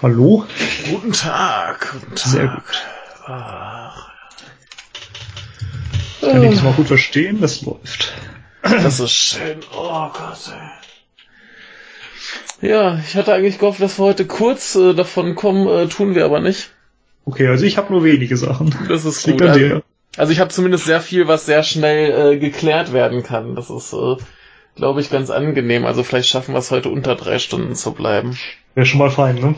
Hallo? 0.00 0.44
Guten 0.88 1.12
Tag. 1.12 1.90
Guten 1.92 2.14
Tag. 2.14 2.28
Sehr 2.28 2.46
gut. 2.46 2.62
Ach. 3.26 4.10
Kann 6.20 6.44
ich 6.44 6.54
das 6.54 6.62
mal 6.62 6.72
gut 6.74 6.86
verstehen? 6.86 7.40
Das 7.40 7.62
läuft. 7.62 8.12
Das 8.62 9.00
ist 9.00 9.10
schön. 9.10 9.58
Oh 9.76 10.08
Gott, 10.08 10.52
ey. 12.60 12.68
Ja, 12.70 13.00
ich 13.04 13.16
hatte 13.16 13.34
eigentlich 13.34 13.58
gehofft, 13.58 13.80
dass 13.80 13.98
wir 13.98 14.04
heute 14.04 14.24
kurz 14.26 14.76
äh, 14.76 14.94
davon 14.94 15.34
kommen, 15.34 15.66
äh, 15.66 15.88
tun 15.88 16.14
wir 16.14 16.24
aber 16.24 16.40
nicht. 16.40 16.70
Okay, 17.24 17.48
also 17.48 17.64
ich 17.64 17.76
habe 17.76 17.92
nur 17.92 18.04
wenige 18.04 18.36
Sachen. 18.36 18.74
Das 18.88 19.04
ist 19.04 19.24
gut. 19.24 19.42
Also, 19.42 19.82
also, 20.16 20.32
ich 20.32 20.38
habe 20.38 20.50
zumindest 20.50 20.84
sehr 20.84 21.00
viel, 21.00 21.26
was 21.26 21.44
sehr 21.46 21.64
schnell 21.64 22.34
äh, 22.34 22.38
geklärt 22.38 22.92
werden 22.92 23.24
kann. 23.24 23.56
Das 23.56 23.68
ist, 23.68 23.92
äh, 23.92 24.16
glaube 24.76 25.00
ich, 25.00 25.10
ganz 25.10 25.30
angenehm. 25.30 25.84
Also 25.86 26.04
vielleicht 26.04 26.28
schaffen 26.28 26.54
wir 26.54 26.58
es 26.58 26.70
heute 26.70 26.88
unter 26.88 27.16
drei 27.16 27.38
Stunden 27.38 27.74
zu 27.74 27.92
bleiben. 27.92 28.38
Wäre 28.74 28.86
schon 28.86 28.98
mal 28.98 29.10
fein, 29.10 29.36
ne? 29.36 29.56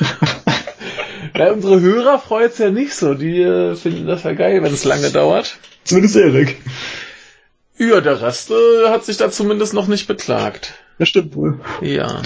ja, 1.36 1.52
unsere 1.52 1.80
Hörer 1.80 2.18
freut's 2.18 2.58
ja 2.58 2.70
nicht 2.70 2.94
so. 2.94 3.14
Die 3.14 3.40
äh, 3.42 3.74
finden 3.74 4.06
das 4.06 4.24
ja 4.24 4.32
geil, 4.32 4.62
wenn 4.62 4.72
es 4.72 4.84
lange 4.84 5.10
dauert. 5.10 5.58
Zumindest 5.84 6.16
Erik. 6.16 6.56
Ja, 7.78 8.00
der 8.00 8.20
Rest 8.20 8.50
äh, 8.50 8.88
hat 8.88 9.04
sich 9.04 9.16
da 9.16 9.30
zumindest 9.30 9.72
noch 9.72 9.86
nicht 9.86 10.06
beklagt. 10.08 10.74
Das 10.98 11.08
stimmt 11.08 11.34
wohl. 11.36 11.60
Ja. 11.80 12.22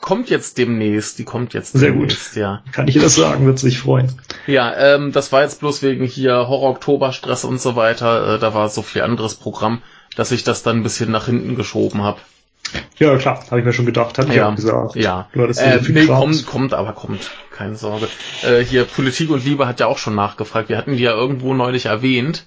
Kommt 0.00 0.28
jetzt 0.28 0.58
demnächst, 0.58 1.18
die 1.18 1.24
kommt 1.24 1.54
jetzt 1.54 1.72
Sehr 1.72 1.90
demnächst, 1.90 2.34
gut. 2.34 2.40
ja. 2.40 2.62
Kann 2.72 2.88
ich 2.88 2.94
dir 2.94 3.00
das 3.00 3.14
sagen, 3.14 3.46
wird 3.46 3.58
sich 3.58 3.78
freuen. 3.78 4.12
Ja, 4.46 4.74
ähm, 4.76 5.12
das 5.12 5.32
war 5.32 5.42
jetzt 5.42 5.60
bloß 5.60 5.82
wegen 5.82 6.04
hier 6.04 6.34
Horror-Oktober-Stress 6.48 7.44
und 7.44 7.60
so 7.60 7.74
weiter. 7.76 8.34
Äh, 8.34 8.38
da 8.38 8.52
war 8.52 8.68
so 8.68 8.82
viel 8.82 9.02
anderes 9.02 9.34
Programm, 9.34 9.80
dass 10.16 10.30
ich 10.30 10.44
das 10.44 10.62
dann 10.62 10.78
ein 10.78 10.82
bisschen 10.82 11.10
nach 11.10 11.26
hinten 11.26 11.56
geschoben 11.56 12.02
habe. 12.02 12.20
Ja, 12.98 13.16
klar, 13.16 13.44
habe 13.50 13.58
ich 13.58 13.64
mir 13.66 13.72
schon 13.72 13.86
gedacht, 13.86 14.18
hat 14.18 14.32
ja, 14.32 14.48
auch 14.48 14.54
gesagt. 14.54 14.94
Ja, 14.94 15.28
du 15.32 15.42
hattest 15.42 15.60
äh, 15.60 15.80
nee, 15.88 16.06
kommt, 16.06 16.46
kommt, 16.46 16.74
aber 16.74 16.92
kommt, 16.92 17.30
keine 17.50 17.74
Sorge. 17.74 18.06
Äh, 18.42 18.60
hier 18.64 18.84
Politik 18.84 19.30
und 19.30 19.44
Liebe 19.44 19.66
hat 19.66 19.80
ja 19.80 19.86
auch 19.86 19.98
schon 19.98 20.14
nachgefragt. 20.14 20.68
Wir 20.68 20.78
hatten 20.78 20.96
die 20.96 21.02
ja 21.02 21.12
irgendwo 21.12 21.54
neulich 21.54 21.86
erwähnt 21.86 22.46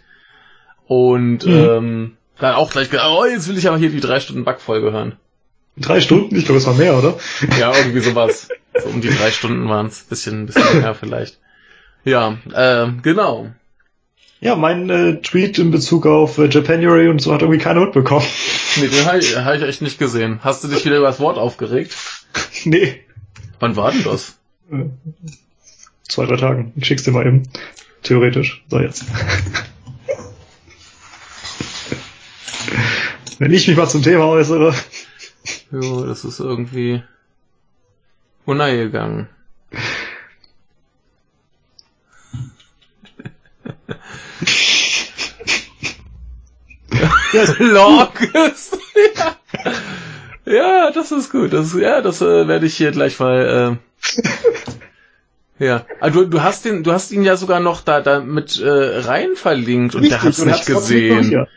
und 0.87 1.45
Mhm. 1.45 1.51
ähm, 1.53 2.17
dann 2.39 2.55
auch 2.55 2.71
gleich 2.71 2.89
gesagt, 2.89 3.07
oh, 3.09 3.25
jetzt 3.25 3.47
will 3.49 3.57
ich 3.57 3.67
aber 3.67 3.77
hier 3.77 3.89
die 3.89 3.99
drei 3.99 4.19
Stunden 4.19 4.45
Backfolge 4.45 4.91
hören. 4.91 5.17
Drei 5.75 5.99
Stunden? 6.01 6.35
Ich 6.35 6.45
glaube, 6.45 6.59
es 6.59 6.65
war 6.67 6.73
mehr, 6.75 6.97
oder? 6.97 7.17
Ja, 7.59 7.71
irgendwie 7.77 7.99
sowas. 7.99 8.47
so 8.81 8.89
um 8.89 9.01
die 9.01 9.09
drei 9.09 9.31
Stunden 9.31 9.67
waren 9.69 9.87
es, 9.87 10.03
bisschen, 10.03 10.45
bisschen 10.45 10.79
mehr 10.81 10.95
vielleicht. 10.95 11.39
Ja, 12.05 12.37
äh, 12.53 12.87
genau. 13.03 13.47
Ja, 14.39 14.55
mein 14.55 14.89
äh, 14.89 15.19
Tweet 15.21 15.57
in 15.57 15.71
Bezug 15.71 16.05
auf 16.05 16.37
äh, 16.37 16.47
Japanuary 16.47 17.07
und 17.07 17.19
so 17.19 17.33
hat 17.33 17.41
irgendwie 17.41 17.59
keiner 17.59 17.81
mitbekommen. 17.81 18.25
Nee, 18.75 18.87
den 18.87 19.05
habe 19.05 19.17
ich, 19.17 19.35
hab 19.35 19.55
ich 19.55 19.63
echt 19.63 19.81
nicht 19.81 19.97
gesehen. 19.97 20.39
Hast 20.43 20.63
du 20.63 20.67
dich 20.67 20.85
wieder 20.85 20.97
über 20.97 21.07
das 21.07 21.19
Wort 21.19 21.39
aufgeregt? 21.39 21.95
nee. 22.63 23.01
Wann 23.59 23.75
war 23.75 23.91
denn 23.91 24.03
das? 24.03 24.37
Äh, 24.71 24.85
zwei, 26.03 26.27
drei 26.27 26.37
Tagen. 26.37 26.71
Ich 26.75 26.85
schick's 26.85 27.01
dir 27.03 27.11
mal 27.11 27.25
eben. 27.25 27.49
Theoretisch. 28.03 28.63
So, 28.69 28.79
jetzt. 28.79 29.05
Wenn 33.39 33.51
ich 33.51 33.67
mich 33.67 33.75
mal 33.77 33.89
zum 33.89 34.03
Thema 34.03 34.25
äußere. 34.27 34.75
Jo, 35.71 36.05
das 36.05 36.23
ist 36.25 36.39
irgendwie 36.39 37.01
untergegangen. 38.45 39.29
Lorgest. 47.59 48.77
ja. 49.15 49.35
ja, 50.45 50.91
das 50.91 51.11
ist 51.11 51.31
gut. 51.31 51.53
Das, 51.53 51.73
ja, 51.73 52.01
das 52.01 52.21
äh, 52.21 52.47
werde 52.47 52.65
ich 52.65 52.75
hier 52.77 52.91
gleich 52.91 53.19
mal. 53.19 53.79
Äh, 55.59 55.63
ja, 55.65 55.85
ah, 55.99 56.09
du, 56.09 56.25
du 56.25 56.41
hast 56.41 56.65
den, 56.65 56.83
du 56.83 56.91
hast 56.91 57.11
ihn 57.11 57.23
ja 57.23 57.35
sogar 57.35 57.59
noch 57.59 57.81
da, 57.81 58.01
da 58.01 58.19
mit 58.19 58.59
äh, 58.59 58.69
rein 58.99 59.35
verlinkt 59.35 59.95
und 59.95 60.09
der 60.09 60.23
hat's 60.23 60.43
nicht 60.43 60.59
hat's 60.59 60.65
gesehen. 60.65 61.47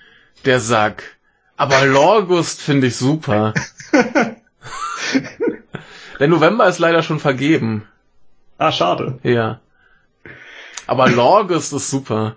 Der 0.45 0.61
Sack. 0.61 1.03
Aber 1.57 1.85
Lorgust 1.85 2.63
finde 2.63 2.87
ich 2.87 2.97
super. 2.97 3.53
Der 6.19 6.29
November 6.29 6.67
ist 6.67 6.79
leider 6.79 7.03
schon 7.03 7.21
vergeben. 7.21 7.87
Ah, 8.57 8.73
schade. 8.73 9.19
Ja. 9.23 9.61
Aber 10.87 11.11
Lorgust 11.11 11.75
ist 11.75 11.91
super. 11.91 12.37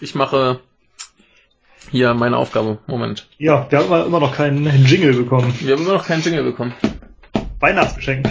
Ich 0.00 0.14
mache 0.14 0.60
hier 1.90 2.14
meine 2.14 2.36
Aufgabe. 2.36 2.78
Moment. 2.86 3.26
Ja, 3.38 3.66
wir 3.70 3.78
haben 3.78 4.06
immer- 4.06 4.20
noch 4.20 4.34
keinen 4.34 4.84
Jingle 4.86 5.14
bekommen. 5.14 5.54
Wir 5.60 5.74
haben 5.74 5.82
immer 5.84 5.94
noch 5.94 6.06
keinen 6.06 6.22
Jingle 6.22 6.44
bekommen. 6.44 6.74
Weihnachtsgeschenk. 7.58 8.26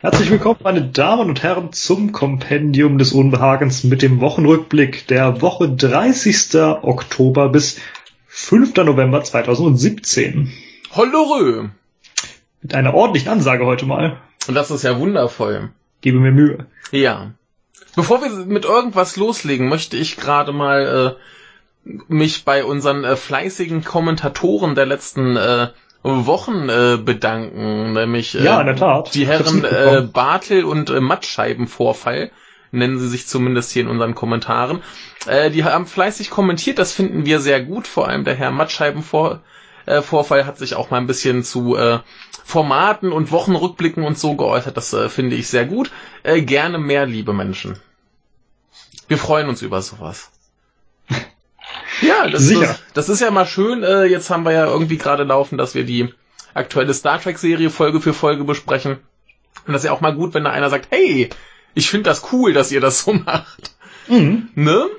Herzlich 0.00 0.30
willkommen, 0.30 0.58
meine 0.64 0.82
Damen 0.82 1.28
und 1.28 1.42
Herren, 1.44 1.72
zum 1.72 2.10
Kompendium 2.12 2.98
des 2.98 3.12
Unbehagens 3.12 3.84
mit 3.84 4.02
dem 4.02 4.20
Wochenrückblick 4.20 5.06
der 5.06 5.40
Woche 5.40 5.68
30. 5.70 6.54
Oktober 6.82 7.48
bis 7.50 7.78
5. 8.26 8.74
November 8.84 9.22
2017. 9.22 10.52
Hollorö! 10.96 11.68
Mit 12.62 12.74
einer 12.74 12.94
ordentlichen 12.94 13.28
Ansage 13.28 13.66
heute 13.66 13.86
mal. 13.86 14.18
Und 14.48 14.54
das 14.54 14.70
ist 14.70 14.82
ja 14.84 14.98
wundervoll. 14.98 15.70
Gebe 16.00 16.18
mir 16.18 16.32
Mühe. 16.32 16.66
Ja. 16.90 17.32
Bevor 17.94 18.22
wir 18.22 18.30
mit 18.46 18.64
irgendwas 18.64 19.16
loslegen, 19.16 19.68
möchte 19.68 19.96
ich 19.96 20.16
gerade 20.16 20.52
mal 20.52 21.16
äh, 21.84 21.92
mich 22.08 22.44
bei 22.44 22.64
unseren 22.64 23.04
äh, 23.04 23.16
fleißigen 23.16 23.84
Kommentatoren 23.84 24.74
der 24.74 24.86
letzten 24.86 25.36
äh, 25.36 25.68
Wochen 26.02 26.68
äh, 26.68 26.98
bedanken, 27.02 27.92
nämlich 27.92 28.34
äh, 28.34 28.44
Ja, 28.44 28.60
in 28.60 28.66
der 28.66 28.76
Tat. 28.76 29.14
die 29.14 29.26
Herren 29.26 29.64
äh. 29.64 30.02
Bartel 30.02 30.64
und 30.64 30.90
äh, 30.90 31.00
Mattscheibenvorfall 31.00 32.30
nennen 32.72 32.98
sie 32.98 33.08
sich 33.08 33.26
zumindest 33.26 33.70
hier 33.70 33.82
in 33.82 33.88
unseren 33.88 34.14
Kommentaren. 34.14 34.82
Äh, 35.26 35.50
die 35.50 35.64
haben 35.64 35.86
fleißig 35.86 36.30
kommentiert, 36.30 36.78
das 36.78 36.92
finden 36.92 37.26
wir 37.26 37.38
sehr 37.40 37.62
gut, 37.62 37.86
vor 37.86 38.08
allem 38.08 38.24
der 38.24 38.34
Herr 38.34 38.50
Mattscheibenvorfall 38.50 39.40
äh, 39.86 40.02
Vorfall 40.02 40.46
hat 40.46 40.58
sich 40.58 40.74
auch 40.74 40.90
mal 40.90 40.98
ein 40.98 41.06
bisschen 41.06 41.44
zu 41.44 41.76
äh, 41.76 42.00
Formaten 42.44 43.12
und 43.12 43.30
Wochenrückblicken 43.30 44.04
und 44.04 44.18
so 44.18 44.34
geäußert. 44.36 44.76
Das 44.76 44.92
äh, 44.92 45.08
finde 45.08 45.36
ich 45.36 45.48
sehr 45.48 45.66
gut. 45.66 45.90
Äh, 46.22 46.42
gerne 46.42 46.78
mehr, 46.78 47.06
liebe 47.06 47.32
Menschen. 47.32 47.78
Wir 49.08 49.18
freuen 49.18 49.48
uns 49.48 49.62
über 49.62 49.82
sowas. 49.82 50.30
Ja, 52.00 52.28
das, 52.28 52.42
Sicher. 52.42 52.60
das, 52.60 52.82
das 52.94 53.08
ist 53.08 53.20
ja 53.20 53.30
mal 53.30 53.46
schön. 53.46 53.82
Äh, 53.84 54.04
jetzt 54.06 54.28
haben 54.28 54.44
wir 54.44 54.52
ja 54.52 54.66
irgendwie 54.66 54.98
gerade 54.98 55.22
laufen, 55.22 55.56
dass 55.56 55.74
wir 55.74 55.84
die 55.84 56.12
aktuelle 56.52 56.92
Star 56.94 57.20
Trek-Serie 57.20 57.70
Folge 57.70 58.00
für 58.00 58.12
Folge 58.12 58.44
besprechen. 58.44 58.98
Und 59.66 59.72
das 59.72 59.82
ist 59.82 59.86
ja 59.86 59.92
auch 59.92 60.00
mal 60.00 60.14
gut, 60.14 60.34
wenn 60.34 60.44
da 60.44 60.50
einer 60.50 60.70
sagt, 60.70 60.88
hey, 60.90 61.30
ich 61.74 61.88
finde 61.88 62.10
das 62.10 62.32
cool, 62.32 62.52
dass 62.52 62.72
ihr 62.72 62.80
das 62.80 63.00
so 63.04 63.12
macht. 63.26 63.74
Mhm. 64.08 64.50
Ne? 64.54 64.90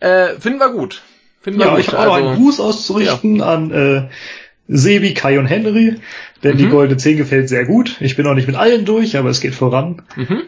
Äh, 0.00 0.38
finden 0.40 0.60
wir 0.60 0.70
gut. 0.70 1.02
Finden 1.40 1.60
Ja, 1.60 1.78
ich 1.78 1.88
habe 1.88 1.98
auch 2.00 2.04
noch 2.06 2.14
einen 2.14 2.26
Also, 2.28 2.40
Gruß 2.42 2.60
auszurichten 2.60 3.42
an 3.42 3.70
äh, 3.70 4.08
Sebi, 4.68 5.14
Kai 5.14 5.38
und 5.38 5.46
Henry, 5.46 5.96
denn 6.42 6.56
die 6.58 6.66
Mhm. 6.66 6.70
goldene 6.70 6.96
10 6.98 7.16
gefällt 7.16 7.48
sehr 7.48 7.64
gut. 7.64 7.96
Ich 8.00 8.16
bin 8.16 8.24
noch 8.26 8.34
nicht 8.34 8.46
mit 8.46 8.56
allen 8.56 8.84
durch, 8.84 9.16
aber 9.16 9.30
es 9.30 9.40
geht 9.40 9.54
voran. 9.54 10.02
mhm. 10.16 10.42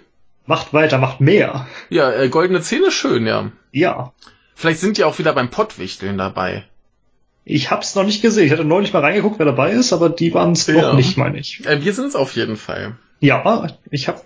Macht 0.47 0.73
weiter, 0.73 0.99
macht 0.99 1.21
mehr. 1.21 1.69
Ja, 1.91 2.11
äh, 2.13 2.29
goldene 2.29 2.61
Zähne 2.61 2.91
schön, 2.91 3.27
ja. 3.27 3.53
Ja. 3.73 4.13
Vielleicht 4.57 4.81
sind 4.81 4.99
die 4.99 5.05
auch 5.05 5.19
wieder 5.19 5.33
beim 5.33 5.49
Pottwichteln 5.49 6.19
dabei. 6.19 6.65
Ich 7.45 7.71
hab's 7.71 7.95
noch 7.95 8.05
nicht 8.05 8.21
gesehen. 8.21 8.47
Ich 8.47 8.53
hatte 8.53 8.65
neulich 8.65 8.93
mal 8.93 9.01
reingeguckt, 9.01 9.39
wer 9.39 9.47
dabei 9.47 9.71
ist, 9.73 9.93
aber 9.93 10.11
die 10.11 10.35
waren's 10.35 10.67
Ja. 10.67 10.75
noch 10.83 10.95
nicht, 10.95 11.17
meine 11.17 11.39
ich. 11.39 11.65
Äh, 11.67 11.85
wir 11.85 11.93
sind 11.95 12.07
es 12.07 12.17
auf 12.17 12.35
jeden 12.37 12.57
Fall. 12.57 12.97
Ja, 13.21 13.69
ich 13.91 14.09
habe 14.09 14.21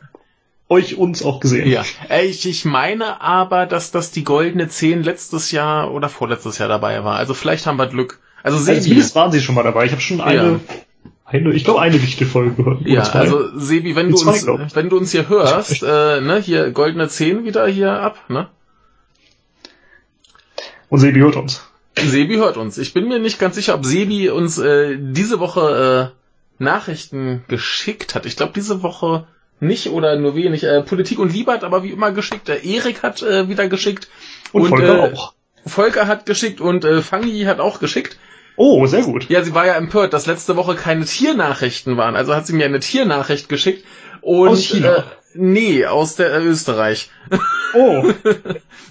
euch 0.68 0.96
uns 0.96 1.22
auch 1.22 1.40
gesehen. 1.40 1.68
Ja. 1.68 1.84
Äh, 2.08 2.26
ich, 2.26 2.46
ich 2.48 2.64
meine 2.64 3.20
aber, 3.20 3.66
dass 3.66 3.90
das 3.90 4.10
die 4.10 4.24
goldene 4.24 4.68
10 4.68 5.02
letztes 5.02 5.50
Jahr 5.50 5.92
oder 5.92 6.08
vorletztes 6.08 6.58
Jahr 6.58 6.68
dabei 6.68 7.04
war. 7.04 7.16
Also 7.16 7.34
vielleicht 7.34 7.66
haben 7.66 7.78
wir 7.78 7.86
Glück. 7.86 8.20
Also 8.42 8.58
Also 8.58 8.66
Sebi. 8.72 8.80
zumindest 8.82 9.14
waren 9.14 9.32
sie 9.32 9.40
schon 9.40 9.54
mal 9.54 9.62
dabei. 9.62 9.84
Ich 9.86 9.92
habe 9.92 10.00
schon 10.00 10.20
eine, 10.20 10.60
eine, 11.24 11.52
ich 11.52 11.64
glaube 11.64 11.80
eine 11.80 12.02
wichtige 12.02 12.26
Folge 12.26 12.54
gehört. 12.54 12.82
Ja, 12.86 13.02
zwei. 13.04 13.20
also 13.20 13.58
Sebi, 13.58 13.94
wenn 13.96 14.10
du 14.10 14.16
Zwei, 14.16 14.32
uns, 14.32 14.44
glaub 14.44 14.74
wenn 14.76 14.88
du 14.88 14.96
uns 14.96 15.12
hier 15.12 15.28
hörst, 15.28 15.82
äh, 15.82 16.20
ne, 16.20 16.40
hier 16.42 16.70
goldene 16.70 17.08
10 17.08 17.44
wieder 17.44 17.66
hier 17.66 17.92
ab, 17.92 18.18
ne? 18.28 18.48
Und 20.88 21.00
Sebi 21.00 21.20
hört 21.20 21.36
uns. 21.36 21.62
Sebi 21.98 22.36
hört 22.36 22.56
uns. 22.56 22.78
Ich 22.78 22.92
bin 22.92 23.08
mir 23.08 23.18
nicht 23.18 23.38
ganz 23.38 23.54
sicher, 23.54 23.74
ob 23.74 23.84
Sebi 23.84 24.30
uns 24.30 24.58
äh, 24.58 24.96
diese 24.98 25.40
Woche 25.40 26.12
äh, 26.12 26.62
Nachrichten 26.62 27.44
geschickt 27.48 28.14
hat. 28.14 28.26
Ich 28.26 28.36
glaube 28.36 28.52
diese 28.54 28.82
Woche 28.82 29.26
nicht 29.60 29.88
oder 29.90 30.16
nur 30.16 30.34
wenig. 30.34 30.64
Äh, 30.64 30.82
Politik 30.82 31.18
und 31.18 31.32
Liebe 31.32 31.52
hat 31.52 31.64
aber 31.64 31.82
wie 31.82 31.90
immer 31.90 32.12
geschickt. 32.12 32.48
Äh, 32.48 32.60
Erik 32.64 33.02
hat 33.02 33.22
äh, 33.22 33.48
wieder 33.48 33.68
geschickt. 33.68 34.08
Und, 34.52 34.62
und 34.62 34.68
Volker 34.68 34.98
äh, 34.98 35.12
auch. 35.12 35.34
Volker 35.66 36.06
hat 36.06 36.26
geschickt 36.26 36.60
und 36.60 36.84
äh, 36.84 37.02
Fangi 37.02 37.44
hat 37.44 37.60
auch 37.60 37.80
geschickt. 37.80 38.18
Oh, 38.56 38.86
sehr 38.86 39.02
gut. 39.02 39.28
Ja, 39.28 39.42
sie 39.42 39.54
war 39.54 39.66
ja 39.66 39.74
empört, 39.74 40.12
dass 40.12 40.26
letzte 40.26 40.56
Woche 40.56 40.76
keine 40.76 41.04
Tiernachrichten 41.04 41.96
waren. 41.96 42.14
Also 42.14 42.34
hat 42.34 42.46
sie 42.46 42.52
mir 42.52 42.66
eine 42.66 42.80
Tiernachricht 42.80 43.48
geschickt. 43.48 43.84
Und, 44.20 44.48
aus 44.48 44.62
China? 44.62 44.96
Äh, 44.96 45.02
nee, 45.34 45.86
aus 45.86 46.16
der 46.16 46.32
äh, 46.34 46.44
Österreich. 46.44 47.10
Oh. 47.76 48.04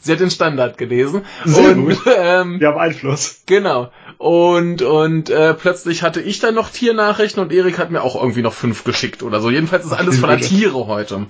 sie 0.02 0.12
hat 0.12 0.20
den 0.20 0.30
Standard 0.30 0.78
gelesen. 0.78 1.24
Sehr 1.46 1.70
und, 1.70 1.86
gut. 1.86 2.00
Ähm, 2.18 2.60
Wir 2.60 2.68
haben 2.68 2.78
Einfluss. 2.78 3.44
Genau. 3.46 3.94
Und, 4.18 4.82
und 4.82 5.30
äh, 5.30 5.54
plötzlich 5.54 6.04
hatte 6.04 6.22
ich 6.22 6.40
dann 6.40 6.56
noch 6.56 6.70
Tiernachrichten 6.70 7.42
und 7.42 7.52
Erik 7.52 7.78
hat 7.78 7.92
mir 7.92 8.02
auch 8.02 8.16
irgendwie 8.16 8.42
noch 8.42 8.54
fünf 8.54 8.84
geschickt 8.84 9.24
oder 9.24 9.40
so. 9.42 9.50
Jedenfalls 9.50 9.86
ist 9.86 9.94
alles 9.94 10.20
voller 10.20 10.40
Tiere 10.40 10.88
heute 10.88 11.28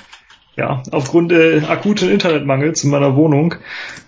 ja, 0.56 0.84
aufgrund 0.92 1.32
äh, 1.32 1.62
akuten 1.68 2.10
Internetmangels 2.10 2.84
in 2.84 2.92
meiner 2.92 3.16
Wohnung 3.16 3.56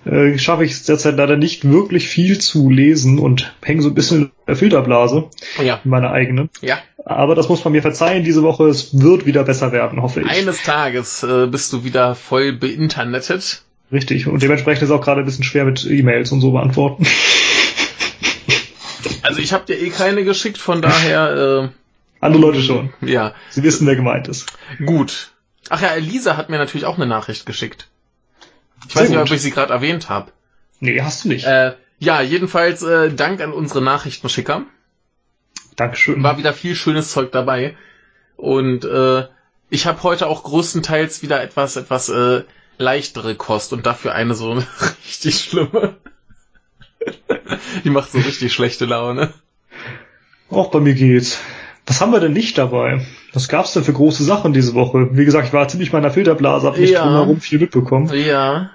äh, 0.06 0.38
schaffe 0.38 0.64
ich 0.64 0.72
es 0.72 0.84
derzeit 0.84 1.18
leider 1.18 1.38
nicht 1.38 1.68
wirklich 1.68 2.08
viel 2.08 2.40
zu 2.40 2.70
lesen 2.70 3.18
und 3.18 3.54
hänge 3.64 3.82
so 3.82 3.90
ein 3.90 3.96
bisschen 3.96 4.22
in 4.22 4.32
der 4.48 4.56
Filterblase. 4.56 5.30
Ja. 5.64 5.80
Meine 5.84 6.12
eigene. 6.12 6.50
Ja. 6.62 6.78
Aber 7.04 7.34
das 7.34 7.50
muss 7.50 7.64
man 7.64 7.74
mir 7.74 7.82
verzeihen 7.82 8.24
diese 8.24 8.44
Woche. 8.44 8.68
Es 8.68 9.00
wird 9.00 9.26
wieder 9.26 9.44
besser 9.44 9.72
werden, 9.72 10.02
hoffe 10.02 10.22
ich. 10.22 10.28
Eines 10.28 10.62
Tages 10.62 11.24
äh, 11.24 11.48
bist 11.48 11.74
du 11.74 11.84
wieder 11.84 12.14
voll 12.14 12.54
beinternetet. 12.54 13.64
Richtig. 13.92 14.28
Und 14.28 14.42
dementsprechend 14.42 14.84
ist 14.84 14.90
es 14.90 14.96
auch 14.96 15.04
gerade 15.04 15.22
ein 15.22 15.26
bisschen 15.26 15.44
schwer 15.44 15.66
mit 15.66 15.86
E-Mails 15.90 16.32
und 16.32 16.42
so 16.42 16.52
beantworten. 16.52 17.06
Also 19.26 19.40
ich 19.40 19.54
habe 19.54 19.66
dir 19.66 19.80
eh 19.80 19.90
keine 19.90 20.24
geschickt, 20.24 20.58
von 20.58 20.82
daher. 20.82 21.72
Äh, 21.72 22.26
Andere 22.26 22.42
Leute 22.42 22.62
schon. 22.62 22.94
Ja. 23.02 23.34
Sie 23.50 23.62
wissen, 23.62 23.86
wer 23.86 23.96
gemeint 23.96 24.28
ist. 24.28 24.48
Gut. 24.84 25.32
Ach 25.70 25.82
ja, 25.82 25.90
Elisa 25.90 26.38
hat 26.38 26.50
mir 26.50 26.58
natürlich 26.58 26.86
auch 26.86 26.96
eine 26.96 27.06
Nachricht 27.06 27.46
geschickt. 27.46 27.88
Ich 28.88 28.94
Sehr 28.94 29.04
weiß 29.04 29.10
nicht, 29.10 29.20
gut. 29.20 29.28
ob 29.30 29.36
ich 29.36 29.42
sie 29.42 29.52
gerade 29.52 29.74
erwähnt 29.74 30.10
habe. 30.10 30.32
Nee, 30.80 31.02
hast 31.02 31.24
du 31.26 31.28
nicht. 31.28 31.46
Äh, 31.46 31.74
ja, 32.00 32.22
jedenfalls 32.22 32.82
äh, 32.84 33.12
Dank 33.14 33.42
an 33.42 33.52
unsere 33.52 33.82
Nachrichtenschicker. 33.82 34.64
Dankeschön. 35.76 36.24
War 36.24 36.38
wieder 36.38 36.54
viel 36.54 36.76
schönes 36.76 37.12
Zeug 37.12 37.32
dabei. 37.32 37.76
Und 38.38 38.86
äh, 38.86 39.26
ich 39.70 39.86
habe 39.86 40.02
heute 40.04 40.28
auch 40.28 40.44
größtenteils 40.44 41.22
wieder 41.22 41.42
etwas, 41.44 41.76
etwas 41.76 42.10
äh, 42.10 42.44
leichtere 42.78 43.36
Kost 43.36 43.74
und 43.74 43.86
dafür 43.86 44.14
eine 44.14 44.34
so 44.36 44.54
richtig 45.08 45.40
schlimme. 45.40 45.98
Die 47.84 47.90
macht 47.90 48.12
so 48.12 48.18
richtig 48.20 48.54
schlechte 48.54 48.86
Laune. 48.86 49.34
Auch 50.50 50.72
bei 50.72 50.80
mir 50.80 50.94
geht's. 50.94 51.40
Was 51.86 52.02
haben 52.02 52.12
wir 52.12 52.20
denn 52.20 52.34
nicht 52.34 52.58
dabei? 52.58 53.06
Was 53.34 53.48
gab's 53.48 53.74
denn 53.74 53.84
für 53.84 53.94
große 53.94 54.24
Sachen 54.24 54.54
diese 54.54 54.74
Woche? 54.74 55.10
Wie 55.12 55.26
gesagt, 55.26 55.48
ich 55.48 55.54
war 55.54 55.68
ziemlich 55.68 55.94
meiner 55.94 56.10
Filterblase, 56.10 56.68
hab 56.68 56.78
nicht 56.78 56.92
ja. 56.92 57.04
drumherum 57.04 57.42
viel 57.42 57.60
mitbekommen. 57.60 58.12
Ja. 58.14 58.72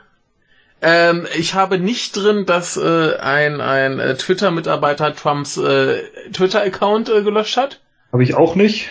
Ähm, 0.83 1.27
ich 1.37 1.55
habe 1.55 1.79
nicht 1.79 2.17
drin, 2.17 2.47
dass 2.47 2.77
äh, 2.77 3.17
ein, 3.17 3.61
ein 3.61 3.99
äh, 3.99 4.15
Twitter-Mitarbeiter 4.17 5.15
Trumps 5.15 5.57
äh, 5.57 6.03
Twitter-Account 6.33 7.09
äh, 7.09 7.23
gelöscht 7.23 7.57
hat. 7.57 7.81
Habe 8.13 8.23
ich 8.23 8.35
auch 8.35 8.55
nicht. 8.55 8.89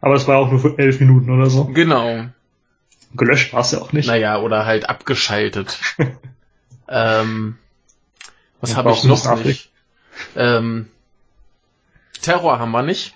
Aber 0.00 0.14
es 0.14 0.28
war 0.28 0.38
auch 0.38 0.50
nur 0.50 0.60
für 0.60 0.78
elf 0.78 1.00
Minuten 1.00 1.30
oder 1.30 1.50
so. 1.50 1.64
Genau. 1.64 2.26
Gelöscht 3.14 3.52
war 3.52 3.60
es 3.60 3.72
ja 3.72 3.80
auch 3.80 3.92
nicht. 3.92 4.06
Naja, 4.06 4.38
oder 4.38 4.64
halt 4.64 4.88
abgeschaltet. 4.88 5.78
ähm, 6.88 7.56
was 8.60 8.76
habe 8.76 8.92
ich 8.92 9.04
noch 9.04 9.44
nicht? 9.44 9.70
Ähm, 10.36 10.88
Terror 12.22 12.58
haben 12.58 12.72
wir 12.72 12.82
nicht. 12.82 13.14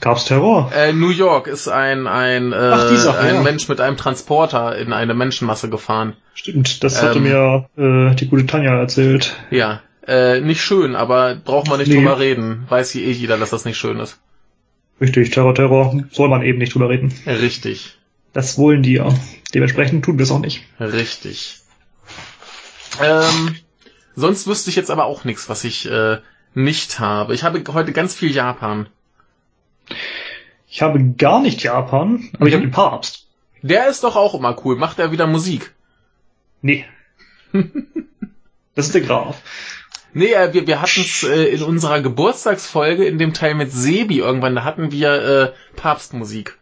Gab's 0.00 0.24
Terror? 0.24 0.70
Äh, 0.74 0.92
New 0.92 1.10
York 1.10 1.46
ist 1.46 1.68
ein 1.68 2.06
ein, 2.06 2.52
äh, 2.52 2.56
Ach, 2.56 2.96
Sache, 2.96 3.18
ein 3.20 3.36
ja. 3.36 3.42
Mensch 3.42 3.68
mit 3.68 3.80
einem 3.80 3.96
Transporter 3.96 4.76
in 4.76 4.92
eine 4.92 5.14
Menschenmasse 5.14 5.70
gefahren. 5.70 6.16
Stimmt, 6.34 6.82
das 6.82 7.02
hatte 7.02 7.18
ähm, 7.18 7.22
mir 7.24 7.68
äh, 7.76 8.14
die 8.14 8.28
gute 8.28 8.46
Tanja 8.46 8.78
erzählt. 8.78 9.36
Ja, 9.50 9.82
äh, 10.06 10.40
nicht 10.40 10.62
schön, 10.62 10.96
aber 10.96 11.36
braucht 11.36 11.68
man 11.68 11.78
nicht 11.78 11.88
nee. 11.88 11.96
drüber 11.96 12.18
reden. 12.18 12.64
Weiß 12.68 12.90
hier 12.90 13.06
eh 13.06 13.12
jeder, 13.12 13.38
dass 13.38 13.50
das 13.50 13.64
nicht 13.64 13.78
schön 13.78 13.98
ist. 14.00 14.20
Richtig, 15.00 15.30
Terror, 15.30 15.54
Terror, 15.54 16.04
soll 16.10 16.28
man 16.28 16.42
eben 16.42 16.58
nicht 16.58 16.74
drüber 16.74 16.88
reden. 16.88 17.12
Richtig. 17.26 17.96
Das 18.32 18.58
wollen 18.58 18.82
die 18.82 18.94
ja. 18.94 19.08
Dementsprechend 19.54 20.04
tun 20.04 20.18
wir 20.18 20.24
es 20.24 20.30
auch 20.30 20.40
nicht. 20.40 20.64
Richtig. 20.80 21.60
Ähm, 23.02 23.56
sonst 24.16 24.46
wüsste 24.46 24.70
ich 24.70 24.76
jetzt 24.76 24.90
aber 24.90 25.04
auch 25.04 25.24
nichts, 25.24 25.48
was 25.48 25.64
ich 25.64 25.90
äh, 25.90 26.18
nicht 26.54 26.98
habe. 27.00 27.34
Ich 27.34 27.42
habe 27.42 27.62
heute 27.72 27.92
ganz 27.92 28.14
viel 28.14 28.32
Japan. 28.32 28.88
Ich 30.68 30.82
habe 30.82 31.02
gar 31.16 31.40
nicht 31.40 31.62
Japan, 31.62 32.28
aber 32.34 32.44
mhm. 32.44 32.46
ich 32.46 32.54
habe 32.54 32.66
den 32.66 32.70
Papst. 32.70 33.26
Der 33.62 33.88
ist 33.88 34.04
doch 34.04 34.16
auch 34.16 34.34
immer 34.34 34.56
cool. 34.64 34.76
Macht 34.76 34.98
er 34.98 35.12
wieder 35.12 35.26
Musik? 35.26 35.72
Nee. 36.62 36.84
das 38.74 38.86
ist 38.86 38.94
der 38.94 39.02
Graf. 39.02 39.40
Nee, 40.12 40.32
äh, 40.32 40.54
wir, 40.54 40.66
wir 40.66 40.80
hatten 40.80 41.00
es 41.00 41.24
äh, 41.24 41.44
in 41.46 41.62
unserer 41.62 42.00
Geburtstagsfolge 42.00 43.04
in 43.04 43.18
dem 43.18 43.34
Teil 43.34 43.54
mit 43.54 43.72
Sebi 43.72 44.18
irgendwann, 44.18 44.54
da 44.54 44.64
hatten 44.64 44.92
wir 44.92 45.12
äh, 45.12 45.52
Papstmusik. 45.76 46.58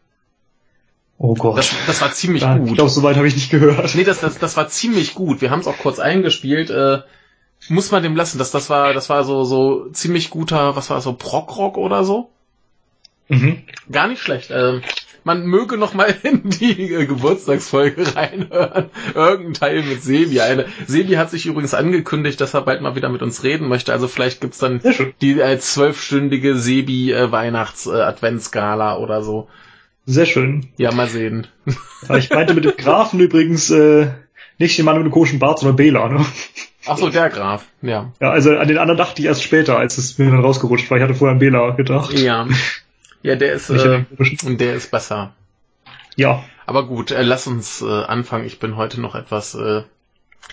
Oh 1.18 1.34
Gott. 1.34 1.58
Das, 1.58 1.72
das 1.86 2.00
war 2.00 2.12
ziemlich 2.12 2.42
ja, 2.42 2.56
gut. 2.56 2.70
Ich 2.70 2.74
glaube, 2.74 2.90
soweit 2.90 3.16
habe 3.16 3.28
ich 3.28 3.34
nicht 3.34 3.50
gehört. 3.50 3.94
Nee, 3.94 4.04
das, 4.04 4.20
das, 4.20 4.38
das 4.38 4.56
war 4.56 4.68
ziemlich 4.68 5.14
gut. 5.14 5.40
Wir 5.40 5.50
haben 5.50 5.60
es 5.60 5.66
auch 5.66 5.78
kurz 5.78 5.98
eingespielt. 5.98 6.70
Äh, 6.70 7.02
muss 7.68 7.90
man 7.90 8.02
dem 8.02 8.16
lassen. 8.16 8.38
Das, 8.38 8.50
das 8.50 8.70
war, 8.70 8.92
das 8.92 9.08
war 9.08 9.24
so, 9.24 9.44
so 9.44 9.88
ziemlich 9.90 10.30
guter, 10.30 10.76
was 10.76 10.90
war 10.90 10.96
das, 10.96 11.04
so 11.04 11.12
Prog-Rock 11.12 11.76
oder 11.76 12.04
so? 12.04 12.30
Mhm. 13.28 13.62
Gar 13.90 14.08
nicht 14.08 14.22
schlecht. 14.22 14.50
Ähm, 14.50 14.82
man 15.24 15.46
möge 15.46 15.76
noch 15.76 15.94
mal 15.94 16.14
in 16.22 16.50
die 16.50 16.92
äh, 16.92 17.06
Geburtstagsfolge 17.06 18.14
reinhören. 18.16 18.90
Irgendein 19.14 19.54
Teil 19.54 19.82
mit 19.82 20.02
Sebi. 20.02 20.40
Eine, 20.40 20.66
Sebi 20.86 21.14
hat 21.14 21.30
sich 21.30 21.46
übrigens 21.46 21.74
angekündigt, 21.74 22.40
dass 22.40 22.54
er 22.54 22.62
bald 22.62 22.82
mal 22.82 22.96
wieder 22.96 23.08
mit 23.08 23.22
uns 23.22 23.44
reden 23.44 23.68
möchte. 23.68 23.92
Also 23.92 24.08
vielleicht 24.08 24.40
gibt's 24.40 24.58
dann 24.58 24.80
die 25.20 25.40
äh, 25.40 25.58
zwölfstündige 25.58 26.56
Sebi 26.56 27.12
äh, 27.12 27.30
Weihnachts 27.30 27.86
äh, 27.86 27.92
Adventsgala 27.92 28.98
oder 28.98 29.22
so. 29.22 29.48
Sehr 30.04 30.26
schön. 30.26 30.68
Ja, 30.78 30.92
mal 30.92 31.08
sehen. 31.08 31.46
ich 32.18 32.30
meinte 32.30 32.54
mit 32.54 32.64
dem 32.64 32.76
Grafen 32.76 33.20
übrigens 33.20 33.70
äh, 33.70 34.08
nicht 34.62 34.78
den 34.78 34.84
Mann 34.84 34.96
mit 34.96 35.06
dem 35.06 35.12
komischen 35.12 35.38
Bart, 35.38 35.58
sondern 35.58 35.76
Bela, 35.76 36.08
ne? 36.08 36.24
Ach 36.86 36.98
so, 36.98 37.10
der 37.10 37.30
Graf, 37.30 37.64
ja. 37.80 38.12
Ja, 38.20 38.30
also 38.30 38.56
an 38.56 38.66
den 38.66 38.78
anderen 38.78 38.98
dachte 38.98 39.20
ich 39.20 39.28
erst 39.28 39.42
später, 39.42 39.78
als 39.78 39.98
es 39.98 40.18
mir 40.18 40.30
dann 40.30 40.40
rausgerutscht 40.40 40.90
war. 40.90 40.98
Ich 40.98 41.04
hatte 41.04 41.14
vorher 41.14 41.34
an 41.34 41.38
Bela 41.38 41.70
gedacht. 41.70 42.12
Ja. 42.18 42.48
Ja, 43.22 43.36
der 43.36 43.52
ist, 43.52 43.70
äh, 43.70 44.04
der 44.44 44.74
ist 44.74 44.90
besser. 44.90 45.34
Ja. 46.16 46.42
Aber 46.66 46.86
gut, 46.86 47.10
äh, 47.10 47.22
lass 47.22 47.46
uns 47.46 47.82
äh, 47.82 47.86
anfangen. 47.86 48.46
Ich 48.46 48.58
bin 48.58 48.76
heute 48.76 49.00
noch 49.00 49.14
etwas 49.14 49.54
äh, 49.54 49.82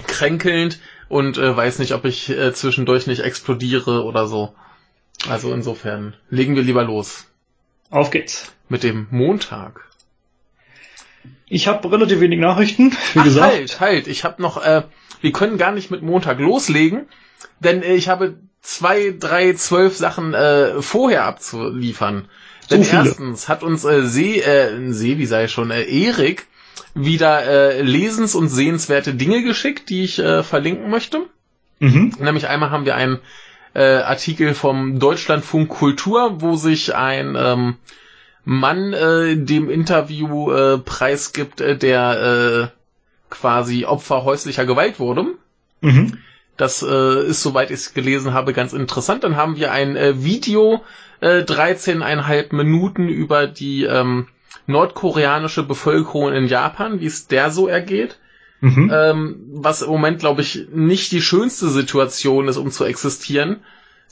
kränkelnd 0.07 0.79
und 1.07 1.37
äh, 1.37 1.55
weiß 1.55 1.79
nicht, 1.79 1.93
ob 1.93 2.05
ich 2.05 2.29
äh, 2.29 2.53
zwischendurch 2.53 3.07
nicht 3.07 3.21
explodiere 3.21 4.03
oder 4.03 4.27
so. 4.27 4.53
Also 5.27 5.53
insofern 5.53 6.15
legen 6.29 6.55
wir 6.55 6.63
lieber 6.63 6.83
los. 6.83 7.25
Auf 7.89 8.11
geht's. 8.11 8.53
Mit 8.69 8.83
dem 8.83 9.07
Montag. 9.09 9.88
Ich 11.49 11.67
habe 11.67 11.91
relativ 11.91 12.19
wenig 12.19 12.39
Nachrichten, 12.39 12.91
wie 13.13 13.19
Ach, 13.19 13.23
gesagt. 13.23 13.51
Halt, 13.51 13.79
halt. 13.79 14.07
Ich 14.07 14.23
habe 14.23 14.41
noch. 14.41 14.63
Äh, 14.63 14.83
wir 15.21 15.31
können 15.31 15.57
gar 15.57 15.71
nicht 15.71 15.91
mit 15.91 16.01
Montag 16.01 16.39
loslegen, 16.39 17.07
denn 17.59 17.83
äh, 17.83 17.95
ich 17.95 18.07
habe 18.07 18.37
zwei, 18.61 19.13
drei, 19.17 19.53
zwölf 19.53 19.97
Sachen 19.97 20.33
äh, 20.33 20.81
vorher 20.81 21.25
abzuliefern. 21.25 22.29
Denn 22.69 22.83
so 22.83 22.91
erstens 22.95 23.49
hat 23.49 23.63
uns 23.63 23.83
äh, 23.83 24.03
See, 24.03 24.39
äh, 24.39 24.91
See, 24.91 25.17
wie 25.17 25.25
sei 25.25 25.47
schon, 25.47 25.71
äh, 25.71 25.83
Erik 25.83 26.47
wieder 26.93 27.43
äh, 27.43 27.81
lesens- 27.81 28.35
und 28.35 28.49
sehenswerte 28.49 29.13
Dinge 29.13 29.43
geschickt, 29.43 29.89
die 29.89 30.03
ich 30.03 30.19
äh, 30.19 30.43
verlinken 30.43 30.89
möchte. 30.89 31.25
Mhm. 31.79 32.13
Nämlich 32.19 32.47
einmal 32.47 32.71
haben 32.71 32.85
wir 32.85 32.95
einen 32.95 33.19
äh, 33.73 33.83
Artikel 33.83 34.53
vom 34.53 34.99
Deutschlandfunk 34.99 35.69
Kultur, 35.69 36.41
wo 36.41 36.55
sich 36.55 36.95
ein 36.95 37.35
ähm, 37.37 37.75
Mann 38.45 38.93
äh, 38.93 39.35
dem 39.37 39.69
Interview 39.69 40.51
äh, 40.51 40.77
preisgibt, 40.77 41.61
äh, 41.61 41.77
der 41.77 42.71
äh, 42.71 42.79
quasi 43.29 43.85
Opfer 43.85 44.23
häuslicher 44.23 44.65
Gewalt 44.65 44.99
wurde. 44.99 45.25
Mhm. 45.81 46.17
Das 46.57 46.83
äh, 46.83 47.25
ist, 47.27 47.41
soweit 47.41 47.71
ich 47.71 47.77
es 47.77 47.93
gelesen 47.93 48.33
habe, 48.33 48.53
ganz 48.53 48.73
interessant. 48.73 49.23
Dann 49.23 49.37
haben 49.37 49.55
wir 49.55 49.71
ein 49.71 49.95
äh, 49.95 50.23
Video, 50.23 50.83
äh, 51.21 51.43
13,5 51.43 52.53
Minuten 52.53 53.07
über 53.07 53.47
die 53.47 53.83
ähm, 53.83 54.27
nordkoreanische 54.67 55.63
Bevölkerung 55.63 56.33
in 56.33 56.47
Japan, 56.47 56.99
wie 56.99 57.05
es 57.05 57.27
der 57.27 57.51
so 57.51 57.67
ergeht. 57.67 58.19
Mhm. 58.61 58.91
Ähm, 58.93 59.35
was 59.53 59.81
im 59.81 59.89
Moment, 59.89 60.19
glaube 60.19 60.41
ich, 60.41 60.67
nicht 60.73 61.13
die 61.13 61.21
schönste 61.21 61.69
Situation 61.69 62.49
ist, 62.49 62.57
um 62.57 62.71
zu 62.71 62.83
existieren. 62.83 63.61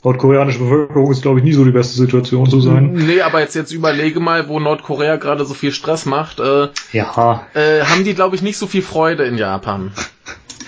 Nordkoreanische 0.04 0.60
Bevölkerung 0.60 1.10
ist, 1.10 1.22
glaube 1.22 1.40
ich, 1.40 1.44
nie 1.44 1.52
so 1.52 1.64
die 1.64 1.72
beste 1.72 1.96
Situation 1.96 2.48
zu 2.48 2.60
sein. 2.60 2.92
Nee, 2.92 3.20
aber 3.20 3.40
jetzt, 3.40 3.54
jetzt 3.56 3.72
überlege 3.72 4.20
mal, 4.20 4.48
wo 4.48 4.60
Nordkorea 4.60 5.16
gerade 5.16 5.44
so 5.44 5.54
viel 5.54 5.72
Stress 5.72 6.06
macht. 6.06 6.38
Äh, 6.38 6.68
ja. 6.92 7.46
Äh, 7.54 7.82
haben 7.82 8.04
die, 8.04 8.14
glaube 8.14 8.36
ich, 8.36 8.42
nicht 8.42 8.58
so 8.58 8.68
viel 8.68 8.82
Freude 8.82 9.24
in 9.24 9.36
Japan. 9.36 9.90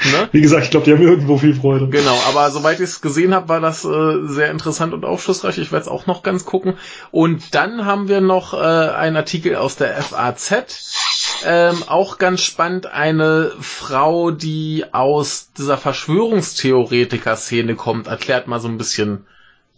Ne? 0.05 0.29
Wie 0.33 0.41
gesagt, 0.41 0.65
ich 0.65 0.71
glaube, 0.71 0.87
die 0.87 0.93
haben 0.93 1.03
irgendwo 1.03 1.37
viel 1.37 1.55
Freude. 1.55 1.89
Genau, 1.89 2.19
aber 2.29 2.51
soweit 2.51 2.81
ich 2.81 2.89
es 2.89 3.01
gesehen 3.03 3.35
habe, 3.35 3.49
war 3.49 3.61
das 3.61 3.85
äh, 3.85 4.27
sehr 4.27 4.51
interessant 4.51 4.95
und 4.95 5.05
aufschlussreich. 5.05 5.59
Ich 5.59 5.73
werde 5.73 5.83
es 5.83 5.89
auch 5.89 6.07
noch 6.07 6.23
ganz 6.23 6.47
gucken. 6.47 6.79
Und 7.11 7.55
dann 7.55 7.85
haben 7.85 8.09
wir 8.09 8.23
noch 8.23 8.55
äh, 8.55 8.57
einen 8.57 9.17
Artikel 9.17 9.57
aus 9.57 9.77
der 9.77 10.01
FAZ. 10.01 11.43
Ähm, 11.45 11.83
auch 11.87 12.17
ganz 12.19 12.43
spannend, 12.43 12.87
eine 12.87 13.53
Frau, 13.61 14.31
die 14.31 14.85
aus 14.93 15.51
dieser 15.57 15.77
Verschwörungstheoretiker-Szene 15.77 17.75
kommt, 17.77 18.07
erklärt 18.07 18.47
mal 18.47 18.61
so 18.61 18.69
ein 18.69 18.79
bisschen, 18.79 19.27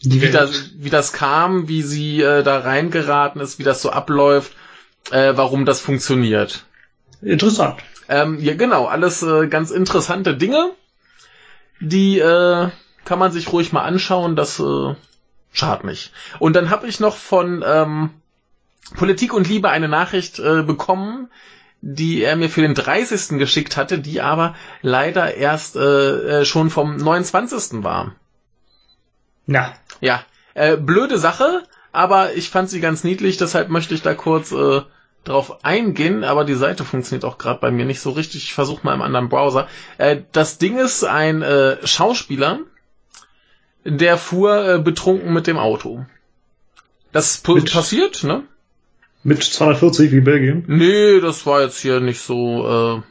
wie 0.03 0.31
das, 0.31 0.71
wie 0.77 0.91
das 0.91 1.13
kam, 1.13 1.69
wie 1.69 1.83
sie 1.83 2.21
äh, 2.21 2.43
da 2.43 2.59
reingeraten 2.59 3.41
ist, 3.41 3.59
wie 3.59 3.65
das 3.65 3.83
so 3.83 3.91
abläuft, 3.91 4.53
äh, 5.11 5.33
warum 5.37 5.65
das 5.65 5.81
funktioniert. 5.81 6.65
Interessant. 7.21 7.77
Ähm, 8.13 8.39
ja, 8.41 8.55
genau, 8.55 8.85
alles 8.85 9.23
äh, 9.23 9.47
ganz 9.47 9.71
interessante 9.71 10.37
Dinge, 10.37 10.73
die 11.81 12.19
äh, 12.19 12.69
kann 13.07 13.19
man 13.19 13.33
sich 13.33 13.51
ruhig 13.51 13.73
mal 13.73 13.85
anschauen, 13.85 14.37
das 14.37 14.61
äh, 14.61 14.95
schadet 15.51 15.85
nicht. 15.85 16.13
Und 16.39 16.55
dann 16.55 16.69
habe 16.69 16.87
ich 16.87 17.01
noch 17.01 17.17
von 17.17 17.65
ähm, 17.67 18.11
Politik 18.99 19.33
und 19.33 19.49
Liebe 19.49 19.71
eine 19.71 19.89
Nachricht 19.89 20.39
äh, 20.41 20.63
bekommen, 20.63 21.31
die 21.81 22.23
er 22.23 22.37
mir 22.37 22.51
für 22.51 22.61
den 22.61 22.75
30. 22.75 23.39
geschickt 23.39 23.79
hatte, 23.79 23.99
die 23.99 24.21
aber 24.21 24.57
leider 24.83 25.35
erst 25.35 25.77
äh, 25.77 26.41
äh 26.41 26.45
schon 26.45 26.69
vom 26.69 26.97
29. 26.97 27.83
war. 27.83 28.15
Ja. 29.47 29.73
Ja, 30.03 30.23
äh, 30.53 30.77
blöde 30.77 31.17
Sache, 31.17 31.63
aber 31.93 32.35
ich 32.35 32.51
fand 32.51 32.69
sie 32.69 32.81
ganz 32.81 33.05
niedlich, 33.05 33.39
deshalb 33.39 33.71
möchte 33.71 33.95
ich 33.95 34.03
da 34.03 34.13
kurz 34.13 34.53
äh, 34.53 34.83
drauf 35.25 35.65
eingehen, 35.65 36.25
aber 36.25 36.45
die 36.45 36.55
Seite 36.55 36.85
funktioniert 36.85 37.25
auch 37.25 37.39
gerade 37.39 37.61
bei 37.61 37.71
mir 37.71 37.85
nicht 37.85 38.01
so 38.01 38.11
richtig. 38.11 38.45
Ich 38.45 38.55
versuche 38.55 38.85
mal 38.85 38.95
im 38.95 39.03
anderen 39.03 39.29
Browser. 39.29 39.69
Äh, 39.99 40.23
das 40.33 40.59
Ding 40.59 40.79
ist 40.79 41.05
ein 41.05 41.43
äh, 41.43 41.87
Schauspieler, 41.87 42.61
der 43.85 44.19
fuhr 44.19 44.75
äh, 44.75 44.79
betrunken 44.79 45.33
mit 45.33 45.47
dem 45.47 45.59
Auto. 45.59 46.05
Das 47.13 47.43
mit, 47.47 47.73
passiert, 47.73 48.25
ne? 48.25 48.45
Mit 49.23 49.45
240 49.45 50.13
wie 50.13 50.21
Belgien? 50.21 50.65
Nee, 50.67 51.21
das 51.21 51.47
war 51.47 51.63
jetzt 51.63 51.81
hier 51.81 52.01
nicht 52.01 52.21
so, 52.21 53.01
äh, 53.01 53.03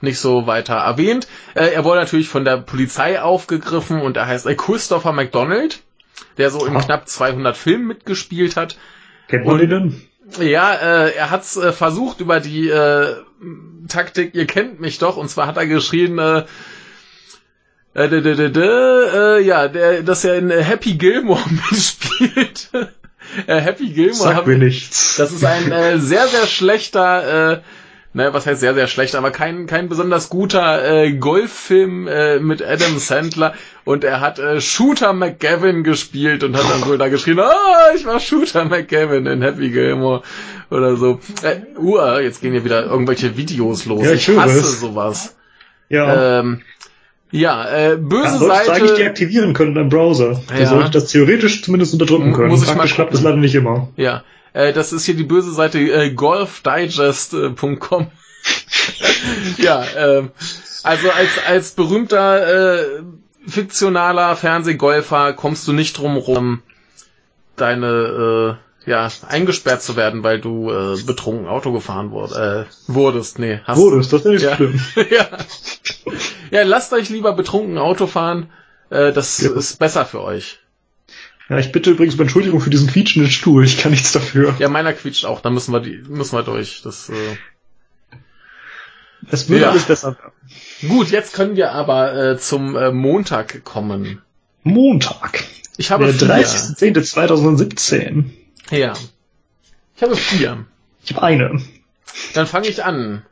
nicht 0.00 0.18
so 0.18 0.46
weiter 0.46 0.74
erwähnt. 0.74 1.26
Äh, 1.54 1.72
er 1.72 1.84
wurde 1.84 2.00
natürlich 2.00 2.28
von 2.28 2.44
der 2.44 2.58
Polizei 2.58 3.20
aufgegriffen 3.20 4.00
und 4.00 4.16
er 4.16 4.26
heißt 4.26 4.46
äh, 4.46 4.54
Christopher 4.54 5.12
McDonald, 5.12 5.82
der 6.38 6.50
so 6.50 6.64
in 6.64 6.78
knapp 6.78 7.08
200 7.08 7.56
Filmen 7.56 7.88
mitgespielt 7.88 8.56
hat. 8.56 8.78
Kennt 9.28 9.44
man 9.44 9.54
und, 9.54 9.60
den 9.60 9.70
denn? 9.70 10.02
Ja, 10.38 10.74
äh, 10.74 11.14
er 11.14 11.30
hat's 11.30 11.56
äh, 11.56 11.72
versucht 11.72 12.20
über 12.20 12.40
die 12.40 12.68
äh, 12.68 13.16
Taktik, 13.88 14.34
ihr 14.34 14.46
kennt 14.46 14.80
mich 14.80 14.98
doch, 14.98 15.16
und 15.16 15.28
zwar 15.28 15.46
hat 15.46 15.56
er 15.56 15.66
geschrien, 15.66 16.18
äh, 16.18 16.44
äh, 17.94 18.08
d 18.08 18.18
-d 18.20 18.48
-d 18.48 18.58
äh, 18.60 19.40
ja, 19.42 19.68
der, 19.68 20.02
dass 20.02 20.24
er 20.24 20.36
in 20.36 20.50
Happy 20.50 20.94
Gilmore 20.94 21.42
mitspielt. 21.70 22.70
äh, 23.46 23.60
Happy 23.60 23.90
Gilmore. 23.90 24.34
Sag 24.34 24.46
mir 24.46 24.58
nichts. 24.58 25.16
Das 25.16 25.32
ist 25.32 25.44
ein 25.44 25.70
äh, 25.72 25.98
sehr, 25.98 26.26
sehr 26.28 26.46
schlechter, 26.46 27.52
äh, 27.52 27.60
naja, 28.14 28.34
was 28.34 28.46
heißt 28.46 28.60
sehr, 28.60 28.74
sehr 28.74 28.88
schlecht, 28.88 29.14
aber 29.14 29.30
kein, 29.30 29.66
kein 29.66 29.88
besonders 29.88 30.28
guter 30.28 30.84
äh, 30.84 31.12
Golffilm 31.12 32.06
äh, 32.06 32.40
mit 32.40 32.62
Adam 32.62 32.98
Sandler 32.98 33.54
und 33.84 34.04
er 34.04 34.20
hat 34.20 34.38
äh, 34.38 34.60
Shooter 34.60 35.12
McGavin 35.14 35.82
gespielt 35.82 36.44
und 36.44 36.56
hat 36.56 36.70
dann 36.70 36.86
wohl 36.86 36.98
da 36.98 37.08
geschrien, 37.08 37.40
ah, 37.40 37.50
oh, 37.50 37.96
ich 37.96 38.04
war 38.04 38.20
Shooter 38.20 38.66
McGavin 38.66 39.26
in 39.26 39.40
Happy 39.40 39.70
Gilmore 39.70 40.22
oder 40.70 40.96
so. 40.96 41.20
Äh, 41.42 41.78
uh, 41.78 42.18
jetzt 42.18 42.42
gehen 42.42 42.52
hier 42.52 42.64
wieder 42.64 42.84
irgendwelche 42.84 43.36
Videos 43.36 43.86
los. 43.86 44.04
Ja, 44.04 44.12
ich, 44.12 44.28
hasse 44.28 44.58
es. 44.58 44.80
sowas. 44.80 45.36
Ja. 45.88 46.40
Ähm, 46.40 46.62
ja, 47.30 47.66
äh, 47.66 47.96
böse 47.96 48.46
ja, 48.46 48.54
Seite. 48.54 48.72
eigentlich 48.74 48.92
deaktivieren 48.92 49.54
können 49.54 49.72
beim 49.72 49.88
Browser. 49.88 50.42
Da 50.48 50.58
ja. 50.58 50.66
sollte 50.66 50.84
ich 50.84 50.90
das 50.90 51.06
theoretisch 51.06 51.62
zumindest 51.62 51.94
unterdrücken 51.94 52.34
können. 52.34 52.48
Muss 52.48 52.60
ich 52.60 52.66
Praktisch 52.66 52.90
mal 52.90 52.94
klappt 52.94 53.14
das 53.14 53.22
leider 53.22 53.38
nicht 53.38 53.54
immer. 53.54 53.88
Ja. 53.96 54.22
Äh, 54.52 54.72
das 54.72 54.92
ist 54.92 55.04
hier 55.04 55.16
die 55.16 55.24
böse 55.24 55.52
Seite 55.52 55.78
äh, 55.78 56.10
golfdigest.com. 56.10 58.10
ja, 59.58 59.84
äh, 59.84 60.28
also 60.82 61.10
als, 61.10 61.30
als 61.46 61.70
berühmter 61.72 62.80
äh, 62.80 63.02
fiktionaler 63.46 64.36
Fernsehgolfer 64.36 65.32
kommst 65.32 65.66
du 65.68 65.72
nicht 65.72 65.98
drum 65.98 66.16
rum, 66.16 66.62
deine 67.56 68.58
äh, 68.86 68.90
ja 68.90 69.08
eingesperrt 69.28 69.82
zu 69.82 69.96
werden, 69.96 70.22
weil 70.22 70.40
du 70.40 70.70
äh, 70.70 71.00
betrunken 71.02 71.46
Auto 71.46 71.72
gefahren 71.72 72.10
wurde, 72.10 72.66
äh, 72.68 72.92
wurdest. 72.92 73.38
Nee, 73.38 73.60
hast 73.64 73.78
wurdest, 73.78 74.12
das 74.12 74.22
ist 74.22 74.30
nicht 74.30 74.42
ja. 74.42 74.56
schlimm. 74.56 74.80
ja. 75.10 75.28
ja, 76.50 76.62
lasst 76.64 76.92
euch 76.92 77.08
lieber 77.08 77.32
betrunken 77.32 77.78
Auto 77.78 78.06
fahren. 78.06 78.50
Äh, 78.90 79.12
das 79.12 79.40
ja. 79.40 79.52
ist 79.52 79.78
besser 79.78 80.04
für 80.04 80.22
euch. 80.22 80.58
Ja, 81.52 81.58
ich 81.58 81.70
bitte 81.70 81.90
übrigens 81.90 82.14
um 82.14 82.22
Entschuldigung 82.22 82.62
für 82.62 82.70
diesen 82.70 82.88
quietschenden 82.88 83.30
Stuhl. 83.30 83.66
Ich 83.66 83.76
kann 83.76 83.90
nichts 83.90 84.12
dafür. 84.12 84.56
Ja, 84.58 84.70
meiner 84.70 84.94
quietscht 84.94 85.26
auch. 85.26 85.42
Da 85.42 85.50
müssen 85.50 85.74
wir 85.74 85.80
die 85.80 86.02
müssen 86.08 86.34
wir 86.34 86.42
durch. 86.42 86.80
Das 86.82 87.10
äh, 87.10 87.36
es 89.30 89.50
würde 89.50 89.64
ja. 89.64 89.70
alles 89.70 89.84
besser 89.84 90.16
werden. 90.16 90.32
Gut, 90.88 91.10
jetzt 91.10 91.34
können 91.34 91.54
wir 91.54 91.72
aber 91.72 92.16
äh, 92.16 92.38
zum 92.38 92.74
äh, 92.74 92.90
Montag 92.90 93.64
kommen. 93.64 94.22
Montag. 94.62 95.44
Ich 95.76 95.90
habe 95.90 96.10
Der 96.10 96.14
30.10.2017. 96.14 98.30
Ja. 98.70 98.94
Ich 99.94 100.02
habe 100.02 100.16
vier. 100.16 100.64
Ich 101.04 101.14
habe 101.14 101.22
eine. 101.22 101.60
Dann 102.32 102.46
fange 102.46 102.68
ich 102.68 102.82
an. 102.82 103.26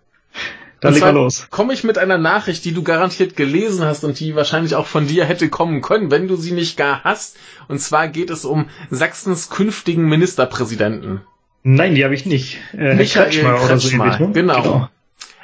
Dann 0.81 0.95
leg 0.95 1.03
mal 1.03 1.11
los. 1.11 1.47
Komme 1.51 1.75
ich 1.75 1.85
mit 1.85 1.99
einer 1.99 2.17
Nachricht, 2.17 2.65
die 2.65 2.73
du 2.73 2.83
garantiert 2.83 3.37
gelesen 3.37 3.85
hast 3.85 4.03
und 4.05 4.19
die 4.19 4.35
wahrscheinlich 4.35 4.75
auch 4.75 4.87
von 4.87 5.07
dir 5.07 5.27
hätte 5.27 5.49
kommen 5.51 5.83
können, 5.83 6.11
wenn 6.11 6.27
du 6.27 6.37
sie 6.37 6.53
nicht 6.53 6.77
gar 6.77 7.05
hast. 7.05 7.37
Und 7.69 7.81
zwar 7.81 8.09
geht 8.09 8.31
es 8.31 8.45
um 8.45 8.69
Sachsens 8.91 9.51
künftigen 9.51 10.09
Ministerpräsidenten. 10.09 11.21
Nein, 11.63 11.95
die 11.95 12.05
habe 12.05 12.15
ich 12.15 12.25
nicht. 12.25 12.59
Äh, 12.73 12.95
Michael 12.95 13.27
Kretschmer, 13.27 13.55
Kretschmer 13.57 13.79
so 13.79 13.91
ähnlich, 13.91 14.19
ne? 14.19 14.31
genau. 14.33 14.63
genau. 14.63 14.89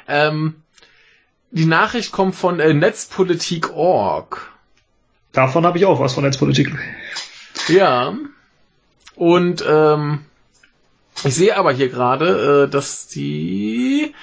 Ähm, 0.07 0.55
die 1.51 1.65
Nachricht 1.65 2.11
kommt 2.11 2.35
von 2.35 2.59
äh, 2.59 2.73
Netzpolitik.org. 2.73 4.51
Davon 5.33 5.65
habe 5.65 5.77
ich 5.77 5.85
auch 5.85 5.99
was 5.99 6.15
von 6.15 6.23
Netzpolitik. 6.23 6.75
Ja. 7.67 8.15
Und 9.15 9.63
ähm, 9.67 10.25
ich 11.23 11.35
sehe 11.35 11.55
aber 11.55 11.71
hier 11.71 11.89
gerade, 11.89 12.65
äh, 12.65 12.71
dass 12.71 13.07
die 13.07 14.13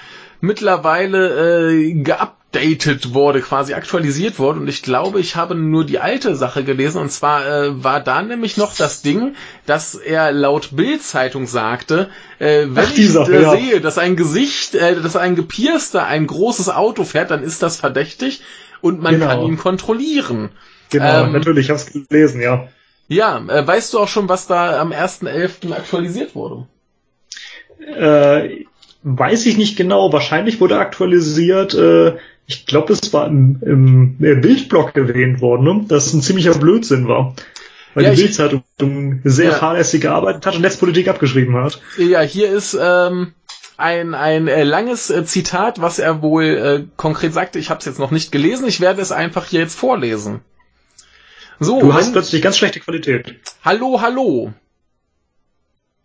mittlerweile 0.44 1.70
äh, 1.70 1.92
geupdatet 1.92 3.14
wurde, 3.14 3.40
quasi 3.40 3.74
aktualisiert 3.74 4.38
wurde. 4.38 4.60
Und 4.60 4.68
ich 4.68 4.82
glaube, 4.82 5.20
ich 5.20 5.36
habe 5.36 5.54
nur 5.54 5.84
die 5.84 5.98
alte 5.98 6.36
Sache 6.36 6.64
gelesen. 6.64 7.00
Und 7.00 7.10
zwar 7.10 7.46
äh, 7.46 7.82
war 7.82 8.00
da 8.00 8.22
nämlich 8.22 8.56
noch 8.56 8.76
das 8.76 9.02
Ding, 9.02 9.34
dass 9.66 9.94
er 9.94 10.32
laut 10.32 10.70
Bild-Zeitung 10.76 11.46
sagte, 11.46 12.10
äh, 12.38 12.66
wenn 12.68 12.84
Ach, 12.86 12.96
ich 12.96 13.12
Sache, 13.12 13.32
äh, 13.32 13.42
ja. 13.42 13.50
sehe, 13.52 13.80
dass 13.80 13.98
ein 13.98 14.16
Gesicht, 14.16 14.74
äh, 14.74 15.00
dass 15.00 15.16
ein 15.16 15.36
Gepierster 15.36 16.06
ein 16.06 16.26
großes 16.26 16.68
Auto 16.68 17.04
fährt, 17.04 17.30
dann 17.30 17.42
ist 17.42 17.62
das 17.62 17.76
verdächtig 17.76 18.42
und 18.80 19.00
man 19.00 19.14
genau. 19.14 19.26
kann 19.26 19.42
ihn 19.42 19.56
kontrollieren. 19.56 20.50
Genau, 20.90 21.24
ähm, 21.24 21.32
natürlich, 21.32 21.66
ich 21.66 21.70
habe 21.70 21.80
es 21.80 22.08
gelesen, 22.08 22.40
ja. 22.40 22.68
Ja, 23.08 23.38
äh, 23.48 23.66
weißt 23.66 23.92
du 23.92 23.98
auch 23.98 24.08
schon, 24.08 24.28
was 24.28 24.46
da 24.46 24.80
am 24.80 24.92
1.11. 24.92 25.72
aktualisiert 25.72 26.34
wurde? 26.34 26.66
Äh, 27.78 28.64
weiß 29.04 29.46
ich 29.46 29.56
nicht 29.56 29.76
genau. 29.76 30.12
Wahrscheinlich 30.12 30.60
wurde 30.60 30.78
aktualisiert. 30.78 31.74
Äh, 31.74 32.16
ich 32.46 32.66
glaube, 32.66 32.92
es 32.92 33.12
war 33.12 33.28
im, 33.28 33.60
im 33.62 34.18
Bildblock 34.18 34.96
erwähnt 34.96 35.40
worden, 35.40 35.64
ne? 35.64 35.84
dass 35.88 36.06
es 36.06 36.14
ein 36.14 36.22
ziemlicher 36.22 36.54
Blödsinn 36.54 37.06
war. 37.06 37.34
Weil 37.94 38.04
ja, 38.04 38.10
die 38.10 38.22
Bildzeitung 38.22 38.64
sehr 39.22 39.50
ja. 39.50 39.56
fahrlässig 39.56 40.00
gearbeitet 40.00 40.44
hat 40.46 40.56
und 40.56 40.62
Netzpolitik 40.62 41.06
abgeschrieben 41.06 41.56
hat. 41.56 41.80
Ja, 41.96 42.22
hier 42.22 42.50
ist 42.50 42.76
ähm, 42.80 43.32
ein, 43.76 44.14
ein 44.14 44.48
äh, 44.48 44.64
langes 44.64 45.10
äh, 45.10 45.24
Zitat, 45.24 45.80
was 45.80 46.00
er 46.00 46.20
wohl 46.20 46.44
äh, 46.44 46.84
konkret 46.96 47.32
sagte. 47.32 47.60
Ich 47.60 47.70
habe 47.70 47.78
es 47.78 47.86
jetzt 47.86 48.00
noch 48.00 48.10
nicht 48.10 48.32
gelesen. 48.32 48.66
Ich 48.66 48.80
werde 48.80 49.00
es 49.00 49.12
einfach 49.12 49.46
hier 49.46 49.60
jetzt 49.60 49.78
vorlesen. 49.78 50.40
So, 51.60 51.80
du 51.80 51.94
hast 51.94 52.12
plötzlich 52.12 52.42
ganz 52.42 52.58
schlechte 52.58 52.80
Qualität. 52.80 53.36
Hallo, 53.64 54.00
hallo. 54.00 54.52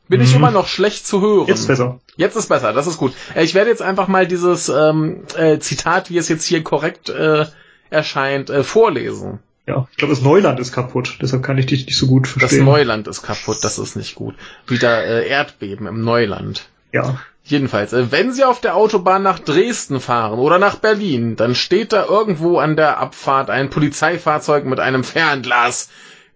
Bin 0.10 0.20
mhm. 0.20 0.25
ich 0.25 0.36
immer 0.36 0.51
noch 0.51 0.68
schlecht 0.68 1.08
zu 1.08 1.22
hören? 1.22 1.48
Jetzt 1.48 1.68
besser. 1.68 2.00
Jetzt 2.18 2.36
ist 2.36 2.50
besser, 2.50 2.74
das 2.74 2.88
ist 2.88 2.98
gut. 2.98 3.13
Äh, 3.36 3.44
ich 3.44 3.54
werde 3.54 3.70
jetzt 3.70 3.82
einfach 3.82 4.08
mal 4.08 4.28
dieses 4.28 4.68
ähm, 4.68 5.22
äh, 5.38 5.60
Zitat, 5.60 6.10
wie 6.10 6.18
es 6.18 6.28
jetzt 6.28 6.46
hier 6.46 6.63
korrekt 6.63 7.10
äh, 7.10 7.46
erscheint, 7.89 8.50
äh, 8.50 8.63
vorlesen. 8.63 9.39
Ja, 9.68 9.88
ich 9.92 9.98
glaube, 9.98 10.13
das 10.13 10.24
Neuland 10.24 10.60
ist 10.60 10.72
kaputt, 10.72 11.20
deshalb 11.22 11.44
kann 11.44 11.60
ich 11.60 11.68
dich 11.68 11.86
nicht 11.86 11.98
so 11.98 12.08
gut 12.08 12.28
verstehen. 12.28 12.66
Das 12.66 12.66
Neuland 12.66 13.08
ist 13.08 13.22
kaputt, 13.22 13.58
das 13.62 13.78
ist 13.78 13.96
nicht 13.96 14.16
gut. 14.16 14.34
Wieder 14.66 15.06
äh, 15.06 15.30
Erdbeben 15.30 15.86
im 15.86 16.04
Neuland. 16.04 16.68
Ja. 16.92 17.20
Jedenfalls, 17.44 17.94
äh, 17.94 18.12
wenn 18.12 18.34
Sie 18.34 18.44
auf 18.44 18.62
der 18.62 18.75
Autobahn 18.75 19.22
nach 19.22 19.38
Dresden 19.38 20.00
fahren 20.00 20.39
oder 20.39 20.58
nach 20.58 20.78
Berlin, 20.78 21.36
dann 21.36 21.54
steht 21.54 21.94
da 21.94 22.06
irgendwo 22.06 22.58
an 22.58 22.78
der 22.78 22.98
Abfahrt 22.98 23.51
ein 23.51 23.70
Polizeifahrzeug 23.70 24.66
mit 24.66 24.80
einem 24.80 25.04
Fernglas 25.04 25.89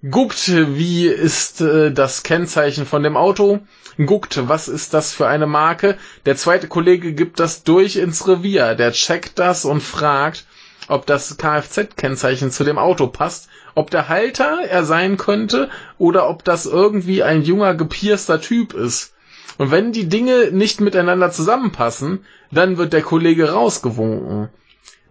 guckt, 0.10 0.50
wie 0.50 1.07
ist 1.07 1.62
äh, 1.62 1.91
das 1.91 2.24
Kennzeichen 2.24 2.86
von 2.86 3.03
dem 3.03 3.15
Auto, 3.15 3.60
guckt, 4.05 4.48
was 4.50 4.67
ist 4.67 4.93
das 4.93 5.13
für 5.13 5.27
eine 5.27 5.48
Marke. 5.48 5.98
Der 6.25 6.36
zweite 6.36 6.67
Kollege 6.67 7.13
gibt 7.13 7.39
das 7.39 7.63
durch 7.63 7.95
ins 7.95 8.27
Revier, 8.27 8.75
der 8.75 8.91
checkt 8.91 9.39
das 9.39 9.63
und 9.65 9.81
fragt, 9.81 10.45
ob 10.89 11.05
das 11.05 11.38
Kfz-Kennzeichen 11.38 12.51
zu 12.51 12.65
dem 12.65 12.77
Auto 12.77 13.07
passt, 13.07 13.48
ob 13.75 13.89
der 13.91 14.10
Halter 14.10 14.60
er 14.67 14.83
sein 14.83 15.15
könnte 15.15 15.69
oder 15.98 16.29
ob 16.29 16.43
das 16.43 16.65
irgendwie 16.65 17.24
ein 17.24 17.41
junger, 17.43 17.74
gepierster 17.74 18.41
Typ 18.41 18.74
ist. 18.74 19.13
Und 19.57 19.72
wenn 19.72 19.93
die 19.93 20.10
Dinge 20.10 20.50
nicht 20.51 20.81
miteinander 20.81 21.31
zusammenpassen, 21.31 22.25
dann 22.51 22.77
wird 22.77 22.91
der 22.91 23.03
Kollege 23.03 23.51
rausgewunken. 23.51 24.50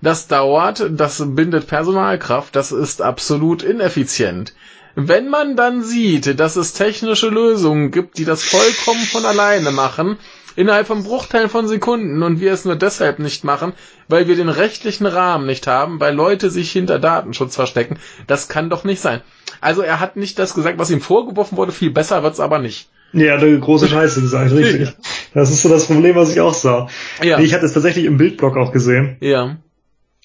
Das 0.02 0.26
dauert, 0.26 0.84
das 0.90 1.22
bindet 1.24 1.68
Personalkraft, 1.68 2.54
das 2.56 2.72
ist 2.72 3.00
absolut 3.00 3.62
ineffizient. 3.62 4.52
Wenn 4.94 5.28
man 5.28 5.56
dann 5.56 5.82
sieht, 5.82 6.38
dass 6.38 6.56
es 6.56 6.74
technische 6.74 7.28
Lösungen 7.28 7.90
gibt, 7.90 8.18
die 8.18 8.24
das 8.24 8.42
vollkommen 8.42 9.04
von 9.04 9.24
alleine 9.24 9.70
machen, 9.70 10.18
innerhalb 10.56 10.86
von 10.86 11.02
Bruchteilen 11.02 11.48
von 11.48 11.66
Sekunden 11.66 12.22
und 12.22 12.40
wir 12.40 12.52
es 12.52 12.64
nur 12.64 12.76
deshalb 12.76 13.18
nicht 13.18 13.44
machen, 13.44 13.72
weil 14.08 14.28
wir 14.28 14.36
den 14.36 14.48
rechtlichen 14.48 15.06
Rahmen 15.06 15.46
nicht 15.46 15.66
haben, 15.66 16.00
weil 16.00 16.14
Leute 16.14 16.50
sich 16.50 16.70
hinter 16.70 16.98
Datenschutz 16.98 17.56
verstecken, 17.56 17.98
das 18.26 18.48
kann 18.48 18.70
doch 18.70 18.84
nicht 18.84 19.00
sein. 19.00 19.22
Also 19.60 19.82
er 19.82 20.00
hat 20.00 20.16
nicht 20.16 20.38
das 20.38 20.54
gesagt, 20.54 20.78
was 20.78 20.90
ihm 20.90 21.00
vorgeworfen 21.00 21.56
wurde, 21.56 21.72
viel 21.72 21.90
besser 21.90 22.22
wird's 22.22 22.40
aber 22.40 22.58
nicht. 22.58 22.88
Ja, 23.14 23.36
eine 23.36 23.58
große 23.58 23.88
Scheiße 23.88 24.20
gesagt, 24.20 24.52
richtig. 24.52 24.94
Das 25.34 25.50
ist 25.50 25.62
so 25.62 25.68
das 25.68 25.86
Problem, 25.86 26.16
was 26.16 26.30
ich 26.30 26.40
auch 26.40 26.54
sah. 26.54 26.88
Ja. 27.22 27.38
Nee, 27.38 27.44
ich 27.44 27.54
hatte 27.54 27.66
es 27.66 27.72
tatsächlich 27.72 28.04
im 28.04 28.16
Bildblog 28.16 28.56
auch 28.56 28.72
gesehen. 28.72 29.16
Ja. 29.20 29.56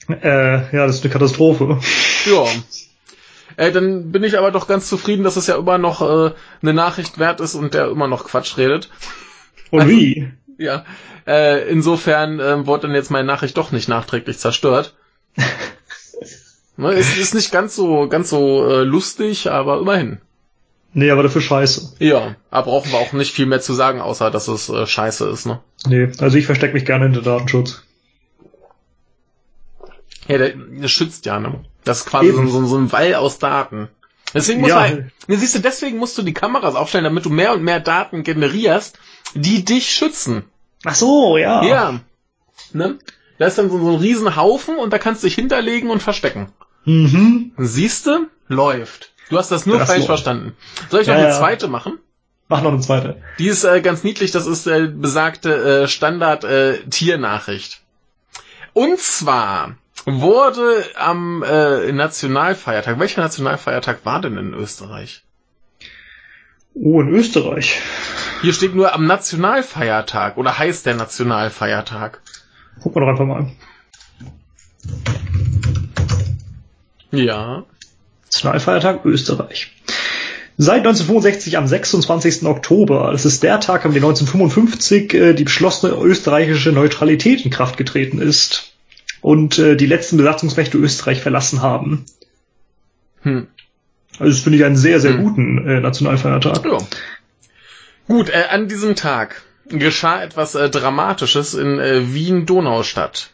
Äh, 0.09 0.75
ja, 0.75 0.87
das 0.87 0.97
ist 0.97 1.03
eine 1.03 1.13
Katastrophe. 1.13 1.79
Ja. 2.25 2.45
Äh, 3.57 3.71
dann 3.71 4.11
bin 4.11 4.23
ich 4.23 4.37
aber 4.37 4.51
doch 4.51 4.67
ganz 4.67 4.87
zufrieden, 4.87 5.23
dass 5.23 5.35
es 5.35 5.47
ja 5.47 5.57
immer 5.57 5.77
noch 5.77 6.01
äh, 6.01 6.31
eine 6.61 6.73
Nachricht 6.73 7.17
wert 7.19 7.41
ist 7.41 7.55
und 7.55 7.73
der 7.73 7.89
immer 7.89 8.07
noch 8.07 8.25
Quatsch 8.25 8.57
redet. 8.57 8.89
Und 9.71 9.89
wie? 9.89 10.31
Ja. 10.59 10.85
Äh, 11.27 11.69
insofern 11.69 12.39
äh, 12.39 12.65
wurde 12.65 12.87
dann 12.87 12.95
jetzt 12.95 13.11
meine 13.11 13.27
Nachricht 13.27 13.55
doch 13.57 13.71
nicht 13.71 13.87
nachträglich 13.87 14.39
zerstört. 14.39 14.95
ne, 16.77 16.93
es 16.93 17.15
ist 17.15 17.35
nicht 17.35 17.51
ganz 17.51 17.75
so 17.75 18.07
ganz 18.07 18.31
so 18.31 18.67
äh, 18.67 18.81
lustig, 18.81 19.51
aber 19.51 19.79
immerhin. 19.79 20.17
Nee, 20.93 21.11
aber 21.11 21.21
dafür 21.21 21.41
scheiße. 21.41 21.97
Ja, 21.99 22.37
aber 22.49 22.71
brauchen 22.71 22.91
wir 22.91 22.97
auch 22.97 23.13
nicht 23.13 23.35
viel 23.35 23.45
mehr 23.45 23.61
zu 23.61 23.73
sagen, 23.73 24.01
außer 24.01 24.31
dass 24.31 24.47
es 24.47 24.67
äh, 24.67 24.87
scheiße 24.87 25.29
ist, 25.29 25.45
ne? 25.45 25.59
Nee, 25.85 26.09
also 26.17 26.39
ich 26.39 26.47
verstecke 26.47 26.73
mich 26.73 26.85
gerne 26.85 27.05
hinter 27.05 27.21
Datenschutz. 27.21 27.83
Ja, 30.27 30.37
der, 30.37 30.87
schützt 30.87 31.25
ja, 31.25 31.39
ne? 31.39 31.63
Das 31.83 31.99
ist 31.99 32.05
quasi 32.05 32.31
so, 32.31 32.45
so, 32.47 32.65
so 32.65 32.77
ein 32.77 32.91
Wall 32.91 33.15
aus 33.15 33.39
Daten. 33.39 33.87
Deswegen 34.33 34.61
muss 34.61 34.69
Ja. 34.69 34.81
man, 34.81 35.11
ne, 35.27 35.37
siehst 35.37 35.55
du, 35.55 35.59
deswegen 35.59 35.97
musst 35.97 36.17
du 36.17 36.21
die 36.21 36.33
Kameras 36.33 36.75
aufstellen, 36.75 37.05
damit 37.05 37.25
du 37.25 37.29
mehr 37.29 37.53
und 37.53 37.63
mehr 37.63 37.79
Daten 37.79 38.23
generierst, 38.23 38.99
die 39.33 39.63
dich 39.63 39.89
schützen. 39.89 40.43
Ach 40.83 40.95
so, 40.95 41.37
ja. 41.37 41.63
Ja. 41.63 41.99
Ne? 42.73 42.99
Da 43.37 43.45
ist 43.45 43.57
dann 43.57 43.69
so, 43.69 43.79
so 43.79 43.89
ein 43.91 43.99
Riesenhaufen 43.99 44.77
und 44.77 44.91
da 44.91 44.97
kannst 44.99 45.23
du 45.23 45.27
dich 45.27 45.35
hinterlegen 45.35 45.89
und 45.89 46.01
verstecken. 46.03 46.49
Mhm. 46.85 47.51
Siehste? 47.57 48.27
Läuft. 48.47 49.11
Du 49.29 49.37
hast 49.37 49.51
das 49.51 49.65
nur 49.65 49.77
Das 49.77 49.87
falsch 49.87 49.99
läuft. 49.99 50.07
verstanden. 50.07 50.55
Soll 50.89 51.01
ich 51.01 51.07
noch 51.07 51.15
Ja, 51.15 51.25
eine 51.25 51.33
zweite 51.33 51.67
machen? 51.67 51.99
Mach 52.49 52.61
noch 52.61 52.71
eine 52.71 52.79
zweite. 52.79 53.21
Die 53.39 53.47
ist 53.47 53.65
äh, 53.65 53.81
ganz 53.81 54.03
niedlich, 54.03 54.31
das 54.31 54.47
ist 54.47 54.67
äh, 54.67 54.87
besagte 54.87 55.83
äh, 55.83 55.87
Standard 55.87 56.45
äh. 56.45 56.79
Und 58.73 58.99
zwar 58.99 59.75
wurde 60.07 60.85
am 60.95 61.43
äh, 61.43 61.91
Nationalfeiertag, 61.91 62.97
welcher 62.97 63.21
Nationalfeiertag 63.21 64.05
war 64.05 64.21
denn 64.21 64.37
in 64.37 64.53
Österreich? 64.53 65.23
Oh, 66.73 67.01
in 67.01 67.09
Österreich. 67.09 67.81
Hier 68.41 68.53
steht 68.53 68.73
nur 68.73 68.93
am 68.93 69.05
Nationalfeiertag 69.05 70.37
oder 70.37 70.57
heißt 70.57 70.85
der 70.85 70.95
Nationalfeiertag. 70.95 72.21
Gucken 72.81 73.01
wir 73.01 73.05
doch 73.05 73.11
einfach 73.11 73.25
mal. 73.25 73.51
Ja. 77.11 77.65
Nationalfeiertag 78.25 79.03
Österreich. 79.03 79.73
Seit 80.55 80.79
1965 80.79 81.57
am 81.57 81.67
26. 81.67 82.45
Oktober. 82.45 83.11
Das 83.11 83.25
ist 83.25 83.43
der 83.43 83.59
Tag, 83.59 83.85
an 83.85 83.93
dem 83.93 84.05
1955 84.05 85.13
äh, 85.13 85.33
die 85.33 85.43
beschlossene 85.43 85.93
österreichische 85.93 86.71
Neutralität 86.71 87.43
in 87.43 87.51
Kraft 87.51 87.75
getreten 87.75 88.19
ist 88.19 88.66
und 89.21 89.59
äh, 89.59 89.75
die 89.75 89.85
letzten 89.85 90.17
Besatzungsmächte 90.17 90.77
Österreich 90.77 91.21
verlassen 91.21 91.61
haben. 91.61 92.05
Hm. 93.21 93.47
Also 94.19 94.31
das 94.31 94.39
finde 94.41 94.57
ich 94.57 94.65
einen 94.65 94.77
sehr, 94.77 94.99
sehr 94.99 95.13
Hm. 95.13 95.23
guten 95.23 95.67
äh, 95.67 95.79
Nationalfeiertag. 95.79 96.65
Ja. 96.65 96.77
Gut, 98.07 98.29
äh, 98.29 98.45
an 98.49 98.67
diesem 98.67 98.95
Tag 98.95 99.43
geschah 99.69 100.23
etwas 100.23 100.55
äh, 100.55 100.69
Dramatisches 100.69 101.53
in 101.53 101.79
äh, 101.79 102.13
Wien-Donaustadt. 102.13 103.31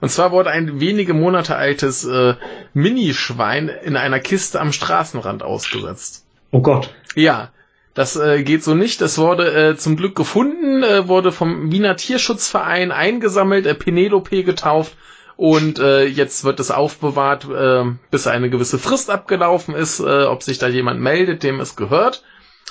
Und 0.00 0.10
zwar 0.10 0.30
wurde 0.30 0.50
ein 0.50 0.80
wenige 0.80 1.14
Monate 1.14 1.56
altes 1.56 2.04
äh, 2.04 2.34
Minischwein 2.74 3.68
in 3.68 3.96
einer 3.96 4.20
Kiste 4.20 4.60
am 4.60 4.72
Straßenrand 4.72 5.42
ausgesetzt. 5.42 6.26
Oh 6.50 6.60
Gott. 6.60 6.94
Ja, 7.14 7.50
das 7.96 8.14
äh, 8.14 8.42
geht 8.44 8.62
so 8.62 8.74
nicht. 8.74 9.00
Es 9.00 9.16
wurde 9.16 9.70
äh, 9.70 9.76
zum 9.76 9.96
Glück 9.96 10.14
gefunden, 10.14 10.82
äh, 10.82 11.08
wurde 11.08 11.32
vom 11.32 11.72
Wiener 11.72 11.96
Tierschutzverein 11.96 12.92
eingesammelt, 12.92 13.64
äh, 13.66 13.74
Penelope 13.74 14.44
getauft 14.44 14.92
und 15.36 15.78
äh, 15.78 16.04
jetzt 16.04 16.44
wird 16.44 16.60
es 16.60 16.70
aufbewahrt, 16.70 17.46
äh, 17.48 17.84
bis 18.10 18.26
eine 18.26 18.50
gewisse 18.50 18.78
Frist 18.78 19.08
abgelaufen 19.08 19.74
ist, 19.74 20.00
äh, 20.00 20.24
ob 20.24 20.42
sich 20.42 20.58
da 20.58 20.68
jemand 20.68 21.00
meldet, 21.00 21.42
dem 21.42 21.58
es 21.58 21.74
gehört. 21.74 22.22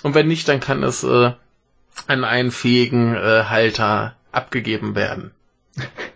Und 0.04 0.14
wenn 0.14 0.28
nicht, 0.28 0.48
dann 0.48 0.60
kann 0.60 0.84
es 0.84 1.04
äh, 1.04 1.32
an 2.08 2.24
einen 2.24 2.52
fähigen 2.52 3.16
äh, 3.16 3.46
Halter 3.50 4.16
abgegeben 4.32 4.94
werden. 4.96 5.32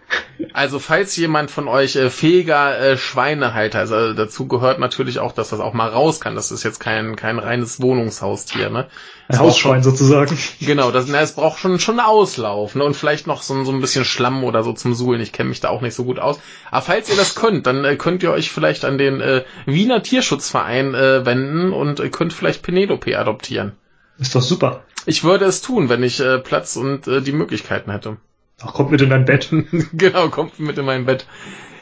Also 0.53 0.79
falls 0.79 1.15
jemand 1.17 1.51
von 1.51 1.67
euch 1.67 1.95
äh, 1.95 2.09
fähiger 2.09 2.79
äh, 2.79 2.97
Schweinehalter 2.97 3.83
ist, 3.83 3.91
also 3.91 4.13
dazu 4.13 4.47
gehört 4.47 4.79
natürlich 4.79 5.19
auch, 5.19 5.31
dass 5.33 5.49
das 5.49 5.59
auch 5.59 5.73
mal 5.73 5.89
raus 5.89 6.19
kann. 6.21 6.35
Das 6.35 6.51
ist 6.51 6.63
jetzt 6.63 6.79
kein 6.79 7.15
kein 7.15 7.39
reines 7.39 7.81
Wohnungshaustier, 7.81 8.69
ne? 8.69 8.79
Ein 8.79 8.87
Es 9.27 9.37
braucht 9.37 9.47
Hausschwein 9.49 9.83
sozusagen. 9.83 10.37
Schon, 10.37 10.67
genau, 10.67 10.91
das, 10.91 11.07
na, 11.07 11.19
es 11.21 11.33
braucht 11.33 11.59
schon 11.59 11.79
schon 11.79 11.99
Auslauf, 11.99 12.73
ne? 12.75 12.83
Und 12.83 12.95
vielleicht 12.95 13.27
noch 13.27 13.41
so, 13.41 13.53
ein- 13.53 13.65
so 13.65 13.71
ein 13.71 13.81
bisschen 13.81 14.05
Schlamm 14.05 14.43
oder 14.43 14.63
so 14.63 14.73
zum 14.73 14.93
Suhlen. 14.93 15.19
Ich 15.21 15.33
kenne 15.33 15.49
mich 15.49 15.59
da 15.59 15.69
auch 15.69 15.81
nicht 15.81 15.93
so 15.95 16.03
gut 16.05 16.19
aus. 16.19 16.39
Aber 16.71 16.81
falls 16.81 17.09
ihr 17.09 17.17
das 17.17 17.35
könnt, 17.35 17.67
dann 17.67 17.83
äh, 17.83 17.95
könnt 17.97 18.23
ihr 18.23 18.31
euch 18.31 18.49
vielleicht 18.49 18.85
an 18.85 18.97
den 18.97 19.19
äh, 19.21 19.43
Wiener 19.65 20.01
Tierschutzverein 20.03 20.95
äh, 20.95 21.25
wenden 21.25 21.73
und 21.73 21.99
äh, 21.99 22.09
könnt 22.09 22.33
vielleicht 22.33 22.63
Penelope 22.63 23.17
adoptieren. 23.19 23.73
Ist 24.17 24.35
doch 24.35 24.41
super. 24.41 24.83
Ich 25.05 25.23
würde 25.23 25.45
es 25.45 25.61
tun, 25.61 25.89
wenn 25.89 26.03
ich 26.03 26.19
äh, 26.19 26.39
Platz 26.39 26.75
und 26.75 27.07
äh, 27.07 27.21
die 27.21 27.31
Möglichkeiten 27.33 27.91
hätte. 27.91 28.17
Ach, 28.61 28.73
kommt 28.73 28.91
mit 28.91 29.01
in 29.01 29.09
dein 29.09 29.25
Bett. 29.25 29.49
genau, 29.93 30.29
kommt 30.29 30.59
mit 30.59 30.77
in 30.77 30.85
mein 30.85 31.05
Bett. 31.05 31.25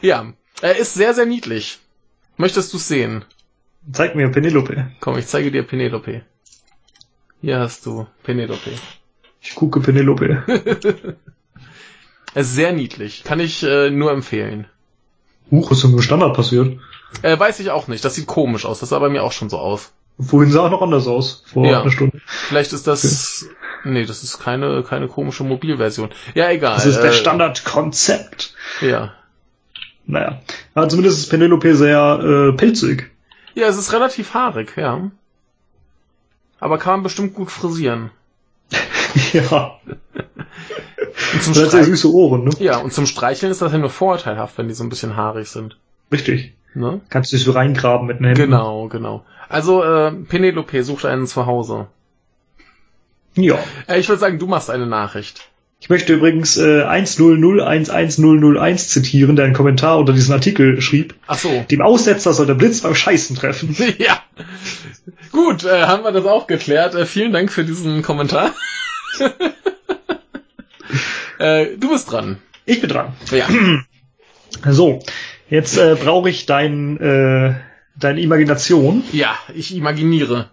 Ja, 0.00 0.32
er 0.60 0.76
ist 0.76 0.94
sehr, 0.94 1.14
sehr 1.14 1.26
niedlich. 1.26 1.78
Möchtest 2.36 2.72
du 2.72 2.78
sehen? 2.78 3.24
Zeig 3.92 4.14
mir 4.14 4.28
Penelope. 4.28 4.90
Komm, 5.00 5.18
ich 5.18 5.26
zeige 5.26 5.50
dir 5.50 5.62
Penelope. 5.62 6.22
Hier 7.40 7.60
hast 7.60 7.86
du 7.86 8.06
Penelope. 8.22 8.70
Ich 9.40 9.54
gucke 9.54 9.80
Penelope. 9.80 10.44
Er 12.34 12.42
ist 12.42 12.54
sehr 12.54 12.72
niedlich. 12.72 13.24
Kann 13.24 13.40
ich 13.40 13.62
äh, 13.62 13.90
nur 13.90 14.12
empfehlen. 14.12 14.66
Huch, 15.50 15.70
ist 15.72 15.80
so 15.80 15.88
im 15.88 16.00
Standard 16.02 16.36
passiert. 16.36 16.78
Äh, 17.22 17.38
weiß 17.38 17.58
ich 17.60 17.70
auch 17.70 17.88
nicht. 17.88 18.04
Das 18.04 18.14
sieht 18.14 18.26
komisch 18.26 18.66
aus. 18.66 18.80
Das 18.80 18.90
sah 18.90 18.98
bei 18.98 19.08
mir 19.08 19.24
auch 19.24 19.32
schon 19.32 19.48
so 19.48 19.58
aus. 19.58 19.92
Vorhin 20.20 20.50
sah 20.50 20.64
er 20.64 20.70
noch 20.70 20.82
anders 20.82 21.06
aus. 21.06 21.44
Vor 21.46 21.66
Ja. 21.66 21.82
einer 21.82 21.90
Stunde. 21.90 22.20
Vielleicht 22.26 22.72
ist 22.72 22.86
das... 22.86 23.46
Nee, 23.84 24.04
das 24.04 24.24
ist 24.24 24.40
keine, 24.40 24.82
keine 24.82 25.06
komische 25.06 25.44
Mobilversion. 25.44 26.10
Ja, 26.34 26.50
egal. 26.50 26.74
Das 26.74 26.86
ist 26.86 26.98
der 27.00 27.10
äh, 27.10 27.14
Standardkonzept. 27.14 28.54
Ja. 28.80 29.12
Naja. 30.06 30.40
Aber 30.74 30.88
zumindest 30.88 31.18
ist 31.18 31.28
Penelope 31.28 31.76
sehr 31.76 32.50
äh, 32.52 32.56
pilzig. 32.56 33.10
Ja, 33.54 33.68
es 33.68 33.76
ist 33.76 33.92
relativ 33.92 34.34
haarig, 34.34 34.72
ja. 34.76 35.10
Aber 36.58 36.78
kann 36.78 36.94
man 36.94 37.02
bestimmt 37.04 37.34
gut 37.34 37.50
frisieren. 37.50 38.10
ja. 39.32 39.78
Und 41.34 41.42
zum 41.42 41.54
Das 41.54 41.54
hat 41.54 41.54
sehr 41.54 41.66
Streicheln, 41.66 41.84
süße 41.96 42.12
Ohren, 42.12 42.44
ne? 42.44 42.50
ja, 42.58 42.78
und 42.78 42.92
zum 42.92 43.06
Streicheln 43.06 43.52
ist 43.52 43.62
das 43.62 43.72
ja 43.72 43.78
nur 43.78 43.90
vorteilhaft, 43.90 44.58
wenn 44.58 44.68
die 44.68 44.74
so 44.74 44.82
ein 44.82 44.88
bisschen 44.88 45.16
haarig 45.16 45.48
sind. 45.48 45.76
Richtig. 46.12 46.54
Ne? 46.74 47.00
Kannst 47.08 47.32
du 47.32 47.36
dich 47.36 47.44
so 47.44 47.52
reingraben 47.52 48.06
mit 48.06 48.18
den 48.18 48.26
Händen. 48.26 48.42
Genau, 48.42 48.88
genau. 48.88 49.24
Also, 49.48 49.82
äh, 49.82 50.12
Penelope 50.12 50.84
sucht 50.84 51.04
einen 51.04 51.26
zu 51.26 51.46
Hause. 51.46 51.88
Ja. 53.34 53.58
Äh, 53.86 54.00
ich 54.00 54.08
würde 54.08 54.20
sagen, 54.20 54.38
du 54.38 54.46
machst 54.46 54.70
eine 54.70 54.86
Nachricht. 54.86 55.48
Ich 55.80 55.88
möchte 55.88 56.14
übrigens 56.14 56.56
äh, 56.56 56.84
100111001 56.84 58.88
zitieren, 58.88 59.36
der 59.36 59.44
einen 59.44 59.54
Kommentar 59.54 59.98
unter 59.98 60.12
diesen 60.12 60.34
Artikel 60.34 60.80
schrieb. 60.80 61.14
Ach 61.28 61.38
so. 61.38 61.64
Dem 61.70 61.80
Aussetzer 61.80 62.32
soll 62.32 62.46
der 62.46 62.54
Blitz 62.54 62.80
beim 62.80 62.96
Scheißen 62.96 63.36
treffen. 63.36 63.76
ja. 63.98 64.20
Gut, 65.30 65.64
äh, 65.64 65.84
haben 65.84 66.02
wir 66.02 66.10
das 66.10 66.26
auch 66.26 66.48
geklärt. 66.48 66.96
Äh, 66.96 67.06
vielen 67.06 67.32
Dank 67.32 67.52
für 67.52 67.64
diesen 67.64 68.02
Kommentar. 68.02 68.54
äh, 71.38 71.66
du 71.76 71.90
bist 71.90 72.10
dran. 72.10 72.38
Ich 72.66 72.80
bin 72.80 72.90
dran. 72.90 73.12
Ja. 73.30 73.46
So, 74.64 75.00
jetzt 75.50 75.76
äh, 75.76 75.94
brauche 75.94 76.30
ich 76.30 76.46
dein, 76.46 76.98
äh, 76.98 77.54
deine 77.98 78.20
Imagination. 78.20 79.02
Ja, 79.12 79.36
ich 79.54 79.74
imaginiere. 79.74 80.50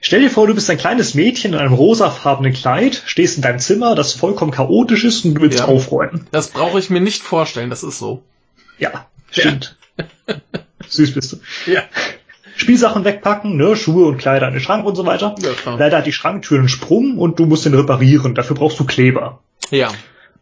Stell 0.00 0.20
dir 0.20 0.30
vor, 0.30 0.46
du 0.46 0.54
bist 0.54 0.68
ein 0.68 0.78
kleines 0.78 1.14
Mädchen 1.14 1.52
in 1.52 1.58
einem 1.60 1.72
rosafarbenen 1.74 2.52
Kleid, 2.52 3.02
stehst 3.06 3.36
in 3.36 3.42
deinem 3.42 3.60
Zimmer, 3.60 3.94
das 3.94 4.12
vollkommen 4.12 4.50
chaotisch 4.50 5.04
ist 5.04 5.24
und 5.24 5.34
du 5.34 5.42
willst 5.42 5.60
Ja. 5.60 5.66
aufräumen. 5.66 6.26
Das 6.32 6.48
brauche 6.48 6.78
ich 6.78 6.90
mir 6.90 7.00
nicht 7.00 7.22
vorstellen, 7.22 7.70
das 7.70 7.82
ist 7.84 7.98
so. 7.98 8.22
Ja. 8.78 9.06
Stimmt. 9.30 9.76
Ja. 9.96 10.34
Süß 10.88 11.14
bist 11.14 11.32
du. 11.32 11.70
Ja. 11.70 11.82
Spielsachen 12.56 13.04
wegpacken, 13.04 13.56
ne, 13.56 13.74
Schuhe 13.76 14.06
und 14.06 14.18
Kleider 14.18 14.46
in 14.48 14.54
den 14.54 14.60
Schrank 14.60 14.84
und 14.84 14.94
so 14.96 15.06
weiter. 15.06 15.34
Ja. 15.40 15.74
Leider 15.76 15.98
hat 15.98 16.06
die 16.06 16.12
Schranktür 16.12 16.58
einen 16.58 16.68
Sprung 16.68 17.18
und 17.18 17.38
du 17.38 17.46
musst 17.46 17.64
den 17.64 17.74
reparieren. 17.74 18.34
Dafür 18.34 18.56
brauchst 18.56 18.78
du 18.78 18.84
Kleber. 18.84 19.40
Ja. 19.70 19.90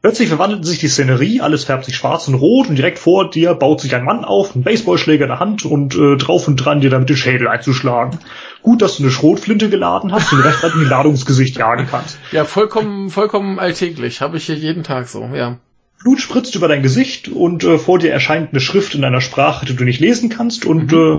Plötzlich 0.02 0.30
verwandelt 0.30 0.64
sich 0.64 0.80
die 0.80 0.88
Szenerie, 0.88 1.40
alles 1.40 1.62
färbt 1.62 1.84
sich 1.84 1.94
schwarz 1.94 2.26
und 2.26 2.34
rot 2.34 2.68
und 2.68 2.74
direkt 2.74 2.98
vor 2.98 3.30
dir 3.30 3.54
baut 3.54 3.80
sich 3.80 3.94
ein 3.94 4.04
Mann 4.04 4.24
auf, 4.24 4.56
ein 4.56 4.64
Baseballschläger 4.64 5.26
in 5.26 5.28
der 5.28 5.38
Hand 5.38 5.64
und 5.64 5.94
äh, 5.94 6.16
drauf 6.16 6.48
und 6.48 6.56
dran 6.56 6.80
dir 6.80 6.90
damit 6.90 7.08
den 7.08 7.16
Schädel 7.16 7.46
einzuschlagen. 7.46 8.18
Gut, 8.62 8.82
dass 8.82 8.96
du 8.96 9.04
eine 9.04 9.12
Schrotflinte 9.12 9.70
geladen 9.70 10.10
hast 10.10 10.32
und 10.32 10.40
recht 10.40 10.64
in 10.64 10.80
die 10.80 10.86
Ladung 10.86 11.12
ins 11.12 11.24
Gesicht 11.24 11.56
jagen 11.56 11.86
kannst. 11.88 12.18
Ja, 12.32 12.44
vollkommen, 12.44 13.10
vollkommen 13.10 13.60
alltäglich. 13.60 14.20
Habe 14.20 14.38
ich 14.38 14.46
hier 14.46 14.56
jeden 14.56 14.82
Tag 14.82 15.06
so, 15.06 15.30
ja. 15.32 15.58
Blut 16.00 16.20
spritzt 16.20 16.56
über 16.56 16.66
dein 16.66 16.82
Gesicht 16.82 17.28
und 17.28 17.62
äh, 17.62 17.78
vor 17.78 18.00
dir 18.00 18.12
erscheint 18.12 18.50
eine 18.50 18.60
Schrift 18.60 18.96
in 18.96 19.04
einer 19.04 19.20
Sprache, 19.20 19.66
die 19.66 19.76
du 19.76 19.84
nicht 19.84 20.00
lesen 20.00 20.30
kannst 20.30 20.66
und 20.66 20.90
mhm. 20.90 21.18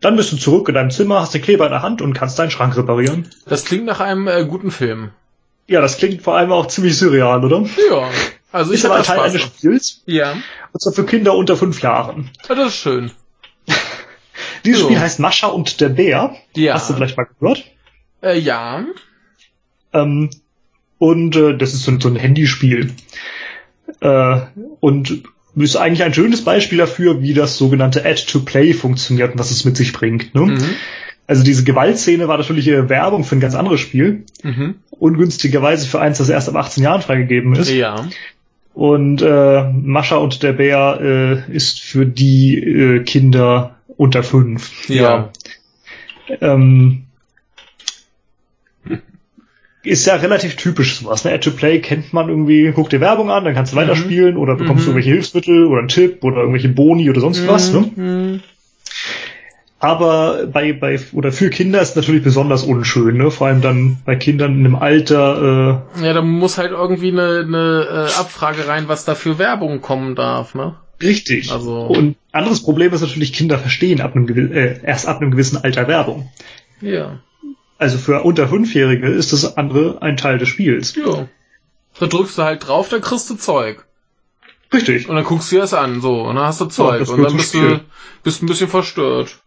dann 0.00 0.14
bist 0.14 0.30
du 0.30 0.36
zurück 0.36 0.68
in 0.68 0.76
deinem 0.76 0.92
Zimmer, 0.92 1.20
hast 1.20 1.34
den 1.34 1.42
Kleber 1.42 1.66
in 1.66 1.72
der 1.72 1.82
Hand 1.82 2.02
und 2.02 2.14
kannst 2.14 2.38
deinen 2.38 2.52
Schrank 2.52 2.76
reparieren. 2.76 3.26
Das 3.46 3.64
klingt 3.64 3.84
nach 3.84 3.98
einem 3.98 4.28
äh, 4.28 4.44
guten 4.46 4.70
Film. 4.70 5.10
Ja, 5.70 5.80
das 5.80 5.98
klingt 5.98 6.20
vor 6.20 6.36
allem 6.36 6.50
auch 6.50 6.66
ziemlich 6.66 6.98
surreal, 6.98 7.44
oder? 7.44 7.64
Ja. 7.88 8.10
Also 8.50 8.72
ich 8.72 8.80
ist 8.80 8.86
aber 8.86 8.96
ein 8.96 9.04
Teil 9.04 9.18
Spaß 9.18 9.30
eines 9.30 9.42
Spiels. 9.42 10.02
Ja. 10.04 10.32
Und 10.72 10.82
zwar 10.82 10.92
für 10.92 11.06
Kinder 11.06 11.36
unter 11.36 11.56
fünf 11.56 11.80
Jahren. 11.80 12.28
Ja, 12.48 12.56
das 12.56 12.74
ist 12.74 12.80
schön. 12.80 13.12
Dieses 14.64 14.80
so. 14.80 14.86
Spiel 14.86 14.98
heißt 14.98 15.20
Mascha 15.20 15.46
und 15.46 15.80
der 15.80 15.90
Bär. 15.90 16.34
Ja. 16.56 16.74
Hast 16.74 16.90
du 16.90 16.94
vielleicht 16.94 17.16
mal 17.16 17.28
gehört? 17.38 17.64
Äh, 18.20 18.40
ja. 18.40 18.84
Ähm, 19.92 20.30
und 20.98 21.36
äh, 21.36 21.56
das 21.56 21.72
ist 21.72 21.84
so, 21.84 22.00
so 22.00 22.08
ein 22.08 22.16
Handyspiel. 22.16 22.92
Äh, 24.00 24.40
und 24.80 25.22
ist 25.54 25.76
eigentlich 25.76 26.02
ein 26.02 26.14
schönes 26.14 26.42
Beispiel 26.42 26.78
dafür, 26.78 27.22
wie 27.22 27.32
das 27.32 27.58
sogenannte 27.58 28.04
Add-to-Play 28.04 28.74
funktioniert 28.74 29.34
und 29.34 29.38
was 29.38 29.52
es 29.52 29.64
mit 29.64 29.76
sich 29.76 29.92
bringt. 29.92 30.34
Ne? 30.34 30.40
Mhm. 30.40 30.74
Also 31.30 31.44
diese 31.44 31.62
Gewaltszene 31.62 32.26
war 32.26 32.38
natürlich 32.38 32.66
Werbung 32.66 33.22
für 33.22 33.36
ein 33.36 33.40
ganz 33.40 33.54
anderes 33.54 33.78
Spiel. 33.78 34.24
Mhm. 34.42 34.74
Ungünstigerweise 34.90 35.86
für 35.86 36.00
eins, 36.00 36.18
das 36.18 36.28
erst 36.28 36.48
ab 36.48 36.56
18 36.56 36.82
Jahren 36.82 37.02
freigegeben 37.02 37.54
ist. 37.54 37.70
Ja. 37.70 38.08
Und 38.74 39.22
äh, 39.22 39.62
Mascha 39.70 40.16
und 40.16 40.42
der 40.42 40.54
Bär 40.54 40.98
äh, 41.48 41.54
ist 41.54 41.82
für 41.82 42.04
die 42.04 42.58
äh, 42.58 43.04
Kinder 43.04 43.76
unter 43.96 44.24
fünf. 44.24 44.88
Ja. 44.88 45.30
ja. 46.26 46.36
Ähm, 46.40 47.04
ist 49.84 50.06
ja 50.06 50.16
relativ 50.16 50.56
typisch 50.56 50.98
sowas. 50.98 51.24
Ne? 51.24 51.32
Add-to-Play 51.32 51.78
kennt 51.78 52.12
man 52.12 52.28
irgendwie, 52.28 52.72
guck 52.74 52.90
dir 52.90 53.00
Werbung 53.00 53.30
an, 53.30 53.44
dann 53.44 53.54
kannst 53.54 53.72
du 53.72 53.76
mhm. 53.76 53.82
weiterspielen 53.82 54.36
oder 54.36 54.56
bekommst 54.56 54.82
mhm. 54.82 54.86
du 54.86 54.90
irgendwelche 54.90 55.10
Hilfsmittel 55.10 55.66
oder 55.66 55.78
einen 55.78 55.86
Tipp 55.86 56.24
oder 56.24 56.38
irgendwelche 56.38 56.70
Boni 56.70 57.08
oder 57.08 57.20
sonst 57.20 57.42
mhm. 57.42 57.46
was. 57.46 57.72
Ne? 57.72 58.40
Aber 59.82 60.46
bei, 60.46 60.74
bei, 60.74 61.00
oder 61.12 61.32
für 61.32 61.48
Kinder 61.48 61.80
ist 61.80 61.96
natürlich 61.96 62.22
besonders 62.22 62.64
unschön, 62.64 63.16
ne? 63.16 63.30
Vor 63.30 63.46
allem 63.46 63.62
dann 63.62 63.96
bei 64.04 64.14
Kindern 64.14 64.58
in 64.58 64.66
einem 64.66 64.76
Alter, 64.76 65.82
äh, 65.96 66.04
Ja, 66.04 66.12
da 66.12 66.20
muss 66.20 66.58
halt 66.58 66.72
irgendwie 66.72 67.10
eine, 67.10 67.44
eine 67.46 67.86
äh, 68.10 68.20
Abfrage 68.20 68.68
rein, 68.68 68.88
was 68.88 69.06
da 69.06 69.14
für 69.14 69.38
Werbung 69.38 69.80
kommen 69.80 70.14
darf, 70.14 70.54
ne? 70.54 70.76
Richtig. 71.02 71.50
Also. 71.50 71.80
Und 71.86 72.16
anderes 72.30 72.62
Problem 72.62 72.92
ist 72.92 73.00
natürlich, 73.00 73.32
Kinder 73.32 73.58
verstehen 73.58 74.02
ab 74.02 74.14
einem, 74.14 74.28
äh, 74.52 74.80
erst 74.84 75.08
ab 75.08 75.22
einem 75.22 75.30
gewissen 75.30 75.56
Alter 75.56 75.88
Werbung. 75.88 76.30
Ja. 76.82 77.20
Also 77.78 77.96
für 77.96 78.22
unter 78.22 78.48
Fünfjährige 78.48 79.08
ist 79.08 79.32
das 79.32 79.56
andere 79.56 80.02
ein 80.02 80.18
Teil 80.18 80.36
des 80.36 80.50
Spiels. 80.50 80.94
Ja. 80.94 81.26
Da 81.98 82.06
drückst 82.06 82.36
du 82.36 82.42
halt 82.42 82.68
drauf, 82.68 82.90
dann 82.90 83.00
kriegst 83.00 83.30
du 83.30 83.34
Zeug. 83.36 83.86
Richtig. 84.74 85.08
Und 85.08 85.16
dann 85.16 85.24
guckst 85.24 85.50
du 85.50 85.56
dir 85.56 85.62
das 85.62 85.72
an, 85.72 86.02
so, 86.02 86.20
und 86.20 86.36
dann 86.36 86.44
hast 86.44 86.60
du 86.60 86.66
Zeug. 86.66 87.06
Ja, 87.06 87.14
und 87.14 87.22
dann 87.22 87.36
bist 87.36 87.54
du, 87.54 87.80
bist 88.22 88.42
ein 88.42 88.46
bisschen 88.46 88.68
verstört. 88.68 89.40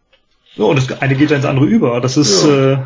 Ja, 0.55 0.65
und 0.65 0.77
das 0.77 1.01
eine 1.01 1.15
geht 1.15 1.31
ins 1.31 1.45
andere 1.45 1.65
über. 1.65 1.99
Das 2.01 2.17
ist, 2.17 2.45
ja. 2.45 2.73
äh, 2.73 2.77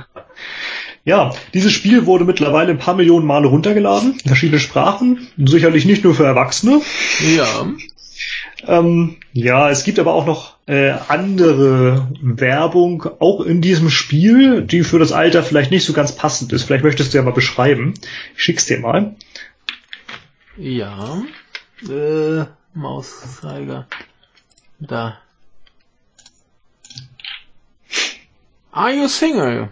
ja, 1.03 1.33
dieses 1.53 1.71
Spiel 1.71 2.05
wurde 2.05 2.25
mittlerweile 2.25 2.71
ein 2.71 2.79
paar 2.79 2.95
Millionen 2.95 3.25
Male 3.25 3.47
runtergeladen, 3.47 4.19
verschiedene 4.25 4.59
Sprachen, 4.59 5.27
sicherlich 5.37 5.85
nicht 5.85 6.03
nur 6.03 6.15
für 6.15 6.25
Erwachsene. 6.25 6.81
Ja. 7.35 7.67
Ähm, 8.65 9.17
ja, 9.33 9.69
es 9.69 9.83
gibt 9.83 9.99
aber 9.99 10.13
auch 10.13 10.25
noch 10.25 10.57
äh, 10.65 10.93
andere 11.07 12.09
Werbung, 12.21 13.07
auch 13.19 13.41
in 13.41 13.61
diesem 13.61 13.89
Spiel, 13.89 14.63
die 14.63 14.83
für 14.83 14.99
das 14.99 15.11
Alter 15.11 15.43
vielleicht 15.43 15.71
nicht 15.71 15.85
so 15.85 15.93
ganz 15.93 16.15
passend 16.15 16.51
ist. 16.53 16.63
Vielleicht 16.63 16.83
möchtest 16.83 17.13
du 17.13 17.17
ja 17.17 17.23
mal 17.23 17.31
beschreiben. 17.31 17.93
Ich 18.35 18.43
schick's 18.43 18.65
dir 18.65 18.79
mal. 18.79 19.15
Ja. 20.57 21.21
Äh, 21.87 22.45
Mauszeiger. 22.73 23.87
Da. 24.79 25.19
Are 28.77 28.93
you 28.93 29.07
single? 29.07 29.69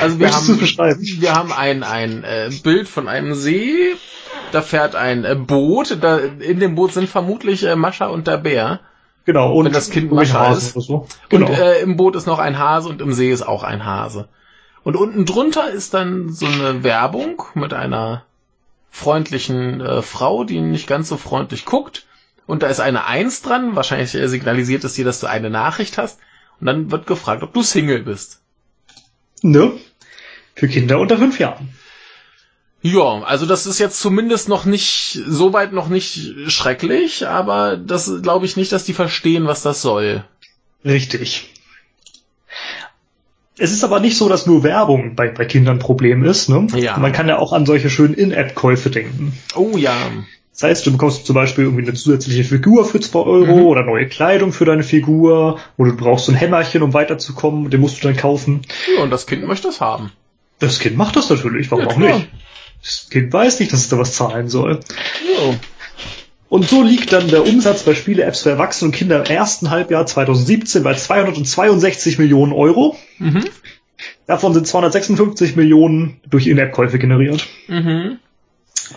Also 0.00 0.20
wir 0.20 0.32
haben, 0.32 0.60
wir 1.00 1.34
haben 1.34 1.52
ein, 1.52 1.82
ein 1.82 2.22
äh, 2.22 2.50
Bild 2.62 2.88
von 2.88 3.08
einem 3.08 3.34
See, 3.34 3.96
da 4.52 4.62
fährt 4.62 4.94
ein 4.94 5.24
äh, 5.24 5.34
Boot, 5.34 5.98
da, 6.00 6.18
in 6.18 6.60
dem 6.60 6.76
Boot 6.76 6.92
sind 6.92 7.08
vermutlich 7.08 7.64
äh, 7.64 7.74
Mascha 7.74 8.06
und 8.06 8.28
der 8.28 8.36
Bär. 8.36 8.80
Genau, 9.24 9.52
und 9.52 9.64
wenn 9.64 9.72
das 9.72 9.90
Kind 9.90 10.12
Mascha 10.12 10.52
ist. 10.52 10.74
So. 10.74 11.08
Genau. 11.28 11.46
Und 11.48 11.58
äh, 11.58 11.80
im 11.80 11.96
Boot 11.96 12.14
ist 12.14 12.26
noch 12.26 12.38
ein 12.38 12.58
Hase 12.58 12.88
und 12.88 13.00
im 13.00 13.12
See 13.12 13.32
ist 13.32 13.42
auch 13.42 13.64
ein 13.64 13.84
Hase. 13.84 14.28
Und 14.84 14.94
unten 14.94 15.26
drunter 15.26 15.68
ist 15.68 15.94
dann 15.94 16.28
so 16.28 16.46
eine 16.46 16.84
Werbung 16.84 17.42
mit 17.54 17.72
einer 17.72 18.22
freundlichen 18.90 19.80
äh, 19.80 20.02
Frau, 20.02 20.44
die 20.44 20.60
nicht 20.60 20.86
ganz 20.86 21.08
so 21.08 21.16
freundlich 21.16 21.64
guckt. 21.64 22.06
Und 22.46 22.62
da 22.62 22.68
ist 22.68 22.80
eine 22.80 23.06
Eins 23.06 23.42
dran, 23.42 23.74
wahrscheinlich 23.74 24.14
äh, 24.14 24.28
signalisiert 24.28 24.84
es 24.84 24.94
dir, 24.94 25.04
dass 25.04 25.18
du 25.18 25.26
eine 25.26 25.50
Nachricht 25.50 25.98
hast. 25.98 26.20
Und 26.60 26.66
dann 26.66 26.90
wird 26.90 27.06
gefragt, 27.06 27.42
ob 27.42 27.52
du 27.52 27.62
Single 27.62 28.02
bist. 28.02 28.40
Ne? 29.42 29.72
Für 30.54 30.68
Kinder 30.68 30.98
unter 31.00 31.18
fünf 31.18 31.38
Jahren. 31.38 31.70
Ja, 32.80 33.22
also 33.22 33.46
das 33.46 33.66
ist 33.66 33.78
jetzt 33.78 33.98
zumindest 33.98 34.48
noch 34.48 34.66
nicht, 34.66 35.18
soweit 35.26 35.72
noch 35.72 35.88
nicht 35.88 36.34
schrecklich, 36.48 37.26
aber 37.26 37.78
das 37.78 38.20
glaube 38.20 38.44
ich 38.44 38.56
nicht, 38.56 38.72
dass 38.72 38.84
die 38.84 38.92
verstehen, 38.92 39.46
was 39.46 39.62
das 39.62 39.80
soll. 39.80 40.22
Richtig. 40.84 41.50
Es 43.56 43.72
ist 43.72 43.84
aber 43.84 44.00
nicht 44.00 44.18
so, 44.18 44.28
dass 44.28 44.46
nur 44.46 44.62
Werbung 44.64 45.14
bei, 45.14 45.28
bei 45.28 45.46
Kindern 45.46 45.76
ein 45.76 45.80
Problem 45.80 46.24
ist. 46.24 46.48
Ne? 46.48 46.66
Ja. 46.74 46.98
Man 46.98 47.12
kann 47.12 47.28
ja 47.28 47.38
auch 47.38 47.52
an 47.52 47.64
solche 47.64 47.88
schönen 47.88 48.14
In-App-Käufe 48.14 48.90
denken. 48.90 49.32
Oh 49.54 49.76
ja. 49.76 49.96
Das 50.54 50.62
heißt, 50.62 50.86
du 50.86 50.92
bekommst 50.92 51.26
zum 51.26 51.34
Beispiel 51.34 51.64
irgendwie 51.64 51.82
eine 51.82 51.94
zusätzliche 51.94 52.44
Figur 52.44 52.84
für 52.84 53.00
2 53.00 53.18
Euro 53.18 53.56
mhm. 53.56 53.66
oder 53.66 53.82
neue 53.84 54.06
Kleidung 54.06 54.52
für 54.52 54.64
deine 54.64 54.84
Figur 54.84 55.58
oder 55.76 55.90
du 55.90 55.96
brauchst 55.96 56.26
so 56.26 56.32
ein 56.32 56.38
Hämmerchen, 56.38 56.82
um 56.82 56.94
weiterzukommen, 56.94 57.70
den 57.70 57.80
musst 57.80 57.98
du 57.98 58.06
dann 58.06 58.16
kaufen. 58.16 58.62
Ja, 58.96 59.02
und 59.02 59.10
das 59.10 59.26
Kind 59.26 59.44
möchte 59.46 59.68
es 59.68 59.80
haben. 59.80 60.12
Das 60.60 60.78
Kind 60.78 60.96
macht 60.96 61.16
das 61.16 61.28
natürlich, 61.28 61.72
warum 61.72 61.84
ja, 61.84 61.90
auch 61.90 61.96
nicht? 61.96 62.28
Das 62.82 63.08
Kind 63.10 63.32
weiß 63.32 63.58
nicht, 63.58 63.72
dass 63.72 63.80
es 63.80 63.88
da 63.88 63.98
was 63.98 64.14
zahlen 64.14 64.48
soll. 64.48 64.78
Ja. 65.26 65.54
Und 66.48 66.68
so 66.68 66.84
liegt 66.84 67.12
dann 67.12 67.26
der 67.26 67.44
Umsatz 67.44 67.82
bei 67.82 67.94
Spiele-Apps 67.94 68.42
für 68.42 68.50
Erwachsene 68.50 68.90
und 68.90 68.94
Kinder 68.94 69.24
im 69.24 69.24
ersten 69.24 69.70
Halbjahr 69.70 70.06
2017 70.06 70.84
bei 70.84 70.94
262 70.94 72.18
Millionen 72.18 72.52
Euro. 72.52 72.96
Mhm. 73.18 73.44
Davon 74.28 74.54
sind 74.54 74.68
256 74.68 75.56
Millionen 75.56 76.20
durch 76.28 76.46
In-App-Käufe 76.46 77.00
generiert. 77.00 77.46
Mhm. 77.66 78.18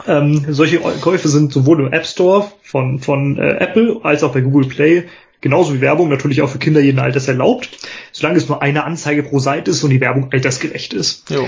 Ähm, 0.07 0.45
solche 0.49 0.79
Käufe 0.79 1.27
sind 1.27 1.51
sowohl 1.51 1.79
im 1.81 1.93
App 1.93 2.05
Store 2.05 2.51
von, 2.63 2.99
von 2.99 3.37
äh, 3.37 3.57
Apple 3.59 3.99
als 4.03 4.23
auch 4.23 4.33
bei 4.33 4.41
Google 4.41 4.67
Play 4.67 5.03
genauso 5.41 5.73
wie 5.73 5.81
Werbung 5.81 6.09
natürlich 6.09 6.41
auch 6.41 6.49
für 6.49 6.57
Kinder 6.57 6.79
jeden 6.81 6.99
Alters 6.99 7.27
erlaubt, 7.27 7.69
solange 8.11 8.37
es 8.37 8.47
nur 8.47 8.61
eine 8.61 8.83
Anzeige 8.83 9.23
pro 9.23 9.39
Seite 9.39 9.71
ist 9.71 9.83
und 9.83 9.91
die 9.91 10.01
Werbung 10.01 10.29
altersgerecht 10.31 10.93
ist. 10.93 11.29
Jo. 11.29 11.47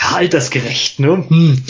Ja, 0.00 0.16
altersgerecht, 0.16 1.00
ne? 1.00 1.24
Hm. 1.28 1.62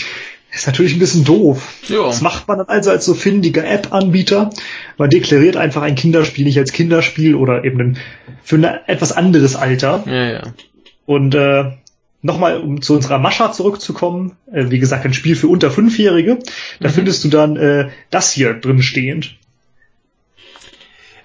Ist 0.52 0.66
natürlich 0.66 0.94
ein 0.94 0.98
bisschen 0.98 1.24
doof. 1.24 1.74
Jo. 1.88 2.06
Das 2.06 2.22
macht 2.22 2.48
man 2.48 2.58
dann 2.58 2.68
also 2.68 2.90
als 2.90 3.04
so 3.04 3.14
findiger 3.14 3.64
App-Anbieter. 3.64 4.50
Man 4.98 5.08
deklariert 5.08 5.56
einfach 5.56 5.82
ein 5.82 5.94
Kinderspiel 5.94 6.44
nicht 6.44 6.58
als 6.58 6.72
Kinderspiel 6.72 7.36
oder 7.36 7.64
eben 7.64 7.80
ein, 7.80 7.98
für 8.42 8.56
ein 8.56 8.64
etwas 8.64 9.12
anderes 9.12 9.54
Alter. 9.54 10.02
Ja, 10.06 10.32
ja. 10.32 10.42
Und 11.06 11.36
äh, 11.36 11.72
Nochmal, 12.22 12.58
um 12.60 12.82
zu 12.82 12.94
unserer 12.94 13.18
Mascha 13.18 13.50
zurückzukommen, 13.52 14.36
äh, 14.52 14.68
wie 14.68 14.78
gesagt, 14.78 15.04
ein 15.06 15.14
Spiel 15.14 15.36
für 15.36 15.48
unter 15.48 15.70
Fünfjährige. 15.70 16.38
Da 16.78 16.88
mhm. 16.88 16.92
findest 16.92 17.24
du 17.24 17.28
dann 17.28 17.56
äh, 17.56 17.90
das 18.10 18.32
hier 18.32 18.54
drin 18.54 18.82
stehend. 18.82 19.36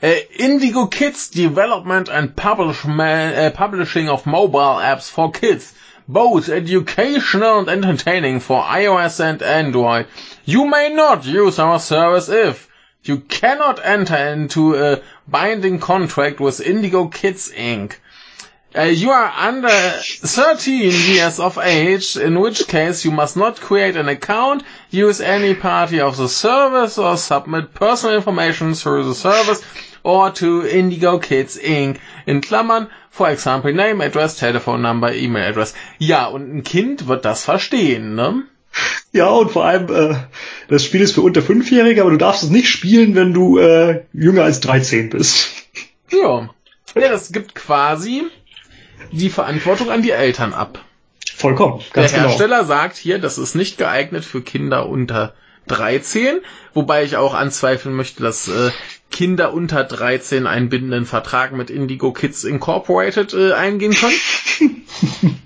Uh, 0.04 0.14
Indigo 0.38 0.88
Kids 0.88 1.32
Development 1.32 2.10
and 2.10 2.32
uh, 2.38 3.50
Publishing 3.50 4.10
of 4.10 4.26
Mobile 4.26 4.80
Apps 4.80 5.10
for 5.10 5.32
Kids. 5.32 5.74
Both 6.08 6.50
educational 6.50 7.68
and 7.68 7.84
entertaining 7.84 8.40
for 8.40 8.62
iOS 8.62 9.20
and 9.20 9.42
Android. 9.42 10.06
You 10.46 10.66
may 10.66 10.94
not 10.94 11.26
use 11.26 11.58
our 11.60 11.80
service 11.80 12.30
if 12.30 12.70
you 13.04 13.20
cannot 13.20 13.80
enter 13.84 14.16
into 14.16 14.76
a 14.76 15.02
binding 15.28 15.80
contract 15.80 16.40
with 16.40 16.62
Indigo 16.62 17.08
Kids 17.08 17.52
Inc. 17.52 17.96
Uh, 18.78 18.84
you 18.84 19.10
are 19.10 19.32
under 19.38 19.70
13 19.70 20.92
years 20.92 21.40
of 21.40 21.58
age, 21.58 22.18
in 22.18 22.38
which 22.42 22.68
case 22.68 23.06
you 23.06 23.12
must 23.12 23.38
not 23.38 23.62
create 23.62 23.96
an 23.96 24.10
account, 24.10 24.64
use 24.90 25.22
any 25.22 25.56
party 25.56 26.02
of 26.02 26.18
the 26.18 26.28
service, 26.28 26.98
or 26.98 27.16
submit 27.16 27.74
personal 27.74 28.18
information 28.18 28.74
through 28.74 29.06
the 29.06 29.16
service, 29.16 29.62
or 30.04 30.30
to 30.30 30.68
Indigo 30.68 31.20
Kids 31.20 31.58
Inc. 31.58 32.00
in 32.28 32.42
Klammern, 32.42 32.90
for 33.12 33.30
example, 33.30 33.72
name, 33.72 34.02
address, 34.02 34.38
telephone 34.38 34.82
number, 34.82 35.10
email 35.14 35.48
address. 35.48 35.74
Ja, 35.98 36.26
und 36.26 36.54
ein 36.54 36.64
Kind 36.64 37.08
wird 37.08 37.24
das 37.24 37.46
verstehen, 37.46 38.16
ne? 38.16 38.44
Ja, 39.14 39.30
und 39.30 39.52
vor 39.52 39.64
allem, 39.64 39.88
äh, 39.90 40.16
das 40.68 40.84
Spiel 40.84 41.00
ist 41.00 41.16
für 41.16 41.22
unter 41.22 41.42
Fünfjährige, 41.42 42.02
aber 42.02 42.12
du 42.12 42.18
darfst 42.18 42.44
es 42.44 42.50
nicht 42.50 42.68
spielen, 42.68 43.16
wenn 43.16 43.34
du 43.34 43.58
äh, 43.58 44.04
jünger 44.12 44.44
als 44.44 44.60
13 44.60 45.12
bist. 45.12 45.48
Ja. 46.12 46.50
Ja, 46.94 47.10
das 47.10 47.32
gibt 47.32 47.56
quasi 47.56 48.24
die 49.12 49.30
Verantwortung 49.30 49.92
an 49.92 50.02
die 50.02 50.12
Eltern 50.12 50.54
ab. 50.54 50.80
Vollkommen. 51.36 51.82
Ganz 51.94 52.12
Der 52.12 52.20
genau. 52.20 52.30
Hersteller 52.30 52.58
genau. 52.58 52.68
sagt 52.68 52.98
hier, 52.98 53.20
das 53.20 53.38
ist 53.38 53.56
nicht 53.56 53.78
geeignet 53.78 54.24
für 54.24 54.42
Kinder 54.42 54.88
unter 54.88 55.34
13, 55.68 56.40
wobei 56.74 57.04
ich 57.04 57.18
auch 57.18 57.34
anzweifeln 57.34 57.96
möchte, 57.96 58.22
dass 58.22 58.48
äh, 58.48 58.72
Kinder 59.12 59.54
unter 59.54 59.84
13 59.84 60.48
einen 60.48 60.70
bindenden 60.70 61.06
Vertrag 61.06 61.54
mit 61.54 61.70
Indigo 61.70 62.12
Kids 62.12 62.44
Incorporated 62.44 63.34
äh, 63.34 63.54
eingehen 63.54 63.94
können. 63.94 64.86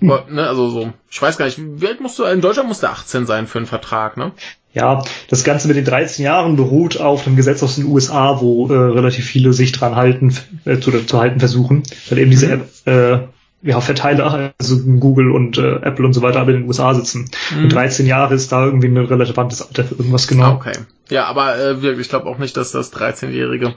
ne, 0.00 0.46
also 0.46 0.68
so, 0.68 0.92
ich 1.10 1.20
weiß 1.20 1.38
gar 1.38 1.46
nicht, 1.46 1.58
wie 1.58 1.86
alt 1.86 2.00
musst 2.00 2.18
du, 2.18 2.24
in 2.24 2.40
Deutschland 2.40 2.68
musste 2.68 2.90
18 2.90 3.26
sein 3.26 3.46
für 3.46 3.58
einen 3.58 3.66
Vertrag, 3.66 4.16
ne? 4.16 4.32
Ja, 4.72 5.02
das 5.28 5.42
Ganze 5.42 5.66
mit 5.66 5.76
den 5.76 5.84
13 5.84 6.24
Jahren 6.24 6.54
beruht 6.54 7.00
auf 7.00 7.24
dem 7.24 7.34
Gesetz 7.34 7.60
aus 7.64 7.74
den 7.74 7.86
USA, 7.86 8.40
wo 8.40 8.68
äh, 8.68 8.72
relativ 8.72 9.26
viele 9.26 9.52
sich 9.52 9.72
dran 9.72 9.96
halten, 9.96 10.36
äh, 10.64 10.78
zu, 10.78 10.92
zu 10.92 11.18
halten 11.18 11.40
versuchen, 11.40 11.82
weil 12.08 12.18
eben 12.18 12.30
diese 12.30 12.56
mhm. 12.56 12.62
äh, 12.84 13.18
ja, 13.62 13.80
Verteiler, 13.80 14.54
also 14.58 14.78
Google 14.78 15.30
und 15.30 15.58
äh, 15.58 15.76
Apple 15.82 16.06
und 16.06 16.14
so 16.14 16.22
weiter, 16.22 16.40
aber 16.40 16.52
in 16.52 16.60
den 16.60 16.66
USA 16.66 16.94
sitzen. 16.94 17.30
Mhm. 17.54 17.64
Und 17.64 17.72
13 17.72 18.06
Jahre 18.06 18.34
ist 18.34 18.50
da 18.52 18.64
irgendwie 18.64 18.88
ein 18.88 18.96
relevantes 18.96 19.62
Alter 19.62 19.84
für 19.84 19.96
irgendwas 19.96 20.28
genau. 20.28 20.54
Okay. 20.54 20.72
Ja, 21.10 21.26
aber 21.26 21.58
äh, 21.58 21.82
wirklich, 21.82 22.06
ich 22.06 22.08
glaube 22.08 22.26
auch 22.26 22.38
nicht, 22.38 22.56
dass 22.56 22.72
das 22.72 22.92
13-Jährige 22.92 23.74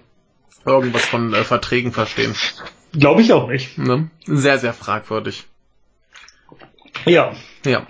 irgendwas 0.66 1.06
von 1.06 1.34
äh, 1.34 1.44
Verträgen 1.44 1.92
verstehen. 1.92 2.34
Glaube 2.94 3.22
ich 3.22 3.34
auch 3.34 3.50
nicht. 3.50 3.78
Ne? 3.78 4.10
Sehr, 4.26 4.58
sehr 4.58 4.74
fragwürdig. 4.74 5.44
Ja. 7.06 7.34
Ja. 7.66 7.86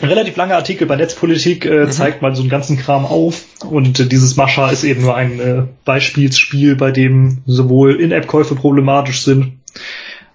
Ein 0.00 0.08
relativ 0.08 0.36
langer 0.36 0.56
Artikel 0.56 0.86
bei 0.86 0.96
Netzpolitik 0.96 1.64
äh, 1.64 1.86
mhm. 1.86 1.90
zeigt 1.90 2.22
mal 2.22 2.34
so 2.36 2.42
einen 2.42 2.50
ganzen 2.50 2.78
Kram 2.78 3.04
auf 3.04 3.44
und 3.68 3.98
äh, 3.98 4.06
dieses 4.06 4.36
Mascha 4.36 4.70
ist 4.70 4.84
eben 4.84 5.02
nur 5.02 5.16
ein 5.16 5.40
äh, 5.40 5.64
Beispielsspiel, 5.84 6.76
bei 6.76 6.92
dem 6.92 7.42
sowohl 7.46 8.00
In-App-Käufe 8.00 8.54
problematisch 8.54 9.22
sind, 9.22 9.58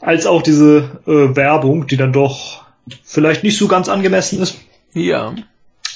als 0.03 0.25
auch 0.25 0.41
diese 0.41 1.01
äh, 1.07 1.35
Werbung, 1.35 1.87
die 1.87 1.97
dann 1.97 2.13
doch 2.13 2.65
vielleicht 3.03 3.43
nicht 3.43 3.57
so 3.57 3.67
ganz 3.67 3.89
angemessen 3.89 4.41
ist. 4.41 4.57
Ja. 4.93 5.33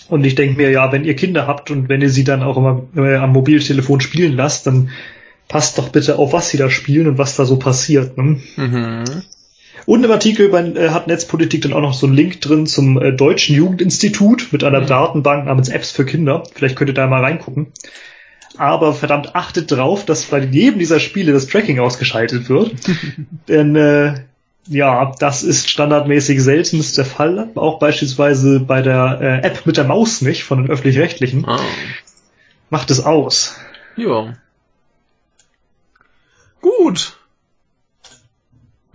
Und 0.10 0.26
ich 0.26 0.36
denke 0.36 0.58
mir, 0.58 0.72
ja, 0.72 0.92
wenn 0.92 1.04
ihr 1.04 1.16
Kinder 1.16 1.48
habt 1.48 1.70
und 1.70 1.90
wenn 1.90 2.02
ihr 2.02 2.10
sie 2.10 2.24
dann 2.24 2.42
auch 2.42 2.58
immer 2.58 2.84
äh, 2.96 3.16
am 3.16 3.34
Mobiltelefon 3.34 4.00
spielen 4.00 4.34
lasst, 4.34 4.66
dann 4.66 4.90
passt 5.50 5.78
doch 5.78 5.90
bitte 5.90 6.18
auf, 6.18 6.34
was 6.34 6.50
sie 6.50 6.58
da 6.58 6.70
spielen 6.70 7.08
und 7.08 7.18
was 7.18 7.36
da 7.36 7.46
so 7.46 7.58
passiert. 7.58 8.18
Ne? 8.18 8.40
Mhm. 8.56 9.04
Und 9.86 10.04
im 10.04 10.12
Artikel 10.12 10.50
bei, 10.50 10.62
äh, 10.62 10.90
hat 10.90 11.08
Netzpolitik 11.08 11.62
dann 11.62 11.74
auch 11.74 11.82
noch 11.82 11.94
so 11.94 12.08
einen 12.08 12.16
Link 12.16 12.42
drin 12.42 12.66
zum 12.66 13.02
äh, 13.02 13.12
Deutschen 13.14 13.56
Jugendinstitut 13.56 14.50
mit 14.52 14.64
einer 14.64 14.82
mhm. 14.82 14.88
Datenbank 14.88 15.46
namens 15.46 15.70
Apps 15.70 15.92
für 15.92 16.06
Kinder. 16.06 16.44
Vielleicht 16.54 16.78
könnt 16.78 16.90
ihr 16.90 16.94
da 16.94 17.08
mal 17.08 17.24
reingucken. 17.24 17.68
Aber 18.58 18.94
verdammt 18.94 19.36
achtet 19.36 19.72
drauf, 19.72 20.06
dass 20.06 20.26
bei 20.26 20.40
jedem 20.40 20.80
dieser 20.80 21.00
Spiele 21.00 21.34
das 21.34 21.48
Tracking 21.48 21.80
ausgeschaltet 21.80 22.50
wird. 22.50 22.76
Denn 23.48 23.76
äh, 23.76 24.22
ja, 24.68 25.14
das 25.20 25.44
ist 25.44 25.70
standardmäßig 25.70 26.42
seltenst 26.42 26.98
der 26.98 27.06
Fall. 27.06 27.50
Auch 27.56 27.80
beispielsweise 27.80 28.60
bei 28.60 28.82
der 28.82 29.20
äh, 29.22 29.48
App 29.48 29.66
mit 29.66 29.78
der 29.78 29.86
Maus 29.86 30.22
nicht, 30.22 30.44
von 30.44 30.62
den 30.62 30.72
öffentlich-rechtlichen. 30.72 31.46
Oh. 31.48 31.58
Macht 32.70 32.92
es 32.92 33.04
aus. 33.04 33.56
Ja. 33.96 34.34
Gut 36.62 37.18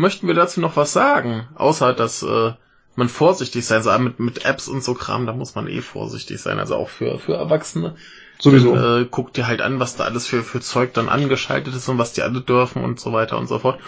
möchten 0.02 0.26
wir 0.26 0.34
dazu 0.34 0.60
noch 0.60 0.76
was 0.76 0.92
sagen? 0.92 1.48
Außer, 1.54 1.94
dass 1.94 2.22
äh, 2.22 2.52
man 2.96 3.08
vorsichtig 3.08 3.64
sein 3.64 3.82
soll. 3.82 3.98
Mit, 3.98 4.20
mit 4.20 4.44
Apps 4.44 4.68
und 4.68 4.84
so 4.84 4.92
Kram, 4.92 5.24
da 5.24 5.32
muss 5.32 5.54
man 5.54 5.68
eh 5.68 5.80
vorsichtig 5.80 6.40
sein. 6.40 6.58
Also 6.58 6.76
auch 6.76 6.90
für, 6.90 7.18
für 7.18 7.34
Erwachsene. 7.34 7.96
Sowieso. 8.42 8.74
Dann, 8.74 9.02
äh, 9.02 9.06
guck 9.08 9.32
dir 9.32 9.46
halt 9.46 9.62
an, 9.62 9.78
was 9.78 9.94
da 9.94 10.02
alles 10.02 10.26
für, 10.26 10.42
für 10.42 10.60
Zeug 10.60 10.92
dann 10.94 11.08
angeschaltet 11.08 11.76
ist 11.76 11.88
und 11.88 11.98
was 11.98 12.12
die 12.12 12.22
alle 12.22 12.40
dürfen 12.40 12.82
und 12.82 12.98
so 12.98 13.12
weiter 13.12 13.38
und 13.38 13.46
so 13.46 13.60
fort. 13.60 13.78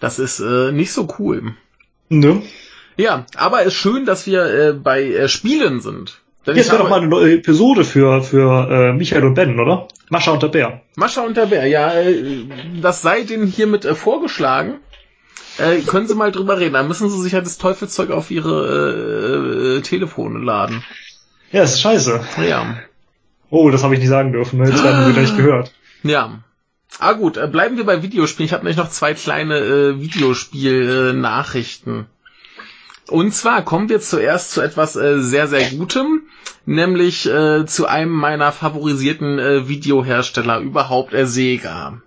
Das 0.00 0.18
ist 0.18 0.40
äh, 0.40 0.72
nicht 0.72 0.92
so 0.92 1.06
cool. 1.20 1.54
Ne? 2.08 2.42
Ja, 2.96 3.26
aber 3.36 3.60
es 3.60 3.68
ist 3.68 3.74
schön, 3.74 4.04
dass 4.04 4.26
wir 4.26 4.44
äh, 4.44 4.72
bei 4.72 5.04
äh, 5.04 5.28
Spielen 5.28 5.80
sind. 5.80 6.20
Denn 6.44 6.56
Jetzt 6.56 6.72
wäre 6.72 6.82
doch 6.82 6.90
mal 6.90 6.98
eine 6.98 7.06
neue 7.06 7.34
Episode 7.34 7.84
für, 7.84 8.24
für 8.24 8.68
äh, 8.68 8.92
Michael 8.92 9.24
und 9.24 9.34
Ben, 9.34 9.60
oder? 9.60 9.86
Mascha 10.08 10.32
und 10.32 10.42
der 10.42 10.48
Bär. 10.48 10.80
Mascha 10.96 11.22
und 11.22 11.36
der 11.36 11.46
Bär, 11.46 11.66
ja, 11.66 11.92
äh, 11.94 12.44
das 12.80 13.02
sei 13.02 13.22
denen 13.22 13.46
hiermit 13.46 13.84
äh, 13.84 13.94
vorgeschlagen. 13.94 14.80
Äh, 15.58 15.82
können 15.82 16.08
Sie 16.08 16.16
mal 16.16 16.32
drüber 16.32 16.58
reden. 16.58 16.74
Da 16.74 16.82
müssen 16.82 17.08
Sie 17.08 17.22
sich 17.22 17.34
ja 17.34 17.40
das 17.40 17.58
Teufelszeug 17.58 18.10
auf 18.10 18.32
Ihre 18.32 19.76
äh, 19.76 19.76
äh, 19.78 19.80
Telefone 19.82 20.40
laden. 20.40 20.82
Ja, 21.52 21.62
ist 21.62 21.80
scheiße. 21.80 22.20
Ja. 22.48 22.78
Oh, 23.54 23.70
das 23.70 23.84
habe 23.84 23.92
ich 23.92 24.00
nicht 24.00 24.08
sagen 24.08 24.32
dürfen. 24.32 24.60
Ne? 24.60 24.70
Jetzt 24.70 24.82
werden 24.82 25.14
wir 25.14 25.20
nicht 25.20 25.36
gehört. 25.36 25.74
Ja. 26.02 26.38
Ah 26.98 27.12
gut, 27.12 27.36
äh, 27.36 27.46
bleiben 27.46 27.76
wir 27.76 27.84
bei 27.84 28.02
Videospielen. 28.02 28.46
Ich 28.46 28.54
habe 28.54 28.64
nämlich 28.64 28.78
noch 28.78 28.88
zwei 28.88 29.12
kleine 29.12 29.58
äh, 29.58 30.00
Videospiel-Nachrichten. 30.00 32.06
Und 33.08 33.34
zwar 33.34 33.62
kommen 33.62 33.90
wir 33.90 34.00
zuerst 34.00 34.52
zu 34.52 34.62
etwas 34.62 34.96
äh, 34.96 35.20
sehr, 35.20 35.48
sehr 35.48 35.68
Gutem, 35.68 36.22
nämlich 36.64 37.28
äh, 37.28 37.66
zu 37.66 37.86
einem 37.86 38.12
meiner 38.12 38.52
favorisierten 38.52 39.38
äh, 39.38 39.68
Videohersteller 39.68 40.60
überhaupt, 40.60 41.12
äh, 41.12 41.26
Sega. 41.26 42.00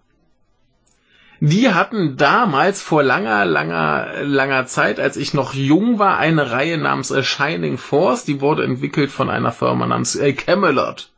Die 1.41 1.71
hatten 1.71 2.17
damals 2.17 2.81
vor 2.81 3.03
langer, 3.03 3.45
langer, 3.45 4.23
langer 4.23 4.65
Zeit, 4.65 4.99
als 4.99 5.15
ich 5.15 5.36
noch 5.36 5.53
jung 5.53 5.99
war, 5.99 6.17
eine 6.17 6.49
Reihe 6.49 6.79
namens 6.79 7.12
A 7.12 7.21
Shining 7.21 7.77
Force. 7.77 8.25
Die 8.25 8.41
wurde 8.41 8.63
entwickelt 8.63 9.12
von 9.12 9.29
einer 9.29 9.51
Firma 9.51 9.86
namens 9.86 10.15
äh, 10.15 10.34
Camelot. 10.34 11.12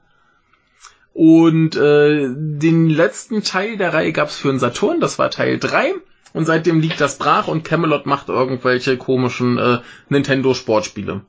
Und 1.17 1.75
äh, 1.75 2.27
den 2.30 2.91
letzten 2.91 3.41
Teil 3.41 3.75
der 3.75 3.91
Reihe 3.91 4.12
gab's 4.12 4.38
für 4.38 4.49
den 4.49 4.60
Saturn, 4.60 4.99
das 4.99 5.17
war 5.17 5.32
Teil 5.32 5.58
3. 5.58 5.95
Und 6.34 6.45
seitdem 6.45 6.80
liegt 6.80 7.01
das 7.01 7.17
brach 7.17 7.47
und 7.47 7.63
Camelot 7.63 8.06
macht 8.06 8.30
irgendwelche 8.30 8.97
komischen 8.97 9.58
äh, 9.58 9.80
Nintendo-Sportspiele. 10.10 11.21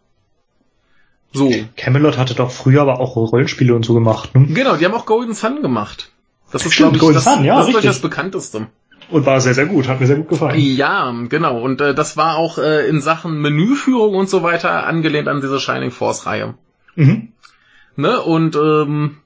So. 1.32 1.50
Camelot 1.78 2.18
hatte 2.18 2.34
doch 2.34 2.50
früher 2.50 2.82
aber 2.82 3.00
auch 3.00 3.16
Rollenspiele 3.16 3.74
und 3.74 3.86
so 3.86 3.94
gemacht, 3.94 4.34
ne? 4.34 4.48
Genau, 4.52 4.76
die 4.76 4.84
haben 4.84 4.92
auch 4.92 5.06
Golden 5.06 5.32
Sun 5.32 5.62
gemacht. 5.62 6.12
Das 6.52 6.66
ist, 6.66 6.76
glaube 6.76 6.96
ich, 6.96 7.00
Golden 7.00 7.14
das, 7.14 7.24
Sun, 7.24 7.44
ja, 7.44 7.56
das, 7.56 7.68
ist 7.70 7.82
das 7.82 8.00
bekannteste. 8.00 8.66
Und 9.08 9.24
war 9.24 9.40
sehr, 9.40 9.54
sehr 9.54 9.64
gut, 9.64 9.88
hat 9.88 10.00
mir 10.00 10.06
sehr 10.06 10.16
gut 10.16 10.28
gefallen. 10.28 10.60
Ja, 10.60 11.14
genau. 11.30 11.62
Und 11.62 11.80
äh, 11.80 11.94
das 11.94 12.18
war 12.18 12.36
auch 12.36 12.58
äh, 12.58 12.86
in 12.90 13.00
Sachen 13.00 13.40
Menüführung 13.40 14.16
und 14.16 14.28
so 14.28 14.42
weiter 14.42 14.86
angelehnt 14.86 15.28
an 15.28 15.40
diese 15.40 15.58
Shining 15.58 15.92
Force-Reihe. 15.92 16.56
Mhm. 16.94 17.32
Ne? 17.96 18.20
Und 18.20 18.54
ähm, 18.54 19.16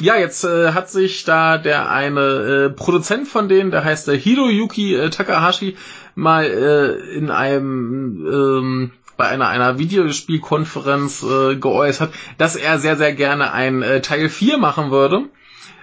ja, 0.00 0.16
jetzt 0.16 0.44
äh, 0.44 0.72
hat 0.72 0.90
sich 0.90 1.24
da 1.24 1.58
der 1.58 1.90
eine 1.90 2.20
äh, 2.20 2.70
Produzent 2.70 3.28
von 3.28 3.48
denen, 3.48 3.70
der 3.70 3.84
heißt 3.84 4.08
der 4.08 4.16
Hiroyuki 4.16 4.94
äh, 4.94 5.10
Takahashi, 5.10 5.76
mal 6.14 6.44
äh, 6.44 7.16
in 7.16 7.30
einem 7.30 8.26
ähm, 8.26 8.90
bei 9.16 9.28
einer 9.28 9.48
einer 9.48 9.78
Videospielkonferenz 9.78 11.22
äh, 11.22 11.56
geäußert, 11.56 12.12
dass 12.38 12.56
er 12.56 12.78
sehr 12.78 12.96
sehr 12.96 13.12
gerne 13.14 13.52
ein 13.52 13.82
äh, 13.82 14.00
Teil 14.00 14.28
4 14.28 14.58
machen 14.58 14.90
würde 14.90 15.26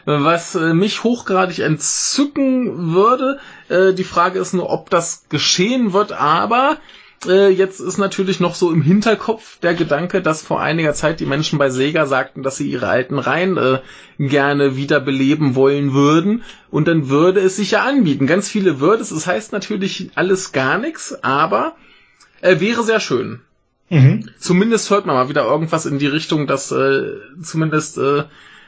was 0.07 0.55
äh, 0.55 0.73
mich 0.73 1.03
hochgradig 1.03 1.59
entzücken 1.59 2.93
würde. 2.93 3.39
Äh, 3.67 3.93
die 3.93 4.05
Frage 4.05 4.39
ist 4.39 4.53
nur, 4.53 4.69
ob 4.69 4.89
das 4.89 5.25
geschehen 5.27 5.91
wird, 5.91 6.13
aber 6.13 6.77
äh, 7.25 7.49
jetzt 7.49 7.79
ist 7.79 7.97
natürlich 7.97 8.39
noch 8.39 8.55
so 8.55 8.71
im 8.71 8.81
Hinterkopf 8.81 9.59
der 9.59 9.73
Gedanke, 9.73 10.21
dass 10.21 10.41
vor 10.41 10.61
einiger 10.61 10.93
Zeit 10.93 11.19
die 11.19 11.25
Menschen 11.25 11.57
bei 11.57 11.69
Sega 11.69 12.05
sagten, 12.05 12.43
dass 12.43 12.57
sie 12.57 12.69
ihre 12.69 12.87
alten 12.87 13.17
Reihen 13.17 13.57
äh, 13.57 13.79
gerne 14.19 14.75
wiederbeleben 14.75 15.55
wollen 15.55 15.93
würden 15.93 16.43
und 16.69 16.87
dann 16.87 17.09
würde 17.09 17.39
es 17.39 17.55
sich 17.55 17.71
ja 17.71 17.83
anbieten. 17.83 18.27
Ganz 18.27 18.49
viele 18.49 18.79
würde 18.79 19.01
es. 19.01 19.09
Das 19.09 19.25
heißt 19.25 19.51
natürlich 19.51 20.11
alles 20.15 20.51
gar 20.51 20.77
nichts, 20.77 21.23
aber 21.23 21.75
äh, 22.41 22.59
wäre 22.59 22.83
sehr 22.83 22.99
schön. 22.99 23.41
Mhm. 23.89 24.29
Zumindest 24.37 24.89
hört 24.89 25.05
man 25.05 25.15
mal 25.15 25.29
wieder 25.29 25.45
irgendwas 25.45 25.85
in 25.85 25.97
die 25.97 26.07
Richtung, 26.07 26.45
dass 26.45 26.71
äh, 26.71 27.13
zumindest 27.41 27.97
äh, 27.97 28.25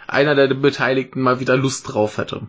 einer 0.08 0.34
der 0.36 0.54
Beteiligten 0.54 1.22
mal 1.22 1.40
wieder 1.40 1.58
Lust 1.58 1.94
drauf 1.94 2.18
hätte. 2.18 2.48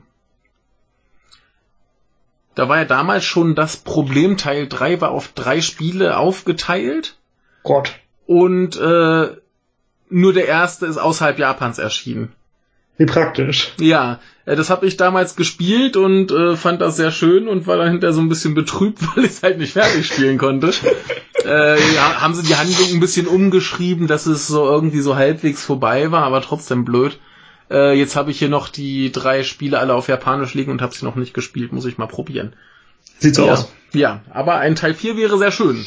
Da 2.54 2.68
war 2.68 2.78
ja 2.78 2.84
damals 2.84 3.24
schon 3.24 3.54
das 3.54 3.76
Problem, 3.76 4.36
Teil 4.36 4.66
3 4.68 5.00
war 5.00 5.10
auf 5.10 5.28
drei 5.28 5.60
Spiele 5.60 6.16
aufgeteilt. 6.16 7.16
Gott. 7.62 7.92
Und 8.26 8.76
äh, 8.76 9.28
nur 10.08 10.32
der 10.32 10.46
erste 10.46 10.86
ist 10.86 10.98
außerhalb 10.98 11.38
Japans 11.38 11.78
erschienen. 11.78 12.32
Wie 13.00 13.06
praktisch. 13.06 13.72
Ja, 13.80 14.20
äh, 14.44 14.56
das 14.56 14.68
habe 14.68 14.86
ich 14.86 14.98
damals 14.98 15.34
gespielt 15.36 15.96
und 15.96 16.30
äh, 16.32 16.54
fand 16.54 16.82
das 16.82 16.96
sehr 16.96 17.10
schön 17.12 17.48
und 17.48 17.66
war 17.66 17.78
dann 17.78 17.92
hinterher 17.92 18.12
so 18.12 18.20
ein 18.20 18.28
bisschen 18.28 18.54
betrübt, 18.54 18.98
weil 19.16 19.24
ich 19.24 19.30
es 19.30 19.42
halt 19.42 19.58
nicht 19.58 19.72
fertig 19.72 20.06
spielen 20.06 20.36
konnte. 20.36 20.72
äh, 21.44 21.94
ja, 21.94 22.20
haben 22.20 22.34
sie 22.34 22.42
die 22.42 22.56
Handlung 22.56 22.88
ein 22.92 23.00
bisschen 23.00 23.26
umgeschrieben, 23.26 24.06
dass 24.06 24.26
es 24.26 24.48
so 24.48 24.66
irgendwie 24.66 25.00
so 25.00 25.16
halbwegs 25.16 25.64
vorbei 25.64 26.10
war, 26.10 26.24
aber 26.24 26.42
trotzdem 26.42 26.84
blöd. 26.84 27.18
Äh, 27.70 27.98
jetzt 27.98 28.16
habe 28.16 28.30
ich 28.30 28.38
hier 28.38 28.48
noch 28.48 28.68
die 28.68 29.12
drei 29.12 29.42
Spiele 29.42 29.78
alle 29.78 29.94
auf 29.94 30.09
Japanisch 30.09 30.54
liegen 30.54 30.72
und 30.72 30.83
habe 30.83 30.94
sie 30.94 31.04
noch 31.04 31.14
nicht 31.14 31.35
gespielt, 31.35 31.72
muss 31.72 31.85
ich 31.85 31.98
mal 31.98 32.06
probieren. 32.06 32.54
Sieht 33.18 33.35
so 33.35 33.46
ja. 33.46 33.52
aus. 33.52 33.72
Ja, 33.92 34.22
aber 34.30 34.56
ein 34.56 34.76
Teil 34.76 34.94
4 34.94 35.16
wäre 35.16 35.38
sehr 35.38 35.52
schön. 35.52 35.85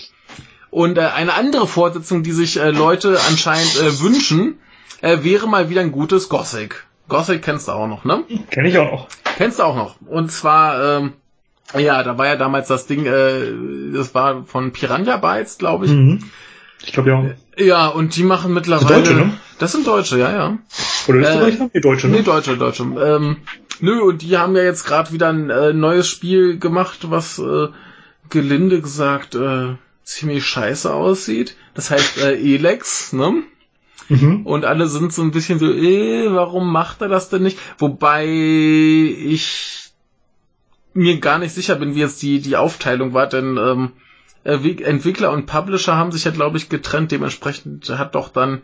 Und 0.69 0.98
äh, 0.98 1.02
eine 1.02 1.34
andere 1.34 1.67
Fortsetzung, 1.67 2.24
die 2.24 2.32
sich 2.32 2.60
äh, 2.60 2.72
Leute 2.72 3.19
anscheinend 3.30 3.76
äh, 3.80 4.00
wünschen, 4.00 4.60
äh, 5.02 5.24
wäre 5.24 5.48
mal 5.48 5.69
wieder 5.69 5.82
ein 5.82 5.91
gutes 5.91 6.30
Gothic. 6.30 6.86
Gothic 7.10 7.43
kennst 7.43 7.67
du 7.67 7.74
auch 7.74 7.88
noch, 7.88 8.06
ne? 8.06 8.24
Kenn 8.50 8.65
ich 8.65 8.78
auch 8.78 8.91
noch. 8.91 9.08
Kennst 9.38 9.60
du 9.60 9.63
auch 9.63 9.76
noch. 9.76 9.96
Und 10.02 10.32
zwar, 10.32 11.00
ähm, 11.00 11.13
ja, 11.78 12.02
da 12.04 12.17
war 12.17 12.28
ja 12.28 12.36
damals 12.38 12.67
das 12.67 12.88
Ding, 12.88 13.06
äh, 13.06 13.93
das 13.93 14.15
war 14.15 14.46
von 14.46 14.72
Piranha 14.72 15.17
Bytes, 15.17 15.58
glaube 15.58 15.86
ich. 15.86 15.91
Mhm. 15.91 16.24
Ich 16.86 16.93
glaube 16.93 17.10
ja. 17.10 17.63
Ja, 17.63 17.88
und 17.88 18.15
die 18.15 18.24
machen 18.24 18.54
mittlerweile. 18.54 19.04
Deutsche, 19.04 19.13
ne? 19.13 19.34
Das 19.60 19.72
sind 19.72 19.88
Deutsche, 19.88 20.20
ja, 20.20 20.32
ja. 20.32 20.58
Oder 21.08 21.20
Österreicher? 21.20 21.70
nee, 21.74 21.80
Deutsche, 21.80 22.08
ne? 22.08 22.18
Nee, 22.18 22.24
Deutsche, 22.24 22.58
Deutsche. 22.58 22.84
Ähm, 22.84 23.38
nö, 23.80 24.02
und 24.02 24.22
die 24.22 24.38
haben 24.38 24.56
ja 24.56 24.63
jetzt 24.63 24.86
gerade 24.86 25.12
wieder 25.12 25.30
ein 25.30 25.50
äh, 25.50 25.74
neues 25.74 26.08
Spiel 26.08 26.60
gemacht, 26.60 27.10
was 27.10 27.39
äh, 27.39 27.68
gelinde 28.30 28.82
gesagt 28.82 29.36
äh, 29.36 29.76
ziemlich 30.04 30.46
scheiße 30.46 30.94
aussieht. 30.94 31.56
Das 31.74 31.92
heißt 31.92 32.20
äh, 32.20 32.34
Elex, 32.36 33.13
ne? 33.13 33.44
Mhm. 34.10 34.46
Und 34.46 34.66
alle 34.66 34.88
sind 34.88 35.13
so 35.13 35.22
ein 35.22 35.32
bisschen 35.32 35.60
so, 35.60 35.72
äh, 35.72 36.34
warum 36.34 36.72
macht 36.72 37.02
er 37.02 37.08
das 37.08 37.30
denn 37.30 37.44
nicht? 37.44 37.58
Wobei 37.78 38.26
ich 38.26 39.92
mir 40.94 41.20
gar 41.20 41.39
nicht 41.39 41.54
sicher 41.54 41.76
bin, 41.76 41.96
wie 41.96 42.00
jetzt 42.00 42.22
die, 42.22 42.39
die 42.39 42.56
Aufteilung 42.56 43.13
war, 43.13 43.28
denn 43.28 43.58
ähm, 43.58 43.92
äh, 44.44 44.84
Entwickler 44.84 45.32
und 45.32 45.46
Publisher 45.46 45.96
haben 45.96 46.12
sich 46.12 46.26
ja, 46.26 46.32
glaube 46.32 46.58
ich, 46.58 46.70
getrennt. 46.70 47.12
Dementsprechend 47.12 47.89
hat 47.89 48.16
doch 48.16 48.30
dann, 48.30 48.62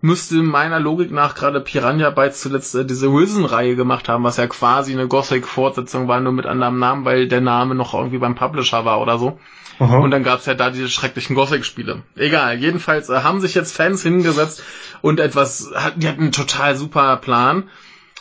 müsste 0.00 0.36
meiner 0.36 0.80
Logik 0.80 1.10
nach 1.10 1.34
gerade 1.34 1.60
Piranha 1.60 2.10
Bytes 2.10 2.40
zuletzt 2.40 2.74
äh, 2.74 2.84
diese 2.84 3.08
Risen-Reihe 3.08 3.76
gemacht 3.76 4.08
haben, 4.08 4.24
was 4.24 4.36
ja 4.36 4.46
quasi 4.46 4.92
eine 4.92 5.08
Gothic-Fortsetzung 5.08 6.08
war, 6.08 6.20
nur 6.20 6.32
mit 6.32 6.46
anderem 6.46 6.78
Namen, 6.78 7.04
weil 7.04 7.28
der 7.28 7.40
Name 7.40 7.74
noch 7.74 7.94
irgendwie 7.94 8.18
beim 8.18 8.34
Publisher 8.34 8.84
war 8.84 9.00
oder 9.00 9.18
so. 9.18 9.38
Aha. 9.78 9.98
Und 9.98 10.10
dann 10.10 10.24
gab's 10.24 10.46
ja 10.46 10.54
da 10.54 10.70
diese 10.70 10.88
schrecklichen 10.88 11.34
Gothic-Spiele. 11.34 12.02
Egal, 12.16 12.58
jedenfalls 12.58 13.08
äh, 13.08 13.22
haben 13.22 13.40
sich 13.40 13.54
jetzt 13.54 13.74
Fans 13.74 14.02
hingesetzt 14.02 14.62
und 15.00 15.20
etwas, 15.20 15.70
die 15.96 16.08
hatten 16.08 16.22
einen 16.22 16.32
total 16.32 16.76
super 16.76 17.16
Plan. 17.16 17.68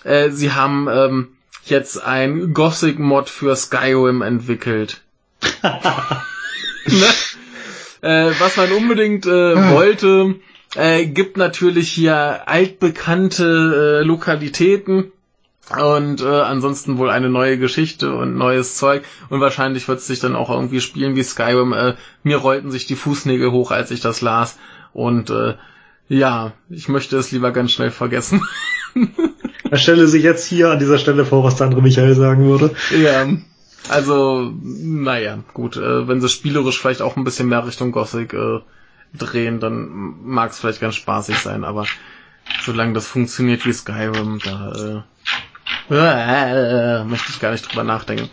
Äh, 0.04 0.30
sie 0.30 0.54
haben 0.54 0.88
ähm, 0.90 1.28
jetzt 1.66 2.04
ein 2.04 2.54
Gothic-Mod 2.54 3.30
für 3.30 3.56
Skyrim 3.56 4.22
entwickelt. 4.22 5.02
ne? 5.64 7.06
äh, 8.02 8.32
was 8.40 8.58
man 8.58 8.72
unbedingt 8.72 9.26
äh, 9.26 9.72
wollte, 9.72 10.36
äh, 10.76 11.06
gibt 11.06 11.38
natürlich 11.38 11.90
hier 11.90 12.48
altbekannte 12.48 14.02
äh, 14.02 14.06
Lokalitäten 14.06 15.12
und 15.78 16.22
äh, 16.22 16.26
ansonsten 16.26 16.98
wohl 16.98 17.10
eine 17.10 17.30
neue 17.30 17.58
Geschichte 17.58 18.14
und 18.14 18.36
neues 18.36 18.76
Zeug 18.76 19.04
und 19.30 19.40
wahrscheinlich 19.40 19.88
wird 19.88 20.00
es 20.00 20.08
sich 20.08 20.20
dann 20.20 20.36
auch 20.36 20.50
irgendwie 20.50 20.82
spielen 20.82 21.16
wie 21.16 21.24
Skyrim. 21.24 21.74
Äh, 21.74 21.96
mir 22.24 22.38
rollten 22.38 22.72
sich 22.72 22.86
die 22.88 22.96
Fußnägel 22.96 23.52
hoch, 23.52 23.72
als 23.72 23.92
ich 23.92 24.02
das 24.02 24.22
las 24.22 24.58
und 24.94 25.30
äh, 25.30 25.56
ja, 26.08 26.54
ich 26.70 26.90
möchte 26.90 27.18
es 27.18 27.32
lieber 27.32 27.52
ganz 27.52 27.72
schnell 27.72 27.92
vergessen. 27.92 28.42
Er 29.70 29.78
stelle 29.78 30.08
sich 30.08 30.24
jetzt 30.24 30.46
hier 30.48 30.72
an 30.72 30.80
dieser 30.80 30.98
Stelle 30.98 31.26
vor, 31.26 31.44
was 31.44 31.58
der 31.58 31.68
andere 31.68 31.84
Michael 31.84 32.16
sagen 32.16 32.46
würde. 32.46 32.72
ja, 33.00 33.28
also 33.88 34.52
naja, 34.62 35.44
gut, 35.54 35.78
äh, 35.78 36.08
wenn 36.08 36.22
sie 36.22 36.30
spielerisch 36.30 36.80
vielleicht 36.80 37.04
auch 37.04 37.16
ein 37.16 37.24
bisschen 37.24 37.50
mehr 37.50 37.66
Richtung 37.66 37.92
Gothic 37.92 38.34
äh, 38.34 38.60
drehen, 39.14 39.60
dann 39.60 40.24
mag 40.24 40.52
es 40.52 40.60
vielleicht 40.60 40.82
ganz 40.82 40.96
spaßig 40.96 41.38
sein, 41.40 41.64
aber 41.64 41.86
solange 42.64 42.94
das 42.94 43.08
funktioniert 43.08 43.66
wie 43.66 43.74
Skyrim, 43.74 44.40
da 44.44 45.04
äh, 45.90 47.02
äh, 47.02 47.04
möchte 47.04 47.32
ich 47.32 47.40
gar 47.40 47.52
nicht 47.52 47.70
drüber 47.70 47.84
nachdenken. 47.84 48.30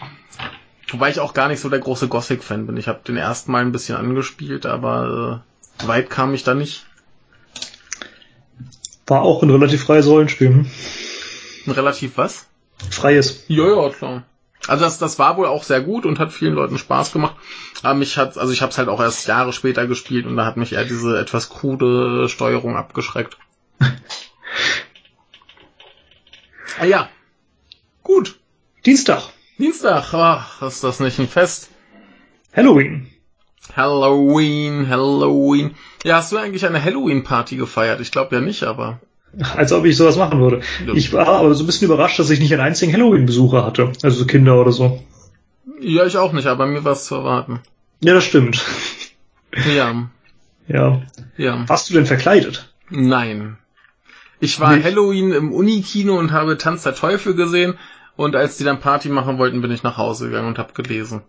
Wobei 0.88 1.10
ich 1.10 1.20
auch 1.20 1.34
gar 1.34 1.48
nicht 1.48 1.60
so 1.60 1.68
der 1.68 1.80
große 1.80 2.08
Gothic-Fan 2.08 2.66
bin. 2.66 2.76
Ich 2.76 2.86
habe 2.86 3.00
den 3.06 3.16
ersten 3.16 3.50
Mal 3.50 3.62
ein 3.62 3.72
bisschen 3.72 3.96
angespielt, 3.96 4.66
aber 4.66 5.42
äh, 5.82 5.86
weit 5.88 6.10
kam 6.10 6.32
ich 6.34 6.44
da 6.44 6.54
nicht. 6.54 6.86
War 9.06 9.22
auch 9.22 9.42
ein 9.42 9.50
relativ 9.50 9.84
freies 9.84 10.06
Rollenspiel. 10.06 10.48
hm? 10.48 11.72
Relativ 11.72 12.16
was? 12.16 12.46
Freies. 12.90 13.44
Ja, 13.48 13.66
ja, 13.66 13.90
klar. 13.90 14.24
Also 14.68 14.84
das, 14.84 14.98
das 14.98 15.18
war 15.18 15.36
wohl 15.36 15.46
auch 15.46 15.62
sehr 15.62 15.80
gut 15.80 16.06
und 16.06 16.18
hat 16.18 16.32
vielen 16.32 16.54
Leuten 16.54 16.78
Spaß 16.78 17.12
gemacht. 17.12 17.36
Aber 17.82 17.94
mich 17.94 18.16
hat, 18.16 18.36
also 18.38 18.52
ich 18.52 18.62
habe 18.62 18.70
es 18.72 18.78
halt 18.78 18.88
auch 18.88 19.00
erst 19.00 19.26
Jahre 19.28 19.52
später 19.52 19.86
gespielt 19.86 20.26
und 20.26 20.36
da 20.36 20.44
hat 20.44 20.56
mich 20.56 20.72
eher 20.72 20.84
diese 20.84 21.18
etwas 21.18 21.48
krude 21.48 22.28
Steuerung 22.28 22.76
abgeschreckt. 22.76 23.36
ah 26.78 26.84
ja. 26.84 27.08
Gut. 28.02 28.38
Dienstag. 28.84 29.22
Dienstag. 29.58 30.12
Ach, 30.14 30.62
ist 30.62 30.84
das 30.84 31.00
nicht 31.00 31.18
ein 31.18 31.28
Fest? 31.28 31.70
Halloween. 32.54 33.10
Halloween, 33.74 34.88
Halloween. 34.88 35.74
Ja, 36.04 36.16
hast 36.16 36.32
du 36.32 36.36
eigentlich 36.36 36.64
eine 36.64 36.82
Halloween-Party 36.82 37.56
gefeiert? 37.56 38.00
Ich 38.00 38.12
glaube 38.12 38.36
ja 38.36 38.40
nicht, 38.40 38.62
aber. 38.62 39.00
Als 39.54 39.72
ob 39.72 39.84
ich 39.84 39.96
sowas 39.96 40.16
machen 40.16 40.40
würde. 40.40 40.60
Ja. 40.86 40.94
Ich 40.94 41.12
war 41.12 41.28
aber 41.28 41.54
so 41.54 41.64
ein 41.64 41.66
bisschen 41.66 41.86
überrascht, 41.86 42.18
dass 42.18 42.30
ich 42.30 42.40
nicht 42.40 42.52
einen 42.52 42.62
einzigen 42.62 42.92
Halloween-Besucher 42.92 43.64
hatte. 43.64 43.92
Also 44.02 44.18
so 44.18 44.26
Kinder 44.26 44.60
oder 44.60 44.72
so. 44.72 45.02
Ja, 45.80 46.06
ich 46.06 46.16
auch 46.16 46.32
nicht, 46.32 46.46
aber 46.46 46.66
mir 46.66 46.84
war 46.84 46.92
es 46.92 47.04
zu 47.04 47.16
erwarten. 47.16 47.60
Ja, 48.00 48.14
das 48.14 48.24
stimmt. 48.24 48.64
Ja, 49.74 50.08
Ja. 50.68 51.02
ja. 51.36 51.68
Warst 51.68 51.88
du 51.90 51.94
denn 51.94 52.06
verkleidet? 52.06 52.72
Nein. 52.90 53.58
Ich 54.40 54.60
war 54.60 54.74
Nicht? 54.76 54.84
Halloween 54.84 55.32
im 55.32 55.52
Unikino 55.52 56.18
und 56.18 56.32
habe 56.32 56.58
Tanz 56.58 56.82
der 56.82 56.94
Teufel 56.94 57.34
gesehen 57.34 57.74
und 58.16 58.36
als 58.36 58.56
die 58.56 58.64
dann 58.64 58.80
Party 58.80 59.08
machen 59.08 59.38
wollten, 59.38 59.60
bin 59.62 59.70
ich 59.70 59.82
nach 59.82 59.96
Hause 59.96 60.26
gegangen 60.26 60.48
und 60.48 60.58
habe 60.58 60.72
gelesen. 60.72 61.22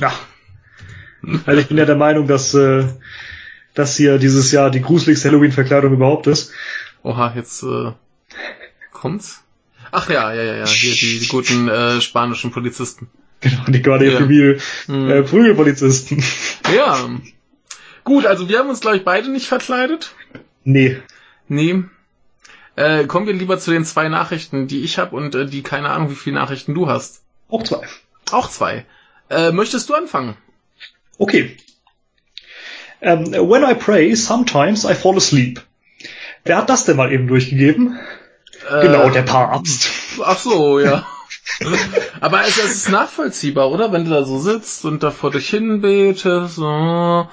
Ja. 0.00 0.12
Also 1.46 1.60
ich 1.60 1.68
bin 1.68 1.78
ja 1.78 1.84
der 1.84 1.96
Meinung, 1.96 2.26
dass 2.28 2.54
äh, 2.54 2.84
das 3.74 3.96
hier 3.96 4.18
dieses 4.18 4.50
Jahr 4.52 4.70
die 4.70 4.82
gruseligste 4.82 5.28
Halloween-Verkleidung 5.28 5.92
überhaupt 5.92 6.26
ist. 6.26 6.52
Oha, 7.02 7.32
jetzt 7.36 7.62
äh, 7.62 7.92
kommt's? 8.92 9.42
Ach 9.90 10.08
ja, 10.10 10.32
ja, 10.34 10.42
ja, 10.42 10.54
ja, 10.56 10.66
hier 10.66 10.92
die, 10.94 11.20
die 11.20 11.28
guten 11.28 11.68
äh, 11.68 12.00
spanischen 12.00 12.50
Polizisten. 12.50 13.08
Genau, 13.40 13.64
die 13.68 13.82
Guardian 13.82 14.12
Ja. 14.12 14.18
Civil 14.18 14.60
Hm. 14.86 15.10
äh, 15.10 15.22
Prügelpolizisten. 15.22 16.22
Ja. 16.74 17.08
Gut, 18.04 18.26
also 18.26 18.48
wir 18.48 18.58
haben 18.58 18.68
uns, 18.68 18.80
glaube 18.80 18.96
ich, 18.96 19.04
beide 19.04 19.30
nicht 19.30 19.46
verkleidet. 19.46 20.14
Nee. 20.64 21.00
Nee. 21.46 21.84
Äh, 22.76 23.06
kommen 23.06 23.26
wir 23.26 23.34
lieber 23.34 23.58
zu 23.58 23.70
den 23.70 23.84
zwei 23.84 24.08
Nachrichten, 24.08 24.66
die 24.66 24.82
ich 24.82 24.98
habe 24.98 25.16
und 25.16 25.34
äh, 25.34 25.46
die 25.46 25.62
keine 25.62 25.90
Ahnung, 25.90 26.10
wie 26.10 26.14
viele 26.14 26.36
Nachrichten 26.36 26.74
du 26.74 26.88
hast. 26.88 27.22
Auch 27.48 27.62
zwei. 27.62 27.86
Auch 28.30 28.50
zwei. 28.50 28.84
Äh, 29.30 29.52
möchtest 29.52 29.88
du 29.88 29.94
anfangen? 29.94 30.36
Okay. 31.18 31.56
Ähm, 33.00 33.26
when 33.32 33.62
I 33.62 33.74
pray, 33.74 34.14
sometimes 34.14 34.84
I 34.84 34.94
fall 34.94 35.16
asleep. 35.16 35.62
Wer 36.48 36.56
hat 36.56 36.70
das 36.70 36.84
denn 36.84 36.96
mal 36.96 37.12
eben 37.12 37.28
durchgegeben? 37.28 37.98
genau, 38.80 39.08
Äh, 39.08 39.10
der 39.10 39.22
Papst. 39.22 39.90
Ach 40.24 40.38
so, 40.38 40.80
ja. 40.80 41.06
Aber 42.20 42.40
es, 42.40 42.56
es 42.58 42.72
ist 42.72 42.88
nachvollziehbar, 42.88 43.70
oder? 43.70 43.92
Wenn 43.92 44.04
du 44.06 44.10
da 44.10 44.24
so 44.24 44.38
sitzt 44.38 44.86
und 44.86 45.02
da 45.02 45.10
vor 45.10 45.30
dich 45.30 45.50
hin 45.50 45.82
betest, 45.82 46.56
so. 46.56 47.28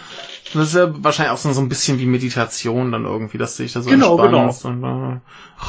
Das 0.53 0.67
ist 0.67 0.75
ja 0.75 0.93
wahrscheinlich 1.01 1.31
auch 1.31 1.37
so, 1.37 1.59
ein 1.59 1.69
bisschen 1.69 1.97
wie 1.99 2.05
Meditation 2.05 2.91
dann 2.91 3.05
irgendwie, 3.05 3.37
dass 3.37 3.55
du 3.55 3.63
dich 3.63 3.71
da 3.71 3.81
so 3.81 3.89
Genau, 3.89 4.19
entspannst 4.19 4.65
Und, 4.65 4.83
äh, 4.83 5.19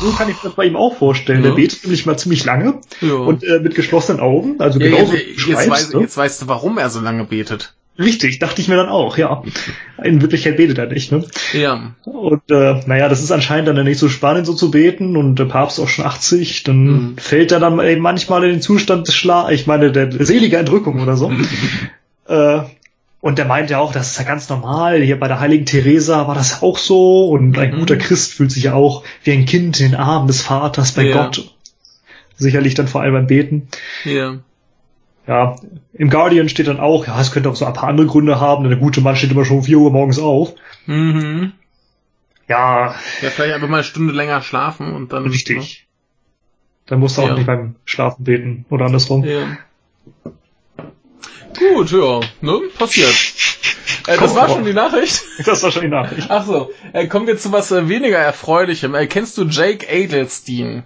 So 0.01 0.11
kann 0.11 0.29
ich 0.29 0.37
mir 0.37 0.49
das 0.49 0.55
bei 0.55 0.65
ihm 0.65 0.77
auch 0.77 0.97
vorstellen. 0.97 1.45
Ja. 1.45 1.51
Der 1.51 1.57
betet 1.57 1.85
nämlich 1.85 2.05
mal 2.05 2.19
ziemlich 2.19 2.45
lange 2.45 2.81
ja. 3.01 3.15
und 3.15 3.45
äh, 3.45 3.61
mit 3.61 3.77
geschlossenen 3.77 4.21
Augen, 4.21 4.61
also 4.61 4.81
ja, 4.81 4.89
genauso 4.91 5.15
jetzt, 5.15 5.47
jetzt, 5.47 5.71
weißt, 5.71 5.95
ne? 5.95 6.01
jetzt 6.01 6.17
weißt 6.17 6.43
du, 6.43 6.49
warum 6.49 6.79
er 6.79 6.91
so 6.91 7.01
lange 7.01 7.25
betet. 7.25 7.76
Richtig, 7.99 8.39
dachte 8.39 8.61
ich 8.61 8.69
mir 8.69 8.77
dann 8.77 8.89
auch, 8.91 9.17
ja. 9.17 9.43
In 10.03 10.21
Wirklichkeit 10.21 10.57
betet 10.59 10.77
er 10.79 10.87
nicht, 10.87 11.13
ne? 11.13 11.25
Ja. 11.55 11.95
Und 12.05 12.43
äh, 12.51 12.81
naja, 12.87 13.09
das 13.09 13.23
ist 13.23 13.33
anscheinend 13.33 13.69
dann 13.69 13.83
nicht 13.85 13.99
so 13.99 14.09
spannend, 14.09 14.47
so 14.47 14.53
zu 14.55 14.71
beten 14.71 15.17
und 15.17 15.39
der 15.39 15.47
Papst 15.47 15.81
auch 15.81 15.89
schon 15.89 16.05
80, 16.05 16.63
dann 16.65 16.85
Mhm. 16.85 17.17
fällt 17.19 17.53
er 17.53 17.61
dann 17.61 17.81
eben 17.81 18.03
manchmal 18.03 18.45
in 18.45 18.51
den 18.51 18.61
Zustand 18.61 19.09
des 19.09 19.15
Schla 19.15 19.51
ich 19.51 19.67
meine, 19.67 19.93
der 19.93 20.13
selige 20.25 20.59
Entrückung 20.59 21.01
oder 21.01 21.17
so. 21.17 21.33
äh, 22.29 22.61
und 23.23 23.38
der 23.38 23.47
meint 23.47 23.71
ja 23.71 23.79
auch, 23.79 23.92
das 23.92 24.11
ist 24.13 24.19
ja 24.19 24.25
ganz 24.25 24.49
normal. 24.51 25.01
Hier 25.03 25.19
bei 25.19 25.27
der 25.27 25.40
heiligen 25.40 25.65
Theresa 25.67 26.29
war 26.29 26.35
das 26.35 26.63
auch 26.63 26.79
so. 26.79 27.29
Und 27.31 27.59
ein 27.59 27.75
Mhm. 27.75 27.79
guter 27.81 27.97
Christ 27.97 28.35
fühlt 28.35 28.53
sich 28.53 28.65
ja 28.65 28.75
auch 28.75 29.03
wie 29.25 29.33
ein 29.33 29.47
Kind 29.47 29.81
in 29.81 29.92
den 29.92 29.99
Armen 29.99 30.29
des 30.29 30.42
Vaters 30.42 30.92
bei 30.92 31.05
Ja. 31.05 31.25
Gott. 31.25 31.51
Sicherlich 32.37 32.75
dann 32.75 32.87
vor 32.88 33.01
allem 33.01 33.15
beim 33.15 33.27
Beten. 33.27 33.69
Ja. 34.05 34.37
Ja, 35.27 35.56
im 35.92 36.08
Guardian 36.10 36.48
steht 36.48 36.68
dann 36.68 36.79
auch, 36.81 37.06
ja, 37.06 37.20
es 37.20 37.33
könnte 37.33 37.50
auch 37.50 37.56
so 37.56 37.64
ein 37.64 37.72
paar 37.72 37.88
andere 37.88 38.06
Gründe 38.06 38.38
haben, 38.40 38.62
denn 38.62 38.70
der 38.70 38.79
gute 38.79 39.00
Mann 39.00 39.16
steht 39.16 39.33
immer 39.33 39.44
schon 39.44 39.58
um 39.58 39.62
4 39.64 39.79
Uhr 39.79 39.90
morgens 39.90 40.18
auf. 40.20 40.52
Mhm. 40.87 41.52
Ja, 42.48 42.94
Ja, 43.22 43.31
vielleicht 43.31 43.54
einfach 43.54 43.68
mal 43.68 43.79
eine 43.79 43.85
Stunde 43.85 44.12
länger 44.14 44.40
schlafen 44.42 44.92
und 44.94 45.12
dann. 45.12 45.24
richtig. 45.27 45.87
Dann 46.87 47.00
musst 47.00 47.18
du 47.18 47.22
auch 47.22 47.29
Ja. 47.29 47.35
nicht 47.35 47.46
beim 47.46 47.74
Schlafen 47.85 48.22
beten 48.22 48.64
oder 48.70 48.85
andersrum. 48.87 49.24
Ja. 49.24 49.58
Gut, 51.58 51.90
ja, 51.90 52.20
ne? 52.42 52.60
Passiert. 52.79 53.12
Äh, 54.06 54.18
das 54.18 54.37
war 54.37 54.48
schon 54.48 54.64
die 54.64 54.72
Nachricht. 54.74 55.22
Das 55.44 55.62
war 55.62 55.72
schon 55.72 55.83
die 55.83 55.88
Nachricht. 55.88 56.29
Ach 56.31 56.44
so, 56.46 56.70
äh, 56.92 57.06
kommen 57.08 57.27
wir 57.27 57.37
zu 57.38 57.50
was 57.50 57.72
äh, 57.72 57.88
weniger 57.88 58.18
Erfreulichem. 58.18 58.94
Äh, 58.94 59.06
kennst 59.08 59.37
du 59.38 59.44
Jake 59.44 59.87
Adelstein? 59.90 60.85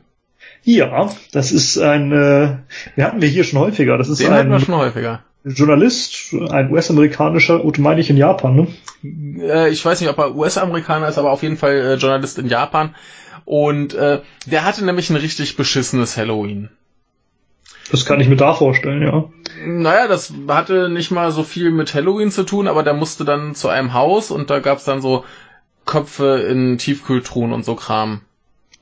Ja, 0.65 1.11
das 1.33 1.53
ist 1.53 1.79
ein, 1.79 2.13
äh, 2.13 2.57
wir 2.95 3.05
hatten 3.05 3.23
wir 3.23 3.29
hier 3.29 3.45
schon 3.45 3.59
häufiger. 3.59 3.97
Das 3.99 4.09
ist 4.09 4.21
Den 4.21 4.31
hatten 4.33 4.51
wir 4.51 4.57
ein 4.57 4.65
schon 4.65 4.77
häufiger. 4.77 5.23
Journalist, 5.43 6.35
ein 6.51 6.71
US-amerikanischer, 6.71 7.65
und 7.65 7.79
meine 7.79 8.01
ich 8.01 8.11
in 8.11 8.19
Japan, 8.19 8.57
ne? 8.57 8.67
Äh, 9.43 9.71
ich 9.71 9.83
weiß 9.83 10.01
nicht, 10.01 10.11
ob 10.11 10.19
er 10.19 10.37
US-Amerikaner 10.37 11.09
ist, 11.09 11.17
aber 11.17 11.31
auf 11.31 11.43
jeden 11.43 11.57
Fall 11.57 11.73
äh, 11.73 11.95
Journalist 11.95 12.39
in 12.39 12.47
Japan. 12.47 12.95
Und 13.47 13.95
äh, 13.95 14.21
der 14.47 14.65
hatte 14.65 14.85
nämlich 14.85 15.09
ein 15.09 15.17
richtig 15.17 15.57
beschissenes 15.57 16.17
Halloween. 16.17 16.69
Das 17.91 18.05
kann 18.05 18.21
ich 18.21 18.29
mir 18.29 18.37
da 18.37 18.55
vorstellen, 18.55 19.03
ja. 19.03 19.31
Naja, 19.67 20.07
das 20.07 20.33
hatte 20.47 20.89
nicht 20.91 21.11
mal 21.11 21.33
so 21.33 21.43
viel 21.43 21.71
mit 21.71 21.95
Halloween 21.95 22.31
zu 22.31 22.45
tun, 22.45 22.69
aber 22.69 22.83
der 22.83 22.95
musste 22.95 23.25
dann 23.25 23.55
zu 23.55 23.69
einem 23.69 23.95
Haus 23.95 24.31
und 24.31 24.51
da 24.51 24.61
gab's 24.61 24.85
dann 24.85 25.01
so 25.01 25.25
Köpfe 25.87 26.47
in 26.49 26.79
Tiefkühltruhen 26.79 27.53
und 27.53 27.65
so 27.65 27.75
Kram. 27.75 28.21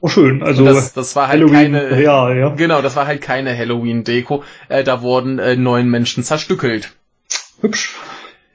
Oh, 0.00 0.08
schön. 0.08 0.42
Also, 0.42 0.64
das, 0.64 0.92
das 0.92 1.16
war 1.16 1.28
halt 1.28 1.40
Halloween 1.40 1.72
keine. 1.72 1.90
real, 1.90 2.36
ja. 2.36 2.48
Genau, 2.50 2.82
das 2.82 2.94
war 2.94 3.06
halt 3.06 3.20
keine 3.20 3.56
Halloween-Deko. 3.56 4.44
Äh, 4.68 4.84
da 4.84 5.02
wurden 5.02 5.38
äh, 5.38 5.56
neun 5.56 5.88
Menschen 5.88 6.22
zerstückelt. 6.22 6.92
Hübsch. 7.60 7.96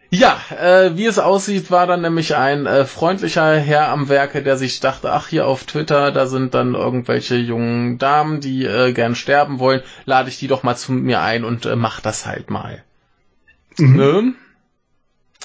Ja, 0.10 0.40
äh, 0.62 0.96
wie 0.96 1.08
es 1.08 1.18
aussieht, 1.18 1.72
war 1.72 1.88
dann 1.88 2.02
nämlich 2.02 2.36
ein 2.36 2.68
äh, 2.68 2.86
freundlicher 2.86 3.56
Herr 3.56 3.90
am 3.90 4.10
Werke, 4.10 4.44
der 4.44 4.58
sich 4.58 4.80
dachte, 4.80 5.12
ach 5.12 5.28
hier 5.28 5.48
auf 5.48 5.64
Twitter, 5.64 6.12
da 6.12 6.28
sind 6.28 6.54
dann 6.54 6.76
irgendwelche 6.76 7.36
jungen 7.36 7.98
Damen, 7.98 8.40
die 8.40 8.64
äh, 8.64 8.94
gern 8.94 9.16
sterben 9.16 9.58
wollen, 9.58 9.82
lade 10.06 10.30
ich 10.30 10.38
die 10.38 10.48
doch 10.48 10.62
mal 10.62 10.76
zu 10.76 10.92
mir 10.92 11.22
ein 11.22 11.44
und 11.44 11.66
äh, 11.66 11.76
mach 11.76 12.00
das 12.00 12.28
halt 12.28 12.52
mal. 12.52 12.84
Mhm. 13.80 13.96
Ne? 13.98 14.34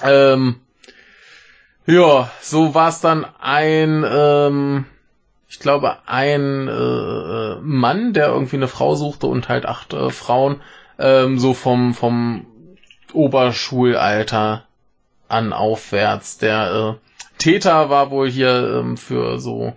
Ähm, 0.03 0.57
ja, 1.86 2.30
so 2.42 2.74
war 2.74 2.90
es 2.90 3.01
dann 3.01 3.24
ein, 3.40 4.05
ähm, 4.07 4.84
ich 5.49 5.61
glaube, 5.61 5.96
ein 6.07 6.68
äh, 6.68 7.57
Mann, 7.61 8.12
der 8.12 8.28
irgendwie 8.28 8.57
eine 8.57 8.68
Frau 8.68 8.94
suchte 8.94 9.26
und 9.26 9.49
halt 9.49 9.64
acht 9.64 9.94
äh, 9.94 10.11
Frauen, 10.11 10.61
ähm, 10.99 11.38
so 11.38 11.55
vom, 11.55 11.94
vom 11.94 12.46
Oberschulalter 13.12 14.64
an 15.28 15.53
aufwärts. 15.53 16.38
Der 16.38 16.99
äh, 17.01 17.38
Täter 17.38 17.88
war 17.88 18.11
wohl 18.11 18.28
hier 18.28 18.80
ähm, 18.80 18.96
für 18.96 19.38
so 19.38 19.74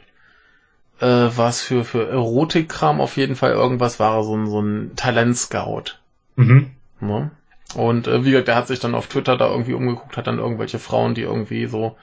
äh, 1.00 1.06
was 1.06 1.62
für 1.62 1.84
für 1.84 2.08
Erotikkram 2.10 3.00
auf 3.00 3.18
jeden 3.18 3.36
Fall 3.36 3.52
irgendwas 3.52 4.00
war 4.00 4.18
er 4.18 4.24
so 4.24 4.36
ein 4.36 4.48
so 4.48 4.62
ein 4.62 4.92
Talentscout. 4.96 5.98
Mhm. 6.36 6.72
Ne? 7.00 7.32
Und 7.76 8.08
äh, 8.08 8.26
wie 8.26 8.32
gesagt, 8.32 8.50
der 8.50 8.56
hat 8.56 8.68
sich 8.68 8.80
dann 8.80 8.96
auf 8.96 9.08
Twitter 9.08 9.38
da 9.38 9.50
irgendwie 9.50 9.74
umgeguckt, 9.74 10.18
hat 10.18 10.28
dann 10.28 10.40
irgendwelche 10.40 10.80
Frauen, 10.80 11.14
die 11.14 11.22
irgendwie 11.22 11.68
so 11.68 11.96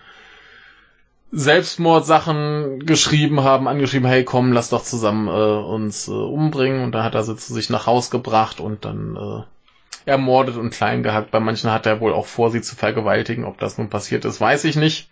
Selbstmordsachen 1.30 2.86
geschrieben 2.86 3.42
haben, 3.42 3.68
angeschrieben, 3.68 4.08
hey 4.08 4.24
komm, 4.24 4.52
lass 4.52 4.70
doch 4.70 4.82
zusammen 4.82 5.28
äh, 5.28 5.30
uns 5.30 6.08
äh, 6.08 6.12
umbringen. 6.12 6.82
Und 6.82 6.92
da 6.92 7.04
hat 7.04 7.14
er 7.14 7.22
sie 7.22 7.36
zu 7.36 7.52
sich 7.52 7.68
nach 7.68 7.86
Haus 7.86 8.10
gebracht 8.10 8.60
und 8.60 8.84
dann 8.84 9.16
äh, 9.16 10.10
ermordet 10.10 10.56
und 10.56 10.70
klein 10.70 11.02
gehackt. 11.02 11.30
Bei 11.30 11.40
manchen 11.40 11.70
hat 11.70 11.86
er 11.86 12.00
wohl 12.00 12.14
auch 12.14 12.26
vor, 12.26 12.50
sie 12.50 12.62
zu 12.62 12.76
vergewaltigen. 12.76 13.44
Ob 13.44 13.58
das 13.58 13.76
nun 13.76 13.90
passiert 13.90 14.24
ist, 14.24 14.40
weiß 14.40 14.64
ich 14.64 14.76
nicht. 14.76 15.08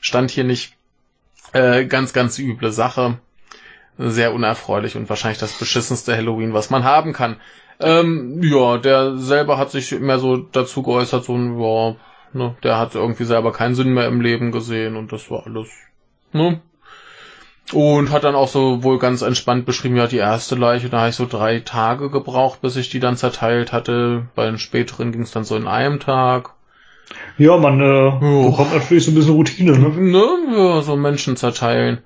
Stand 0.00 0.30
hier 0.30 0.44
nicht. 0.44 0.74
Äh, 1.52 1.84
ganz, 1.84 2.12
ganz 2.12 2.38
üble 2.38 2.72
Sache. 2.72 3.18
Sehr 3.98 4.32
unerfreulich 4.32 4.96
und 4.96 5.08
wahrscheinlich 5.08 5.38
das 5.38 5.58
beschissenste 5.58 6.16
Halloween, 6.16 6.54
was 6.54 6.70
man 6.70 6.84
haben 6.84 7.12
kann. 7.12 7.36
Ähm, 7.80 8.42
ja, 8.42 8.78
der 8.78 9.16
selber 9.16 9.58
hat 9.58 9.70
sich 9.70 9.92
mehr 9.92 10.18
so 10.18 10.36
dazu 10.36 10.82
geäußert, 10.82 11.24
so 11.24 11.34
ein, 11.34 11.60
ja, 11.60 11.96
ne, 12.32 12.54
der 12.62 12.78
hat 12.78 12.94
irgendwie 12.94 13.24
selber 13.24 13.52
keinen 13.52 13.74
Sinn 13.74 13.94
mehr 13.94 14.06
im 14.06 14.20
Leben 14.20 14.52
gesehen 14.52 14.96
und 14.96 15.12
das 15.12 15.30
war 15.30 15.46
alles, 15.46 15.68
ne? 16.32 16.60
Und 17.72 18.10
hat 18.10 18.24
dann 18.24 18.34
auch 18.34 18.48
so 18.48 18.82
wohl 18.82 18.98
ganz 18.98 19.20
entspannt 19.20 19.66
beschrieben, 19.66 19.96
ja, 19.96 20.06
die 20.06 20.16
erste 20.16 20.54
Leiche, 20.54 20.88
da 20.88 21.00
habe 21.00 21.10
ich 21.10 21.16
so 21.16 21.26
drei 21.26 21.60
Tage 21.60 22.08
gebraucht, 22.08 22.62
bis 22.62 22.76
ich 22.76 22.88
die 22.88 22.98
dann 22.98 23.18
zerteilt 23.18 23.72
hatte. 23.72 24.26
Bei 24.34 24.46
den 24.46 24.58
späteren 24.58 25.12
ging 25.12 25.20
es 25.20 25.32
dann 25.32 25.44
so 25.44 25.54
in 25.54 25.66
einem 25.66 26.00
Tag. 26.00 26.54
Ja, 27.36 27.58
man 27.58 27.80
äh, 27.80 27.84
Jo. 27.84 28.50
bekommt 28.50 28.72
natürlich 28.72 29.04
so 29.04 29.10
ein 29.10 29.14
bisschen 29.14 29.34
Routine, 29.34 29.78
ne? 29.78 29.88
Ne? 29.90 30.26
Ja, 30.56 30.80
so 30.80 30.96
Menschen 30.96 31.36
zerteilen. 31.36 31.98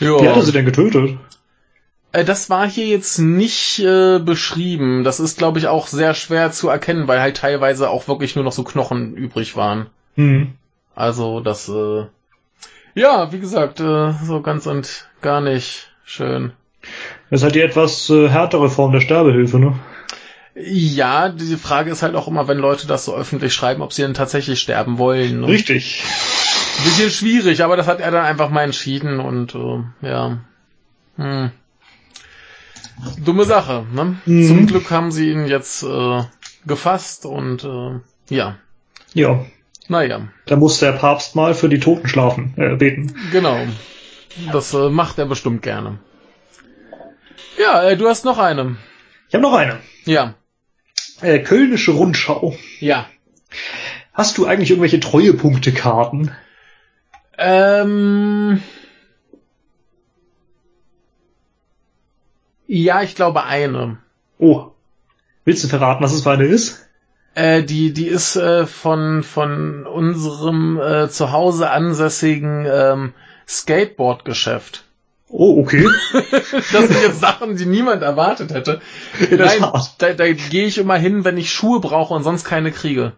Ja. 0.00 0.20
Wie 0.20 0.28
hat 0.28 0.36
er 0.36 0.42
sie 0.42 0.52
denn 0.52 0.64
getötet? 0.66 1.16
Äh, 2.12 2.24
Das 2.24 2.50
war 2.50 2.68
hier 2.68 2.86
jetzt 2.86 3.18
nicht 3.18 3.78
äh, 3.80 4.18
beschrieben. 4.18 5.04
Das 5.04 5.20
ist, 5.20 5.38
glaube 5.38 5.58
ich, 5.58 5.68
auch 5.68 5.86
sehr 5.86 6.14
schwer 6.14 6.50
zu 6.52 6.68
erkennen, 6.68 7.08
weil 7.08 7.20
halt 7.20 7.36
teilweise 7.36 7.90
auch 7.90 8.08
wirklich 8.08 8.34
nur 8.34 8.44
noch 8.44 8.52
so 8.52 8.64
Knochen 8.64 9.14
übrig 9.14 9.56
waren. 9.56 9.86
Hm. 10.16 10.54
Also 10.94 11.40
das, 11.40 11.68
äh, 11.68 12.06
ja, 12.94 13.32
wie 13.32 13.38
gesagt, 13.38 13.80
äh, 13.80 14.12
so 14.24 14.40
ganz 14.40 14.66
und 14.66 15.08
gar 15.22 15.40
nicht 15.40 15.92
schön. 16.04 16.52
Das 17.30 17.40
ist 17.40 17.44
halt 17.44 17.54
die 17.54 17.60
etwas 17.60 18.10
äh, 18.10 18.28
härtere 18.28 18.70
Form 18.70 18.92
der 18.92 19.00
Sterbehilfe, 19.00 19.58
ne? 19.58 19.78
Ja, 20.60 21.28
die 21.28 21.56
Frage 21.56 21.90
ist 21.90 22.02
halt 22.02 22.16
auch 22.16 22.26
immer, 22.26 22.48
wenn 22.48 22.58
Leute 22.58 22.88
das 22.88 23.04
so 23.04 23.14
öffentlich 23.14 23.54
schreiben, 23.54 23.82
ob 23.82 23.92
sie 23.92 24.02
denn 24.02 24.14
tatsächlich 24.14 24.58
sterben 24.60 24.98
wollen. 24.98 25.42
Ne? 25.42 25.46
Richtig. 25.46 26.02
Bisschen 26.82 27.10
schwierig, 27.10 27.62
aber 27.62 27.76
das 27.76 27.86
hat 27.86 28.00
er 28.00 28.10
dann 28.10 28.24
einfach 28.24 28.50
mal 28.50 28.62
entschieden 28.62 29.20
und 29.20 29.54
äh, 29.54 30.08
ja. 30.08 30.38
Hm. 31.16 31.50
Dumme 33.24 33.44
Sache, 33.44 33.86
ne? 33.92 34.16
Mhm. 34.26 34.46
Zum 34.46 34.66
Glück 34.66 34.90
haben 34.90 35.10
sie 35.12 35.30
ihn 35.30 35.46
jetzt 35.46 35.82
äh, 35.82 36.22
gefasst 36.66 37.26
und 37.26 37.64
äh, 37.64 38.00
ja. 38.34 38.56
Ja. 39.14 39.44
Naja, 39.90 40.28
Da 40.46 40.56
muss 40.56 40.80
der 40.80 40.92
Papst 40.92 41.34
mal 41.34 41.54
für 41.54 41.68
die 41.70 41.80
Toten 41.80 42.08
schlafen, 42.08 42.52
äh, 42.56 42.76
beten. 42.76 43.14
genau. 43.32 43.58
Das 44.52 44.74
äh, 44.74 44.90
macht 44.90 45.18
er 45.18 45.26
bestimmt 45.26 45.62
gerne. 45.62 45.98
Ja, 47.58 47.82
äh, 47.82 47.96
du 47.96 48.06
hast 48.08 48.24
noch 48.24 48.38
eine. 48.38 48.76
Ich 49.28 49.34
habe 49.34 49.42
noch 49.42 49.54
eine. 49.54 49.78
Ja. 50.04 50.34
Äh, 51.22 51.38
Kölnische 51.40 51.92
Rundschau. 51.92 52.54
Ja. 52.80 53.06
Hast 54.12 54.36
du 54.38 54.46
eigentlich 54.46 54.70
irgendwelche 54.70 55.00
Treuepunktekarten? 55.00 56.32
Ähm. 57.38 58.62
Ja, 62.68 63.02
ich 63.02 63.14
glaube 63.14 63.44
eine. 63.44 63.96
Oh. 64.38 64.66
Willst 65.46 65.64
du 65.64 65.68
verraten, 65.68 66.04
was 66.04 66.12
es 66.12 66.22
für 66.22 66.30
eine 66.30 66.44
ist? 66.44 66.86
Äh, 67.34 67.62
die, 67.62 67.94
die 67.94 68.06
ist 68.06 68.36
äh, 68.36 68.66
von, 68.66 69.22
von 69.22 69.86
unserem 69.86 70.78
äh, 70.78 71.08
zu 71.08 71.32
Hause 71.32 71.70
ansässigen 71.70 72.66
ähm, 72.70 73.14
Skateboard-Geschäft. 73.48 74.84
Oh, 75.30 75.62
okay. 75.62 75.88
Das 76.52 76.88
sind 76.88 77.02
jetzt 77.02 77.20
Sachen, 77.20 77.56
die 77.56 77.64
niemand 77.64 78.02
erwartet 78.02 78.52
hätte. 78.52 78.82
Nein, 79.30 79.64
da, 79.98 80.12
da 80.12 80.30
gehe 80.32 80.66
ich 80.66 80.76
immer 80.76 80.96
hin, 80.96 81.24
wenn 81.24 81.38
ich 81.38 81.50
Schuhe 81.50 81.80
brauche 81.80 82.12
und 82.12 82.22
sonst 82.22 82.44
keine 82.44 82.70
kriege. 82.70 83.12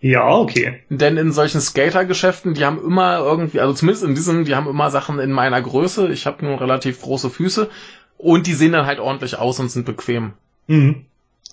Ja, 0.00 0.28
okay. 0.28 0.82
Denn 0.88 1.16
in 1.16 1.30
solchen 1.30 1.60
Skater-Geschäften, 1.60 2.54
die 2.54 2.64
haben 2.64 2.84
immer 2.84 3.18
irgendwie, 3.18 3.60
also 3.60 3.74
zumindest 3.74 4.04
in 4.04 4.16
diesem, 4.16 4.44
die 4.44 4.56
haben 4.56 4.68
immer 4.68 4.90
Sachen 4.90 5.20
in 5.20 5.30
meiner 5.30 5.62
Größe. 5.62 6.08
Ich 6.08 6.26
habe 6.26 6.44
nur 6.44 6.60
relativ 6.60 7.00
große 7.02 7.30
Füße 7.30 7.70
und 8.18 8.46
die 8.46 8.54
sehen 8.54 8.72
dann 8.72 8.86
halt 8.86 8.98
ordentlich 9.00 9.36
aus 9.38 9.58
und 9.60 9.68
sind 9.70 9.86
bequem. 9.86 10.32
Mhm. 10.66 11.04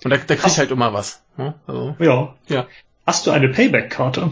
Und 0.03 0.09
da, 0.11 0.17
da 0.17 0.35
krieg 0.35 0.47
ich 0.51 0.57
halt 0.59 0.71
immer 0.71 0.93
was. 0.93 1.21
ne? 1.37 1.55
Also, 1.67 1.95
Ja. 1.99 2.35
ja. 2.47 2.67
Hast 3.05 3.25
du 3.27 3.31
eine 3.31 3.49
Payback-Karte? 3.49 4.31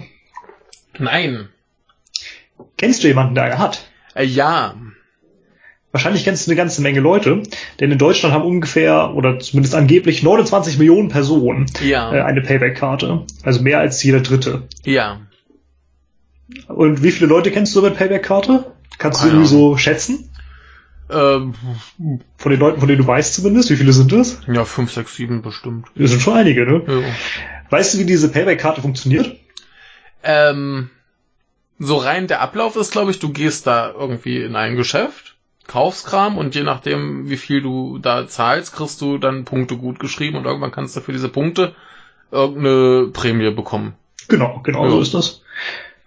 Nein. 0.99 1.49
Kennst 2.78 3.03
du 3.03 3.07
jemanden, 3.07 3.36
der 3.36 3.45
eine 3.45 3.57
hat? 3.57 3.88
Äh, 4.13 4.23
ja. 4.25 4.75
Wahrscheinlich 5.91 6.23
kennst 6.25 6.45
du 6.45 6.51
eine 6.51 6.57
ganze 6.57 6.82
Menge 6.82 6.99
Leute, 6.99 7.41
denn 7.80 7.91
in 7.91 7.97
Deutschland 7.97 8.34
haben 8.36 8.43
ungefähr, 8.45 9.13
oder 9.15 9.39
zumindest 9.39 9.73
angeblich 9.73 10.21
29 10.21 10.78
Millionen 10.78 11.09
Personen 11.09 11.65
Ja. 11.84 12.13
äh, 12.13 12.21
eine 12.21 12.41
Payback-Karte. 12.41 13.25
Also 13.43 13.61
mehr 13.63 13.80
als 13.80 14.03
jeder 14.03 14.19
dritte. 14.19 14.63
Ja. 14.86 15.21
Und 16.67 17.03
wie 17.03 17.11
viele 17.11 17.28
Leute 17.28 17.51
kennst 17.51 17.75
du 17.75 17.82
mit 17.82 17.95
Payback-Karte? 17.95 18.71
Kannst 18.99 19.19
du 19.21 19.25
Keine 19.28 19.39
irgendwie 19.39 19.49
so 19.49 19.78
schätzen? 19.78 20.30
Ähm, 21.10 21.53
Von 22.38 22.51
den 22.51 22.60
Leuten, 22.60 22.80
von 22.80 22.88
denen 22.88 23.01
du 23.01 23.08
weißt 23.08 23.34
zumindest, 23.36 23.70
wie 23.70 23.76
viele 23.78 23.93
sind 23.93 24.12
das? 24.12 24.41
ja, 24.47 24.66
fünf, 24.66 24.91
sechs, 24.91 25.16
sieben 25.16 25.41
bestimmt. 25.41 25.88
Das 25.95 26.12
sind 26.12 26.22
schon 26.22 26.34
einige, 26.36 26.66
ne? 26.66 26.84
Ja. 26.88 27.01
Weißt 27.70 27.93
du, 27.93 27.99
wie 27.99 28.05
diese 28.05 28.30
Payback-Karte 28.32 28.82
funktioniert? 28.82 29.36
Ähm, 30.24 30.89
so 31.80 31.97
rein 31.97 32.28
der 32.28 32.41
Ablauf 32.41 32.76
ist, 32.76 32.91
glaube 32.91 33.12
ich, 33.12 33.20
du 33.20 33.30
gehst 33.30 33.68
da 33.68 33.93
irgendwie 33.97 34.41
in 34.41 34.55
ein 34.55 34.76
Geschäft, 34.76 35.36
kaufst 35.68 36.08
Kram 36.08 36.38
und 36.38 36.55
je 36.55 36.64
nachdem, 36.64 37.30
wie 37.30 37.38
viel 37.38 37.62
du 37.62 37.99
da 37.99 38.28
zahlst, 38.28 38.74
kriegst 38.76 38.99
du 39.01 39.18
dann 39.18 39.45
Punkte 39.45 39.78
gut 39.78 39.99
geschrieben 39.99 40.38
und 40.38 40.45
irgendwann 40.45 40.72
kannst 40.72 40.95
du 40.95 41.01
für 41.01 41.12
diese 41.14 41.30
Punkte 41.30 41.76
irgendeine 42.32 43.08
Prämie 43.14 43.51
bekommen. 43.51 43.93
Genau, 44.28 44.60
genau 44.64 44.86
Ja. 44.86 44.91
so 44.91 45.01
ist 45.01 45.14
das. 45.14 45.41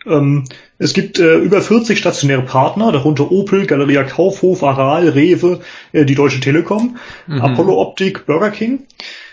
Ähm, 0.06 0.44
es 0.78 0.94
gibt 0.94 1.18
äh, 1.18 1.36
über 1.36 1.60
40 1.60 1.98
stationäre 1.98 2.42
Partner, 2.42 2.92
darunter 2.92 3.30
Opel, 3.30 3.66
Galeria 3.66 4.04
Kaufhof, 4.04 4.62
Aral, 4.62 5.08
Rewe, 5.08 5.60
äh, 5.92 6.04
die 6.04 6.14
Deutsche 6.14 6.40
Telekom, 6.40 6.96
mhm. 7.26 7.40
Apollo 7.40 7.80
Optik, 7.80 8.26
Burger 8.26 8.50
King 8.50 8.86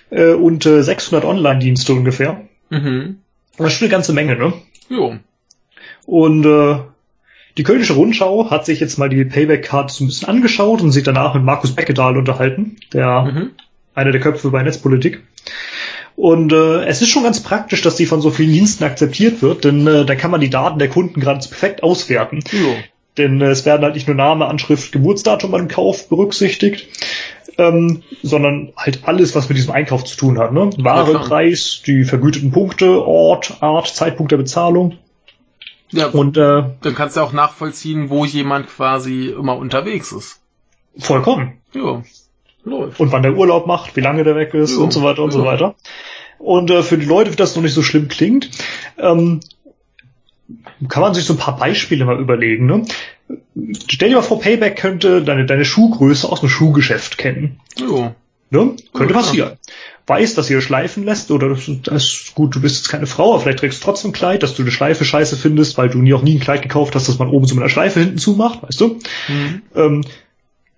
äh, 0.09 0.33
und 0.33 0.65
äh, 0.65 0.83
600 0.83 1.25
Online-Dienste 1.25 1.93
ungefähr. 1.93 2.41
Mhm. 2.69 3.19
Das 3.57 3.67
ist 3.67 3.73
schon 3.73 3.85
eine 3.85 3.91
ganze 3.91 4.13
Menge, 4.13 4.35
ne? 4.35 4.53
Jo. 4.89 5.15
Und 6.05 6.45
äh, 6.45 6.77
die 7.57 7.63
Kölnische 7.63 7.93
Rundschau 7.93 8.51
hat 8.51 8.65
sich 8.65 8.79
jetzt 8.79 8.97
mal 8.97 9.09
die 9.09 9.25
Payback-Card 9.25 9.89
so 9.89 10.03
ein 10.03 10.07
bisschen 10.07 10.27
angeschaut 10.27 10.81
und 10.81 10.91
sich 10.91 11.03
danach 11.03 11.33
mit 11.33 11.43
Markus 11.43 11.73
Beckedahl 11.73 12.17
unterhalten, 12.17 12.77
der 12.93 13.21
mhm. 13.21 13.51
einer 13.95 14.11
der 14.11 14.21
Köpfe 14.21 14.51
bei 14.51 14.61
Netzpolitik. 14.61 15.23
Und 16.17 16.51
äh, 16.51 16.83
es 16.85 17.03
ist 17.03 17.09
schon 17.09 17.23
ganz 17.23 17.41
praktisch, 17.41 17.83
dass 17.83 17.95
die 17.95 18.07
von 18.07 18.21
so 18.21 18.31
vielen 18.31 18.51
Diensten 18.51 18.83
akzeptiert 18.83 19.43
wird, 19.43 19.63
denn 19.63 19.85
äh, 19.85 20.03
da 20.03 20.15
kann 20.15 20.31
man 20.31 20.41
die 20.41 20.49
Daten 20.49 20.79
der 20.79 20.89
Kunden 20.89 21.19
gerade 21.19 21.47
perfekt 21.47 21.83
auswerten. 21.83 22.39
Jo. 22.51 22.75
Denn 23.17 23.39
äh, 23.39 23.49
es 23.49 23.67
werden 23.67 23.83
halt 23.83 23.93
nicht 23.93 24.07
nur 24.07 24.15
Name, 24.15 24.47
Anschrift, 24.47 24.91
Geburtsdatum 24.91 25.51
beim 25.51 25.67
Kauf 25.67 26.09
berücksichtigt, 26.09 26.87
ähm, 27.59 28.01
sondern 28.23 28.73
halt 28.75 29.01
alles, 29.03 29.35
was 29.35 29.47
mit 29.47 29.59
diesem 29.59 29.75
Einkauf 29.75 30.05
zu 30.05 30.17
tun 30.17 30.39
hat. 30.39 30.53
Ne? 30.53 30.71
Ware, 30.77 31.13
ja, 31.13 31.19
Preis, 31.19 31.83
die 31.85 32.03
vergüteten 32.03 32.51
Punkte, 32.51 33.05
Ort, 33.05 33.57
Art, 33.61 33.87
Zeitpunkt 33.87 34.31
der 34.31 34.37
Bezahlung. 34.37 34.97
Ja, 35.91 36.07
und 36.07 36.35
äh, 36.35 36.63
dann 36.81 36.95
kannst 36.95 37.15
du 37.15 37.21
auch 37.21 37.31
nachvollziehen, 37.31 38.09
wo 38.09 38.25
jemand 38.25 38.67
quasi 38.67 39.27
immer 39.27 39.55
unterwegs 39.55 40.11
ist. 40.11 40.41
Vollkommen. 40.97 41.61
Ja. 41.75 42.01
Läuft. 42.67 42.99
Und 42.99 43.11
wann 43.11 43.23
der 43.23 43.35
Urlaub 43.35 43.67
macht, 43.67 43.95
wie 43.95 44.01
lange 44.01 44.23
der 44.23 44.35
weg 44.35 44.53
ist 44.53 44.77
ja. 44.77 44.83
und 44.83 44.91
so 44.91 45.03
weiter 45.03 45.23
und 45.23 45.33
ja. 45.33 45.39
so 45.39 45.45
weiter. 45.45 45.75
Und 46.39 46.69
äh, 46.69 46.83
für 46.83 46.97
die 46.97 47.05
Leute, 47.05 47.35
das 47.35 47.55
noch 47.55 47.63
nicht 47.63 47.73
so 47.73 47.81
schlimm 47.81 48.07
klingt, 48.07 48.49
ähm, 48.97 49.39
kann 50.87 51.01
man 51.01 51.13
sich 51.13 51.25
so 51.25 51.33
ein 51.33 51.39
paar 51.39 51.57
Beispiele 51.57 52.05
mal 52.05 52.19
überlegen. 52.19 52.65
Ne? 52.65 52.85
Stell 53.89 54.09
dir 54.09 54.15
mal 54.15 54.21
vor, 54.21 54.39
Payback 54.39 54.77
könnte 54.77 55.23
deine, 55.23 55.45
deine 55.45 55.65
Schuhgröße 55.65 56.29
aus 56.29 56.41
dem 56.41 56.49
Schuhgeschäft 56.49 57.17
kennen. 57.17 57.59
Ja. 57.79 58.15
Ne? 58.49 58.75
Könnte 58.93 59.13
ja, 59.13 59.19
passieren. 59.19 59.57
Weiß, 60.05 60.35
dass 60.35 60.49
ihr 60.49 60.61
schleifen 60.61 61.03
lässt 61.03 61.31
oder 61.31 61.49
das, 61.49 61.69
das 61.83 62.03
ist 62.03 62.35
gut, 62.35 62.55
du 62.55 62.61
bist 62.61 62.77
jetzt 62.77 62.89
keine 62.89 63.07
Frau, 63.07 63.33
aber 63.33 63.41
vielleicht 63.41 63.59
trägst 63.59 63.81
du 63.81 63.85
trotzdem 63.85 64.11
ein 64.11 64.13
Kleid, 64.13 64.41
dass 64.41 64.55
du 64.55 64.61
eine 64.61 64.71
Schleife 64.71 65.03
scheiße 65.03 65.35
findest, 65.35 65.77
weil 65.77 65.89
du 65.89 65.97
nie 65.97 66.13
auch 66.13 66.21
nie 66.21 66.35
ein 66.35 66.39
Kleid 66.39 66.61
gekauft 66.61 66.95
hast, 66.95 67.09
das 67.09 67.19
man 67.19 67.29
oben 67.29 67.45
so 67.45 67.55
mit 67.55 67.63
einer 67.63 67.69
Schleife 67.69 67.99
hinten 67.99 68.17
zumacht, 68.17 68.63
weißt 68.63 68.79
du? 68.79 68.99
Mhm. 69.27 69.61
Ähm, 69.75 70.05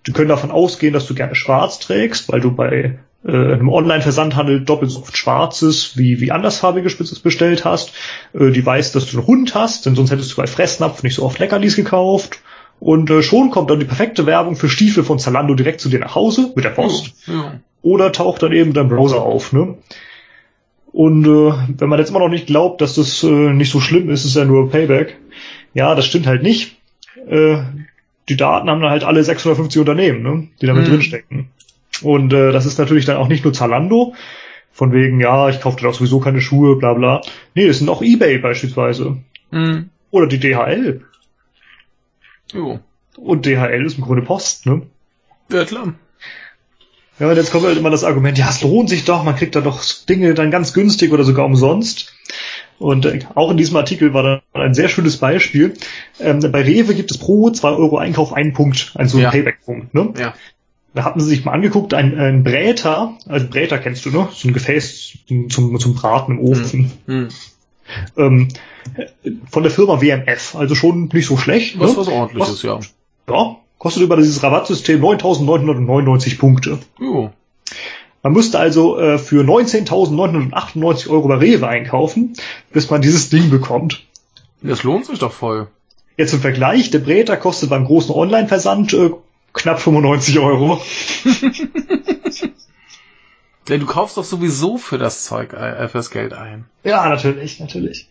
die 0.09 0.13
können 0.13 0.29
davon 0.29 0.49
ausgehen, 0.49 0.91
dass 0.91 1.05
du 1.05 1.13
gerne 1.13 1.35
schwarz 1.35 1.77
trägst, 1.77 2.31
weil 2.31 2.41
du 2.41 2.51
bei 2.51 2.97
äh, 3.23 3.31
einem 3.31 3.69
Online-Versandhandel 3.69 4.61
doppelt 4.65 4.89
so 4.89 5.01
oft 5.01 5.15
schwarzes 5.15 5.99
wie, 5.99 6.19
wie 6.19 6.31
andersfarbiges 6.31 6.95
bestellt 7.21 7.63
hast. 7.63 7.93
Äh, 8.33 8.49
die 8.49 8.65
weiß, 8.65 8.91
dass 8.91 9.05
du 9.05 9.19
einen 9.19 9.27
Hund 9.27 9.53
hast, 9.53 9.85
denn 9.85 9.93
sonst 9.93 10.09
hättest 10.09 10.31
du 10.31 10.37
bei 10.37 10.47
Fressnapf 10.47 11.03
nicht 11.03 11.13
so 11.13 11.23
oft 11.23 11.37
Leckerlis 11.37 11.75
gekauft. 11.75 12.39
Und 12.79 13.11
äh, 13.11 13.21
schon 13.21 13.51
kommt 13.51 13.69
dann 13.69 13.79
die 13.79 13.85
perfekte 13.85 14.25
Werbung 14.25 14.55
für 14.55 14.67
Stiefel 14.67 15.03
von 15.03 15.19
Zalando 15.19 15.53
direkt 15.53 15.79
zu 15.79 15.89
dir 15.89 15.99
nach 15.99 16.15
Hause 16.15 16.53
mit 16.55 16.65
der 16.65 16.71
Post. 16.71 17.13
Ja, 17.27 17.33
ja. 17.33 17.59
Oder 17.83 18.11
taucht 18.11 18.41
dann 18.41 18.51
eben 18.51 18.73
dein 18.73 18.89
Browser 18.89 19.21
auf. 19.21 19.53
Ne? 19.53 19.77
Und 20.91 21.23
äh, 21.27 21.53
wenn 21.77 21.87
man 21.87 21.99
jetzt 21.99 22.09
immer 22.09 22.19
noch 22.19 22.29
nicht 22.29 22.47
glaubt, 22.47 22.81
dass 22.81 22.95
das 22.95 23.21
äh, 23.21 23.27
nicht 23.27 23.71
so 23.71 23.79
schlimm 23.79 24.09
ist, 24.09 24.25
ist 24.25 24.35
ja 24.35 24.43
nur 24.43 24.71
Payback. 24.71 25.17
Ja, 25.75 25.93
das 25.93 26.07
stimmt 26.07 26.25
halt 26.25 26.41
nicht. 26.41 26.77
Äh, 27.27 27.57
die 28.29 28.37
Daten 28.37 28.69
haben 28.69 28.81
dann 28.81 28.91
halt 28.91 29.03
alle 29.03 29.23
650 29.23 29.79
Unternehmen, 29.79 30.21
ne, 30.23 30.47
die 30.61 30.67
damit 30.67 30.85
mhm. 30.85 30.91
drinstecken. 30.91 31.49
Und 32.01 32.31
äh, 32.31 32.51
das 32.51 32.65
ist 32.65 32.77
natürlich 32.77 33.05
dann 33.05 33.17
auch 33.17 33.27
nicht 33.27 33.43
nur 33.43 33.53
Zalando, 33.53 34.13
von 34.71 34.93
wegen, 34.93 35.19
ja, 35.19 35.49
ich 35.49 35.59
kaufe 35.59 35.85
auch 35.87 35.93
sowieso 35.93 36.19
keine 36.19 36.39
Schuhe, 36.39 36.77
bla 36.77 36.93
bla. 36.93 37.21
Nee, 37.53 37.67
das 37.67 37.79
sind 37.79 37.89
auch 37.89 38.01
Ebay 38.01 38.37
beispielsweise. 38.37 39.17
Mhm. 39.51 39.89
Oder 40.11 40.27
die 40.27 40.39
DHL. 40.39 41.01
Jo. 42.53 42.79
Und 43.17 43.45
DHL 43.45 43.85
ist 43.85 43.97
im 43.97 44.05
Grunde 44.05 44.21
Post, 44.21 44.65
ne? 44.65 44.83
Ja, 45.51 45.65
klar. 45.65 45.93
Ja, 47.19 47.29
und 47.29 47.35
jetzt 47.35 47.51
kommt 47.51 47.65
halt 47.65 47.77
immer 47.77 47.89
das 47.89 48.05
Argument, 48.05 48.37
ja, 48.37 48.49
es 48.49 48.61
lohnt 48.61 48.89
sich 48.89 49.03
doch, 49.03 49.23
man 49.23 49.35
kriegt 49.35 49.55
da 49.55 49.61
doch 49.61 49.83
Dinge 50.07 50.33
dann 50.33 50.51
ganz 50.51 50.73
günstig 50.73 51.11
oder 51.11 51.25
sogar 51.25 51.45
umsonst. 51.45 52.15
Und 52.79 53.05
äh, 53.05 53.19
auch 53.35 53.51
in 53.51 53.57
diesem 53.57 53.75
Artikel 53.75 54.13
war 54.13 54.23
da 54.23 54.41
ein 54.53 54.73
sehr 54.73 54.87
schönes 54.87 55.17
Beispiel. 55.17 55.73
Ähm, 56.19 56.39
bei 56.39 56.61
Rewe 56.61 56.95
gibt 56.95 57.11
es 57.11 57.17
pro 57.17 57.49
2 57.49 57.69
Euro 57.69 57.97
Einkauf 57.97 58.33
einen 58.33 58.53
Punkt, 58.53 58.93
also 58.95 59.19
ja. 59.19 59.29
Payback-Punkt. 59.29 59.93
Ne? 59.93 60.13
Ja. 60.17 60.33
Da 60.93 61.03
hatten 61.03 61.19
sie 61.19 61.27
sich 61.27 61.45
mal 61.45 61.51
angeguckt, 61.51 61.93
ein, 61.93 62.17
ein 62.17 62.43
Bräter, 62.43 63.13
also 63.27 63.47
Bräter 63.47 63.77
kennst 63.77 64.05
du, 64.05 64.09
ne? 64.09 64.27
So 64.33 64.47
ein 64.47 64.53
Gefäß 64.53 65.19
zum, 65.49 65.79
zum 65.79 65.93
Braten 65.93 66.33
im 66.33 66.39
Ofen. 66.39 66.91
Hm. 67.05 67.27
Hm. 67.27 67.29
Ähm, 68.17 68.47
von 69.49 69.63
der 69.63 69.71
Firma 69.71 70.01
WMF, 70.01 70.55
also 70.55 70.73
schon 70.73 71.09
nicht 71.13 71.27
so 71.27 71.37
schlecht. 71.37 71.79
Was 71.79 71.91
ne? 71.91 71.97
was 71.97 72.07
ordentliches, 72.07 72.63
was, 72.63 72.63
ja. 72.63 72.79
Ja, 73.29 73.57
kostet 73.77 74.03
über 74.03 74.17
dieses 74.17 74.41
Rabattsystem 74.41 75.03
9.999 75.03 76.39
Punkte. 76.39 76.79
Jo. 76.99 77.31
Man 78.21 78.33
müsste 78.33 78.59
also 78.59 78.99
äh, 78.99 79.17
für 79.17 79.43
19.998 79.43 81.09
Euro 81.09 81.27
bei 81.27 81.35
Rewe 81.35 81.67
einkaufen, 81.67 82.33
bis 82.71 82.89
man 82.89 83.01
dieses 83.01 83.29
Ding 83.29 83.49
bekommt. 83.49 84.03
Das 84.61 84.83
lohnt 84.83 85.05
sich 85.05 85.19
doch 85.19 85.31
voll. 85.31 85.67
Jetzt 86.17 86.33
im 86.33 86.41
Vergleich, 86.41 86.89
der 86.89 86.99
Bräter 86.99 87.37
kostet 87.37 87.69
beim 87.69 87.85
großen 87.85 88.13
Online-Versand 88.13 88.93
äh, 88.93 89.11
knapp 89.53 89.79
95 89.79 90.39
Euro. 90.39 90.81
ja, 93.69 93.77
du 93.77 93.85
kaufst 93.85 94.17
doch 94.17 94.25
sowieso 94.25 94.77
für 94.77 94.97
das 94.97 95.23
Zeug 95.23 95.53
äh, 95.53 95.87
fürs 95.87 96.11
Geld 96.11 96.33
ein. 96.33 96.65
Ja, 96.83 97.07
natürlich, 97.07 97.61
natürlich. 97.61 98.09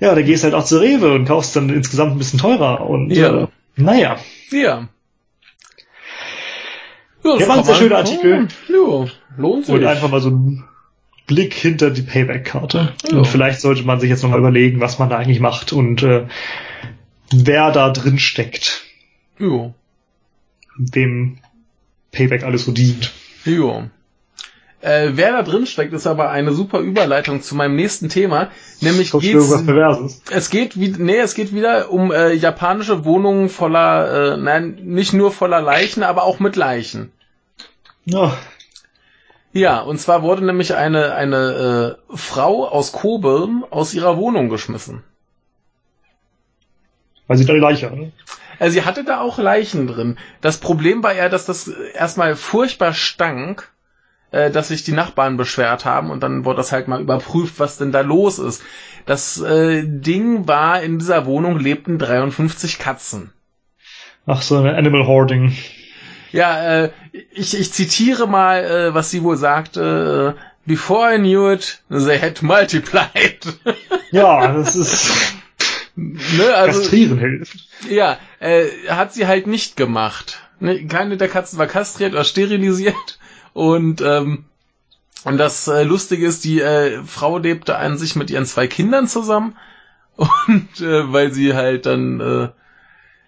Ja, 0.00 0.16
da 0.16 0.22
gehst 0.22 0.42
halt 0.42 0.54
auch 0.54 0.64
zu 0.64 0.78
Rewe 0.78 1.14
und 1.14 1.26
kaufst 1.26 1.54
dann 1.54 1.70
insgesamt 1.70 2.12
ein 2.12 2.18
bisschen 2.18 2.40
teurer 2.40 2.88
und 2.88 3.10
ja. 3.10 3.44
äh, 3.44 3.46
naja. 3.76 4.18
Ja. 4.50 4.88
Ja, 7.26 7.38
das 7.38 7.48
war 7.48 7.58
ein 7.58 7.64
sehr 7.64 7.74
schöner 7.74 7.96
Artikel. 7.98 8.48
Ja, 8.68 9.06
lohnt 9.36 9.66
sich. 9.66 9.74
Und 9.74 9.84
einfach 9.84 10.10
mal 10.10 10.20
so 10.20 10.30
ein 10.30 10.64
Blick 11.26 11.54
hinter 11.54 11.90
die 11.90 12.02
Payback-Karte. 12.02 12.94
Ja. 13.10 13.18
Und 13.18 13.26
vielleicht 13.26 13.60
sollte 13.60 13.82
man 13.82 14.00
sich 14.00 14.10
jetzt 14.10 14.22
nochmal 14.22 14.38
überlegen, 14.38 14.80
was 14.80 14.98
man 14.98 15.10
da 15.10 15.18
eigentlich 15.18 15.40
macht 15.40 15.72
und 15.72 16.02
äh, 16.02 16.26
wer 17.32 17.72
da 17.72 17.90
drin 17.90 18.18
steckt. 18.18 18.84
Ja. 19.38 19.74
Wem 20.78 21.38
Payback 22.12 22.44
alles 22.44 22.64
so 22.64 22.72
dient. 22.72 23.12
Ja. 23.44 23.90
Äh, 24.82 25.12
wer 25.14 25.32
da 25.32 25.42
drin 25.42 25.66
steckt, 25.66 25.92
ist 25.94 26.06
aber 26.06 26.30
eine 26.30 26.52
super 26.52 26.78
Überleitung 26.78 27.42
zu 27.42 27.56
meinem 27.56 27.74
nächsten 27.74 28.08
Thema, 28.08 28.50
nämlich 28.80 29.10
geht's, 29.10 29.64
es 30.30 30.50
geht 30.50 30.78
wie, 30.78 30.90
nee, 30.90 31.16
es 31.16 31.34
geht 31.34 31.52
wieder 31.52 31.90
um 31.90 32.12
äh, 32.12 32.34
japanische 32.34 33.04
Wohnungen 33.04 33.48
voller, 33.48 34.34
äh, 34.34 34.36
nein, 34.36 34.78
nicht 34.82 35.12
nur 35.12 35.32
voller 35.32 35.62
Leichen, 35.62 36.02
aber 36.02 36.24
auch 36.24 36.38
mit 36.40 36.56
Leichen. 36.56 37.10
Ja. 38.06 38.36
Ja, 39.52 39.80
und 39.80 39.98
zwar 39.98 40.22
wurde 40.22 40.44
nämlich 40.44 40.74
eine, 40.74 41.14
eine 41.14 41.96
äh, 42.10 42.16
Frau 42.16 42.68
aus 42.68 42.92
Kobe 42.92 43.48
aus 43.70 43.94
ihrer 43.94 44.16
Wohnung 44.16 44.48
geschmissen. 44.48 45.02
Weil 47.26 47.36
sie 47.36 47.44
da 47.44 47.52
die 47.52 47.60
Leiche 47.60 47.90
hatte? 47.90 48.12
Also 48.58 48.74
sie 48.74 48.84
hatte 48.84 49.04
da 49.04 49.20
auch 49.20 49.38
Leichen 49.38 49.86
drin. 49.86 50.18
Das 50.40 50.58
Problem 50.58 51.02
war 51.02 51.14
ja, 51.14 51.28
dass 51.28 51.46
das 51.46 51.68
erstmal 51.68 52.36
furchtbar 52.36 52.94
stank, 52.94 53.70
äh, 54.30 54.50
dass 54.50 54.68
sich 54.68 54.84
die 54.84 54.92
Nachbarn 54.92 55.36
beschwert 55.36 55.84
haben 55.84 56.10
und 56.10 56.22
dann 56.22 56.44
wurde 56.44 56.58
das 56.58 56.72
halt 56.72 56.88
mal 56.88 57.00
überprüft, 57.00 57.58
was 57.58 57.78
denn 57.78 57.92
da 57.92 58.00
los 58.00 58.38
ist. 58.38 58.62
Das 59.04 59.40
äh, 59.40 59.84
Ding 59.84 60.46
war, 60.46 60.82
in 60.82 60.98
dieser 60.98 61.26
Wohnung 61.26 61.58
lebten 61.58 61.98
53 61.98 62.78
Katzen. 62.78 63.32
Ach 64.26 64.42
so, 64.42 64.58
eine 64.58 64.76
Animal 64.76 65.06
Hoarding. 65.06 65.56
Ja, 66.36 66.82
äh, 66.84 66.90
ich, 67.32 67.58
ich 67.58 67.72
zitiere 67.72 68.28
mal, 68.28 68.64
äh, 68.64 68.94
was 68.94 69.10
sie 69.10 69.22
wohl 69.22 69.36
sagte. 69.36 70.36
Äh, 70.36 70.40
Before 70.66 71.14
I 71.14 71.18
knew 71.18 71.48
it, 71.52 71.80
they 71.88 72.18
had 72.18 72.42
multiplied. 72.42 73.46
ja, 74.10 74.52
das 74.52 74.74
ist. 74.74 75.34
ne, 75.94 76.54
also, 76.54 76.80
Kastrieren 76.80 77.18
hilft. 77.18 77.56
Ja, 77.88 78.18
äh, 78.40 78.66
hat 78.88 79.14
sie 79.14 79.26
halt 79.26 79.46
nicht 79.46 79.76
gemacht. 79.76 80.40
Ne, 80.58 80.86
keine 80.86 81.16
der 81.16 81.28
Katzen 81.28 81.58
war 81.58 81.68
kastriert 81.68 82.12
oder 82.12 82.24
sterilisiert. 82.24 83.18
Und, 83.52 84.02
ähm, 84.02 84.44
und 85.24 85.38
das 85.38 85.68
äh, 85.68 85.84
Lustige 85.84 86.26
ist, 86.26 86.44
die 86.44 86.60
äh, 86.60 87.02
Frau 87.04 87.38
lebte 87.38 87.76
an 87.76 87.96
sich 87.96 88.16
mit 88.16 88.30
ihren 88.30 88.44
zwei 88.44 88.66
Kindern 88.66 89.08
zusammen. 89.08 89.56
Und 90.16 90.80
äh, 90.80 91.12
weil 91.12 91.32
sie 91.32 91.54
halt 91.54 91.86
dann 91.86 92.20
äh, 92.20 92.48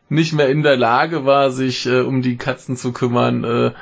nicht 0.09 0.32
mehr 0.32 0.48
in 0.48 0.62
der 0.62 0.76
Lage 0.76 1.24
war, 1.24 1.50
sich 1.50 1.86
äh, 1.86 2.00
um 2.00 2.22
die 2.22 2.36
Katzen 2.36 2.76
zu 2.76 2.92
kümmern, 2.92 3.44
äh, 3.44 3.72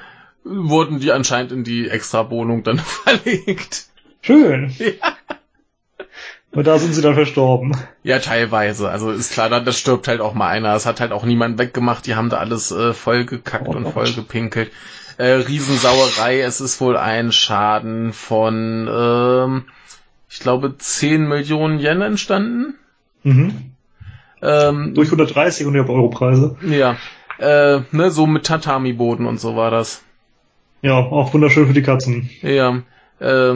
wurden 0.45 1.01
die 1.01 1.12
anscheinend 1.12 1.53
in 1.53 1.64
die 1.64 1.89
Extra-Wohnung 1.89 2.62
dann 2.62 2.79
verlegt. 3.05 3.87
Schön. 4.22 4.74
Ja. 5.01 5.16
Und 6.53 6.66
da 6.66 6.79
sind 6.79 6.95
sie 6.95 7.03
dann 7.03 7.14
verstorben. 7.14 7.77
Ja, 8.03 8.18
teilweise. 8.18 8.89
Also 8.89 9.11
ist 9.11 9.33
klar, 9.33 9.51
das 9.51 9.79
stirbt 9.79 10.09
halt 10.09 10.22
auch 10.22 10.33
mal 10.33 10.49
einer. 10.49 10.74
Es 10.74 10.87
hat 10.87 11.01
halt 11.01 11.12
auch 11.12 11.27
niemand 11.27 11.59
weggemacht. 11.59 12.07
Die 12.07 12.14
haben 12.14 12.31
da 12.31 12.39
alles 12.39 12.70
äh, 12.70 12.95
vollgekackt 12.95 13.68
oh, 13.68 13.72
und 13.72 13.93
vollgepinkelt. 13.93 14.72
Äh, 15.18 15.33
Riesensauerei. 15.33 16.41
Es 16.41 16.62
ist 16.62 16.81
wohl 16.81 16.97
ein 16.97 17.31
Schaden 17.31 18.14
von, 18.14 18.89
ähm, 18.91 19.64
ich 20.31 20.39
glaube, 20.39 20.79
10 20.79 21.29
Millionen 21.29 21.79
Yen 21.79 22.01
entstanden. 22.01 22.74
Mhm. 23.22 23.76
Ähm, 24.43 24.95
Durch 24.95 25.09
130 25.09 25.66
und 25.66 25.74
ich 25.74 25.80
habe 25.80 25.93
Europreise. 25.93 26.57
ja, 26.62 26.97
äh, 27.39 27.80
ne, 27.93 28.11
so 28.11 28.26
mit 28.26 28.47
Tatami-Boden 28.47 29.26
und 29.26 29.41
so 29.41 29.57
war 29.57 29.70
das. 29.70 30.03
Ja, 30.82 30.95
auch 30.99 31.32
wunderschön 31.32 31.66
für 31.66 31.72
die 31.72 31.82
Katzen. 31.82 32.30
Ja, 32.43 32.82
äh, 33.18 33.55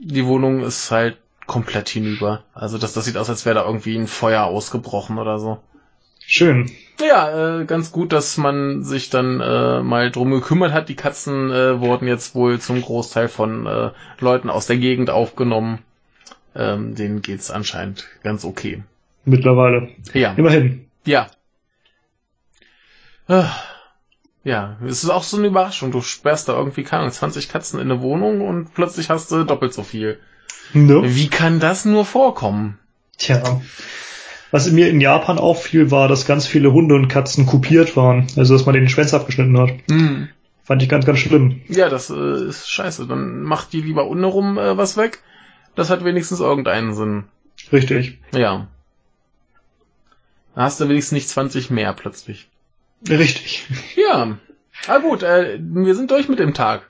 die 0.00 0.26
Wohnung 0.26 0.62
ist 0.62 0.90
halt 0.90 1.18
komplett 1.46 1.88
hinüber. 1.88 2.42
Also 2.54 2.78
das, 2.78 2.94
das 2.94 3.04
sieht 3.04 3.16
aus, 3.16 3.28
als 3.28 3.44
wäre 3.44 3.56
da 3.56 3.66
irgendwie 3.66 3.96
ein 3.96 4.06
Feuer 4.06 4.44
ausgebrochen 4.44 5.18
oder 5.18 5.38
so. 5.38 5.58
Schön. 6.26 6.70
Ja, 7.06 7.60
äh, 7.60 7.64
ganz 7.66 7.92
gut, 7.92 8.12
dass 8.12 8.38
man 8.38 8.82
sich 8.82 9.10
dann 9.10 9.40
äh, 9.40 9.82
mal 9.82 10.10
drum 10.10 10.30
gekümmert 10.30 10.72
hat. 10.72 10.88
Die 10.88 10.94
Katzen 10.96 11.50
äh, 11.50 11.80
wurden 11.80 12.08
jetzt 12.08 12.34
wohl 12.34 12.60
zum 12.60 12.80
Großteil 12.80 13.28
von 13.28 13.66
äh, 13.66 13.90
Leuten 14.20 14.48
aus 14.48 14.66
der 14.66 14.78
Gegend 14.78 15.10
aufgenommen. 15.10 15.80
Ähm, 16.56 16.94
denen 16.94 17.20
geht's 17.20 17.50
anscheinend 17.50 18.06
ganz 18.22 18.44
okay. 18.44 18.82
Mittlerweile. 19.24 19.88
Ja, 20.12 20.32
Immerhin. 20.34 20.86
ja. 21.04 21.28
Ah, 23.28 23.50
Ja, 24.44 24.76
es 24.86 25.02
ist 25.02 25.10
auch 25.10 25.22
so 25.22 25.38
eine 25.38 25.46
Überraschung. 25.46 25.90
Du 25.90 26.02
sperrst 26.02 26.48
da 26.48 26.56
irgendwie, 26.56 26.82
keine 26.82 27.00
Ahnung, 27.02 27.12
20 27.12 27.48
Katzen 27.48 27.80
in 27.80 27.90
eine 27.90 28.02
Wohnung 28.02 28.42
und 28.46 28.74
plötzlich 28.74 29.08
hast 29.08 29.30
du 29.32 29.44
doppelt 29.44 29.72
so 29.72 29.82
viel. 29.82 30.18
Ne? 30.74 31.00
Wie 31.04 31.28
kann 31.28 31.60
das 31.60 31.84
nur 31.86 32.04
vorkommen? 32.04 32.78
Tja. 33.16 33.60
Was 34.50 34.70
mir 34.70 34.88
in 34.88 35.00
Japan 35.00 35.38
auffiel, 35.38 35.90
war, 35.90 36.08
dass 36.08 36.26
ganz 36.26 36.46
viele 36.46 36.72
Hunde 36.72 36.94
und 36.94 37.08
Katzen 37.08 37.46
kopiert 37.46 37.96
waren. 37.96 38.26
Also, 38.36 38.54
dass 38.54 38.66
man 38.66 38.74
den 38.74 38.88
Schwänze 38.88 39.16
abgeschnitten 39.16 39.58
hat. 39.58 39.70
Hm. 39.90 40.28
Fand 40.62 40.82
ich 40.82 40.88
ganz, 40.88 41.06
ganz 41.06 41.18
schlimm. 41.18 41.62
Ja, 41.68 41.88
das 41.88 42.10
äh, 42.10 42.44
ist 42.48 42.70
scheiße. 42.70 43.06
Dann 43.06 43.42
macht 43.42 43.72
die 43.72 43.80
lieber 43.80 44.06
unten 44.06 44.24
rum 44.24 44.58
äh, 44.58 44.76
was 44.76 44.96
weg. 44.96 45.22
Das 45.74 45.90
hat 45.90 46.04
wenigstens 46.04 46.40
irgendeinen 46.40 46.94
Sinn. 46.94 47.24
Richtig. 47.72 48.18
Ja. 48.32 48.68
Da 50.54 50.62
hast 50.62 50.80
du 50.80 50.88
wenigstens 50.88 51.12
nicht 51.12 51.28
20 51.28 51.70
mehr 51.70 51.92
plötzlich. 51.92 52.48
Richtig. 53.08 53.64
Ja. 53.96 54.38
Ah 54.88 54.98
gut, 54.98 55.22
äh, 55.22 55.58
wir 55.60 55.94
sind 55.94 56.10
durch 56.10 56.28
mit 56.28 56.38
dem 56.38 56.54
Tag. 56.54 56.88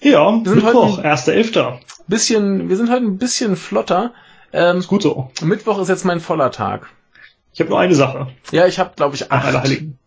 Ja, 0.00 0.30
sind 0.44 0.54
Mittwoch, 0.56 0.98
heute- 0.98 1.08
1.11. 1.08 1.78
Bisschen, 2.06 2.68
wir 2.68 2.76
sind 2.76 2.90
heute 2.90 3.04
ein 3.04 3.18
bisschen 3.18 3.56
flotter. 3.56 4.12
Ähm, 4.52 4.78
Ist 4.78 4.88
gut 4.88 5.02
so. 5.02 5.30
Mittwoch 5.42 5.78
ist 5.80 5.88
jetzt 5.88 6.04
mein 6.04 6.20
voller 6.20 6.50
Tag. 6.50 6.88
Ich 7.52 7.60
habe 7.60 7.70
nur 7.70 7.80
eine 7.80 7.94
Sache. 7.94 8.28
Ja, 8.50 8.66
ich 8.66 8.78
habe, 8.78 8.92
glaube 8.96 9.14
ich, 9.16 9.30
Ach, 9.30 9.38
acht. 9.38 9.46
Allerheiligen. 9.48 9.98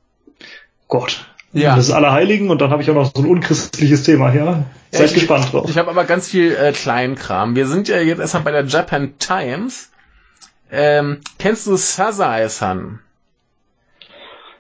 Gott. 0.88 1.26
Ja. 1.54 1.76
Das 1.76 1.88
ist 1.90 1.94
Allerheiligen 1.94 2.50
und 2.50 2.60
dann 2.62 2.70
habe 2.72 2.82
ich 2.82 2.90
auch 2.90 2.96
noch 2.96 3.12
so 3.14 3.22
ein 3.22 3.28
unchristliches 3.30 4.04
Thema, 4.04 4.34
ja? 4.34 4.46
Ja, 4.46 4.66
Seid 4.92 5.08
ich- 5.10 5.14
gespannt 5.16 5.52
drauf. 5.52 5.70
Ich 5.70 5.78
habe 5.78 5.90
aber 5.90 6.06
ganz 6.06 6.30
viel 6.30 6.56
äh, 6.56 6.72
Kleinkram. 6.72 7.56
Wir 7.56 7.68
sind 7.68 7.88
ja 7.90 7.98
jetzt 8.00 8.20
erstmal 8.20 8.44
bei 8.44 8.52
der 8.52 8.66
Japan 8.66 9.14
Times. 9.20 9.92
Ähm, 10.72 11.20
kennst 11.38 11.68
du 11.68 11.76
Sazae-san? 11.76 13.00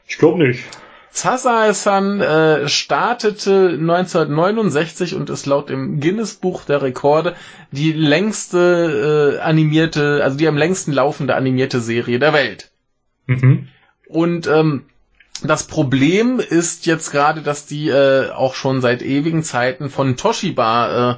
Ich 0.07 0.17
glaube 0.17 0.45
nicht. 0.47 0.65
Sazae-san 1.11 2.21
äh, 2.21 2.69
startete 2.69 3.69
1969 3.69 5.15
und 5.15 5.29
ist 5.29 5.45
laut 5.45 5.69
dem 5.69 5.99
Guinness-Buch 5.99 6.63
der 6.63 6.81
Rekorde 6.81 7.35
die 7.71 7.91
längste 7.91 9.37
äh, 9.37 9.41
animierte, 9.41 10.21
also 10.23 10.37
die 10.37 10.47
am 10.47 10.57
längsten 10.57 10.93
laufende 10.93 11.35
animierte 11.35 11.81
Serie 11.81 12.19
der 12.19 12.33
Welt. 12.33 12.71
Mhm. 13.25 13.67
Und 14.07 14.47
ähm, 14.47 14.85
das 15.43 15.67
Problem 15.67 16.39
ist 16.39 16.85
jetzt 16.85 17.11
gerade, 17.11 17.41
dass 17.41 17.65
die 17.65 17.89
äh, 17.89 18.29
auch 18.31 18.53
schon 18.53 18.79
seit 18.79 19.01
ewigen 19.01 19.43
Zeiten 19.43 19.89
von 19.89 20.15
Toshiba 20.15 21.11
äh, 21.11 21.15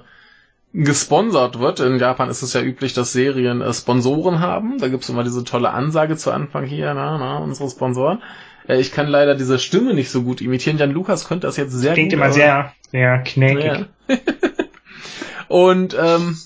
gesponsert 0.73 1.59
wird. 1.59 1.79
In 1.79 1.99
Japan 1.99 2.29
ist 2.29 2.41
es 2.41 2.53
ja 2.53 2.61
üblich, 2.61 2.93
dass 2.93 3.13
Serien 3.13 3.61
äh, 3.61 3.73
Sponsoren 3.73 4.39
haben. 4.39 4.79
Da 4.79 4.87
gibt's 4.87 5.09
immer 5.09 5.23
diese 5.23 5.43
tolle 5.43 5.69
Ansage 5.71 6.17
zu 6.17 6.31
Anfang 6.31 6.65
hier, 6.65 6.93
na, 6.93 7.17
na, 7.17 7.37
unsere 7.37 7.69
Sponsoren. 7.69 8.21
Äh, 8.67 8.79
ich 8.79 8.91
kann 8.91 9.07
leider 9.07 9.35
diese 9.35 9.59
Stimme 9.59 9.93
nicht 9.93 10.09
so 10.09 10.23
gut 10.23 10.41
imitieren. 10.41 10.77
Jan 10.77 10.91
Lukas 10.91 11.27
könnte 11.27 11.47
das 11.47 11.57
jetzt 11.57 11.73
sehr 11.73 11.93
Klingt 11.93 12.09
gut. 12.09 12.13
immer 12.13 12.25
aber- 12.25 12.33
sehr, 12.33 12.73
sehr 12.91 13.19
knäckig. 13.19 13.85
ja. 14.09 14.17
Und 15.47 15.95
ähm, 15.99 16.37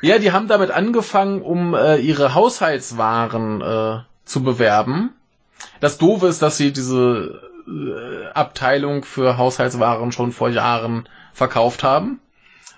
ja, 0.00 0.18
die 0.18 0.32
haben 0.32 0.48
damit 0.48 0.70
angefangen, 0.70 1.42
um 1.42 1.74
äh, 1.74 1.96
ihre 1.98 2.34
Haushaltswaren 2.34 3.60
äh, 3.60 3.98
zu 4.24 4.42
bewerben. 4.42 5.10
Das 5.80 5.98
Doofe 5.98 6.28
ist, 6.28 6.40
dass 6.40 6.56
sie 6.56 6.72
diese 6.72 7.40
äh, 7.66 8.26
Abteilung 8.32 9.04
für 9.04 9.36
Haushaltswaren 9.36 10.12
schon 10.12 10.32
vor 10.32 10.48
Jahren 10.48 11.08
verkauft 11.34 11.82
haben. 11.82 12.20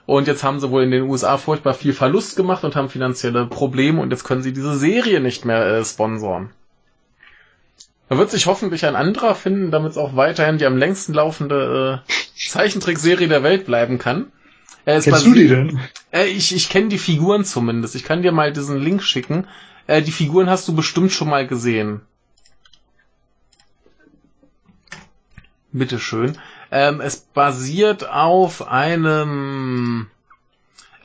Und 0.06 0.26
jetzt 0.26 0.42
haben 0.42 0.60
sie 0.60 0.70
wohl 0.70 0.82
in 0.82 0.90
den 0.90 1.02
USA 1.04 1.36
furchtbar 1.36 1.74
viel 1.74 1.92
Verlust 1.92 2.36
gemacht 2.36 2.64
und 2.64 2.74
haben 2.76 2.88
finanzielle 2.88 3.46
Probleme 3.46 4.00
und 4.00 4.10
jetzt 4.10 4.24
können 4.24 4.42
sie 4.42 4.52
diese 4.52 4.76
Serie 4.76 5.20
nicht 5.20 5.44
mehr 5.44 5.64
äh, 5.64 5.84
sponsoren. 5.84 6.50
Da 8.08 8.18
wird 8.18 8.30
sich 8.32 8.46
hoffentlich 8.46 8.86
ein 8.86 8.96
anderer 8.96 9.36
finden, 9.36 9.70
damit 9.70 9.92
es 9.92 9.98
auch 9.98 10.16
weiterhin 10.16 10.58
die 10.58 10.66
am 10.66 10.76
längsten 10.76 11.14
laufende 11.14 12.02
äh, 12.08 12.48
Zeichentrickserie 12.48 13.28
der 13.28 13.44
Welt 13.44 13.66
bleiben 13.66 13.98
kann. 13.98 14.32
Äh, 14.84 15.00
Kennst 15.00 15.26
du 15.26 15.32
die 15.34 15.46
denn? 15.46 15.78
Äh, 16.10 16.26
ich 16.26 16.54
ich 16.54 16.68
kenne 16.70 16.88
die 16.88 16.98
Figuren 16.98 17.44
zumindest. 17.44 17.94
Ich 17.94 18.02
kann 18.02 18.22
dir 18.22 18.32
mal 18.32 18.52
diesen 18.52 18.78
Link 18.78 19.02
schicken. 19.04 19.46
Äh, 19.86 20.02
die 20.02 20.10
Figuren 20.10 20.50
hast 20.50 20.66
du 20.66 20.74
bestimmt 20.74 21.12
schon 21.12 21.28
mal 21.28 21.46
gesehen. 21.46 22.00
Bitteschön. 25.72 26.36
Ähm, 26.70 27.00
es 27.00 27.16
basiert 27.16 28.08
auf 28.08 28.68
einem 28.68 30.06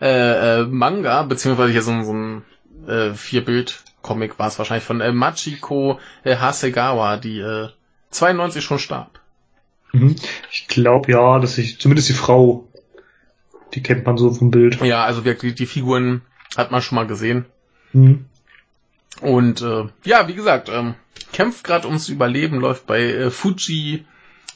äh, 0.01 0.61
äh, 0.61 0.65
Manga, 0.65 1.23
beziehungsweise 1.23 1.71
hier 1.71 1.81
so, 1.81 1.91
ein- 1.91 2.05
so 2.05 2.13
ein 2.13 2.43
äh, 2.87 3.13
Vierbild-Comic 3.13 4.37
war 4.37 4.47
es 4.47 4.57
wahrscheinlich 4.59 4.83
von 4.85 5.01
äh, 5.01 5.11
Machiko 5.11 5.99
äh, 6.23 6.35
Hasegawa, 6.37 7.17
die 7.17 7.39
äh, 7.39 7.69
92 8.11 8.63
schon 8.63 8.77
starb. 8.79 9.19
Mhm. 9.93 10.15
Ich 10.51 10.67
glaube 10.67 11.11
ja, 11.11 11.39
dass 11.39 11.57
ich, 11.57 11.79
zumindest 11.79 12.09
die 12.09 12.13
Frau, 12.13 12.67
die 13.73 13.81
kennt 13.81 14.05
man 14.05 14.17
so 14.17 14.31
vom 14.31 14.51
Bild. 14.51 14.79
Ja, 14.81 15.03
also 15.05 15.25
wirklich, 15.25 15.55
die 15.55 15.65
Figuren 15.65 16.21
hat 16.57 16.71
man 16.71 16.81
schon 16.81 16.97
mal 16.97 17.07
gesehen. 17.07 17.45
Mhm. 17.93 18.25
Und 19.21 19.61
äh, 19.61 19.85
ja, 20.03 20.27
wie 20.27 20.35
gesagt, 20.35 20.69
ähm, 20.69 20.95
kämpft 21.31 21.63
gerade 21.63 21.87
ums 21.87 22.09
Überleben, 22.09 22.59
läuft 22.59 22.85
bei 22.85 23.01
äh, 23.01 23.31
Fuji, 23.31 24.05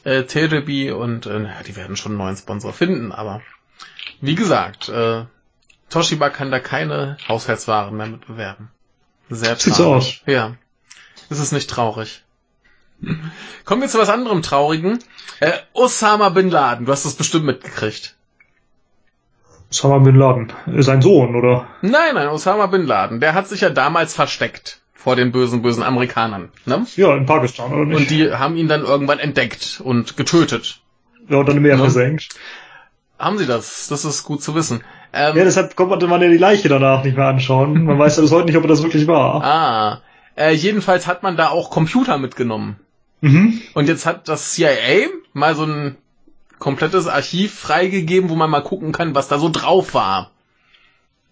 äh, 0.04 0.24
Terebi 0.24 0.90
und 0.90 1.26
äh, 1.26 1.46
die 1.66 1.76
werden 1.76 1.96
schon 1.96 2.12
einen 2.12 2.18
neuen 2.18 2.36
Sponsor 2.36 2.72
finden, 2.72 3.12
aber 3.12 3.42
wie 4.20 4.34
gesagt, 4.34 4.88
äh, 4.88 5.24
Toshiba 5.88 6.30
kann 6.30 6.50
da 6.50 6.60
keine 6.60 7.16
Haushaltswaren 7.28 7.96
mehr 7.96 8.06
mit 8.06 8.26
bewerben. 8.26 8.70
Sehr 9.28 9.56
Sieht 9.56 9.74
so 9.74 9.84
traurig. 9.84 10.22
Ja. 10.26 10.56
Ist 11.28 11.38
es 11.38 11.52
nicht 11.52 11.70
traurig? 11.70 12.24
Kommen 13.64 13.82
wir 13.82 13.88
zu 13.88 13.98
was 13.98 14.08
anderem 14.08 14.42
Traurigen. 14.42 14.98
Äh, 15.40 15.52
Osama 15.72 16.28
Bin 16.30 16.50
Laden, 16.50 16.86
du 16.86 16.92
hast 16.92 17.04
das 17.04 17.14
bestimmt 17.14 17.46
mitgekriegt. 17.46 18.16
Osama 19.70 19.98
Bin 19.98 20.16
Laden. 20.16 20.52
Sein 20.78 21.00
Sohn, 21.00 21.34
oder? 21.34 21.68
Nein, 21.82 22.14
nein, 22.14 22.28
Osama 22.28 22.66
Bin 22.66 22.86
Laden, 22.86 23.20
der 23.20 23.34
hat 23.34 23.48
sich 23.48 23.60
ja 23.62 23.70
damals 23.70 24.14
versteckt 24.14 24.80
vor 25.02 25.16
den 25.16 25.32
bösen, 25.32 25.62
bösen 25.62 25.82
Amerikanern. 25.82 26.50
Ne? 26.66 26.86
Ja, 26.96 27.16
in 27.16 27.24
Pakistan, 27.26 27.72
oder 27.72 27.86
nicht? 27.86 27.96
Und 27.96 28.10
die 28.10 28.30
haben 28.32 28.56
ihn 28.56 28.68
dann 28.68 28.82
irgendwann 28.82 29.18
entdeckt 29.18 29.80
und 29.82 30.16
getötet. 30.16 30.80
ja, 31.28 31.38
und 31.38 31.48
dann 31.48 31.56
im 31.56 31.62
Meer 31.62 31.76
Ja. 31.76 31.78
versenkt. 31.80 32.28
Haben 33.18 33.38
sie 33.38 33.46
das? 33.46 33.88
Das 33.88 34.04
ist 34.04 34.24
gut 34.24 34.42
zu 34.42 34.54
wissen. 34.54 34.82
Ähm, 35.12 35.36
Ja, 35.36 35.44
deshalb 35.44 35.74
konnte 35.76 36.06
man 36.06 36.20
ja 36.22 36.28
die 36.28 36.36
Leiche 36.38 36.68
danach 36.68 37.02
nicht 37.04 37.16
mehr 37.16 37.26
anschauen. 37.28 37.84
Man 37.84 37.98
weiß 37.98 38.16
ja 38.16 38.22
bis 38.22 38.30
heute 38.32 38.46
nicht, 38.46 38.56
ob 38.56 38.64
er 38.64 38.68
das 38.68 38.82
wirklich 38.82 39.06
war. 39.06 39.42
ah, 39.44 40.02
äh, 40.36 40.52
jedenfalls 40.52 41.06
hat 41.06 41.22
man 41.22 41.36
da 41.36 41.48
auch 41.48 41.70
Computer 41.70 42.18
mitgenommen. 42.18 42.76
Mhm. 43.22 43.60
Und 43.74 43.88
jetzt 43.88 44.06
hat 44.06 44.28
das 44.28 44.52
CIA 44.52 45.08
mal 45.32 45.54
so 45.54 45.64
ein 45.64 45.96
komplettes 46.58 47.06
Archiv 47.06 47.54
freigegeben, 47.58 48.28
wo 48.30 48.34
man 48.36 48.50
mal 48.50 48.62
gucken 48.62 48.92
kann, 48.92 49.14
was 49.14 49.28
da 49.28 49.38
so 49.38 49.48
drauf 49.50 49.94
war. 49.94 50.30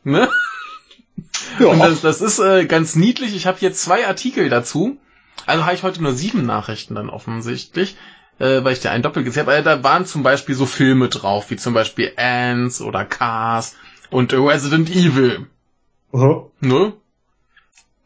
Ne? 0.04 0.28
Ja, 1.58 1.66
Und 1.68 1.80
das, 1.80 2.00
das 2.00 2.20
ist 2.20 2.38
äh, 2.38 2.66
ganz 2.66 2.94
niedlich. 2.94 3.34
Ich 3.34 3.46
habe 3.46 3.58
hier 3.58 3.72
zwei 3.72 4.06
Artikel 4.06 4.48
dazu. 4.48 4.98
Also 5.46 5.64
habe 5.64 5.74
ich 5.74 5.82
heute 5.82 6.02
nur 6.02 6.12
sieben 6.12 6.44
Nachrichten 6.44 6.94
dann 6.94 7.10
offensichtlich, 7.10 7.96
äh, 8.38 8.64
weil 8.64 8.72
ich 8.72 8.80
da 8.80 8.90
einen 8.90 9.02
doppelt 9.02 9.24
gesehen 9.24 9.46
habe. 9.46 9.62
Da 9.62 9.82
waren 9.84 10.04
zum 10.06 10.22
Beispiel 10.22 10.54
so 10.54 10.66
Filme 10.66 11.08
drauf, 11.08 11.50
wie 11.50 11.56
zum 11.56 11.74
Beispiel 11.74 12.12
Ants 12.16 12.80
oder 12.80 13.04
Cars 13.04 13.76
und 14.10 14.32
Resident 14.32 14.90
Evil. 14.90 15.46
Aha. 16.12 16.46
Ne? 16.60 16.92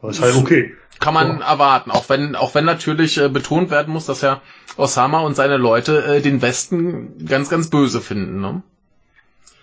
Das 0.02 0.16
ist 0.16 0.22
halt 0.22 0.36
okay. 0.36 0.74
Kann 0.98 1.14
man 1.14 1.40
erwarten, 1.40 1.90
auch 1.90 2.08
wenn, 2.08 2.36
auch 2.36 2.54
wenn 2.54 2.64
natürlich 2.64 3.18
äh, 3.18 3.28
betont 3.28 3.70
werden 3.70 3.92
muss, 3.92 4.06
dass 4.06 4.20
ja 4.20 4.40
Osama 4.76 5.20
und 5.20 5.34
seine 5.34 5.56
Leute 5.56 6.04
äh, 6.04 6.20
den 6.20 6.42
Westen 6.42 7.26
ganz, 7.26 7.48
ganz 7.48 7.70
böse 7.70 8.00
finden. 8.00 8.40
Ne? 8.40 8.62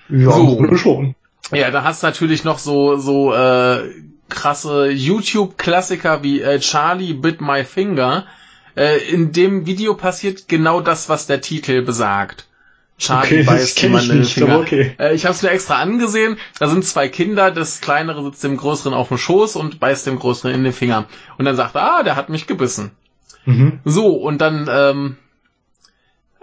Ja, 0.09 0.31
So. 0.31 0.75
schon. 0.75 1.15
Ja, 1.51 1.71
da 1.71 1.83
hast 1.83 2.03
du 2.03 2.07
natürlich 2.07 2.43
noch 2.43 2.59
so, 2.59 2.97
so 2.97 3.33
äh, 3.33 3.89
krasse 4.29 4.89
YouTube-Klassiker 4.89 6.23
wie 6.23 6.41
äh, 6.41 6.59
Charlie 6.59 7.13
Bit 7.13 7.41
My 7.41 7.63
Finger. 7.63 8.25
Äh, 8.75 8.99
in 9.09 9.31
dem 9.31 9.65
Video 9.65 9.95
passiert 9.95 10.47
genau 10.47 10.79
das, 10.81 11.09
was 11.09 11.27
der 11.27 11.41
Titel 11.41 11.81
besagt. 11.81 12.45
Charlie 12.97 13.41
Okay, 13.41 13.43
beißt 13.47 13.81
jemanden 13.81 14.11
in 14.11 14.17
den 14.17 14.25
Finger. 14.25 14.59
okay. 14.59 14.95
Äh, 14.99 15.15
ich 15.15 15.25
habe 15.25 15.33
es 15.33 15.41
mir 15.41 15.49
extra 15.49 15.75
angesehen. 15.79 16.37
Da 16.59 16.67
sind 16.67 16.85
zwei 16.85 17.07
Kinder, 17.07 17.49
das 17.51 17.81
kleinere 17.81 18.23
sitzt 18.23 18.43
dem 18.43 18.57
größeren 18.57 18.93
auf 18.93 19.07
dem 19.07 19.17
Schoß 19.17 19.55
und 19.55 19.79
beißt 19.79 20.05
dem 20.05 20.19
größeren 20.19 20.53
in 20.53 20.63
den 20.63 20.73
Finger. 20.73 21.05
Und 21.37 21.45
dann 21.45 21.55
sagt 21.55 21.75
er, 21.75 21.81
ah, 21.81 22.03
der 22.03 22.15
hat 22.15 22.29
mich 22.29 22.45
gebissen. 22.45 22.91
Mhm. 23.45 23.79
So, 23.85 24.13
und 24.13 24.39
dann 24.39 24.69
ähm, 24.71 25.17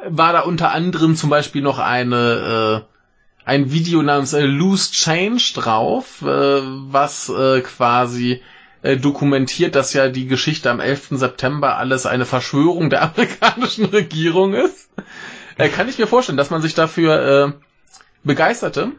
war 0.09 0.33
da 0.33 0.41
unter 0.41 0.73
anderem 0.73 1.15
zum 1.15 1.31
Beispiel 1.31 1.63
noch 1.63 1.79
eine 1.79 2.85
äh, 2.85 2.96
ein 3.47 3.71
Video 3.71 4.03
namens 4.03 4.33
äh, 4.33 4.43
Loose 4.43 4.91
Change 4.93 5.53
drauf, 5.55 6.21
äh, 6.21 6.27
was 6.27 7.29
äh, 7.29 7.61
quasi 7.61 8.43
äh, 8.83 8.97
dokumentiert, 8.97 9.77
dass 9.77 9.93
ja 9.93 10.09
die 10.09 10.27
Geschichte 10.27 10.69
am 10.69 10.81
11. 10.81 11.11
September 11.13 11.79
alles 11.79 12.07
eine 12.07 12.27
Verschwörung 12.27 12.91
der 12.91 13.03
amerikanischen 13.15 13.85
Regierung 13.87 14.53
ist. 14.53 14.91
Äh, 15.59 15.69
kann 15.69 15.89
ich 15.89 15.97
mir 15.97 16.09
vorstellen, 16.09 16.37
dass 16.37 16.51
man 16.51 16.61
sich 16.61 16.75
dafür 16.75 17.47
äh, 17.47 17.53
begeisterte. 18.25 18.91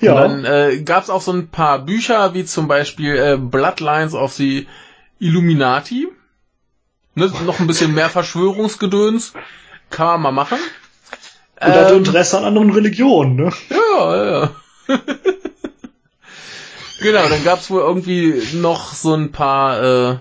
Ja. 0.00 0.14
Und 0.24 0.44
dann 0.44 0.84
gab 0.86 1.02
es 1.02 1.10
auch 1.10 1.20
so 1.20 1.30
ein 1.30 1.48
paar 1.48 1.80
Bücher, 1.80 2.32
wie 2.32 2.46
zum 2.46 2.68
Beispiel 2.68 3.36
Bloodlines 3.36 4.14
of 4.14 4.32
the 4.32 4.66
Illuminati. 5.18 6.08
Ne, 7.14 7.30
noch 7.44 7.60
ein 7.60 7.66
bisschen 7.66 7.92
mehr 7.92 8.08
Verschwörungsgedöns. 8.08 9.34
Kann 9.90 10.06
man 10.06 10.22
mal 10.22 10.32
machen. 10.32 10.58
Und 11.62 11.72
hat 11.72 11.90
Ähm, 11.90 11.98
Interesse 11.98 12.38
an 12.38 12.44
anderen 12.44 12.70
Religionen, 12.70 13.36
ne? 13.36 13.52
ja, 13.70 14.16
ja, 14.16 14.40
ja. 14.40 14.50
genau, 17.00 17.28
dann 17.28 17.44
gab's 17.44 17.70
wohl 17.70 17.80
irgendwie 17.82 18.42
noch 18.54 18.92
so 18.94 19.14
ein 19.14 19.30
paar 19.32 19.82
äh, 20.12 20.16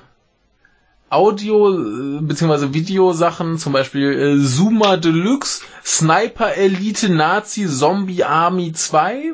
Audio- 1.09 1.71
äh, 1.73 2.21
bzw. 2.21 2.73
Videosachen, 2.73 3.57
zum 3.57 3.73
Beispiel 3.73 4.37
äh, 4.39 4.45
Zuma 4.45 4.97
Deluxe, 4.97 5.61
Sniper 5.83 6.55
Elite 6.55 7.09
Nazi 7.11 7.67
Zombie 7.67 8.23
Army 8.23 8.73
2 8.73 9.33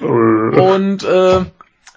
Äh, 0.00 0.04
und 0.04 1.02
äh, 1.04 1.40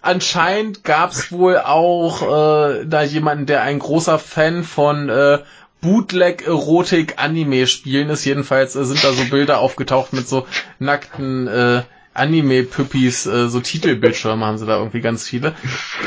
anscheinend 0.01 0.83
gab's 0.83 1.31
wohl 1.31 1.57
auch 1.59 2.21
äh, 2.21 2.85
da 2.85 3.01
jemanden, 3.03 3.45
der 3.45 3.61
ein 3.63 3.79
großer 3.79 4.19
Fan 4.19 4.63
von 4.63 5.09
äh, 5.09 5.39
Bootleg-Erotik-Anime-Spielen 5.86 8.09
ist. 8.09 8.25
Jedenfalls 8.25 8.75
äh, 8.75 8.83
sind 8.86 9.03
da 9.03 9.13
so 9.13 9.23
Bilder 9.25 9.59
aufgetaucht 9.59 10.13
mit 10.13 10.27
so 10.27 10.47
nackten 10.79 11.47
äh, 11.47 11.83
Anime-Püppis, 12.13 13.25
äh, 13.27 13.47
so 13.49 13.59
Titelbildschirme 13.59 14.45
haben 14.45 14.57
sie 14.57 14.65
da 14.65 14.77
irgendwie 14.77 15.01
ganz 15.01 15.27
viele. 15.27 15.53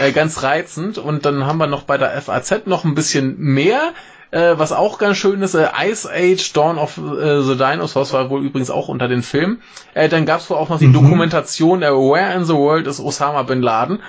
Äh, 0.00 0.12
ganz 0.12 0.42
reizend. 0.42 0.96
Und 0.98 1.26
dann 1.26 1.44
haben 1.46 1.58
wir 1.58 1.66
noch 1.66 1.82
bei 1.82 1.98
der 1.98 2.20
FAZ 2.20 2.62
noch 2.66 2.84
ein 2.84 2.94
bisschen 2.94 3.38
mehr. 3.38 3.92
Äh, 4.30 4.58
was 4.58 4.72
auch 4.72 4.98
ganz 4.98 5.16
schön 5.16 5.40
ist, 5.40 5.54
äh, 5.54 5.68
Ice 5.86 6.06
Age 6.10 6.52
Dawn 6.52 6.76
of 6.76 6.98
äh, 6.98 7.40
the 7.42 7.56
Dinosaurs 7.56 8.12
war 8.12 8.28
wohl 8.28 8.44
übrigens 8.44 8.68
auch 8.70 8.88
unter 8.88 9.08
den 9.08 9.22
Filmen. 9.22 9.62
Äh, 9.94 10.10
dann 10.10 10.26
gab's 10.26 10.50
wohl 10.50 10.58
auch 10.58 10.68
noch 10.68 10.78
die 10.78 10.88
Mhm. 10.88 10.92
Dokumentation 10.94 11.82
äh, 11.82 11.90
Where 11.90 12.34
in 12.34 12.44
the 12.44 12.52
World 12.52 12.86
is 12.86 13.00
Osama 13.00 13.42
Bin 13.44 13.62
Laden. 13.62 14.00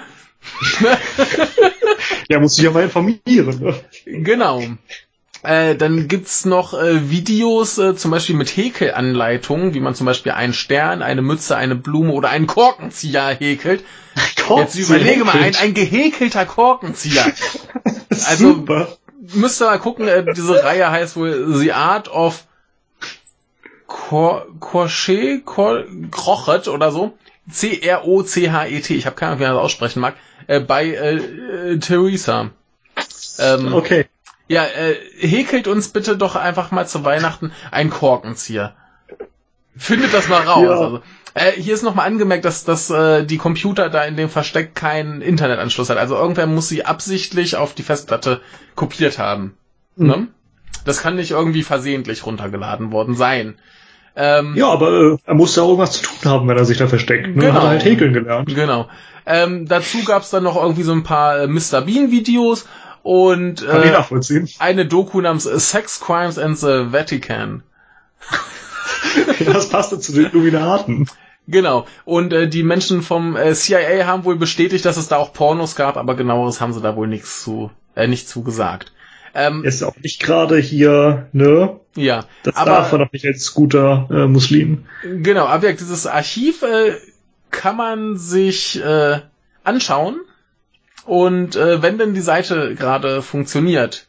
ja, 2.30 2.40
muss 2.40 2.56
sich 2.56 2.66
ja 2.66 2.72
mal 2.72 2.84
informieren, 2.84 3.60
ne? 3.62 3.76
Genau. 4.06 4.62
Äh, 5.44 5.76
dann 5.76 6.08
gibt's 6.10 6.44
noch 6.46 6.74
äh, 6.74 7.10
Videos, 7.10 7.78
äh, 7.78 7.96
zum 7.96 8.12
Beispiel 8.12 8.36
mit 8.36 8.50
Häkelanleitungen, 8.50 9.74
wie 9.74 9.80
man 9.80 9.96
zum 9.96 10.06
Beispiel 10.06 10.34
einen 10.34 10.54
Stern, 10.54 11.02
eine 11.02 11.22
Mütze, 11.22 11.56
eine 11.56 11.76
Blume 11.76 12.12
oder 12.12 12.30
einen 12.30 12.46
Korkenzieher 12.48 13.28
häkelt. 13.40 13.84
Jetzt 14.58 14.76
überlege 14.76 15.24
mal, 15.24 15.38
ein, 15.38 15.56
ein 15.56 15.74
gehäkelter 15.74 16.46
Korkenzieher. 16.46 17.26
also- 18.28 18.54
Super. 18.54 18.88
Müsst 19.34 19.62
ihr 19.62 19.66
mal 19.68 19.78
gucken, 19.80 20.08
äh, 20.08 20.26
diese 20.36 20.64
Reihe 20.64 20.90
heißt 20.90 21.16
wohl 21.16 21.54
The 21.58 21.72
Art 21.74 22.10
of 22.10 22.44
Cor 23.88 24.46
Crochet, 24.60 25.42
Cor 25.46 25.84
Crochet 26.12 26.68
oder 26.68 26.92
so. 26.92 27.18
C-R-O-C-H-E-T. 27.52 28.94
Ich 28.96 29.06
habe 29.06 29.16
keine 29.16 29.32
Ahnung, 29.32 29.40
wie 29.40 29.44
man 29.46 29.54
das 29.56 29.64
aussprechen 29.64 30.00
mag. 30.02 30.16
Äh, 30.48 30.60
bei 30.60 31.78
Theresa. 31.80 32.50
Ähm, 33.40 33.74
Okay. 33.74 34.06
Ja, 34.50 34.66
äh, 34.66 34.96
häkelt 35.20 35.68
uns 35.68 35.90
bitte 35.90 36.18
doch 36.18 36.36
einfach 36.36 36.72
mal 36.72 36.88
zu 36.88 37.06
Weihnachten 37.06 37.52
ein 37.72 37.92
Korkenzieher. 37.92 38.74
Findet 39.78 40.14
das 40.14 40.28
mal 40.28 40.42
raus. 40.42 40.64
Ja. 40.64 40.72
Also, 40.72 41.02
äh, 41.36 41.52
hier 41.52 41.76
ist 41.76 41.84
nochmal 41.84 42.08
angemerkt, 42.08 42.46
dass, 42.46 42.66
dass 42.66 42.90
äh, 42.90 43.24
die 43.24 43.38
Computer 43.38 43.90
da 43.90 44.04
in 44.04 44.18
dem 44.18 44.30
Versteck 44.30 44.74
keinen 44.74 45.22
Internetanschluss 45.22 45.92
hat. 45.92 45.98
Also 45.98 46.16
irgendwer 46.16 46.48
muss 46.48 46.68
sie 46.68 46.84
absichtlich 46.84 47.56
auf 47.56 47.76
die 47.76 47.84
Festplatte 47.84 48.42
kopiert 48.76 49.20
haben. 49.20 49.56
Mhm. 49.96 50.08
Ne? 50.08 50.28
Das 50.84 51.02
kann 51.02 51.16
nicht 51.16 51.32
irgendwie 51.32 51.64
versehentlich 51.64 52.26
runtergeladen 52.26 52.92
worden 52.92 53.16
sein. 53.16 53.60
Ähm, 54.16 54.56
Ja, 54.56 54.70
aber 54.70 54.92
äh, 54.92 55.18
er 55.26 55.36
muss 55.36 55.56
ja 55.56 55.62
auch 55.62 55.68
irgendwas 55.68 55.92
zu 55.92 56.04
tun 56.04 56.32
haben, 56.32 56.48
wenn 56.48 56.58
er 56.58 56.66
sich 56.66 56.80
da 56.80 56.88
versteckt. 56.88 57.28
Ne? 57.28 57.44
Genau. 57.44 57.54
Hat 57.54 57.64
er 57.64 57.70
halt 57.70 57.86
häkeln 57.86 58.14
gelernt. 58.14 58.54
Genau. 58.54 58.90
Ähm, 59.28 59.68
dazu 59.68 60.04
gab's 60.06 60.32
dann 60.32 60.44
noch 60.44 60.60
irgendwie 60.60 60.84
so 60.84 60.92
ein 60.92 61.04
paar 61.04 61.42
äh, 61.42 61.48
Mr. 61.48 61.82
Bean 61.82 62.10
Videos 62.10 62.66
und 63.04 63.62
äh, 63.64 63.96
eine 64.60 64.86
Doku 64.86 65.22
namens 65.22 65.44
Sex 65.44 66.00
Crimes 66.00 66.38
and 66.38 66.58
the 66.58 66.92
Vatican. 66.92 67.64
Ja, 69.40 69.46
das 69.54 69.70
passte 69.70 70.00
zu 70.00 70.12
den 70.14 70.26
Illuminaten. 70.26 71.08
Genau. 71.48 71.88
Und 72.06 72.32
äh, 72.32 72.48
die 72.48 72.64
Menschen 72.64 73.02
vom 73.02 73.36
äh, 73.36 73.54
CIA 73.56 74.06
haben 74.06 74.24
wohl 74.24 74.38
bestätigt, 74.38 74.86
dass 74.86 74.98
es 74.98 75.08
da 75.08 75.18
auch 75.18 75.34
Pornos 75.34 75.76
gab, 75.76 75.98
aber 75.98 76.16
genaueres 76.16 76.62
haben 76.62 76.74
sie 76.74 76.82
da 76.82 76.96
wohl 76.96 77.08
nichts 77.08 77.42
zu, 77.42 77.72
äh, 77.96 78.08
nicht 78.08 78.30
zu 78.30 78.44
gesagt. 78.44 78.92
Ähm, 79.34 79.64
Ist 79.64 79.84
auch 79.84 79.96
nicht 79.98 80.22
gerade 80.22 80.58
hier, 80.58 81.28
ne? 81.34 81.80
ja. 81.96 82.26
Das 82.44 82.56
aber 82.56 82.72
darf 82.72 82.92
man 82.92 83.02
doch 83.02 83.12
nicht 83.12 83.26
als 83.26 83.54
guter 83.54 84.08
äh, 84.12 84.28
Muslim. 84.28 84.86
genau, 85.04 85.46
aber 85.46 85.70
ja, 85.70 85.74
dieses 85.74 86.08
Archiv 86.08 86.64
äh, 86.64 86.96
kann 87.52 87.78
man 87.78 88.18
sich 88.18 88.82
äh, 88.84 89.20
anschauen. 89.64 90.20
Und 91.10 91.56
äh, 91.56 91.82
wenn 91.82 91.98
denn 91.98 92.14
die 92.14 92.22
Seite 92.22 92.76
gerade 92.76 93.24
funktioniert. 93.24 94.06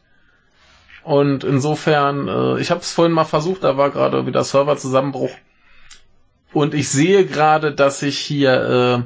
Und 1.03 1.43
insofern, 1.43 2.27
äh, 2.27 2.61
ich 2.61 2.69
habe 2.69 2.81
es 2.81 2.91
vorhin 2.91 3.11
mal 3.11 3.25
versucht, 3.25 3.63
da 3.63 3.75
war 3.75 3.89
gerade 3.89 4.27
wieder 4.27 4.43
Serverzusammenbruch. 4.43 5.31
Und 6.53 6.75
ich 6.75 6.89
sehe 6.89 7.25
gerade, 7.25 7.73
dass 7.73 8.03
ich 8.03 8.19
hier 8.19 8.53
äh, 8.53 9.03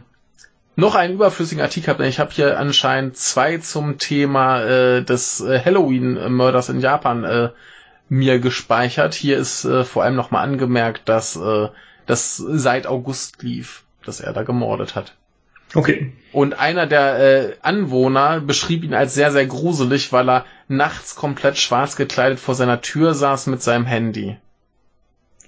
noch 0.75 0.95
einen 0.95 1.13
überflüssigen 1.13 1.63
Artikel 1.63 1.91
habe. 1.91 2.03
denn 2.03 2.09
Ich 2.09 2.19
habe 2.19 2.33
hier 2.33 2.59
anscheinend 2.59 3.15
zwei 3.15 3.59
zum 3.59 3.97
Thema 3.97 4.61
äh, 4.63 5.01
des 5.01 5.39
äh, 5.39 5.57
Halloween-Mörders 5.63 6.67
in 6.67 6.81
Japan 6.81 7.23
äh, 7.23 7.49
mir 8.09 8.39
gespeichert. 8.39 9.13
Hier 9.13 9.37
ist 9.37 9.63
äh, 9.63 9.85
vor 9.85 10.03
allem 10.03 10.15
nochmal 10.15 10.43
angemerkt, 10.43 11.07
dass 11.07 11.37
äh, 11.37 11.69
das 12.07 12.35
seit 12.35 12.87
August 12.87 13.41
lief, 13.41 13.85
dass 14.03 14.19
er 14.19 14.33
da 14.33 14.43
gemordet 14.43 14.95
hat. 14.95 15.15
Okay. 15.75 16.13
Und 16.31 16.57
einer 16.59 16.87
der 16.87 17.19
äh, 17.19 17.53
Anwohner 17.61 18.39
beschrieb 18.41 18.83
ihn 18.83 18.93
als 18.93 19.13
sehr, 19.13 19.31
sehr 19.31 19.45
gruselig, 19.45 20.11
weil 20.11 20.29
er 20.29 20.45
nachts 20.67 21.15
komplett 21.15 21.57
schwarz 21.57 21.95
gekleidet 21.95 22.39
vor 22.39 22.55
seiner 22.55 22.81
Tür 22.81 23.13
saß 23.13 23.47
mit 23.47 23.61
seinem 23.61 23.85
Handy. 23.85 24.37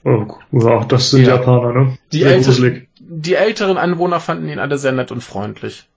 Oh, 0.04 0.28
ja, 0.52 0.84
das 0.86 1.10
sind 1.10 1.24
Ja. 1.26 1.36
Japaner, 1.38 1.74
ne? 1.74 1.98
Die, 2.14 2.20
Sehr 2.20 2.32
älte, 2.34 2.46
gruselig. 2.46 2.88
die 3.00 3.34
älteren 3.36 3.78
Anwohner 3.78 4.20
fanden 4.20 4.48
ihn 4.48 4.60
alle 4.60 4.78
sehr 4.78 4.92
nett 4.94 5.12
und 5.12 5.22
freundlich. 5.24 5.88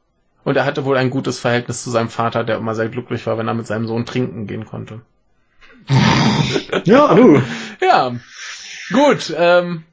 Und 0.43 0.57
er 0.57 0.65
hatte 0.65 0.85
wohl 0.87 0.97
ein 0.97 1.11
gutes 1.11 1.39
Verhältnis 1.39 1.85
zu 1.85 1.91
seinem 1.91 2.09
Vater, 2.09 2.43
der 2.45 2.57
immer 2.57 2.75
sehr 2.75 2.89
glücklich 2.89 3.27
war, 3.27 3.37
wenn 3.37 3.47
er 3.47 3.55
mit 3.55 3.67
seinem 3.67 3.87
Sohn 3.87 4.07
trinken 4.07 4.47
gehen 4.47 4.65
konnte. 4.65 5.03
Ja, 6.85 7.15
du. 7.15 7.43
Ja, 7.81 8.13
gut. 8.93 9.33
Ähm, 9.37 9.85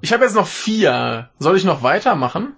ich 0.00 0.12
habe 0.12 0.24
jetzt 0.24 0.34
noch 0.36 0.46
vier. 0.46 1.30
Soll 1.38 1.56
ich 1.56 1.64
noch 1.64 1.82
weitermachen? 1.82 2.54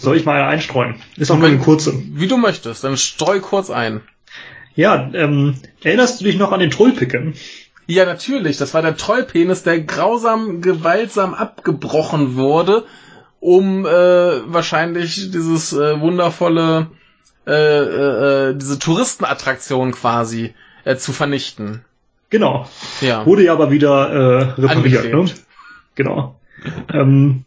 Soll 0.00 0.16
ich 0.16 0.24
mal 0.24 0.42
einstreuen? 0.42 0.96
Ist 1.16 1.30
auch 1.30 1.38
nur 1.38 1.48
eine 1.48 1.58
kurze. 1.58 1.92
Wie 1.94 2.26
du 2.26 2.36
möchtest. 2.36 2.84
Dann 2.84 2.96
streu 2.96 3.40
kurz 3.40 3.70
ein. 3.70 4.00
Ja, 4.74 5.10
ähm, 5.12 5.56
erinnerst 5.82 6.20
du 6.20 6.24
dich 6.24 6.36
noch 6.36 6.52
an 6.52 6.60
den 6.60 6.70
Trollpicken? 6.70 7.34
Ja, 7.86 8.04
natürlich. 8.04 8.56
Das 8.56 8.74
war 8.74 8.82
der 8.82 8.96
Trollpenis, 8.96 9.62
der 9.62 9.80
grausam, 9.80 10.60
gewaltsam 10.62 11.34
abgebrochen 11.34 12.36
wurde, 12.36 12.84
um 13.40 13.84
äh, 13.84 13.88
wahrscheinlich 13.90 15.30
dieses 15.30 15.72
äh, 15.72 16.00
wundervolle, 16.00 16.88
äh, 17.46 17.52
äh, 17.52 18.50
äh, 18.50 18.54
diese 18.56 18.78
Touristenattraktion 18.78 19.92
quasi 19.92 20.54
äh, 20.84 20.96
zu 20.96 21.12
vernichten. 21.12 21.84
Genau. 22.30 22.66
Ja. 23.02 23.26
Wurde 23.26 23.44
ja 23.44 23.52
aber 23.52 23.70
wieder 23.70 24.10
äh, 24.10 24.60
repariert, 24.60 25.12
ne? 25.12 25.26
Genau. 25.94 26.40
Ähm, 26.92 27.44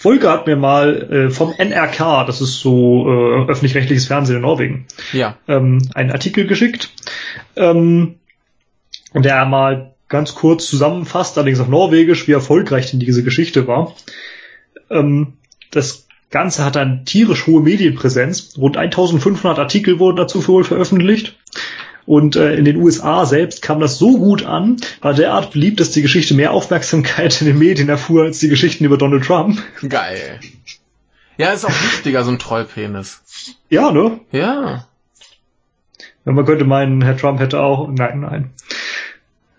Volker 0.00 0.30
hat 0.30 0.46
mir 0.46 0.54
mal 0.54 1.10
äh, 1.10 1.30
vom 1.30 1.52
NRK, 1.58 2.24
das 2.26 2.40
ist 2.40 2.60
so 2.60 3.04
äh, 3.08 3.50
öffentlich-rechtliches 3.50 4.06
Fernsehen 4.06 4.36
in 4.36 4.42
Norwegen, 4.42 4.86
Ja. 5.12 5.36
ähm, 5.48 5.80
einen 5.94 6.12
Artikel 6.12 6.46
geschickt, 6.46 6.90
ähm, 7.56 8.14
der 9.12 9.44
mal 9.46 9.94
ganz 10.08 10.36
kurz 10.36 10.68
zusammenfasst, 10.68 11.36
allerdings 11.36 11.58
auf 11.58 11.66
Norwegisch, 11.68 12.28
wie 12.28 12.32
erfolgreich 12.32 12.90
denn 12.90 13.00
diese 13.00 13.24
Geschichte 13.24 13.66
war. 13.66 13.96
Ähm, 14.88 15.34
das 15.72 16.06
Ganze 16.30 16.64
hat 16.64 16.76
eine 16.76 17.04
tierisch 17.04 17.46
hohe 17.46 17.60
Medienpräsenz. 17.62 18.54
Rund 18.56 18.76
1500 18.76 19.58
Artikel 19.58 19.98
wurden 19.98 20.16
dazu 20.16 20.46
wohl 20.46 20.62
veröffentlicht. 20.62 21.36
Und 22.08 22.36
äh, 22.36 22.54
in 22.54 22.64
den 22.64 22.78
USA 22.78 23.26
selbst 23.26 23.60
kam 23.60 23.80
das 23.80 23.98
so 23.98 24.16
gut 24.16 24.42
an, 24.42 24.78
war 25.02 25.12
derart 25.12 25.52
beliebt, 25.52 25.78
dass 25.78 25.90
die 25.90 26.00
Geschichte 26.00 26.32
mehr 26.32 26.52
Aufmerksamkeit 26.52 27.38
in 27.42 27.48
den 27.48 27.58
Medien 27.58 27.90
erfuhr 27.90 28.22
als 28.22 28.38
die 28.38 28.48
Geschichten 28.48 28.86
über 28.86 28.96
Donald 28.96 29.24
Trump. 29.24 29.62
Geil. 29.86 30.40
Ja, 31.36 31.52
ist 31.52 31.66
auch 31.66 31.68
wichtiger, 31.68 32.24
so 32.24 32.30
ein 32.30 32.38
Trollpenis. 32.38 33.20
Ja, 33.68 33.92
ne? 33.92 34.20
Ja. 34.32 34.86
Ja, 36.24 36.32
man 36.32 36.46
könnte 36.46 36.64
meinen, 36.64 37.02
Herr 37.02 37.18
Trump 37.18 37.40
hätte 37.40 37.60
auch. 37.60 37.88
Nein, 37.88 38.20
nein. 38.20 38.50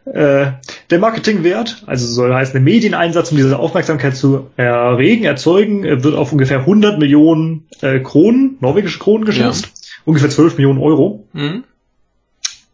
Äh, 0.05 0.53
der 0.89 0.97
Marketingwert, 0.97 1.83
also 1.85 2.07
soll 2.07 2.33
heißen, 2.33 2.53
der 2.53 2.61
Medieneinsatz, 2.61 3.29
um 3.29 3.37
diese 3.37 3.59
Aufmerksamkeit 3.59 4.15
zu 4.15 4.49
erregen, 4.57 5.23
erzeugen, 5.23 5.85
äh, 5.85 6.03
wird 6.03 6.15
auf 6.15 6.31
ungefähr 6.31 6.61
100 6.61 6.97
Millionen 6.97 7.67
äh, 7.81 7.99
Kronen, 7.99 8.57
norwegische 8.59 8.97
Kronen 8.97 9.25
geschätzt. 9.25 9.65
Ja. 9.65 9.71
Ungefähr 10.05 10.31
12 10.31 10.57
Millionen 10.57 10.79
Euro. 10.79 11.27
Mhm. 11.33 11.63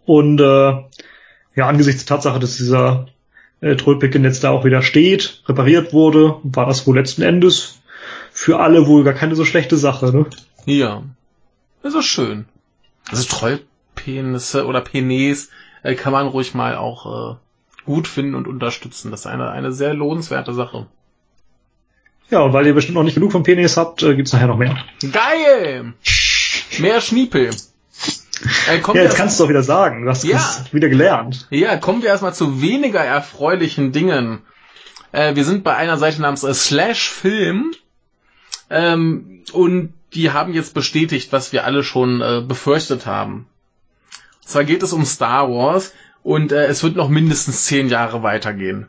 Und 0.05 0.39
äh, 0.39 0.83
ja, 1.55 1.67
angesichts 1.67 2.05
der 2.05 2.15
Tatsache, 2.15 2.39
dass 2.39 2.57
dieser 2.57 3.07
äh, 3.61 3.75
Trollpicken 3.75 4.23
jetzt 4.23 4.43
da 4.43 4.51
auch 4.51 4.65
wieder 4.65 4.81
steht, 4.81 5.43
repariert 5.47 5.93
wurde, 5.93 6.37
war 6.43 6.65
das 6.65 6.85
wohl 6.85 6.97
letzten 6.97 7.21
Endes 7.21 7.79
für 8.31 8.59
alle 8.59 8.85
wohl 8.85 9.03
gar 9.03 9.13
keine 9.13 9.35
so 9.35 9.45
schlechte 9.45 9.77
Sache, 9.77 10.15
ne? 10.15 10.25
Ja. 10.65 11.03
Das 11.81 11.95
ist 11.95 12.05
schön. 12.05 12.45
Also 13.09 13.23
Trollpenisse 13.23 14.65
oder 14.65 14.81
Penis 14.81 15.49
äh, 15.83 15.95
kann 15.95 16.11
man 16.11 16.27
ruhig 16.27 16.53
mal 16.53 16.75
auch 16.75 17.35
äh, 17.35 17.35
gut 17.85 18.07
finden 18.07 18.35
und 18.35 18.47
unterstützen. 18.47 19.11
Das 19.11 19.21
ist 19.21 19.27
eine, 19.27 19.51
eine 19.51 19.71
sehr 19.71 19.93
lohnenswerte 19.93 20.53
Sache. 20.53 20.87
Ja, 22.29 22.41
und 22.41 22.53
weil 22.53 22.65
ihr 22.65 22.73
bestimmt 22.73 22.95
noch 22.95 23.03
nicht 23.03 23.15
genug 23.15 23.31
von 23.31 23.43
Penis 23.43 23.77
habt, 23.77 24.03
äh, 24.03 24.15
gibt's 24.15 24.33
nachher 24.33 24.47
noch 24.47 24.57
mehr. 24.57 24.77
Geil! 25.11 25.93
Mehr 26.79 27.01
Schniepel. 27.01 27.51
Äh, 28.69 28.81
ja, 28.81 29.03
jetzt 29.03 29.15
kannst 29.15 29.39
du 29.39 29.43
doch 29.43 29.49
wieder 29.49 29.63
sagen. 29.63 30.03
Du 30.03 30.09
hast 30.09 30.23
ja. 30.23 30.39
wieder 30.71 30.89
gelernt. 30.89 31.47
Ja, 31.49 31.77
kommen 31.77 32.01
wir 32.01 32.09
erstmal 32.09 32.33
zu 32.33 32.61
weniger 32.61 32.99
erfreulichen 32.99 33.91
Dingen. 33.91 34.41
Äh, 35.11 35.36
wir 35.36 35.45
sind 35.45 35.63
bei 35.63 35.75
einer 35.75 35.97
Seite 35.97 36.21
namens 36.21 36.43
äh, 36.43 36.53
Slash 36.53 37.09
Film. 37.09 37.73
Ähm, 38.69 39.43
und 39.53 39.93
die 40.13 40.31
haben 40.31 40.53
jetzt 40.53 40.73
bestätigt, 40.73 41.31
was 41.31 41.53
wir 41.53 41.65
alle 41.65 41.83
schon 41.83 42.21
äh, 42.21 42.41
befürchtet 42.45 43.05
haben. 43.05 43.47
Und 44.41 44.49
zwar 44.49 44.63
geht 44.63 44.83
es 44.83 44.93
um 44.93 45.05
Star 45.05 45.49
Wars 45.49 45.93
und 46.23 46.51
äh, 46.51 46.65
es 46.65 46.83
wird 46.83 46.95
noch 46.95 47.09
mindestens 47.09 47.65
zehn 47.65 47.89
Jahre 47.89 48.23
weitergehen. 48.23 48.88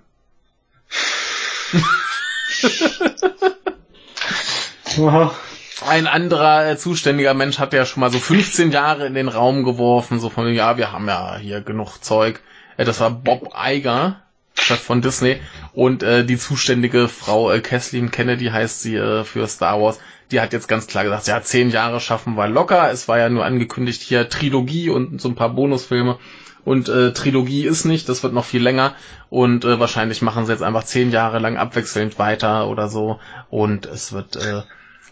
Ein 5.84 6.06
anderer 6.06 6.70
äh, 6.70 6.76
zuständiger 6.78 7.34
Mensch 7.34 7.58
hat 7.58 7.74
ja 7.74 7.84
schon 7.84 8.00
mal 8.00 8.10
so 8.10 8.18
15 8.18 8.72
Jahre 8.72 9.06
in 9.06 9.14
den 9.14 9.28
Raum 9.28 9.62
geworfen, 9.62 10.20
so 10.20 10.30
von, 10.30 10.52
ja, 10.54 10.78
wir 10.78 10.90
haben 10.92 11.06
ja 11.06 11.36
hier 11.36 11.60
genug 11.60 11.98
Zeug. 12.02 12.40
Äh, 12.78 12.84
das 12.86 13.00
war 13.00 13.10
Bob 13.10 13.52
Iger, 13.54 14.22
Chef 14.54 14.80
von 14.80 15.02
Disney. 15.02 15.40
Und 15.74 16.02
äh, 16.02 16.24
die 16.24 16.38
zuständige 16.38 17.08
Frau 17.08 17.50
äh, 17.50 17.60
Kathleen 17.60 18.10
Kennedy 18.10 18.46
heißt 18.46 18.80
sie 18.80 18.96
äh, 18.96 19.24
für 19.24 19.46
Star 19.48 19.80
Wars. 19.80 19.98
Die 20.30 20.40
hat 20.40 20.54
jetzt 20.54 20.66
ganz 20.66 20.86
klar 20.86 21.04
gesagt, 21.04 21.26
ja, 21.26 21.42
zehn 21.42 21.70
Jahre 21.70 22.00
schaffen 22.00 22.36
wir 22.36 22.48
locker. 22.48 22.90
Es 22.90 23.06
war 23.06 23.18
ja 23.18 23.28
nur 23.28 23.44
angekündigt 23.44 24.00
hier 24.00 24.30
Trilogie 24.30 24.88
und 24.88 25.20
so 25.20 25.28
ein 25.28 25.34
paar 25.34 25.50
Bonusfilme. 25.50 26.18
Und 26.64 26.88
äh, 26.88 27.12
Trilogie 27.12 27.64
ist 27.64 27.84
nicht, 27.84 28.08
das 28.08 28.22
wird 28.22 28.32
noch 28.32 28.44
viel 28.46 28.62
länger. 28.62 28.94
Und 29.28 29.64
äh, 29.64 29.78
wahrscheinlich 29.78 30.22
machen 30.22 30.46
sie 30.46 30.52
jetzt 30.52 30.62
einfach 30.62 30.84
zehn 30.84 31.12
Jahre 31.12 31.38
lang 31.38 31.58
abwechselnd 31.58 32.18
weiter 32.18 32.66
oder 32.68 32.88
so. 32.88 33.20
Und 33.50 33.86
es 33.86 34.12
wird 34.12 34.34
äh, 34.36 34.62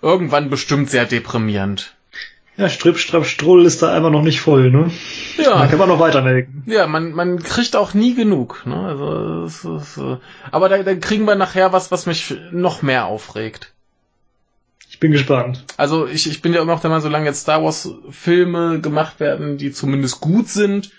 irgendwann 0.05 0.50
bestimmt 0.50 0.90
sehr 0.90 1.07
deprimierend. 1.07 1.94
Ja, 2.57 2.68
Stripp, 2.68 2.98
Strapp, 2.98 3.24
Strull 3.24 3.64
ist 3.64 3.82
da 3.82 3.92
einfach 3.92 4.11
noch 4.11 4.22
nicht 4.22 4.40
voll, 4.40 4.70
ne? 4.70 4.92
Ja. 5.38 5.57
Man 5.57 5.68
kann 5.68 5.78
man 5.78 5.88
noch 5.88 5.98
weitermelken. 5.98 6.62
Ja, 6.66 6.86
man, 6.86 7.12
man 7.12 7.42
kriegt 7.42 7.74
auch 7.74 7.94
nie 7.94 8.14
genug, 8.14 8.64
ne? 8.64 8.76
Also, 8.76 9.44
es 9.44 9.64
ist, 9.64 9.96
äh, 9.96 10.18
aber 10.52 10.68
da, 10.68 10.82
da 10.84 10.94
kriegen 10.94 11.24
wir 11.24 11.34
nachher 11.34 11.72
was, 11.72 11.90
was 11.90 12.07
mich 12.07 12.36
noch 12.52 12.82
mehr 12.82 13.07
aufregt. 13.07 13.72
Ich 14.88 15.00
bin 15.00 15.11
gespannt. 15.11 15.64
Also, 15.78 16.07
ich, 16.07 16.30
ich 16.30 16.42
bin 16.42 16.55
ja 16.55 16.62
immer 16.62 16.74
noch 16.74 16.80
der 16.80 16.90
Meinung, 16.90 17.02
solange 17.02 17.26
jetzt 17.26 17.40
Star 17.40 17.64
Wars 17.64 17.92
Filme 18.11 18.80
gemacht 18.80 19.18
werden, 19.18 19.59
die 19.59 19.72
zumindest 19.72 20.20
gut 20.20 20.48
sind, 20.48 20.92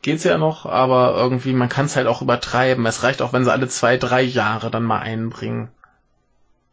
geht's 0.00 0.24
ja 0.24 0.38
noch, 0.38 0.64
aber 0.64 1.14
irgendwie, 1.14 1.52
man 1.52 1.68
kann 1.68 1.84
es 1.84 1.96
halt 1.96 2.06
auch 2.06 2.22
übertreiben. 2.22 2.86
Es 2.86 3.02
reicht 3.02 3.20
auch, 3.20 3.34
wenn 3.34 3.44
sie 3.44 3.52
alle 3.52 3.68
zwei, 3.68 3.98
drei 3.98 4.22
Jahre 4.22 4.70
dann 4.70 4.84
mal 4.84 5.00
einbringen. 5.00 5.68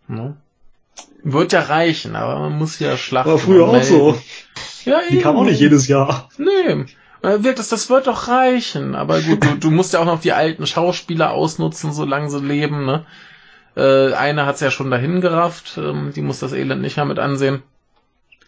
Ne? 0.07 0.37
Wird 1.23 1.51
ja 1.51 1.61
reichen, 1.61 2.15
aber 2.15 2.39
man 2.39 2.57
muss 2.57 2.79
ja 2.79 2.95
schlachten. 2.97 3.31
War 3.31 3.37
früher 3.37 3.67
auch 3.67 3.83
so. 3.83 4.17
Ja, 4.85 5.01
Die 5.09 5.15
eben. 5.15 5.23
kam 5.23 5.35
auch 5.35 5.43
nicht 5.43 5.59
jedes 5.59 5.87
Jahr. 5.87 6.29
Nee. 6.37 6.85
Das, 7.21 7.69
das 7.69 7.89
wird 7.89 8.07
doch 8.07 8.27
reichen. 8.27 8.95
Aber 8.95 9.19
gut, 9.21 9.43
du, 9.43 9.55
du 9.55 9.71
musst 9.71 9.93
ja 9.93 9.99
auch 9.99 10.05
noch 10.05 10.21
die 10.21 10.31
alten 10.31 10.65
Schauspieler 10.65 11.31
ausnutzen, 11.31 11.91
solange 11.91 12.29
sie 12.29 12.39
leben, 12.39 12.85
ne? 12.85 13.05
Äh, 13.75 14.13
eine 14.13 14.45
hat's 14.45 14.61
ja 14.61 14.71
schon 14.71 14.89
dahin 14.89 15.21
gerafft, 15.21 15.77
ähm, 15.77 16.11
die 16.15 16.21
muss 16.21 16.39
das 16.39 16.53
Elend 16.53 16.81
nicht 16.81 16.95
mehr 16.95 17.05
mit 17.05 17.19
ansehen. 17.19 17.61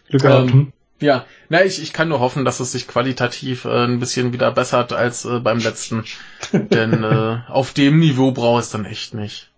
Glück 0.08 0.22
gehabt. 0.22 0.50
Ähm, 0.50 0.72
ja, 1.00 1.24
na, 1.48 1.64
ich, 1.64 1.80
ich 1.80 1.92
kann 1.92 2.08
nur 2.08 2.20
hoffen, 2.20 2.44
dass 2.44 2.60
es 2.60 2.72
sich 2.72 2.88
qualitativ 2.88 3.64
äh, 3.64 3.84
ein 3.84 4.00
bisschen 4.00 4.32
wieder 4.32 4.50
bessert 4.50 4.92
als 4.92 5.24
äh, 5.24 5.38
beim 5.38 5.58
letzten. 5.58 6.04
Denn 6.52 7.04
äh, 7.04 7.38
auf 7.48 7.72
dem 7.72 8.00
Niveau 8.00 8.32
braucht 8.32 8.64
es 8.64 8.70
dann 8.70 8.84
echt 8.84 9.14
nicht. 9.14 9.49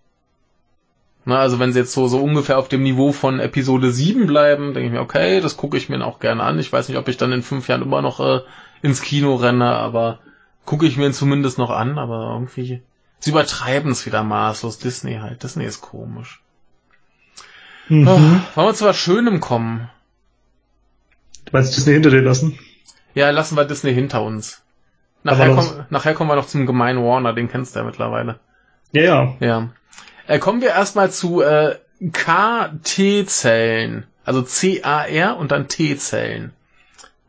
Na, 1.25 1.39
also 1.39 1.59
wenn 1.59 1.71
sie 1.71 1.79
jetzt 1.79 1.93
so, 1.93 2.07
so 2.07 2.19
ungefähr 2.19 2.57
auf 2.57 2.67
dem 2.67 2.83
Niveau 2.83 3.13
von 3.13 3.39
Episode 3.39 3.91
7 3.91 4.27
bleiben, 4.27 4.73
denke 4.73 4.87
ich 4.87 4.91
mir, 4.91 5.01
okay, 5.01 5.39
das 5.39 5.55
gucke 5.55 5.77
ich 5.77 5.87
mir 5.87 6.05
auch 6.05 6.19
gerne 6.19 6.43
an. 6.43 6.59
Ich 6.59 6.71
weiß 6.71 6.89
nicht, 6.89 6.97
ob 6.97 7.07
ich 7.07 7.17
dann 7.17 7.31
in 7.31 7.43
fünf 7.43 7.69
Jahren 7.69 7.81
immer 7.81 8.01
noch 8.01 8.19
äh, 8.19 8.41
ins 8.81 9.01
Kino 9.01 9.35
renne, 9.35 9.69
aber 9.69 10.19
gucke 10.65 10.85
ich 10.85 10.97
mir 10.97 11.05
ihn 11.05 11.13
zumindest 11.13 11.57
noch 11.57 11.69
an, 11.69 11.97
aber 11.97 12.31
irgendwie. 12.33 12.81
Sie 13.19 13.31
übertreiben 13.31 13.91
es 13.91 14.05
wieder 14.05 14.23
maßlos. 14.23 14.79
Disney 14.79 15.15
halt. 15.15 15.43
Disney 15.43 15.63
ist 15.63 15.79
komisch. 15.79 16.41
Mhm. 17.87 18.07
Oh, 18.07 18.19
wollen 18.55 18.67
wir 18.67 18.73
zu 18.73 18.85
was 18.85 18.97
Schönem 18.97 19.39
kommen? 19.39 19.89
Du 21.45 21.51
meinst 21.53 21.75
Disney 21.75 21.93
hinter 21.93 22.09
dir 22.09 22.21
lassen? 22.21 22.59
Ja, 23.13 23.29
lassen 23.29 23.55
wir 23.55 23.65
Disney 23.65 23.93
hinter 23.93 24.23
uns. 24.23 24.63
Nachher, 25.23 25.55
komm, 25.55 25.85
nachher 25.89 26.13
kommen 26.13 26.29
wir 26.29 26.35
noch 26.35 26.47
zum 26.47 26.65
gemeinen 26.65 27.01
Warner, 27.01 27.33
den 27.33 27.47
kennst 27.47 27.75
du 27.75 27.79
ja 27.79 27.85
mittlerweile. 27.85 28.39
Ja, 28.91 29.01
ja. 29.01 29.35
Ja. 29.39 29.69
Äh, 30.27 30.39
kommen 30.39 30.61
wir 30.61 30.69
erstmal 30.69 31.11
zu 31.11 31.41
äh, 31.41 31.77
KT-Zellen. 32.11 34.05
Also 34.25 34.41
C-A-R 34.41 35.37
und 35.37 35.51
dann 35.51 35.67
T-Zellen. 35.67 36.53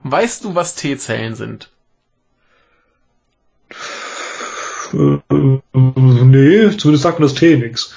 Weißt 0.03 0.45
du, 0.45 0.55
was 0.55 0.75
T-Zellen 0.77 1.35
sind? 1.35 1.71
Nee, 4.93 6.71
zumindest 6.77 7.03
sagt 7.03 7.19
mir 7.19 7.27
das 7.27 7.35
T 7.35 7.57
nix. 7.57 7.95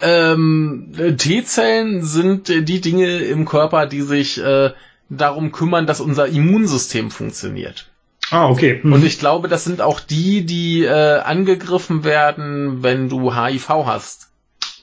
Ähm, 0.00 0.92
T-Zellen 1.16 2.02
sind 2.04 2.48
die 2.48 2.80
Dinge 2.80 3.18
im 3.20 3.46
Körper, 3.46 3.86
die 3.86 4.02
sich 4.02 4.38
äh, 4.38 4.72
darum 5.08 5.52
kümmern, 5.52 5.86
dass 5.86 6.00
unser 6.00 6.26
Immunsystem 6.26 7.10
funktioniert. 7.10 7.90
Ah, 8.30 8.48
okay. 8.48 8.80
Mhm. 8.82 8.92
Und 8.92 9.04
ich 9.04 9.18
glaube, 9.18 9.48
das 9.48 9.64
sind 9.64 9.80
auch 9.80 10.00
die, 10.00 10.44
die 10.46 10.84
äh, 10.84 11.20
angegriffen 11.20 12.04
werden, 12.04 12.82
wenn 12.82 13.08
du 13.08 13.34
HIV 13.34 13.68
hast. 13.68 14.28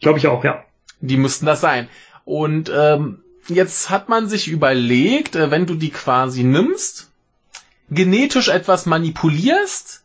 Glaube 0.01 0.19
ich 0.19 0.27
auch, 0.27 0.43
ja. 0.43 0.63
Die 0.99 1.17
müssten 1.17 1.45
das 1.45 1.61
sein. 1.61 1.89
Und 2.25 2.71
ähm, 2.73 3.23
jetzt 3.47 3.89
hat 3.89 4.09
man 4.09 4.27
sich 4.29 4.47
überlegt, 4.47 5.35
äh, 5.35 5.51
wenn 5.51 5.65
du 5.65 5.75
die 5.75 5.89
quasi 5.89 6.43
nimmst, 6.43 7.11
genetisch 7.89 8.47
etwas 8.47 8.85
manipulierst, 8.85 10.03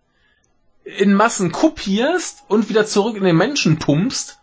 in 0.84 1.14
Massen 1.14 1.52
kopierst 1.52 2.44
und 2.48 2.68
wieder 2.68 2.86
zurück 2.86 3.16
in 3.16 3.24
den 3.24 3.36
Menschen 3.36 3.78
pumpst, 3.78 4.38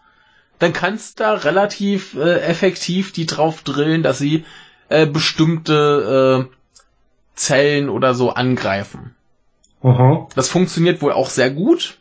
dann 0.59 0.73
kannst 0.73 1.19
du 1.19 1.23
da 1.23 1.33
relativ 1.33 2.15
äh, 2.15 2.39
effektiv 2.41 3.11
die 3.11 3.25
drauf 3.25 3.63
drillen, 3.63 4.03
dass 4.03 4.17
sie 4.17 4.45
äh, 4.89 5.05
bestimmte 5.05 6.49
äh, 6.49 6.55
Zellen 7.35 7.89
oder 7.89 8.13
so 8.13 8.31
angreifen. 8.31 9.15
Aha. 9.81 10.27
Das 10.35 10.49
funktioniert 10.49 11.01
wohl 11.01 11.11
auch 11.11 11.29
sehr 11.29 11.49
gut. 11.49 11.97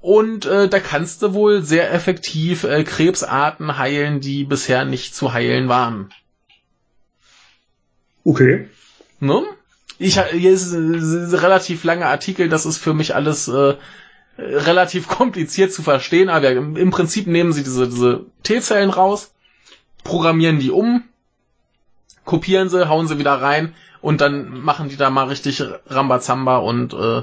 Und 0.00 0.46
äh, 0.46 0.68
da 0.68 0.78
kannst 0.80 1.22
du 1.22 1.34
wohl 1.34 1.62
sehr 1.62 1.92
effektiv 1.92 2.64
äh, 2.64 2.84
Krebsarten 2.84 3.78
heilen, 3.78 4.20
die 4.20 4.44
bisher 4.44 4.84
nicht 4.84 5.14
zu 5.14 5.32
heilen 5.32 5.68
waren. 5.68 6.10
Okay. 8.24 8.68
Ne? 9.20 9.42
Ich 9.98 10.20
hier 10.20 10.52
ist 10.52 10.72
ein 10.72 11.34
relativ 11.34 11.82
langer 11.82 12.06
Artikel, 12.06 12.48
das 12.48 12.66
ist 12.66 12.78
für 12.78 12.94
mich 12.94 13.14
alles 13.16 13.48
äh, 13.48 13.74
relativ 14.38 15.08
kompliziert 15.08 15.72
zu 15.72 15.82
verstehen, 15.82 16.28
aber 16.28 16.52
im, 16.52 16.76
im 16.76 16.90
Prinzip 16.90 17.26
nehmen 17.26 17.52
sie 17.52 17.64
diese, 17.64 17.88
diese 17.88 18.26
T-Zellen 18.44 18.90
raus, 18.90 19.32
programmieren 20.04 20.60
die 20.60 20.70
um, 20.70 21.02
kopieren 22.24 22.68
sie, 22.68 22.88
hauen 22.88 23.08
sie 23.08 23.18
wieder 23.18 23.34
rein 23.34 23.74
und 24.00 24.20
dann 24.20 24.60
machen 24.60 24.88
die 24.88 24.96
da 24.96 25.10
mal 25.10 25.28
richtig 25.28 25.62
Rambazamba 25.86 26.58
und 26.58 26.94
äh, 26.94 27.22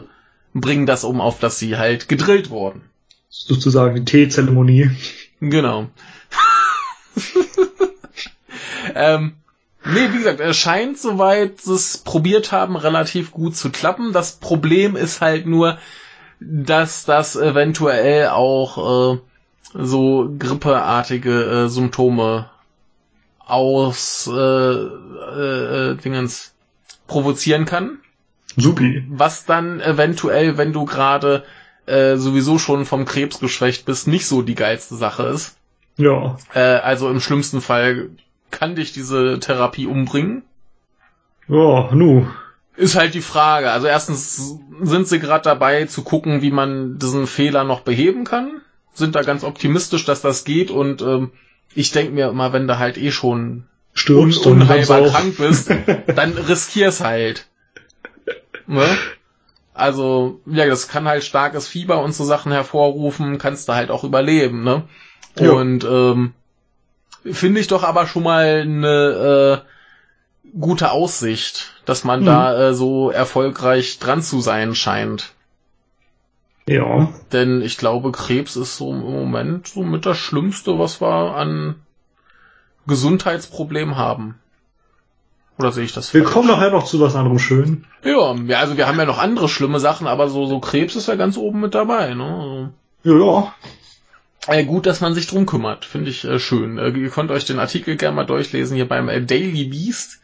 bringen 0.54 0.86
das 0.86 1.04
um, 1.04 1.22
auf 1.22 1.40
dass 1.40 1.60
sie 1.60 1.78
halt 1.78 2.08
gedrillt 2.08 2.50
wurden. 2.50 2.84
Sozusagen 3.30 3.96
die 3.96 4.06
Teezeremonie. 4.06 4.92
Genau. 5.42 5.88
ähm, 8.96 9.34
Nee, 9.88 10.12
wie 10.12 10.18
gesagt, 10.18 10.40
es 10.40 10.58
scheint, 10.58 10.98
soweit 10.98 11.62
sie 11.62 11.76
es 11.76 12.00
probiert 12.00 12.52
haben, 12.52 12.76
relativ 12.76 13.32
gut 13.32 13.56
zu 13.56 13.70
klappen. 13.70 14.14
Das 14.14 14.38
Problem 14.38 14.96
ist 14.96 15.22
halt 15.22 15.46
nur, 15.46 15.78
dass 16.40 17.06
das 17.06 17.36
eventuell 17.36 18.30
auch 18.30 19.14
äh, 19.14 19.20
so 19.76 20.34
grippeartige 20.40 21.66
äh, 21.66 21.70
Symptome 21.70 22.50
aus 23.46 24.28
äh, 24.28 24.32
äh, 24.34 25.92
äh, 25.92 25.96
Dingens 25.98 26.55
provozieren 27.08 27.66
kann. 27.66 28.00
Supi. 28.58 29.04
Was 29.10 29.46
dann 29.46 29.82
eventuell, 29.82 30.58
wenn 30.58 30.74
du 30.74 30.86
gerade 30.86 31.44
äh, 31.86 32.16
sowieso 32.16 32.58
schon 32.58 32.86
vom 32.86 33.06
Krebs 33.06 33.40
geschwächt 33.40 33.86
bist, 33.86 34.08
nicht 34.08 34.28
so 34.28 34.42
die 34.42 34.56
geilste 34.56 34.96
Sache 34.96 35.24
ist. 35.24 35.58
Ja. 35.98 36.38
Äh, 36.54 36.60
also 36.60 37.10
im 37.10 37.20
schlimmsten 37.20 37.62
Fall 37.62 38.10
kann 38.52 38.76
dich 38.76 38.94
diese 38.94 39.40
Therapie 39.40 39.86
umbringen. 39.86 40.44
Ja, 41.48 41.94
nu. 41.94 42.28
Ist 42.76 42.96
halt 42.96 43.14
die 43.14 43.22
Frage. 43.22 43.72
Also 43.72 43.88
erstens 43.88 44.58
sind 44.82 45.08
sie 45.08 45.20
gerade 45.20 45.44
dabei 45.44 45.86
zu 45.86 46.04
gucken, 46.04 46.42
wie 46.42 46.52
man 46.52 46.98
diesen 47.00 47.28
Fehler 47.28 47.64
noch 47.64 47.82
beheben 47.82 48.24
kann. 48.26 48.62
Sind 48.94 49.16
da 49.16 49.22
ganz 49.22 49.44
optimistisch, 49.44 50.06
dass 50.06 50.22
das 50.22 50.44
geht 50.44 50.72
und 50.72 51.02
ähm, 51.02 51.32
ich 51.74 51.92
denk 51.92 52.14
mir 52.14 52.30
immer, 52.30 52.54
wenn 52.54 52.68
du 52.68 52.80
halt 52.80 52.98
eh 52.98 53.12
schon 53.12 53.66
Stirbst 53.96 54.46
un 54.46 54.60
dann 54.60 54.68
kannst 54.68 54.90
unheilbar 54.92 55.10
auch- 55.10 55.14
krank 55.14 55.38
bist, 55.38 55.70
dann 56.16 56.34
riskier's 56.34 57.02
halt. 57.02 57.48
Ne? 58.68 58.86
Also, 59.74 60.40
ja, 60.46 60.66
das 60.68 60.88
kann 60.88 61.08
halt 61.08 61.24
starkes 61.24 61.68
Fieber 61.68 62.02
und 62.04 62.14
so 62.14 62.24
Sachen 62.24 62.52
hervorrufen, 62.52 63.38
kannst 63.38 63.68
du 63.68 63.74
halt 63.74 63.90
auch 63.92 64.04
überleben, 64.04 64.64
ne? 64.64 64.84
Ja. 65.40 65.52
Und 65.52 65.84
ähm, 65.84 66.34
finde 67.30 67.60
ich 67.60 67.68
doch 67.68 67.84
aber 67.84 68.06
schon 68.08 68.24
mal 68.24 68.62
eine 68.62 69.64
äh, 69.64 70.60
gute 70.60 70.92
Aussicht, 70.92 71.74
dass 71.86 72.04
man 72.06 72.22
Mhm. 72.22 72.26
da 72.26 72.70
äh, 72.70 72.74
so 72.74 73.10
erfolgreich 73.12 74.00
dran 74.00 74.22
zu 74.22 74.40
sein 74.42 74.76
scheint. 74.76 75.32
Ja. 76.68 77.10
Denn 77.34 77.62
ich 77.62 77.78
glaube, 77.78 78.12
Krebs 78.12 78.56
ist 78.56 78.78
so 78.78 78.92
im 78.92 79.00
Moment 79.02 79.68
so 79.68 79.84
mit 79.84 80.06
das 80.06 80.18
Schlimmste, 80.18 80.80
was 80.80 81.02
wir 81.02 81.36
an 81.36 81.76
Gesundheitsproblemen 82.88 83.96
haben. 83.96 84.40
Oder 85.58 85.72
sehe 85.72 85.86
ich 85.86 85.94
das 85.94 86.14
Wir 86.14 86.24
falsch? 86.24 86.34
kommen 86.34 86.48
nachher 86.50 86.72
noch 86.72 86.86
zu 86.86 87.00
was 87.00 87.16
anderem 87.16 87.40
schön. 87.40 87.86
Ja, 88.04 88.36
ja, 88.36 88.60
also 88.60 88.76
wir 88.78 88.88
haben 88.88 89.00
ja 89.00 89.06
noch 89.06 89.20
andere 89.20 89.48
schlimme 89.48 89.80
Sachen, 89.80 90.06
aber 90.08 90.28
so, 90.30 90.46
so 90.46 90.60
Krebs 90.60 90.96
ist 90.96 91.08
ja 91.08 91.16
ganz 91.16 91.38
oben 91.38 91.62
mit 91.62 91.74
dabei, 91.76 92.14
ne? 92.14 92.74
Ja, 93.04 93.14
ja. 93.14 93.56
Äh, 94.48 94.66
gut, 94.66 94.86
dass 94.86 95.02
man 95.02 95.14
sich 95.16 95.28
drum 95.28 95.46
kümmert, 95.46 95.86
finde 95.86 96.12
ich 96.12 96.24
äh, 96.26 96.40
schön. 96.40 96.78
Äh, 96.78 96.90
ihr 96.90 97.10
könnt 97.10 97.32
euch 97.32 97.46
den 97.46 97.60
Artikel 97.60 97.96
gerne 97.96 98.16
mal 98.16 98.26
durchlesen 98.26 98.76
hier 98.76 98.88
beim 98.88 99.10
äh, 99.10 99.22
Daily 99.22 99.66
Beast. 99.66 100.20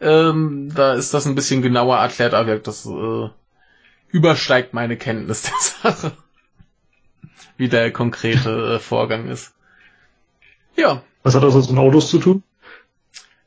Ähm, 0.00 0.70
da 0.74 0.92
ist 0.92 1.14
das 1.14 1.26
ein 1.26 1.34
bisschen 1.34 1.62
genauer 1.62 1.96
erklärt, 1.96 2.34
aber 2.34 2.56
das 2.58 2.84
äh, 2.86 3.28
übersteigt 4.10 4.74
meine 4.74 4.96
Kenntnis 4.96 5.42
der 5.42 5.54
Sache. 5.92 6.12
Wie 7.56 7.68
der 7.68 7.90
konkrete 7.92 8.74
äh, 8.76 8.78
Vorgang 8.78 9.28
ist. 9.28 9.54
Ja, 10.76 11.02
Was 11.24 11.34
hat 11.34 11.42
das 11.42 11.68
mit 11.68 11.78
Autos 11.78 12.08
zu 12.10 12.18
tun? 12.20 12.42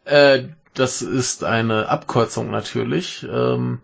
äh, 0.06 0.44
das 0.74 1.02
ist 1.02 1.44
eine 1.44 1.90
Abkürzung 1.90 2.52
natürlich. 2.52 3.26
Ähm, 3.32 3.80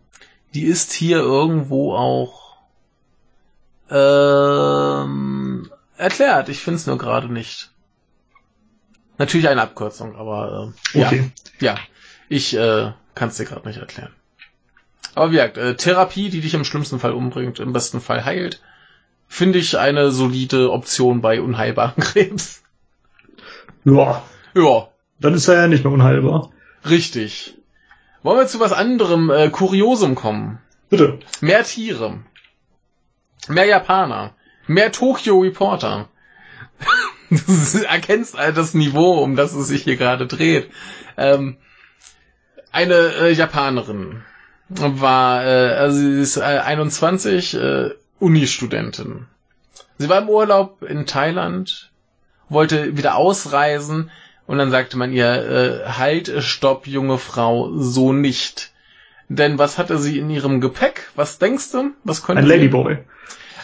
die 0.53 0.63
ist 0.65 0.91
hier 0.93 1.17
irgendwo 1.19 1.95
auch 1.95 2.57
ähm, 3.89 5.71
erklärt. 5.97 6.49
Ich 6.49 6.59
finde 6.59 6.77
es 6.77 6.87
nur 6.87 6.97
gerade 6.97 7.31
nicht. 7.31 7.71
Natürlich 9.17 9.47
eine 9.47 9.61
Abkürzung, 9.61 10.15
aber 10.15 10.73
äh, 10.93 10.99
ja, 10.99 11.07
Okay. 11.07 11.31
ja, 11.59 11.77
ich 12.29 12.55
äh, 12.55 12.91
kann 13.15 13.29
es 13.29 13.37
dir 13.37 13.45
gerade 13.45 13.67
nicht 13.67 13.77
erklären. 13.79 14.11
Aber 15.15 15.29
wie 15.29 15.35
gesagt, 15.35 15.57
äh, 15.57 15.75
Therapie, 15.75 16.29
die 16.29 16.41
dich 16.41 16.55
im 16.55 16.65
schlimmsten 16.65 16.99
Fall 16.99 17.11
umbringt, 17.11 17.59
im 17.59 17.73
besten 17.73 18.01
Fall 18.01 18.25
heilt, 18.25 18.61
finde 19.27 19.59
ich 19.59 19.77
eine 19.77 20.11
solide 20.11 20.71
Option 20.71 21.21
bei 21.21 21.39
unheilbaren 21.41 21.95
Krebs. 22.03 22.62
Ja. 23.85 24.23
Ja, 24.55 24.87
Dann 25.19 25.33
ist 25.33 25.47
er 25.47 25.55
ja 25.55 25.67
nicht 25.67 25.83
mehr 25.83 25.93
unheilbar. 25.93 26.51
Richtig. 26.89 27.55
Wollen 28.21 28.39
wir 28.39 28.47
zu 28.47 28.59
was 28.59 28.71
anderem, 28.71 29.29
äh, 29.29 29.49
Kuriosum 29.49 30.15
kommen? 30.15 30.59
Bitte. 30.89 31.19
Mehr 31.41 31.63
Tiere. 31.63 32.19
Mehr 33.47 33.65
Japaner. 33.65 34.35
Mehr 34.67 34.91
Tokyo 34.91 35.39
Reporter. 35.39 36.07
du 37.29 37.83
erkennst 37.83 38.37
all 38.37 38.53
das 38.53 38.73
Niveau, 38.73 39.19
um 39.21 39.35
das 39.35 39.53
es 39.53 39.67
sich 39.67 39.83
hier 39.83 39.97
gerade 39.97 40.27
dreht. 40.27 40.69
Ähm, 41.17 41.57
eine 42.71 42.93
äh, 42.93 43.33
Japanerin 43.33 44.23
war, 44.69 45.45
äh, 45.45 45.73
also 45.73 45.97
sie 45.97 46.21
ist 46.21 46.37
äh, 46.37 46.41
21, 46.41 47.55
äh, 47.55 47.89
Uni-Studentin. 48.19 49.27
Sie 49.97 50.09
war 50.09 50.21
im 50.21 50.29
Urlaub 50.29 50.81
in 50.81 51.05
Thailand, 51.05 51.91
wollte 52.53 52.97
wieder 52.97 53.15
ausreisen 53.15 54.09
und 54.45 54.57
dann 54.57 54.71
sagte 54.71 54.97
man 54.97 55.13
ihr, 55.13 55.25
äh, 55.85 55.89
halt, 55.89 56.31
stopp, 56.43 56.87
junge 56.87 57.17
Frau, 57.17 57.71
so 57.77 58.13
nicht. 58.13 58.71
Denn 59.29 59.57
was 59.57 59.77
hatte 59.77 59.97
sie 59.97 60.19
in 60.19 60.29
ihrem 60.29 60.61
Gepäck? 60.61 61.09
Was 61.15 61.39
denkst 61.39 61.71
du? 61.71 61.91
Was 62.03 62.23
könnte 62.23 62.41
Ein 62.41 62.47
Ladyboy. 62.47 62.97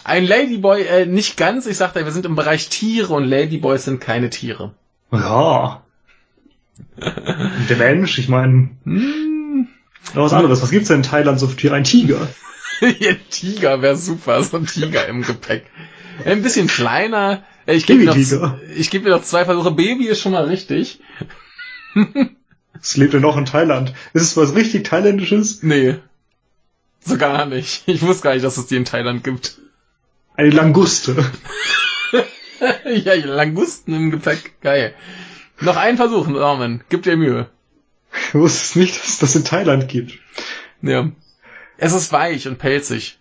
Ein 0.04 0.24
Ladyboy, 0.24 0.82
äh, 0.82 1.06
nicht 1.06 1.36
ganz. 1.36 1.66
Ich 1.66 1.76
sagte, 1.76 2.04
wir 2.04 2.12
sind 2.12 2.26
im 2.26 2.34
Bereich 2.34 2.68
Tiere 2.70 3.12
und 3.12 3.24
Ladyboys 3.24 3.84
sind 3.84 4.00
keine 4.00 4.30
Tiere. 4.30 4.72
Ja. 5.12 5.82
Der 7.68 7.76
Mensch, 7.76 8.18
ich 8.18 8.28
meine, 8.28 8.70
Hm. 8.84 9.68
was 10.14 10.32
anderes. 10.32 10.62
Was 10.62 10.70
gibt's 10.70 10.88
denn 10.88 10.98
in 10.98 11.02
Thailand 11.02 11.38
so 11.38 11.46
für 11.46 11.56
Tiere? 11.56 11.74
Ein 11.74 11.84
Tiger. 11.84 12.26
Ihr 12.80 13.18
Tiger 13.28 13.82
wäre 13.82 13.96
super, 13.96 14.42
so 14.42 14.56
ein 14.56 14.66
Tiger 14.66 15.06
im 15.06 15.22
Gepäck. 15.22 15.66
Ein 16.24 16.42
bisschen 16.42 16.66
kleiner. 16.66 17.44
Äh, 17.66 17.74
Ich 17.74 17.86
gebe 17.86 18.00
mir, 18.00 18.06
noch- 18.06 18.56
ich 18.76 18.90
geb 18.90 19.04
mir 19.04 19.10
noch 19.10 19.22
zwei 19.22 19.44
Versuche. 19.44 19.70
Baby 19.72 20.06
ist 20.06 20.20
schon 20.20 20.32
mal 20.32 20.44
richtig. 20.44 21.00
Es 22.80 22.96
lebt 22.96 23.14
ja 23.14 23.20
noch 23.20 23.36
in 23.36 23.44
Thailand. 23.46 23.92
Ist 24.12 24.22
es 24.22 24.36
was 24.36 24.54
richtig 24.54 24.84
Thailändisches? 24.84 25.62
Nee. 25.62 25.96
So 27.04 27.16
gar 27.18 27.46
nicht. 27.46 27.82
Ich 27.86 28.02
wusste 28.02 28.22
gar 28.24 28.34
nicht, 28.34 28.44
dass 28.44 28.56
es 28.58 28.66
die 28.66 28.76
in 28.76 28.84
Thailand 28.84 29.24
gibt. 29.24 29.58
Eine 30.34 30.50
Languste. 30.50 31.24
ja, 33.04 33.14
Langusten 33.14 33.94
im 33.94 34.10
Gepäck. 34.10 34.60
Geil. 34.60 34.94
Noch 35.60 35.76
ein 35.76 35.96
Versuch, 35.96 36.26
Norman. 36.28 36.82
Gib 36.88 37.02
dir 37.02 37.16
Mühe. 37.16 37.48
Ich 38.28 38.34
wusste 38.34 38.58
es 38.64 38.76
nicht, 38.76 38.98
dass 38.98 39.08
es 39.08 39.18
das 39.18 39.36
in 39.36 39.44
Thailand 39.44 39.88
gibt. 39.88 40.18
Ja. 40.82 41.10
Es 41.78 41.92
ist 41.92 42.12
weich 42.12 42.46
und 42.48 42.58
pelzig. 42.58 43.18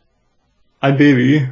Ein 0.79 0.97
Baby. 0.97 1.49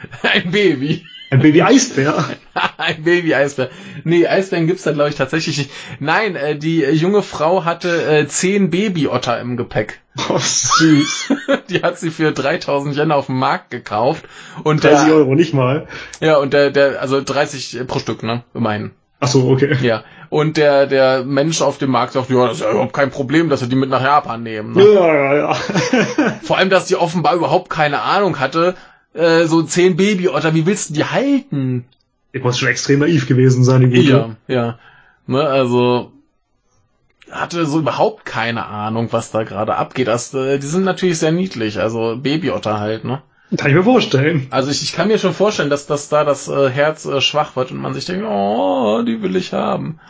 Ein 0.22 0.50
Baby. 0.50 1.04
Ein 1.30 1.40
Baby-Eisbär. 1.40 2.24
Ein 2.76 3.02
Baby-Eisbär. 3.02 3.70
Nee, 4.04 4.26
Eisbären 4.26 4.66
gibt's 4.66 4.84
da, 4.84 4.92
glaube 4.92 5.10
ich, 5.10 5.16
tatsächlich 5.16 5.58
nicht. 5.58 5.70
Nein, 5.98 6.36
äh, 6.36 6.56
die 6.56 6.84
äh, 6.84 6.92
junge 6.92 7.22
Frau 7.22 7.64
hatte 7.64 8.06
äh, 8.06 8.28
zehn 8.28 8.70
Babyotter 8.70 9.40
im 9.40 9.56
Gepäck. 9.56 10.00
Oh, 10.30 10.38
süß. 10.38 11.32
Die 11.68 11.82
hat 11.82 11.98
sie 11.98 12.10
für 12.10 12.32
3000 12.32 12.96
Yen 12.96 13.12
auf 13.12 13.26
dem 13.26 13.38
Markt 13.38 13.70
gekauft. 13.70 14.24
Und 14.62 14.82
30 14.82 15.06
der, 15.06 15.14
Euro, 15.14 15.34
nicht 15.34 15.52
mal. 15.52 15.88
ja, 16.20 16.36
und 16.36 16.54
der, 16.54 16.70
der, 16.70 17.02
also 17.02 17.20
30 17.20 17.86
pro 17.86 17.98
Stück, 17.98 18.22
ne? 18.22 18.42
Immerhin. 18.54 18.92
Ach 19.20 19.28
so, 19.28 19.50
okay. 19.50 19.76
Ja. 19.82 20.04
Und 20.28 20.56
der, 20.56 20.86
der 20.86 21.24
Mensch 21.24 21.60
auf 21.60 21.78
dem 21.78 21.90
Markt 21.90 22.14
sagt, 22.14 22.30
ja, 22.30 22.46
das 22.46 22.58
ist 22.58 22.62
ja 22.62 22.70
überhaupt 22.70 22.92
kein 22.92 23.10
Problem, 23.10 23.48
dass 23.48 23.60
wir 23.60 23.68
die 23.68 23.76
mit 23.76 23.90
nach 23.90 24.02
Japan 24.02 24.42
nehmen. 24.42 24.74
Ne? 24.74 24.84
Ja, 24.84 25.14
ja, 25.14 25.34
ja. 25.34 25.54
Vor 26.42 26.58
allem, 26.58 26.70
dass 26.70 26.86
die 26.86 26.96
offenbar 26.96 27.34
überhaupt 27.34 27.70
keine 27.70 28.02
Ahnung 28.02 28.40
hatte. 28.40 28.74
Äh, 29.16 29.46
so 29.46 29.62
zehn 29.62 29.96
Babyotter, 29.96 30.54
wie 30.54 30.66
willst 30.66 30.90
du 30.90 30.94
die 30.94 31.04
halten? 31.04 31.86
Ich 32.32 32.42
muss 32.42 32.58
schon 32.58 32.68
extrem 32.68 33.00
naiv 33.00 33.26
gewesen 33.26 33.64
sein, 33.64 33.80
die 33.80 33.96
Gute. 33.96 34.36
Ja, 34.46 34.54
ja. 34.54 34.78
Ne, 35.26 35.42
also 35.42 36.12
hatte 37.30 37.66
so 37.66 37.78
überhaupt 37.78 38.24
keine 38.24 38.66
Ahnung, 38.66 39.08
was 39.10 39.30
da 39.30 39.42
gerade 39.42 39.76
abgeht. 39.76 40.06
Das, 40.06 40.32
äh, 40.34 40.58
die 40.58 40.66
sind 40.66 40.84
natürlich 40.84 41.18
sehr 41.18 41.32
niedlich, 41.32 41.80
also 41.80 42.18
Babyotter 42.22 42.78
halt, 42.78 43.04
ne? 43.04 43.22
Kann 43.56 43.70
ich 43.70 43.76
mir 43.76 43.84
vorstellen. 43.84 44.48
Also 44.50 44.70
ich, 44.70 44.82
ich 44.82 44.92
kann 44.92 45.08
mir 45.08 45.18
schon 45.18 45.32
vorstellen, 45.32 45.70
dass, 45.70 45.86
dass 45.86 46.08
da 46.08 46.24
das 46.24 46.48
äh, 46.48 46.68
Herz 46.68 47.04
äh, 47.06 47.20
schwach 47.20 47.54
wird 47.54 47.70
und 47.70 47.78
man 47.78 47.94
sich 47.94 48.04
denkt, 48.04 48.26
oh, 48.28 49.02
die 49.06 49.22
will 49.22 49.36
ich 49.36 49.52
haben. 49.52 50.00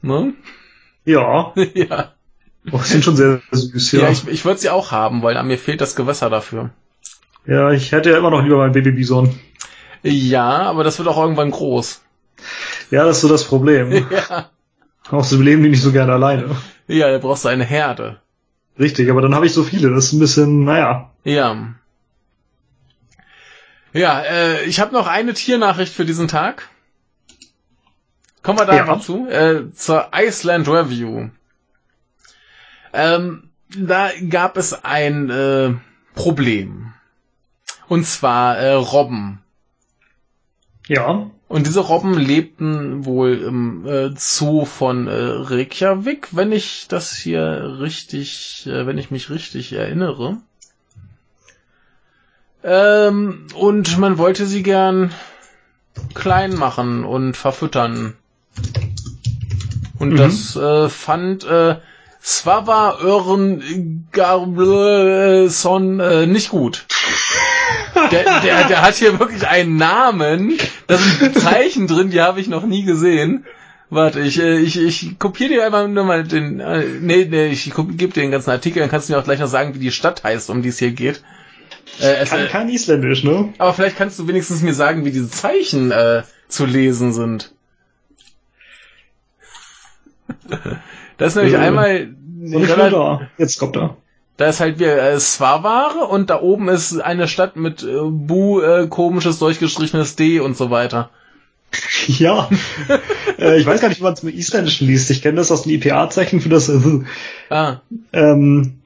Ne? 0.00 0.32
Ja. 1.04 1.52
ja. 1.74 2.12
Oh, 2.72 2.78
sind 2.78 3.04
schon 3.04 3.16
sehr 3.16 3.40
süß, 3.50 3.92
Ja, 3.92 4.00
ja. 4.00 4.10
ich, 4.10 4.26
ich 4.26 4.44
würde 4.44 4.58
sie 4.58 4.70
auch 4.70 4.90
haben 4.90 5.22
wollen, 5.22 5.36
aber 5.36 5.46
mir 5.46 5.58
fehlt 5.58 5.80
das 5.80 5.96
Gewässer 5.96 6.30
dafür. 6.30 6.70
Ja, 7.48 7.70
ich 7.72 7.92
hätte 7.92 8.10
ja 8.10 8.18
immer 8.18 8.30
noch 8.30 8.42
lieber 8.42 8.58
mein 8.58 8.72
Baby-Bison. 8.72 9.34
Ja, 10.02 10.62
aber 10.62 10.84
das 10.84 10.98
wird 10.98 11.08
auch 11.08 11.16
irgendwann 11.16 11.50
groß. 11.50 12.02
Ja, 12.90 13.04
das 13.06 13.16
ist 13.16 13.22
so 13.22 13.28
das 13.28 13.44
Problem. 13.44 13.90
ja. 14.10 14.50
Außerdem 15.10 15.44
leben 15.44 15.62
die 15.62 15.70
nicht 15.70 15.82
so 15.82 15.90
gerne 15.90 16.12
alleine. 16.12 16.54
Ja, 16.86 17.10
da 17.10 17.16
brauchst 17.18 17.44
du 17.44 17.48
eine 17.48 17.64
Herde. 17.64 18.20
Richtig, 18.78 19.10
aber 19.10 19.22
dann 19.22 19.34
habe 19.34 19.46
ich 19.46 19.54
so 19.54 19.64
viele. 19.64 19.90
Das 19.90 20.04
ist 20.04 20.12
ein 20.12 20.18
bisschen, 20.20 20.64
naja. 20.64 21.10
Ja. 21.24 21.74
Ja, 23.94 24.20
äh, 24.20 24.64
ich 24.64 24.78
habe 24.80 24.92
noch 24.92 25.06
eine 25.06 25.32
Tiernachricht 25.32 25.94
für 25.94 26.04
diesen 26.04 26.28
Tag. 26.28 26.68
Kommen 28.42 28.58
wir 28.58 28.66
da 28.66 28.76
Ja. 28.76 29.00
zu. 29.00 29.26
Äh, 29.26 29.72
zur 29.72 30.10
Iceland 30.14 30.68
Review. 30.68 31.30
Ähm, 32.92 33.50
da 33.74 34.10
gab 34.28 34.58
es 34.58 34.84
ein 34.84 35.30
äh, 35.30 35.72
Problem. 36.14 36.92
Und 37.88 38.04
zwar 38.04 38.58
äh, 38.58 38.72
Robben. 38.74 39.40
Ja. 40.86 41.30
Und 41.48 41.66
diese 41.66 41.80
Robben 41.80 42.14
lebten 42.14 43.06
wohl 43.06 43.38
im 43.38 43.86
äh, 43.86 44.10
Zoo 44.16 44.66
von 44.66 45.06
äh, 45.06 45.12
Reykjavik, 45.14 46.28
wenn 46.32 46.52
ich 46.52 46.86
das 46.88 47.14
hier 47.14 47.78
richtig, 47.80 48.66
äh, 48.66 48.86
wenn 48.86 48.98
ich 48.98 49.10
mich 49.10 49.30
richtig 49.30 49.72
erinnere. 49.72 50.36
Ähm, 52.62 53.46
und 53.54 53.98
man 53.98 54.18
wollte 54.18 54.44
sie 54.44 54.62
gern 54.62 55.12
klein 56.14 56.54
machen 56.54 57.04
und 57.04 57.34
verfüttern. 57.34 58.14
Und 59.98 60.10
Mhm. 60.10 60.16
das 60.16 60.56
äh, 60.56 60.88
fand 60.88 61.44
äh, 61.44 61.76
Svava 62.22 62.98
Ören 63.00 64.08
Garbleson 64.12 66.00
äh, 66.00 66.26
nicht 66.26 66.50
gut. 66.50 66.86
Der, 68.10 68.40
der, 68.40 68.68
der 68.68 68.82
hat 68.82 68.94
hier 68.96 69.18
wirklich 69.18 69.46
einen 69.46 69.76
Namen. 69.76 70.58
Da 70.86 70.98
sind 70.98 71.38
Zeichen 71.38 71.86
drin, 71.86 72.10
die 72.10 72.20
habe 72.20 72.40
ich 72.40 72.48
noch 72.48 72.64
nie 72.66 72.84
gesehen. 72.84 73.44
Warte, 73.90 74.20
ich, 74.20 74.38
äh, 74.38 74.58
ich, 74.58 74.78
ich 74.78 75.18
kopiere 75.18 75.50
dir 75.50 75.64
einfach 75.64 75.88
nur 75.88 76.04
mal 76.04 76.24
den, 76.24 76.60
äh, 76.60 76.84
nee, 77.00 77.26
nee, 77.28 77.46
ich 77.46 77.72
gebe 77.74 78.12
dir 78.12 78.22
den 78.22 78.30
ganzen 78.30 78.50
Artikel, 78.50 78.80
dann 78.80 78.90
kannst 78.90 79.08
du 79.08 79.14
mir 79.14 79.18
auch 79.18 79.24
gleich 79.24 79.40
noch 79.40 79.48
sagen, 79.48 79.74
wie 79.74 79.78
die 79.78 79.92
Stadt 79.92 80.24
heißt, 80.24 80.50
um 80.50 80.60
die 80.62 80.68
es 80.68 80.78
hier 80.78 80.90
geht. 80.90 81.22
Äh, 82.00 82.16
es, 82.16 82.28
Kann 82.30 82.40
äh, 82.40 82.48
kein 82.48 82.68
Isländisch, 82.68 83.24
ne? 83.24 83.54
aber 83.56 83.72
vielleicht 83.72 83.96
kannst 83.96 84.18
du 84.18 84.28
wenigstens 84.28 84.60
mir 84.60 84.74
sagen, 84.74 85.06
wie 85.06 85.10
diese 85.10 85.30
Zeichen 85.30 85.90
äh, 85.90 86.22
zu 86.48 86.66
lesen 86.66 87.14
sind. 87.14 87.52
Das 91.18 91.28
ist 91.28 91.36
nämlich 91.36 91.54
Äh, 91.54 91.58
einmal 91.58 92.08
So 92.44 92.60
da. 92.64 93.28
Jetzt 93.36 93.58
kommt 93.58 93.76
er. 93.76 93.96
da 94.38 94.46
ist 94.46 94.60
halt 94.60 94.78
wieder 94.78 95.12
äh, 95.12 95.20
Swavar 95.20 96.08
und 96.10 96.30
da 96.30 96.40
oben 96.40 96.68
ist 96.68 96.98
eine 97.00 97.28
Stadt 97.28 97.56
mit 97.56 97.82
äh, 97.82 98.00
Bu, 98.04 98.60
äh, 98.60 98.86
komisches 98.88 99.38
durchgestrichenes 99.38 100.16
D 100.16 100.40
und 100.40 100.56
so 100.56 100.70
weiter. 100.70 101.10
Ja. 102.06 102.48
äh, 103.38 103.58
ich 103.60 103.66
weiß 103.66 103.80
gar 103.82 103.88
nicht, 103.90 103.98
wie 104.00 104.04
man 104.04 104.14
es 104.14 104.22
mit 104.22 104.34
Isländischen 104.34 104.86
liest. 104.86 105.10
Ich 105.10 105.20
kenne 105.20 105.36
das 105.36 105.50
aus 105.52 105.62
den 105.64 105.72
IPA-Zeichen 105.72 106.40
für 106.40 106.48
das. 106.48 106.68
Äh, 106.70 107.00
Ah, 107.50 107.80
ähm, 108.14 108.80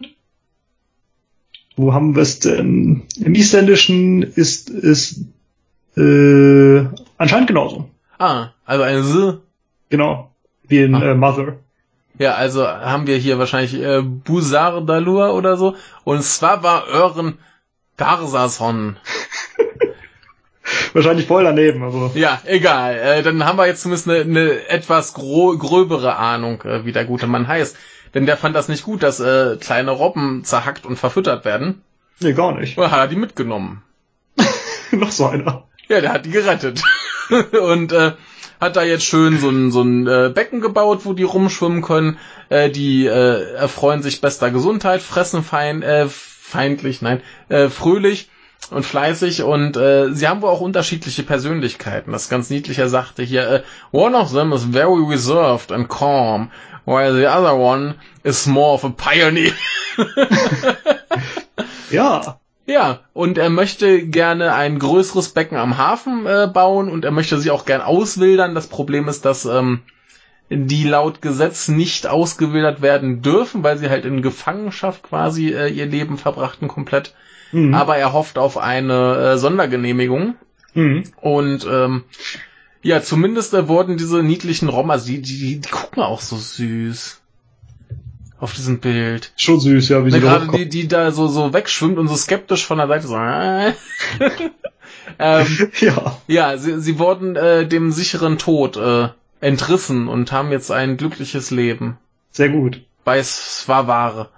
wo 1.76 1.92
haben 1.94 2.14
wir 2.16 2.22
es 2.22 2.40
denn? 2.40 3.02
Im 3.20 3.34
Isländischen 3.34 4.22
ist 4.22 4.68
es 4.70 5.20
äh, 5.96 6.84
anscheinend 7.18 7.46
genauso. 7.48 7.88
ah, 8.18 8.48
also 8.64 8.82
eine 8.82 8.98
S. 8.98 9.34
Genau. 9.88 10.30
Wie 10.66 10.82
in 10.82 10.94
Ah. 10.94 11.12
äh, 11.12 11.14
Mother. 11.14 11.58
Ja, 12.22 12.36
also 12.36 12.64
haben 12.64 13.08
wir 13.08 13.16
hier 13.16 13.40
wahrscheinlich 13.40 13.74
äh, 13.74 14.00
Busardalur 14.00 15.34
oder 15.34 15.56
so 15.56 15.74
und 16.04 16.22
Swavar 16.22 16.86
Ören 16.86 17.38
Garsason. 17.96 18.96
Wahrscheinlich 20.92 21.26
voll 21.26 21.42
daneben, 21.42 21.82
aber. 21.82 22.12
Ja, 22.14 22.40
egal. 22.44 22.96
Äh, 22.96 23.22
dann 23.24 23.44
haben 23.44 23.58
wir 23.58 23.66
jetzt 23.66 23.82
zumindest 23.82 24.08
eine, 24.08 24.20
eine 24.20 24.68
etwas 24.68 25.14
gröbere 25.14 26.14
Ahnung, 26.14 26.62
äh, 26.62 26.84
wie 26.84 26.92
der 26.92 27.06
gute 27.06 27.26
Mann 27.26 27.48
heißt. 27.48 27.76
Denn 28.14 28.24
der 28.24 28.36
fand 28.36 28.54
das 28.54 28.68
nicht 28.68 28.84
gut, 28.84 29.02
dass 29.02 29.18
äh, 29.18 29.56
kleine 29.56 29.90
Robben 29.90 30.44
zerhackt 30.44 30.86
und 30.86 30.98
verfüttert 30.98 31.44
werden. 31.44 31.82
Nee, 32.20 32.34
gar 32.34 32.56
nicht. 32.56 32.78
Und 32.78 32.88
hat 32.88 33.00
er 33.00 33.08
die 33.08 33.16
mitgenommen. 33.16 33.82
Noch 34.92 35.10
so 35.10 35.26
einer. 35.26 35.64
Ja, 35.88 36.00
der 36.00 36.12
hat 36.12 36.24
die 36.24 36.30
gerettet. 36.30 36.82
und 37.62 37.92
äh, 37.92 38.12
hat 38.60 38.76
da 38.76 38.82
jetzt 38.82 39.04
schön 39.04 39.38
so 39.38 39.50
ein, 39.50 39.70
so 39.70 39.82
ein 39.82 40.06
äh, 40.06 40.30
Becken 40.34 40.60
gebaut, 40.60 41.00
wo 41.04 41.12
die 41.12 41.22
rumschwimmen 41.22 41.82
können. 41.82 42.18
Äh, 42.48 42.70
die 42.70 43.06
äh, 43.06 43.54
erfreuen 43.54 44.02
sich 44.02 44.20
bester 44.20 44.50
Gesundheit, 44.50 45.02
fressen 45.02 45.42
fein, 45.42 45.82
äh, 45.82 46.06
feindlich, 46.08 47.02
nein, 47.02 47.22
äh, 47.48 47.68
fröhlich 47.68 48.28
und 48.70 48.84
fleißig 48.84 49.42
und 49.42 49.76
äh, 49.76 50.12
sie 50.12 50.28
haben 50.28 50.42
wohl 50.42 50.50
auch 50.50 50.60
unterschiedliche 50.60 51.24
Persönlichkeiten. 51.24 52.12
Das 52.12 52.28
ganz 52.28 52.50
niedlich, 52.50 52.78
er 52.78 52.88
sagte 52.88 53.22
hier, 53.22 53.48
äh, 53.48 53.62
one 53.90 54.16
of 54.16 54.32
them 54.32 54.52
is 54.52 54.64
very 54.70 55.02
reserved 55.04 55.72
and 55.72 55.88
calm, 55.88 56.50
while 56.84 57.14
the 57.14 57.26
other 57.26 57.56
one 57.56 57.96
is 58.22 58.46
more 58.46 58.74
of 58.74 58.84
a 58.84 58.90
pioneer. 58.90 59.52
Ja. 61.92 62.40
Ja, 62.72 63.00
und 63.12 63.36
er 63.36 63.50
möchte 63.50 64.06
gerne 64.06 64.54
ein 64.54 64.78
größeres 64.78 65.30
Becken 65.30 65.58
am 65.58 65.76
Hafen 65.76 66.24
äh, 66.24 66.48
bauen 66.50 66.88
und 66.88 67.04
er 67.04 67.10
möchte 67.10 67.38
sich 67.38 67.50
auch 67.50 67.66
gern 67.66 67.82
auswildern. 67.82 68.54
Das 68.54 68.66
Problem 68.66 69.08
ist, 69.08 69.26
dass 69.26 69.44
ähm, 69.44 69.80
die 70.48 70.84
laut 70.84 71.20
Gesetz 71.20 71.68
nicht 71.68 72.06
ausgewildert 72.06 72.80
werden 72.80 73.20
dürfen, 73.20 73.62
weil 73.62 73.76
sie 73.76 73.90
halt 73.90 74.06
in 74.06 74.22
Gefangenschaft 74.22 75.02
quasi 75.02 75.50
äh, 75.50 75.68
ihr 75.68 75.84
Leben 75.84 76.16
verbrachten 76.16 76.66
komplett. 76.66 77.14
Mhm. 77.52 77.74
Aber 77.74 77.98
er 77.98 78.14
hofft 78.14 78.38
auf 78.38 78.56
eine 78.56 79.16
äh, 79.16 79.36
Sondergenehmigung. 79.36 80.36
Mhm. 80.72 81.02
Und 81.20 81.66
ähm, 81.70 82.04
ja, 82.80 83.02
zumindest 83.02 83.52
äh, 83.52 83.68
wurden 83.68 83.98
diese 83.98 84.22
niedlichen 84.22 84.70
also 84.70 85.06
die, 85.08 85.20
die, 85.20 85.60
die 85.60 85.68
gucken 85.68 86.02
auch 86.02 86.22
so 86.22 86.36
süß 86.36 87.21
auf 88.42 88.54
diesem 88.54 88.80
Bild. 88.80 89.32
Schon 89.36 89.60
süß, 89.60 89.88
ja, 89.88 90.00
wie 90.04 90.10
Ne, 90.10 90.16
sie 90.16 90.20
da 90.20 90.38
gerade 90.38 90.58
die, 90.58 90.68
die 90.68 90.88
da 90.88 91.12
so, 91.12 91.28
so 91.28 91.52
wegschwimmt 91.52 91.96
und 91.96 92.08
so 92.08 92.16
skeptisch 92.16 92.66
von 92.66 92.78
der 92.78 92.88
Seite 92.88 93.06
so. 93.06 93.16
Äh. 93.16 93.72
ähm, 95.20 95.70
Ja. 95.78 96.20
ja, 96.26 96.58
sie, 96.58 96.80
sie 96.80 96.98
wurden 96.98 97.36
äh, 97.36 97.66
dem 97.68 97.92
sicheren 97.92 98.38
Tod 98.38 98.76
äh, 98.76 99.10
entrissen 99.40 100.08
und 100.08 100.32
haben 100.32 100.50
jetzt 100.50 100.72
ein 100.72 100.96
glückliches 100.96 101.52
Leben. 101.52 101.98
Sehr 102.32 102.48
gut. 102.48 102.82
Bei 103.04 103.22
Swavare. 103.22 104.28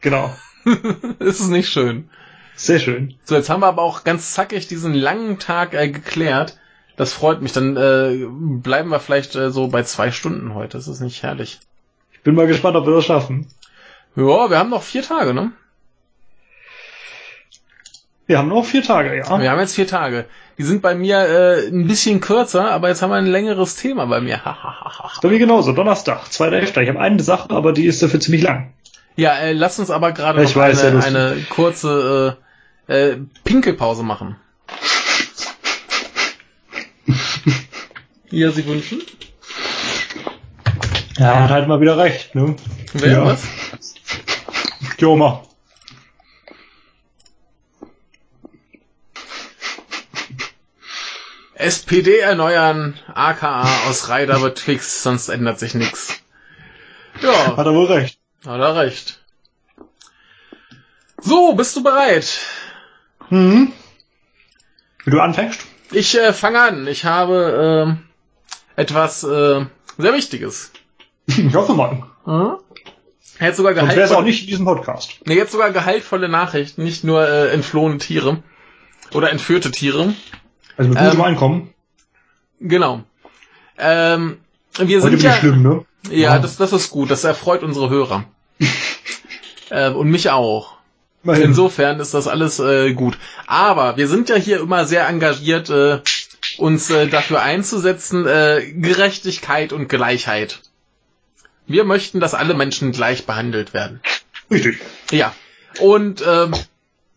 Genau. 0.00 0.34
ist 1.20 1.38
es 1.40 1.48
nicht 1.48 1.68
schön. 1.68 2.10
Sehr 2.56 2.80
schön. 2.80 3.14
So, 3.22 3.36
jetzt 3.36 3.48
haben 3.48 3.60
wir 3.60 3.68
aber 3.68 3.82
auch 3.82 4.02
ganz 4.02 4.34
zackig 4.34 4.66
diesen 4.66 4.92
langen 4.92 5.38
Tag 5.38 5.72
äh, 5.74 5.88
geklärt. 5.88 6.58
Das 6.96 7.12
freut 7.12 7.42
mich. 7.42 7.52
Dann 7.52 7.76
äh, 7.76 8.26
bleiben 8.28 8.90
wir 8.90 8.98
vielleicht 8.98 9.36
äh, 9.36 9.52
so 9.52 9.68
bei 9.68 9.84
zwei 9.84 10.10
Stunden 10.10 10.52
heute. 10.52 10.78
Das 10.78 10.88
ist 10.88 11.00
nicht 11.00 11.22
herrlich. 11.22 11.60
Ich 12.20 12.24
bin 12.24 12.34
mal 12.34 12.46
gespannt, 12.46 12.76
ob 12.76 12.86
wir 12.86 12.94
das 12.96 13.06
schaffen. 13.06 13.46
Ja, 14.14 14.50
wir 14.50 14.58
haben 14.58 14.68
noch 14.68 14.82
vier 14.82 15.02
Tage, 15.02 15.32
ne? 15.32 15.52
Wir 18.26 18.36
haben 18.36 18.48
noch 18.48 18.66
vier 18.66 18.82
Tage, 18.82 19.16
ja. 19.16 19.40
Wir 19.40 19.50
haben 19.50 19.58
jetzt 19.58 19.74
vier 19.74 19.86
Tage. 19.86 20.26
Die 20.58 20.64
sind 20.64 20.82
bei 20.82 20.94
mir 20.94 21.16
äh, 21.16 21.68
ein 21.68 21.88
bisschen 21.88 22.20
kürzer, 22.20 22.70
aber 22.72 22.88
jetzt 22.88 23.00
haben 23.00 23.08
wir 23.08 23.16
ein 23.16 23.24
längeres 23.24 23.76
Thema 23.76 24.04
bei 24.04 24.20
mir. 24.20 24.38
Bei 25.22 25.28
mir 25.30 25.38
genauso. 25.38 25.72
Donnerstag, 25.72 26.26
2.11. 26.26 26.82
Ich 26.82 26.88
habe 26.90 27.00
eine 27.00 27.22
Sache, 27.22 27.48
aber 27.48 27.72
die 27.72 27.86
ist 27.86 28.02
dafür 28.02 28.20
ziemlich 28.20 28.42
lang. 28.42 28.74
ja, 29.16 29.38
äh, 29.38 29.54
lass 29.54 29.78
uns 29.78 29.90
aber 29.90 30.12
gerade 30.12 30.42
noch 30.42 30.54
weiß, 30.54 30.84
eine, 30.84 30.98
ja, 30.98 31.04
eine 31.06 31.46
kurze 31.48 32.36
äh, 32.86 33.12
äh, 33.12 33.16
Pinkelpause 33.44 34.02
machen. 34.02 34.36
Ja, 38.32 38.52
Sie 38.52 38.64
wünschen? 38.64 39.00
Ja, 41.20 41.38
hat 41.40 41.50
halt 41.50 41.68
mal 41.68 41.80
wieder 41.82 41.98
recht, 41.98 42.34
ne? 42.34 42.56
Wer 42.94 43.12
Ja. 43.12 43.24
was? 43.26 43.42
Die 44.98 45.04
Oma. 45.04 45.42
SPD 51.54 52.18
erneuern, 52.20 52.98
aka 53.14 53.62
aus 53.88 54.08
Reider 54.08 54.40
wird 54.40 54.58
fix, 54.58 55.02
sonst 55.02 55.28
ändert 55.28 55.58
sich 55.58 55.74
nix. 55.74 56.20
Ja, 57.20 57.56
Hat 57.56 57.66
er 57.66 57.74
wohl 57.74 57.86
recht. 57.86 58.18
hat 58.46 58.60
er 58.60 58.76
recht. 58.76 59.20
So, 61.20 61.52
bist 61.54 61.76
du 61.76 61.82
bereit? 61.82 62.40
Mhm. 63.28 63.72
Wie 65.04 65.10
du 65.10 65.20
anfängst? 65.20 65.60
Ich 65.92 66.16
äh, 66.18 66.32
fange 66.32 66.60
an. 66.62 66.86
Ich 66.86 67.04
habe 67.04 67.86
ähm, 67.88 68.04
etwas 68.76 69.22
äh, 69.24 69.66
sehr 69.98 70.12
Wichtiges. 70.14 70.70
Ich 71.38 71.54
hoffe 71.54 71.74
mal. 71.74 72.02
Er 72.26 73.48
hat 73.48 73.56
sogar 73.56 73.74
Sonst 73.74 73.96
wäre 73.96 74.00
es 74.02 74.10
auch 74.10 74.16
gehaltvolle, 74.24 74.24
nicht 74.24 74.40
in 74.42 74.46
diesem 74.48 74.64
Podcast. 74.66 75.20
nee, 75.24 75.34
jetzt 75.34 75.52
sogar 75.52 75.70
gehaltvolle 75.70 76.28
Nachrichten, 76.28 76.84
nicht 76.84 77.04
nur 77.04 77.26
äh, 77.26 77.48
entflohene 77.52 77.98
Tiere 77.98 78.42
oder 79.12 79.30
entführte 79.30 79.70
Tiere. 79.70 80.14
Also 80.76 80.90
mit 80.90 80.98
gutem 80.98 81.18
Ähm, 81.18 81.24
Einkommen. 81.24 81.74
Genau. 82.60 83.02
Ähm, 83.78 84.38
wir 84.78 85.00
Heute 85.00 85.00
sind 85.00 85.10
bin 85.12 85.20
ja, 85.20 85.32
ich 85.34 85.38
schlimm, 85.40 85.62
ne? 85.62 85.84
ja, 86.10 86.34
Ja. 86.34 86.38
das, 86.38 86.56
das 86.56 86.72
ist 86.72 86.90
gut. 86.90 87.10
Das 87.10 87.24
erfreut 87.24 87.62
unsere 87.62 87.88
Hörer 87.90 88.24
ähm, 89.70 89.96
und 89.96 90.10
mich 90.10 90.30
auch. 90.30 90.74
Immerhin. 91.22 91.42
Insofern 91.44 92.00
ist 92.00 92.14
das 92.14 92.28
alles 92.28 92.58
äh, 92.60 92.92
gut. 92.94 93.18
Aber 93.46 93.96
wir 93.98 94.08
sind 94.08 94.28
ja 94.30 94.36
hier 94.36 94.60
immer 94.60 94.86
sehr 94.86 95.06
engagiert, 95.08 95.68
äh, 95.70 96.00
uns 96.58 96.88
äh, 96.90 97.08
dafür 97.08 97.42
einzusetzen, 97.42 98.26
äh, 98.26 98.72
Gerechtigkeit 98.74 99.72
und 99.74 99.88
Gleichheit. 99.88 100.60
Wir 101.70 101.84
möchten, 101.84 102.18
dass 102.18 102.34
alle 102.34 102.54
Menschen 102.54 102.90
gleich 102.90 103.26
behandelt 103.26 103.72
werden. 103.72 104.00
Richtig. 104.50 104.80
Ja. 105.12 105.34
Und 105.78 106.20
ähm, 106.26 106.52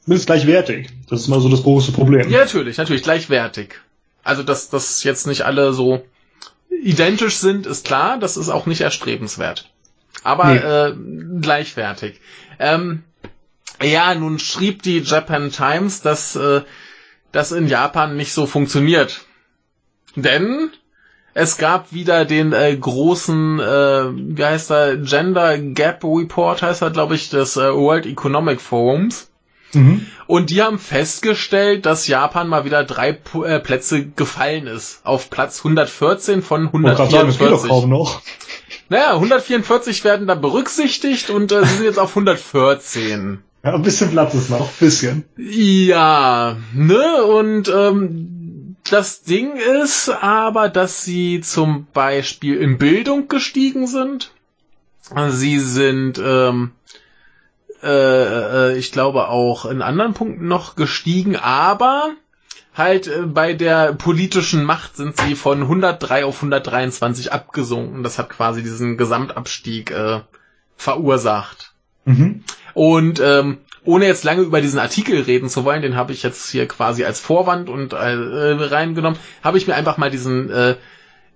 Mindestens 0.05 0.25
gleichwertig. 0.27 0.89
Das 1.09 1.21
ist 1.21 1.27
mal 1.27 1.39
so 1.39 1.49
das 1.49 1.63
große 1.63 1.91
Problem. 1.91 2.29
ja, 2.29 2.39
natürlich, 2.39 2.77
natürlich 2.77 3.03
gleichwertig. 3.03 3.75
Also, 4.23 4.43
dass, 4.43 4.69
dass 4.69 5.03
jetzt 5.03 5.25
nicht 5.25 5.41
alle 5.43 5.73
so 5.73 6.05
identisch 6.69 7.37
sind, 7.37 7.65
ist 7.65 7.85
klar. 7.85 8.19
Das 8.19 8.37
ist 8.37 8.49
auch 8.49 8.65
nicht 8.67 8.81
erstrebenswert. 8.81 9.71
Aber 10.23 10.53
nee. 10.53 10.59
äh, 10.59 11.41
gleichwertig. 11.41 12.19
Ähm, 12.59 13.03
ja, 13.81 14.13
nun 14.13 14.37
schrieb 14.37 14.83
die 14.83 14.99
Japan 14.99 15.51
Times, 15.51 16.01
dass 16.01 16.35
äh, 16.35 16.61
das 17.31 17.51
in 17.51 17.67
Japan 17.67 18.15
nicht 18.15 18.33
so 18.33 18.45
funktioniert. 18.45 19.25
Denn 20.15 20.69
es 21.33 21.57
gab 21.57 21.91
wieder 21.91 22.25
den 22.25 22.53
äh, 22.53 22.75
großen, 22.75 23.59
äh, 23.59 24.03
wie 24.37 24.45
heißt 24.45 24.71
er, 24.71 24.97
Gender 24.97 25.57
Gap 25.57 26.03
Report 26.03 26.61
heißt 26.61 26.81
er, 26.81 26.91
glaube 26.91 27.15
ich, 27.15 27.29
des 27.29 27.57
äh, 27.57 27.73
World 27.73 28.05
Economic 28.05 28.61
Forums. 28.61 29.29
Mhm. 29.73 30.05
Und 30.27 30.51
die 30.51 30.61
haben 30.61 30.77
festgestellt, 30.77 31.85
dass 31.85 32.07
Japan 32.07 32.47
mal 32.47 32.65
wieder 32.65 32.83
drei 32.83 33.13
P 33.13 33.43
äh, 33.43 33.59
Plätze 33.59 34.05
gefallen 34.05 34.67
ist. 34.67 35.01
Auf 35.03 35.29
Platz 35.31 35.59
114 35.59 36.43
von 36.43 36.67
144. 36.67 37.37
Sagen, 37.39 37.51
das 37.51 37.63
kaum 37.63 37.89
noch. 37.89 38.21
Naja, 38.89 39.13
144 39.15 40.03
werden 40.03 40.27
da 40.27 40.35
berücksichtigt 40.35 41.31
und 41.31 41.51
äh, 41.51 41.65
sie 41.65 41.77
sind 41.77 41.85
jetzt 41.85 41.99
auf 41.99 42.09
114. 42.09 43.39
Ja, 43.63 43.73
ein 43.73 43.81
bisschen 43.81 44.11
Platz 44.11 44.33
ist 44.33 44.49
noch, 44.49 44.69
bisschen. 44.73 45.23
Ja, 45.37 46.57
ne, 46.73 47.23
und 47.23 47.69
ähm, 47.69 48.42
das 48.93 49.23
Ding 49.23 49.55
ist 49.55 50.09
aber, 50.09 50.69
dass 50.69 51.03
sie 51.03 51.41
zum 51.41 51.87
Beispiel 51.93 52.57
in 52.57 52.77
Bildung 52.77 53.27
gestiegen 53.27 53.87
sind. 53.87 54.31
Sie 55.29 55.59
sind, 55.59 56.19
ähm, 56.23 56.71
äh, 57.81 57.87
äh, 58.73 58.77
ich 58.77 58.91
glaube, 58.91 59.29
auch 59.29 59.65
in 59.65 59.81
anderen 59.81 60.13
Punkten 60.13 60.47
noch 60.47 60.75
gestiegen, 60.75 61.35
aber 61.35 62.11
halt 62.75 63.07
äh, 63.07 63.23
bei 63.23 63.53
der 63.53 63.93
politischen 63.93 64.63
Macht 64.63 64.95
sind 64.95 65.17
sie 65.19 65.35
von 65.35 65.61
103 65.63 66.23
auf 66.25 66.35
123 66.37 67.33
abgesunken. 67.33 68.03
Das 68.03 68.19
hat 68.19 68.29
quasi 68.29 68.61
diesen 68.61 68.97
Gesamtabstieg 68.97 69.89
äh, 69.91 70.21
verursacht. 70.77 71.73
Mhm. 72.05 72.43
Und 72.75 73.19
ähm, 73.19 73.57
ohne 73.85 74.05
jetzt 74.05 74.23
lange 74.23 74.41
über 74.41 74.61
diesen 74.61 74.79
Artikel 74.79 75.21
reden 75.21 75.49
zu 75.49 75.65
wollen, 75.65 75.81
den 75.81 75.95
habe 75.95 76.13
ich 76.13 76.23
jetzt 76.23 76.49
hier 76.49 76.67
quasi 76.67 77.03
als 77.03 77.19
Vorwand 77.19 77.69
und 77.69 77.93
äh, 77.93 77.97
reingenommen, 77.97 79.19
habe 79.43 79.57
ich 79.57 79.67
mir 79.67 79.75
einfach 79.75 79.97
mal 79.97 80.09
diesen 80.09 80.49
äh, 80.49 80.75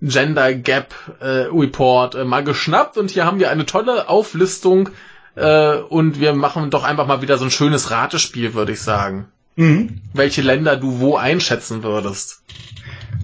Gender 0.01 0.53
Gap 0.53 0.93
äh, 1.19 1.47
Report 1.51 2.15
äh, 2.15 2.23
mal 2.23 2.43
geschnappt 2.43 2.97
und 2.97 3.11
hier 3.11 3.25
haben 3.25 3.39
wir 3.39 3.49
eine 3.49 3.65
tolle 3.65 4.09
Auflistung 4.09 4.89
äh, 5.35 5.75
und 5.75 6.19
wir 6.19 6.33
machen 6.33 6.69
doch 6.69 6.83
einfach 6.83 7.07
mal 7.07 7.21
wieder 7.21 7.37
so 7.37 7.45
ein 7.45 7.51
schönes 7.51 7.91
Ratespiel, 7.91 8.53
würde 8.53 8.73
ich 8.73 8.81
sagen. 8.81 9.27
Mhm. 9.55 10.01
Welche 10.13 10.41
Länder 10.41 10.77
du 10.77 10.99
wo 10.99 11.15
einschätzen 11.15 11.83
würdest. 11.83 12.43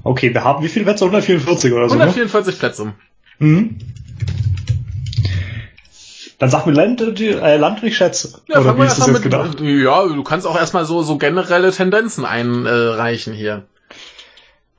Okay, 0.04 0.34
wir 0.34 0.44
haben 0.44 0.64
wie 0.64 0.70
viele 0.70 0.86
Plätze? 0.86 1.06
144 1.06 1.72
oder 1.74 1.90
so? 1.90 1.96
144 1.96 2.54
ne? 2.54 2.60
Plätze. 2.60 2.94
Mhm. 3.40 3.78
Dann 6.44 6.50
sag 6.50 6.66
mir 6.66 6.74
Land, 6.74 7.00
äh, 7.00 7.56
Land 7.56 7.82
ich 7.84 7.96
schätze. 7.96 8.42
Ja, 8.50 8.60
Oder 8.60 8.78
wie 8.78 8.82
ist 8.82 8.98
das 8.98 9.08
jetzt 9.08 9.14
mit, 9.14 9.24
gedacht? 9.24 9.62
Ja, 9.62 10.06
du 10.06 10.24
kannst 10.24 10.46
auch 10.46 10.58
erstmal 10.58 10.84
so, 10.84 11.02
so 11.02 11.18
generelle 11.18 11.72
Tendenzen 11.72 12.26
einreichen 12.26 13.34
hier. 13.34 13.64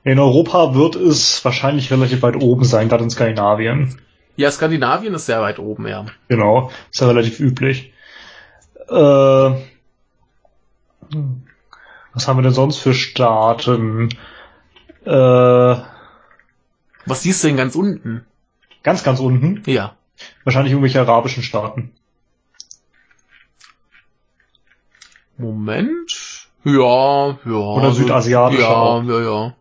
In 0.03 0.19
Europa 0.19 0.75
wird 0.75 0.95
es 0.95 1.43
wahrscheinlich 1.43 1.89
relativ 1.89 2.21
weit 2.21 2.35
oben 2.35 2.65
sein, 2.65 2.87
gerade 2.87 3.03
in 3.03 3.09
Skandinavien. 3.09 3.99
Ja, 4.35 4.51
Skandinavien 4.51 5.15
ist 5.15 5.25
sehr 5.25 5.41
weit 5.41 5.57
oben, 5.57 5.87
ja. 5.87 6.05
Genau, 6.27 6.69
ist 6.91 7.01
ja 7.01 7.07
relativ 7.07 7.39
üblich. 7.39 7.91
Äh, 8.87 8.93
was 8.93 9.57
haben 12.27 12.37
wir 12.37 12.43
denn 12.43 12.51
sonst 12.51 12.77
für 12.77 12.93
Staaten? 12.93 14.09
Äh, 15.03 15.09
was 15.09 15.83
siehst 17.23 17.43
du 17.43 17.47
denn 17.47 17.57
ganz 17.57 17.73
unten? 17.73 18.23
Ganz, 18.83 19.03
ganz 19.03 19.19
unten? 19.19 19.63
Ja. 19.65 19.95
Wahrscheinlich 20.43 20.71
irgendwelche 20.71 21.01
arabischen 21.01 21.43
Staaten. 21.43 21.91
Moment. 25.37 26.47
Ja, 26.63 27.37
ja. 27.45 27.51
Oder 27.51 27.91
südasiatische. 27.91 28.61
Ja, 28.61 28.69
auch. 28.69 29.03
ja, 29.03 29.21
ja. 29.21 29.55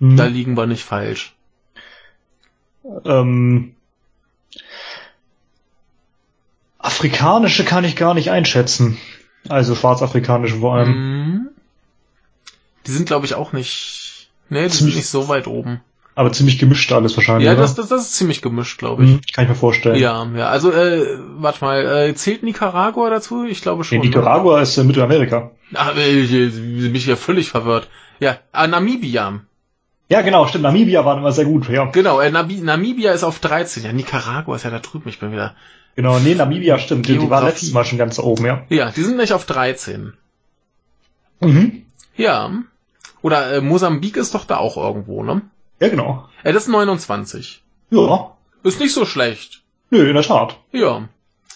Hm. 0.00 0.16
Da 0.16 0.26
liegen 0.26 0.56
wir 0.56 0.66
nicht 0.66 0.84
falsch. 0.84 1.34
Ähm, 3.04 3.74
afrikanische 6.78 7.64
kann 7.64 7.84
ich 7.84 7.96
gar 7.96 8.14
nicht 8.14 8.30
einschätzen. 8.30 8.98
Also 9.48 9.74
schwarzafrikanische 9.74 10.56
vor 10.56 10.76
allem. 10.76 10.92
Hm. 10.92 11.48
Die 12.86 12.90
sind, 12.92 13.06
glaube 13.06 13.24
ich, 13.26 13.34
auch 13.34 13.52
nicht. 13.52 14.28
Nee, 14.50 14.68
die 14.68 14.76
sind 14.76 14.94
nicht 14.94 15.08
so 15.08 15.28
weit 15.28 15.46
oben. 15.46 15.80
Aber 16.16 16.30
ziemlich 16.32 16.58
gemischt 16.58 16.92
alles 16.92 17.16
wahrscheinlich. 17.16 17.46
Ja, 17.46 17.56
das, 17.56 17.74
das, 17.74 17.88
das 17.88 18.02
ist 18.02 18.14
ziemlich 18.14 18.40
gemischt, 18.40 18.78
glaube 18.78 19.04
ich. 19.04 19.10
Mhm, 19.10 19.20
kann 19.32 19.44
ich 19.44 19.50
mir 19.50 19.56
vorstellen. 19.56 19.96
Ja, 19.96 20.24
ja. 20.36 20.48
Also, 20.48 20.70
äh, 20.70 21.18
warte 21.36 21.64
mal, 21.64 21.84
äh, 21.84 22.14
zählt 22.14 22.44
Nicaragua 22.44 23.10
dazu? 23.10 23.44
Ich 23.44 23.62
glaube 23.62 23.82
schon. 23.82 23.98
Nee, 23.98 24.06
Nicaragua 24.06 24.56
ne? 24.56 24.62
ist 24.62 24.78
äh, 24.78 24.84
Mittelamerika. 24.84 25.50
Ach, 25.74 25.96
äh, 25.96 26.20
ich, 26.20 26.32
ich, 26.32 26.54
bin 26.54 26.94
ich 26.94 27.06
ja 27.06 27.16
völlig 27.16 27.48
verwirrt. 27.48 27.88
Ja, 28.20 28.38
ah, 28.52 28.68
Namibia. 28.68 29.40
Ja, 30.08 30.22
genau, 30.22 30.46
stimmt. 30.46 30.62
Namibia 30.62 31.04
war 31.04 31.18
immer 31.18 31.32
sehr 31.32 31.46
gut, 31.46 31.68
ja. 31.68 31.86
Genau, 31.86 32.20
äh, 32.20 32.30
Nabi 32.30 32.60
Namibia 32.60 33.12
ist 33.12 33.24
auf 33.24 33.40
13. 33.40 33.82
Ja, 33.82 33.92
Nicaragua 33.92 34.54
ist 34.54 34.64
ja 34.64 34.70
da 34.70 34.78
drüben. 34.78 35.08
Ich 35.08 35.18
bin 35.18 35.32
wieder. 35.32 35.56
Genau, 35.96 36.20
nee, 36.20 36.34
Namibia 36.34 36.78
stimmt. 36.78 37.08
Die, 37.08 37.18
die 37.18 37.30
war 37.30 37.42
letztes 37.42 37.72
Mal 37.72 37.84
schon 37.84 37.98
ganz 37.98 38.20
oben, 38.20 38.46
ja. 38.46 38.62
Ja, 38.68 38.90
die 38.90 39.02
sind 39.02 39.16
nicht 39.16 39.32
auf 39.32 39.46
13. 39.46 40.12
Mhm. 41.40 41.86
Ja. 42.16 42.52
Oder 43.22 43.54
äh, 43.54 43.60
Mosambik 43.60 44.16
ist 44.16 44.34
doch 44.34 44.44
da 44.44 44.58
auch 44.58 44.76
irgendwo, 44.76 45.24
ne? 45.24 45.42
Ja, 45.80 45.88
genau. 45.88 46.28
Ja, 46.44 46.52
das 46.52 46.64
ist 46.64 46.68
29. 46.68 47.62
Ja. 47.90 48.36
Ist 48.62 48.80
nicht 48.80 48.92
so 48.92 49.04
schlecht. 49.04 49.62
Nö, 49.90 50.08
in 50.08 50.14
der 50.14 50.22
Tat. 50.22 50.58
Ja. 50.72 51.08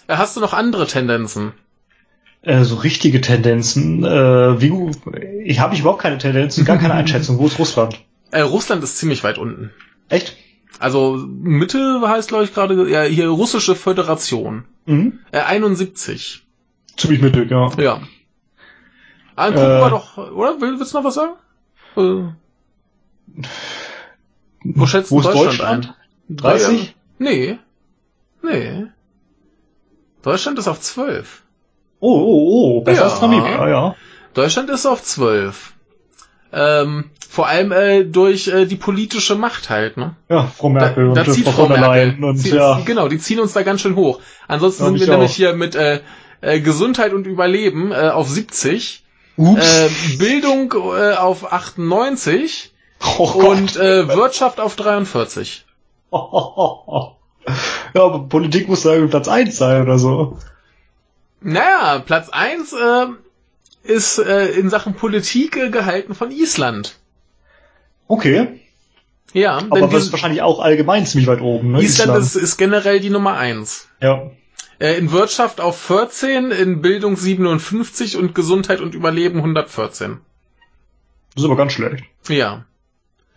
Äh, 0.07 0.17
hast 0.17 0.37
du 0.37 0.41
noch 0.41 0.53
andere 0.53 0.87
Tendenzen? 0.87 1.53
Äh, 2.43 2.63
so 2.65 2.77
richtige 2.77 3.21
Tendenzen. 3.21 4.05
Äh, 4.05 4.61
wie, 4.61 4.91
ich 5.45 5.61
habe 5.61 5.75
ich 5.75 5.81
überhaupt 5.81 6.03
keine 6.03 6.19
Tendenzen, 6.19 6.65
gar 6.65 6.79
keine 6.79 6.95
Einschätzung. 7.01 7.39
Wo 7.39 7.47
ist 7.47 7.59
Russland? 7.59 8.01
Äh, 8.31 8.43
Russland 8.43 8.85
ist 8.85 8.99
ziemlich 8.99 9.25
weit 9.25 9.39
unten. 9.39 9.73
Echt? 10.09 10.37
Also 10.79 11.17
Mitte 11.17 12.01
heißt, 12.07 12.29
glaube 12.29 12.45
ich, 12.45 12.55
gerade 12.55 12.89
ja, 12.89 13.03
hier 13.03 13.29
Russische 13.29 13.75
Föderation. 13.75 14.65
Mhm. 14.87 15.21
Äh, 15.33 15.41
71. 15.41 16.47
Ziemlich 16.97 17.21
mittig, 17.21 17.51
ja. 17.51 17.71
Ja. 17.79 18.01
Ah, 19.35 19.49
gucken 19.49 19.63
äh, 19.65 19.81
wir 19.81 19.91
doch, 19.91 20.17
oder? 20.19 20.61
Willst 20.61 20.93
du 20.93 20.99
noch 20.99 21.05
was 21.05 21.15
sagen? 21.15 21.35
Äh. 21.97 23.43
Wo 24.75 24.87
schätzt 24.87 25.11
Wo 25.11 25.21
Deutschland, 25.21 25.47
Deutschland, 25.47 25.95
ein? 26.29 26.37
30? 26.37 26.95
Nee. 27.19 27.59
Nee. 28.43 28.87
Deutschland 30.23 30.59
ist 30.59 30.69
auf 30.69 30.81
12. 30.81 31.43
Oh, 32.01 32.09
oh, 32.11 32.77
oh, 32.77 32.81
besser 32.83 33.03
ja. 33.03 33.09
als 33.09 33.21
Namibia, 33.21 33.69
ja. 33.69 33.97
Deutschland 34.35 34.71
ist 34.71 34.87
auf 34.87 35.03
12. 35.03 35.73
Ähm, 36.53 37.11
vor 37.29 37.47
allem 37.47 37.73
äh, 37.73 38.05
durch 38.05 38.49
äh, 38.49 38.67
die 38.67 38.77
politische 38.77 39.35
Macht 39.35 39.69
halt, 39.69 39.97
ne? 39.97 40.17
Ja, 40.29 40.45
Frau 40.47 40.71
Merkel 40.71 41.09
da, 41.09 41.23
da 41.23 41.31
und 41.31 41.35
zieht 41.35 41.49
Frau 41.49 41.67
der 41.67 41.81
Leyen 41.81 42.25
und 42.25 42.39
zieht, 42.39 42.55
ja. 42.55 42.81
Genau, 42.85 43.09
die 43.09 43.19
ziehen 43.19 43.41
uns 43.41 43.53
da 43.53 43.63
ganz 43.63 43.81
schön 43.81 43.97
hoch. 43.97 44.21
Ansonsten 44.47 44.85
Glaub 44.85 44.99
sind 44.99 45.07
wir 45.07 45.15
nämlich 45.15 45.35
hier 45.35 45.55
mit 45.55 45.75
äh, 45.75 46.01
äh, 46.41 46.61
Gesundheit 46.61 47.13
und 47.13 47.27
Überleben 47.27 47.93
äh, 47.93 48.11
auf 48.11 48.29
70, 48.29 49.05
Ups. 49.37 49.61
Äh, 49.63 50.17
Bildung 50.19 50.73
äh, 50.73 51.15
auf 51.15 51.53
98 51.53 52.73
Oh 53.01 53.51
und 53.51 53.77
äh, 53.77 54.09
Wirtschaft 54.09 54.61
auf 54.61 54.77
43. 54.77 55.65
ja, 56.13 56.19
aber 57.95 58.29
Politik 58.29 58.69
muss 58.69 58.83
da 58.83 58.91
irgendwie 58.93 59.11
Platz 59.11 59.29
1 59.29 59.57
sein 59.57 59.83
oder 59.83 59.99
so. 59.99 60.39
Naja, 61.41 62.03
Platz 62.05 62.29
1 62.31 62.73
äh, 62.73 63.07
ist 63.85 64.19
äh, 64.19 64.49
in 64.49 64.71
Sachen 64.71 64.95
Politik 64.95 65.57
äh, 65.57 65.71
gehalten 65.71 66.15
von 66.15 66.31
Island. 66.31 66.97
Okay. 68.09 68.61
Ja, 69.35 69.59
aber 69.71 69.89
das 69.89 70.05
ist 70.05 70.13
wahrscheinlich 70.13 70.43
auch 70.43 70.59
allgemein 70.61 71.07
ziemlich 71.07 71.29
weit 71.29 71.43
oben. 71.43 71.73
Ne? 71.73 71.83
Island, 71.83 72.11
Island. 72.11 72.25
Ist, 72.25 72.37
ist 72.37 72.57
generell 72.57 73.01
die 73.01 73.11
Nummer 73.11 73.37
1. 73.37 73.89
Ja. 74.01 74.31
Äh, 74.79 74.95
in 74.95 75.13
Wirtschaft 75.13 75.61
auf 75.61 75.79
14, 75.81 76.51
in 76.51 76.81
Bildung 76.81 77.17
57 77.17 78.17
und 78.17 78.35
Gesundheit 78.35 78.81
und 78.81 78.95
Überleben 78.95 79.39
114. 79.39 80.19
Das 81.35 81.43
ist 81.43 81.45
aber 81.45 81.57
ganz 81.57 81.73
schlecht. 81.73 82.05
Ja. 82.29 82.65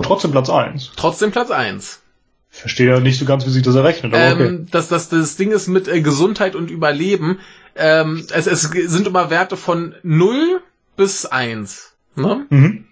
Und 0.02 0.08
trotzdem 0.08 0.32
Platz 0.32 0.50
eins. 0.50 0.92
Trotzdem 0.96 1.32
Platz 1.32 1.52
eins. 1.52 2.02
Verstehe 2.50 2.90
ja 2.90 3.00
nicht 3.00 3.20
so 3.20 3.26
ganz, 3.26 3.46
wie 3.46 3.52
sich 3.52 3.62
das 3.62 3.76
errechnet, 3.76 4.12
aber 4.14 4.24
ähm, 4.24 4.62
okay. 4.64 4.72
Das, 4.72 4.88
das, 4.88 5.10
das 5.10 5.38
Ding 5.38 5.52
ist 5.52 5.68
mit 5.68 5.88
äh, 5.88 6.02
Gesundheit 6.02 6.56
und 6.56 6.72
Überleben, 6.72 7.38
ähm, 7.76 8.26
es, 8.34 8.48
es 8.48 8.64
sind 8.64 9.06
immer 9.06 9.30
Werte 9.30 9.58
von 9.58 9.94
0 10.02 10.64
bis 10.98 11.28
1. 11.28 11.94
Ne? 12.16 12.48
Mhm. 12.50 12.86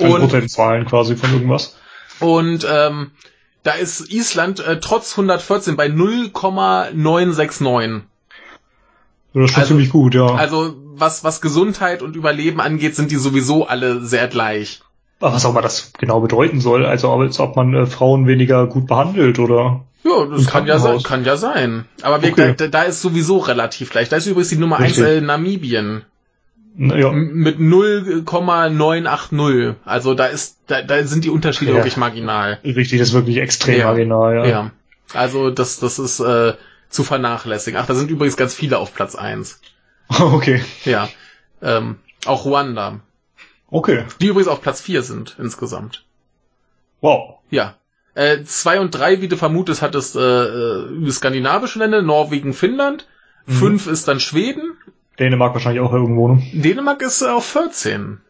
Also 0.00 0.14
und, 0.14 0.20
Prozentzahlen 0.20 0.86
quasi 0.86 1.16
von 1.16 1.32
irgendwas. 1.32 1.76
Und 2.20 2.64
ähm, 2.70 3.10
da 3.64 3.72
ist 3.72 4.12
Island 4.12 4.60
äh, 4.60 4.78
trotz 4.80 5.10
114 5.12 5.76
bei 5.76 5.88
0,969. 5.88 8.04
Das 9.34 9.44
ist 9.44 9.50
schon 9.50 9.60
also, 9.60 9.74
ziemlich 9.74 9.90
gut, 9.90 10.14
ja. 10.14 10.26
Also 10.26 10.76
was, 10.94 11.24
was 11.24 11.40
Gesundheit 11.40 12.02
und 12.02 12.14
Überleben 12.14 12.60
angeht, 12.60 12.94
sind 12.94 13.10
die 13.10 13.16
sowieso 13.16 13.66
alle 13.66 14.04
sehr 14.04 14.28
gleich 14.28 14.82
was 15.22 15.44
auch 15.46 15.52
mal 15.54 15.62
das 15.62 15.92
genau 15.98 16.20
bedeuten 16.20 16.60
soll. 16.60 16.84
Also 16.84 17.10
als 17.12 17.38
ob 17.38 17.54
man 17.56 17.72
äh, 17.74 17.86
Frauen 17.86 18.26
weniger 18.26 18.66
gut 18.66 18.86
behandelt 18.86 19.38
oder. 19.38 19.84
Ja, 20.04 20.26
das 20.26 20.46
kann 20.46 20.66
ja, 20.66 20.80
sein, 20.80 21.00
kann 21.04 21.24
ja 21.24 21.36
sein. 21.36 21.84
Aber 22.02 22.20
wir, 22.22 22.32
Okay. 22.32 22.54
da, 22.56 22.66
da 22.66 22.82
ist 22.82 23.02
sowieso 23.02 23.38
relativ 23.38 23.94
leicht. 23.94 24.10
Da 24.10 24.16
ist 24.16 24.26
übrigens 24.26 24.48
die 24.48 24.56
Nummer 24.56 24.78
eins 24.78 24.98
Richtig. 24.98 25.06
äh, 25.06 25.20
Namibien. 25.20 26.02
Na, 26.74 26.96
Ja. 26.96 27.12
Mit 27.12 27.60
0,980. 27.60 29.76
Also 29.84 30.14
da 30.14 30.26
ist, 30.26 30.58
da, 30.66 30.82
da 30.82 31.02
sind 31.04 31.24
die 31.24 31.30
Unterschiede 31.30 31.72
Ja. 31.72 31.76
wirklich 31.78 31.96
marginal. 31.96 32.58
Richtig, 32.64 32.98
das 32.98 33.08
ist 33.08 33.14
wirklich 33.14 33.38
extrem 33.38 33.78
Ja. 33.78 33.86
marginal, 33.86 34.34
ja. 34.36 34.46
Ja. 34.46 34.70
Also 35.14 35.50
das, 35.50 35.78
das 35.78 35.98
ist 35.98 36.20
äh, 36.20 36.54
zu 36.88 37.04
vernachlässigen. 37.04 37.78
Ach, 37.80 37.86
da 37.86 37.94
sind 37.94 38.10
übrigens 38.10 38.36
ganz 38.36 38.54
viele 38.54 38.78
auf 38.78 38.94
Platz 38.94 39.14
eins. 39.14 39.60
Okay. 40.20 40.62
Ja. 40.84 41.08
Ähm, 41.62 41.96
auch 42.26 42.44
Ruanda. 42.44 43.00
Okay. 43.72 44.04
Die 44.20 44.26
übrigens 44.26 44.48
auf 44.48 44.60
Platz 44.60 44.80
vier 44.80 45.02
sind 45.02 45.36
insgesamt. 45.38 46.04
Wow. 47.00 47.38
Ja. 47.50 47.74
Äh, 48.14 48.42
zwei 48.44 48.78
und 48.80 48.90
drei, 48.90 49.22
wie 49.22 49.28
du 49.28 49.36
vermutest, 49.36 49.80
hat 49.82 49.94
es 49.94 50.14
äh, 50.14 50.20
äh, 50.20 51.10
skandinavische 51.10 51.78
Länder, 51.78 52.02
Norwegen, 52.02 52.52
Finnland. 52.52 53.08
Mhm. 53.46 53.52
Fünf 53.52 53.86
ist 53.86 54.06
dann 54.06 54.20
Schweden. 54.20 54.76
Dänemark 55.18 55.54
wahrscheinlich 55.54 55.80
auch 55.82 55.92
irgendwo, 55.92 56.28
ne? 56.28 56.42
Dänemark 56.52 57.00
ist 57.02 57.22
äh, 57.22 57.28
auf 57.28 57.46
14. 57.46 58.20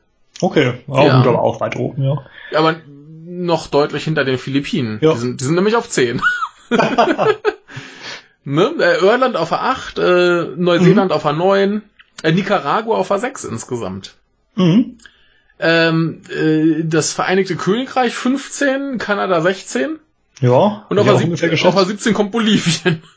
Okay. 0.40 0.74
Auch 0.88 1.04
Ja. 1.04 1.18
gut, 1.18 1.26
aber 1.26 1.42
auch 1.42 1.60
weit 1.60 1.74
oben, 1.76 2.02
ja. 2.04 2.16
Aber 2.56 2.76
noch 3.24 3.66
deutlich 3.66 4.04
hinter 4.04 4.24
den 4.24 4.38
Philippinen. 4.38 4.98
Ja. 5.02 5.12
Die, 5.14 5.18
sind, 5.18 5.40
die 5.40 5.44
sind 5.44 5.54
nämlich 5.56 5.74
auf 5.74 5.88
10. 5.88 6.20
ne? 8.44 8.74
äh, 8.78 8.98
Irland 9.04 9.36
auf 9.36 9.48
der 9.50 9.62
8, 9.62 9.98
äh, 9.98 10.44
Neuseeland 10.56 11.10
Mhm. 11.10 11.16
auf 11.16 11.22
der 11.22 11.32
9, 11.32 11.82
äh, 12.22 12.32
Nicaragua 12.32 12.96
auf 12.96 13.08
der 13.08 13.18
6 13.18 13.44
insgesamt. 13.44 14.14
Mhm. 14.54 14.98
Ähm, 15.62 16.22
äh, 16.28 16.82
das 16.84 17.12
Vereinigte 17.12 17.54
Königreich 17.56 18.14
15, 18.14 18.98
Kanada 18.98 19.40
16 19.40 19.98
Ja. 20.40 20.84
und 20.90 20.98
auf 20.98 21.06
sieb- 21.18 21.24
ungefähr 21.26 21.48
auf 21.48 21.50
geschätzt. 21.52 21.76
der 21.76 21.84
17 21.84 22.14
kommt 22.14 22.32
Bolivien. 22.32 23.02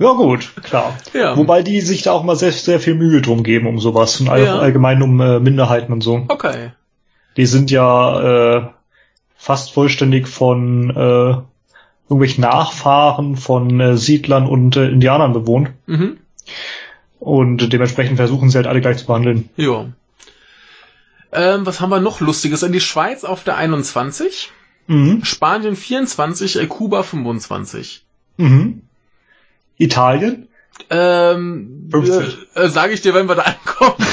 Ja, 0.00 0.12
gut, 0.12 0.52
klar. 0.62 0.96
Ja. 1.12 1.36
Wobei 1.36 1.64
die 1.64 1.80
sich 1.80 2.02
da 2.02 2.12
auch 2.12 2.22
mal 2.22 2.36
sehr, 2.36 2.52
sehr 2.52 2.78
viel 2.78 2.94
Mühe 2.94 3.20
drum 3.20 3.42
geben 3.42 3.66
um 3.66 3.80
sowas 3.80 4.20
und 4.20 4.28
all, 4.28 4.44
Ja. 4.44 4.56
allgemein 4.60 5.02
um 5.02 5.20
äh, 5.20 5.40
Minderheiten 5.40 5.92
und 5.92 6.02
so. 6.02 6.24
Okay. 6.28 6.70
Die 7.36 7.46
sind 7.46 7.72
ja 7.72 8.58
äh, 8.58 8.68
fast 9.34 9.72
vollständig 9.72 10.28
von 10.28 10.90
äh, 10.90 11.34
irgendwelchen 12.08 12.42
Nachfahren 12.42 13.34
von 13.34 13.80
äh, 13.80 13.96
Siedlern 13.96 14.46
und 14.46 14.76
äh, 14.76 14.88
Indianern 14.88 15.32
bewohnt. 15.32 15.70
Mhm. 15.86 16.18
Und 17.18 17.72
dementsprechend 17.72 18.18
versuchen 18.18 18.50
sie 18.50 18.56
halt 18.58 18.68
alle 18.68 18.80
gleich 18.80 18.98
zu 18.98 19.06
behandeln. 19.06 19.48
Ja. 19.56 19.86
Ähm, 21.32 21.66
was 21.66 21.80
haben 21.80 21.90
wir 21.90 22.00
noch 22.00 22.20
Lustiges? 22.20 22.62
In 22.62 22.72
die 22.72 22.80
Schweiz 22.80 23.24
auf 23.24 23.44
der 23.44 23.56
21, 23.56 24.50
Mhm. 24.86 25.22
Spanien 25.22 25.76
24, 25.76 26.56
äh, 26.60 26.66
Kuba 26.66 27.02
25. 27.02 28.04
Mhm. 28.38 28.82
Italien? 29.76 30.48
Ähm, 30.90 31.88
50. 31.90 32.38
äh, 32.54 32.60
äh, 32.64 32.68
sage 32.70 32.94
ich 32.94 33.02
dir, 33.02 33.12
wenn 33.12 33.28
wir 33.28 33.34
da 33.34 33.42
ankommen. 33.42 34.06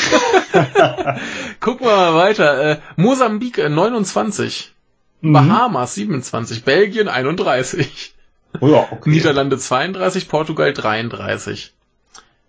Gucken 1.61 1.85
wir 1.87 1.95
mal 1.95 2.15
weiter. 2.15 2.71
Äh, 2.71 2.77
Mosambik 2.97 3.57
äh, 3.57 3.69
29, 3.69 4.73
Mhm. 5.21 5.31
Bahamas 5.33 5.95
27, 5.95 6.63
Belgien 6.65 7.07
31, 7.07 8.13
Oh 8.59 8.67
ja, 8.67 8.87
okay. 8.91 9.09
Niederlande 9.09 9.57
32, 9.57 10.27
Portugal 10.27 10.73
33. 10.73 11.73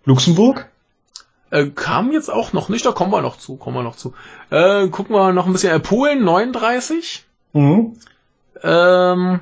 Luxemburg? 0.05 0.69
Äh, 1.49 1.67
kam 1.67 2.11
jetzt 2.11 2.29
auch 2.29 2.51
noch 2.53 2.67
nicht, 2.69 2.85
da 2.85 2.91
kommen 2.91 3.11
wir 3.11 3.21
noch 3.21 3.37
zu, 3.37 3.55
kommen 3.55 3.77
wir 3.77 3.83
noch 3.83 3.95
zu. 3.95 4.13
Äh, 4.49 4.87
gucken 4.89 5.15
wir 5.15 5.31
noch 5.33 5.45
ein 5.45 5.53
bisschen. 5.53 5.71
Äh, 5.73 5.79
Polen 5.79 6.23
39, 6.23 7.23
Mhm. 7.53 7.95
ähm, 8.63 9.39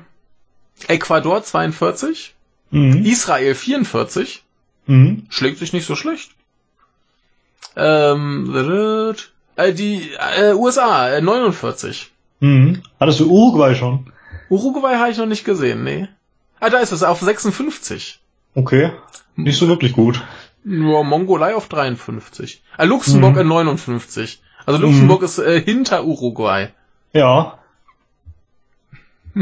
Ecuador 0.88 1.42
42, 1.42 2.34
Mhm. 2.70 3.04
Israel 3.04 3.54
44, 3.54 4.44
Mhm. 4.86 5.26
schlägt 5.30 5.58
sich 5.58 5.72
nicht 5.72 5.86
so 5.86 5.96
schlecht. 5.96 6.30
Ähm, 7.76 9.14
äh, 9.56 9.72
die 9.72 10.10
äh, 10.38 10.52
USA 10.52 11.08
äh, 11.10 11.20
49. 11.20 12.10
Mhm. 12.40 12.82
Hattest 13.00 13.20
du 13.20 13.30
Uruguay 13.30 13.74
schon? 13.74 14.12
Uruguay 14.48 14.94
habe 14.96 15.10
ich 15.10 15.18
noch 15.18 15.26
nicht 15.26 15.44
gesehen, 15.44 15.82
nee. 15.84 16.08
Ah, 16.60 16.70
da 16.70 16.78
ist 16.78 16.92
es 16.92 17.02
auf 17.02 17.20
56. 17.20 18.20
Okay. 18.54 18.92
Nicht 19.34 19.58
so 19.58 19.68
wirklich 19.68 19.92
gut. 19.92 20.22
Nur 20.68 21.04
Mongolei 21.04 21.54
auf 21.54 21.68
53. 21.68 22.60
Ah, 22.76 22.82
Luxemburg 22.82 23.34
Mhm. 23.34 23.40
äh, 23.40 23.44
59. 23.44 24.42
Also 24.66 24.80
Luxemburg 24.80 25.22
ist 25.22 25.38
äh, 25.38 25.60
hinter 25.60 26.04
Uruguay. 26.04 26.70
Ja. 27.12 27.58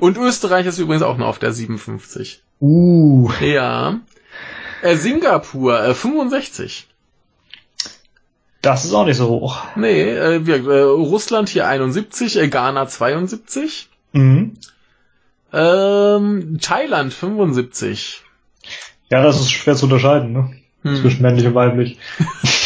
Und 0.00 0.16
Österreich 0.16 0.66
ist 0.66 0.78
übrigens 0.78 1.02
auch 1.02 1.16
noch 1.16 1.26
auf 1.26 1.40
der 1.40 1.52
57. 1.52 2.44
Uh. 2.60 3.28
Ja. 3.40 3.98
Äh, 4.82 4.94
Singapur 4.96 5.82
äh, 5.82 5.94
65. 5.94 6.86
Das 8.62 8.84
ist 8.84 8.94
auch 8.94 9.04
nicht 9.04 9.16
so 9.16 9.28
hoch. 9.28 9.62
Nee, 9.74 10.02
äh, 10.02 10.46
wir, 10.46 10.64
äh, 10.64 10.82
Russland 10.82 11.48
hier 11.48 11.66
71, 11.66 12.38
äh, 12.38 12.46
Ghana 12.48 12.86
72. 12.86 13.88
Mhm. 14.12 14.58
Ähm, 15.52 16.58
Thailand 16.60 17.12
75. 17.12 18.22
Ja, 19.10 19.22
das 19.22 19.40
ist 19.40 19.50
schwer 19.50 19.76
zu 19.76 19.86
unterscheiden, 19.86 20.32
ne? 20.32 20.50
Hm. 20.82 20.96
Zwischen 20.96 21.22
männlich 21.22 21.46
und 21.46 21.54
weiblich. 21.54 21.98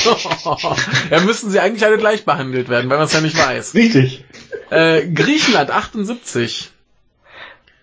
ja, 1.10 1.20
müssten 1.20 1.50
sie 1.50 1.60
eigentlich 1.60 1.84
alle 1.84 1.98
gleich 1.98 2.24
behandelt 2.24 2.68
werden, 2.68 2.90
weil 2.90 2.98
man 2.98 3.06
es 3.06 3.12
ja 3.12 3.20
nicht 3.20 3.36
weiß. 3.36 3.74
Richtig. 3.74 4.24
Äh, 4.70 5.06
Griechenland 5.08 5.70
78. 5.70 6.70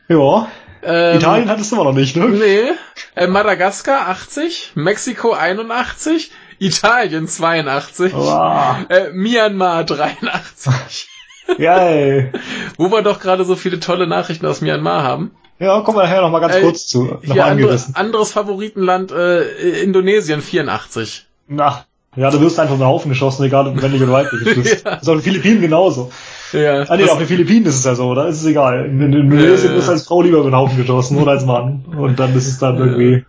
Ja. 0.10 0.48
Ähm, 0.84 1.18
Italien 1.18 1.50
hattest 1.50 1.72
du 1.72 1.76
immer 1.76 1.86
noch 1.86 1.94
nicht, 1.94 2.16
ne? 2.16 2.28
Nee. 2.30 2.72
Äh, 3.16 3.28
Madagaskar 3.28 4.10
80. 4.10 4.74
Mexiko 4.76 5.34
81. 5.34 6.32
Italien 6.60 7.28
82. 7.28 8.14
Wow. 8.14 8.90
Äh, 8.90 9.10
Myanmar 9.12 9.84
83. 9.84 11.10
Geil. 11.58 12.32
Wo 12.78 12.92
wir 12.92 13.02
doch 13.02 13.20
gerade 13.20 13.46
so 13.46 13.56
viele 13.56 13.80
tolle 13.80 14.08
Nachrichten 14.08 14.46
aus 14.46 14.62
Myanmar 14.62 15.04
haben. 15.04 15.32
Ja, 15.60 15.82
kommen 15.82 15.98
wir 15.98 16.04
nachher 16.04 16.22
noch 16.22 16.30
mal 16.32 16.40
ganz 16.40 16.56
Äh, 16.56 16.62
kurz 16.62 16.88
zu. 16.88 17.04
Noch 17.06 17.22
Hier 17.34 17.46
andere, 17.46 17.80
anderes 17.94 18.32
Favoritenland 18.32 19.12
äh, 19.12 19.82
Indonesien 19.82 20.42
84. 20.42 21.26
Na, 21.48 21.86
ja, 22.16 22.30
du 22.32 22.40
wirst 22.42 22.60
einfach 22.60 22.74
in 22.76 22.80
den 22.80 22.88
Haufen 22.88 23.10
geschossen, 23.10 23.44
egal 23.44 23.68
ob 23.68 23.76
du 23.76 23.82
männlich 23.82 24.02
oder 24.02 24.12
weiblich 24.12 24.44
bist. 24.56 24.84
Ja. 24.86 24.94
Ist 24.96 25.08
auf 25.10 25.16
den 25.16 25.22
Philippinen 25.22 25.62
genauso. 25.62 26.12
Ja, 26.54 26.82
Ah, 26.88 26.96
nee, 26.98 27.10
auf 27.10 27.18
den 27.18 27.28
Philippinen 27.28 27.66
ist 27.66 27.76
es 27.76 27.84
ja 27.86 27.96
so, 27.96 28.14
da 28.16 28.28
ist 28.28 28.42
es 28.42 28.46
egal. 28.46 28.86
In, 28.86 29.02
in 29.02 29.14
Indonesien 29.14 29.72
Äh. 29.74 29.76
wirst 29.76 29.88
du 29.88 29.92
als 29.92 30.08
Frau 30.08 30.22
lieber 30.22 30.38
über 30.40 30.50
den 30.50 30.56
Haufen 30.56 30.78
geschossen 30.78 31.18
oder 31.18 31.32
als 31.32 31.46
Mann. 31.46 31.86
Und 31.98 32.20
dann 32.20 32.36
ist 32.36 32.48
es 32.48 32.60
dann 32.60 32.78
irgendwie 32.78 33.26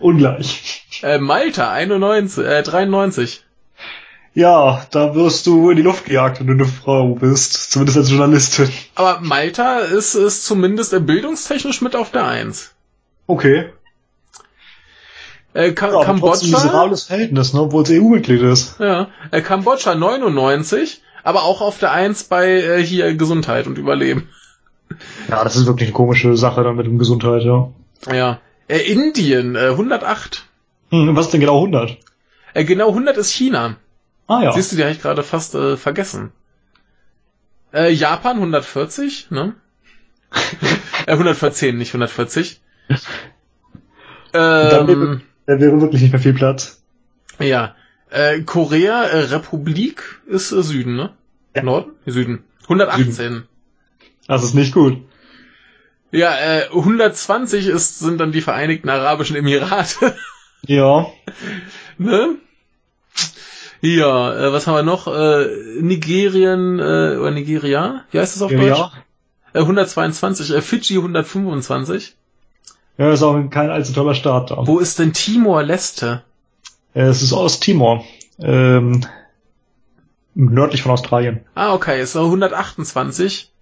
ungleich. 0.00 0.84
äh, 1.02 1.18
Malta 1.18 1.70
91, 1.72 2.44
äh, 2.44 2.62
93. 2.62 3.42
Ja, 4.36 4.86
da 4.90 5.14
wirst 5.14 5.46
du 5.46 5.70
in 5.70 5.76
die 5.76 5.82
Luft 5.82 6.04
gejagt, 6.04 6.40
wenn 6.40 6.46
du 6.46 6.52
eine 6.52 6.66
Frau 6.66 7.14
bist. 7.14 7.72
Zumindest 7.72 7.96
als 7.96 8.10
Journalistin. 8.10 8.68
Aber 8.94 9.20
Malta 9.22 9.78
ist, 9.78 10.14
ist 10.14 10.44
zumindest 10.44 10.94
bildungstechnisch 11.06 11.80
mit 11.80 11.96
auf 11.96 12.10
der 12.10 12.26
Eins. 12.26 12.74
Okay. 13.26 13.70
Äh, 15.54 15.72
Ka 15.72 15.86
Ja, 15.86 15.92
trotzdem 15.92 16.00
ein 16.00 16.04
Kambodscha, 16.04 16.46
miserables 16.48 17.04
Verhältnis, 17.04 17.54
ne, 17.54 17.62
obwohl 17.62 17.84
es 17.84 17.90
EU-Mitglied 17.90 18.42
ist. 18.42 18.78
ja, 18.78 19.08
äh, 19.30 19.40
Kambodscha 19.40 19.94
99, 19.94 21.00
aber 21.24 21.44
auch 21.44 21.62
auf 21.62 21.78
der 21.78 21.92
Eins 21.92 22.24
bei 22.24 22.60
äh, 22.60 22.82
hier 22.84 23.14
Gesundheit 23.14 23.66
und 23.66 23.78
Überleben. 23.78 24.28
Ja, 25.30 25.44
das 25.44 25.56
ist 25.56 25.64
wirklich 25.64 25.88
eine 25.88 25.94
komische 25.94 26.36
Sache 26.36 26.62
dann 26.62 26.76
mit 26.76 26.84
dem 26.84 26.98
Gesundheit, 26.98 27.42
ja. 27.42 27.70
Ja. 28.12 28.38
Äh, 28.68 28.80
Indien 28.80 29.56
äh, 29.56 29.70
108. 29.70 30.44
Hm, 30.90 31.16
was 31.16 31.24
ist 31.24 31.32
denn 31.32 31.40
genau 31.40 31.56
100? 31.56 31.96
Äh, 32.52 32.64
genau 32.64 32.88
100 32.88 33.16
ist 33.16 33.30
China. 33.32 33.76
Ah 34.26 34.42
ja. 34.42 34.52
Siehst 34.52 34.72
du, 34.72 34.76
die 34.76 34.82
habe 34.82 34.92
ich 34.92 35.00
gerade 35.00 35.22
fast 35.22 35.54
äh, 35.54 35.76
vergessen. 35.76 36.32
Äh, 37.72 37.92
Japan 37.92 38.36
140, 38.36 39.30
ne? 39.30 39.54
äh, 41.06 41.12
114, 41.12 41.76
nicht 41.76 41.90
140. 41.90 42.60
dann 44.32 44.88
Ähm, 44.88 44.88
wäre, 44.88 45.20
da 45.46 45.60
wäre 45.60 45.80
wirklich 45.80 46.02
nicht 46.02 46.12
mehr 46.12 46.20
viel 46.20 46.34
Platz. 46.34 46.82
ja. 47.38 47.74
Äh, 48.08 48.42
Korea, 48.42 49.02
äh, 49.02 49.24
Republik 49.24 50.20
ist 50.26 50.52
äh, 50.52 50.62
Süden, 50.62 50.94
ne? 50.94 51.10
Ja. 51.56 51.62
Norden? 51.64 51.92
Süden. 52.06 52.44
118. 52.62 53.44
Das 54.28 54.44
ist 54.44 54.54
nicht 54.54 54.72
gut. 54.72 55.02
Ja, 56.12 56.34
äh, 56.38 56.68
120 56.68 57.66
ist, 57.66 57.98
sind 57.98 58.18
dann 58.18 58.32
die 58.32 58.40
Vereinigten 58.40 58.88
Arabischen 58.88 59.36
Emirate. 59.36 60.16
Ja. 60.66 61.06
ne? 61.98 62.36
Ja, 63.86 64.34
äh, 64.34 64.52
was 64.52 64.66
haben 64.66 64.74
wir 64.74 64.82
noch? 64.82 65.06
Äh, 65.06 65.46
Nigerien, 65.80 66.80
äh, 66.80 67.16
oder 67.20 67.30
Nigeria? 67.30 68.02
Wie 68.10 68.18
heißt 68.18 68.34
das 68.34 68.42
auf 68.42 68.50
Ja, 68.50 68.58
Deutsch? 68.58 68.80
Äh, 69.52 69.60
122, 69.60 70.50
äh, 70.50 70.60
Fidschi 70.60 70.96
125. 70.96 72.16
Ja, 72.98 73.12
ist 73.12 73.22
auch 73.22 73.40
kein 73.50 73.70
allzu 73.70 73.92
toller 73.92 74.14
Start 74.14 74.50
da. 74.50 74.66
Wo 74.66 74.78
ist 74.80 74.98
denn 74.98 75.12
Timor-Leste? 75.12 76.22
Äh, 76.94 77.02
Es 77.02 77.22
ist 77.22 77.32
Osttimor. 77.32 78.04
Ähm, 78.40 79.02
nördlich 80.34 80.82
von 80.82 80.90
Australien. 80.92 81.40
Ah, 81.54 81.72
okay, 81.74 82.02
ist 82.02 82.16
128. 82.16 83.52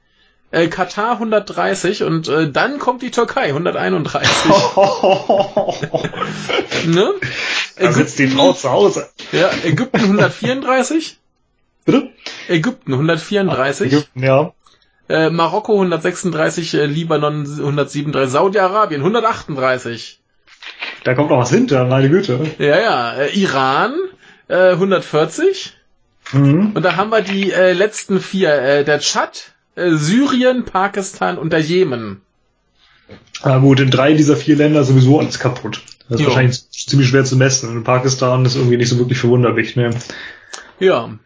äh, 0.53 0.69
Katar 0.69 1.13
130 1.15 2.05
und 2.05 2.29
äh, 2.29 2.51
dann 2.51 2.79
kommt 2.79 3.03
die 3.03 3.11
Türkei 3.11 3.49
131. 3.49 4.31
ne? 6.87 7.11
Da 7.79 7.93
sitzt 7.93 8.19
die 8.19 8.29
Frau 8.29 8.53
zu 8.53 8.71
Hause. 8.71 9.09
Ja, 9.33 9.51
Ägypten 9.65 10.01
134. 10.01 11.19
Bitte? 11.85 12.11
Ägypten 12.49 12.93
134. 12.93 13.87
Ach, 13.87 13.93
Ägypten, 13.93 14.23
ja. 14.23 14.53
Äh, 15.09 15.31
Marokko 15.31 15.75
136, 15.75 16.75
äh, 16.75 16.87
Libanon 16.87 17.45
137, 17.45 18.33
Saudi-Arabien 18.33 19.01
138. 19.03 20.21
Da 21.05 21.15
kommt 21.15 21.31
noch 21.31 21.39
was 21.39 21.51
hinter, 21.51 21.85
meine 21.85 22.09
Güte. 22.09 22.41
Ja, 22.59 22.79
ja. 22.81 23.15
Äh, 23.15 23.39
Iran 23.39 23.95
äh, 24.49 24.71
140. 24.71 25.75
Mhm. 26.33 26.73
Und 26.75 26.83
da 26.83 26.97
haben 26.97 27.11
wir 27.11 27.21
die 27.21 27.53
äh, 27.53 27.73
letzten 27.73 28.21
vier. 28.21 28.55
Äh, 28.55 28.85
der 28.85 29.01
Tschad, 29.01 29.53
äh, 29.75 29.91
Syrien, 29.91 30.65
Pakistan 30.65 31.37
und 31.37 31.53
der 31.53 31.61
Jemen. 31.61 32.23
Ah 33.43 33.59
gut, 33.59 33.81
in 33.81 33.91
drei 33.91 34.15
dieser 34.15 34.37
vier 34.37 34.57
Länder 34.57 34.85
sowieso 34.85 35.19
alles 35.21 35.39
kaputt. 35.39 35.83
Das 36.09 36.21
ist 36.21 36.25
Jo. 36.25 36.27
wahrscheinlich 36.29 36.71
ziemlich 36.71 37.09
schwer 37.09 37.25
zu 37.25 37.37
messen. 37.37 37.71
In 37.71 37.85
Pakistan 37.85 38.45
ist 38.45 38.57
irgendwie 38.57 38.77
nicht 38.77 38.91
so 38.91 38.99
wirklich 38.99 39.19
verwunderlich, 39.19 39.75
ne? 39.77 39.91
Ja. 40.79 41.17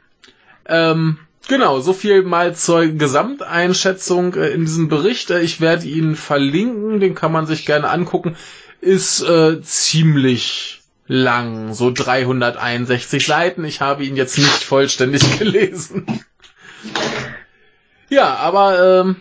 Ähm, 0.66 1.18
genau, 1.48 1.80
so 1.80 1.92
viel 1.92 2.22
mal 2.22 2.54
zur 2.54 2.86
Gesamteinschätzung 2.86 4.34
äh, 4.34 4.50
in 4.50 4.60
diesem 4.62 4.88
Bericht. 4.88 5.30
Äh, 5.30 5.40
ich 5.40 5.60
werde 5.60 5.86
ihn 5.86 6.14
verlinken, 6.14 7.00
den 7.00 7.14
kann 7.14 7.32
man 7.32 7.46
sich 7.46 7.66
gerne 7.66 7.90
angucken. 7.90 8.36
Ist 8.80 9.22
äh, 9.22 9.60
ziemlich 9.62 10.82
lang, 11.08 11.74
so 11.74 11.90
361 11.90 13.26
Seiten. 13.26 13.64
Ich 13.64 13.80
habe 13.80 14.04
ihn 14.04 14.14
jetzt 14.14 14.38
nicht 14.38 14.62
vollständig 14.62 15.38
gelesen. 15.38 16.06
Ja, 18.08 18.34
aber 18.36 19.00
ähm, 19.00 19.16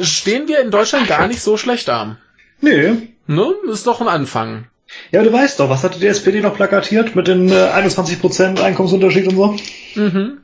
stehen 0.00 0.48
wir 0.48 0.60
in 0.60 0.70
Deutschland 0.70 1.06
gar 1.08 1.28
nicht 1.28 1.42
so 1.42 1.56
schlecht 1.56 1.88
da. 1.88 2.16
Nee. 2.60 3.08
Ne? 3.26 3.54
Ist 3.70 3.86
doch 3.86 4.00
ein 4.00 4.08
Anfang. 4.08 4.66
Ja, 5.10 5.22
du 5.22 5.32
weißt 5.32 5.60
doch, 5.60 5.68
was 5.70 5.84
hatte 5.84 5.98
die 5.98 6.06
SPD 6.06 6.40
noch 6.40 6.54
plakatiert 6.56 7.14
mit 7.14 7.28
den 7.28 7.48
äh, 7.50 7.54
21% 7.54 8.60
Einkommensunterschied 8.62 9.28
und 9.28 9.36
so? 9.36 9.56
Mhm. 10.00 10.38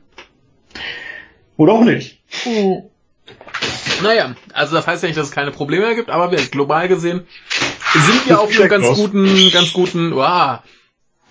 Oder 1.57 1.73
auch 1.73 1.83
nicht. 1.83 2.19
Naja, 4.03 4.35
also 4.53 4.75
das 4.75 4.87
heißt 4.87 5.03
ja 5.03 5.07
nicht, 5.09 5.17
dass 5.17 5.27
es 5.27 5.33
keine 5.33 5.51
Probleme 5.51 5.85
mehr 5.87 5.95
gibt, 5.95 6.09
aber 6.09 6.31
wir, 6.31 6.37
global 6.39 6.87
gesehen 6.87 7.27
sind 7.93 8.27
wir 8.29 8.39
auf 8.39 8.49
einem 8.57 8.69
ganz 8.69 8.85
aus. 8.85 8.97
guten, 8.97 9.51
ganz 9.51 9.73
guten, 9.73 10.15
wow, 10.15 10.59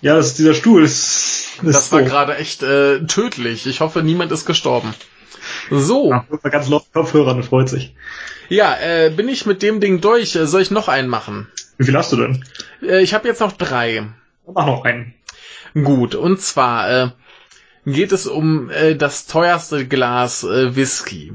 Ja, 0.01 0.15
das 0.15 0.27
ist 0.27 0.39
dieser 0.39 0.53
Stuhl 0.53 0.83
ist, 0.83 1.47
ist 1.63 1.75
das 1.75 1.91
war 1.91 1.99
so. 2.01 2.05
gerade 2.05 2.35
echt 2.37 2.61
äh, 2.63 3.05
tödlich. 3.07 3.65
Ich 3.65 3.79
hoffe, 3.79 4.03
niemand 4.03 4.31
ist 4.31 4.45
gestorben. 4.45 4.93
So, 5.71 6.11
Ja, 6.11 6.25
ganz 6.49 6.67
laut 6.69 6.85
Kopfhörern, 6.93 7.41
freut 7.43 7.69
sich. 7.69 7.95
ja, 8.49 8.75
äh, 8.79 9.09
bin 9.09 9.29
ich 9.29 9.45
mit 9.45 9.61
dem 9.63 9.79
Ding 9.79 9.99
durch. 10.01 10.35
Äh, 10.35 10.45
Soll 10.47 10.61
ich 10.61 10.69
noch 10.71 10.89
einen 10.89 11.07
machen? 11.07 11.47
Wie 11.79 11.85
viel 11.85 11.97
hast 11.97 12.11
du 12.11 12.17
denn? 12.17 12.45
Äh, 12.83 13.01
ich 13.01 13.13
habe 13.15 13.27
jetzt 13.27 13.39
noch 13.39 13.53
drei. 13.53 14.05
Mach 14.45 14.65
noch 14.67 14.83
einen. 14.83 15.15
Gut, 15.73 16.13
und 16.13 16.41
zwar 16.41 16.91
äh, 16.91 17.09
geht 17.85 18.11
es 18.11 18.27
um 18.27 18.69
äh, 18.69 18.95
das 18.95 19.25
teuerste 19.25 19.87
Glas 19.87 20.43
äh, 20.43 20.75
Whisky. 20.75 21.33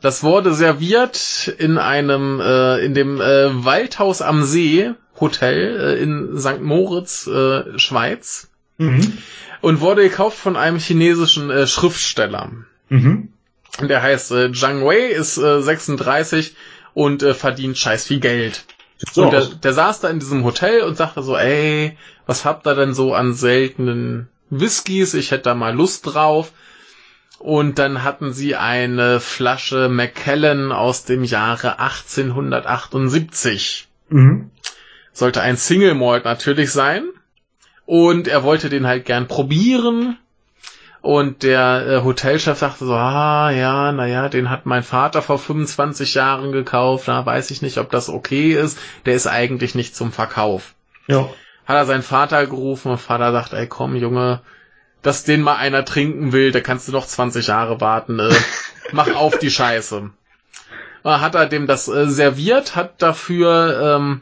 Das 0.00 0.22
wurde 0.22 0.54
serviert 0.54 1.48
in 1.58 1.78
einem, 1.78 2.40
äh, 2.40 2.78
in 2.84 2.94
dem 2.94 3.20
äh, 3.20 3.64
Waldhaus 3.64 4.22
am 4.22 4.42
See 4.44 4.90
Hotel 5.20 5.78
äh, 5.98 6.02
in 6.02 6.38
St. 6.38 6.60
Moritz, 6.60 7.26
äh, 7.26 7.78
Schweiz 7.78 8.48
Mhm. 8.78 9.18
und 9.60 9.80
wurde 9.82 10.02
gekauft 10.02 10.38
von 10.38 10.56
einem 10.56 10.78
chinesischen 10.78 11.50
äh, 11.50 11.66
Schriftsteller. 11.66 12.50
Mhm. 12.88 13.28
Der 13.82 14.00
heißt 14.02 14.32
äh, 14.32 14.52
Zhang 14.52 14.82
Wei, 14.86 15.06
ist 15.08 15.36
äh, 15.36 15.60
36 15.60 16.56
und 16.94 17.22
äh, 17.22 17.34
verdient 17.34 17.76
scheiß 17.76 18.06
viel 18.06 18.20
Geld. 18.20 18.64
So 19.12 19.24
und 19.24 19.32
der, 19.32 19.46
der 19.46 19.72
saß 19.72 20.00
da 20.00 20.08
in 20.08 20.18
diesem 20.18 20.44
Hotel 20.44 20.82
und 20.82 20.96
sagte 20.96 21.22
so, 21.22 21.36
ey, 21.36 21.96
was 22.26 22.44
habt 22.44 22.66
ihr 22.66 22.74
denn 22.74 22.94
so 22.94 23.14
an 23.14 23.32
seltenen 23.32 24.28
Whiskys? 24.50 25.14
Ich 25.14 25.30
hätte 25.30 25.44
da 25.44 25.54
mal 25.54 25.74
Lust 25.74 26.04
drauf. 26.06 26.52
Und 27.38 27.78
dann 27.78 28.04
hatten 28.04 28.34
sie 28.34 28.56
eine 28.56 29.18
Flasche 29.18 29.88
Macallan 29.88 30.72
aus 30.72 31.04
dem 31.04 31.24
Jahre 31.24 31.78
1878. 31.78 33.88
Mhm. 34.10 34.50
Sollte 35.12 35.40
ein 35.40 35.56
Single 35.56 35.94
Malt 35.94 36.26
natürlich 36.26 36.70
sein. 36.70 37.08
Und 37.86 38.28
er 38.28 38.44
wollte 38.44 38.68
den 38.68 38.86
halt 38.86 39.06
gern 39.06 39.26
probieren. 39.26 40.18
Und 41.02 41.42
der 41.42 41.86
äh, 41.86 42.04
Hotelchef 42.04 42.58
sagte 42.58 42.84
so, 42.84 42.94
ah 42.94 43.50
ja, 43.50 43.90
naja, 43.92 44.28
den 44.28 44.50
hat 44.50 44.66
mein 44.66 44.82
Vater 44.82 45.22
vor 45.22 45.38
25 45.38 46.14
Jahren 46.14 46.52
gekauft, 46.52 47.08
da 47.08 47.24
weiß 47.24 47.50
ich 47.50 47.62
nicht, 47.62 47.78
ob 47.78 47.90
das 47.90 48.10
okay 48.10 48.52
ist. 48.52 48.78
Der 49.06 49.14
ist 49.14 49.26
eigentlich 49.26 49.74
nicht 49.74 49.96
zum 49.96 50.12
Verkauf. 50.12 50.74
Ja. 51.06 51.28
Hat 51.64 51.76
er 51.76 51.86
seinen 51.86 52.02
Vater 52.02 52.46
gerufen 52.46 52.90
und 52.90 52.98
Vater 52.98 53.32
sagt, 53.32 53.54
ey 53.54 53.66
komm 53.66 53.96
Junge, 53.96 54.40
dass 55.02 55.24
den 55.24 55.40
mal 55.40 55.56
einer 55.56 55.86
trinken 55.86 56.32
will, 56.32 56.52
da 56.52 56.60
kannst 56.60 56.88
du 56.88 56.92
noch 56.92 57.06
20 57.06 57.46
Jahre 57.46 57.80
warten, 57.80 58.18
äh, 58.18 58.34
mach 58.92 59.14
auf 59.14 59.38
die 59.38 59.50
Scheiße. 59.50 60.10
Äh, 61.04 61.08
Hat 61.08 61.34
er 61.34 61.46
dem 61.46 61.66
das 61.66 61.88
äh, 61.88 62.08
serviert, 62.08 62.76
hat 62.76 63.00
dafür, 63.00 63.96
ähm, 63.96 64.20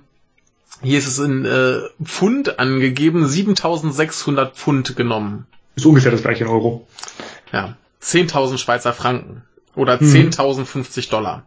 hier 0.82 0.98
ist 0.98 1.09
es 1.09 1.18
in 1.18 1.44
äh, 1.44 1.80
Pfund 2.05 2.60
angegeben, 2.60 3.26
7600 3.26 4.55
Pfund 4.55 4.94
genommen. 4.94 5.46
Ist 5.78 5.86
ungefähr 5.86 6.10
das 6.10 6.22
gleiche 6.22 6.42
in 6.42 6.50
Euro. 6.50 6.88
Ja, 7.52 7.76
10.000 8.02 8.59
Schweizer 8.59 8.92
Franken 8.92 9.42
oder 9.76 9.96
Mhm. 10.02 10.10
10.050 10.10 11.09
Dollar. 11.09 11.46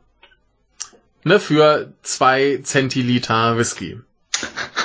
Ne, 1.25 1.37
für 1.37 1.91
zwei 2.01 2.61
Zentiliter 2.63 3.57
Whisky. 3.57 3.99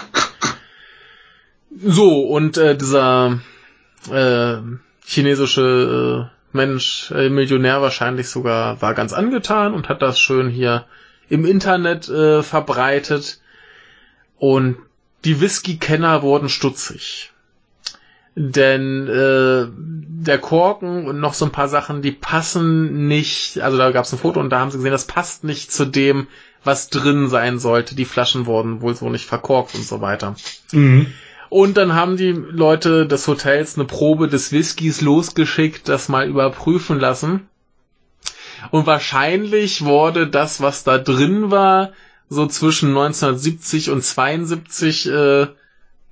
So, 1.79 2.23
und 2.23 2.57
äh, 2.57 2.75
dieser 2.75 3.39
äh, 4.11 4.57
chinesische 5.05 6.31
äh, 6.33 6.57
Mensch, 6.57 7.11
äh, 7.13 7.29
Millionär 7.29 7.83
wahrscheinlich 7.83 8.31
sogar, 8.31 8.81
war 8.81 8.95
ganz 8.95 9.13
angetan 9.13 9.75
und 9.75 9.91
hat 9.91 10.01
das 10.01 10.19
schön 10.19 10.49
hier 10.49 10.87
im 11.29 11.45
Internet 11.45 12.09
äh, 12.09 12.43
verbreitet. 12.43 13.41
Und 14.39 14.79
die 15.27 15.41
Whisky-Kenner 15.41 16.23
wurden 16.23 16.49
stutzig. 16.49 17.33
Denn 18.39 19.09
äh, 19.09 19.67
der 20.27 20.39
Korken 20.39 21.07
und 21.07 21.21
noch 21.21 21.33
so 21.33 21.47
ein 21.47 21.53
paar 21.53 21.69
Sachen, 21.69 22.03
die 22.03 22.13
passen 22.13 23.09
nicht, 23.09 23.61
also 23.61 23.79
da 23.79 23.91
gab 23.91 24.05
es 24.05 24.13
ein 24.13 24.19
Foto 24.19 24.41
und 24.41 24.51
da 24.51 24.61
haben 24.61 24.71
sie 24.71 24.77
gesehen, 24.77 24.93
das 24.93 25.07
passt 25.07 25.43
nicht 25.43 25.73
zu 25.73 25.87
dem, 25.87 26.27
was 26.63 26.91
drin 26.91 27.31
sein 27.31 27.59
sollte. 27.59 27.95
Die 27.95 28.05
Flaschen 28.05 28.45
wurden 28.45 28.83
wohl 28.83 28.95
so 28.95 29.09
nicht 29.09 29.25
verkorkt 29.25 29.75
und 29.75 29.85
so 29.85 30.03
weiter. 30.03 30.37
Mhm. 30.73 31.07
Und 31.49 31.79
dann 31.79 31.95
haben 31.95 32.19
die 32.19 32.33
Leute 32.33 33.07
des 33.07 33.27
Hotels 33.27 33.77
eine 33.77 33.87
Probe 33.87 34.29
des 34.29 34.53
Whiskys 34.53 35.01
losgeschickt, 35.01 35.89
das 35.89 36.11
mal 36.11 36.29
überprüfen 36.29 37.01
lassen. 37.01 37.49
Und 38.71 38.87
wahrscheinlich 38.87 39.85
wurde 39.85 40.27
das, 40.27 40.61
was 40.61 40.85
da 40.85 40.99
drin 40.99 41.51
war, 41.51 41.93
so 42.29 42.47
zwischen 42.47 42.89
1970 42.89 43.91
und 43.91 44.03
72 44.03 45.09
äh, 45.09 45.47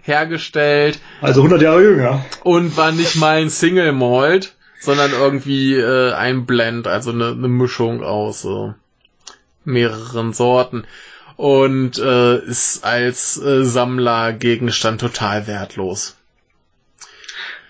hergestellt 0.05 0.99
Also 1.21 1.41
100 1.41 1.61
Jahre 1.63 1.83
jünger. 1.83 2.25
und 2.45 2.77
war 2.77 2.93
nicht 2.93 3.17
mal 3.17 3.39
ein 3.43 3.51
Single 3.51 3.93
Malt, 3.93 4.55
sondern 4.81 5.13
irgendwie 5.13 5.75
äh, 5.75 6.13
ein 6.13 6.47
Blend, 6.47 6.87
also 6.87 7.11
eine, 7.11 7.29
eine 7.33 7.49
Mischung 7.49 8.03
aus 8.05 8.45
äh, 8.45 8.73
mehreren 9.65 10.33
Sorten 10.33 10.85
und 11.37 11.99
äh, 11.99 12.39
ist 12.45 12.85
als 12.85 13.41
äh, 13.43 13.65
Sammlergegenstand 13.65 15.01
total 15.01 15.47
wertlos. 15.47 16.17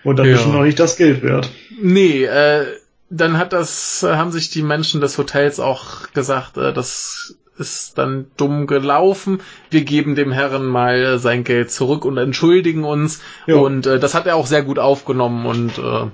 Und 0.03 0.17
dann 0.17 0.27
Ja. 0.27 0.35
ist 0.35 0.41
schon 0.43 0.51
noch 0.53 0.63
nicht 0.63 0.79
das 0.79 0.97
Geld 0.97 1.23
wert. 1.23 1.49
Nee, 1.81 2.25
äh, 2.25 2.65
dann 3.09 3.37
hat 3.37 3.53
das, 3.53 4.03
haben 4.03 4.31
sich 4.31 4.49
die 4.49 4.61
Menschen 4.61 4.99
des 5.01 5.17
Hotels 5.17 5.59
auch 5.59 6.11
gesagt, 6.13 6.57
äh, 6.57 6.73
das 6.73 7.35
ist 7.57 7.97
dann 7.97 8.27
dumm 8.37 8.67
gelaufen. 8.67 9.41
Wir 9.69 9.83
geben 9.83 10.15
dem 10.15 10.31
Herren 10.31 10.65
mal 10.65 10.95
äh, 10.95 11.17
sein 11.19 11.43
Geld 11.43 11.71
zurück 11.71 12.05
und 12.05 12.17
entschuldigen 12.17 12.83
uns. 12.83 13.21
Ja. 13.47 13.55
Und 13.55 13.85
äh, 13.87 13.99
das 13.99 14.13
hat 14.13 14.25
er 14.25 14.35
auch 14.35 14.47
sehr 14.47 14.63
gut 14.63 14.79
aufgenommen 14.79 15.45
und 15.45 15.77
äh, 15.77 16.07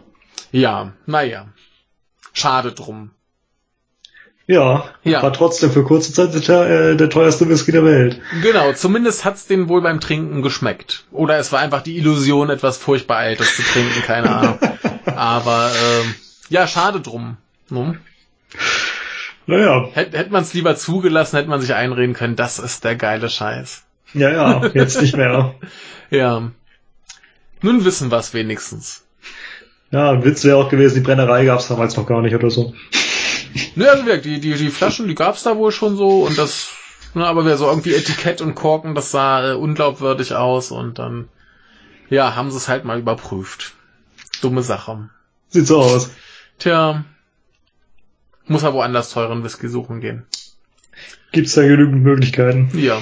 ja, 0.51 0.93
naja. 1.05 1.47
Schade 2.33 2.71
drum. 2.71 3.11
Ja, 4.47 4.85
Ja. 5.03 5.21
war 5.23 5.31
trotzdem 5.31 5.71
für 5.71 5.83
kurze 5.83 6.11
Zeit 6.13 6.33
der, 6.47 6.69
äh, 6.69 6.95
der 6.97 7.09
teuerste 7.09 7.47
Whisky 7.47 7.71
der 7.71 7.85
Welt. 7.85 8.19
Genau, 8.41 8.73
zumindest 8.73 9.23
hat's 9.23 9.47
den 9.47 9.69
wohl 9.69 9.81
beim 9.81 9.99
Trinken 10.01 10.41
geschmeckt. 10.41 11.05
Oder 11.11 11.37
es 11.37 11.51
war 11.51 11.59
einfach 11.59 11.81
die 11.83 11.97
Illusion, 11.97 12.49
etwas 12.49 12.77
furchtbar 12.77 13.17
Altes 13.17 13.55
zu 13.55 13.61
trinken, 13.61 14.01
keine 14.01 14.29
Ahnung. 14.29 14.59
Aber 15.05 15.71
ähm, 15.73 16.15
ja, 16.49 16.67
schade 16.67 16.99
drum. 16.99 17.37
Ne? 17.69 17.97
Naja, 19.47 19.89
Hätte 19.93 20.17
hätt 20.17 20.31
man 20.31 20.43
es 20.43 20.53
lieber 20.53 20.75
zugelassen, 20.75 21.37
hätte 21.37 21.49
man 21.49 21.61
sich 21.61 21.73
einreden 21.73 22.13
können, 22.15 22.35
das 22.35 22.59
ist 22.59 22.83
der 22.83 22.95
geile 22.95 23.29
Scheiß. 23.29 23.83
ja, 24.13 24.29
ja, 24.29 24.67
jetzt 24.73 25.01
nicht 25.01 25.15
mehr. 25.15 25.55
Ja. 26.09 26.51
Nun 27.61 27.85
wissen 27.85 28.11
wir's 28.11 28.33
wenigstens. 28.33 29.05
Ja, 29.91 30.11
ein 30.11 30.25
Witz 30.25 30.43
wäre 30.43 30.57
auch 30.57 30.69
gewesen, 30.69 30.95
die 30.95 30.99
Brennerei 30.99 31.45
gab's 31.45 31.69
damals 31.69 31.95
noch 31.95 32.05
gar 32.05 32.21
nicht 32.21 32.35
oder 32.35 32.49
so. 32.49 32.73
Ne, 33.75 33.89
also 33.89 34.05
wirklich, 34.05 34.23
die, 34.23 34.39
die, 34.41 34.55
die 34.57 34.69
Flaschen, 34.71 35.07
die 35.07 35.15
gab's 35.15 35.43
da 35.43 35.55
wohl 35.55 35.71
schon 35.71 35.95
so 35.95 36.23
und 36.25 36.37
das, 36.37 36.71
ne, 37.13 37.25
aber 37.25 37.45
wer 37.45 37.55
so 37.55 37.67
irgendwie 37.69 37.93
Etikett 37.93 38.41
und 38.41 38.55
Korken, 38.55 38.93
das 38.93 39.11
sah 39.11 39.51
äh, 39.51 39.53
unglaubwürdig 39.53 40.33
aus 40.35 40.71
und 40.71 40.99
dann, 40.99 41.29
ja, 42.09 42.35
haben 42.35 42.51
sie 42.51 42.57
es 42.57 42.67
halt 42.67 42.83
mal 42.83 42.99
überprüft. 42.99 43.73
Dumme 44.41 44.63
Sache. 44.63 45.09
Sieht 45.49 45.67
so 45.67 45.79
aus. 45.81 46.11
Tja, 46.59 47.05
muss 48.51 48.63
er 48.63 48.73
woanders 48.73 49.11
teuren 49.11 49.43
Whisky 49.43 49.67
suchen 49.67 50.01
gehen. 50.01 50.23
Gibt's 51.31 51.53
da 51.53 51.61
genügend 51.61 52.03
Möglichkeiten? 52.03 52.69
Ja. 52.73 53.01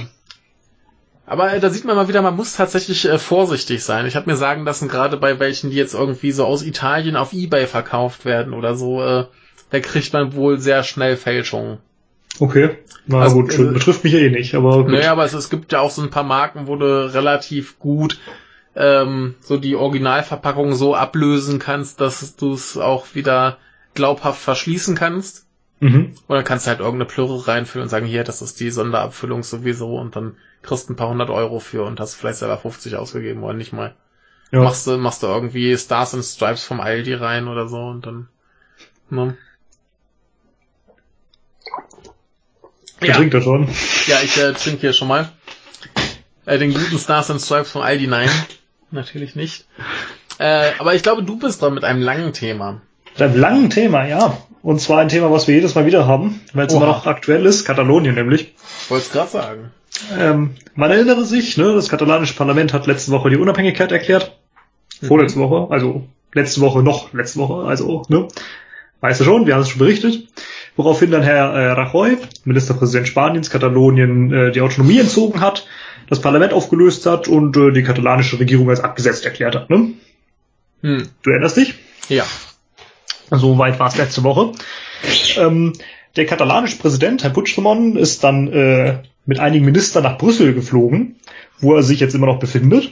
Aber 1.26 1.54
äh, 1.54 1.60
da 1.60 1.70
sieht 1.70 1.86
man 1.86 1.96
mal 1.96 2.08
wieder, 2.08 2.22
man 2.22 2.36
muss 2.36 2.56
tatsächlich 2.56 3.06
äh, 3.06 3.20
vorsichtig 3.20 3.84
sein. 3.84 4.06
Ich 4.06 4.16
habe 4.16 4.30
mir 4.30 4.38
sagen 4.38 4.66
lassen, 4.66 4.88
gerade 4.88 5.18
bei 5.18 5.40
welchen, 5.40 5.70
die 5.70 5.78
jetzt 5.78 5.94
irgendwie 5.94 6.32
so 6.32 6.46
aus 6.46 6.64
Italien 6.64 7.16
auf 7.16 7.34
Ebay 7.34 7.68
verkauft 7.68 8.26
werden 8.26 8.54
oder 8.54 8.76
so, 8.76 9.04
äh, 9.04 9.26
da 9.70 9.80
kriegt 9.80 10.14
man 10.14 10.34
wohl 10.34 10.60
sehr 10.60 10.84
schnell 10.84 11.18
Fälschungen. 11.18 11.78
Okay. 12.40 12.78
Na 13.06 13.22
Also, 13.22 13.36
gut, 13.36 13.58
äh, 13.60 13.64
betrifft 13.66 14.04
mich 14.04 14.14
eh 14.14 14.30
nicht, 14.30 14.56
aber 14.56 14.84
gut. 14.84 14.92
Naja, 14.92 15.12
aber 15.12 15.26
es, 15.26 15.34
es 15.34 15.50
gibt 15.50 15.72
ja 15.72 15.82
auch 15.82 15.92
so 15.92 16.02
ein 16.02 16.10
paar 16.10 16.24
Marken, 16.24 16.68
wo 16.68 16.76
du 16.76 17.14
relativ 17.14 17.78
gut 17.80 18.20
ähm, 18.76 19.36
so 19.42 19.58
die 19.58 19.76
Originalverpackung 19.76 20.74
so 20.74 20.96
ablösen 20.96 21.60
kannst, 21.60 22.02
dass 22.02 22.36
du 22.36 22.54
es 22.54 22.78
auch 22.78 23.08
wieder 23.14 23.58
glaubhaft 23.94 24.42
verschließen 24.42 24.96
kannst. 24.96 25.46
Mhm. 25.80 26.16
Und 26.28 26.36
dann 26.36 26.44
kannst 26.44 26.66
du 26.66 26.70
halt 26.70 26.80
irgendeine 26.80 27.06
Plürre 27.06 27.48
reinfüllen 27.48 27.84
und 27.84 27.90
sagen, 27.90 28.06
hier, 28.06 28.24
das 28.24 28.42
ist 28.42 28.60
die 28.60 28.70
Sonderabfüllung 28.70 29.44
sowieso 29.44 29.98
und 29.98 30.16
dann 30.16 30.36
kriegst 30.62 30.90
du 30.90 30.94
ein 30.94 30.96
paar 30.98 31.10
hundert 31.10 31.30
Euro 31.30 31.60
für 31.60 31.84
und 31.84 32.00
hast 32.00 32.16
vielleicht 32.16 32.40
selber 32.40 32.58
50 32.58 32.96
ausgegeben 32.98 33.44
oder 33.44 33.54
nicht 33.54 33.72
mal. 33.72 33.96
Ja. 34.52 34.62
Machst 34.62 34.88
du, 34.88 34.98
machst 34.98 35.24
du 35.24 35.28
irgendwie 35.28 35.78
Stars 35.78 36.14
and 36.14 36.26
Stripes 36.26 36.66
vom 36.66 36.80
Aldi 36.80 37.14
rein 37.14 37.48
oder 37.48 37.68
so 37.68 37.78
und 37.78 38.06
dann, 38.06 38.28
ne? 39.10 39.38
Ja, 43.02 43.14
trinkt 43.14 43.34
das 43.34 43.44
schon? 43.46 43.70
ja, 44.08 44.18
ich 44.22 44.38
äh, 44.38 44.52
trinke 44.54 44.82
hier 44.82 44.94
schon 44.94 45.08
mal. 45.08 45.32
Äh, 46.46 46.58
den 46.58 46.74
guten 46.74 46.98
Stars 46.98 47.30
and 47.30 47.42
Stripes 47.42 47.72
vom 47.72 47.84
Aldi, 47.84 48.08
nein. 48.08 48.30
Natürlich 48.92 49.36
nicht. 49.36 49.68
Äh, 50.40 50.72
aber 50.80 50.96
ich 50.96 51.04
glaube, 51.04 51.24
du 51.24 51.38
bist 51.38 51.62
dran 51.62 51.76
mit 51.76 51.84
einem 51.84 52.02
langen 52.02 52.34
Thema. 52.34 52.82
Mit 53.20 53.30
einem 53.30 53.38
langen 53.38 53.70
Thema, 53.70 54.08
ja. 54.08 54.38
Und 54.62 54.80
zwar 54.80 55.00
ein 55.00 55.10
Thema, 55.10 55.30
was 55.30 55.46
wir 55.48 55.56
jedes 55.56 55.76
Mal 55.76 55.86
wieder 55.86 56.08
haben, 56.08 56.40
weil 56.54 56.68
es 56.68 56.74
immer 56.74 56.86
noch 56.86 57.06
aktuell 57.06 57.46
ist, 57.46 57.66
Katalonien 57.66 58.16
nämlich. 58.16 58.54
Wollt's 58.88 59.12
gerade 59.12 59.30
sagen. 59.30 59.72
Ähm, 60.18 60.52
man 60.76 60.90
erinnere 60.90 61.26
sich, 61.26 61.58
ne, 61.58 61.74
das 61.74 61.90
katalanische 61.90 62.34
Parlament 62.36 62.72
hat 62.72 62.88
letzte 62.88 63.12
Woche 63.12 63.30
die 63.30 63.36
Unabhängigkeit 63.36 63.92
erklärt. 63.92 64.38
Vorletzte 65.02 65.40
Woche, 65.40 65.70
also 65.70 66.08
letzte 66.34 66.62
Woche 66.62 66.82
noch, 66.82 67.14
letzte 67.14 67.40
Woche, 67.40 67.68
also, 67.68 68.04
ne? 68.08 68.30
Weißt 69.02 69.20
du 69.20 69.26
schon, 69.26 69.46
wir 69.46 69.56
haben 69.56 69.62
es 69.62 69.70
schon 69.70 69.80
berichtet. 69.80 70.28
Woraufhin 70.78 71.12
dann 71.12 71.24
Herr 71.24 71.54
äh, 71.54 71.72
Rajoy, 71.72 72.18
Ministerpräsident 72.46 73.08
Spaniens, 73.08 73.50
Katalonien 73.50 74.32
äh, 74.32 74.52
die 74.52 74.62
Autonomie 74.62 75.00
entzogen 75.00 75.42
hat, 75.42 75.68
das 76.10 76.22
Parlament 76.22 76.54
aufgelöst 76.54 77.06
hat 77.06 77.28
und 77.28 77.58
äh, 77.58 77.72
die 77.72 77.84
katalanische 77.84 78.40
Regierung 78.40 78.70
als 78.70 78.80
abgesetzt 78.80 79.26
erklärt 79.26 79.56
hat. 79.56 79.70
Ne? 79.70 79.90
Hm. 80.84 81.10
Du 81.22 81.32
erinnerst 81.32 81.58
dich? 81.58 81.76
Ja. 82.08 82.24
So 83.32 83.58
weit 83.58 83.80
war 83.80 83.88
es 83.88 83.98
letzte 83.98 84.24
Woche. 84.24 84.52
Ähm, 85.38 85.74
der 86.16 86.26
katalanische 86.26 86.78
Präsident, 86.78 87.24
Herr 87.24 87.30
Puigdemont, 87.30 87.98
ist 87.98 88.24
dann 88.24 88.52
äh, 88.52 89.00
mit 89.26 89.40
einigen 89.40 89.66
Ministern 89.66 90.04
nach 90.04 90.18
Brüssel 90.18 90.54
geflogen, 90.54 91.16
wo 91.60 91.76
er 91.76 91.84
sich 91.84 92.00
jetzt 92.00 92.16
immer 92.16 92.26
noch 92.26 92.40
befindet. 92.40 92.92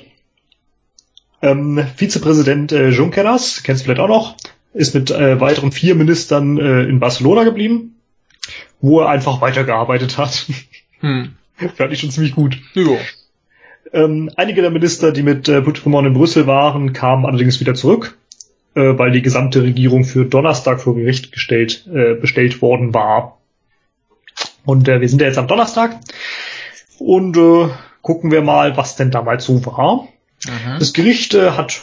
Ähm, 1.42 1.84
Vizepräsident 1.96 2.72
äh, 2.72 2.90
Junqueras, 2.90 3.64
kennst 3.64 3.82
du 3.82 3.86
vielleicht 3.86 4.02
auch 4.02 4.08
noch, 4.08 4.36
ist 4.74 4.94
mit 4.94 5.12
äh, 5.12 5.40
weiteren 5.40 5.72
vier 5.72 5.96
Ministern 5.96 6.58
äh, 6.58 6.84
in 6.84 7.00
Barcelona 7.00 7.44
geblieben, 7.44 7.96
wo 8.82 9.02
er 9.02 9.10
einfach 9.10 9.42
weitergearbeitet 9.42 10.18
hat. 10.18 10.46
Hm. 11.00 11.34
Fand 11.76 11.94
ich 11.94 12.00
schon 12.00 12.10
ziemlich 12.10 12.34
gut. 12.34 12.58
Jo. 12.74 12.98
Ähm, 13.94 14.32
einige 14.36 14.64
der 14.64 14.72
Minister, 14.72 15.12
die 15.12 15.22
mit 15.22 15.48
äh, 15.48 15.62
Puigdemont 15.62 16.08
in 16.08 16.14
Brüssel 16.16 16.48
waren, 16.48 16.92
kamen 16.92 17.24
allerdings 17.24 17.60
wieder 17.60 17.76
zurück, 17.76 18.18
äh, 18.78 18.98
weil 18.98 19.12
die 19.12 19.24
gesamte 19.24 19.64
Regierung 19.64 20.06
für 20.06 20.26
Donnerstag 20.26 20.80
vor 20.80 20.96
Gericht 20.96 21.32
gestellt, 21.32 21.88
äh, 21.92 22.14
bestellt 22.14 22.62
worden 22.62 22.94
war. 22.94 23.40
Und 24.66 24.88
äh, 24.88 25.02
wir 25.02 25.10
sind 25.10 25.20
ja 25.20 25.28
jetzt 25.28 25.40
am 25.40 25.48
Donnerstag 25.48 26.00
und 27.00 27.36
äh, 27.38 27.70
gucken 28.04 28.32
wir 28.32 28.44
mal, 28.44 28.78
was 28.78 28.96
denn 28.96 29.10
damals 29.10 29.46
so 29.46 29.66
war. 29.66 30.08
Mhm. 30.46 30.80
Das 30.80 30.94
Gericht 30.94 31.34
äh, 31.34 31.52
hat 31.52 31.82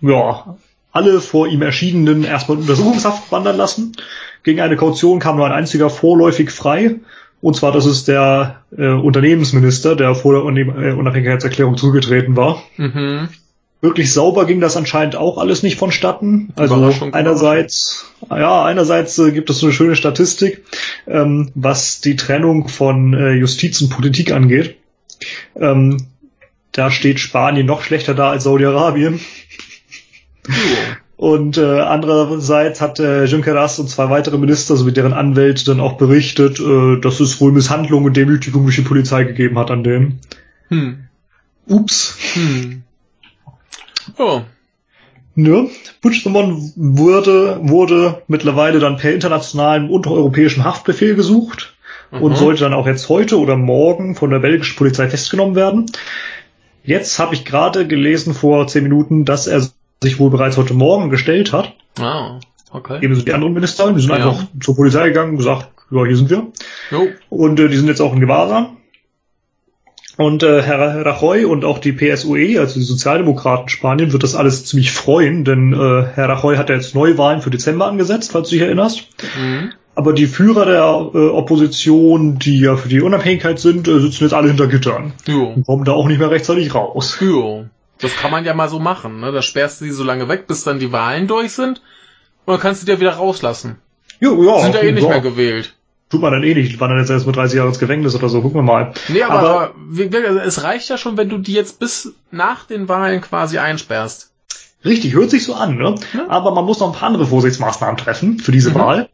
ja 0.00 0.56
alle 0.92 1.20
vor 1.20 1.46
ihm 1.46 1.60
erschienenen 1.60 2.24
erstmal 2.24 2.56
in 2.56 2.62
Untersuchungshaft 2.62 3.30
wandern 3.30 3.56
lassen. 3.56 3.92
Gegen 4.44 4.60
eine 4.60 4.76
Kaution 4.76 5.18
kam 5.18 5.36
nur 5.36 5.46
ein 5.46 5.52
einziger 5.52 5.90
vorläufig 5.90 6.50
frei. 6.50 6.96
Und 7.42 7.56
zwar, 7.56 7.72
das 7.72 7.86
ist 7.86 8.08
der 8.08 8.62
äh, 8.76 8.88
Unternehmensminister, 8.88 9.96
der 9.96 10.14
vor 10.14 10.32
der 10.32 10.44
Unabhängigkeitserklärung 10.44 11.76
zugetreten 11.76 12.36
war. 12.36 12.62
Mhm. 12.76 13.28
Wirklich 13.82 14.12
sauber 14.12 14.46
ging 14.46 14.60
das 14.60 14.76
anscheinend 14.76 15.16
auch 15.16 15.38
alles 15.38 15.64
nicht 15.64 15.76
vonstatten. 15.76 16.52
Also 16.54 16.94
einerseits, 17.10 18.06
ja, 18.30 18.64
einerseits 18.64 19.18
äh, 19.18 19.32
gibt 19.32 19.50
es 19.50 19.58
so 19.58 19.66
eine 19.66 19.72
schöne 19.72 19.96
Statistik, 19.96 20.62
ähm, 21.08 21.50
was 21.56 22.00
die 22.00 22.14
Trennung 22.14 22.68
von 22.68 23.12
äh, 23.12 23.32
Justiz 23.32 23.80
und 23.80 23.88
Politik 23.88 24.30
angeht. 24.30 24.76
Ähm, 25.56 26.06
da 26.70 26.92
steht 26.92 27.18
Spanien 27.18 27.66
noch 27.66 27.82
schlechter 27.82 28.14
da 28.14 28.30
als 28.30 28.44
Saudi-Arabien. 28.44 29.18
Und 31.16 31.58
äh, 31.58 31.80
andererseits 31.80 32.80
hat 32.80 33.00
äh, 33.00 33.24
Junqueras 33.24 33.80
und 33.80 33.90
zwei 33.90 34.10
weitere 34.10 34.38
Minister 34.38 34.76
sowie 34.76 34.92
deren 34.92 35.12
Anwälte 35.12 35.64
dann 35.64 35.80
auch 35.80 35.96
berichtet, 35.96 36.60
äh, 36.60 37.00
dass 37.00 37.18
es 37.18 37.40
wohl 37.40 37.50
Misshandlung 37.50 38.04
und 38.04 38.16
Demütigung 38.16 38.62
durch 38.62 38.76
die 38.76 38.82
Polizei 38.82 39.24
gegeben 39.24 39.58
hat 39.58 39.72
an 39.72 39.82
denen. 39.82 40.20
Hm. 40.68 41.08
Ups. 41.66 42.16
Hm. 42.34 42.84
Oh. 44.18 44.40
Ne? 45.34 45.68
Puigdemont 46.02 46.72
wurde, 46.76 47.58
wurde 47.62 48.22
mittlerweile 48.28 48.78
dann 48.80 48.98
per 48.98 49.14
internationalem 49.14 49.90
und 49.90 50.06
europäischem 50.06 50.64
Haftbefehl 50.64 51.14
gesucht 51.14 51.74
und 52.10 52.32
Mhm. 52.32 52.36
sollte 52.36 52.60
dann 52.64 52.74
auch 52.74 52.86
jetzt 52.86 53.08
heute 53.08 53.38
oder 53.38 53.56
morgen 53.56 54.14
von 54.14 54.28
der 54.30 54.40
belgischen 54.40 54.76
Polizei 54.76 55.08
festgenommen 55.08 55.54
werden. 55.54 55.86
Jetzt 56.84 57.18
habe 57.18 57.34
ich 57.34 57.44
gerade 57.46 57.86
gelesen 57.86 58.34
vor 58.34 58.66
zehn 58.66 58.82
Minuten, 58.82 59.24
dass 59.24 59.46
er 59.46 59.66
sich 60.02 60.18
wohl 60.18 60.30
bereits 60.30 60.56
heute 60.58 60.74
Morgen 60.74 61.08
gestellt 61.10 61.52
hat. 61.52 61.72
Ah, 61.98 62.38
okay. 62.70 62.98
Ebenso 63.00 63.22
die 63.22 63.32
anderen 63.32 63.54
Minister. 63.54 63.90
Die 63.92 64.00
sind 64.00 64.10
Ja. 64.10 64.16
einfach 64.16 64.44
zur 64.60 64.76
Polizei 64.76 65.08
gegangen 65.08 65.30
und 65.32 65.36
gesagt, 65.38 65.68
ja, 65.90 66.04
hier 66.04 66.16
sind 66.16 66.28
wir. 66.28 66.48
Jo. 66.90 67.08
Und 67.30 67.58
äh, 67.60 67.68
die 67.68 67.76
sind 67.76 67.86
jetzt 67.86 68.00
auch 68.00 68.12
in 68.12 68.20
Gewahrsam. 68.20 68.76
Und 70.18 70.42
äh, 70.42 70.62
Herr 70.62 71.06
Rajoy 71.06 71.44
und 71.44 71.64
auch 71.64 71.78
die 71.78 71.92
PSUE, 71.92 72.60
also 72.60 72.78
die 72.78 72.84
Sozialdemokraten 72.84 73.68
Spanien, 73.68 74.12
wird 74.12 74.22
das 74.22 74.34
alles 74.34 74.64
ziemlich 74.66 74.92
freuen, 74.92 75.44
denn 75.44 75.72
äh, 75.72 76.06
Herr 76.14 76.28
Rajoy 76.28 76.56
hat 76.56 76.68
ja 76.68 76.74
jetzt 76.74 76.94
Neuwahlen 76.94 77.40
für 77.40 77.50
Dezember 77.50 77.86
angesetzt, 77.86 78.32
falls 78.32 78.50
du 78.50 78.56
dich 78.56 78.64
erinnerst. 78.64 79.08
Mhm. 79.40 79.72
Aber 79.94 80.12
die 80.12 80.26
Führer 80.26 80.64
der 80.66 81.10
äh, 81.14 81.28
Opposition, 81.28 82.38
die 82.38 82.60
ja 82.60 82.76
für 82.76 82.88
die 82.88 83.00
Unabhängigkeit 83.00 83.58
sind, 83.58 83.88
äh, 83.88 84.00
sitzen 84.00 84.24
jetzt 84.24 84.32
alle 84.32 84.48
hinter 84.48 84.66
Gittern 84.66 85.12
Jo. 85.26 85.48
und 85.48 85.66
kommen 85.66 85.84
da 85.84 85.92
auch 85.92 86.06
nicht 86.06 86.18
mehr 86.18 86.30
rechtzeitig 86.30 86.74
raus. 86.74 87.18
Jo. 87.20 87.66
Das 88.00 88.16
kann 88.16 88.30
man 88.30 88.44
ja 88.44 88.54
mal 88.54 88.68
so 88.68 88.78
machen, 88.78 89.20
ne? 89.20 89.32
Da 89.32 89.42
sperrst 89.42 89.80
du 89.80 89.84
die 89.84 89.92
so 89.92 90.02
lange 90.02 90.28
weg, 90.28 90.46
bis 90.46 90.64
dann 90.64 90.78
die 90.78 90.92
Wahlen 90.92 91.28
durch 91.28 91.52
sind. 91.52 91.82
Und 92.44 92.54
dann 92.54 92.60
kannst 92.60 92.82
du 92.82 92.86
die 92.86 92.92
ja 92.92 93.00
wieder 93.00 93.12
rauslassen. 93.12 93.76
Jo, 94.20 94.42
ja, 94.42 94.60
sind 94.60 94.74
ja 94.74 94.80
eh 94.80 94.92
nicht 94.92 95.04
ja. 95.04 95.10
mehr 95.10 95.20
gewählt. 95.20 95.74
Tut 96.12 96.20
man 96.20 96.30
dann 96.32 96.42
eh 96.44 96.52
nicht. 96.54 96.78
Waren 96.78 96.90
dann 96.90 96.98
jetzt 96.98 97.08
erst 97.10 97.26
mit 97.26 97.34
30 97.36 97.56
Jahren 97.56 97.68
ins 97.68 97.78
Gefängnis 97.78 98.14
oder 98.14 98.28
so. 98.28 98.42
Gucken 98.42 98.58
wir 98.58 98.62
mal. 98.62 98.92
Nee, 99.08 99.22
aber, 99.22 99.38
Aber- 99.40 99.74
wie- 99.88 100.02
es 100.04 100.62
reicht 100.62 100.90
ja 100.90 100.98
schon, 100.98 101.16
wenn 101.16 101.30
du 101.30 101.38
die 101.38 101.54
jetzt 101.54 101.80
bis 101.80 102.12
nach 102.30 102.66
den 102.66 102.86
Wahlen 102.90 103.22
quasi 103.22 103.56
einsperrst. 103.56 104.30
Richtig, 104.84 105.14
hört 105.14 105.30
sich 105.30 105.44
so 105.44 105.54
an, 105.54 105.76
ne? 105.78 105.94
Ja. 106.12 106.28
Aber 106.28 106.50
man 106.54 106.66
muss 106.66 106.80
noch 106.80 106.92
ein 106.92 106.98
paar 106.98 107.08
andere 107.08 107.26
Vorsichtsmaßnahmen 107.26 107.96
treffen 107.96 108.38
für 108.38 108.52
diese 108.52 108.70
Mhm. 108.70 108.74
Wahl. 108.74 109.08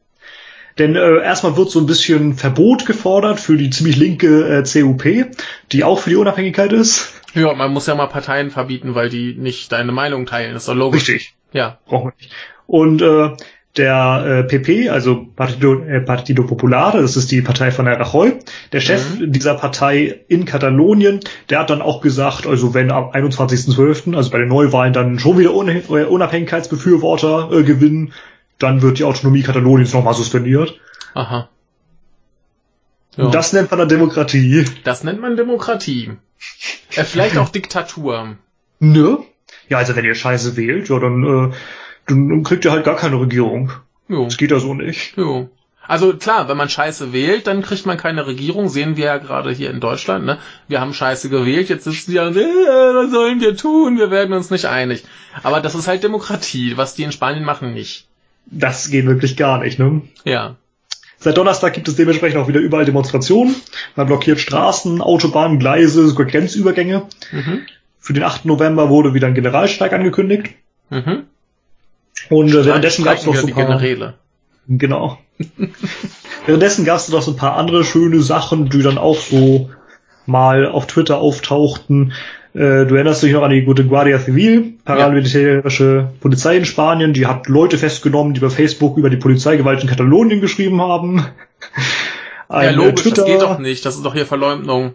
Denn 0.78 0.96
äh, 0.96 1.22
erstmal 1.22 1.56
wird 1.56 1.70
so 1.70 1.78
ein 1.78 1.86
bisschen 1.86 2.34
Verbot 2.34 2.84
gefordert 2.84 3.38
für 3.38 3.56
die 3.56 3.70
ziemlich 3.70 3.96
linke 3.96 4.48
äh, 4.48 4.62
CUP, 4.64 5.04
die 5.70 5.84
auch 5.84 6.00
für 6.00 6.10
die 6.10 6.16
Unabhängigkeit 6.16 6.72
ist. 6.72 7.12
Ja, 7.34 7.52
man 7.54 7.72
muss 7.72 7.86
ja 7.86 7.94
mal 7.94 8.06
Parteien 8.08 8.50
verbieten, 8.50 8.94
weil 8.96 9.08
die 9.08 9.34
nicht 9.34 9.70
deine 9.70 9.92
Meinung 9.92 10.26
teilen. 10.26 10.56
ist 10.56 10.66
doch 10.66 10.74
logisch. 10.74 11.08
Richtig, 11.08 11.34
Ja. 11.52 11.78
brauchen 11.86 12.06
wir 12.10 12.14
nicht. 12.18 12.32
Und 12.66 13.02
äh, 13.02 13.36
der 13.78 14.24
äh, 14.26 14.42
PP, 14.44 14.90
also 14.90 15.26
Partido, 15.34 15.74
äh, 15.74 16.00
Partido 16.00 16.44
Popular, 16.44 16.92
das 16.92 17.16
ist 17.16 17.30
die 17.30 17.40
Partei 17.40 17.70
von 17.70 17.86
Herr 17.86 18.00
Rajoy, 18.00 18.38
der 18.72 18.80
Chef 18.80 19.18
dieser 19.20 19.54
Partei 19.54 20.20
in 20.28 20.44
Katalonien, 20.44 21.20
der 21.48 21.60
hat 21.60 21.70
dann 21.70 21.80
auch 21.80 22.00
gesagt, 22.00 22.46
also 22.46 22.74
wenn 22.74 22.90
am 22.90 23.10
21.12., 23.10 24.16
also 24.16 24.30
bei 24.30 24.38
den 24.38 24.48
Neuwahlen 24.48 24.92
dann 24.92 25.18
schon 25.18 25.38
wieder 25.38 25.54
Un 25.54 25.68
äh, 25.68 25.80
Unabhängigkeitsbefürworter 26.04 27.50
äh, 27.52 27.62
gewinnen, 27.62 28.12
dann 28.58 28.82
wird 28.82 28.98
die 28.98 29.04
Autonomie 29.04 29.42
Kataloniens 29.42 29.92
nochmal 29.92 30.14
suspendiert. 30.14 30.78
Aha. 31.14 31.48
Ja. 33.16 33.24
Und 33.24 33.34
das 33.34 33.52
nennt 33.52 33.70
man 33.70 33.78
dann 33.78 33.88
Demokratie. 33.88 34.64
das 34.84 35.04
nennt 35.04 35.20
man 35.20 35.36
Demokratie. 35.36 36.12
Äh, 36.96 37.04
vielleicht 37.04 37.36
auch 37.36 37.50
Diktatur. 37.50 38.38
Ne? 38.80 39.18
Ja, 39.68 39.76
also 39.76 39.94
wenn 39.94 40.06
ihr 40.06 40.14
Scheiße 40.14 40.56
wählt, 40.56 40.88
ja, 40.88 40.98
dann, 40.98 41.22
äh, 41.22 41.54
dann 42.08 42.42
kriegt 42.42 42.64
ihr 42.64 42.72
halt 42.72 42.84
gar 42.84 42.96
keine 42.96 43.20
Regierung. 43.20 43.72
Jo. 44.08 44.24
Das 44.24 44.36
geht 44.36 44.50
ja 44.50 44.58
so 44.58 44.74
nicht. 44.74 45.16
Jo. 45.16 45.48
Also 45.86 46.14
klar, 46.14 46.48
wenn 46.48 46.56
man 46.58 46.68
Scheiße 46.68 47.14
wählt, 47.14 47.46
dann 47.46 47.62
kriegt 47.62 47.86
man 47.86 47.96
keine 47.96 48.26
Regierung. 48.26 48.68
Sehen 48.68 48.96
wir 48.98 49.06
ja 49.06 49.16
gerade 49.16 49.50
hier 49.50 49.70
in 49.70 49.80
Deutschland. 49.80 50.26
Ne? 50.26 50.38
Wir 50.68 50.80
haben 50.80 50.92
Scheiße 50.92 51.30
gewählt, 51.30 51.70
jetzt 51.70 51.84
sitzen 51.84 52.10
die 52.10 52.18
und 52.18 52.36
äh, 52.36 52.40
was 52.40 53.10
sollen 53.10 53.40
wir 53.40 53.56
tun? 53.56 53.96
Wir 53.96 54.10
werden 54.10 54.34
uns 54.34 54.50
nicht 54.50 54.66
einig. 54.66 55.04
Aber 55.42 55.60
das 55.60 55.74
ist 55.74 55.88
halt 55.88 56.02
Demokratie, 56.02 56.76
was 56.76 56.94
die 56.94 57.04
in 57.04 57.12
Spanien 57.12 57.44
machen 57.44 57.72
nicht. 57.72 58.06
Das 58.46 58.90
geht 58.90 59.06
wirklich 59.06 59.36
gar 59.36 59.58
nicht, 59.58 59.78
ne? 59.78 60.02
Ja. 60.24 60.56
Seit 61.18 61.36
Donnerstag 61.36 61.72
gibt 61.72 61.88
es 61.88 61.96
dementsprechend 61.96 62.38
auch 62.38 62.48
wieder 62.48 62.60
überall 62.60 62.84
Demonstrationen. 62.84 63.56
Man 63.96 64.06
blockiert 64.06 64.40
Straßen, 64.40 65.00
Autobahnen, 65.00 65.58
Gleise, 65.58 66.06
sogar 66.06 66.26
Grenzübergänge. 66.26 67.06
Mhm. 67.32 67.62
Für 67.98 68.12
den 68.12 68.22
8. 68.22 68.44
November 68.44 68.88
wurde 68.90 69.14
wieder 69.14 69.26
ein 69.26 69.34
Generalstreik 69.34 69.92
angekündigt. 69.92 70.54
Mhm. 70.90 71.24
Und 72.30 72.54
äh, 72.54 72.64
währenddessen 72.64 73.04
gab 73.04 73.18
es 73.18 73.26
noch 73.26 73.34
so 73.34 73.46
ein 73.46 73.54
paar... 73.54 73.66
Generäle. 73.66 74.14
Genau. 74.68 75.18
währenddessen 76.46 76.84
gab 76.84 76.96
es 76.96 77.08
noch 77.08 77.22
so 77.22 77.32
ein 77.32 77.36
paar 77.36 77.56
andere 77.56 77.84
schöne 77.84 78.20
Sachen, 78.20 78.68
die 78.68 78.82
dann 78.82 78.98
auch 78.98 79.18
so 79.18 79.70
mal 80.26 80.66
auf 80.66 80.86
Twitter 80.86 81.18
auftauchten. 81.18 82.12
Äh, 82.54 82.86
du 82.86 82.94
erinnerst 82.94 83.22
dich 83.22 83.32
noch 83.32 83.42
an 83.42 83.50
die 83.50 83.62
gute 83.62 83.86
Guardia 83.86 84.18
Civil, 84.18 84.74
paramilitärische 84.84 85.84
ja. 85.84 86.12
Polizei 86.20 86.56
in 86.56 86.64
Spanien, 86.64 87.12
die 87.12 87.26
hat 87.26 87.48
Leute 87.48 87.78
festgenommen, 87.78 88.34
die 88.34 88.40
bei 88.40 88.50
Facebook 88.50 88.98
über 88.98 89.10
die 89.10 89.16
Polizeigewalt 89.16 89.82
in 89.82 89.88
Katalonien 89.88 90.40
geschrieben 90.40 90.80
haben. 90.82 91.24
Ein, 92.48 92.74
ja, 92.74 92.76
logisch, 92.76 93.02
Twitter, 93.02 93.22
das 93.22 93.26
geht 93.26 93.42
doch 93.42 93.58
nicht, 93.58 93.84
das 93.84 93.96
ist 93.96 94.04
doch 94.04 94.14
hier 94.14 94.24
Verleumdung. 94.24 94.94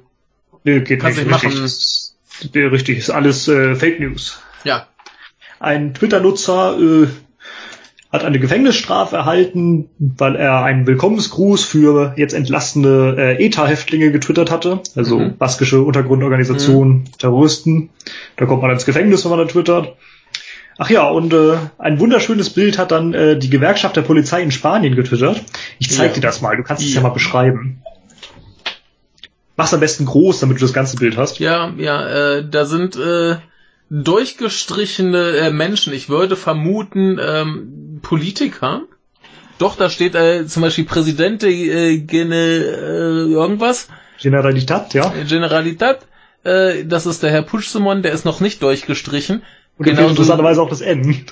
Nee, 0.63 0.79
geht 0.79 1.01
Kannst 1.01 1.19
nicht. 1.19 1.31
Richtig, 1.31 1.53
machen. 1.53 1.65
Ist, 1.65 2.15
richtig, 2.55 2.97
ist 2.97 3.09
alles 3.11 3.47
äh, 3.47 3.75
Fake 3.75 3.99
News. 3.99 4.41
Ja. 4.63 4.87
Ein 5.63 5.93
Twitter-Nutzer 5.93 6.77
äh, 6.77 7.07
hat 8.11 8.25
eine 8.25 8.37
Gefängnisstrafe 8.37 9.15
erhalten, 9.15 9.89
weil 9.97 10.35
er 10.35 10.61
einen 10.61 10.85
Willkommensgruß 10.85 11.63
für 11.63 12.13
jetzt 12.17 12.33
entlastende 12.33 13.15
äh, 13.17 13.45
ETA-Häftlinge 13.45 14.11
getwittert 14.11 14.51
hatte, 14.51 14.81
also 14.97 15.19
mhm. 15.19 15.37
baskische 15.37 15.81
Untergrundorganisation, 15.81 16.89
mhm. 16.89 17.03
Terroristen. 17.17 17.91
Da 18.35 18.45
kommt 18.45 18.61
man 18.61 18.71
ins 18.71 18.85
Gefängnis, 18.85 19.23
wenn 19.23 19.29
man 19.29 19.39
da 19.39 19.45
twittert. 19.45 19.95
Ach 20.77 20.89
ja, 20.89 21.07
und 21.07 21.33
äh, 21.33 21.55
ein 21.77 21.97
wunderschönes 22.01 22.49
Bild 22.49 22.77
hat 22.77 22.91
dann 22.91 23.13
äh, 23.13 23.39
die 23.39 23.49
Gewerkschaft 23.49 23.95
der 23.95 24.01
Polizei 24.01 24.41
in 24.41 24.51
Spanien 24.51 24.97
getwittert. 24.97 25.41
Ich 25.79 25.89
zeig 25.89 26.09
ja. 26.09 26.15
dir 26.15 26.21
das 26.21 26.41
mal, 26.41 26.57
du 26.57 26.63
kannst 26.63 26.83
ja. 26.83 26.89
es 26.89 26.95
ja 26.95 27.01
mal 27.01 27.09
beschreiben. 27.09 27.81
Mach's 29.55 29.73
am 29.73 29.79
besten 29.79 30.03
groß, 30.03 30.41
damit 30.41 30.57
du 30.57 30.61
das 30.61 30.73
ganze 30.73 30.97
Bild 30.97 31.15
hast. 31.15 31.39
Ja, 31.39 31.71
ja, 31.77 32.35
äh, 32.39 32.45
da 32.49 32.65
sind 32.65 32.97
äh, 32.97 33.37
durchgestrichene 33.93 35.37
äh, 35.37 35.51
Menschen. 35.51 35.93
Ich 35.93 36.09
würde 36.09 36.35
vermuten, 36.35 37.19
ähm, 37.23 37.99
Politiker. 38.01 38.81
Doch, 39.59 39.75
da 39.75 39.89
steht 39.89 40.15
äh, 40.15 40.47
zum 40.47 40.63
Beispiel 40.63 40.85
Präsidente 40.85 41.47
äh, 41.47 41.99
Gene, 41.99 42.35
äh, 42.35 43.31
irgendwas. 43.31 43.89
Generalitat, 44.19 44.95
ja. 44.95 45.13
Äh, 45.13 45.25
Generalitat. 45.25 46.07
Äh, 46.43 46.85
das 46.85 47.05
ist 47.05 47.21
der 47.21 47.29
Herr 47.29 47.43
Puigdemont, 47.43 48.03
der 48.03 48.13
ist 48.13 48.25
noch 48.25 48.39
nicht 48.39 48.63
durchgestrichen. 48.63 49.43
Und 49.77 49.85
genau 49.85 50.07
interessanterweise 50.09 50.61
auch 50.61 50.69
das 50.69 50.81
N. 50.81 51.25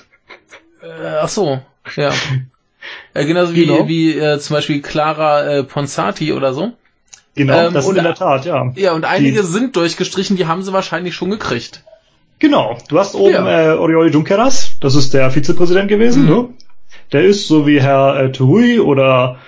Äh, 0.82 0.86
ach 1.20 1.28
so, 1.28 1.60
ja. 1.96 2.12
Äh, 3.14 3.26
genauso 3.26 3.54
wie, 3.54 3.66
genau. 3.66 3.86
wie 3.86 4.18
äh, 4.18 4.40
zum 4.40 4.54
Beispiel 4.54 4.82
Clara 4.82 5.44
äh, 5.44 5.62
Ponsati 5.62 6.32
oder 6.32 6.52
so. 6.52 6.72
Genau, 7.36 7.68
ähm, 7.68 7.74
das 7.74 7.86
ist 7.86 7.96
in 7.96 8.02
der 8.02 8.16
Tat, 8.16 8.44
ja. 8.44 8.72
Ja, 8.74 8.92
und 8.94 9.04
einige 9.04 9.42
die, 9.42 9.46
sind 9.46 9.76
durchgestrichen, 9.76 10.36
die 10.36 10.46
haben 10.46 10.64
sie 10.64 10.72
wahrscheinlich 10.72 11.14
schon 11.14 11.30
gekriegt. 11.30 11.84
Genau, 12.42 12.76
du 12.88 12.98
hast 12.98 13.14
oben 13.14 13.46
ja. 13.46 13.74
äh, 13.74 13.76
Oriol 13.76 14.10
Junqueras, 14.10 14.72
das 14.80 14.96
ist 14.96 15.14
der 15.14 15.30
Vizepräsident 15.30 15.86
gewesen, 15.86 16.24
mhm. 16.24 16.28
ne? 16.28 16.48
Der 17.12 17.22
ist 17.22 17.46
so 17.46 17.68
wie 17.68 17.80
Herr 17.80 18.18
äh, 18.18 18.32
Tui 18.32 18.80
oder 18.80 19.38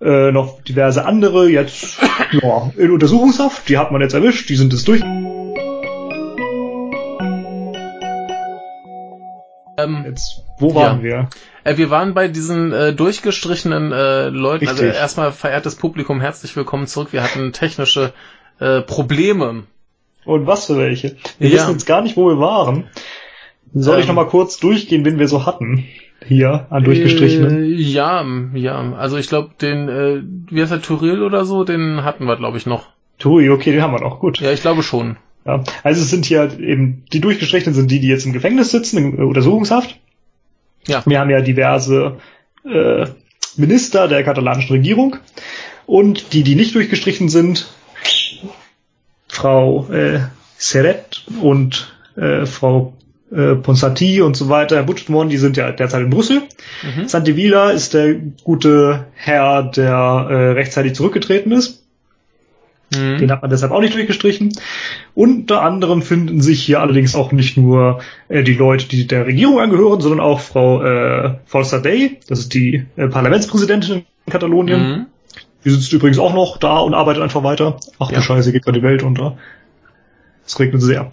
äh, 0.00 0.32
noch 0.32 0.60
diverse 0.62 1.04
andere 1.04 1.48
jetzt 1.48 1.98
ja, 2.32 2.72
in 2.76 2.90
Untersuchungshaft. 2.90 3.68
Die 3.68 3.78
hat 3.78 3.92
man 3.92 4.00
jetzt 4.00 4.14
erwischt, 4.14 4.48
die 4.48 4.56
sind 4.56 4.72
jetzt 4.72 4.88
durch. 4.88 5.02
Ähm, 9.78 10.04
jetzt, 10.04 10.42
wo 10.58 10.74
waren 10.74 10.98
ja. 10.98 11.04
wir? 11.04 11.28
Äh, 11.62 11.76
wir 11.76 11.90
waren 11.90 12.12
bei 12.12 12.26
diesen 12.26 12.72
äh, 12.72 12.92
durchgestrichenen 12.92 13.92
äh, 13.92 14.30
Leuten. 14.30 14.66
Also 14.66 14.82
Richtig. 14.82 14.88
Also 14.88 15.00
erstmal 15.00 15.30
verehrtes 15.30 15.76
Publikum, 15.76 16.20
herzlich 16.20 16.56
willkommen 16.56 16.88
zurück. 16.88 17.12
Wir 17.12 17.22
hatten 17.22 17.52
technische 17.52 18.12
äh, 18.58 18.80
Probleme 18.80 19.62
und 20.24 20.46
was 20.46 20.66
für 20.66 20.78
welche. 20.78 21.16
Wir 21.38 21.48
ja. 21.48 21.54
wissen 21.54 21.72
jetzt 21.72 21.86
gar 21.86 22.02
nicht, 22.02 22.16
wo 22.16 22.28
wir 22.28 22.38
waren. 22.38 22.84
Soll 23.74 23.96
ähm, 23.96 24.00
ich 24.00 24.06
nochmal 24.06 24.26
kurz 24.26 24.58
durchgehen, 24.58 25.04
wen 25.04 25.18
wir 25.18 25.28
so 25.28 25.46
hatten? 25.46 25.84
Hier, 26.26 26.66
an 26.70 26.84
durchgestrichenen. 26.84 27.64
Äh, 27.64 27.66
ja, 27.66 28.24
ja. 28.54 28.92
Also 28.92 29.16
ich 29.16 29.28
glaube, 29.28 29.50
den, 29.60 29.88
äh, 29.88 30.22
wie 30.50 30.60
heißt 30.60 30.70
der, 30.70 30.82
Turil 30.82 31.22
oder 31.22 31.44
so, 31.44 31.64
den 31.64 32.04
hatten 32.04 32.26
wir, 32.26 32.36
glaube 32.36 32.58
ich, 32.58 32.66
noch. 32.66 32.86
Turi, 33.18 33.50
okay, 33.50 33.72
den 33.72 33.82
haben 33.82 33.92
wir 33.92 34.00
noch, 34.00 34.20
gut. 34.20 34.40
Ja, 34.40 34.52
ich 34.52 34.62
glaube 34.62 34.82
schon. 34.82 35.16
Ja, 35.44 35.64
also 35.82 36.00
es 36.00 36.10
sind 36.10 36.24
hier 36.24 36.58
eben, 36.60 37.04
die 37.12 37.20
durchgestrichenen 37.20 37.74
sind 37.74 37.90
die, 37.90 38.00
die 38.00 38.08
jetzt 38.08 38.26
im 38.26 38.32
Gefängnis 38.32 38.70
sitzen, 38.70 38.98
in 38.98 39.24
Untersuchungshaft. 39.24 39.98
Ja. 40.86 41.02
Wir 41.04 41.18
haben 41.18 41.30
ja 41.30 41.40
diverse 41.40 42.18
äh, 42.64 43.06
Minister 43.56 44.08
der 44.08 44.22
katalanischen 44.22 44.76
Regierung. 44.76 45.16
Und 45.86 46.32
die, 46.32 46.42
die 46.44 46.54
nicht 46.54 46.74
durchgestrichen 46.74 47.28
sind, 47.28 47.68
Frau 49.32 49.88
äh, 49.90 50.20
Seret 50.58 51.24
und 51.40 51.90
äh, 52.16 52.44
Frau 52.44 52.92
äh, 53.32 53.54
Ponsati 53.54 54.20
und 54.20 54.36
so 54.36 54.50
weiter, 54.50 54.76
Herr 54.76 54.82
Butchmon, 54.82 55.30
die 55.30 55.38
sind 55.38 55.56
ja 55.56 55.72
derzeit 55.72 56.02
in 56.02 56.10
Brüssel. 56.10 56.42
Mhm. 56.82 57.08
Santivila 57.08 57.70
ist 57.70 57.94
der 57.94 58.14
gute 58.44 59.06
Herr, 59.14 59.62
der 59.62 59.94
äh, 59.94 60.50
rechtzeitig 60.52 60.94
zurückgetreten 60.94 61.50
ist. 61.50 61.82
Mhm. 62.94 63.18
Den 63.18 63.30
hat 63.30 63.40
man 63.40 63.50
deshalb 63.50 63.72
auch 63.72 63.80
nicht 63.80 63.94
durchgestrichen. 63.94 64.52
Unter 65.14 65.62
anderem 65.62 66.02
finden 66.02 66.42
sich 66.42 66.62
hier 66.62 66.80
allerdings 66.80 67.14
auch 67.14 67.32
nicht 67.32 67.56
nur 67.56 68.00
äh, 68.28 68.42
die 68.42 68.52
Leute, 68.52 68.86
die 68.86 69.06
der 69.06 69.24
Regierung 69.24 69.60
angehören, 69.60 70.02
sondern 70.02 70.20
auch 70.20 70.40
Frau 70.40 70.82
äh, 70.82 71.36
Forster 71.46 71.80
Day, 71.80 72.20
das 72.28 72.38
ist 72.38 72.52
die 72.52 72.84
äh, 72.96 73.08
Parlamentspräsidentin 73.08 74.04
in 74.26 74.30
Katalonien. 74.30 74.80
Mhm. 74.80 75.06
Die 75.64 75.70
sitzt 75.70 75.92
übrigens 75.92 76.18
auch 76.18 76.34
noch 76.34 76.56
da 76.58 76.78
und 76.78 76.94
arbeitet 76.94 77.22
einfach 77.22 77.44
weiter. 77.44 77.78
Ach 77.98 78.08
du 78.08 78.14
ja. 78.14 78.22
Scheiße, 78.22 78.52
geht 78.52 78.64
gerade 78.64 78.80
die 78.80 78.84
Welt 78.84 79.02
unter. 79.02 79.38
Es 80.44 80.58
regnet 80.58 80.82
sehr. 80.82 81.12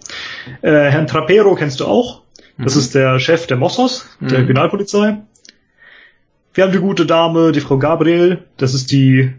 Äh, 0.62 0.90
Herrn 0.90 1.06
Trapero 1.06 1.54
kennst 1.54 1.80
du 1.80 1.86
auch. 1.86 2.22
Das 2.58 2.74
mhm. 2.74 2.80
ist 2.80 2.94
der 2.94 3.18
Chef 3.20 3.46
der 3.46 3.56
Mossos, 3.56 4.06
der 4.20 4.40
mhm. 4.40 4.46
Kriminalpolizei. 4.46 5.18
Wir 6.52 6.64
haben 6.64 6.72
die 6.72 6.78
gute 6.78 7.06
Dame, 7.06 7.52
die 7.52 7.60
Frau 7.60 7.78
Gabriel. 7.78 8.44
Das 8.56 8.74
ist 8.74 8.90
die 8.90 9.32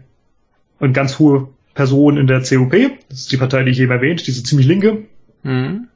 eine 0.80 0.92
ganz 0.92 1.18
hohe 1.18 1.48
Person 1.74 2.16
in 2.16 2.26
der 2.26 2.42
COP. 2.42 2.72
Das 3.08 3.20
ist 3.20 3.32
die 3.32 3.36
Partei, 3.36 3.64
die 3.64 3.70
ich 3.70 3.80
eben 3.80 3.92
erwähnt, 3.92 4.26
diese 4.26 4.42
ziemlich 4.42 4.66
linke. 4.66 5.04
Mhm. 5.42 5.88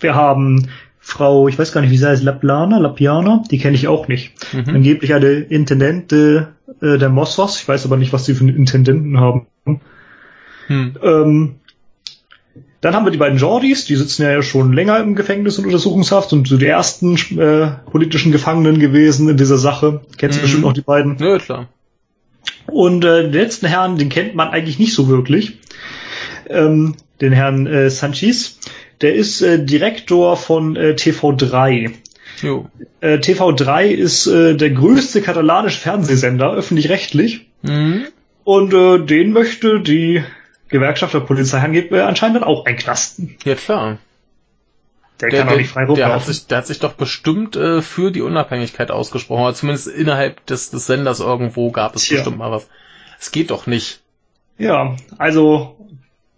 Wir 0.00 0.14
haben 0.14 0.68
Frau, 1.00 1.48
ich 1.48 1.58
weiß 1.58 1.72
gar 1.72 1.80
nicht, 1.82 1.90
wie 1.90 1.98
sie 1.98 2.08
heißt, 2.08 2.22
Laplana, 2.22 2.78
Lapiana, 2.78 3.42
die 3.50 3.58
kenne 3.58 3.74
ich 3.74 3.88
auch 3.88 4.08
nicht. 4.08 4.32
Mhm. 4.54 4.76
Angeblich 4.76 5.12
eine 5.12 5.28
Intendente 5.28 6.53
äh, 6.80 6.98
der 6.98 7.08
Mossos, 7.08 7.60
ich 7.60 7.68
weiß 7.68 7.84
aber 7.84 7.96
nicht, 7.96 8.12
was 8.12 8.24
sie 8.24 8.34
für 8.34 8.44
einen 8.44 8.56
Intendenten 8.56 9.20
haben. 9.20 9.46
Mhm. 10.68 10.96
Ähm, 11.02 11.54
dann 12.80 12.94
haben 12.94 13.06
wir 13.06 13.10
die 13.10 13.18
beiden 13.18 13.38
Jordis, 13.38 13.86
die 13.86 13.96
sitzen 13.96 14.24
ja 14.24 14.42
schon 14.42 14.74
länger 14.74 14.98
im 15.00 15.14
Gefängnis 15.14 15.58
und 15.58 15.64
Untersuchungshaft 15.64 16.32
und 16.34 16.46
so 16.46 16.58
die 16.58 16.66
ersten 16.66 17.16
äh, 17.38 17.68
politischen 17.90 18.30
Gefangenen 18.30 18.78
gewesen 18.78 19.28
in 19.28 19.38
dieser 19.38 19.56
Sache. 19.56 20.02
Kennst 20.18 20.36
du 20.36 20.40
mhm. 20.40 20.42
bestimmt 20.42 20.64
noch 20.64 20.72
die 20.74 20.82
beiden? 20.82 21.16
Ja, 21.18 21.38
klar. 21.38 21.68
Und 22.66 23.04
äh, 23.04 23.22
den 23.22 23.32
letzten 23.32 23.66
Herrn, 23.66 23.96
den 23.96 24.10
kennt 24.10 24.34
man 24.34 24.48
eigentlich 24.48 24.78
nicht 24.78 24.94
so 24.94 25.08
wirklich. 25.08 25.58
Ähm, 26.48 26.96
den 27.20 27.32
Herrn 27.32 27.66
äh, 27.66 27.88
Sanchez. 27.88 28.58
Der 29.00 29.14
ist 29.14 29.40
äh, 29.40 29.64
Direktor 29.64 30.36
von 30.36 30.76
äh, 30.76 30.90
TV3. 30.90 31.92
Jo. 32.44 32.70
Äh, 33.00 33.16
TV3 33.16 33.86
ist 33.86 34.26
äh, 34.26 34.54
der 34.54 34.70
größte 34.70 35.22
katalanische 35.22 35.80
Fernsehsender, 35.80 36.52
öffentlich-rechtlich. 36.52 37.46
Mhm. 37.62 38.06
Und 38.44 38.74
äh, 38.74 38.98
den 38.98 39.32
möchte 39.32 39.80
die 39.80 40.22
Gewerkschaft 40.68 41.14
der 41.14 41.20
Polizei 41.20 41.58
angeblich 41.58 42.02
anscheinend 42.02 42.36
dann 42.36 42.44
auch 42.44 42.66
einknasten. 42.66 43.36
Ja, 43.44 43.54
klar. 43.54 43.98
Der, 45.20 45.30
der 45.30 45.40
kann 45.40 45.48
auch 45.50 45.56
nicht 45.56 45.70
frei 45.70 45.86
der 45.86 46.12
hat, 46.12 46.24
sich, 46.24 46.46
der 46.48 46.58
hat 46.58 46.66
sich 46.66 46.80
doch 46.80 46.94
bestimmt 46.94 47.56
äh, 47.56 47.82
für 47.82 48.10
die 48.10 48.22
Unabhängigkeit 48.22 48.90
ausgesprochen. 48.90 49.44
Oder 49.44 49.54
zumindest 49.54 49.86
innerhalb 49.86 50.44
des, 50.46 50.70
des 50.70 50.86
Senders 50.86 51.20
irgendwo 51.20 51.70
gab 51.70 51.94
es 51.94 52.04
Tja. 52.04 52.16
bestimmt 52.16 52.38
mal 52.38 52.50
was. 52.50 52.68
Es 53.20 53.30
geht 53.30 53.50
doch 53.50 53.66
nicht. 53.66 54.00
Ja, 54.58 54.96
also 55.18 55.76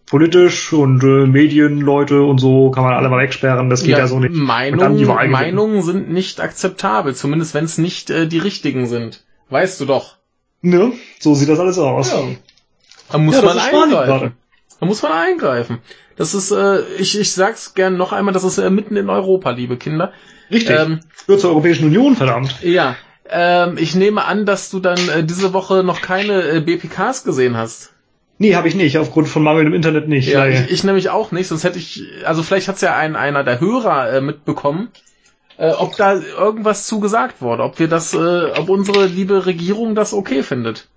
politisch 0.07 0.73
und 0.73 1.03
äh, 1.03 1.27
Medienleute 1.27 2.23
und 2.23 2.39
so 2.39 2.71
kann 2.71 2.85
man 2.85 2.95
alle 2.95 3.09
mal 3.09 3.23
wegsperren. 3.23 3.69
Das 3.71 3.83
geht 3.83 3.93
ja, 3.93 3.99
ja 3.99 4.07
so 4.07 4.21
nicht. 4.21 4.35
Meinungen, 4.35 5.31
Meinungen 5.31 5.83
sind 5.83 6.11
nicht 6.11 6.41
akzeptabel, 6.41 7.15
zumindest 7.15 7.55
wenn 7.55 7.65
es 7.65 7.79
nicht 7.79 8.11
äh, 8.11 8.27
die 8.27 8.39
richtigen 8.39 8.87
sind. 8.87 9.25
Weißt 9.51 9.81
du 9.81 9.85
doch. 9.85 10.17
Ne, 10.63 10.93
so 11.19 11.35
sieht 11.35 11.49
das 11.49 11.61
alles 11.61 11.79
aus. 11.79 12.13
Ja. 12.13 12.23
Da 13.11 13.19
muss 13.19 13.37
ja, 13.37 13.43
man 13.43 13.59
eingreifen. 13.59 14.33
Da 14.81 14.87
muss 14.87 15.03
man 15.03 15.13
eingreifen. 15.13 15.79
Das 16.17 16.35
ist, 16.35 16.51
äh, 16.51 16.81
ich, 16.99 17.19
ich 17.19 17.33
sag's 17.33 17.75
gern 17.75 17.97
noch 17.97 18.13
einmal, 18.13 18.33
das 18.33 18.45
ist 18.45 18.59
äh, 18.59 18.71
mitten 18.71 18.97
in 18.97 19.11
Europa, 19.11 19.51
liebe 19.51 19.77
Kinder. 19.77 20.13
Richtig. 20.51 20.77
Ähm, 20.77 21.01
Gehört 21.27 21.41
zur 21.41 21.51
Europäischen 21.51 21.87
Union, 21.87 22.17
verdammt. 22.17 22.63
Ja. 22.63 22.97
Ähm, 23.29 23.77
ich 23.79 23.95
nehme 23.95 24.25
an, 24.25 24.47
dass 24.47 24.71
du 24.71 24.81
dann 24.81 24.99
äh, 25.09 25.25
diese 25.25 25.53
Woche 25.53 25.83
noch 25.83 26.01
keine 26.01 26.43
äh, 26.43 26.61
BPKs 26.61 27.25
gesehen 27.25 27.57
hast. 27.57 27.93
Nee, 28.39 28.55
habe 28.55 28.69
ich 28.69 28.75
nicht, 28.75 28.99
aufgrund 28.99 29.29
von 29.29 29.43
mangelndem 29.43 29.73
Internet 29.75 30.09
nicht. 30.09 30.29
Ja, 30.29 30.47
ich, 30.47 30.71
ich 30.71 30.85
nämlich 30.85 31.09
auch 31.11 31.33
nicht, 31.33 31.49
sonst 31.49 31.65
hätte 31.65 31.79
ich, 31.79 32.05
also 32.25 32.43
vielleicht 32.43 32.69
hat's 32.69 32.83
ja 32.83 32.95
ein, 32.95 33.17
einer 33.17 33.45
der 33.45 33.61
Hörer 33.61 34.13
äh, 34.13 34.21
mitbekommen, 34.21 34.89
äh, 35.57 35.71
ob 35.71 35.97
da 35.97 36.15
irgendwas 36.15 36.87
zugesagt 36.87 37.41
wurde, 37.41 37.63
ob 37.63 37.79
wir 37.79 37.89
das, 37.89 38.13
äh, 38.13 38.51
ob 38.59 38.69
unsere 38.69 39.07
liebe 39.07 39.47
Regierung 39.47 39.95
das 39.95 40.13
okay 40.13 40.43
findet. 40.43 40.89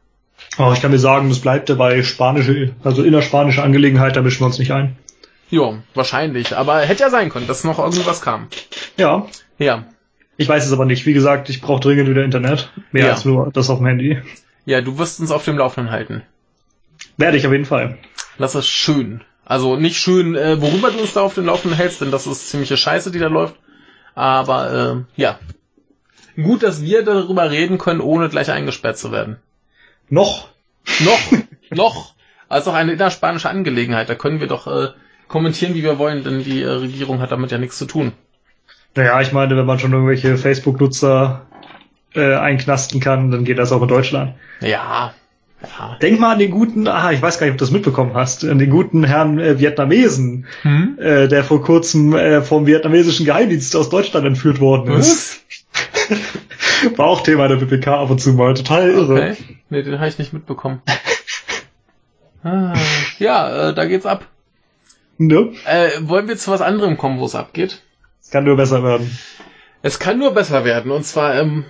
Aber 0.58 0.74
ich 0.74 0.82
kann 0.82 0.92
mir 0.92 1.00
sagen, 1.00 1.30
das 1.30 1.40
bleibt 1.40 1.70
dabei 1.70 2.04
spanische, 2.04 2.74
also 2.84 3.04
innerspanische 3.04 3.64
Angelegenheit, 3.64 4.16
da 4.18 4.22
mischen 4.22 4.42
wir 4.42 4.48
uns 4.48 4.60
nicht 4.60 4.72
ein. 4.72 4.98
Jo, 5.50 5.78
wahrscheinlich, 5.96 6.56
aber 6.58 6.80
hätte 6.82 7.04
ja 7.04 7.10
sein 7.10 7.30
können, 7.30 7.48
dass 7.48 7.64
noch 7.64 7.80
irgendwas 7.80 8.22
kam. 8.22 8.48
Ja, 8.98 9.28
Ja, 9.58 9.86
ich 10.38 10.48
weiß 10.48 10.66
es 10.66 10.72
aber 10.72 10.86
nicht. 10.86 11.06
Wie 11.06 11.14
gesagt, 11.14 11.50
ich 11.50 11.62
brauche 11.62 11.82
dringend 11.82 12.10
wieder 12.10 12.24
Internet. 12.24 12.70
Mehr 12.92 13.08
Ja. 13.08 13.12
als 13.14 13.26
nur 13.26 13.50
das 13.52 13.70
auf 13.70 13.80
dem 13.80 13.88
Handy. 13.88 14.22
ja, 14.66 14.82
du 14.82 14.98
wirst 14.98 15.20
uns 15.20 15.32
auf 15.32 15.44
dem 15.44 15.58
Laufenden 15.58 15.92
halten. 15.92 16.22
Werde 17.20 17.36
ich 17.36 17.46
auf 17.46 17.52
jeden 17.52 17.66
Fall. 17.66 17.98
Das 18.38 18.56
ist 18.56 18.68
schön. 18.68 19.22
Also 19.44 19.76
nicht 19.76 19.98
schön, 19.98 20.36
äh, 20.36 20.62
worüber 20.62 20.90
du 20.90 21.00
uns 21.00 21.14
da 21.14 21.22
auf 21.22 21.34
dem 21.34 21.48
Laufenden 21.48 21.78
hältst, 21.78 22.00
denn 22.00 22.12
das 22.12 22.26
ist 22.26 22.50
ziemliche 22.50 22.78
Scheiße, 22.78 23.12
die 23.12 23.20
da 23.20 23.28
läuft. 23.28 23.56
Aber 24.16 25.06
äh, 25.18 25.22
ja. 25.22 25.38
Gut, 26.38 26.64
dass 26.64 26.82
wir 26.82 27.04
darüber 27.04 27.52
reden 27.52 27.78
können, 27.78 28.00
ohne 28.00 28.30
gleich 28.30 28.50
eingesperrt 28.50 28.98
zu 28.98 29.12
werden. 29.12 29.36
Noch. 30.08 30.48
Noch, 31.02 31.20
noch. 31.72 32.14
Also 32.48 32.72
auch 32.72 32.76
eine 32.76 32.94
innerspanische 32.94 33.50
Angelegenheit. 33.50 34.08
Da 34.08 34.16
können 34.16 34.40
wir 34.40 34.48
doch 34.48 34.68
äh, 34.68 34.90
kommentieren, 35.28 35.74
wie 35.76 35.84
wir 35.84 36.00
wollen, 36.00 36.24
denn 36.24 36.46
die 36.46 36.62
äh, 36.62 36.70
Regierung 36.70 37.20
hat 37.20 37.34
damit 37.34 37.52
ja 37.52 37.58
nichts 37.58 37.78
zu 37.78 37.86
tun. 37.86 38.14
Naja, 38.96 39.20
ich 39.20 39.34
meine, 39.34 39.58
wenn 39.58 39.66
man 39.66 39.78
schon 39.78 39.92
irgendwelche 39.92 40.38
Facebook-Nutzer 40.38 41.48
äh, 42.16 42.36
einknasten 42.36 43.02
kann, 43.02 43.30
dann 43.30 43.44
geht 43.44 43.60
das 43.60 43.74
auch 43.74 43.82
in 43.82 43.90
Deutschland. 43.90 44.36
Ja, 44.62 45.14
ja. 45.62 45.98
Denk 46.02 46.20
mal 46.20 46.34
an 46.34 46.40
den 46.40 46.52
guten, 46.52 46.88
ah, 46.88 47.12
ich 47.12 47.22
weiß 47.22 47.38
gar 47.38 47.46
nicht, 47.46 47.54
ob 47.54 47.58
du 47.58 47.66
das 47.66 47.72
mitbekommen 47.72 48.14
hast, 48.14 48.46
an 48.46 48.60
den 48.60 48.70
guten 48.70 49.04
Herrn 49.04 49.40
äh, 49.40 49.60
Vietnamesen, 49.60 50.46
Hm? 50.62 50.98
äh, 51.00 51.28
der 51.28 51.44
vor 51.44 51.62
kurzem 51.62 52.16
äh, 52.16 52.42
vom 52.42 52.66
vietnamesischen 52.66 53.26
Geheimdienst 53.26 53.76
aus 53.76 53.90
Deutschland 53.90 54.26
entführt 54.26 54.60
worden 54.60 54.94
ist. 54.94 55.42
War 56.96 57.08
auch 57.08 57.22
Thema 57.22 57.48
der 57.48 57.58
BPK 57.58 57.88
ab 57.88 58.10
und 58.10 58.20
zu 58.22 58.34
mal, 58.34 58.54
total 58.54 58.90
irre. 58.90 59.14
Okay. 59.14 59.36
Nee, 59.70 59.84
den 59.84 60.00
habe 60.00 60.08
ich 60.08 60.18
nicht 60.18 60.34
mitbekommen. 60.34 60.82
ah, 62.44 62.74
ja, 63.20 63.70
äh, 63.70 63.74
da 63.74 63.86
geht's 63.86 64.06
ab. 64.06 64.26
Ne? 65.18 65.52
Äh, 65.66 65.90
wollen 66.02 66.30
wir 66.30 66.38
zu 66.38 66.52
was 66.52 66.62
anderem 66.62 66.98
kommen, 66.98 67.20
wo 67.20 67.26
es 67.26 67.36
abgeht? 67.36 67.82
Es 68.22 68.32
kann 68.32 68.46
nur 68.46 68.56
besser 68.56 68.84
werden. 68.84 69.18
Es 69.82 70.00
kann 70.00 70.18
nur 70.18 70.34
besser 70.34 70.64
werden. 70.64 70.92
Und 70.92 71.06
zwar, 71.06 71.36
ähm, 71.36 71.66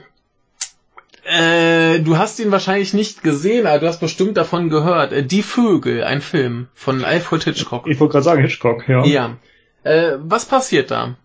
äh, 1.29 1.99
du 1.99 2.17
hast 2.17 2.39
ihn 2.39 2.51
wahrscheinlich 2.51 2.93
nicht 2.93 3.23
gesehen, 3.23 3.67
aber 3.67 3.79
du 3.79 3.87
hast 3.87 3.99
bestimmt 3.99 4.35
davon 4.37 4.69
gehört. 4.69 5.13
Äh, 5.13 5.23
Die 5.23 5.43
Vögel, 5.43 6.03
ein 6.03 6.21
Film 6.21 6.67
von 6.73 7.03
Alfred 7.03 7.43
Hitchcock. 7.43 7.87
Ich 7.87 7.99
wollte 7.99 8.13
gerade 8.13 8.23
sagen, 8.23 8.41
Hitchcock, 8.41 8.87
ja. 8.87 9.05
Ja. 9.05 9.37
Äh, 9.83 10.17
was 10.19 10.45
passiert 10.45 10.91
da? 10.91 11.15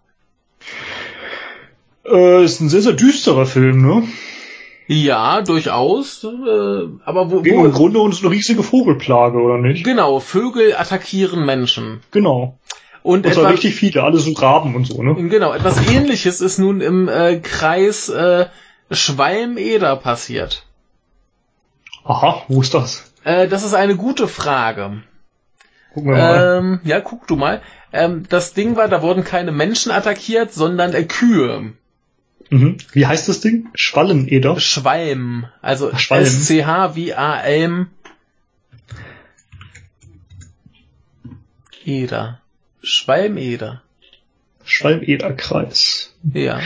Äh, 2.07 2.45
ist 2.45 2.61
ein 2.61 2.69
sehr, 2.69 2.83
sehr 2.83 2.93
düsterer 2.93 3.47
Film, 3.47 3.87
ne? 3.87 4.03
Ja, 4.87 5.41
durchaus. 5.41 6.25
Äh, 6.25 6.29
aber 7.05 7.31
wo, 7.31 7.41
Ging 7.41 7.65
im 7.65 7.73
wo 7.73 7.77
Grunde 7.77 8.01
uns 8.01 8.23
eine 8.23 8.31
riesige 8.31 8.63
Vogelplage, 8.63 9.39
oder 9.39 9.59
nicht? 9.59 9.85
genau, 9.85 10.21
Vögel 10.21 10.75
attackieren 10.77 11.47
Menschen. 11.47 12.01
Genau. 12.11 12.59
Und, 13.03 13.27
Und 13.27 13.33
zwar 13.35 13.45
etwa, 13.45 13.53
richtig 13.53 13.75
viele, 13.75 14.03
alle 14.03 14.19
so 14.19 14.33
Raben 14.33 14.75
und 14.75 14.87
so, 14.87 15.03
ne? 15.03 15.29
genau, 15.29 15.53
etwas 15.53 15.91
ähnliches 15.91 16.41
ist 16.41 16.59
nun 16.59 16.81
im 16.81 17.07
äh, 17.07 17.39
Kreis 17.39 18.09
äh, 18.09 18.47
Schwalm-Eder 18.95 19.97
passiert. 19.97 20.67
Aha, 22.05 22.45
wo 22.49 22.61
ist 22.61 22.75
das? 22.75 23.13
Äh, 23.25 23.49
das 23.49 23.65
ist 23.65 23.75
eine 23.75 23.97
gute 23.97 24.29
Frage. 24.29 25.03
Gucken 25.95 26.11
wir 26.11 26.19
mal. 26.19 26.59
Ähm, 26.59 26.81
ja, 26.85 27.01
guck 27.01 27.27
du 27.27 27.37
mal. 27.37 27.63
Ähm, 27.93 28.27
das 28.29 28.53
Ding 28.53 28.77
war, 28.77 28.89
da 28.89 29.01
wurden 29.03 29.25
keine 29.25 29.53
Menschen 29.53 29.93
attackiert, 29.93 30.53
sondern 30.53 30.93
äh, 30.93 31.05
Kühe. 31.05 31.73
Mhm. 32.51 32.77
Wie 32.93 33.07
heißt 33.07 33.29
das 33.29 33.41
Ding? 33.41 33.69
Schwalleneder? 33.75 34.61
Schwalm. 34.61 35.47
Also. 35.63 35.91
S-C-H-W-A-L-M. 35.91 37.89
Eder. 41.85 42.41
Schwalmeder. 42.83 43.83
Schwalmederkreis. 44.65 46.15
Ja. 46.33 46.61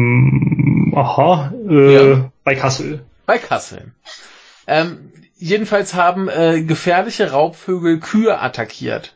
Hm, 0.00 0.92
aha, 0.96 1.52
äh, 1.68 1.94
Ja. 1.94 2.30
bei 2.44 2.54
Kassel. 2.54 3.04
Bei 3.26 3.38
Kassel. 3.38 3.92
Ähm, 4.66 5.12
jedenfalls 5.38 5.94
haben 5.94 6.28
äh, 6.28 6.62
gefährliche 6.62 7.30
Raubvögel 7.30 8.00
Kühe 8.00 8.38
attackiert. 8.40 9.14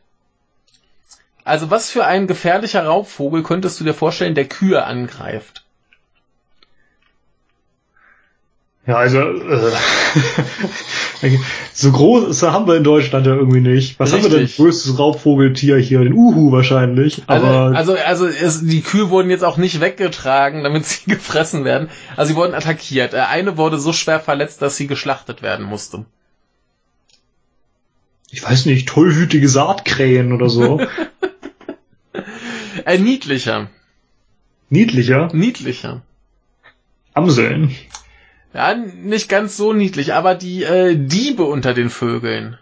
Also 1.44 1.70
was 1.70 1.90
für 1.90 2.06
ein 2.06 2.26
gefährlicher 2.26 2.84
Raubvogel 2.86 3.42
könntest 3.42 3.78
du 3.78 3.84
dir 3.84 3.92
vorstellen, 3.94 4.34
der 4.34 4.46
Kühe 4.46 4.84
angreift? 4.84 5.63
Ja, 8.86 8.96
also 8.96 9.18
äh, 9.18 9.72
so 11.72 11.90
groß 11.90 12.42
haben 12.42 12.66
wir 12.66 12.76
in 12.76 12.84
Deutschland 12.84 13.26
ja 13.26 13.34
irgendwie 13.34 13.60
nicht. 13.60 13.98
Was 13.98 14.12
haben 14.12 14.22
wir 14.22 14.28
denn 14.28 14.40
Richtig. 14.40 14.56
größtes 14.58 14.98
Raubvogeltier 14.98 15.78
hier? 15.78 16.00
Den 16.00 16.12
Uhu 16.12 16.52
wahrscheinlich. 16.52 17.22
Also, 17.26 17.46
Aber 17.46 17.76
also, 17.76 17.94
also 17.94 18.26
es, 18.26 18.60
die 18.66 18.82
Kühe 18.82 19.08
wurden 19.08 19.30
jetzt 19.30 19.42
auch 19.42 19.56
nicht 19.56 19.80
weggetragen, 19.80 20.64
damit 20.64 20.84
sie 20.86 21.10
gefressen 21.10 21.64
werden. 21.64 21.88
Also 22.16 22.32
sie 22.32 22.36
wurden 22.36 22.52
attackiert. 22.54 23.14
Äh, 23.14 23.20
Eine 23.20 23.56
wurde 23.56 23.78
so 23.78 23.94
schwer 23.94 24.20
verletzt, 24.20 24.60
dass 24.60 24.76
sie 24.76 24.86
geschlachtet 24.86 25.40
werden 25.40 25.64
musste. 25.64 26.04
ich 28.30 28.42
weiß 28.44 28.66
nicht, 28.66 28.88
tollwütige 28.88 29.48
Saatkrähen 29.48 30.32
oder 30.32 30.48
so. 30.48 30.80
Äh, 32.84 32.98
niedlicher. 32.98 33.70
Niedlicher. 34.68 35.30
Niedlicher. 35.32 36.02
Amseln. 37.14 37.74
Ja, 38.54 38.74
nicht 38.74 39.28
ganz 39.28 39.56
so 39.56 39.72
niedlich, 39.72 40.14
aber 40.14 40.36
die 40.36 40.62
äh, 40.62 40.94
Diebe 40.94 41.44
unter 41.44 41.74
den 41.74 41.90
Vögeln. 41.90 42.56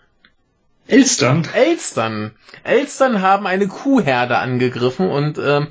Elstern. 0.86 1.46
Elstern. 1.54 2.32
Elstern 2.64 3.20
haben 3.20 3.46
eine 3.46 3.68
Kuhherde 3.68 4.38
angegriffen 4.38 5.08
und 5.08 5.38
ähm, 5.38 5.68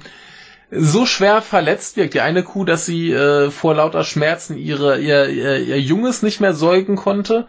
so 0.70 1.06
schwer 1.06 1.42
verletzt 1.42 1.98
wirkt 1.98 2.14
die 2.14 2.22
eine 2.22 2.44
Kuh, 2.44 2.64
dass 2.64 2.86
sie 2.86 3.12
äh, 3.12 3.52
vor 3.52 3.76
lauter 3.76 4.04
Schmerzen 4.04 4.58
ihre, 4.58 5.00
ihr, 5.00 5.28
ihr, 5.28 5.58
ihr 5.58 5.82
Junges 5.82 6.22
nicht 6.22 6.40
mehr 6.40 6.54
säugen 6.54 6.96
konnte. 6.96 7.48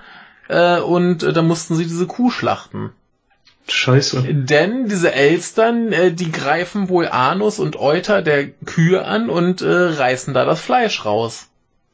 Äh, 0.49 0.81
und 0.81 1.23
äh, 1.23 1.33
da 1.33 1.43
mussten 1.43 1.77
sie 1.77 1.85
diese 1.85 2.07
Kuh 2.07 2.31
schlachten. 2.31 2.91
Scheiße. 3.69 4.25
Denn 4.29 4.89
diese 4.89 5.13
Elstern, 5.13 5.93
äh, 5.93 6.13
die 6.13 6.33
greifen 6.33 6.89
wohl 6.89 7.07
Anus 7.07 7.61
und 7.61 7.77
Euter 7.77 8.23
der 8.23 8.49
Kühe 8.49 9.05
an 9.05 9.31
und 9.31 9.63
äh, 9.63 9.69
reißen 9.71 10.35
da 10.35 10.45
das 10.45 10.61
Fleisch 10.61 11.05
raus. 11.05 11.49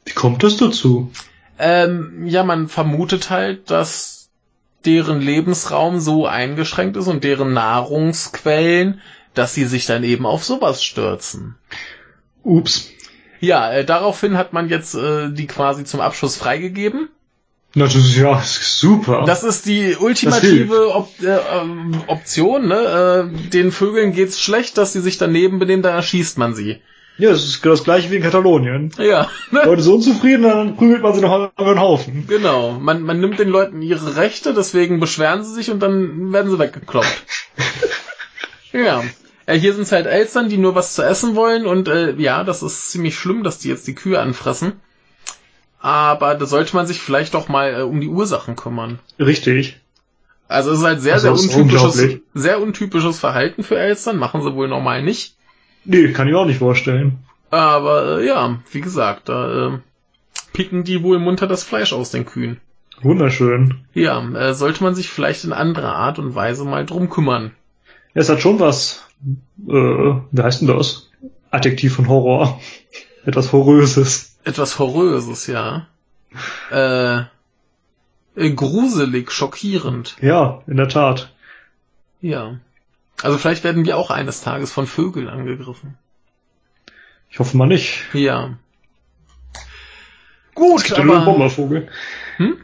Wie 0.09 0.15
kommt 0.15 0.43
das 0.43 0.57
dazu? 0.57 1.13
Ähm, 1.59 2.27
ja, 2.27 2.45
man 2.45 2.69
vermutet 2.69 3.29
halt, 3.29 3.71
dass 3.71 4.31
deren 4.87 5.21
Lebensraum 5.21 6.01
so 6.01 6.27
eingeschränkt 6.27 6.97
ist 6.97 7.09
und 7.09 7.25
deren 7.25 7.53
Nahrungsquellen, 7.53 9.03
dass 9.35 9.53
sie 9.53 9.67
sich 9.67 9.85
dann 9.85 10.03
eben 10.05 10.25
auf 10.25 10.45
sowas 10.45 10.83
stürzen. 10.83 11.57
Ups. 12.43 12.91
Ja, 13.41 13.71
äh, 13.71 13.85
daraufhin 13.85 14.39
hat 14.39 14.55
man 14.55 14.71
jetzt 14.71 14.95
äh, 14.95 15.31
die 15.31 15.47
quasi 15.47 15.85
zum 15.85 16.01
Abschuss 16.01 16.37
freigegeben. 16.37 17.11
Na, 17.75 17.85
das 17.85 17.97
ist 17.97 18.17
ja 18.17 18.43
super. 18.43 19.25
Das 19.27 19.45
ist 19.45 19.67
die 19.67 19.95
ultimative 19.95 20.95
Op 20.95 21.11
äh, 21.21 21.37
ähm, 21.53 22.03
Option. 22.07 22.67
Ne? 22.67 23.31
Äh, 23.37 23.51
den 23.51 23.73
Vögeln 23.73 24.13
geht's 24.13 24.41
schlecht, 24.41 24.79
dass 24.79 24.95
sie 24.95 25.03
sich 25.03 25.19
daneben 25.19 25.59
benehmen, 25.59 25.83
dann 25.83 25.95
erschießt 25.95 26.39
man 26.39 26.55
sie. 26.55 26.81
Ja, 27.19 27.31
das 27.31 27.45
ist 27.45 27.65
das 27.65 27.85
gleiche 27.85 28.11
wie 28.11 28.17
in 28.17 28.23
Katalonien. 28.23 28.93
Ja, 28.99 29.29
Leute 29.51 29.83
so 29.83 29.97
unzufrieden, 29.97 30.45
dann 30.45 30.77
prügelt 30.77 31.03
man 31.03 31.15
sie 31.15 31.21
noch 31.21 31.51
über 31.59 31.75
den 31.75 31.81
Haufen. 31.81 32.27
genau. 32.29 32.73
Man, 32.73 33.03
man 33.03 33.21
nimmt 33.21 33.39
den 33.39 33.49
Leuten 33.49 33.83
ihre 33.83 34.17
Rechte, 34.17 34.55
deswegen 34.55 35.01
beschweren 35.01 35.45
sie 35.45 35.53
sich 35.53 35.71
und 35.71 35.81
dann 35.81 36.33
werden 36.33 36.51
sie 36.51 36.59
weggekloppt. 36.59 37.25
ja. 38.73 39.03
Ja, 39.47 39.55
hier 39.55 39.75
sind's 39.75 39.93
halt 39.93 40.07
Elstern, 40.07 40.49
die 40.51 40.59
nur 40.59 40.75
was 40.75 40.95
zu 40.95 41.03
essen 41.03 41.35
wollen 41.35 41.67
und 41.67 41.89
äh, 41.89 42.13
ja, 42.19 42.45
das 42.45 42.63
ist 42.63 42.91
ziemlich 42.91 43.17
schlimm, 43.19 43.43
dass 43.43 43.59
die 43.59 43.69
jetzt 43.69 43.87
die 43.87 43.95
Kühe 43.95 44.21
anfressen. 44.21 44.75
Aber 45.81 46.35
da 46.35 46.45
sollte 46.45 46.77
man 46.77 46.87
sich 46.87 47.01
vielleicht 47.01 47.35
doch 47.35 47.49
mal 47.49 47.81
äh, 47.81 47.83
um 47.83 48.01
die 48.01 48.09
Ursachen 48.09 48.57
kümmern. 48.57 48.99
Richtig. 49.19 49.81
Also 50.49 50.73
es 50.73 50.81
ist 50.81 50.85
halt 50.85 51.01
sehr, 51.01 51.15
Also 51.15 51.35
sehr 51.35 51.57
untypisches, 51.57 52.21
sehr 52.35 52.61
untypisches 52.61 53.19
Verhalten 53.19 53.63
für 53.63 53.79
Elstern, 53.79 54.19
machen 54.19 54.43
sie 54.43 54.55
wohl 54.55 54.69
normal 54.69 55.03
nicht. 55.03 55.38
Nee, 55.91 56.13
kann 56.13 56.29
ich 56.29 56.35
auch 56.35 56.45
nicht 56.45 56.59
vorstellen. 56.59 57.21
Aber 57.51 58.19
äh, 58.19 58.27
ja, 58.27 58.59
wie 58.73 58.83
gesagt, 58.83 59.31
da 59.31 59.69
äh, 59.69 59.79
picken 60.53 60.85
die 60.85 61.03
wohl 61.03 61.19
munter 61.19 61.47
das 61.47 61.65
Fleisch 61.65 61.95
aus 61.95 62.11
den 62.11 62.27
Kühen. 62.27 62.61
Wunderschön. 63.01 63.87
Ja, 63.95 64.23
äh, 64.35 64.53
sollte 64.53 64.83
man 64.83 64.95
sich 64.95 65.09
vielleicht 65.09 65.45
in 65.45 65.55
anderer 65.55 65.95
Art 65.95 66.19
und 66.19 66.35
Weise 66.35 66.67
mal 66.67 66.85
drum 66.85 67.09
kümmern. 67.09 67.53
Es 68.13 68.29
hat 68.29 68.43
schon 68.43 68.61
was, 68.61 69.03
äh, 69.67 69.73
wie 69.73 70.43
heißt 70.43 70.61
denn 70.61 70.69
das? 70.69 71.09
Adjektiv 71.51 71.95
von 71.97 72.09
Horror. 72.09 72.61
Etwas 73.25 73.53
Horröses. 73.53 74.37
Etwas 74.45 74.79
Horröses, 74.79 75.47
ja. 75.47 75.87
Äh, 76.71 77.21
äh, 78.37 78.51
gruselig, 78.51 79.31
schockierend. 79.31 80.17
Ja, 80.21 80.63
in 80.67 80.77
der 80.77 80.89
Tat. 80.91 81.33
Ja. 82.21 82.59
Also 83.23 83.39
vielleicht 83.39 83.65
werden 83.65 83.85
wir 83.85 83.97
auch 83.97 84.11
eines 84.11 84.41
Tages 84.41 84.73
von 84.73 84.87
Vögeln 84.87 85.29
angegriffen. 85.29 85.97
Ich 87.31 87.39
hoffe 87.39 87.57
mal 87.57 87.67
nicht. 87.67 88.05
Ja. 88.13 88.57
Gut, 90.55 90.81
es 90.81 90.85
gibt 90.85 90.99
aber... 90.99 91.09
ja 91.09 91.15
nur 91.15 91.19
die 91.21 91.25
Bombervogel. 91.25 91.89
Hm? 92.37 92.57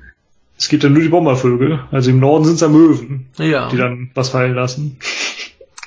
Es 0.56 0.68
gibt 0.68 0.84
ja 0.84 0.88
nur 0.88 1.02
die 1.02 1.08
Bombervögel. 1.08 1.84
Also 1.90 2.10
im 2.10 2.20
Norden 2.20 2.44
sind 2.44 2.54
es 2.54 2.60
ja 2.60 2.68
Möwen, 2.68 3.28
ja. 3.38 3.68
die 3.68 3.76
dann 3.76 4.10
was 4.14 4.30
fallen 4.30 4.54
lassen. 4.54 4.98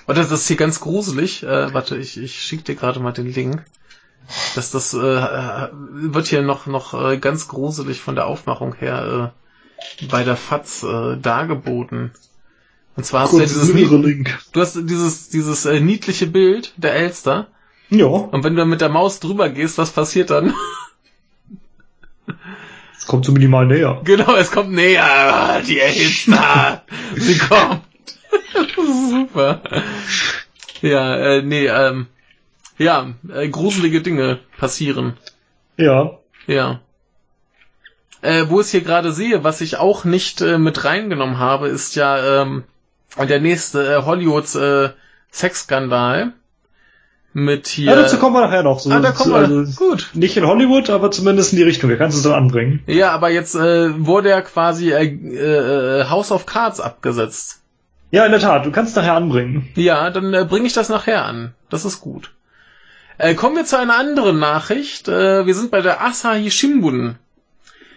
Und 0.05 0.17
das 0.17 0.31
ist 0.31 0.47
hier 0.47 0.57
ganz 0.57 0.79
gruselig. 0.79 1.43
Äh, 1.43 1.73
warte, 1.73 1.97
ich, 1.97 2.17
ich 2.17 2.39
schicke 2.39 2.63
dir 2.63 2.75
gerade 2.75 2.99
mal 2.99 3.11
den 3.11 3.31
Link. 3.31 3.63
Das, 4.55 4.71
das 4.71 4.93
äh, 4.93 4.97
wird 4.99 6.27
hier 6.27 6.41
noch, 6.41 6.65
noch 6.65 6.93
äh, 6.93 7.17
ganz 7.17 7.47
gruselig 7.47 8.01
von 8.01 8.15
der 8.15 8.27
Aufmachung 8.27 8.75
her 8.75 9.33
äh, 10.01 10.05
bei 10.05 10.23
der 10.23 10.35
FATS 10.35 10.83
äh, 10.83 11.17
dargeboten. 11.17 12.11
Und 12.97 13.05
zwar 13.05 13.21
hast 13.21 13.33
du 13.33 13.37
ja 13.37 13.43
dieses, 13.43 13.71
Link. 13.73 14.39
du 14.53 14.59
hast 14.59 14.73
dieses, 14.75 15.29
dieses 15.29 15.65
äh, 15.65 15.79
niedliche 15.79 16.25
Bild 16.25 16.73
der 16.77 16.95
Elster. 16.95 17.47
Ja. 17.89 18.07
Und 18.07 18.43
wenn 18.43 18.55
du 18.55 18.59
dann 18.59 18.69
mit 18.69 18.81
der 18.81 18.89
Maus 18.89 19.19
drüber 19.19 19.49
gehst, 19.49 19.77
was 19.77 19.91
passiert 19.91 20.31
dann? 20.31 20.53
Es 22.97 23.05
kommt 23.05 23.23
so 23.23 23.31
minimal 23.31 23.67
näher. 23.67 24.01
Genau, 24.03 24.35
es 24.35 24.51
kommt 24.51 24.71
näher. 24.71 25.61
Die 25.65 25.79
Elster. 25.79 26.83
Sie 27.15 27.37
kommt. 27.37 27.83
super. 29.11 29.61
Ja, 30.81 31.15
äh, 31.15 31.41
nee, 31.43 31.67
ähm, 31.67 32.07
ja, 32.79 33.13
äh, 33.31 33.47
gruselige 33.47 34.01
Dinge 34.01 34.39
passieren. 34.57 35.13
Ja. 35.77 36.17
Ja. 36.47 36.81
Äh, 38.21 38.45
wo 38.49 38.59
ich 38.59 38.69
hier 38.69 38.81
gerade 38.81 39.11
sehe, 39.11 39.43
was 39.43 39.61
ich 39.61 39.77
auch 39.77 40.03
nicht 40.03 40.41
äh, 40.41 40.57
mit 40.57 40.83
reingenommen 40.83 41.37
habe, 41.37 41.67
ist 41.67 41.95
ja 41.95 42.41
ähm, 42.41 42.63
der 43.17 43.39
nächste 43.39 43.95
äh, 43.95 44.05
Hollywoods 44.05 44.55
äh, 44.55 44.89
Sexskandal 45.31 46.33
mit 47.33 47.67
hier. 47.67 47.91
Ja, 47.91 47.95
dazu 47.95 48.17
kommen 48.17 48.35
wir 48.35 48.41
nachher 48.41 48.63
noch. 48.63 48.79
So, 48.79 48.89
ah, 48.89 48.99
da 48.99 49.11
kommen 49.11 49.31
wir. 49.31 49.37
Also 49.37 49.71
gut. 49.75 50.09
Nicht 50.13 50.37
in 50.37 50.47
Hollywood, 50.47 50.89
aber 50.89 51.11
zumindest 51.11 51.53
in 51.53 51.57
die 51.57 51.63
Richtung. 51.63 51.89
Wir 51.89 51.97
kannst 51.97 52.17
es 52.17 52.23
dann 52.23 52.33
anbringen. 52.33 52.81
Ja, 52.87 53.11
aber 53.11 53.29
jetzt 53.29 53.55
äh, 53.55 54.05
wurde 54.05 54.29
ja 54.29 54.41
quasi 54.41 54.91
äh, 54.91 55.05
äh, 55.05 56.09
House 56.09 56.31
of 56.31 56.45
Cards 56.45 56.79
abgesetzt. 56.79 57.61
Ja, 58.09 58.25
in 58.25 58.31
der 58.31 58.41
Tat. 58.41 58.65
Du 58.65 58.71
kannst 58.71 58.91
es 58.91 58.95
nachher 58.95 59.13
anbringen. 59.13 59.69
Ja, 59.75 60.09
dann 60.09 60.33
äh, 60.33 60.45
bringe 60.45 60.65
ich 60.65 60.73
das 60.73 60.89
nachher 60.89 61.25
an. 61.25 61.53
Das 61.69 61.85
ist 61.85 62.01
gut. 62.01 62.31
Äh, 63.17 63.35
kommen 63.35 63.55
wir 63.55 63.65
zu 63.65 63.77
einer 63.77 63.97
anderen 63.97 64.39
Nachricht. 64.39 65.07
Äh, 65.07 65.45
wir 65.45 65.53
sind 65.53 65.71
bei 65.71 65.81
der 65.81 66.01
Asahi 66.01 66.49
Shimbun. 66.49 67.17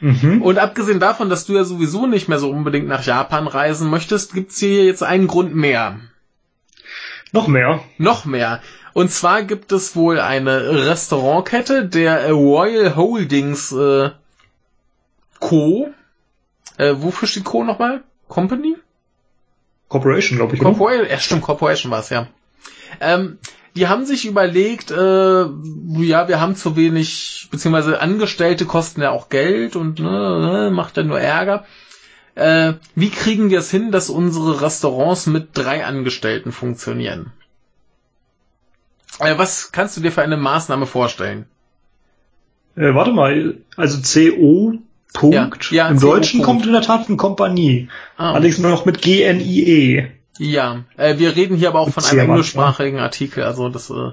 Mhm. 0.00 0.42
Und 0.42 0.58
abgesehen 0.58 1.00
davon, 1.00 1.28
dass 1.28 1.46
du 1.46 1.54
ja 1.54 1.64
sowieso 1.64 2.06
nicht 2.06 2.28
mehr 2.28 2.38
so 2.38 2.50
unbedingt 2.50 2.88
nach 2.88 3.04
Japan 3.04 3.46
reisen 3.46 3.90
möchtest, 3.90 4.32
gibt's 4.32 4.58
hier 4.58 4.84
jetzt 4.84 5.02
einen 5.02 5.26
Grund 5.26 5.54
mehr. 5.54 6.00
Noch 7.32 7.48
mehr. 7.48 7.80
Noch 7.98 8.24
mehr. 8.24 8.60
Und 8.92 9.10
zwar 9.12 9.42
gibt 9.42 9.72
es 9.72 9.94
wohl 9.94 10.18
eine 10.18 10.86
Restaurantkette, 10.86 11.86
der 11.86 12.32
Royal 12.32 12.96
Holdings 12.96 13.72
äh, 13.72 14.10
Co. 15.38 15.90
Äh, 16.76 16.94
wofür 16.96 17.28
steht 17.28 17.44
Co 17.44 17.62
nochmal? 17.62 18.02
Company? 18.26 18.76
Corporation, 19.88 20.38
glaube 20.38 20.54
ich. 20.54 20.60
Corporation, 20.60 21.08
ja 21.08 21.18
stimmt, 21.18 21.42
Corporation 21.42 21.92
war 21.92 22.00
es, 22.00 22.10
ja. 22.10 22.28
Ähm, 23.00 23.38
die 23.76 23.88
haben 23.88 24.04
sich 24.04 24.26
überlegt, 24.26 24.90
äh, 24.90 24.94
ja, 25.44 26.28
wir 26.28 26.40
haben 26.40 26.56
zu 26.56 26.76
wenig, 26.76 27.48
beziehungsweise 27.50 28.00
Angestellte 28.00 28.66
kosten 28.66 29.02
ja 29.02 29.10
auch 29.10 29.28
Geld 29.28 29.76
und 29.76 30.00
ne, 30.00 30.10
ne, 30.10 30.70
macht 30.70 30.96
ja 30.96 31.02
nur 31.02 31.20
Ärger. 31.20 31.64
Äh, 32.34 32.74
wie 32.94 33.10
kriegen 33.10 33.50
wir 33.50 33.58
es 33.58 33.70
hin, 33.70 33.92
dass 33.92 34.10
unsere 34.10 34.62
Restaurants 34.62 35.26
mit 35.26 35.50
drei 35.54 35.84
Angestellten 35.84 36.52
funktionieren? 36.52 37.32
Äh, 39.18 39.36
was 39.36 39.72
kannst 39.72 39.96
du 39.96 40.00
dir 40.00 40.12
für 40.12 40.22
eine 40.22 40.36
Maßnahme 40.36 40.86
vorstellen? 40.86 41.46
Äh, 42.76 42.94
warte 42.94 43.12
mal, 43.12 43.58
also 43.76 43.98
CO 44.00 44.78
Punkt. 45.12 45.70
Ja, 45.72 45.84
ja, 45.84 45.88
Im 45.88 45.98
CO 45.98 46.12
Deutschen 46.12 46.42
kommt 46.42 46.66
in 46.66 46.72
der 46.72 46.82
Tat 46.82 47.06
von 47.06 47.16
Kompanie. 47.16 47.88
Ah. 48.16 48.32
Allerdings 48.32 48.58
nur 48.58 48.70
noch 48.70 48.84
mit 48.84 49.02
GNIE. 49.02 50.08
Ja, 50.38 50.84
äh, 50.96 51.18
wir 51.18 51.36
reden 51.36 51.56
hier 51.56 51.68
aber 51.68 51.80
auch 51.80 51.90
von 51.90 52.04
einem 52.04 52.30
englischsprachigen 52.30 52.98
Artikel, 52.98 53.44
also 53.44 53.68
das 53.68 53.90
äh, 53.90 54.12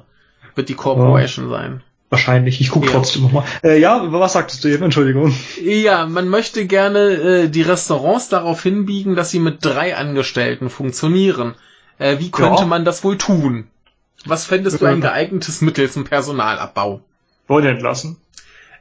wird 0.55 0.69
die 0.69 0.75
Corporation 0.75 1.49
ja. 1.49 1.57
sein. 1.57 1.83
Wahrscheinlich, 2.09 2.61
ich 2.61 2.69
gucke 2.69 2.87
ja. 2.87 2.93
trotzdem 2.93 3.23
nochmal. 3.23 3.43
Äh, 3.63 3.79
ja, 3.79 4.11
was 4.11 4.33
sagtest 4.33 4.63
du 4.63 4.69
eben? 4.69 4.83
Entschuldigung. 4.83 5.33
Ja, 5.61 6.05
man 6.05 6.29
möchte 6.29 6.65
gerne 6.65 6.99
äh, 6.99 7.49
die 7.49 7.63
Restaurants 7.63 8.29
darauf 8.29 8.63
hinbiegen, 8.63 9.15
dass 9.15 9.29
sie 9.29 9.39
mit 9.39 9.63
drei 9.63 9.95
Angestellten 9.95 10.69
funktionieren. 10.69 11.55
Äh, 11.97 12.19
wie 12.19 12.31
könnte 12.31 12.61
ja. 12.61 12.67
man 12.67 12.85
das 12.85 13.03
wohl 13.03 13.17
tun? 13.17 13.67
Was 14.25 14.45
fändest 14.45 14.81
du 14.81 14.85
ein 14.85 15.01
geeignetes 15.01 15.61
Mittel 15.61 15.89
zum 15.89 16.05
Personalabbau? 16.05 17.01
Leute 17.49 17.69
entlassen. 17.69 18.17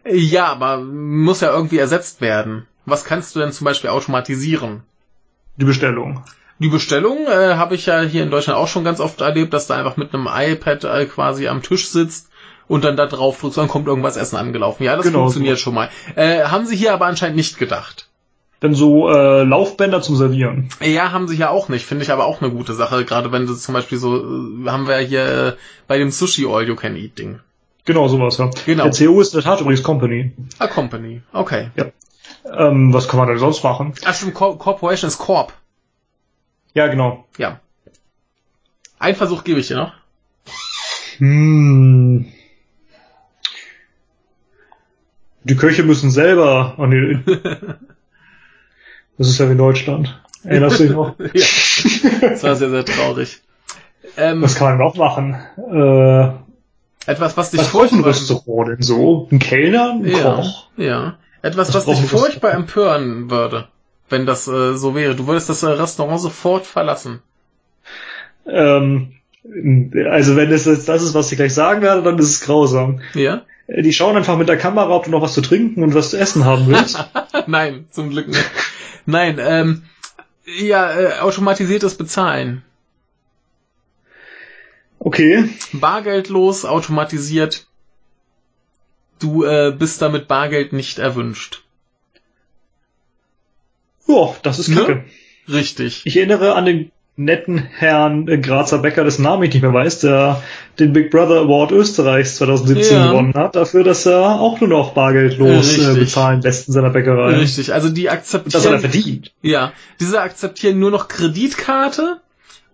Ja, 0.09 0.47
aber 0.47 0.79
muss 0.79 1.41
ja 1.41 1.53
irgendwie 1.53 1.79
ersetzt 1.79 2.21
werden. 2.21 2.67
Was 2.85 3.05
kannst 3.05 3.35
du 3.35 3.41
denn 3.41 3.53
zum 3.53 3.65
Beispiel 3.65 3.91
automatisieren? 3.91 4.83
Die 5.57 5.65
Bestellung. 5.65 6.23
Die 6.59 6.69
Bestellung 6.69 7.27
äh, 7.27 7.55
habe 7.55 7.75
ich 7.75 7.87
ja 7.87 8.01
hier 8.01 8.23
in 8.23 8.31
Deutschland 8.31 8.59
auch 8.59 8.69
schon 8.69 8.85
ganz 8.85 9.01
oft 9.01 9.21
erlebt, 9.21 9.53
dass 9.53 9.67
du 9.67 9.75
einfach 9.75 9.97
mit 9.97 10.15
einem 10.15 10.29
iPad 10.31 10.85
äh, 10.85 11.05
quasi 11.07 11.49
am 11.49 11.63
Tisch 11.63 11.89
sitzt 11.89 12.31
und 12.67 12.85
dann 12.85 12.97
da 12.97 13.07
drauf 13.07 13.41
drückst, 13.41 13.59
dann 13.59 13.69
kommt 13.69 13.87
irgendwas 13.87 14.17
Essen 14.17 14.37
angelaufen. 14.37 14.83
Ja, 14.83 14.97
das 14.97 15.05
genau 15.05 15.21
funktioniert 15.21 15.59
so. 15.59 15.65
schon 15.65 15.75
mal. 15.75 15.91
Äh, 16.15 16.45
haben 16.45 16.67
sie 16.67 16.77
hier 16.77 16.95
aber 16.95 17.07
anscheinend 17.07 17.37
nicht 17.37 17.59
gedacht. 17.59 18.09
Denn 18.63 18.75
so 18.75 19.11
äh, 19.11 19.43
Laufbänder 19.43 20.01
zum 20.01 20.17
Servieren. 20.17 20.71
Ja, 20.81 21.13
haben 21.13 21.29
sie 21.29 21.37
ja 21.37 21.51
auch 21.51 21.69
nicht. 21.69 21.85
Finde 21.85 22.05
ich 22.05 22.11
aber 22.11 22.25
auch 22.25 22.41
eine 22.41 22.51
gute 22.51 22.73
Sache. 22.73 23.05
Gerade 23.05 23.31
wenn 23.31 23.47
du 23.47 23.55
zum 23.55 23.75
Beispiel 23.75 23.99
so, 23.99 24.17
äh, 24.17 24.69
haben 24.69 24.89
wir 24.89 25.01
ja 25.01 25.07
hier 25.07 25.47
äh, 25.49 25.53
bei 25.87 25.99
dem 25.99 26.11
Sushi 26.11 26.47
All 26.47 26.67
You 26.67 26.75
Can 26.75 26.97
Eat 26.97 27.19
Ding. 27.19 27.41
Genau, 27.85 28.09
sowas, 28.09 28.39
ja. 28.39 28.51
Genau. 28.65 28.89
Der 28.89 29.07
CO 29.07 29.21
ist 29.21 29.35
in 29.35 29.41
der 29.41 29.45
Tat 29.45 29.61
übrigens 29.61 29.83
Company. 29.83 30.33
A 30.59 30.67
Company, 30.67 31.21
okay. 31.33 31.71
Ja. 31.77 31.87
Ähm, 32.51 32.93
was 32.93 33.09
kann 33.09 33.21
man 33.21 33.29
denn 33.29 33.39
sonst 33.39 33.63
machen? 33.63 33.93
Ach 34.05 34.15
stimmt, 34.15 34.35
Co 34.35 34.57
Corporation 34.57 35.09
ist 35.09 35.19
Corp. 35.19 35.53
Ja, 36.77 36.89
genau. 36.89 37.25
Ja. 37.39 37.59
Ein 38.99 39.15
Versuch 39.15 39.45
gebe 39.45 39.61
ich 39.61 39.69
dir 39.69 39.77
noch. 39.77 39.95
Hm. 41.17 42.27
Die 45.45 45.57
Köche 45.57 45.85
müssen 45.85 46.11
selber. 46.11 46.75
Oh 46.77 46.87
nee. 46.87 47.19
Das 49.19 49.29
ist 49.29 49.39
ja 49.39 49.49
wie 49.51 49.57
Deutschland. 49.57 50.21
Erinnerst 50.45 50.79
du 50.79 50.83
dich 50.83 50.93
noch? 50.93 51.19
ja. 51.33 52.29
Das 52.29 52.43
war 52.43 52.55
sehr, 52.55 52.69
sehr 52.69 52.85
traurig. 52.85 53.41
Ähm, 54.19 54.43
was 54.43 54.57
kann 54.57 54.77
man 54.77 54.79
noch 54.79 54.97
machen? 54.97 55.35
Äh, 55.57 57.11
etwas, 57.11 57.35
was 57.39 57.51
dich 57.53 57.61
was 57.61 57.69
furchtbar... 57.69 58.05
Was 58.05 58.21
Restaurant 58.21 58.69
denn 58.69 58.83
so? 58.83 59.27
Ein 59.33 59.39
Kellner? 59.39 59.93
Ein 59.93 60.05
ja, 60.05 60.35
Koch? 60.35 60.69
Ja. 60.77 61.17
Etwas, 61.41 61.73
was, 61.73 61.87
was 61.87 61.99
dich 61.99 62.11
furchtbar 62.11 62.53
empören 62.53 63.31
würde, 63.31 63.69
wenn 64.09 64.27
das 64.27 64.47
äh, 64.49 64.77
so 64.77 64.95
wäre. 64.95 65.15
Du 65.15 65.27
würdest 65.27 65.49
das 65.49 65.63
äh, 65.63 65.69
Restaurant 65.69 66.21
sofort 66.21 66.67
verlassen. 66.67 67.21
Ähm, 68.47 69.13
also 70.11 70.37
wenn 70.37 70.51
es 70.51 70.65
jetzt 70.65 70.89
das 70.89 71.03
ist, 71.03 71.15
was 71.15 71.31
ich 71.31 71.39
gleich 71.39 71.55
sagen 71.55 71.83
werde, 71.83 72.03
dann 72.03 72.19
ist 72.19 72.31
es 72.31 72.41
grausam. 72.41 73.01
Ja? 73.15 73.43
Äh, 73.67 73.83
die 73.83 73.93
schauen 73.93 74.17
einfach 74.17 74.37
mit 74.37 74.49
der 74.49 74.59
Kamera, 74.59 74.91
ob 74.91 75.05
du 75.05 75.11
noch 75.11 75.23
was 75.23 75.35
zu 75.35 75.43
trinken 75.43 75.83
und 75.83 75.95
was 75.95 76.11
zu 76.11 76.19
essen 76.19 76.45
haben 76.45 76.67
willst. 76.67 77.05
Nein, 77.47 77.87
zum 77.91 78.11
Glück 78.11 78.29
nicht. 78.29 78.51
Nein, 79.07 79.39
ähm, 79.41 79.83
ja, 80.45 80.99
äh, 80.99 81.19
automatisiertes 81.21 81.97
Bezahlen. 81.97 82.63
Okay. 84.99 85.49
Bargeldlos, 85.73 86.65
automatisiert. 86.65 87.67
Du 89.19 89.45
äh, 89.45 89.75
bist 89.77 90.03
damit 90.03 90.29
Bargeld 90.29 90.73
nicht 90.73 90.99
erwünscht. 90.99 91.66
Ja, 94.07 94.35
das 94.43 94.59
ist 94.59 94.75
kacke. 94.75 94.97
Ne? 94.97 95.05
Richtig. 95.49 96.03
Ich 96.05 96.17
erinnere 96.17 96.55
an 96.55 96.65
den 96.65 96.91
netten 97.17 97.59
Herrn 97.59 98.29
äh, 98.29 98.39
Grazer 98.39 98.79
Becker, 98.79 99.03
dessen 99.03 99.23
Namen 99.23 99.43
ich 99.45 99.55
nicht 99.55 99.63
mehr 99.63 99.73
weiß, 99.73 100.01
der 100.01 100.43
den 100.79 100.93
Big 100.93 101.11
Brother 101.11 101.41
Award 101.41 101.73
Österreichs 101.73 102.37
2017 102.37 102.97
ja. 102.97 103.11
gewonnen 103.11 103.33
hat, 103.35 103.57
dafür, 103.57 103.85
dass 103.85 104.05
er 104.05 104.39
auch 104.39 104.61
nur 104.61 104.69
noch 104.69 104.93
bargeldlos 104.93 105.79
äh, 105.79 105.95
bezahlen 105.95 106.43
lässt 106.43 106.69
in 106.69 106.75
seiner 106.75 106.91
Bäckerei. 106.91 107.37
Richtig, 107.37 107.73
also 107.73 107.89
die 107.89 108.11
akzeptieren... 108.11 108.53
das 108.53 108.67
hat 108.67 108.73
er 108.73 108.81
verdient. 108.81 109.33
Ja, 109.41 109.73
diese 109.99 110.21
akzeptieren 110.21 110.79
nur 110.79 110.91
noch 110.91 111.09
Kreditkarte 111.09 112.21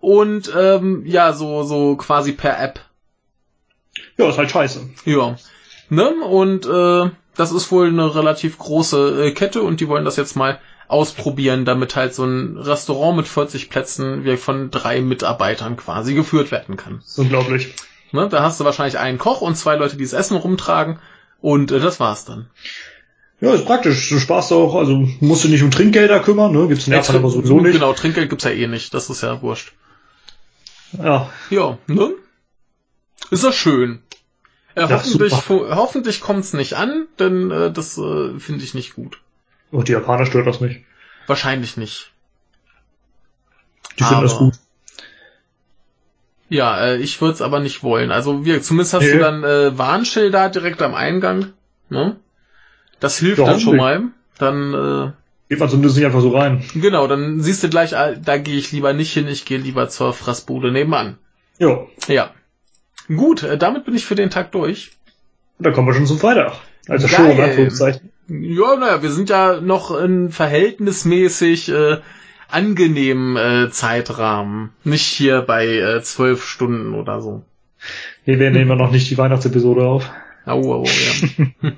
und 0.01 0.51
ähm, 0.57 1.03
ja, 1.05 1.31
so, 1.31 1.63
so 1.63 1.95
quasi 1.95 2.33
per 2.33 2.61
App. 2.61 2.81
Ja, 4.17 4.29
ist 4.29 4.37
halt 4.37 4.51
scheiße. 4.51 4.89
Ja. 5.05 5.37
Ne? 5.89 6.09
Und 6.09 6.65
äh, 6.65 7.09
das 7.35 7.51
ist 7.51 7.71
wohl 7.71 7.87
eine 7.87 8.13
relativ 8.13 8.57
große 8.57 9.27
äh, 9.27 9.31
Kette 9.31 9.61
und 9.61 9.79
die 9.79 9.87
wollen 9.87 10.05
das 10.05 10.17
jetzt 10.17 10.35
mal 10.35 10.59
ausprobieren, 10.93 11.65
damit 11.65 11.95
halt 11.97 12.13
so 12.13 12.23
ein 12.23 12.57
Restaurant 12.57 13.17
mit 13.17 13.27
40 13.27 13.69
Plätzen 13.69 14.23
wie 14.23 14.37
von 14.37 14.71
drei 14.71 15.01
Mitarbeitern 15.01 15.75
quasi 15.75 16.13
geführt 16.13 16.51
werden 16.51 16.77
kann. 16.77 17.01
unglaublich. 17.17 17.73
Ne? 18.11 18.29
Da 18.29 18.43
hast 18.43 18.59
du 18.59 18.63
wahrscheinlich 18.63 18.99
einen 18.99 19.17
Koch 19.17 19.41
und 19.41 19.55
zwei 19.57 19.75
Leute, 19.75 19.97
die 19.97 20.03
das 20.03 20.13
Essen 20.13 20.37
rumtragen 20.37 20.99
und 21.41 21.71
äh, 21.71 21.79
das 21.79 21.99
war's 21.99 22.23
dann. 22.25 22.47
Ja, 23.41 23.53
ist 23.53 23.65
praktisch. 23.65 24.07
Du 24.09 24.19
sparst 24.19 24.53
auch, 24.53 24.75
also 24.75 25.05
musst 25.19 25.43
du 25.43 25.49
nicht 25.49 25.63
um 25.63 25.71
Trinkgelder 25.71 26.21
kümmern, 26.21 26.53
ne? 26.53 26.67
Gibt's 26.69 26.87
in 26.87 26.93
Japan 26.93 27.17
aber 27.17 27.29
sowieso 27.29 27.59
nicht. 27.59 27.73
Genau, 27.73 27.91
Trinkgeld 27.91 28.29
gibt's 28.29 28.45
ja 28.45 28.51
eh 28.51 28.67
nicht. 28.67 28.93
Das 28.93 29.09
ist 29.09 29.21
ja 29.21 29.41
wurscht. 29.41 29.73
Ja. 30.97 31.29
Ja, 31.49 31.77
ne? 31.87 32.11
Ist 33.31 33.43
doch 33.43 33.51
schön. 33.53 34.01
Äh, 34.75 34.81
Ja, 34.81 34.89
hoffentlich 34.91 35.33
hoffentlich 35.49 36.21
kommt's 36.21 36.53
nicht 36.53 36.73
an, 36.75 37.07
denn 37.19 37.51
äh, 37.51 37.71
das 37.71 37.97
äh, 37.97 38.39
finde 38.39 38.63
ich 38.63 38.73
nicht 38.75 38.95
gut. 38.95 39.19
Und 39.73 39.87
die 39.87 39.91
Japaner 39.93 40.25
stört 40.25 40.47
das 40.47 40.61
nicht. 40.61 40.81
Wahrscheinlich 41.27 41.77
nicht. 41.77 42.11
Die 43.99 44.03
finden 44.03 44.23
das 44.23 44.37
gut. 44.37 44.53
Ja, 46.49 46.85
äh, 46.85 46.97
ich 46.97 47.19
würde 47.21 47.33
es 47.33 47.41
aber 47.41 47.59
nicht 47.59 47.83
wollen. 47.83 48.11
Also 48.11 48.45
wir, 48.45 48.61
zumindest 48.61 48.93
hast 48.93 49.03
Nee. 49.03 49.13
du 49.13 49.19
dann 49.19 49.43
äh, 49.43 49.77
Warnschilder 49.77 50.49
direkt 50.49 50.81
am 50.81 50.93
Eingang. 50.93 51.53
Ne? 51.89 52.17
Das 52.99 53.17
hilft 53.17 53.39
Ja, 53.39 53.45
dann 53.45 53.59
schon 53.59 53.77
mal. 53.77 54.03
Dann 54.37 55.13
Geht 55.49 55.59
man 55.59 55.69
zumindest 55.69 55.95
nicht 55.97 56.05
einfach 56.05 56.21
so 56.21 56.29
rein. 56.35 56.63
äh, 56.75 56.79
genau, 56.79 57.07
dann 57.07 57.41
siehst 57.41 57.63
du 57.63 57.69
gleich, 57.69 57.95
ah, 57.97 58.13
da 58.13 58.37
gehe 58.37 58.57
ich 58.57 58.71
lieber 58.71 58.93
nicht 58.93 59.13
hin. 59.13 59.27
Ich 59.27 59.45
gehe 59.45 59.57
lieber 59.57 59.89
zur 59.89 60.13
Fressbude 60.13 60.71
nebenan. 60.71 61.17
Ja. 61.59 61.85
Ja. 62.07 62.31
Gut, 63.07 63.43
äh, 63.43 63.57
damit 63.57 63.85
bin 63.85 63.95
ich 63.95 64.05
für 64.05 64.15
den 64.15 64.29
Tag 64.29 64.51
durch. 64.51 64.91
Dann 65.59 65.73
kommen 65.73 65.87
wir 65.87 65.93
schon 65.93 66.05
zum 66.07 66.19
Freitag. 66.19 66.53
Also 66.87 67.07
Geil. 67.07 67.35
schon, 67.35 67.43
Anführungszeichen. 67.43 68.11
Ja, 68.27 68.75
naja, 68.75 69.01
wir 69.03 69.11
sind 69.11 69.29
ja 69.29 69.59
noch 69.59 69.91
in 69.97 70.31
verhältnismäßig 70.31 71.69
äh, 71.69 71.97
angenehmen 72.49 73.35
äh, 73.35 73.69
Zeitrahmen. 73.69 74.71
Nicht 74.83 75.05
hier 75.05 75.41
bei 75.41 75.67
äh, 75.67 76.01
zwölf 76.01 76.45
Stunden 76.45 76.93
oder 76.93 77.21
so. 77.21 77.43
Nee, 78.25 78.39
wir 78.39 78.51
nehmen 78.51 78.69
ja 78.69 78.75
noch 78.75 78.91
nicht 78.91 79.09
die 79.09 79.17
Weihnachtsepisode 79.17 79.83
auf. 79.85 80.09
Au, 80.45 80.73
au, 80.73 80.83
ja. 80.83 81.71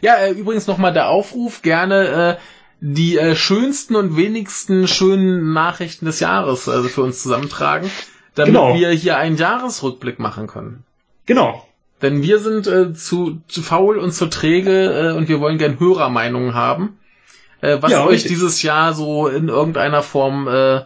ja, 0.00 0.14
äh, 0.16 0.30
übrigens 0.32 0.66
nochmal 0.66 0.92
der 0.92 1.08
Aufruf, 1.08 1.62
gerne 1.62 2.38
äh, 2.38 2.42
die 2.80 3.16
äh, 3.18 3.34
schönsten 3.36 3.96
und 3.96 4.16
wenigsten 4.16 4.86
schönen 4.88 5.52
Nachrichten 5.52 6.06
des 6.06 6.20
Jahres 6.20 6.68
also 6.68 6.88
für 6.88 7.02
uns 7.02 7.22
zusammentragen, 7.22 7.90
damit 8.34 8.54
Genau. 8.54 8.74
wir 8.74 8.90
hier 8.90 9.16
einen 9.16 9.36
Jahresrückblick 9.36 10.18
machen 10.18 10.46
können. 10.46 10.84
Genau. 11.26 11.66
Denn 12.04 12.22
wir 12.22 12.38
sind 12.38 12.66
äh, 12.68 12.92
zu, 12.94 13.40
zu 13.48 13.62
faul 13.62 13.98
und 13.98 14.12
zu 14.12 14.26
träge 14.26 15.10
äh, 15.10 15.16
und 15.16 15.28
wir 15.28 15.40
wollen 15.40 15.58
gern 15.58 15.80
Hörermeinungen 15.80 16.54
haben, 16.54 16.98
äh, 17.62 17.78
was 17.80 17.90
Ja, 17.90 18.04
euch 18.04 18.12
richtig. 18.12 18.32
dieses 18.32 18.62
Jahr 18.62 18.94
so 18.94 19.26
in 19.26 19.48
irgendeiner 19.48 20.02
Form 20.02 20.46
äh, 20.46 20.82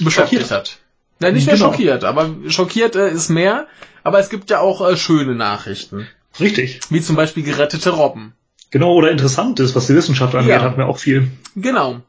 beschäftigt 0.00 0.42
Schockiert. 0.42 0.50
hat. 0.50 0.78
Ja, 1.20 1.30
nicht 1.32 1.48
Genau. 1.48 1.70
schockiert, 1.72 2.04
aber 2.04 2.28
schockiert 2.48 2.94
äh, 2.96 3.10
ist 3.10 3.28
mehr, 3.30 3.66
aber 4.02 4.18
es 4.18 4.28
gibt 4.28 4.50
ja 4.50 4.60
auch 4.60 4.86
äh, 4.86 4.96
schöne 4.96 5.34
Nachrichten, 5.34 6.06
Richtig. 6.38 6.80
wie 6.90 7.00
zum 7.00 7.16
Beispiel 7.16 7.42
gerettete 7.42 7.90
Robben. 7.90 8.34
Genau, 8.70 8.92
oder 8.94 9.10
interessant 9.10 9.60
ist, 9.60 9.74
was 9.76 9.86
die 9.86 9.94
Wissenschaft 9.94 10.34
angeht, 10.34 10.50
Ja. 10.50 10.62
hatten 10.62 10.76
wir 10.78 10.86
auch 10.88 10.98
viel. 10.98 11.30
Genau. 11.56 12.00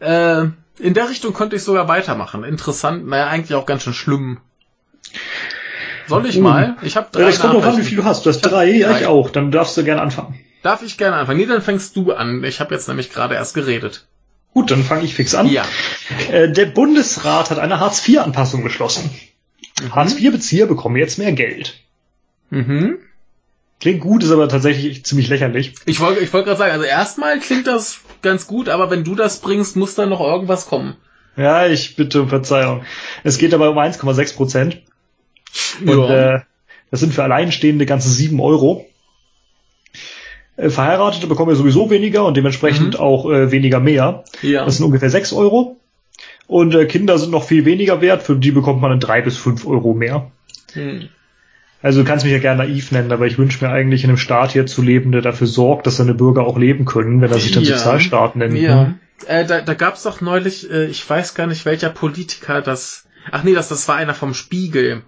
Äh, 0.00 0.46
in 0.78 0.94
der 0.94 1.08
Richtung 1.08 1.32
könnte 1.32 1.56
ich 1.56 1.62
sogar 1.62 1.86
weitermachen. 1.88 2.44
Interessant, 2.44 3.06
naja, 3.06 3.28
eigentlich 3.28 3.54
auch 3.54 3.66
ganz 3.66 3.84
schön 3.84 3.94
schlimm. 3.94 4.38
Soll 6.08 6.26
ich 6.26 6.38
Uh. 6.38 6.42
mal? 6.42 6.76
Ich 6.82 6.96
habe 6.96 7.08
drei 7.12 7.20
Ja, 7.22 7.26
das 7.26 7.40
kommt 7.40 7.54
drauf 7.54 7.64
an, 7.64 7.78
wie 7.78 7.82
viel 7.82 7.96
du 7.98 8.04
hast. 8.04 8.24
Du 8.26 8.30
hast 8.30 8.40
drei, 8.40 8.70
ja, 8.70 8.96
ich 8.98 9.06
auch. 9.06 9.30
Dann 9.30 9.50
darfst 9.50 9.76
du 9.76 9.84
gerne 9.84 10.00
anfangen. 10.02 10.38
Darf 10.62 10.82
ich 10.82 10.96
gerne 10.98 11.16
anfangen? 11.16 11.38
Nee, 11.40 11.46
dann 11.46 11.62
fängst 11.62 11.96
du 11.96 12.12
an. 12.12 12.42
Ich 12.44 12.60
habe 12.60 12.74
jetzt 12.74 12.88
nämlich 12.88 13.10
gerade 13.10 13.34
erst 13.34 13.54
geredet. 13.54 14.06
Gut, 14.54 14.70
dann 14.70 14.82
fange 14.84 15.04
ich 15.04 15.14
fix 15.14 15.34
an. 15.34 15.48
Ja. 15.48 15.64
Äh, 16.30 16.50
der 16.52 16.66
Bundesrat 16.66 17.50
hat 17.50 17.58
eine 17.58 17.80
Hartz-IV-Anpassung 17.80 18.62
beschlossen. 18.62 19.10
Hartz-IV-Bezieher 19.90 20.66
bekommen 20.66 20.96
jetzt 20.96 21.18
mehr 21.18 21.32
Geld. 21.32 21.74
Mhm. 22.50 22.98
Klingt 23.80 24.00
gut, 24.00 24.22
ist 24.22 24.30
aber 24.30 24.48
tatsächlich 24.48 25.04
ziemlich 25.04 25.28
lächerlich. 25.28 25.74
Ich 25.86 25.98
wollte 26.00 26.20
ich 26.20 26.32
wollte 26.32 26.46
gerade 26.46 26.58
sagen, 26.58 26.72
also 26.72 26.84
erstmal 26.84 27.40
klingt 27.40 27.66
das 27.66 27.98
ganz 28.20 28.46
gut, 28.46 28.68
aber 28.68 28.90
wenn 28.90 29.02
du 29.02 29.14
das 29.16 29.40
bringst, 29.40 29.74
muss 29.74 29.94
da 29.96 30.06
noch 30.06 30.20
irgendwas 30.20 30.66
kommen. 30.68 30.96
Ja, 31.36 31.66
ich 31.66 31.96
bitte 31.96 32.22
um 32.22 32.28
Verzeihung. 32.28 32.84
Es 33.24 33.38
geht 33.38 33.52
dabei 33.54 33.68
um 33.68 33.78
1,6 33.78 34.36
Prozent. 34.36 34.82
Und 35.80 35.88
Ja. 35.88 36.34
äh, 36.36 36.40
das 36.90 37.00
sind 37.00 37.14
für 37.14 37.22
Alleinstehende 37.24 37.86
ganze 37.86 38.08
7 38.10 38.40
Euro. 38.40 38.86
Äh, 40.56 40.70
Verheiratete 40.70 41.26
bekommen 41.26 41.50
ja 41.50 41.56
sowieso 41.56 41.90
weniger 41.90 42.24
und 42.24 42.36
dementsprechend 42.36 42.94
Mhm. 42.94 43.00
auch 43.00 43.30
äh, 43.30 43.50
weniger 43.50 43.80
mehr. 43.80 44.24
ja. 44.42 44.64
Das 44.64 44.76
sind 44.76 44.86
ungefähr 44.86 45.10
6 45.10 45.32
Euro. 45.32 45.78
Und 46.46 46.74
äh, 46.74 46.84
Kinder 46.86 47.18
sind 47.18 47.30
noch 47.30 47.44
viel 47.44 47.64
weniger 47.64 48.00
wert, 48.00 48.22
für 48.22 48.36
die 48.36 48.50
bekommt 48.50 48.80
man 48.82 48.90
dann 48.90 49.00
3 49.00 49.22
bis 49.22 49.36
5 49.38 49.66
Euro 49.66 49.94
mehr. 49.94 50.30
Hm. 50.74 51.08
Also 51.80 52.02
du 52.02 52.06
kannst 52.08 52.24
mich 52.24 52.32
ja 52.32 52.38
gerne 52.38 52.64
naiv 52.64 52.92
nennen, 52.92 53.10
aber 53.10 53.26
ich 53.26 53.38
wünsche 53.38 53.64
mir 53.64 53.70
eigentlich 53.72 54.04
in 54.04 54.10
einem 54.10 54.16
Staat 54.18 54.52
hier 54.52 54.66
zu 54.66 54.82
leben, 54.82 55.10
der 55.12 55.20
dafür 55.22 55.46
sorgt, 55.48 55.86
dass 55.86 55.96
seine 55.96 56.14
Bürger 56.14 56.46
auch 56.46 56.56
leben 56.58 56.84
können, 56.84 57.20
wenn 57.20 57.30
er 57.32 57.38
sich 57.40 57.52
dann 57.52 57.64
Ja. 57.64 57.76
Sozialstaat 57.76 58.36
nennt. 58.36 58.56
Ja. 58.58 58.74
ne? 58.84 58.98
Äh, 59.26 59.46
da 59.46 59.62
da 59.62 59.74
gab 59.74 59.94
es 59.94 60.02
doch 60.02 60.20
neulich, 60.20 60.70
äh, 60.70 60.86
ich 60.86 61.08
weiß 61.08 61.34
gar 61.34 61.46
nicht, 61.46 61.64
welcher 61.64 61.90
Politiker 61.90 62.60
das. 62.60 63.06
Ach 63.30 63.42
nee, 63.44 63.54
das, 63.54 63.68
das 63.68 63.88
war 63.88 63.96
einer 63.96 64.14
vom 64.14 64.34
Spiegel. 64.34 65.02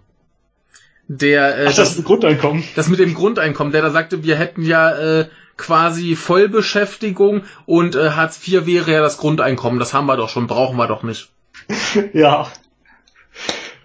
Der 1.09 1.59
äh, 1.59 1.67
Ach, 1.69 1.75
das 1.75 1.99
ein 1.99 2.05
Grundeinkommen. 2.05 2.65
das 2.77 2.89
mit 2.89 2.99
dem 2.99 3.15
Grundeinkommen, 3.15 3.73
der 3.73 3.83
da 3.83 3.91
sagte, 3.91 4.25
wir 4.25 4.37
hätten 4.37 4.63
ja 4.63 5.21
äh, 5.21 5.27
quasi 5.57 6.17
Vollbeschäftigung 6.17 7.43
und 7.67 7.95
äh, 7.95 8.11
Hartz 8.11 8.41
IV 8.47 8.67
wäre 8.67 8.93
ja 8.93 9.01
das 9.03 9.19
Grundeinkommen. 9.19 9.79
Das 9.79 9.93
haben 9.95 10.07
wir 10.07 10.17
doch 10.17 10.29
schon, 10.29 10.47
brauchen 10.47 10.77
wir 10.77 10.87
doch 10.87 11.03
nicht. 11.03 11.31
Ja. 12.13 12.49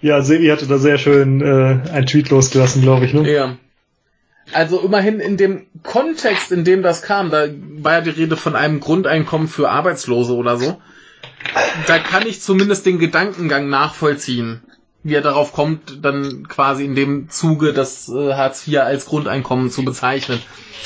Ja, 0.02 0.22
Sebi 0.22 0.48
hatte 0.48 0.66
da 0.66 0.78
sehr 0.78 0.98
schön 0.98 1.42
äh, 1.42 1.90
einen 1.92 2.06
Tweet 2.06 2.30
losgelassen, 2.30 2.82
glaube 2.82 3.06
ich. 3.06 3.14
Ne? 3.14 3.30
Ja. 3.30 3.58
Also 4.54 4.80
immerhin 4.80 5.20
in 5.20 5.36
dem 5.38 5.68
Kontext, 5.84 6.52
in 6.52 6.64
dem 6.64 6.82
das 6.82 7.02
kam, 7.02 7.30
da 7.30 7.48
war 7.82 7.94
ja 7.94 8.02
die 8.02 8.10
Rede 8.12 8.38
von 8.38 8.56
einem 8.56 8.80
Grundeinkommen 8.80 9.48
für 9.48 9.70
Arbeitslose 9.70 10.34
oder 10.34 10.58
so. 10.58 10.82
Da 11.86 12.00
kann 12.00 12.26
ich 12.26 12.42
zumindest 12.42 12.86
den 12.86 12.98
Gedankengang 12.98 13.70
nachvollziehen, 13.70 14.62
wie 15.04 15.14
er 15.16 15.22
darauf 15.22 15.54
kommt, 15.54 16.04
dann 16.04 16.48
quasi 16.48 16.84
in 16.84 16.94
dem 16.94 17.30
Zuge 17.30 17.72
das 17.74 18.10
äh, 18.10 18.34
Hartz 18.34 18.68
IV 18.68 18.80
als 18.80 19.06
Grundeinkommen 19.06 19.72
zu 19.72 19.86
bezeichnen. 19.86 20.42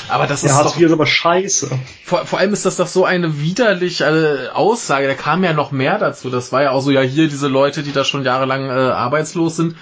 Aber 0.08 0.26
das 0.26 0.44
ist 0.44 0.50
Ja, 0.50 0.56
Hartz 0.56 0.72
doch 0.72 0.76
IV 0.76 0.86
ist 0.86 0.92
aber 0.92 1.06
scheiße. 1.06 1.70
vor, 2.04 2.24
vor 2.26 2.38
allem 2.38 2.52
ist 2.52 2.64
das 2.64 2.76
doch 2.76 2.86
so 2.86 3.04
eine 3.04 3.40
widerliche 3.40 4.04
äh, 4.04 4.48
Aussage. 4.54 5.08
Da 5.08 5.14
kam 5.14 5.42
ja 5.42 5.52
noch 5.52 5.72
mehr 5.72 5.98
dazu. 5.98 6.30
Das 6.30 6.52
war 6.52 6.62
ja 6.62 6.70
auch 6.70 6.80
so, 6.80 6.90
ja 6.92 7.00
hier 7.00 7.28
diese 7.28 7.48
Leute, 7.48 7.82
die 7.82 7.92
da 7.92 8.04
schon 8.04 8.24
jahrelang 8.24 8.66
äh, 8.68 8.72
arbeitslos 8.72 9.56
sind, 9.56 9.76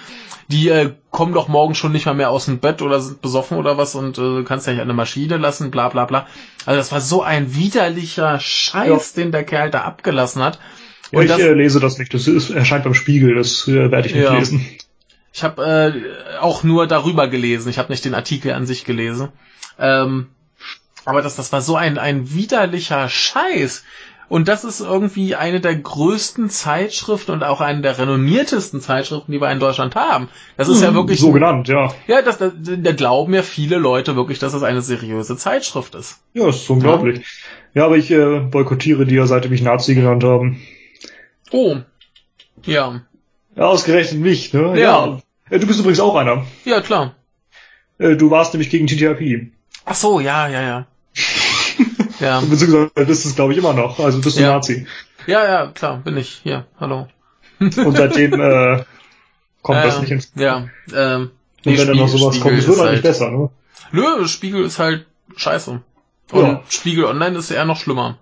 die 0.47 0.69
äh, 0.69 0.91
kommen 1.11 1.33
doch 1.33 1.47
morgen 1.47 1.75
schon 1.75 1.91
nicht 1.91 2.05
mal 2.05 2.13
mehr 2.15 2.29
aus 2.31 2.45
dem 2.45 2.59
Bett 2.59 2.81
oder 2.81 2.99
sind 2.99 3.21
besoffen 3.21 3.57
oder 3.57 3.77
was 3.77 3.95
und 3.95 4.17
äh, 4.17 4.43
kannst 4.43 4.65
ja 4.67 4.73
nicht 4.73 4.81
an 4.81 4.87
eine 4.87 4.93
Maschine 4.93 5.37
lassen, 5.37 5.71
bla 5.71 5.89
bla 5.89 6.05
bla. 6.05 6.27
Also 6.65 6.77
das 6.79 6.91
war 6.91 7.01
so 7.01 7.21
ein 7.21 7.55
widerlicher 7.55 8.39
Scheiß, 8.39 9.13
den 9.13 9.31
der 9.31 9.43
Kerl 9.43 9.69
da 9.69 9.81
abgelassen 9.81 10.41
hat. 10.43 10.59
Ja, 11.13 11.21
ich 11.21 11.27
das, 11.29 11.39
äh, 11.39 11.53
lese 11.53 11.79
das 11.79 11.97
nicht. 11.99 12.13
Das 12.13 12.27
ist, 12.27 12.49
erscheint 12.49 12.83
beim 12.83 12.93
Spiegel. 12.93 13.35
Das 13.35 13.67
äh, 13.67 13.91
werde 13.91 14.07
ich 14.07 14.15
nicht 14.15 14.23
Ja. 14.23 14.37
lesen. 14.37 14.65
Ich 15.31 15.43
habe 15.43 15.63
äh, 15.63 16.37
auch 16.39 16.63
nur 16.63 16.85
darüber 16.87 17.27
gelesen. 17.27 17.69
Ich 17.69 17.79
habe 17.79 17.91
nicht 17.91 18.05
den 18.05 18.13
Artikel 18.13 18.51
an 18.53 18.65
sich 18.65 18.85
gelesen. 18.85 19.29
Ähm, 19.79 20.27
aber 21.05 21.21
das, 21.21 21.35
das 21.35 21.51
war 21.51 21.61
so 21.61 21.75
ein, 21.75 21.97
ein 21.97 22.33
widerlicher 22.33 23.09
Scheiß. 23.09 23.83
Und 24.29 24.47
das 24.47 24.63
ist 24.63 24.79
irgendwie 24.79 25.35
eine 25.35 25.59
der 25.59 25.75
größten 25.75 26.49
Zeitschriften 26.49 27.31
und 27.31 27.43
auch 27.43 27.61
eine 27.61 27.81
der 27.81 27.97
renommiertesten 27.99 28.79
Zeitschriften, 28.81 29.31
die 29.31 29.41
wir 29.41 29.51
in 29.51 29.59
Deutschland 29.59 29.95
haben. 29.95 30.29
Das 30.57 30.69
ist 30.69 30.81
ja 30.81 30.93
wirklich 30.95 31.19
so 31.19 31.31
genannt, 31.31 31.67
ja. 31.67 31.93
Ja, 32.07 32.21
das, 32.21 32.37
da, 32.37 32.51
da 32.55 32.91
glauben 32.93 33.33
ja 33.33 33.43
viele 33.43 33.77
Leute 33.77 34.15
wirklich, 34.15 34.39
dass 34.39 34.53
das 34.53 34.63
eine 34.63 34.81
seriöse 34.81 35.37
Zeitschrift 35.37 35.93
ist. 35.93 36.19
Ja, 36.33 36.45
das 36.45 36.57
ist 36.57 36.69
unglaublich. 36.69 37.25
Ja, 37.73 37.85
aber 37.85 37.97
ich 37.97 38.09
äh, 38.11 38.39
boykottiere 38.39 39.05
die 39.05 39.15
ja, 39.15 39.27
seit 39.27 39.43
die 39.45 39.49
mich 39.49 39.61
Nazi 39.61 39.93
genannt 39.93 40.23
haben. 40.23 40.61
Oh. 41.53 41.77
Ja. 42.65 43.01
Ja, 43.55 43.63
ausgerechnet 43.65 44.19
mich, 44.21 44.53
ne? 44.53 44.79
Ja. 44.79 45.19
Äh, 45.49 45.59
Du 45.59 45.67
bist 45.67 45.79
übrigens 45.79 45.99
auch 45.99 46.15
einer. 46.15 46.45
Ja, 46.65 46.81
klar. 46.81 47.13
Äh, 47.99 48.15
Du 48.15 48.31
warst 48.31 48.53
nämlich 48.53 48.69
gegen 48.71 48.87
TTIP. 48.87 49.51
Ach 49.85 49.95
so, 49.95 50.19
ja, 50.19 50.47
ja, 50.47 50.61
ja. 50.61 50.87
ja. 52.19 52.39
Beziehungsweise 52.41 53.05
bist 53.05 53.25
es, 53.25 53.35
glaube 53.35 53.53
ich, 53.53 53.59
immer 53.59 53.73
noch. 53.73 53.99
Also 53.99 54.19
bist 54.19 54.37
du 54.37 54.41
Ja. 54.41 54.55
Nazi. 54.55 54.87
Ja, 55.27 55.45
ja, 55.45 55.67
klar, 55.67 55.97
bin 55.97 56.17
ich. 56.17 56.39
Hier, 56.43 56.65
hallo. 56.79 57.07
Und 57.59 57.97
seitdem 57.97 58.33
äh, 58.33 58.83
kommt 59.61 59.77
Ja, 59.77 59.85
das 59.85 60.01
nicht 60.01 60.11
ins... 60.11 60.31
Ja, 60.35 60.67
ähm, 60.93 61.31
Und 61.65 61.77
wenn 61.77 61.87
dann 61.87 61.97
noch 61.97 62.07
sowas 62.07 62.39
kommt, 62.39 62.57
es 62.57 62.67
wird 62.67 62.79
halt 62.79 62.91
nicht 62.93 63.03
halt, 63.03 63.03
besser, 63.03 63.29
ne? 63.29 63.49
Nö, 63.91 64.27
Spiegel 64.27 64.65
ist 64.65 64.79
halt 64.79 65.05
scheiße. 65.35 65.81
Und 66.31 66.41
Ja. 66.41 66.63
Spiegel 66.67 67.05
Online 67.05 67.37
ist 67.37 67.51
eher 67.51 67.65
noch 67.65 67.77
schlimmer. 67.79 68.17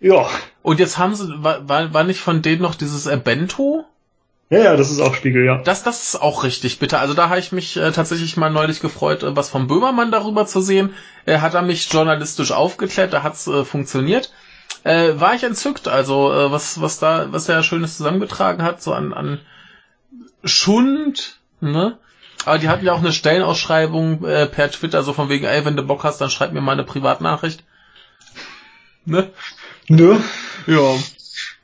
Ja. 0.00 0.28
Und 0.62 0.78
jetzt 0.80 0.98
haben 0.98 1.14
sie, 1.14 1.28
war, 1.42 1.68
war, 1.68 1.92
war 1.92 2.04
nicht 2.04 2.20
von 2.20 2.42
denen 2.42 2.62
noch 2.62 2.74
dieses 2.74 3.06
äh, 3.06 3.16
Bento? 3.16 3.84
Ja, 4.50 4.60
ja, 4.60 4.76
das 4.76 4.90
ist 4.90 5.00
auch 5.00 5.14
Spiegel, 5.14 5.44
ja. 5.44 5.58
Das, 5.58 5.82
das 5.82 6.02
ist 6.02 6.22
auch 6.22 6.44
richtig, 6.44 6.78
bitte. 6.78 6.98
Also 6.98 7.12
da 7.12 7.28
habe 7.28 7.40
ich 7.40 7.52
mich 7.52 7.76
äh, 7.76 7.92
tatsächlich 7.92 8.36
mal 8.36 8.50
neulich 8.50 8.80
gefreut, 8.80 9.22
äh, 9.22 9.36
was 9.36 9.50
vom 9.50 9.66
Böhmermann 9.66 10.10
darüber 10.10 10.46
zu 10.46 10.60
sehen. 10.60 10.94
Er 11.26 11.42
hat 11.42 11.54
er 11.54 11.62
mich 11.62 11.92
journalistisch 11.92 12.52
aufgeklärt, 12.52 13.12
da 13.12 13.22
hat's 13.22 13.46
äh, 13.46 13.64
funktioniert. 13.64 14.32
Äh, 14.84 15.14
war 15.20 15.34
ich 15.34 15.42
entzückt, 15.42 15.88
also 15.88 16.32
äh, 16.32 16.52
was, 16.52 16.80
was 16.80 16.98
da, 16.98 17.30
was 17.32 17.48
er 17.48 17.62
Schönes 17.62 17.96
zusammengetragen 17.96 18.62
hat, 18.62 18.82
so 18.82 18.94
an, 18.94 19.12
an 19.12 19.40
Schund, 20.44 21.38
ne? 21.60 21.98
Aber 22.44 22.58
die 22.58 22.68
hatten 22.68 22.86
ja 22.86 22.92
auch 22.92 23.00
eine 23.00 23.12
Stellenausschreibung 23.12 24.24
äh, 24.24 24.46
per 24.46 24.70
Twitter, 24.70 25.02
so 25.02 25.12
von 25.12 25.28
wegen, 25.28 25.44
ey, 25.44 25.64
wenn 25.64 25.76
du 25.76 25.82
Bock 25.82 26.04
hast, 26.04 26.20
dann 26.20 26.30
schreib 26.30 26.52
mir 26.52 26.60
mal 26.60 26.72
eine 26.72 26.84
Privatnachricht. 26.84 27.64
Ne? 29.04 29.30
Ne? 29.88 30.20
Ja. 30.66 30.94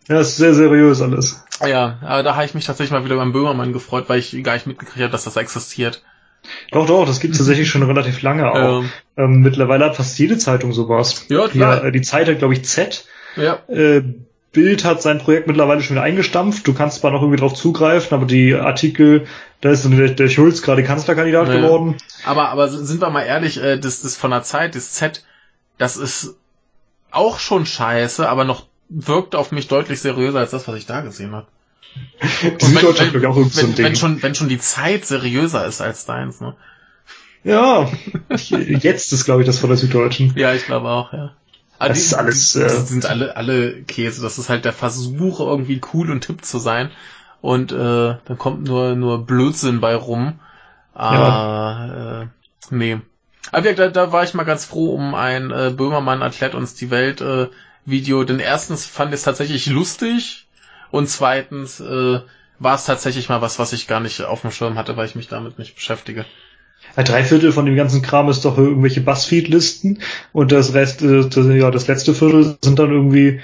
Ja, 0.08 0.20
ist 0.20 0.36
sehr 0.36 0.54
seriös 0.54 1.00
alles. 1.00 1.42
Ja, 1.66 1.98
aber 2.02 2.22
da 2.22 2.34
habe 2.34 2.44
ich 2.44 2.54
mich 2.54 2.66
tatsächlich 2.66 2.92
mal 2.92 3.04
wieder 3.04 3.16
beim 3.16 3.32
Böhmermann 3.32 3.72
gefreut, 3.72 4.04
weil 4.08 4.18
ich 4.18 4.42
gar 4.42 4.54
nicht 4.54 4.66
mitgekriegt 4.66 5.02
habe, 5.02 5.12
dass 5.12 5.24
das 5.24 5.36
existiert. 5.36 6.02
Doch, 6.72 6.86
doch, 6.86 7.06
das 7.06 7.20
gibt 7.20 7.36
tatsächlich 7.36 7.70
schon 7.70 7.82
relativ 7.82 8.20
lange 8.20 8.50
auch. 8.50 8.82
Ähm, 8.82 8.90
ähm, 9.16 9.40
mittlerweile 9.40 9.86
hat 9.86 9.96
fast 9.96 10.18
jede 10.18 10.36
Zeitung 10.36 10.72
sowas. 10.72 11.26
Ja, 11.28 11.48
klar. 11.48 11.84
Ja, 11.84 11.90
die 11.90 12.02
Zeit 12.02 12.28
hat, 12.28 12.38
glaube 12.38 12.54
ich, 12.54 12.64
Z. 12.64 13.06
Ja. 13.36 13.60
Äh, 13.68 14.02
Bild 14.52 14.84
hat 14.84 15.02
sein 15.02 15.18
Projekt 15.18 15.46
mittlerweile 15.46 15.82
schon 15.82 15.96
wieder 15.96 16.04
eingestampft. 16.04 16.66
Du 16.66 16.74
kannst 16.74 17.00
zwar 17.00 17.10
noch 17.10 17.22
irgendwie 17.22 17.40
drauf 17.40 17.54
zugreifen, 17.54 18.14
aber 18.14 18.26
die 18.26 18.54
Artikel, 18.54 19.26
da 19.60 19.70
ist 19.70 19.84
der, 19.90 20.10
der 20.10 20.28
Schulz 20.28 20.62
gerade 20.62 20.84
Kanzlerkandidat 20.84 21.48
ja. 21.48 21.56
geworden. 21.60 21.96
Aber, 22.24 22.50
aber 22.50 22.68
sind 22.68 23.00
wir 23.00 23.10
mal 23.10 23.22
ehrlich, 23.22 23.60
äh, 23.62 23.78
das, 23.78 24.02
das 24.02 24.16
von 24.16 24.30
der 24.30 24.42
Zeit, 24.42 24.74
das 24.74 24.92
Z, 24.92 25.24
das 25.78 25.96
ist 25.96 26.36
auch 27.14 27.38
schon 27.38 27.66
scheiße, 27.66 28.28
aber 28.28 28.44
noch 28.44 28.66
wirkt 28.88 29.34
auf 29.34 29.52
mich 29.52 29.68
deutlich 29.68 30.00
seriöser 30.00 30.40
als 30.40 30.50
das, 30.50 30.68
was 30.68 30.76
ich 30.76 30.86
da 30.86 31.00
gesehen 31.00 31.32
habe. 31.32 31.46
Die 32.22 32.74
wenn, 32.74 33.14
wenn, 33.14 33.26
auch 33.26 33.36
wenn, 33.36 33.48
so 33.48 33.78
wenn, 33.78 33.96
schon, 33.96 34.22
wenn 34.22 34.34
schon 34.34 34.48
die 34.48 34.58
Zeit 34.58 35.06
seriöser 35.06 35.64
ist 35.64 35.80
als 35.80 36.06
deins, 36.06 36.40
ne? 36.40 36.56
Ja, 37.44 37.88
jetzt 38.30 39.12
ist, 39.12 39.24
glaube 39.26 39.42
ich, 39.42 39.46
das 39.46 39.58
von 39.58 39.68
der 39.68 39.76
Süddeutschen. 39.76 40.32
Ja, 40.34 40.54
ich 40.54 40.64
glaube 40.64 40.88
auch, 40.88 41.12
ja. 41.12 41.34
Aber 41.78 41.88
das 41.90 41.98
die, 41.98 42.04
ist 42.04 42.14
alles. 42.14 42.52
Die, 42.54 42.58
die 42.60 42.64
äh, 42.64 42.68
sind 42.68 43.06
alle, 43.06 43.36
alle 43.36 43.82
Käse. 43.82 44.22
Das 44.22 44.38
ist 44.38 44.48
halt 44.48 44.64
der 44.64 44.72
Versuch, 44.72 45.40
irgendwie 45.40 45.80
cool 45.92 46.10
und 46.10 46.24
hip 46.24 46.44
zu 46.44 46.58
sein. 46.58 46.90
Und 47.42 47.72
äh, 47.72 48.16
dann 48.24 48.38
kommt 48.38 48.64
nur, 48.64 48.94
nur 48.96 49.26
Blödsinn 49.26 49.80
bei 49.80 49.94
rum. 49.94 50.40
Ah, 50.94 51.14
ja. 51.14 52.22
äh, 52.22 52.26
nee. 52.70 52.98
Aber 53.52 53.72
da, 53.72 53.88
da 53.88 54.12
war 54.12 54.24
ich 54.24 54.34
mal 54.34 54.44
ganz 54.44 54.64
froh 54.64 54.94
um 54.94 55.14
ein 55.14 55.50
äh, 55.50 55.72
Böhmermann 55.76 56.22
erklärt 56.22 56.54
uns 56.54 56.74
die 56.74 56.90
Welt 56.90 57.20
äh, 57.20 57.48
Video. 57.84 58.24
Denn 58.24 58.38
erstens 58.38 58.86
fand 58.86 59.10
ich 59.12 59.16
es 59.16 59.22
tatsächlich 59.22 59.66
lustig 59.66 60.46
und 60.90 61.08
zweitens 61.08 61.80
äh, 61.80 62.20
war 62.58 62.74
es 62.74 62.84
tatsächlich 62.84 63.28
mal 63.28 63.42
was, 63.42 63.58
was 63.58 63.72
ich 63.72 63.86
gar 63.86 64.00
nicht 64.00 64.22
auf 64.22 64.42
dem 64.42 64.50
Schirm 64.50 64.76
hatte, 64.78 64.96
weil 64.96 65.06
ich 65.06 65.14
mich 65.14 65.28
damit 65.28 65.58
nicht 65.58 65.74
beschäftige. 65.74 66.24
Ein 66.96 67.04
Dreiviertel 67.04 67.52
von 67.52 67.66
dem 67.66 67.76
ganzen 67.76 68.02
Kram 68.02 68.28
ist 68.28 68.44
doch 68.44 68.56
irgendwelche 68.58 69.00
Buzzfeed-Listen 69.00 70.00
und 70.32 70.52
das 70.52 70.74
Rest, 70.74 71.02
äh, 71.02 71.28
das, 71.28 71.46
ja, 71.46 71.70
das 71.70 71.88
letzte 71.88 72.14
Viertel 72.14 72.56
sind 72.62 72.78
dann 72.78 72.90
irgendwie, 72.90 73.40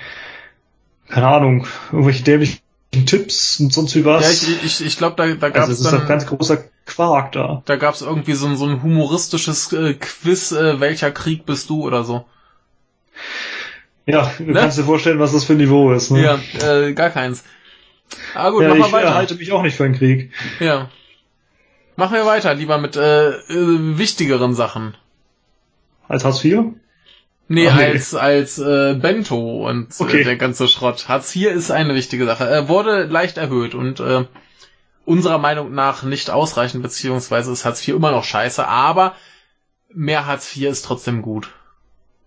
keine 1.08 1.28
Ahnung, 1.28 1.66
irgendwelche 1.90 2.22
dämlichen 2.22 2.60
Tipps 3.06 3.58
und 3.60 3.72
sonst 3.72 3.94
wie 3.96 4.04
was. 4.04 4.24
Ja, 4.24 4.30
ich, 4.30 4.64
ich, 4.64 4.86
ich 4.86 4.98
glaube, 4.98 5.16
da, 5.16 5.26
da 5.26 5.48
gab 5.48 5.68
es. 5.68 5.70
Also, 5.70 5.84
das 5.84 5.92
ist 5.92 6.00
ein 6.00 6.08
ganz 6.08 6.26
großer 6.26 6.64
Quark 6.90 7.32
da. 7.32 7.62
Da 7.64 7.76
gab 7.76 7.94
es 7.94 8.02
irgendwie 8.02 8.34
so, 8.34 8.54
so 8.54 8.66
ein 8.66 8.82
humoristisches 8.82 9.72
äh, 9.72 9.94
Quiz, 9.94 10.52
äh, 10.52 10.80
welcher 10.80 11.10
Krieg 11.10 11.46
bist 11.46 11.70
du 11.70 11.82
oder 11.82 12.04
so. 12.04 12.26
Ja, 14.06 14.32
du 14.38 14.44
ne? 14.44 14.60
kannst 14.60 14.78
dir 14.78 14.84
vorstellen, 14.84 15.18
was 15.18 15.32
das 15.32 15.44
für 15.44 15.52
ein 15.52 15.58
Niveau 15.58 15.92
ist. 15.92 16.10
Ne? 16.10 16.22
Ja, 16.22 16.38
äh, 16.66 16.92
gar 16.92 17.10
keins. 17.10 17.44
Ah 18.34 18.50
gut, 18.50 18.62
ja, 18.62 18.68
mach 18.70 18.78
mal 18.78 18.86
ich 18.86 18.92
weiter. 18.92 19.08
Ich 19.08 19.14
halte 19.14 19.34
mich 19.36 19.52
auch 19.52 19.62
nicht 19.62 19.76
für 19.76 19.84
einen 19.84 19.94
Krieg. 19.94 20.32
Ja. 20.58 20.90
Machen 21.96 22.14
wir 22.14 22.26
weiter, 22.26 22.54
lieber 22.54 22.78
mit 22.78 22.96
äh, 22.96 23.28
äh, 23.30 23.98
wichtigeren 23.98 24.54
Sachen. 24.54 24.96
Als 26.08 26.24
Hartz 26.24 26.44
IV? 26.44 26.60
Nee, 27.46 27.64
nee. 27.64 27.68
als 27.68 28.14
als 28.14 28.58
äh, 28.58 28.94
Bento 28.94 29.68
und 29.68 29.88
äh, 30.00 30.02
okay. 30.02 30.20
äh, 30.20 30.24
der 30.24 30.36
ganze 30.36 30.66
Schrott. 30.66 31.08
Hartz 31.08 31.34
IV 31.36 31.50
ist 31.50 31.70
eine 31.70 31.94
wichtige 31.94 32.24
Sache. 32.24 32.48
Er 32.48 32.68
wurde 32.68 33.04
leicht 33.04 33.38
erhöht 33.38 33.74
und 33.74 34.00
äh, 34.00 34.24
unserer 35.10 35.38
Meinung 35.38 35.74
nach 35.74 36.04
nicht 36.04 36.30
ausreichend, 36.30 36.84
beziehungsweise 36.84 37.50
ist 37.50 37.64
Hartz 37.64 37.86
IV 37.86 37.96
immer 37.96 38.12
noch 38.12 38.22
scheiße, 38.22 38.66
aber 38.66 39.14
mehr 39.92 40.26
Hartz 40.26 40.56
IV 40.56 40.70
ist 40.70 40.84
trotzdem 40.84 41.20
gut. 41.20 41.50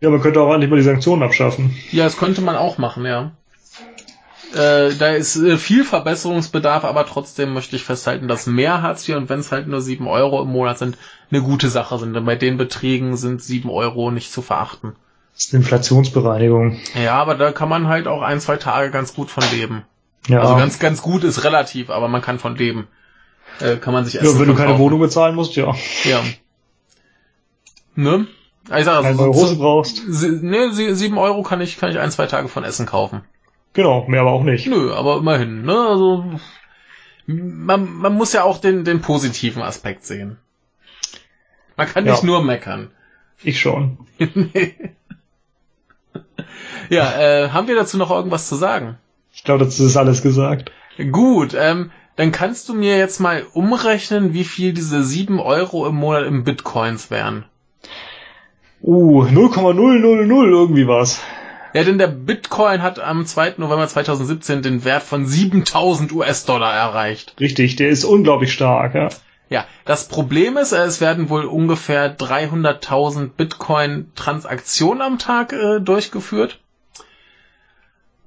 Ja, 0.02 0.10
man 0.10 0.20
könnte 0.20 0.42
auch 0.42 0.54
endlich 0.54 0.70
mal 0.70 0.76
die 0.76 0.84
Sanktionen 0.84 1.24
abschaffen. 1.24 1.74
Ja, 1.92 2.04
das 2.04 2.18
könnte 2.18 2.42
man 2.42 2.58
auch 2.58 2.78
machen, 2.78 3.06
ja. 3.06 3.32
Äh, 4.54 4.94
da 4.96 5.14
ist 5.14 5.38
äh, 5.38 5.58
viel 5.58 5.86
Verbesserungsbedarf, 5.86 6.84
aber 6.84 7.06
trotzdem 7.06 7.54
möchte 7.54 7.78
ich 7.78 7.86
festhalten, 7.86 8.28
dass 8.28 8.48
mehr 8.48 8.82
Hartz 8.82 9.08
IV 9.08 9.16
und 9.16 9.30
wenn 9.30 9.40
es 9.40 9.54
halt 9.54 9.68
nur 9.68 9.82
sieben 9.82 10.08
Euro 10.08 10.44
im 10.44 10.50
Monat 10.50 10.78
sind, 10.78 10.98
eine 11.32 11.42
gute 11.42 11.70
Sache 11.70 11.98
sind. 11.98 12.14
Denn 12.14 12.26
bei 12.26 12.36
den 12.36 12.58
Beträgen 12.58 13.16
sind 13.16 13.42
sieben 13.42 13.70
Euro 13.70 14.12
nicht 14.12 14.32
zu 14.32 14.42
verachten. 14.42 14.94
Das 15.34 15.46
ist 15.46 15.54
eine 15.54 15.64
Inflationsbereinigung. 15.64 16.80
Ja, 17.02 17.16
aber 17.16 17.36
da 17.36 17.54
kann 17.54 17.70
man 17.70 17.88
halt 17.88 18.08
auch 18.08 18.22
ein, 18.22 18.42
zwei 18.42 18.58
Tage 18.58 18.92
ganz 18.92 19.16
gut 19.16 19.32
von 19.32 19.44
leben. 19.52 19.84
Ja. 20.28 20.42
Also 20.42 20.56
ganz, 20.56 20.80
ganz 20.80 21.02
gut 21.02 21.24
ist 21.24 21.44
relativ, 21.44 21.90
aber 21.90 22.08
man 22.08 22.22
kann 22.22 22.40
von 22.40 22.56
leben. 22.56 22.88
Äh, 23.60 23.78
kann 23.78 23.94
man 23.94 24.06
sich 24.06 24.16
essen. 24.16 24.34
Ja, 24.34 24.40
wenn 24.40 24.48
du 24.48 24.56
keine 24.56 24.72
kaufen. 24.72 24.82
Wohnung 24.82 25.00
bezahlen 25.00 25.36
musst, 25.36 25.56
ja. 25.56 25.76
Ja. 26.06 26.24
Ne? 27.96 28.28
Ich 28.76 28.86
sag, 28.86 29.04
also, 29.04 29.26
Hose 29.28 29.56
so, 29.56 29.58
brauchst. 29.58 30.08
Ne, 30.08 30.72
sieben 30.72 31.18
Euro 31.18 31.44
kann 31.44 31.60
ich, 31.62 31.78
kann 31.78 31.92
ich 31.92 32.00
ein, 32.00 32.12
zwei 32.12 32.28
Tage 32.28 32.48
von 32.48 32.64
Essen 32.64 32.86
kaufen. 32.86 33.22
Genau, 33.74 34.06
mehr 34.08 34.22
aber 34.22 34.32
auch 34.32 34.44
nicht. 34.44 34.68
Nö, 34.68 34.94
aber 34.94 35.18
immerhin, 35.18 35.64
ne? 35.64 35.78
Also, 35.78 36.24
man, 37.26 37.94
man 37.94 38.14
muss 38.14 38.32
ja 38.34 38.44
auch 38.44 38.60
den, 38.60 38.86
den 38.86 39.02
positiven 39.02 39.62
Aspekt 39.62 40.06
sehen. 40.06 40.38
Man 41.76 41.88
kann 41.88 42.06
nicht 42.06 42.22
ja. 42.22 42.26
nur 42.26 42.44
meckern. 42.44 42.92
Ich 43.42 43.60
schon. 43.60 43.98
ja, 46.90 47.20
äh, 47.20 47.50
haben 47.50 47.68
wir 47.68 47.76
dazu 47.76 47.98
noch 47.98 48.12
irgendwas 48.12 48.48
zu 48.48 48.56
sagen? 48.56 48.98
Ich 49.34 49.44
glaube, 49.44 49.66
dazu 49.66 49.86
ist 49.86 49.98
alles 49.98 50.22
gesagt. 50.22 50.72
Gut, 51.12 51.56
ähm, 51.60 51.92
dann 52.16 52.32
kannst 52.32 52.70
du 52.70 52.76
mir 52.76 52.98
jetzt 52.98 53.20
mal 53.20 53.46
umrechnen, 53.54 54.34
wie 54.34 54.44
viel 54.44 54.74
diese 54.74 55.04
sieben 55.04 55.40
Euro 55.40 55.88
im 55.88 55.96
Monat 55.96 56.26
im 56.26 56.44
Bitcoins 56.44 57.10
wären. 57.10 57.46
Uh, 58.82 59.26
0,000 59.26 59.80
irgendwie 59.80 60.88
was. 60.88 61.22
Ja, 61.74 61.84
denn 61.84 61.98
der 61.98 62.08
Bitcoin 62.08 62.84
hat 62.84 63.00
am 63.00 63.26
2. 63.26 63.56
November 63.58 63.88
2017 63.88 64.62
den 64.62 64.86
Wert 64.86 65.02
von 65.02 65.26
7000 65.26 66.12
US-Dollar 66.12 66.72
erreicht. 66.72 67.34
Richtig, 67.40 67.78
der 67.78 67.90
ist 67.90 68.04
unglaublich 68.04 68.54
stark, 68.54 68.94
ja. 68.94 69.10
Ja, 69.50 69.66
das 69.86 70.08
Problem 70.08 70.58
ist, 70.58 70.72
es 70.72 71.02
werden 71.02 71.30
wohl 71.30 71.46
ungefähr 71.46 72.16
300.000 72.16 73.30
Bitcoin-Transaktionen 73.36 75.02
am 75.02 75.18
Tag 75.18 75.54
äh, 75.54 75.80
durchgeführt. 75.80 76.60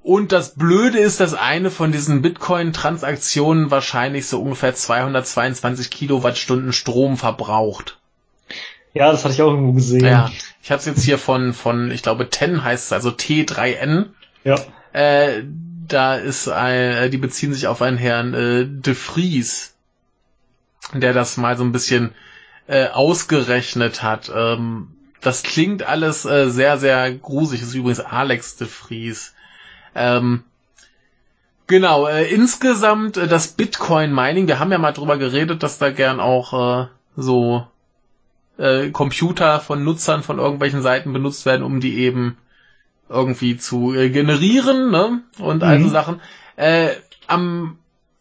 Und 0.07 0.31
das 0.31 0.55
Blöde 0.55 0.99
ist, 0.99 1.19
dass 1.19 1.33
eine 1.33 1.69
von 1.69 1.91
diesen 1.91 2.21
Bitcoin-Transaktionen 2.21 3.71
wahrscheinlich 3.71 4.27
so 4.27 4.41
ungefähr 4.41 4.73
222 4.73 5.89
Kilowattstunden 5.89 6.71
Strom 6.71 7.17
verbraucht. 7.17 7.97
Ja, 8.93 9.11
das 9.11 9.25
hatte 9.25 9.33
ich 9.33 9.41
auch 9.41 9.49
irgendwo 9.49 9.73
gesehen. 9.73 10.05
Ja, 10.05 10.31
ich 10.63 10.71
habe 10.71 10.79
es 10.79 10.85
jetzt 10.85 11.03
hier 11.03 11.17
von, 11.17 11.51
von, 11.51 11.91
ich 11.91 12.03
glaube, 12.03 12.29
TEN 12.29 12.63
heißt 12.63 12.85
es, 12.85 12.93
also 12.93 13.09
T3N. 13.09 14.05
Ja. 14.45 14.55
Äh, 14.93 15.43
da 15.89 16.15
ist 16.15 16.47
ein, 16.47 16.73
äh, 16.77 17.09
die 17.09 17.17
beziehen 17.17 17.53
sich 17.53 17.67
auf 17.67 17.81
einen 17.81 17.97
Herrn 17.97 18.33
äh, 18.33 18.65
De 18.65 18.95
Vries, 18.95 19.75
der 20.93 21.11
das 21.11 21.35
mal 21.35 21.57
so 21.57 21.65
ein 21.65 21.73
bisschen 21.73 22.13
äh, 22.67 22.87
ausgerechnet 22.87 24.03
hat. 24.03 24.31
Ähm, 24.33 24.87
das 25.19 25.43
klingt 25.43 25.83
alles 25.83 26.23
äh, 26.23 26.49
sehr, 26.49 26.77
sehr 26.77 27.11
gruselig. 27.11 27.59
Das 27.59 27.71
ist 27.71 27.75
übrigens 27.75 27.99
Alex 27.99 28.55
De 28.55 28.69
Vries. 28.69 29.33
Ähm, 29.95 30.43
genau, 31.67 32.07
äh, 32.07 32.23
insgesamt 32.31 33.17
äh, 33.17 33.27
das 33.27 33.49
Bitcoin-Mining, 33.49 34.47
wir 34.47 34.59
haben 34.59 34.71
ja 34.71 34.77
mal 34.77 34.93
drüber 34.93 35.17
geredet, 35.17 35.63
dass 35.63 35.77
da 35.77 35.91
gern 35.91 36.19
auch 36.19 36.83
äh, 36.83 36.87
so 37.15 37.67
äh, 38.57 38.89
Computer 38.89 39.59
von 39.59 39.83
Nutzern 39.83 40.23
von 40.23 40.39
irgendwelchen 40.39 40.81
Seiten 40.81 41.13
benutzt 41.13 41.45
werden, 41.45 41.63
um 41.63 41.79
die 41.79 41.99
eben 41.99 42.37
irgendwie 43.09 43.57
zu 43.57 43.93
äh, 43.93 44.09
generieren, 44.09 44.91
ne? 44.91 45.21
Und 45.39 45.57
mhm. 45.57 45.67
also 45.67 45.89
Sachen. 45.89 46.21
Äh, 46.55 46.89
am 47.27 47.77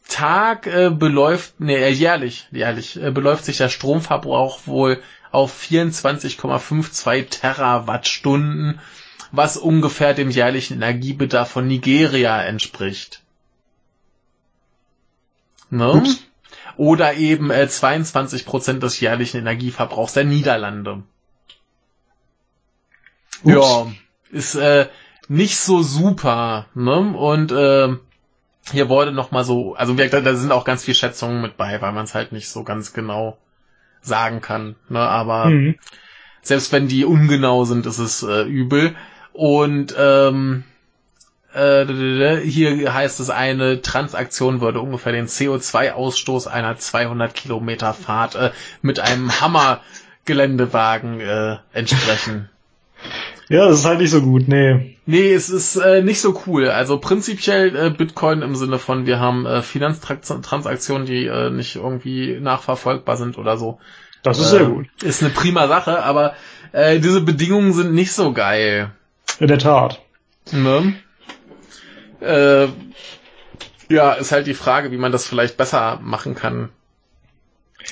Tag 0.09 0.67
äh, 0.67 0.91
beläuft, 0.91 1.55
nee, 1.59 1.77
äh, 1.77 1.91
jährlich, 1.91 2.47
jährlich, 2.53 3.03
äh, 3.03 3.11
beläuft 3.11 3.45
sich 3.45 3.57
der 3.57 3.69
Stromverbrauch 3.69 4.67
wohl 4.67 5.03
auf 5.33 5.61
24,52 5.61 7.29
Terawattstunden, 7.29 8.81
was 9.33 9.57
ungefähr 9.57 10.15
dem 10.15 10.31
jährlichen 10.31 10.75
Energiebedarf 10.75 11.51
von 11.51 11.67
Nigeria 11.67 12.43
entspricht. 12.43 13.23
Ne? 15.71 15.93
Ups 15.93 16.23
oder 16.77 17.15
eben 17.15 17.51
äh, 17.51 17.69
22 17.69 18.45
Prozent 18.45 18.83
des 18.83 19.01
jährlichen 19.01 19.39
Energieverbrauchs 19.39 20.13
der 20.13 20.25
Niederlande. 20.25 21.03
Ups. 23.43 23.55
Ja, 23.55 23.87
ist 24.31 24.55
äh, 24.55 24.89
nicht 25.29 25.59
so 25.59 25.83
super, 25.83 26.67
ne? 26.75 27.15
Und 27.17 27.53
äh, 27.53 27.97
hier 28.73 28.89
wurde 28.89 29.13
noch 29.13 29.31
mal 29.31 29.45
so, 29.45 29.75
also 29.75 29.95
da 29.95 30.35
sind 30.35 30.53
auch 30.53 30.65
ganz 30.65 30.85
viele 30.85 30.97
Schätzungen 30.97 31.41
mit 31.41 31.57
bei, 31.57 31.81
weil 31.81 31.93
man 31.93 32.05
es 32.05 32.15
halt 32.15 32.33
nicht 32.33 32.49
so 32.49 32.65
ganz 32.65 32.93
genau 32.93 33.39
sagen 34.01 34.41
kann, 34.41 34.77
ne? 34.89 35.01
Aber 35.01 35.47
mhm. 35.47 35.77
selbst 36.43 36.73
wenn 36.73 36.89
die 36.89 37.05
ungenau 37.05 37.65
sind, 37.65 37.87
ist 37.87 37.99
es 37.99 38.23
äh, 38.23 38.43
übel. 38.43 38.95
Und 39.37 39.95
ähm, 39.99 40.65
äh, 41.55 42.37
hier 42.37 42.95
heißt 42.95 43.21
es, 43.21 43.29
eine 43.29 43.83
Transaktion 43.83 44.63
würde 44.63 44.81
ungefähr 44.81 45.13
den 45.13 45.27
CO2-Ausstoß 45.27 46.47
einer 46.49 46.79
200 46.79 47.35
Kilometer 47.35 47.93
Fahrt 47.93 48.35
äh, 48.35 48.51
mit 48.81 48.99
einem 48.99 49.41
Hammer-Geländewagen 49.41 51.21
äh, 51.21 51.57
entsprechen. 51.73 52.49
Ja, 53.49 53.69
das 53.69 53.79
ist 53.79 53.85
halt 53.85 54.01
nicht 54.01 54.11
so 54.11 54.23
gut, 54.23 54.49
nee. 54.49 54.97
Nee, 55.07 55.33
es 55.33 55.51
ist 55.51 55.77
äh, 55.77 56.03
nicht 56.03 56.21
so 56.21 56.43
cool. 56.47 56.69
Also 56.69 56.99
prinzipiell 56.99 57.77
äh, 57.77 57.91
Bitcoin 57.91 58.43
im 58.43 58.57
Sinne 58.57 58.81
von, 58.81 59.07
wir 59.07 59.21
haben 59.21 59.47
äh, 59.47 59.63
Finanztransaktionen, 59.63 61.07
die 61.07 61.27
äh, 61.27 61.51
nicht 61.51 61.77
irgendwie 61.77 62.41
nachverfolgbar 62.41 63.17
sind 63.17 63.39
oder 63.39 63.57
so. 63.57 63.79
Das 64.25 64.41
ist 64.41 64.47
äh, 64.47 64.59
sehr 64.59 64.65
gut. 64.65 64.87
Ist 65.01 65.23
eine 65.23 65.31
prima 65.31 65.69
Sache, 65.69 66.03
aber 66.03 66.35
äh, 66.73 66.99
diese 66.99 67.21
Bedingungen 67.21 67.73
sind 67.73 67.95
nicht 67.95 68.13
so 68.13 68.33
geil. 68.33 68.91
In 69.39 69.49
der 69.49 69.59
Tat. 69.59 70.01
Ne? 70.53 70.95
Äh, 72.21 72.69
ja, 73.89 74.13
ist 74.15 74.33
halt 74.33 74.47
die 74.47 74.55
Frage, 74.55 74.91
wie 74.91 74.97
man 74.97 75.13
das 75.13 75.27
vielleicht 75.27 75.57
besser 75.57 76.01
machen 76.03 76.35
kann. 76.35 76.71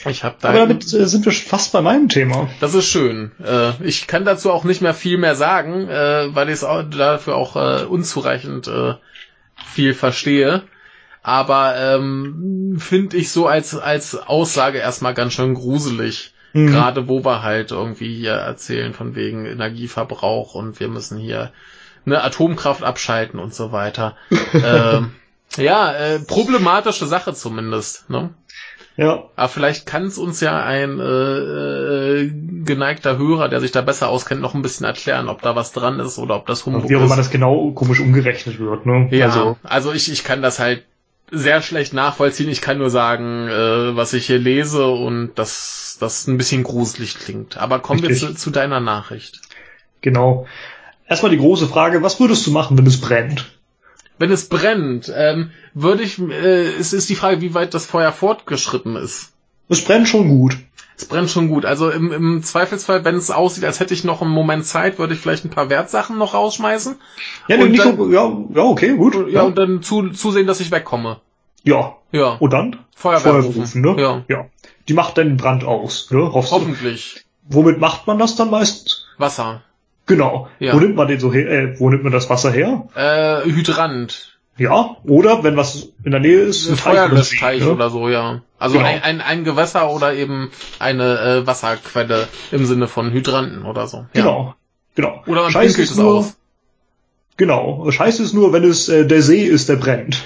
Ich 0.06 0.24
hab 0.24 0.40
da. 0.40 0.48
Aber 0.48 0.59
damit 0.59 0.93
äh, 0.93 1.06
sind 1.06 1.24
wir 1.24 1.32
fast 1.32 1.73
bei 1.73 1.81
meinem 1.81 2.09
Thema. 2.09 2.48
Das 2.61 2.74
ist 2.74 2.86
schön. 2.86 3.32
Äh, 3.43 3.73
ich 3.82 4.06
kann 4.06 4.24
dazu 4.24 4.51
auch 4.51 4.65
nicht 4.65 4.81
mehr 4.81 4.94
viel 4.94 5.19
mehr 5.19 5.36
sagen, 5.36 5.89
äh, 5.89 6.35
weil 6.35 6.48
ich 6.48 6.55
es 6.55 6.61
dafür 6.61 7.36
auch 7.36 7.56
äh, 7.56 7.85
unzureichend 7.85 8.66
äh, 8.66 8.94
viel 9.73 9.94
verstehe. 9.94 10.62
Aber 11.23 11.77
ähm, 11.77 12.77
finde 12.78 13.16
ich 13.16 13.31
so 13.31 13.47
als 13.47 13.74
als 13.77 14.15
Aussage 14.15 14.78
erstmal 14.78 15.15
ganz 15.15 15.35
schön 15.35 15.55
gruselig. 15.55 16.34
Mhm. 16.55 16.68
Gerade 16.68 17.09
wo 17.09 17.24
wir 17.24 17.43
halt 17.43 17.72
irgendwie 17.72 18.14
hier 18.14 18.32
erzählen 18.32 18.94
von 18.94 19.14
wegen 19.14 19.44
Energieverbrauch 19.44 20.55
und 20.55 20.81
wir 20.81 20.89
müssen 20.89 21.18
hier 21.18 21.52
eine 22.06 22.22
Atomkraft 22.22 22.82
abschalten 22.82 23.40
und 23.40 23.52
so 23.52 23.72
weiter. 23.72 24.16
ähm, 24.55 25.12
ja, 25.56 25.93
äh, 25.93 26.20
problematische 26.20 27.06
Sache 27.06 27.35
zumindest. 27.35 28.09
Ne? 28.09 28.31
Ja. 28.97 29.24
Aber 29.35 29.48
vielleicht 29.48 29.86
kann 29.86 30.05
es 30.05 30.16
uns 30.16 30.40
ja 30.40 30.62
ein 30.64 31.01
äh, 31.01 31.02
äh, 31.02 32.32
geneigter 32.64 33.18
Hörer, 33.18 33.48
der 33.48 33.60
sich 33.60 33.72
da 33.72 33.81
besser 33.81 34.09
auskennt, 34.09 34.40
noch 34.40 34.55
ein 34.55 34.62
bisschen 34.62 34.86
erklären, 34.86 35.28
ob 35.28 35.43
da 35.43 35.56
was 35.56 35.72
dran 35.72 35.98
ist 35.98 36.18
oder 36.18 36.36
ob 36.36 36.47
das 36.47 36.64
Humbug 36.66 36.89
Wie 36.89 36.97
auch 36.97 37.02
immer 37.02 37.16
das 37.16 37.31
genau 37.31 37.72
komisch 37.72 37.98
umgerechnet 37.98 38.60
wird. 38.60 38.86
Ne? 38.86 39.09
Ja, 39.10 39.26
also, 39.26 39.56
also 39.64 39.93
ich, 39.93 40.10
ich 40.12 40.22
kann 40.22 40.43
das 40.43 40.60
halt 40.60 40.85
sehr 41.35 41.62
schlecht 41.62 41.93
nachvollziehen. 41.93 42.48
Ich 42.48 42.61
kann 42.61 42.78
nur 42.78 42.90
sagen, 42.90 43.48
äh, 43.48 43.97
was 43.97 44.12
ich 44.12 44.27
hier 44.27 44.39
lese 44.39 44.86
und 44.86 45.32
dass 45.35 45.97
das 46.01 46.27
ein 46.27 46.39
bisschen 46.39 46.62
gruselig 46.62 47.16
klingt. 47.16 47.56
Aber 47.56 47.81
kommen 47.81 48.01
Richtig. 48.01 48.23
wir 48.23 48.28
zu, 48.31 48.35
zu 48.35 48.51
deiner 48.51 48.81
Nachricht. 48.81 49.40
Genau. 50.01 50.47
Erstmal 51.09 51.31
die 51.31 51.39
große 51.39 51.66
Frage, 51.66 52.02
was 52.02 52.20
würdest 52.20 52.47
du 52.47 52.51
machen, 52.51 52.78
wenn 52.78 52.86
es 52.86 53.01
brennt? 53.01 53.47
wenn 54.19 54.31
es 54.31 54.48
brennt, 54.48 55.12
ähm, 55.15 55.51
würde 55.73 56.02
ich, 56.02 56.19
äh, 56.19 56.66
es 56.78 56.93
ist 56.93 57.09
die 57.09 57.16
Frage, 57.16 57.40
wie 57.40 57.55
weit 57.55 57.74
das 57.74 57.86
Feuer 57.86 58.12
fortgeschritten 58.12 58.97
ist. 58.97 59.32
Es 59.69 59.85
brennt 59.85 60.09
schon 60.09 60.28
gut. 60.28 60.57
Es 60.97 61.07
brennt 61.07 61.31
schon 61.31 61.49
gut. 61.49 61.65
Also 61.65 61.91
im, 61.91 62.12
im 62.12 62.43
Zweifelsfall, 62.43 63.05
wenn 63.05 63.16
es 63.16 63.31
aussieht, 63.31 63.65
als 63.65 63.81
hätte 63.81 63.95
ich 63.95 64.05
noch 64.05 64.23
einen 64.23 64.31
Moment 64.31 64.65
Zeit, 64.65 64.99
würde 64.99 65.15
ich 65.15 65.20
vielleicht 65.20 65.45
ein 65.45 65.51
paar 65.51 65.69
Wertsachen 65.69 66.19
noch 66.19 66.35
rausschmeißen. 66.35 66.97
Ja, 67.49 67.59
und 67.59 67.70
nicht 67.73 67.85
dann, 67.85 67.97
so, 67.97 68.11
ja, 68.11 68.32
ja, 68.55 68.62
okay, 68.62 68.97
gut. 68.97 69.15
Ja, 69.15 69.27
ja, 69.27 69.43
und 69.43 69.59
dann 69.59 69.82
zu, 69.82 70.11
zusehen, 70.11 70.47
dass 70.47 70.61
ich 70.61 70.70
wegkomme. 70.70 71.20
Ja. 71.65 71.97
Ja. 72.12 72.36
Und 72.39 72.53
dann? 72.53 72.78
Feuerwehr, 72.95 73.32
Feuerwehr 73.32 73.51
rufen, 73.51 73.81
ne? 73.81 73.97
Ja. 73.99 74.24
ja. 74.28 74.47
Die 74.89 74.95
macht 74.95 75.19
dann 75.19 75.36
Brand 75.36 75.65
aus, 75.65 76.11
ne? 76.11 76.32
Hoffst 76.32 76.53
Hoffentlich. 76.53 77.24
Du? 77.49 77.57
Womit 77.57 77.78
macht 77.78 78.07
man 78.07 78.19
das 78.19 78.36
dann 78.36 78.51
meistens? 78.51 79.07
Wasser. 79.19 79.62
Genau. 80.07 80.49
Ja. 80.59 80.74
Wo 80.74 80.81
nimmt 80.81 80.97
man 80.97 81.09
den 81.09 81.19
so 81.19 81.32
her? 81.32 81.51
Äh, 81.51 81.81
wo 81.81 81.91
nimmt 81.91 82.05
man 82.05 82.12
das 82.12 82.28
Wasser 82.31 82.53
her? 82.53 82.89
Äh, 82.95 83.51
Hydrant. 83.51 84.34
Ja, 84.56 84.97
oder 85.05 85.43
wenn 85.43 85.56
was 85.56 85.89
in 86.05 86.12
der 86.12 86.20
Nähe 86.20 86.40
ist, 86.40 86.68
ein 86.68 86.76
Feuerlöschteich 86.76 87.62
ne? 87.62 87.72
oder 87.72 87.90
so, 87.90 88.09
ja. 88.09 88.43
Also 88.59 88.78
genau. 88.78 88.89
ein, 88.89 89.02
ein, 89.02 89.20
ein 89.20 89.44
Gewässer 89.44 89.90
oder 89.90 90.14
eben 90.14 90.51
eine 90.78 91.18
äh, 91.18 91.47
Wasserquelle 91.47 92.28
im 92.52 92.64
Sinne 92.64 92.86
von 92.86 93.10
Hydranten 93.10 93.64
oder 93.64 93.89
so. 93.89 94.06
Ja. 94.14 94.22
Genau, 94.22 94.55
genau. 94.94 95.22
Oder 95.26 95.43
man 95.43 95.51
Scheiße 95.51 95.74
pinkelt 95.74 95.90
es 95.90 95.97
nur, 95.97 96.14
aus. 96.14 96.36
Genau. 97.36 97.90
Scheiße 97.90 98.22
ist 98.22 98.32
nur, 98.32 98.52
wenn 98.52 98.62
es 98.62 98.89
äh, 98.89 99.05
der 99.06 99.22
See 99.22 99.43
ist, 99.43 99.68
der 99.68 99.76
brennt. 99.76 100.22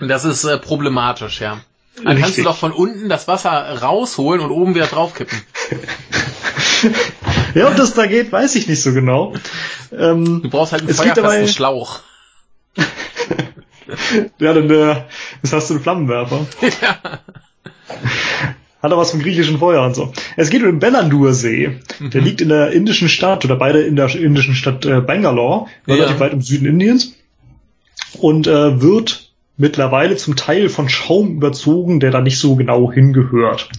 Das 0.00 0.24
ist 0.24 0.44
äh, 0.44 0.58
problematisch, 0.58 1.40
ja. 1.40 1.60
Dann 1.96 2.08
Richtig. 2.08 2.22
kannst 2.22 2.38
du 2.38 2.42
doch 2.42 2.56
von 2.56 2.72
unten 2.72 3.08
das 3.08 3.28
Wasser 3.28 3.80
rausholen 3.80 4.40
und 4.40 4.50
oben 4.50 4.74
wieder 4.74 4.86
draufkippen. 4.86 5.40
ja, 7.54 7.68
ob 7.68 7.76
das 7.76 7.94
da 7.94 8.06
geht, 8.06 8.32
weiß 8.32 8.56
ich 8.56 8.66
nicht 8.66 8.82
so 8.82 8.92
genau. 8.92 9.34
Ähm, 9.96 10.42
du 10.42 10.50
brauchst 10.50 10.72
halt 10.72 10.82
einen 10.82 10.92
feuerfesten 10.92 11.22
dabei... 11.22 11.46
Schlauch. 11.46 12.00
ja, 14.38 14.52
dann 14.52 14.70
äh, 14.70 14.96
das 15.42 15.52
hast 15.52 15.70
du 15.70 15.74
einen 15.74 15.82
Flammenwerfer. 15.82 16.46
Ja. 16.82 17.20
Hat 18.82 18.92
er 18.92 18.98
was 18.98 19.10
vom 19.10 19.20
griechischen 19.20 19.58
Feuer 19.58 19.84
und 19.84 19.96
so. 19.96 20.12
Es 20.36 20.50
geht 20.50 20.62
um 20.62 20.68
den 20.68 20.78
Bellandur-See. 20.78 21.78
Mhm. 21.98 22.10
Der 22.10 22.20
liegt 22.20 22.40
in 22.40 22.50
der 22.50 22.70
indischen 22.70 23.08
Stadt 23.08 23.44
oder 23.44 23.56
beide 23.56 23.80
in 23.80 23.96
der 23.96 24.14
indischen 24.14 24.54
Stadt 24.54 24.84
äh, 24.84 25.00
Bangalore, 25.00 25.66
relativ 25.88 26.14
ja. 26.14 26.20
weit 26.20 26.32
im 26.32 26.42
Süden 26.42 26.66
Indiens. 26.66 27.14
Und 28.18 28.46
äh, 28.46 28.80
wird 28.80 29.32
mittlerweile 29.56 30.16
zum 30.16 30.36
Teil 30.36 30.68
von 30.68 30.88
Schaum 30.88 31.36
überzogen, 31.36 32.00
der 32.00 32.10
da 32.10 32.20
nicht 32.20 32.38
so 32.38 32.54
genau 32.54 32.92
hingehört. 32.92 33.70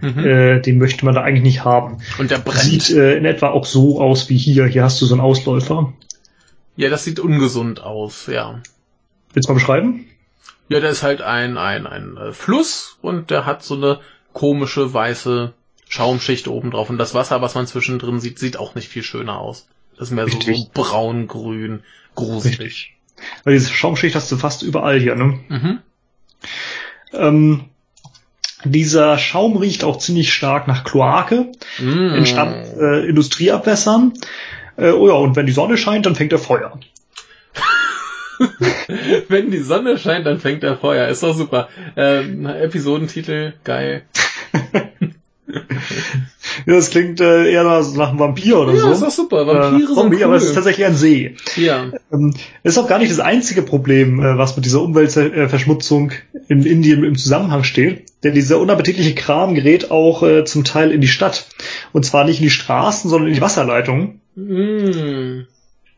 Mhm. 0.00 0.24
Äh, 0.24 0.60
den 0.60 0.78
möchte 0.78 1.04
man 1.04 1.14
da 1.14 1.22
eigentlich 1.22 1.42
nicht 1.42 1.64
haben. 1.64 1.98
Und 2.18 2.30
der 2.30 2.38
brennt. 2.38 2.60
Sieht 2.60 2.90
äh, 2.90 3.16
in 3.16 3.24
etwa 3.24 3.48
auch 3.48 3.66
so 3.66 4.00
aus 4.00 4.28
wie 4.28 4.36
hier. 4.36 4.66
Hier 4.66 4.84
hast 4.84 5.00
du 5.02 5.06
so 5.06 5.14
einen 5.14 5.20
Ausläufer. 5.20 5.92
Ja, 6.76 6.90
das 6.90 7.04
sieht 7.04 7.20
ungesund 7.20 7.80
aus, 7.80 8.26
ja. 8.26 8.60
Willst 9.32 9.48
du 9.48 9.52
mal 9.52 9.58
beschreiben? 9.58 10.06
Ja, 10.68 10.80
der 10.80 10.90
ist 10.90 11.02
halt 11.02 11.22
ein, 11.22 11.58
ein, 11.58 11.86
ein 11.86 12.16
äh, 12.16 12.32
Fluss 12.32 12.98
und 13.00 13.30
der 13.30 13.46
hat 13.46 13.62
so 13.62 13.74
eine 13.74 14.00
komische 14.32 14.92
weiße 14.92 15.54
Schaumschicht 15.88 16.48
oben 16.48 16.70
drauf. 16.70 16.90
Und 16.90 16.98
das 16.98 17.14
Wasser, 17.14 17.40
was 17.40 17.54
man 17.54 17.66
zwischendrin 17.66 18.20
sieht, 18.20 18.38
sieht 18.38 18.58
auch 18.58 18.74
nicht 18.74 18.88
viel 18.88 19.02
schöner 19.02 19.38
aus. 19.38 19.68
Das 19.96 20.08
ist 20.08 20.14
mehr 20.14 20.28
so, 20.28 20.40
so 20.40 20.70
braun-grün, 20.74 21.82
gruselig. 22.14 22.60
Richtig. 22.60 22.96
Weil 23.44 23.54
diese 23.54 23.70
Schaumschicht 23.70 24.14
hast 24.14 24.30
du 24.30 24.36
fast 24.36 24.62
überall 24.62 24.98
hier, 24.98 25.14
ne? 25.14 25.38
Mhm. 25.48 25.78
Ähm, 27.12 27.64
dieser 28.64 29.18
Schaum 29.18 29.56
riecht 29.56 29.84
auch 29.84 29.98
ziemlich 29.98 30.32
stark 30.32 30.66
nach 30.66 30.84
Kloake, 30.84 31.52
mm. 31.78 32.14
entstand 32.14 32.66
äh, 32.76 33.06
Industrieabwässern. 33.06 34.14
Äh, 34.76 34.90
oh 34.90 35.08
ja, 35.08 35.14
und 35.14 35.36
wenn 35.36 35.46
die 35.46 35.52
Sonne 35.52 35.76
scheint, 35.76 36.06
dann 36.06 36.14
fängt 36.14 36.32
er 36.32 36.38
Feuer. 36.38 36.78
Wenn 39.28 39.50
die 39.50 39.60
Sonne 39.60 39.98
scheint, 39.98 40.26
dann 40.26 40.40
fängt 40.40 40.62
er 40.62 40.76
Feuer. 40.76 41.08
Ist 41.08 41.22
doch 41.22 41.34
super. 41.34 41.68
Ähm, 41.96 42.46
Episodentitel, 42.46 43.54
geil. 43.64 44.02
ja, 46.66 46.74
das 46.74 46.90
klingt 46.90 47.20
äh, 47.20 47.50
eher 47.50 47.64
nach 47.64 48.08
einem 48.08 48.18
Vampir 48.18 48.58
oder 48.58 48.72
ja, 48.74 48.80
so. 48.80 48.86
Ja, 48.88 48.92
ist 48.92 49.02
doch 49.02 49.10
super. 49.10 49.46
Vampire 49.46 49.90
äh, 49.90 49.94
Zombie, 49.94 50.16
cool. 50.16 50.24
aber 50.24 50.34
es 50.36 50.44
ist 50.44 50.54
tatsächlich 50.54 50.86
ein 50.86 50.94
See. 50.94 51.36
Ja. 51.56 51.90
Ähm, 52.12 52.34
ist 52.62 52.78
auch 52.78 52.88
gar 52.88 52.98
nicht 52.98 53.10
das 53.10 53.20
einzige 53.20 53.62
Problem, 53.62 54.20
äh, 54.20 54.36
was 54.38 54.56
mit 54.56 54.64
dieser 54.64 54.82
Umweltverschmutzung 54.82 56.12
in 56.48 56.64
Indien 56.64 57.04
im 57.04 57.16
Zusammenhang 57.16 57.64
steht. 57.64 58.04
Denn 58.24 58.34
dieser 58.34 58.58
unappetitliche 58.58 59.14
Kram 59.14 59.54
gerät 59.54 59.90
auch 59.90 60.22
äh, 60.22 60.44
zum 60.44 60.64
Teil 60.64 60.90
in 60.90 61.00
die 61.00 61.08
Stadt. 61.08 61.46
Und 61.92 62.04
zwar 62.04 62.24
nicht 62.24 62.38
in 62.38 62.44
die 62.44 62.50
Straßen, 62.50 63.08
sondern 63.08 63.28
in 63.28 63.34
die 63.34 63.40
Wasserleitungen. 63.40 64.20
Mm. 64.36 65.46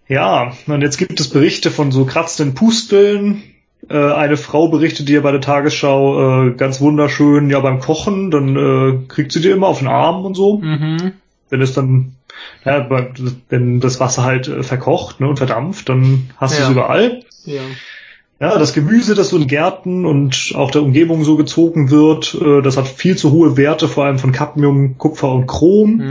Ja, 0.08 0.52
und 0.66 0.80
jetzt 0.80 0.96
gibt 0.96 1.20
es 1.20 1.28
Berichte 1.28 1.70
von 1.70 1.92
so 1.92 2.06
kratzenden 2.06 2.54
Pusteln. 2.54 3.42
Äh, 3.90 3.96
eine 3.96 4.36
Frau 4.36 4.68
berichtet 4.68 5.08
dir 5.08 5.22
bei 5.22 5.32
der 5.32 5.40
Tagesschau 5.40 6.46
äh, 6.46 6.50
ganz 6.52 6.80
wunderschön, 6.80 7.50
ja 7.50 7.60
beim 7.60 7.80
Kochen, 7.80 8.30
dann 8.30 8.56
äh, 8.56 9.06
kriegt 9.08 9.32
sie 9.32 9.42
dir 9.42 9.52
immer 9.52 9.66
auf 9.66 9.80
den 9.80 9.88
Arm 9.88 10.24
und 10.24 10.34
so. 10.34 10.58
Mhm. 10.58 11.12
Wenn 11.50 11.60
es 11.60 11.74
dann, 11.74 12.14
ja, 12.64 12.88
wenn 13.48 13.80
das 13.80 14.00
Wasser 14.00 14.24
halt 14.24 14.48
äh, 14.48 14.62
verkocht 14.62 15.20
ne, 15.20 15.28
und 15.28 15.36
verdampft, 15.36 15.88
dann 15.88 16.30
hast 16.38 16.54
ja. 16.54 16.60
du 16.60 16.64
es 16.64 16.70
überall. 16.70 17.22
Ja. 17.44 17.62
Ja, 18.40 18.56
das 18.56 18.72
Gemüse, 18.72 19.16
das 19.16 19.30
so 19.30 19.36
in 19.36 19.48
Gärten 19.48 20.06
und 20.06 20.52
auch 20.54 20.70
der 20.70 20.82
Umgebung 20.82 21.24
so 21.24 21.36
gezogen 21.36 21.90
wird, 21.90 22.36
äh, 22.40 22.62
das 22.62 22.76
hat 22.76 22.86
viel 22.86 23.16
zu 23.16 23.32
hohe 23.32 23.56
Werte, 23.56 23.88
vor 23.88 24.04
allem 24.04 24.18
von 24.18 24.32
Cadmium, 24.32 24.96
Kupfer 24.96 25.32
und 25.32 25.48
Chrom. 25.48 25.96
Mhm. 25.96 26.10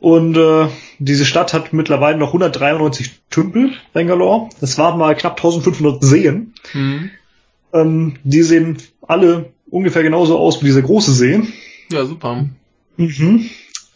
Und 0.00 0.36
äh, 0.36 0.68
diese 0.98 1.26
Stadt 1.26 1.52
hat 1.52 1.74
mittlerweile 1.74 2.16
noch 2.16 2.28
193 2.28 3.10
Tümpel, 3.28 3.72
Bangalore. 3.92 4.48
Das 4.60 4.78
waren 4.78 4.98
mal 4.98 5.14
knapp 5.14 5.36
1500 5.36 6.02
Seen. 6.02 6.54
Mhm. 6.72 7.10
Ähm, 7.72 8.16
die 8.24 8.42
sehen 8.42 8.78
alle 9.06 9.52
ungefähr 9.70 10.02
genauso 10.02 10.38
aus 10.38 10.62
wie 10.62 10.66
dieser 10.66 10.82
große 10.82 11.12
See. 11.12 11.42
Ja, 11.92 12.06
super. 12.06 12.46
Mhm. 12.96 13.50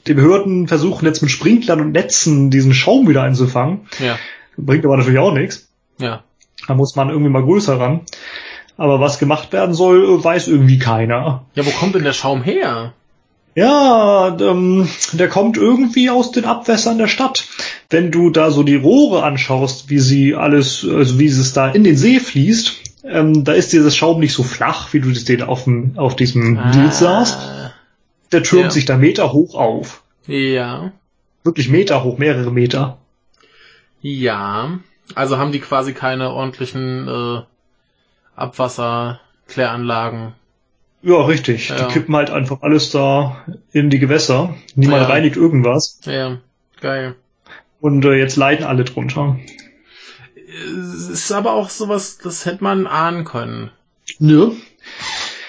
Die 0.07 0.15
Behörden 0.15 0.69
versuchen 0.69 1.07
jetzt 1.07 1.23
mit 1.23 1.31
Sprinklern 1.31 1.81
und 1.81 1.93
Netzen 1.93 2.51
diesen 2.51 2.75
Schaum 2.75 3.09
wieder 3.09 3.23
einzufangen. 3.23 3.89
Ja. 3.99 4.19
Bringt 4.59 4.85
aber 4.85 4.99
natürlich 4.99 5.19
auch 5.19 5.33
nichts. 5.33 5.69
Ja. 5.99 6.23
Da 6.69 6.75
muss 6.75 6.97
man 6.97 7.09
irgendwie 7.09 7.31
mal 7.31 7.43
größer 7.43 7.81
ran. 7.81 8.01
Aber 8.77 9.01
was 9.01 9.19
gemacht 9.19 9.53
werden 9.53 9.75
soll, 9.75 10.23
weiß 10.23 10.49
irgendwie 10.49 10.79
keiner. 10.79 11.47
Ja, 11.55 11.65
wo 11.65 11.71
kommt 11.71 11.95
denn 11.95 12.05
der 12.05 12.13
Schaum 12.13 12.43
her? 12.43 12.93
Ja, 13.55 14.37
ähm, 14.41 14.89
der 15.13 15.29
kommt 15.29 15.57
irgendwie 15.57 16.11
aus 16.11 16.33
den 16.33 16.45
Abwässern 16.45 16.99
der 16.99 17.09
Stadt. 17.09 17.47
wenn 17.91 18.11
du 18.11 18.31
da 18.31 18.51
so 18.51 18.65
die 18.65 18.75
Rohre 18.75 19.23
anschaust, 19.23 19.89
wie 19.89 20.01
sie 20.01 20.35
alles, 20.35 20.85
also 20.89 21.19
wie 21.21 21.27
es 21.27 21.53
da 21.53 21.69
in 21.71 21.85
den 21.85 21.97
See 21.97 22.19
fließt, 22.19 22.73
ähm, 23.05 23.45
da 23.45 23.53
ist 23.53 23.73
dieses 23.73 23.97
Schaum 23.97 24.19
nicht 24.19 24.33
so 24.33 24.43
flach, 24.43 24.93
wie 24.93 25.01
du 25.01 25.13
das 25.13 25.25
den 25.25 25.43
auf, 25.43 25.65
dem, 25.65 25.97
auf 25.97 26.17
diesem 26.17 26.59
ah. 26.59 26.73
Bild 26.73 26.93
sahst. 26.93 27.39
Der 28.33 28.43
türmt 28.43 28.65
ja. 28.65 28.71
sich 28.71 28.85
da 28.85 28.97
Meter 28.97 29.33
hoch 29.33 29.55
auf. 29.55 30.03
Ja. 30.27 30.93
Wirklich 31.45 31.69
Meter 31.69 32.03
hoch, 32.03 32.19
mehrere 32.19 32.51
Meter. 32.51 32.99
Ja. 34.01 34.81
Also 35.15 35.39
haben 35.39 35.53
die 35.53 35.61
quasi 35.61 35.93
keine 35.93 36.31
ordentlichen 36.31 37.07
äh, 37.07 37.43
Abwasserkläranlagen. 38.35 40.33
Ja, 41.05 41.21
richtig. 41.27 41.69
Ja. 41.69 41.87
Die 41.87 41.93
kippen 41.93 42.17
halt 42.17 42.31
einfach 42.31 42.63
alles 42.63 42.91
da 42.91 43.45
in 43.73 43.91
die 43.91 43.99
Gewässer. 43.99 44.55
Niemand 44.75 45.03
ja. 45.03 45.09
reinigt 45.09 45.37
irgendwas. 45.37 46.01
Ja, 46.05 46.39
geil. 46.81 47.15
Und 47.81 48.05
äh, 48.07 48.15
jetzt 48.15 48.37
leiden 48.37 48.65
alle 48.65 48.85
drunter. 48.85 49.39
Es 50.47 51.09
ist 51.09 51.33
aber 51.33 51.53
auch 51.53 51.69
sowas, 51.69 52.17
das 52.17 52.47
hätte 52.47 52.65
man 52.65 52.87
ahnen 52.87 53.25
können. 53.25 53.71
Nö. 54.19 54.53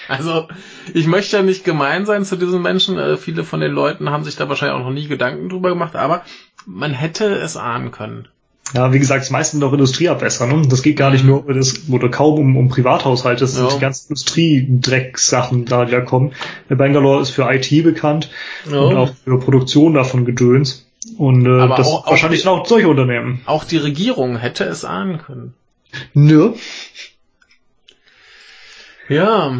Also, 0.08 0.46
ich 0.92 1.06
möchte 1.06 1.38
ja 1.38 1.42
nicht 1.42 1.64
gemein 1.64 2.04
sein 2.04 2.24
zu 2.24 2.36
diesen 2.36 2.60
Menschen. 2.60 2.98
Äh, 2.98 3.16
viele 3.16 3.42
von 3.42 3.60
den 3.60 3.72
Leuten 3.72 4.10
haben 4.10 4.24
sich 4.24 4.36
da 4.36 4.50
wahrscheinlich 4.50 4.78
auch 4.78 4.84
noch 4.84 4.92
nie 4.92 5.08
Gedanken 5.08 5.48
drüber 5.48 5.70
gemacht, 5.70 5.96
aber 5.96 6.22
man 6.66 6.92
hätte 6.92 7.34
es 7.34 7.56
ahnen 7.56 7.92
können. 7.92 8.28
Ja, 8.74 8.92
wie 8.92 8.98
gesagt, 8.98 9.22
es 9.22 9.30
meistens 9.30 9.60
noch 9.60 9.72
Industrieabwässer. 9.72 10.46
Ne? 10.46 10.66
Das 10.68 10.82
geht 10.82 10.96
gar 10.96 11.10
nicht 11.10 11.24
mhm. 11.24 11.30
nur 11.30 11.54
das, 11.54 11.88
oder 11.88 12.08
kaum 12.08 12.38
um, 12.38 12.56
um 12.56 12.68
Privathaushalte, 12.68 13.40
das 13.40 13.54
sind 13.54 13.72
die 13.72 13.78
ganzen 13.78 14.10
Industriedrecksachen 14.10 15.64
da, 15.66 15.84
die 15.84 15.92
da 15.92 16.00
kommen. 16.00 16.32
Bangalore 16.68 17.22
ist 17.22 17.30
für 17.30 17.48
IT 17.52 17.70
bekannt 17.84 18.30
ja. 18.70 18.78
und 18.78 18.96
auch 18.96 19.10
für 19.24 19.38
Produktion 19.38 19.94
davon 19.94 20.24
Gedöns. 20.24 20.86
Und 21.16 21.46
äh, 21.46 21.60
Aber 21.60 21.76
das 21.76 21.86
auch, 21.86 22.10
wahrscheinlich 22.10 22.46
auch, 22.46 22.56
die, 22.56 22.60
auch 22.62 22.66
solche 22.66 22.88
Unternehmen. 22.88 23.40
Auch 23.46 23.64
die 23.64 23.76
Regierung 23.76 24.36
hätte 24.36 24.64
es 24.64 24.84
ahnen 24.84 25.18
können. 25.18 25.54
Nö. 26.14 26.52
Ja. 29.08 29.56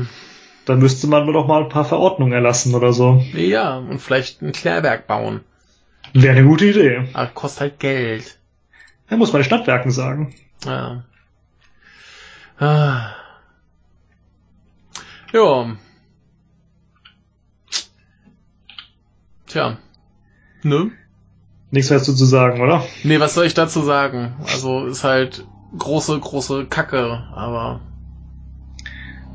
Dann 0.65 0.79
müsste 0.81 1.07
man 1.07 1.33
doch 1.33 1.47
mal 1.47 1.63
ein 1.63 1.69
paar 1.69 1.85
Verordnungen 1.85 2.33
erlassen 2.33 2.75
oder 2.75 2.93
so. 2.93 3.23
Ja, 3.35 3.79
und 3.79 4.01
vielleicht 4.01 4.43
ein 4.43 4.51
Klärwerk 4.51 5.07
bauen. 5.07 5.43
Wäre 6.13 6.37
eine 6.37 6.47
gute 6.47 6.67
Idee. 6.67 7.05
Aber 7.13 7.29
kostet 7.29 7.61
halt 7.61 7.79
Geld. 7.79 8.39
Er 9.09 9.17
muss 9.17 9.33
bei 9.33 9.39
den 9.39 9.45
Stadtwerken 9.45 9.91
sagen. 9.91 10.35
Ja. 10.65 11.05
Ah. 12.59 13.15
Ja. 15.33 15.77
Tja. 19.47 19.77
Ne? 20.63 20.91
Nichts 21.71 21.91
mehr 21.91 21.99
dazu 21.99 22.15
zu 22.15 22.25
sagen, 22.25 22.61
oder? 22.61 22.85
Nee, 23.05 23.21
was 23.21 23.35
soll 23.35 23.47
ich 23.47 23.55
dazu 23.55 23.83
sagen? 23.83 24.35
Also 24.47 24.87
ist 24.87 25.05
halt 25.05 25.47
große, 25.77 26.19
große 26.19 26.67
Kacke, 26.67 27.25
aber. 27.35 27.81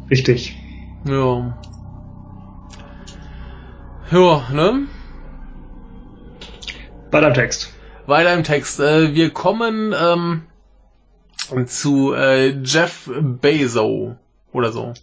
Richtig. 0.09 0.57
Ja. 1.05 1.57
Ja, 4.11 4.49
ne? 4.51 4.87
Deinem 7.11 7.33
Text. 7.33 7.73
Weiter 8.11 8.33
im 8.33 8.43
Text. 8.43 8.79
Äh, 8.79 9.15
wir 9.15 9.31
kommen 9.31 9.95
ähm, 9.97 10.43
zu 11.65 12.13
äh, 12.13 12.49
Jeff 12.63 13.09
Bezos 13.09 14.15
oder 14.51 14.71
so. 14.71 14.93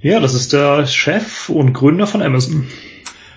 Ja, 0.00 0.18
das 0.18 0.34
ist 0.34 0.52
der 0.52 0.86
Chef 0.86 1.48
und 1.50 1.74
Gründer 1.74 2.06
von 2.06 2.22
Amazon. 2.22 2.66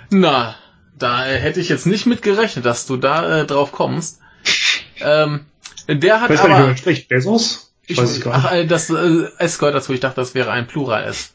Na, 0.10 0.56
da 0.98 1.24
hätte 1.24 1.60
ich 1.60 1.70
jetzt 1.70 1.86
nicht 1.86 2.06
mit 2.06 2.22
gerechnet, 2.22 2.66
dass 2.66 2.86
du 2.86 2.98
da 2.98 3.42
äh, 3.42 3.46
drauf 3.46 3.74
kommst. 3.74 4.22
ähm, 5.02 5.46
der 5.88 6.22
hat 6.22 6.30
ich 6.30 6.38
weiß 6.38 6.46
aber... 6.46 6.54
Gar 6.54 6.68
nicht, 6.70 6.80
spricht 6.80 7.10
Bezos? 7.10 7.74
Ich, 7.86 7.98
weiß 7.98 8.18
ich 8.18 8.24
gar 8.24 8.38
nicht. 8.38 8.46
Ach, 8.46 8.54
äh, 8.54 8.66
das 8.66 8.90
äh, 8.90 9.28
S 9.38 9.60
gehört 9.60 9.76
dazu. 9.76 9.92
Ich 9.92 10.00
dachte, 10.00 10.16
das 10.16 10.34
wäre 10.34 10.52
ein 10.52 10.66
Plural 10.66 11.04
S. 11.04 11.34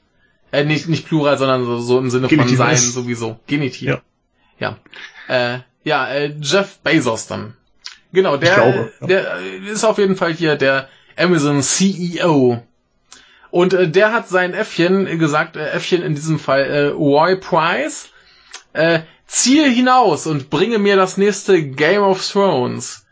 Äh, 0.50 0.64
nicht, 0.64 0.88
nicht 0.88 1.06
Plural, 1.06 1.36
sondern 1.36 1.64
so, 1.64 1.78
so 1.78 1.98
im 1.98 2.08
Sinne 2.08 2.28
Genitiv 2.28 2.56
von 2.56 2.66
sein 2.66 2.74
S. 2.74 2.94
sowieso. 2.94 3.38
Genitiv. 3.46 3.88
Ja. 3.88 4.00
Ja. 4.58 4.78
Äh, 5.28 5.58
ja, 5.84 6.08
äh, 6.08 6.34
Jeff 6.40 6.78
Bezos 6.78 7.26
dann. 7.26 7.57
Genau, 8.12 8.36
der, 8.36 8.54
glaube, 8.54 8.92
ja. 9.00 9.06
der 9.06 9.38
ist 9.70 9.84
auf 9.84 9.98
jeden 9.98 10.16
Fall 10.16 10.32
hier 10.32 10.56
der 10.56 10.88
Amazon 11.16 11.62
CEO. 11.62 12.62
Und 13.50 13.74
äh, 13.74 13.88
der 13.88 14.12
hat 14.12 14.28
sein 14.28 14.54
Äffchen 14.54 15.18
gesagt, 15.18 15.56
äh, 15.56 15.70
Äffchen 15.70 16.02
in 16.02 16.14
diesem 16.14 16.38
Fall 16.38 16.64
äh, 16.64 16.86
Roy 16.88 17.36
Price, 17.36 18.10
äh, 18.72 19.00
ziehe 19.26 19.68
hinaus 19.68 20.26
und 20.26 20.50
bringe 20.50 20.78
mir 20.78 20.96
das 20.96 21.16
nächste 21.16 21.62
Game 21.62 22.02
of 22.02 22.26
Thrones. 22.26 23.06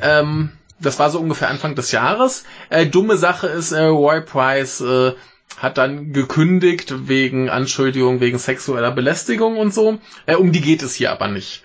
Ähm, 0.00 0.52
das 0.80 0.98
war 0.98 1.10
so 1.10 1.20
ungefähr 1.20 1.48
Anfang 1.48 1.74
des 1.74 1.92
Jahres. 1.92 2.44
Äh, 2.70 2.86
dumme 2.86 3.16
Sache 3.16 3.46
ist, 3.46 3.72
äh, 3.72 3.84
Roy 3.84 4.20
Price 4.20 4.80
äh, 4.80 5.12
hat 5.58 5.78
dann 5.78 6.12
gekündigt 6.12 7.08
wegen 7.08 7.50
Anschuldigung, 7.50 8.20
wegen 8.20 8.38
sexueller 8.38 8.90
Belästigung 8.90 9.58
und 9.58 9.72
so. 9.72 9.98
Äh, 10.26 10.36
um 10.36 10.50
die 10.50 10.60
geht 10.60 10.82
es 10.82 10.94
hier 10.94 11.12
aber 11.12 11.28
nicht. 11.28 11.64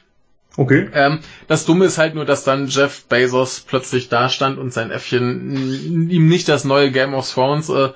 Okay. 0.58 0.90
Ähm, 0.94 1.20
das 1.48 1.66
Dumme 1.66 1.86
ist 1.86 2.00
halt 2.00 2.16
nur, 2.16 2.26
dass 2.26 2.44
dann 2.44 2.68
Jeff 2.68 3.06
Bezos 3.06 3.62
plötzlich 3.62 4.10
da 4.10 4.28
stand 4.28 4.58
und 4.58 4.74
sein 4.74 4.90
Äffchen 4.90 6.10
ihm 6.10 6.28
nicht 6.28 6.50
das 6.50 6.64
neue 6.64 6.92
Game 6.92 7.14
of 7.14 7.32
Thrones 7.32 7.70
äh, 7.70 7.90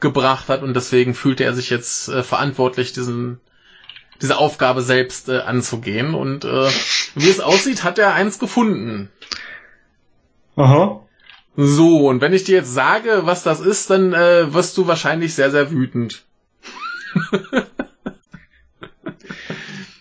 gebracht 0.00 0.48
hat 0.48 0.62
und 0.62 0.74
deswegen 0.74 1.14
fühlte 1.14 1.44
er 1.44 1.54
sich 1.54 1.70
jetzt 1.70 2.08
äh, 2.08 2.24
verantwortlich, 2.24 2.92
diesen 2.92 3.40
diese 4.20 4.36
Aufgabe 4.36 4.82
selbst 4.82 5.28
äh, 5.28 5.38
anzugehen. 5.38 6.14
Und 6.14 6.44
äh, 6.44 6.68
wie 7.14 7.30
es 7.30 7.38
aussieht, 7.38 7.84
hat 7.84 8.00
er 8.00 8.14
eins 8.14 8.40
gefunden. 8.40 9.10
Aha. 10.56 11.04
So, 11.56 12.08
und 12.08 12.20
wenn 12.20 12.32
ich 12.32 12.44
dir 12.44 12.56
jetzt 12.56 12.74
sage, 12.74 13.22
was 13.24 13.44
das 13.44 13.60
ist, 13.60 13.90
dann 13.90 14.12
äh, 14.12 14.52
wirst 14.52 14.76
du 14.76 14.86
wahrscheinlich 14.86 15.34
sehr, 15.34 15.52
sehr 15.52 15.70
wütend. 15.70 16.24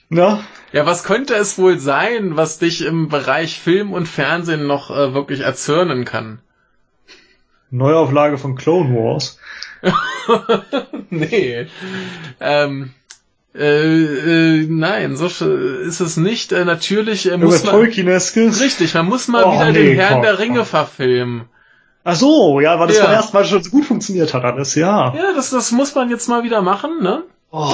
Na? 0.10 0.44
Ja, 0.74 0.86
was 0.86 1.04
könnte 1.04 1.34
es 1.36 1.58
wohl 1.58 1.80
sein, 1.80 2.36
was 2.36 2.60
dich 2.60 2.86
im 2.86 3.08
Bereich 3.08 3.60
Film 3.60 3.94
und 3.94 4.08
Fernsehen 4.08 4.68
noch 4.68 4.92
äh, 4.92 5.14
wirklich 5.14 5.42
erzürnen 5.42 6.04
kann? 6.06 6.40
Neuauflage 7.70 8.38
von 8.38 8.56
Clone 8.56 8.94
Wars. 8.96 9.40
nee. 11.10 11.68
Ähm, 12.40 12.94
äh, 13.56 14.62
äh, 14.62 14.68
nein, 14.70 15.16
so 15.16 15.26
ist 15.26 16.00
es 16.00 16.18
nicht. 16.18 16.52
Äh, 16.52 16.66
natürlich 16.66 17.32
äh, 17.32 17.38
muss 17.38 17.64
man... 17.64 17.76
Richtig, 17.76 18.94
man 18.94 19.06
muss 19.06 19.28
mal 19.28 19.44
oh, 19.44 19.54
wieder 19.54 19.72
nee, 19.72 19.84
den 19.84 19.96
Herrn 19.98 20.14
komm, 20.14 20.22
der 20.24 20.40
Ringe 20.40 20.66
verfilmen. 20.66 21.46
Ach 22.04 22.16
so, 22.16 22.60
ja, 22.60 22.80
weil 22.80 22.88
das 22.88 22.98
ja. 22.98 23.06
beim 23.06 23.14
ersten 23.14 23.36
Mal 23.36 23.46
schon 23.46 23.64
so 23.64 23.70
gut 23.70 23.86
funktioniert 23.86 24.34
hat 24.34 24.44
alles, 24.44 24.76
ja. 24.76 25.14
Ja, 25.14 25.34
das, 25.36 25.50
das 25.50 25.72
muss 25.72 25.94
man 25.96 26.10
jetzt 26.10 26.30
mal 26.30 26.44
wieder 26.44 26.62
machen, 26.62 27.02
ne? 27.02 27.24
Oh. 27.52 27.72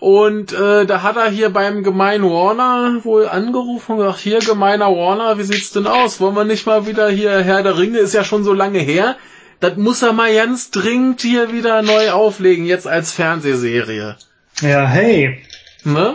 Und 0.00 0.54
äh, 0.54 0.86
da 0.86 1.02
hat 1.02 1.16
er 1.16 1.28
hier 1.28 1.50
beim 1.50 1.82
gemeinen 1.82 2.24
Warner 2.24 3.04
wohl 3.04 3.28
angerufen 3.28 3.92
und 3.92 3.98
gesagt, 3.98 4.18
hier 4.18 4.38
gemeiner 4.38 4.86
Warner, 4.86 5.36
wie 5.38 5.42
sieht's 5.42 5.72
denn 5.72 5.86
aus? 5.86 6.20
Wollen 6.20 6.34
wir 6.34 6.44
nicht 6.44 6.66
mal 6.66 6.86
wieder 6.86 7.10
hier 7.10 7.42
Herr 7.42 7.62
der 7.62 7.76
Ringe, 7.76 7.98
ist 7.98 8.14
ja 8.14 8.24
schon 8.24 8.42
so 8.42 8.54
lange 8.54 8.78
her. 8.78 9.16
Das 9.60 9.76
muss 9.76 10.00
er 10.00 10.14
mal 10.14 10.34
ganz 10.34 10.70
dringend 10.70 11.20
hier 11.20 11.52
wieder 11.52 11.82
neu 11.82 12.12
auflegen, 12.12 12.64
jetzt 12.64 12.86
als 12.86 13.12
Fernsehserie. 13.12 14.16
Ja, 14.62 14.86
hey. 14.86 15.42
Ne? 15.84 16.14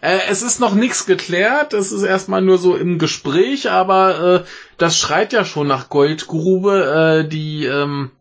Äh, 0.00 0.20
es 0.30 0.42
ist 0.42 0.60
noch 0.60 0.74
nichts 0.74 1.04
geklärt, 1.04 1.72
es 1.72 1.90
ist 1.90 2.04
erstmal 2.04 2.42
nur 2.42 2.58
so 2.58 2.76
im 2.76 3.00
Gespräch, 3.00 3.70
aber 3.72 4.44
äh, 4.44 4.48
das 4.78 4.96
schreit 4.96 5.32
ja 5.32 5.44
schon 5.44 5.66
nach 5.66 5.88
Goldgrube, 5.88 7.24
äh, 7.24 7.28
die 7.28 7.64
ähm, 7.64 8.12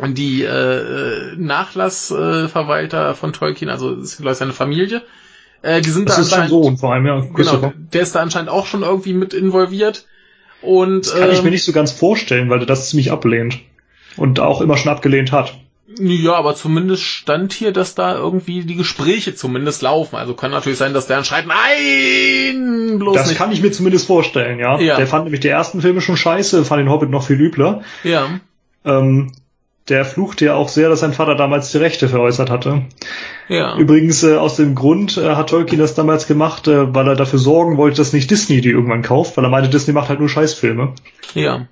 die 0.00 0.42
äh, 0.42 1.36
Nachlassverwalter 1.36 3.10
äh, 3.10 3.14
von 3.14 3.32
Tolkien, 3.32 3.70
also 3.70 3.94
das 3.94 4.18
ist 4.18 4.38
seine 4.38 4.52
Familie, 4.52 5.02
äh, 5.62 5.80
die 5.80 5.90
sind 5.90 6.08
das 6.08 6.16
da 6.16 6.22
ist 6.22 6.30
sein 6.30 6.48
Sohn 6.48 6.76
vor 6.78 6.92
allem, 6.92 7.06
ja. 7.06 7.20
Genau, 7.34 7.72
der 7.92 8.02
ist 8.02 8.14
da 8.14 8.20
anscheinend 8.20 8.50
auch 8.50 8.66
schon 8.66 8.82
irgendwie 8.82 9.14
mit 9.14 9.34
involviert. 9.34 10.06
Und, 10.60 11.06
das 11.06 11.14
kann 11.14 11.28
ähm, 11.28 11.34
ich 11.34 11.42
mir 11.42 11.50
nicht 11.50 11.64
so 11.64 11.72
ganz 11.72 11.92
vorstellen, 11.92 12.48
weil 12.48 12.60
er 12.60 12.66
das 12.66 12.88
ziemlich 12.88 13.10
ablehnt. 13.10 13.58
Und 14.16 14.40
auch 14.40 14.60
immer 14.60 14.76
schon 14.76 14.92
abgelehnt 14.92 15.32
hat. 15.32 15.54
Ja, 15.98 16.34
aber 16.34 16.54
zumindest 16.54 17.02
stand 17.02 17.52
hier, 17.52 17.72
dass 17.72 17.94
da 17.94 18.14
irgendwie 18.14 18.62
die 18.64 18.76
Gespräche 18.76 19.34
zumindest 19.34 19.82
laufen. 19.82 20.16
Also 20.16 20.34
kann 20.34 20.50
natürlich 20.50 20.78
sein, 20.78 20.94
dass 20.94 21.06
der 21.06 21.16
dann 21.16 21.24
schreit, 21.24 21.46
nein, 21.46 22.98
bloß 22.98 23.14
Das 23.14 23.28
nicht. 23.28 23.38
kann 23.38 23.52
ich 23.52 23.60
mir 23.62 23.72
zumindest 23.72 24.06
vorstellen, 24.06 24.58
ja. 24.58 24.78
ja. 24.80 24.96
Der 24.96 25.06
fand 25.06 25.24
nämlich 25.24 25.40
die 25.40 25.48
ersten 25.48 25.80
Filme 25.80 26.00
schon 26.00 26.16
scheiße, 26.16 26.64
fand 26.64 26.80
den 26.80 26.90
Hobbit 26.90 27.10
noch 27.10 27.26
viel 27.26 27.40
übler. 27.40 27.82
Ja. 28.04 28.40
Ähm, 28.84 29.32
der 29.88 30.04
fluchte 30.04 30.44
ja 30.44 30.54
auch 30.54 30.68
sehr, 30.68 30.88
dass 30.88 31.00
sein 31.00 31.12
Vater 31.12 31.34
damals 31.34 31.72
die 31.72 31.78
Rechte 31.78 32.08
veräußert 32.08 32.50
hatte. 32.50 32.82
Ja. 33.48 33.76
Übrigens 33.76 34.22
äh, 34.22 34.36
aus 34.36 34.56
dem 34.56 34.74
Grund 34.74 35.16
äh, 35.16 35.34
hat 35.34 35.50
Tolkien 35.50 35.80
das 35.80 35.94
damals 35.94 36.26
gemacht, 36.26 36.68
äh, 36.68 36.94
weil 36.94 37.08
er 37.08 37.16
dafür 37.16 37.38
sorgen 37.38 37.76
wollte, 37.76 37.96
dass 37.96 38.12
nicht 38.12 38.30
Disney 38.30 38.60
die 38.60 38.70
irgendwann 38.70 39.02
kauft, 39.02 39.36
weil 39.36 39.44
er 39.44 39.50
meinte, 39.50 39.70
Disney 39.70 39.92
macht 39.92 40.08
halt 40.08 40.20
nur 40.20 40.28
Scheißfilme. 40.28 40.94
Ja. 41.34 41.66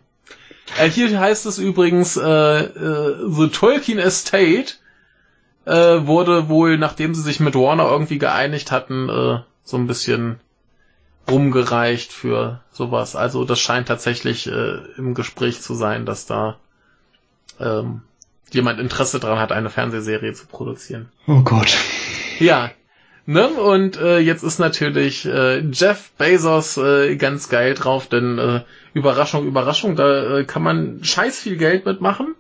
Äh, 0.79 0.91
hier 0.91 1.19
heißt 1.19 1.47
es 1.47 1.59
übrigens, 1.59 2.17
äh, 2.17 2.23
äh, 2.23 3.17
The 3.29 3.49
Tolkien 3.49 3.99
Estate 3.99 4.75
äh, 5.65 6.07
wurde 6.07 6.49
wohl, 6.49 6.79
nachdem 6.79 7.15
sie 7.15 7.23
sich 7.23 7.39
mit 7.39 7.55
Warner 7.55 7.89
irgendwie 7.91 8.19
geeinigt 8.19 8.73
hatten, 8.73 9.09
äh, 9.09 9.39
so 9.63 9.77
ein 9.77 9.87
bisschen 9.87 10.41
rumgereicht 11.31 12.13
für 12.13 12.61
sowas. 12.73 13.15
Also 13.15 13.45
das 13.45 13.61
scheint 13.61 13.87
tatsächlich 13.87 14.49
äh, 14.49 14.79
im 14.97 15.15
Gespräch 15.15 15.61
zu 15.61 15.75
sein, 15.75 16.07
dass 16.07 16.27
da 16.27 16.59
ähm, 17.61 18.03
jemand 18.51 18.81
Interesse 18.81 19.21
dran 19.21 19.39
hat, 19.39 19.53
eine 19.53 19.71
Fernsehserie 19.71 20.33
zu 20.33 20.47
produzieren. 20.47 21.09
Oh 21.27 21.43
Gott. 21.43 21.77
Ja. 22.39 22.71
Ne? 23.27 23.49
Und 23.49 23.97
äh, 23.97 24.19
jetzt 24.19 24.43
ist 24.43 24.59
natürlich 24.59 25.27
äh, 25.27 25.61
Jeff 25.71 26.11
Bezos 26.19 26.77
äh, 26.79 27.17
ganz 27.17 27.49
geil 27.49 27.75
drauf, 27.75 28.09
denn 28.09 28.39
äh, 28.39 28.63
Überraschung, 28.93 29.47
Überraschung, 29.47 29.95
da 29.95 30.39
äh, 30.39 30.45
kann 30.45 30.63
man 30.63 31.05
scheiß 31.05 31.39
viel 31.39 31.57
Geld 31.57 31.87
mitmachen. 31.87 32.35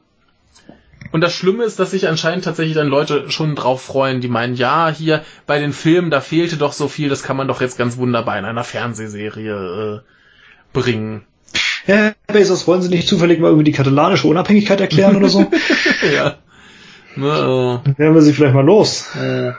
Und 1.12 1.22
das 1.22 1.34
Schlimme 1.34 1.64
ist, 1.64 1.78
dass 1.78 1.90
sich 1.90 2.08
anscheinend 2.08 2.44
tatsächlich 2.44 2.76
dann 2.76 2.88
Leute 2.88 3.30
schon 3.30 3.56
drauf 3.56 3.82
freuen, 3.82 4.20
die 4.20 4.28
meinen, 4.28 4.54
ja, 4.54 4.90
hier 4.90 5.24
bei 5.46 5.58
den 5.58 5.72
Filmen, 5.72 6.10
da 6.10 6.20
fehlte 6.20 6.56
doch 6.56 6.72
so 6.72 6.88
viel, 6.88 7.08
das 7.08 7.22
kann 7.22 7.36
man 7.36 7.48
doch 7.48 7.60
jetzt 7.60 7.78
ganz 7.78 7.96
wunderbar 7.96 8.38
in 8.38 8.44
einer 8.44 8.64
Fernsehserie 8.64 10.02
äh, 10.02 10.72
bringen. 10.72 11.24
Herr 11.96 12.14
Bezos, 12.26 12.66
wollen 12.66 12.82
Sie 12.82 12.88
nicht 12.88 13.08
zufällig 13.08 13.40
mal 13.40 13.48
irgendwie 13.48 13.64
die 13.64 13.72
katalanische 13.72 14.28
Unabhängigkeit 14.28 14.80
erklären 14.80 15.16
oder 15.16 15.28
so? 15.28 15.40
ja. 16.14 16.36
Ne, 17.16 17.80
Dann 17.84 17.98
werden 17.98 18.14
wir 18.14 18.22
sie 18.22 18.32
vielleicht 18.32 18.54
mal 18.54 18.64
los. 18.64 19.14
äh. 19.16 19.52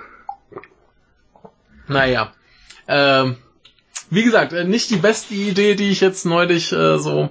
Naja. 1.87 2.31
Ähm, 2.87 3.35
wie 4.09 4.23
gesagt, 4.23 4.53
äh, 4.53 4.63
nicht 4.63 4.89
die 4.89 4.97
beste 4.97 5.33
Idee, 5.33 5.75
die 5.75 5.89
ich 5.89 6.01
jetzt 6.01 6.25
neulich 6.25 6.71
äh, 6.71 6.97
so 6.99 7.29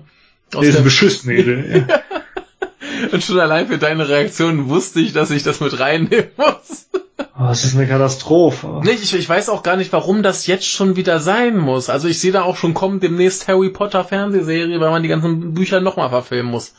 aus 0.55 0.65
eine 0.65 0.73
der 0.73 0.81
beschissene 0.83 1.35
Idee. 1.35 1.85
Ja. 1.89 2.01
Und 3.13 3.25
schon 3.25 3.41
allein 3.41 3.69
für 3.69 3.79
deine 3.79 4.09
Reaktion 4.09 4.69
wusste 4.69 5.01
ich, 5.01 5.13
dass 5.13 5.31
ich 5.31 5.43
das 5.43 5.61
mit 5.61 5.79
reinnehmen 5.81 6.31
muss. 6.37 6.89
Oh, 7.39 7.47
das 7.49 7.65
ist 7.65 7.75
eine 7.77 7.87
Katastrophe. 7.87 8.81
Nee, 8.83 8.91
ich, 8.93 9.15
ich 9.15 9.29
weiß 9.29 9.49
auch 9.49 9.63
gar 9.63 9.77
nicht, 9.77 9.93
warum 9.93 10.23
das 10.23 10.47
jetzt 10.47 10.67
schon 10.67 10.97
wieder 10.97 11.21
sein 11.21 11.57
muss. 11.57 11.89
Also 11.91 12.09
ich 12.09 12.21
sehe 12.21 12.33
da 12.33 12.43
auch 12.43 12.57
schon 12.57 12.75
kommen 12.75 13.01
demnächst 13.01 13.49
Harry 13.49 13.71
Potter 13.71 14.05
Fernsehserie, 14.05 14.81
weil 14.81 14.91
man 14.91 15.03
die 15.03 15.09
ganzen 15.09 15.55
Bücher 15.55 15.81
nochmal 15.81 16.11
verfilmen 16.11 16.51
muss. 16.51 16.75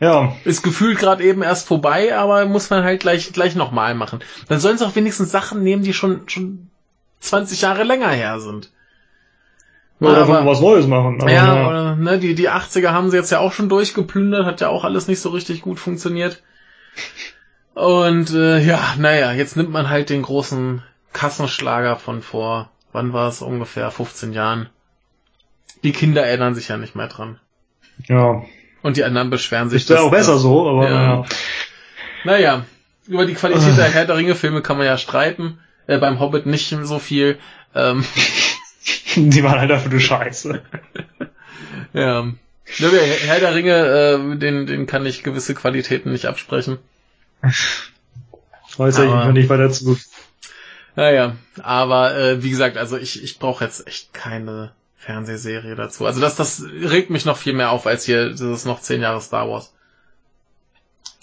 Ja, 0.00 0.34
Ist 0.44 0.62
gefühlt 0.62 0.98
gerade 0.98 1.22
eben 1.24 1.42
erst 1.42 1.66
vorbei, 1.68 2.16
aber 2.16 2.46
muss 2.46 2.70
man 2.70 2.84
halt 2.84 3.00
gleich 3.00 3.32
gleich 3.32 3.54
nochmal 3.54 3.94
machen. 3.94 4.20
Dann 4.48 4.58
sollen 4.58 4.78
sie 4.78 4.86
auch 4.86 4.96
wenigstens 4.96 5.30
Sachen 5.30 5.62
nehmen, 5.62 5.82
die 5.82 5.92
schon 5.92 6.22
schon 6.28 6.70
20 7.20 7.60
Jahre 7.60 7.82
länger 7.84 8.08
her 8.08 8.40
sind. 8.40 8.70
oder 10.00 10.12
Aber- 10.12 10.20
einfach 10.22 10.44
mal 10.44 10.46
was 10.50 10.60
Neues 10.62 10.86
machen. 10.86 11.20
Aber, 11.20 11.30
ja, 11.30 11.54
ja. 11.54 11.68
oder 11.68 11.96
ne, 11.96 12.18
die 12.18 12.34
die 12.34 12.48
80er 12.48 12.92
haben 12.92 13.10
sie 13.10 13.18
jetzt 13.18 13.30
ja 13.30 13.40
auch 13.40 13.52
schon 13.52 13.68
durchgeplündert, 13.68 14.46
hat 14.46 14.62
ja 14.62 14.68
auch 14.68 14.84
alles 14.84 15.06
nicht 15.06 15.20
so 15.20 15.28
richtig 15.28 15.60
gut 15.60 15.78
funktioniert. 15.78 16.42
Und 17.80 18.30
äh, 18.34 18.58
ja, 18.60 18.94
naja, 18.98 19.32
jetzt 19.32 19.56
nimmt 19.56 19.70
man 19.70 19.88
halt 19.88 20.10
den 20.10 20.20
großen 20.22 20.82
Kassenschlager 21.14 21.96
von 21.96 22.20
vor, 22.20 22.70
wann 22.92 23.12
war 23.14 23.28
es 23.28 23.40
ungefähr 23.40 23.90
15 23.90 24.32
Jahren. 24.34 24.68
Die 25.82 25.92
Kinder 25.92 26.26
erinnern 26.26 26.54
sich 26.54 26.68
ja 26.68 26.76
nicht 26.76 26.94
mehr 26.94 27.08
dran. 27.08 27.38
ja. 28.08 28.42
Und 28.82 28.96
die 28.96 29.04
anderen 29.04 29.28
beschweren 29.28 29.68
sich. 29.68 29.82
Ist 29.82 29.90
ja 29.90 30.00
auch 30.00 30.10
besser 30.10 30.32
dass- 30.32 30.42
so, 30.42 30.66
aber 30.68 30.88
Ja. 30.88 30.94
naja. 30.96 31.24
Naja, 32.24 32.64
über 33.06 33.26
die 33.26 33.34
Qualität 33.34 33.76
der 33.76 33.90
Herr 33.90 34.06
der 34.06 34.16
Ringe 34.16 34.34
Filme 34.34 34.62
kann 34.62 34.78
man 34.78 34.86
ja 34.86 34.96
streiten. 34.96 35.58
Äh, 35.86 35.98
beim 35.98 36.18
Hobbit 36.18 36.46
nicht 36.46 36.74
so 36.82 36.98
viel. 36.98 37.38
Ähm, 37.74 38.04
Die 39.16 39.42
waren 39.44 39.58
halt 39.58 39.70
dafür 39.70 39.90
eine 39.90 40.00
Scheiße. 40.00 40.62
ja. 41.92 42.26
Ja, 42.78 42.88
Herr 43.26 43.40
der 43.40 43.54
Ringe, 43.54 43.74
äh, 44.34 44.36
den, 44.38 44.66
den 44.66 44.86
kann 44.86 45.04
ich 45.04 45.22
gewisse 45.22 45.54
Qualitäten 45.54 46.12
nicht 46.12 46.26
absprechen. 46.26 46.78
Weiß 47.42 48.98
ich 48.98 49.08
Aber- 49.08 49.26
noch 49.26 49.32
nicht 49.32 49.48
weiter 49.48 49.70
zu. 49.70 49.98
Naja, 50.96 51.36
aber 51.62 52.16
äh, 52.16 52.42
wie 52.42 52.50
gesagt, 52.50 52.76
also 52.76 52.96
ich, 52.96 53.22
ich 53.22 53.38
brauche 53.38 53.64
jetzt 53.64 53.86
echt 53.86 54.12
keine 54.12 54.72
Fernsehserie 54.96 55.76
dazu. 55.76 56.04
Also 56.04 56.20
das, 56.20 56.34
das 56.36 56.62
regt 56.62 57.10
mich 57.10 57.24
noch 57.24 57.36
viel 57.36 57.52
mehr 57.52 57.70
auf 57.70 57.86
als 57.86 58.04
hier 58.04 58.30
dieses 58.30 58.64
noch 58.64 58.80
zehn 58.80 59.00
Jahre 59.00 59.20
Star 59.20 59.48
Wars. 59.48 59.72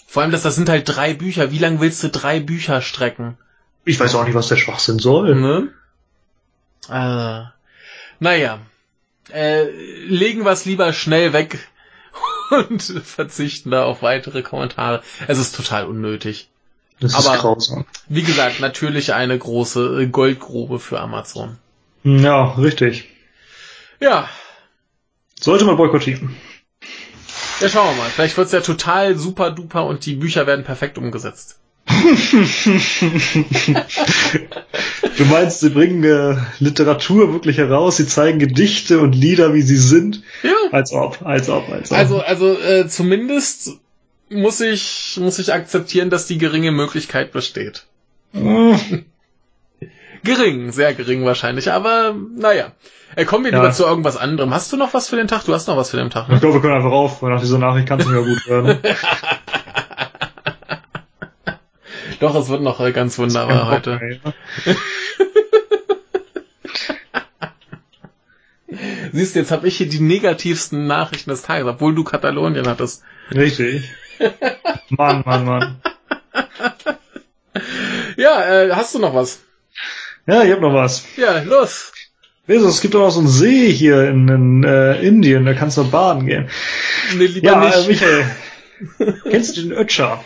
Vor 0.06 0.22
allem, 0.22 0.32
dass 0.32 0.42
das 0.42 0.56
sind 0.56 0.68
halt 0.70 0.88
drei 0.88 1.12
Bücher. 1.12 1.52
Wie 1.52 1.58
lang 1.58 1.80
willst 1.80 2.02
du 2.02 2.08
drei 2.08 2.40
Bücher 2.40 2.80
strecken? 2.80 3.36
Ich 3.84 4.00
weiß 4.00 4.14
auch 4.14 4.24
nicht, 4.24 4.34
was 4.34 4.48
der 4.48 4.56
Schwachsinn 4.56 4.98
soll. 4.98 5.34
Ne? 5.34 5.68
Äh, 6.88 7.44
naja. 8.18 8.60
Äh, 9.30 9.64
legen 10.06 10.44
wir 10.44 10.52
es 10.52 10.64
lieber 10.64 10.92
schnell 10.94 11.34
weg 11.34 11.58
und 12.50 12.82
verzichten 13.04 13.70
da 13.70 13.84
auf 13.84 14.02
weitere 14.02 14.42
Kommentare. 14.42 15.02
Es 15.26 15.38
ist 15.38 15.54
total 15.56 15.86
unnötig. 15.86 16.48
Das 17.00 17.14
Aber- 17.14 17.34
ist 17.36 17.40
grausam. 17.42 17.86
Wie 18.08 18.22
gesagt, 18.22 18.60
natürlich 18.60 19.14
eine 19.14 19.38
große 19.38 20.02
äh, 20.02 20.06
Goldgrube 20.06 20.78
für 20.80 21.00
Amazon. 21.00 21.58
Ja, 22.04 22.52
richtig. 22.54 23.08
Ja, 24.00 24.28
Sollte 25.40 25.64
man 25.64 25.76
boykottieren. 25.76 26.34
ja, 27.60 27.68
schauen 27.68 27.94
wir 27.96 28.02
mal. 28.02 28.10
Vielleicht 28.10 28.36
wird's 28.36 28.50
ja 28.52 28.60
total 28.60 29.16
super 29.16 29.50
duper 29.52 29.84
und 29.86 30.04
die 30.06 30.16
Bücher 30.16 30.46
werden 30.48 30.64
perfekt 30.64 30.98
umgesetzt. 30.98 31.60
Du 35.16 35.24
meinst, 35.24 35.60
sie 35.60 35.70
bringen 35.70 36.04
äh, 36.04 36.36
Literatur 36.58 37.32
wirklich 37.32 37.58
heraus, 37.58 37.96
sie 37.96 38.06
zeigen 38.06 38.38
Gedichte 38.38 39.00
und 39.00 39.14
Lieder, 39.14 39.54
wie 39.54 39.62
sie 39.62 39.76
sind? 39.76 40.22
Ja. 40.42 40.52
Als 40.72 40.92
ob, 40.92 41.22
als 41.24 41.48
ob, 41.48 41.68
als 41.70 41.90
ob. 41.90 41.98
Also, 41.98 42.20
also 42.20 42.58
äh, 42.58 42.86
zumindest 42.88 43.72
muss 44.30 44.60
ich, 44.60 45.18
muss 45.20 45.38
ich 45.38 45.52
akzeptieren, 45.52 46.10
dass 46.10 46.26
die 46.26 46.38
geringe 46.38 46.72
Möglichkeit 46.72 47.32
besteht. 47.32 47.86
Hm, 48.32 49.04
Gering, 50.24 50.72
sehr 50.72 50.94
gering 50.94 51.24
wahrscheinlich, 51.24 51.70
aber 51.72 52.14
naja. 52.36 52.72
Äh, 53.16 53.24
kommen 53.24 53.44
wir 53.44 53.52
Ja. 53.52 53.58
lieber 53.58 53.72
zu 53.72 53.84
irgendwas 53.84 54.16
anderem. 54.16 54.52
Hast 54.52 54.70
du 54.72 54.76
noch 54.76 54.92
was 54.92 55.08
für 55.08 55.16
den 55.16 55.28
Tag? 55.28 55.44
Du 55.44 55.54
hast 55.54 55.66
noch 55.68 55.76
was 55.76 55.90
für 55.90 55.96
den 55.96 56.10
Tag, 56.10 56.24
ich 56.26 56.34
ne? 56.34 56.40
glaube, 56.40 56.54
wir 56.56 56.60
können 56.60 56.74
einfach 56.74 56.90
auf, 56.90 57.22
weil 57.22 57.30
nach 57.32 57.40
dieser 57.40 57.58
Nachricht 57.58 57.88
kann 57.88 58.00
es 58.00 58.06
mehr 58.06 58.22
gut 58.22 58.46
werden. 58.46 58.78
Doch, 62.20 62.34
es 62.34 62.48
wird 62.48 62.62
noch 62.62 62.80
äh, 62.80 62.92
ganz 62.92 63.18
wunderbar 63.18 63.68
heute. 63.70 64.20
Siehst 69.12 69.34
du, 69.34 69.38
jetzt 69.40 69.50
habe 69.50 69.66
ich 69.66 69.76
hier 69.78 69.88
die 69.88 70.00
negativsten 70.00 70.86
Nachrichten 70.86 71.30
des 71.30 71.42
Tages, 71.42 71.66
obwohl 71.66 71.94
du 71.94 72.04
Katalonien 72.04 72.68
hattest. 72.68 73.02
Richtig. 73.34 73.90
Mann, 74.90 75.22
Mann, 75.24 75.44
Mann. 75.44 75.80
Ja, 78.16 78.42
äh, 78.62 78.70
hast 78.72 78.94
du 78.94 78.98
noch 78.98 79.14
was? 79.14 79.40
Ja, 80.26 80.42
ich 80.44 80.50
hab 80.52 80.60
noch 80.60 80.74
was. 80.74 81.04
Ja, 81.16 81.40
los. 81.42 81.92
Jesus, 82.48 82.74
es 82.76 82.80
gibt 82.80 82.94
doch 82.94 83.00
noch 83.00 83.10
so 83.10 83.20
einen 83.20 83.28
See 83.28 83.70
hier 83.72 84.08
in, 84.08 84.28
in 84.28 84.64
äh, 84.64 85.00
Indien, 85.00 85.44
da 85.44 85.54
kannst 85.54 85.76
du 85.76 85.88
baden 85.88 86.26
gehen. 86.26 86.48
Nee, 87.16 87.26
lieber 87.26 87.46
Ja, 87.52 87.60
nicht. 87.64 88.02
äh, 88.02 88.24
Michael. 88.98 89.20
kennst 89.30 89.56
du 89.56 89.62
den 89.62 89.72
Ötscher? 89.72 90.24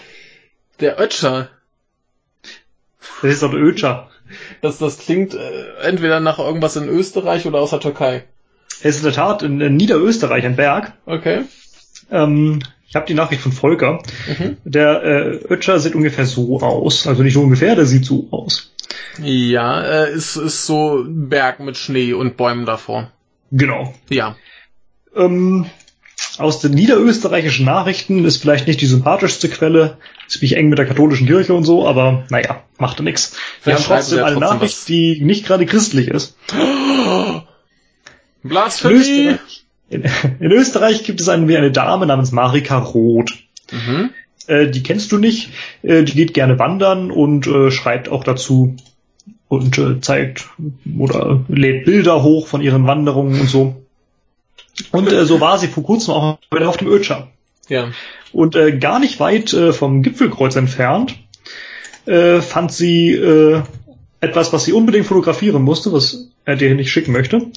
Der 0.80 0.98
Ötscher. 1.00 1.48
Das 3.22 3.32
ist 3.32 3.42
doch 3.42 3.50
der 3.50 3.60
Ötscher. 3.60 4.10
Das, 4.60 4.78
das 4.78 4.98
klingt 4.98 5.34
äh, 5.34 5.74
entweder 5.82 6.20
nach 6.20 6.38
irgendwas 6.38 6.76
in 6.76 6.88
Österreich 6.88 7.46
oder 7.46 7.60
aus 7.60 7.70
der 7.70 7.80
Türkei. 7.80 8.24
Es 8.82 8.96
ist 8.96 8.98
in 8.98 9.04
der 9.04 9.12
Tat 9.12 9.42
in, 9.42 9.60
in 9.60 9.76
Niederösterreich 9.76 10.44
ein 10.44 10.56
Berg. 10.56 10.92
Okay. 11.06 11.42
Ähm, 12.10 12.60
ich 12.88 12.96
habe 12.96 13.06
die 13.06 13.14
Nachricht 13.14 13.42
von 13.42 13.52
Volker. 13.52 14.02
Mhm. 14.26 14.56
Der 14.64 15.02
äh, 15.02 15.36
Ötscher 15.48 15.78
sieht 15.78 15.94
ungefähr 15.94 16.26
so 16.26 16.60
aus. 16.60 17.06
Also 17.06 17.22
nicht 17.22 17.36
ungefähr, 17.36 17.74
der 17.74 17.86
sieht 17.86 18.04
so 18.04 18.28
aus. 18.30 18.72
Ja, 19.22 19.82
äh, 19.82 20.12
ist, 20.12 20.36
ist 20.36 20.66
so 20.66 20.98
ein 21.02 21.28
Berg 21.28 21.60
mit 21.60 21.76
Schnee 21.76 22.12
und 22.12 22.36
Bäumen 22.36 22.66
davor. 22.66 23.10
Genau. 23.50 23.94
Ja. 24.08 24.36
Ähm, 25.14 25.66
aus 26.38 26.60
den 26.60 26.72
niederösterreichischen 26.72 27.66
Nachrichten 27.66 28.24
ist 28.24 28.38
vielleicht 28.38 28.66
nicht 28.66 28.80
die 28.80 28.86
sympathischste 28.86 29.48
Quelle. 29.48 29.98
Ziemlich 30.28 30.56
eng 30.56 30.68
mit 30.68 30.78
der 30.78 30.86
katholischen 30.86 31.26
Kirche 31.26 31.52
und 31.54 31.64
so, 31.64 31.86
aber 31.86 32.24
naja, 32.30 32.62
macht 32.78 32.98
ja 32.98 33.04
nichts. 33.04 33.36
Wir 33.64 33.74
haben 33.74 33.82
trotzdem 33.82 34.18
wir 34.18 34.26
eine 34.26 34.36
trotzdem 34.36 34.58
Nachricht, 34.58 34.78
was. 34.78 34.84
die 34.86 35.20
nicht 35.22 35.46
gerade 35.46 35.66
christlich 35.66 36.08
ist. 36.08 36.36
In 38.42 38.48
Blasphemie! 38.48 38.94
Österreich, 38.96 39.64
in, 39.88 40.04
in 40.40 40.52
Österreich 40.52 41.04
gibt 41.04 41.20
es 41.20 41.28
eine, 41.28 41.56
eine 41.56 41.70
Dame 41.70 42.06
namens 42.06 42.32
Marika 42.32 42.78
Roth. 42.78 43.32
Mhm. 43.70 44.10
Äh, 44.46 44.68
die 44.68 44.82
kennst 44.82 45.12
du 45.12 45.18
nicht. 45.18 45.50
Äh, 45.82 46.02
die 46.02 46.14
geht 46.14 46.34
gerne 46.34 46.58
wandern 46.58 47.10
und 47.10 47.46
äh, 47.46 47.70
schreibt 47.70 48.08
auch 48.08 48.24
dazu 48.24 48.76
und 49.48 49.78
äh, 49.78 50.00
zeigt 50.00 50.48
oder 50.98 51.44
lädt 51.48 51.84
Bilder 51.84 52.22
hoch 52.22 52.46
von 52.46 52.62
ihren 52.62 52.86
Wanderungen 52.86 53.38
und 53.38 53.48
so. 53.48 53.81
Und 54.90 55.12
äh, 55.12 55.24
so 55.24 55.40
war 55.40 55.58
sie 55.58 55.68
vor 55.68 55.84
kurzem 55.84 56.14
auch 56.14 56.38
wieder 56.50 56.68
auf 56.68 56.76
dem 56.76 56.88
Ötscher. 56.88 57.28
Ja. 57.68 57.90
Und 58.32 58.56
äh, 58.56 58.76
gar 58.78 58.98
nicht 58.98 59.20
weit 59.20 59.52
äh, 59.52 59.72
vom 59.72 60.02
Gipfelkreuz 60.02 60.56
entfernt 60.56 61.16
äh, 62.06 62.40
fand 62.40 62.72
sie 62.72 63.12
äh, 63.12 63.62
etwas, 64.20 64.52
was 64.52 64.64
sie 64.64 64.72
unbedingt 64.72 65.06
fotografieren 65.06 65.62
musste, 65.62 65.92
was 65.92 66.28
er 66.44 66.56
dir 66.56 66.74
nicht 66.74 66.90
schicken 66.90 67.12
möchte. 67.12 67.50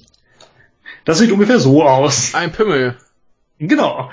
Das 1.05 1.19
sieht 1.19 1.31
ungefähr 1.31 1.59
so 1.59 1.83
aus. 1.83 2.33
Ein 2.33 2.51
Pimmel. 2.51 2.97
Genau. 3.59 4.09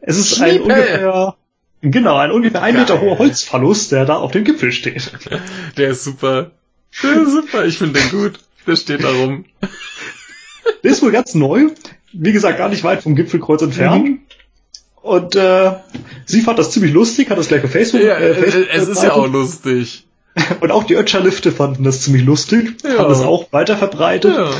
Es 0.00 0.16
ist 0.16 0.40
ein 0.40 0.50
Schniepel. 0.50 0.72
ungefähr, 0.72 1.36
genau, 1.82 2.16
ein 2.16 2.32
ungefähr 2.32 2.62
ein. 2.62 2.74
Meter 2.74 3.00
hoher 3.00 3.18
Holzphallus, 3.18 3.88
der 3.88 4.04
da 4.04 4.16
auf 4.16 4.32
dem 4.32 4.44
Gipfel 4.44 4.72
steht. 4.72 5.12
Der 5.76 5.90
ist 5.90 6.04
super. 6.04 6.50
Der 7.02 7.22
ist 7.22 7.32
super. 7.32 7.64
Ich 7.66 7.78
finde 7.78 8.00
den 8.00 8.10
gut. 8.10 8.40
Der 8.66 8.76
steht 8.76 9.04
da 9.04 9.10
rum. 9.10 9.44
Der 10.82 10.90
ist 10.90 11.02
wohl 11.02 11.12
ganz 11.12 11.34
neu. 11.34 11.68
Wie 12.12 12.32
gesagt, 12.32 12.58
gar 12.58 12.68
nicht 12.68 12.84
weit 12.84 13.02
vom 13.02 13.14
Gipfelkreuz 13.14 13.62
entfernt. 13.62 14.04
Mhm. 14.04 14.20
Und 15.02 15.34
äh, 15.34 15.72
sie 16.26 16.42
fand 16.42 16.58
das 16.58 16.70
ziemlich 16.70 16.92
lustig, 16.92 17.28
hat 17.30 17.38
das 17.38 17.48
gleich 17.48 17.64
auf 17.64 17.70
Facebook. 17.70 18.02
Ja, 18.02 18.18
äh, 18.18 18.34
Facebook 18.34 18.68
es 18.72 18.88
ist 18.88 19.02
ja 19.02 19.12
auch 19.12 19.26
lustig. 19.26 20.06
Und 20.60 20.70
auch 20.70 20.84
die 20.84 20.94
Ötscher-Lifte 20.94 21.52
fanden 21.52 21.84
das 21.84 22.02
ziemlich 22.02 22.24
lustig, 22.24 22.76
Ja. 22.84 22.98
haben 22.98 23.08
das 23.08 23.20
auch 23.20 23.52
weiter 23.52 23.76
verbreitet. 23.76 24.34
Ja. 24.34 24.50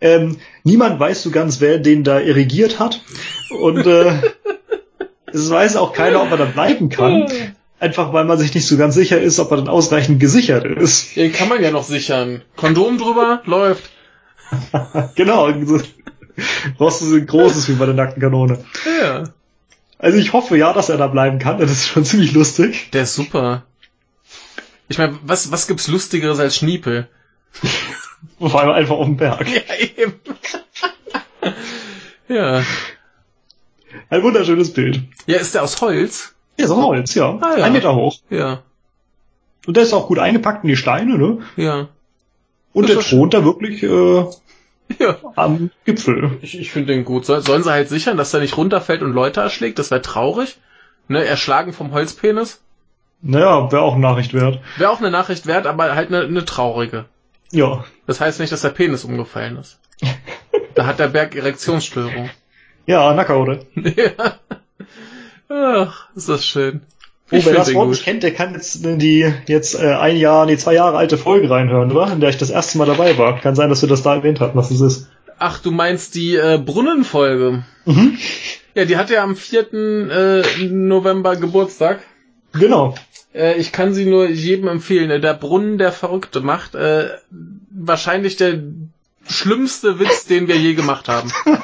Ähm, 0.00 0.36
niemand 0.62 1.00
weiß 1.00 1.22
so 1.22 1.30
ganz, 1.30 1.60
wer 1.60 1.78
den 1.78 2.04
da 2.04 2.20
irrigiert 2.20 2.78
hat. 2.78 3.02
Und 3.50 3.86
äh, 3.86 4.12
es 5.32 5.50
weiß 5.50 5.76
auch 5.76 5.92
keiner, 5.92 6.22
ob 6.22 6.30
er 6.30 6.36
da 6.36 6.44
bleiben 6.44 6.88
kann. 6.88 7.26
Einfach 7.80 8.12
weil 8.12 8.24
man 8.24 8.38
sich 8.38 8.54
nicht 8.54 8.66
so 8.66 8.76
ganz 8.76 8.94
sicher 8.94 9.20
ist, 9.20 9.38
ob 9.38 9.50
er 9.52 9.56
dann 9.56 9.68
ausreichend 9.68 10.20
gesichert 10.20 10.64
ist. 10.64 11.16
Den 11.16 11.32
kann 11.32 11.48
man 11.48 11.62
ja 11.62 11.70
noch 11.70 11.84
sichern. 11.84 12.42
Kondom 12.56 12.98
drüber, 12.98 13.42
läuft. 13.44 13.90
genau. 15.14 15.48
So 16.78 17.14
ein 17.14 17.26
großes 17.26 17.68
wie 17.68 17.74
bei 17.74 17.86
der 17.86 17.94
nackten 17.94 18.22
Kanone. 18.22 18.64
Ja. 19.00 19.24
Also 19.98 20.18
ich 20.18 20.32
hoffe 20.32 20.56
ja, 20.56 20.72
dass 20.72 20.88
er 20.88 20.96
da 20.96 21.08
bleiben 21.08 21.38
kann. 21.38 21.58
Das 21.58 21.70
ist 21.70 21.88
schon 21.88 22.04
ziemlich 22.04 22.32
lustig. 22.32 22.90
Der 22.92 23.02
ist 23.02 23.14
super. 23.14 23.64
Ich 24.88 24.98
meine, 24.98 25.18
was, 25.22 25.50
was 25.50 25.66
gibt's 25.66 25.88
Lustigeres 25.88 26.38
als 26.38 26.56
Schniepel? 26.56 27.08
Vor 28.38 28.60
allem 28.60 28.70
einfach 28.70 28.96
auf 28.96 29.06
dem 29.06 29.16
Berg. 29.16 29.46
Ja, 29.48 29.74
eben. 29.78 30.14
ja. 32.28 32.62
Ein 34.10 34.22
wunderschönes 34.22 34.72
Bild. 34.72 35.02
Ja, 35.26 35.38
ist 35.38 35.54
der 35.54 35.62
aus 35.62 35.80
Holz? 35.80 36.34
Ja, 36.56 36.64
ist 36.64 36.70
auch 36.70 36.82
Holz, 36.82 37.14
ja. 37.14 37.38
Ah, 37.40 37.58
ja. 37.58 37.64
Ein 37.64 37.72
Meter 37.72 37.94
hoch. 37.94 38.18
Ja. 38.30 38.62
Und 39.66 39.76
der 39.76 39.84
ist 39.84 39.92
auch 39.92 40.06
gut 40.06 40.18
eingepackt 40.18 40.64
in 40.64 40.68
die 40.70 40.76
Steine, 40.76 41.18
ne? 41.18 41.38
Ja. 41.56 41.88
Und 42.72 42.88
Das 42.88 42.96
der 42.96 43.04
thront 43.04 43.34
da 43.34 43.44
wirklich 43.44 43.82
äh, 43.82 44.24
Ja. 44.98 45.16
am 45.36 45.70
Gipfel. 45.84 46.38
Ich, 46.40 46.58
ich 46.58 46.70
finde 46.70 46.94
den 46.94 47.04
gut. 47.04 47.26
Soll, 47.26 47.42
sollen 47.42 47.62
sie 47.62 47.70
halt 47.70 47.88
sichern, 47.88 48.16
dass 48.16 48.32
er 48.32 48.40
nicht 48.40 48.56
runterfällt 48.56 49.02
und 49.02 49.12
Leute 49.12 49.40
erschlägt? 49.40 49.78
Das 49.78 49.90
wäre 49.90 50.02
traurig. 50.02 50.56
Ne, 51.08 51.24
erschlagen 51.24 51.72
vom 51.72 51.92
Holzpenis. 51.92 52.60
Naja, 53.20 53.70
wäre 53.72 53.82
auch 53.82 53.94
eine 53.94 54.02
Nachricht 54.02 54.34
wert. 54.34 54.60
Wäre 54.76 54.90
auch 54.90 54.98
eine 55.00 55.10
Nachricht 55.10 55.46
wert, 55.46 55.66
aber 55.66 55.94
halt 55.94 56.08
eine, 56.08 56.22
eine 56.22 56.44
traurige. 56.44 57.06
Ja. 57.50 57.84
Das 58.06 58.20
heißt 58.20 58.40
nicht, 58.40 58.52
dass 58.52 58.62
der 58.62 58.70
Penis 58.70 59.04
umgefallen 59.04 59.56
ist. 59.58 59.78
Da 60.74 60.86
hat 60.86 61.00
der 61.00 61.08
Berg 61.08 61.34
Erektionsstörung. 61.34 62.30
Ja, 62.86 63.12
Nacker, 63.12 63.40
oder? 63.40 63.58
ja. 63.74 64.38
Ach, 65.48 66.08
ist 66.14 66.28
das 66.28 66.46
schön. 66.46 66.82
Oh, 67.30 67.36
wer 67.44 67.54
das 67.54 67.74
Wort 67.74 67.90
nicht 67.90 68.04
kennt, 68.04 68.22
der 68.22 68.32
kann 68.32 68.54
jetzt 68.54 68.84
in 68.84 68.98
die 68.98 69.30
jetzt 69.46 69.74
äh, 69.74 69.94
ein 69.94 70.16
Jahr, 70.16 70.46
nee, 70.46 70.56
zwei 70.56 70.74
Jahre 70.74 70.96
alte 70.96 71.18
Folge 71.18 71.50
reinhören, 71.50 71.92
oder? 71.92 72.10
In 72.10 72.20
der 72.20 72.30
ich 72.30 72.38
das 72.38 72.48
erste 72.50 72.78
Mal 72.78 72.86
dabei 72.86 73.18
war. 73.18 73.38
Kann 73.40 73.54
sein, 73.54 73.68
dass 73.68 73.82
wir 73.82 73.88
das 73.88 74.02
da 74.02 74.14
erwähnt 74.14 74.40
hatten, 74.40 74.56
was 74.56 74.70
es 74.70 74.80
ist. 74.80 75.08
Ach, 75.38 75.60
du 75.60 75.70
meinst 75.70 76.14
die 76.14 76.36
äh, 76.36 76.58
Brunnenfolge? 76.58 77.64
Mhm. 77.84 78.18
Ja, 78.74 78.84
die 78.86 78.96
hat 78.96 79.10
ja 79.10 79.22
am 79.22 79.36
4. 79.36 79.72
Äh, 79.74 80.42
November 80.70 81.36
Geburtstag. 81.36 82.00
Genau. 82.54 82.94
Äh, 83.34 83.58
ich 83.58 83.72
kann 83.72 83.92
sie 83.92 84.06
nur 84.06 84.28
jedem 84.28 84.68
empfehlen. 84.68 85.10
Äh, 85.10 85.20
Der 85.20 85.34
Brunnen, 85.34 85.76
der 85.78 85.92
Verrückte 85.92 86.40
macht. 86.40 86.74
Äh, 86.74 87.10
wahrscheinlich 87.70 88.36
der 88.36 88.58
schlimmste 89.28 89.98
Witz, 90.00 90.24
den 90.24 90.48
wir 90.48 90.56
je 90.56 90.74
gemacht 90.74 91.08
haben. 91.08 91.30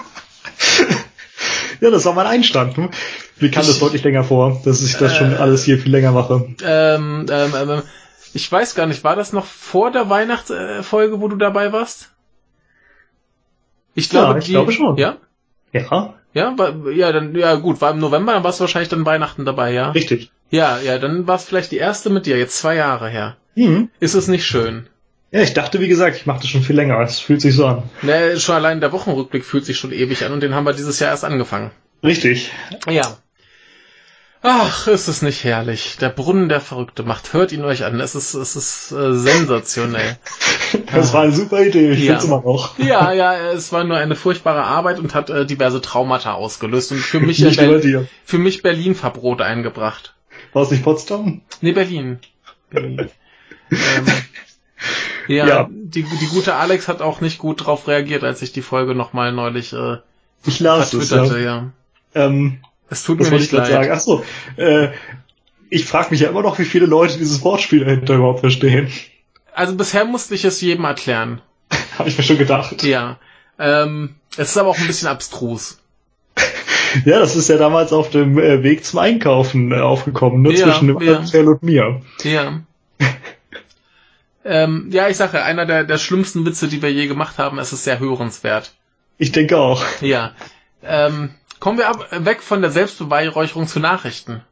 Ja, 1.80 1.90
das 1.90 2.04
war 2.04 2.14
mein 2.14 2.26
Einstand. 2.26 2.76
Hm? 2.76 2.90
Mir 3.40 3.50
kam 3.50 3.62
das 3.66 3.74
Ich- 3.76 3.80
deutlich 3.80 4.02
länger 4.04 4.24
vor, 4.24 4.60
dass 4.64 4.82
ich 4.82 4.96
das 4.96 5.16
schon 5.16 5.32
Äh, 5.32 5.36
alles 5.36 5.64
hier 5.64 5.78
viel 5.78 5.90
länger 5.92 6.12
mache. 6.12 6.54
Ähm, 6.64 7.26
ähm, 7.30 7.52
ähm, 7.56 7.82
ich 8.32 8.50
weiß 8.50 8.74
gar 8.74 8.86
nicht, 8.86 9.02
war 9.04 9.16
das 9.16 9.32
noch 9.32 9.44
vor 9.44 9.90
der 9.90 10.08
Weihnachtsfolge, 10.10 11.20
wo 11.20 11.28
du 11.28 11.36
dabei 11.36 11.72
warst? 11.72 12.10
Ich 13.94 14.12
Ja, 14.12 14.24
glaube, 14.24 14.38
ich 14.40 14.44
die, 14.46 14.52
glaube 14.52 14.72
schon. 14.72 14.96
Ja? 14.96 15.16
Ja, 15.72 16.14
Ja, 16.32 16.58
war, 16.58 16.90
ja, 16.90 17.12
dann, 17.12 17.34
ja, 17.36 17.54
gut, 17.56 17.80
war 17.80 17.92
im 17.92 17.98
November, 18.00 18.32
dann 18.32 18.44
warst 18.44 18.58
du 18.60 18.62
wahrscheinlich 18.62 18.88
dann 18.88 19.06
Weihnachten 19.06 19.44
dabei, 19.44 19.72
ja? 19.72 19.90
richtig. 19.90 20.30
Ja, 20.50 20.78
ja, 20.80 20.98
dann 20.98 21.26
war 21.26 21.36
es 21.36 21.44
vielleicht 21.44 21.72
die 21.72 21.76
erste 21.78 22.10
mit 22.10 22.26
dir, 22.26 22.38
jetzt 22.38 22.58
zwei 22.58 22.74
Jahre 22.76 23.08
her. 23.08 23.36
Mhm. 23.56 23.88
Ist 24.00 24.14
es 24.14 24.28
nicht 24.28 24.44
schön? 24.46 24.86
Ja, 25.32 25.40
ich 25.40 25.52
dachte, 25.54 25.80
wie 25.80 25.88
gesagt, 25.88 26.16
ich 26.16 26.26
mache 26.26 26.40
das 26.40 26.48
schon 26.48 26.62
viel 26.62 26.76
länger. 26.76 27.00
Es 27.00 27.18
fühlt 27.18 27.40
sich 27.40 27.54
so 27.56 27.66
an. 27.66 27.82
Ne, 28.02 28.38
schon 28.38 28.54
allein 28.54 28.80
der 28.80 28.92
Wochenrückblick 28.92 29.44
fühlt 29.44 29.64
sich 29.64 29.78
schon 29.78 29.90
ewig 29.92 30.24
an 30.24 30.32
und 30.32 30.42
den 30.42 30.54
haben 30.54 30.64
wir 30.64 30.72
dieses 30.72 31.00
Jahr 31.00 31.10
erst 31.10 31.24
angefangen. 31.24 31.72
Richtig. 32.04 32.52
Ja. 32.88 33.16
Ach, 34.46 34.88
ist 34.88 35.08
es 35.08 35.22
nicht 35.22 35.42
herrlich. 35.42 35.96
Der 36.02 36.10
Brunnen 36.10 36.50
der 36.50 36.60
Verrückte 36.60 37.02
macht. 37.02 37.32
Hört 37.32 37.50
ihn 37.50 37.64
euch 37.64 37.84
an. 37.86 37.98
Es 37.98 38.14
ist, 38.14 38.34
es 38.34 38.56
ist 38.56 38.92
äh, 38.92 39.14
sensationell. 39.14 40.18
Das 40.92 41.14
war 41.14 41.22
eine 41.22 41.32
super 41.32 41.62
Idee. 41.62 41.92
Ich 41.92 42.00
Ja. 42.00 42.12
find's 42.12 42.26
immer 42.26 42.42
noch. 42.42 42.78
Ja, 42.78 43.10
ja, 43.12 43.34
es 43.52 43.72
war 43.72 43.84
nur 43.84 43.96
eine 43.96 44.14
furchtbare 44.16 44.64
Arbeit 44.64 44.98
und 44.98 45.14
hat 45.14 45.30
äh, 45.30 45.46
diverse 45.46 45.80
Traumata 45.80 46.34
ausgelöst 46.34 46.92
und 46.92 46.98
für 46.98 47.20
mich, 47.20 47.38
Nicht 47.42 47.58
über 47.58 47.72
Ber 47.72 47.78
dir. 47.80 48.06
für 48.26 48.36
mich 48.36 48.60
Berlin 48.60 48.94
Verbrot 48.94 49.40
eingebracht. 49.40 50.14
War 50.52 50.62
es 50.64 50.70
nicht 50.70 50.84
Potsdam? 50.84 51.40
Nee, 51.62 51.72
Berlin. 51.72 52.18
Berlin. 52.68 53.08
ähm, 53.70 53.78
ja, 55.26 55.46
Ja. 55.46 55.68
Die, 55.70 56.02
die 56.02 56.26
gute 56.26 56.54
Alex 56.56 56.86
hat 56.86 57.00
auch 57.00 57.22
nicht 57.22 57.38
gut 57.38 57.64
drauf 57.64 57.88
reagiert, 57.88 58.22
als 58.24 58.42
ich 58.42 58.52
die 58.52 58.60
Folge 58.62 58.94
nochmal 58.94 59.32
neulich 59.32 59.72
äh, 59.72 59.96
Ich 60.44 60.60
las 60.60 60.92
es, 60.92 61.08
ja. 61.08 61.24
ja. 61.38 61.70
Ähm, 62.14 62.58
Es 62.90 63.02
tut 63.02 63.20
was 63.20 63.30
mir 63.30 63.38
nicht 63.38 63.52
leid. 63.52 63.68
sagen? 63.68 63.90
Ach 63.92 64.00
so, 64.00 64.24
äh, 64.56 64.88
ich 65.70 65.84
frage 65.86 66.10
mich 66.10 66.20
ja 66.20 66.28
immer 66.28 66.42
noch, 66.42 66.58
wie 66.58 66.64
viele 66.64 66.86
Leute 66.86 67.18
dieses 67.18 67.42
Wortspiel 67.42 67.84
dahinter 67.84 68.14
überhaupt 68.14 68.40
verstehen. 68.40 68.90
Also 69.52 69.74
bisher 69.74 70.04
musste 70.04 70.34
ich 70.34 70.44
es 70.44 70.60
jedem 70.60 70.84
erklären. 70.84 71.40
Habe 71.98 72.08
ich 72.08 72.16
mir 72.18 72.24
schon 72.24 72.38
gedacht. 72.38 72.82
Ja. 72.82 73.18
Ähm, 73.58 74.14
es 74.36 74.50
ist 74.50 74.56
aber 74.56 74.70
auch 74.70 74.78
ein 74.78 74.86
bisschen 74.86 75.08
abstrus. 75.08 75.78
Ja, 77.04 77.18
das 77.18 77.34
ist 77.34 77.48
ja 77.48 77.56
damals 77.56 77.92
auf 77.92 78.10
dem 78.10 78.38
äh, 78.38 78.62
Weg 78.62 78.84
zum 78.84 79.00
Einkaufen 79.00 79.72
äh, 79.72 79.80
aufgekommen, 79.80 80.42
ne? 80.42 80.52
Ja, 80.52 80.66
zwischen 80.66 80.86
dem 80.86 81.00
ja. 81.00 81.18
Und 81.40 81.62
mir. 81.64 82.02
Ja. 82.22 82.60
ähm, 84.44 84.90
ja, 84.92 85.08
ich 85.08 85.16
sage, 85.16 85.42
einer 85.42 85.66
der, 85.66 85.82
der 85.82 85.98
schlimmsten 85.98 86.46
Witze, 86.46 86.68
die 86.68 86.82
wir 86.82 86.92
je 86.92 87.08
gemacht 87.08 87.36
haben, 87.36 87.58
es 87.58 87.72
ist 87.72 87.82
sehr 87.82 87.98
hörenswert. 87.98 88.74
Ich 89.18 89.32
denke 89.32 89.58
auch. 89.58 89.82
Ja. 90.02 90.34
Ähm, 90.84 91.30
kommen 91.64 91.78
wir 91.78 91.88
ab, 91.88 92.08
weg 92.10 92.42
von 92.42 92.60
der 92.60 92.70
Selbstbeweihräucherung 92.70 93.66
zu 93.66 93.80
Nachrichten. 93.80 94.42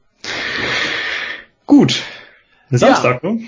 Gut. 1.66 2.04
Samstag, 2.70 3.22
ne? 3.22 3.40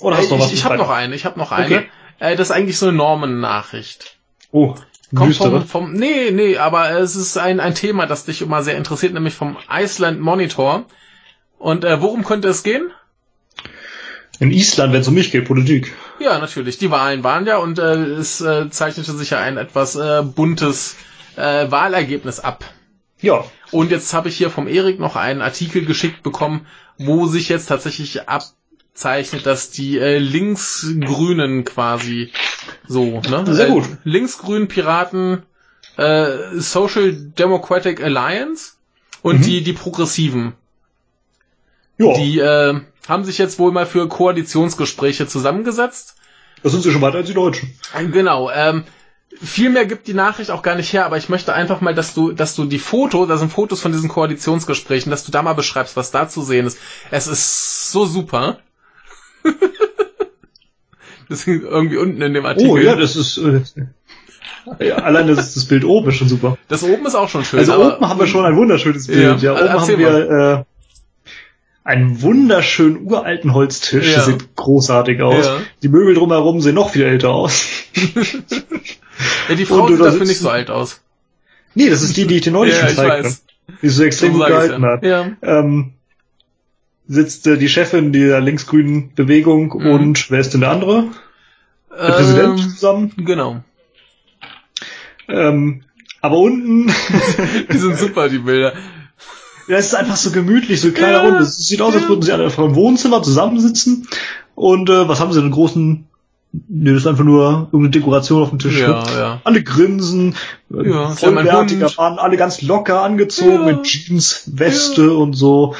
Oder 0.00 0.16
hast 0.16 0.30
du 0.30 0.36
noch 0.36 0.44
was? 0.44 0.52
ich 0.52 0.60
ich 0.60 0.64
habe 0.64 0.78
noch 0.78 0.88
eine, 0.88 1.14
ich 1.14 1.26
habe 1.26 1.38
noch 1.38 1.52
eine. 1.52 1.66
Okay. 1.66 1.86
Äh, 2.18 2.36
das 2.36 2.48
ist 2.48 2.56
eigentlich 2.56 2.78
so 2.78 2.88
eine 2.88 2.96
Normen-Nachricht. 2.96 4.16
Oh, 4.52 4.74
Kommt 5.14 5.36
vom, 5.36 5.66
vom, 5.66 5.92
nee, 5.92 6.30
nee, 6.30 6.56
aber 6.56 6.92
es 6.92 7.14
ist 7.14 7.36
ein, 7.36 7.60
ein 7.60 7.74
Thema, 7.74 8.06
das 8.06 8.24
dich 8.24 8.40
immer 8.40 8.62
sehr 8.62 8.78
interessiert, 8.78 9.12
nämlich 9.12 9.34
vom 9.34 9.58
Iceland 9.70 10.18
Monitor. 10.18 10.86
Und 11.58 11.84
äh, 11.84 12.00
worum 12.00 12.24
könnte 12.24 12.48
es 12.48 12.62
gehen? 12.62 12.90
In 14.38 14.50
Island, 14.50 14.94
wenn 14.94 15.02
es 15.02 15.08
um 15.08 15.14
mich 15.14 15.30
geht, 15.30 15.44
Politik. 15.44 15.94
Ja, 16.20 16.38
natürlich. 16.38 16.78
Die 16.78 16.90
Wahlen 16.90 17.22
waren 17.22 17.46
ja 17.46 17.58
und 17.58 17.78
äh, 17.78 17.96
es 17.96 18.40
äh, 18.40 18.70
zeichnete 18.70 19.12
sich 19.12 19.28
ja 19.28 19.40
ein 19.40 19.58
etwas 19.58 19.94
äh, 19.94 20.22
buntes 20.22 20.96
äh, 21.36 21.70
Wahlergebnis 21.70 22.40
ab. 22.40 22.64
Ja. 23.22 23.44
Und 23.70 23.90
jetzt 23.90 24.12
habe 24.14 24.28
ich 24.28 24.36
hier 24.36 24.50
vom 24.50 24.66
Erik 24.68 24.98
noch 24.98 25.16
einen 25.16 25.42
Artikel 25.42 25.84
geschickt 25.84 26.22
bekommen, 26.22 26.66
wo 26.98 27.26
sich 27.26 27.48
jetzt 27.48 27.66
tatsächlich 27.66 28.28
abzeichnet, 28.28 29.46
dass 29.46 29.70
die 29.70 29.98
äh, 29.98 30.18
Linksgrünen 30.18 31.64
quasi 31.64 32.32
so, 32.86 33.20
ne? 33.20 33.44
Sehr 33.54 33.68
Äh, 33.68 33.70
gut. 33.70 33.84
Linksgrünen 34.04 34.68
Piraten, 34.68 35.42
äh, 35.96 36.36
Social 36.54 37.12
Democratic 37.12 38.02
Alliance 38.02 38.72
und 39.22 39.38
Mhm. 39.40 39.42
die, 39.42 39.62
die 39.62 39.72
Progressiven. 39.72 40.54
Ja, 41.98 42.14
Die 42.14 42.38
äh, 42.38 42.80
haben 43.08 43.24
sich 43.24 43.38
jetzt 43.38 43.58
wohl 43.58 43.72
mal 43.72 43.86
für 43.86 44.08
Koalitionsgespräche 44.08 45.26
zusammengesetzt. 45.26 46.16
da 46.62 46.68
sind 46.70 46.82
sie 46.82 46.90
schon 46.92 47.02
weiter 47.02 47.18
als 47.18 47.26
die 47.28 47.34
Deutschen. 47.34 47.74
Genau. 48.12 48.50
Ähm, 48.50 48.84
viel 49.36 49.70
mehr 49.70 49.86
gibt 49.86 50.06
die 50.06 50.14
Nachricht 50.14 50.50
auch 50.50 50.62
gar 50.62 50.74
nicht 50.74 50.92
her, 50.92 51.06
aber 51.06 51.16
ich 51.16 51.28
möchte 51.28 51.52
einfach 51.52 51.80
mal, 51.80 51.94
dass 51.94 52.14
du, 52.14 52.32
dass 52.32 52.56
du 52.56 52.64
die 52.64 52.78
Fotos, 52.78 53.28
da 53.28 53.36
sind 53.36 53.52
Fotos 53.52 53.80
von 53.80 53.92
diesen 53.92 54.08
Koalitionsgesprächen, 54.08 55.10
dass 55.10 55.24
du 55.24 55.32
da 55.32 55.42
mal 55.42 55.54
beschreibst, 55.54 55.96
was 55.96 56.10
da 56.10 56.28
zu 56.28 56.42
sehen 56.42 56.66
ist. 56.66 56.78
Es 57.10 57.26
ist 57.26 57.92
so 57.92 58.06
super. 58.06 58.58
das 61.28 61.40
ist 61.40 61.46
irgendwie 61.46 61.96
unten 61.96 62.20
in 62.20 62.34
dem 62.34 62.44
Artikel. 62.44 62.70
Oh 62.70 62.76
ja, 62.76 62.96
das 62.96 63.16
ist 63.16 63.38
äh, 63.38 63.62
ja, 64.78 64.96
allein 64.96 65.26
das, 65.26 65.38
ist 65.38 65.56
das 65.56 65.64
Bild 65.64 65.84
oben 65.84 66.10
ist 66.10 66.16
schon 66.16 66.28
super. 66.28 66.58
das 66.68 66.82
oben 66.82 67.06
ist 67.06 67.14
auch 67.14 67.28
schon 67.28 67.44
schön. 67.44 67.60
Also 67.60 67.74
oben 67.74 68.08
haben 68.08 68.20
wir 68.20 68.26
schon 68.26 68.44
ein 68.44 68.56
wunderschönes 68.56 69.06
Bild. 69.06 69.42
Ja, 69.42 69.54
Ja, 69.54 69.62
oben 69.62 69.80
haben 69.80 69.98
wir 69.98 70.30
äh, 70.30 70.64
einen 71.84 72.20
wunderschönen 72.22 73.06
uralten 73.06 73.54
Holztisch. 73.54 74.08
Ja. 74.10 74.16
Das 74.16 74.26
sieht 74.26 74.54
großartig 74.56 75.22
aus. 75.22 75.46
Ja. 75.46 75.58
Die 75.82 75.88
Möbel 75.88 76.14
drumherum 76.14 76.60
sehen 76.60 76.74
noch 76.74 76.90
viel 76.90 77.02
älter 77.02 77.30
aus. 77.30 77.64
ja, 79.48 79.54
die 79.54 79.64
Frau 79.66 79.88
sieht 79.88 80.00
da 80.00 80.04
dafür 80.04 80.26
nicht 80.26 80.38
so 80.40 80.50
alt 80.50 80.70
aus. 80.70 81.00
Nee, 81.74 81.88
das 81.88 82.02
ist 82.02 82.16
die, 82.16 82.26
die 82.26 82.36
ich 82.36 82.42
dir 82.42 82.52
neulich 82.52 82.74
Ja, 82.80 82.88
zeigte. 82.88 83.24
weiß. 83.24 83.44
Die 83.82 83.88
so 83.88 84.02
extrem 84.04 84.32
gut 84.34 84.46
gehalten 84.46 84.84
hat. 84.84 85.04
Ja. 85.04 85.30
Ähm, 85.42 85.92
sitzt 87.06 87.46
äh, 87.46 87.56
die 87.56 87.68
Chefin 87.68 88.12
dieser 88.12 88.40
linksgrünen 88.40 89.14
Bewegung 89.14 89.72
Mhm. 89.78 89.86
und 89.90 90.30
wer 90.30 90.40
ist 90.40 90.52
denn 90.52 90.60
der 90.60 90.70
andere? 90.70 91.04
Der 91.90 92.12
Präsident 92.12 92.60
Ähm, 92.60 92.68
zusammen. 92.68 93.12
Genau. 93.16 93.62
Ähm, 95.28 95.82
aber 96.20 96.36
unten. 96.38 96.92
die 97.72 97.78
sind 97.78 97.96
super, 97.96 98.28
die 98.28 98.38
Bilder. 98.38 98.74
Ja, 99.70 99.76
es 99.76 99.86
ist 99.86 99.94
einfach 99.94 100.16
so 100.16 100.32
gemütlich, 100.32 100.80
so 100.80 100.88
ein 100.88 100.94
kleiner 100.94 101.18
ja, 101.18 101.22
Runde. 101.22 101.44
Es 101.44 101.58
sieht 101.58 101.80
aus, 101.80 101.94
als 101.94 102.08
würden 102.08 102.22
sie 102.22 102.32
alle 102.32 102.42
einfach 102.44 102.64
im 102.64 102.74
Wohnzimmer 102.74 103.22
zusammensitzen. 103.22 104.08
Und 104.56 104.90
äh, 104.90 105.08
was 105.08 105.20
haben 105.20 105.32
sie, 105.32 105.38
einen 105.38 105.52
großen 105.52 106.06
Nee, 106.52 106.90
das 106.90 107.02
ist 107.02 107.06
einfach 107.06 107.22
nur 107.22 107.68
irgendeine 107.70 107.90
Dekoration 107.90 108.42
auf 108.42 108.50
dem 108.50 108.58
Tisch. 108.58 108.80
Ja, 108.80 109.04
ja. 109.16 109.40
Alle 109.44 109.62
grinsen, 109.62 110.34
ja, 110.68 111.10
vollwertiger 111.10 111.88
Mann, 111.96 112.18
alle 112.18 112.36
ganz 112.36 112.60
locker 112.60 113.02
angezogen 113.02 113.68
ja. 113.68 113.76
mit 113.76 113.84
Jeans, 113.84 114.50
Weste 114.52 115.02
ja. 115.02 115.10
und 115.12 115.34
so. 115.34 115.76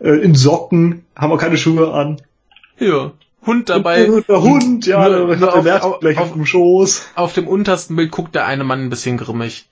Äh, 0.00 0.20
in 0.20 0.34
Socken, 0.34 1.04
haben 1.14 1.30
wir 1.30 1.36
keine 1.36 1.58
Schuhe 1.58 1.92
an. 1.92 2.22
Ja. 2.78 3.12
Hund 3.44 3.68
dabei. 3.68 4.08
Der 4.26 4.40
Hund, 4.40 4.86
ja, 4.86 5.06
nur, 5.06 5.36
der 5.36 5.84
auf, 5.84 6.00
gleich 6.00 6.16
auf, 6.16 6.28
auf 6.28 6.32
dem 6.32 6.46
Schoß. 6.46 7.08
Auf 7.14 7.34
dem 7.34 7.46
untersten 7.46 7.94
Bild 7.96 8.10
guckt 8.10 8.34
der 8.34 8.46
eine 8.46 8.64
Mann 8.64 8.84
ein 8.84 8.90
bisschen 8.90 9.18
grimmig. 9.18 9.68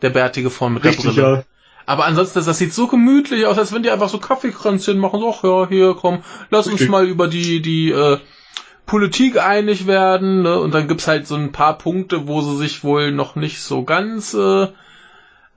Der 0.00 0.08
bärtige 0.08 0.48
vorn 0.48 0.72
mit 0.72 0.84
Richtig, 0.84 1.14
der 1.14 1.22
Brille. 1.22 1.44
Aber 1.86 2.04
ansonsten, 2.04 2.44
das 2.44 2.58
sieht 2.58 2.74
so 2.74 2.88
gemütlich 2.88 3.46
aus, 3.46 3.58
als 3.58 3.72
wenn 3.72 3.82
die 3.82 3.90
einfach 3.90 4.08
so 4.08 4.18
Kaffeekränzchen 4.18 4.98
machen. 4.98 5.20
So, 5.20 5.30
ach 5.30 5.44
ja, 5.44 5.68
hier, 5.68 5.94
komm, 5.94 6.22
lass 6.50 6.66
Richtig. 6.66 6.82
uns 6.82 6.90
mal 6.90 7.06
über 7.06 7.28
die, 7.28 7.62
die, 7.62 7.90
äh, 7.90 8.18
Politik 8.86 9.42
einig 9.42 9.88
werden, 9.88 10.42
ne? 10.42 10.60
Und 10.60 10.72
dann 10.72 10.86
gibt's 10.86 11.08
halt 11.08 11.26
so 11.26 11.34
ein 11.34 11.50
paar 11.50 11.76
Punkte, 11.76 12.28
wo 12.28 12.40
sie 12.40 12.56
sich 12.56 12.84
wohl 12.84 13.10
noch 13.10 13.34
nicht 13.34 13.60
so 13.60 13.82
ganz 13.82 14.32
äh, 14.32 14.68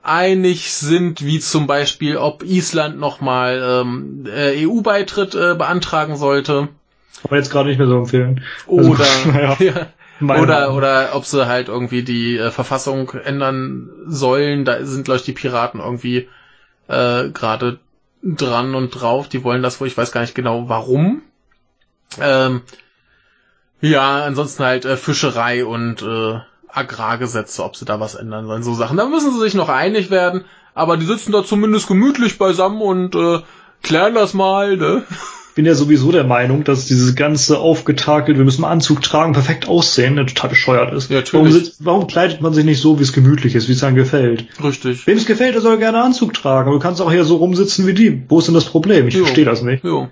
einig 0.02 0.74
sind, 0.74 1.24
wie 1.24 1.40
zum 1.40 1.68
Beispiel, 1.68 2.18
ob 2.18 2.44
Island 2.44 3.00
nochmal 3.00 3.62
ähm, 3.64 4.26
äh, 4.26 4.66
EU-Beitritt 4.66 5.36
äh, 5.36 5.54
beantragen 5.56 6.16
sollte. 6.16 6.70
Aber 7.24 7.36
jetzt 7.36 7.52
gerade 7.52 7.70
nicht 7.70 7.78
mehr 7.78 7.88
so 7.88 7.98
empfehlen. 7.98 8.44
Oder, 8.66 9.06
also, 9.06 9.32
ja. 9.40 9.58
ja. 9.60 9.88
Oder, 10.22 10.74
oder 10.74 11.10
ob 11.14 11.26
sie 11.26 11.48
halt 11.48 11.68
irgendwie 11.68 12.04
die 12.04 12.38
äh, 12.38 12.52
Verfassung 12.52 13.10
ändern 13.12 13.90
sollen. 14.06 14.66
Da 14.66 14.84
sind, 14.86 15.06
glaube 15.06 15.20
ich, 15.20 15.26
die 15.26 15.34
Piraten 15.34 15.80
irgendwie 15.80 16.28
äh, 16.88 17.30
gerade 17.30 17.80
dran 18.24 18.76
und 18.76 18.92
drauf. 18.92 19.30
Die 19.30 19.44
wollen 19.44 19.64
das 19.64 19.80
wohl, 19.80 19.88
ich 19.88 19.98
weiß 19.98 20.12
gar 20.12 20.22
nicht 20.22 20.36
genau 20.36 20.68
warum. 20.68 21.22
Ähm, 22.20 22.62
ja, 23.82 24.24
ansonsten 24.26 24.64
halt 24.64 24.86
äh, 24.86 24.98
Fischerei 24.98 25.66
und 25.66 26.02
äh, 26.02 26.40
Agrargesetze, 26.68 27.64
ob 27.64 27.76
sie 27.76 27.86
da 27.86 28.00
was 28.00 28.16
ändern 28.16 28.46
sollen, 28.46 28.64
so 28.64 28.74
Sachen. 28.74 28.98
Da 28.98 29.06
müssen 29.06 29.32
sie 29.34 29.40
sich 29.40 29.54
noch 29.54 29.70
einig 29.70 30.12
werden, 30.12 30.46
aber 30.74 30.98
die 30.98 31.06
sitzen 31.06 31.32
da 31.32 31.44
zumindest 31.44 31.88
gemütlich 31.88 32.38
beisammen 32.38 32.82
und 32.82 33.16
äh, 33.16 33.40
klären 33.82 34.16
das 34.16 34.34
mal, 34.34 34.78
ne? 34.78 35.04
Ich 35.60 35.62
bin 35.62 35.68
ja 35.68 35.76
sowieso 35.76 36.14
der 36.14 36.24
Meinung, 36.24 36.64
dass 36.64 36.86
dieses 36.86 37.16
ganze 37.18 37.60
aufgetakelt, 37.60 38.38
wir 38.38 38.46
müssen 38.46 38.64
Anzug 38.64 39.02
tragen, 39.02 39.34
perfekt 39.34 39.68
aussehen, 39.68 40.16
total 40.16 40.52
bescheuert 40.52 40.94
ist. 40.94 41.10
Ja, 41.10 41.18
natürlich. 41.18 41.54
Warum, 41.54 41.72
warum 41.80 42.08
kleidet 42.08 42.40
man 42.40 42.54
sich 42.54 42.64
nicht 42.64 42.80
so, 42.80 42.98
wie 42.98 43.04
es 43.04 43.12
gemütlich 43.12 43.56
ist, 43.56 43.68
wie 43.68 43.74
es 43.74 43.84
einem 43.84 43.98
gefällt? 43.98 44.46
Richtig. 44.64 45.06
Wem 45.06 45.18
es 45.18 45.26
gefällt, 45.26 45.56
der 45.56 45.62
soll 45.62 45.78
gerne 45.78 46.02
Anzug 46.02 46.34
tragen. 46.34 46.70
Aber 46.70 46.78
du 46.78 46.82
kannst 46.82 47.02
auch 47.02 47.12
hier 47.12 47.26
so 47.26 47.36
rumsitzen 47.36 47.86
wie 47.88 47.94
die. 47.94 48.24
Wo 48.30 48.40
ist 48.40 48.46
denn 48.46 48.56
das 48.56 48.64
Problem? 48.64 49.10
Ich 49.10 49.18
verstehe 49.18 49.44
das 49.44 49.62
nicht. 49.62 49.84
Jo. 49.84 50.08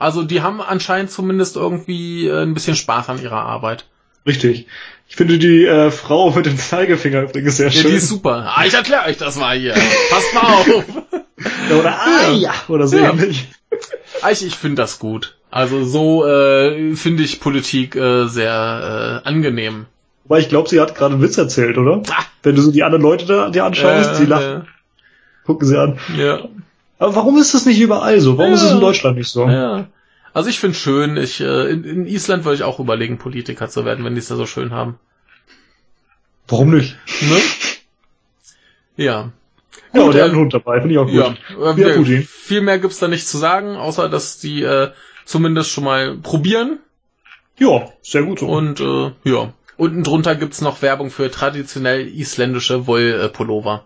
Also 0.00 0.24
die 0.24 0.42
haben 0.42 0.60
anscheinend 0.60 1.12
zumindest 1.12 1.54
irgendwie 1.54 2.26
äh, 2.26 2.42
ein 2.42 2.52
bisschen 2.52 2.74
Spaß 2.74 3.08
an 3.08 3.22
ihrer 3.22 3.42
Arbeit. 3.42 3.84
Richtig. 4.26 4.66
Ich 5.08 5.14
finde 5.14 5.38
die 5.38 5.64
äh, 5.64 5.92
Frau 5.92 6.32
mit 6.32 6.46
dem 6.46 6.58
Zeigefinger 6.58 7.22
übrigens 7.22 7.56
sehr 7.56 7.70
schön. 7.70 7.84
Ja, 7.84 7.88
die 7.90 7.96
ist 7.98 8.08
super. 8.08 8.52
Ah, 8.56 8.64
ich 8.66 8.74
erkläre 8.74 9.04
euch 9.04 9.16
das 9.16 9.36
mal 9.36 9.56
hier. 9.56 9.74
Passt 10.10 10.34
mal 10.34 10.42
auf. 10.42 10.84
Ja, 11.70 11.76
oder 11.76 12.00
ah, 12.00 12.32
ja. 12.32 12.52
oder 12.66 12.88
so 12.88 12.96
ja. 12.96 13.14
Ich, 14.30 14.46
ich 14.46 14.54
finde 14.54 14.82
das 14.82 14.98
gut. 14.98 15.36
Also 15.50 15.84
so 15.84 16.26
äh, 16.26 16.94
finde 16.94 17.22
ich 17.22 17.40
Politik 17.40 17.96
äh, 17.96 18.26
sehr 18.26 19.22
äh, 19.24 19.28
angenehm. 19.28 19.86
Wobei 20.24 20.40
ich 20.40 20.48
glaube, 20.48 20.68
sie 20.68 20.80
hat 20.80 20.94
gerade 20.94 21.14
einen 21.14 21.22
Witz 21.22 21.36
erzählt, 21.36 21.76
oder? 21.76 22.02
Ah. 22.10 22.24
Wenn 22.42 22.56
du 22.56 22.62
so 22.62 22.72
die 22.72 22.82
anderen 22.82 23.02
Leute 23.02 23.26
da 23.26 23.50
dir 23.50 23.64
anschaust, 23.64 24.12
äh, 24.12 24.14
sie 24.14 24.26
lachen. 24.26 24.68
Gucken 25.44 25.66
sie 25.66 25.78
an. 25.78 25.98
Ja. 26.16 26.48
Aber 26.98 27.16
warum 27.16 27.36
ist 27.38 27.52
das 27.52 27.66
nicht 27.66 27.80
überall 27.80 28.20
so? 28.20 28.38
Warum 28.38 28.52
ja. 28.52 28.56
ist 28.56 28.62
es 28.62 28.72
in 28.72 28.80
Deutschland 28.80 29.18
nicht 29.18 29.30
so? 29.30 29.48
Ja. 29.48 29.88
Also 30.32 30.48
ich 30.48 30.60
finde 30.60 30.76
schön, 30.76 31.16
ich, 31.16 31.40
äh, 31.40 31.70
in, 31.70 31.84
in 31.84 32.06
Island 32.06 32.44
würde 32.44 32.54
ich 32.54 32.62
auch 32.62 32.78
überlegen, 32.78 33.18
Politiker 33.18 33.68
zu 33.68 33.84
werden, 33.84 34.04
wenn 34.04 34.14
die 34.14 34.20
es 34.20 34.28
da 34.28 34.36
so 34.36 34.46
schön 34.46 34.70
haben. 34.70 34.98
Warum 36.48 36.70
nicht? 36.70 36.96
Ne? 37.20 37.40
Ja. 38.96 39.32
Ja, 39.92 40.10
der 40.10 40.24
hat 40.24 40.30
einen 40.30 40.40
Hund 40.40 40.54
dabei, 40.54 40.80
finde 40.80 40.94
ich 40.94 40.98
auch 40.98 41.06
gut. 41.06 41.14
Ja, 41.14 41.72
äh, 41.72 41.80
ja 41.80 41.96
gut 41.96 42.08
viel 42.08 42.60
mehr 42.60 42.78
gibt's 42.78 42.98
da 42.98 43.08
nicht 43.08 43.26
zu 43.26 43.38
sagen, 43.38 43.76
außer 43.76 44.08
dass 44.08 44.38
die 44.38 44.62
äh, 44.62 44.90
zumindest 45.24 45.70
schon 45.70 45.84
mal 45.84 46.16
probieren. 46.16 46.78
Ja, 47.58 47.88
sehr 48.02 48.22
gut 48.22 48.40
so. 48.40 48.46
Und 48.46 48.80
äh, 48.80 49.12
ja, 49.24 49.52
unten 49.76 50.02
drunter 50.02 50.34
gibt's 50.34 50.60
noch 50.60 50.82
Werbung 50.82 51.10
für 51.10 51.30
traditionell 51.30 52.06
isländische 52.08 52.86
Wollpullover. 52.86 53.84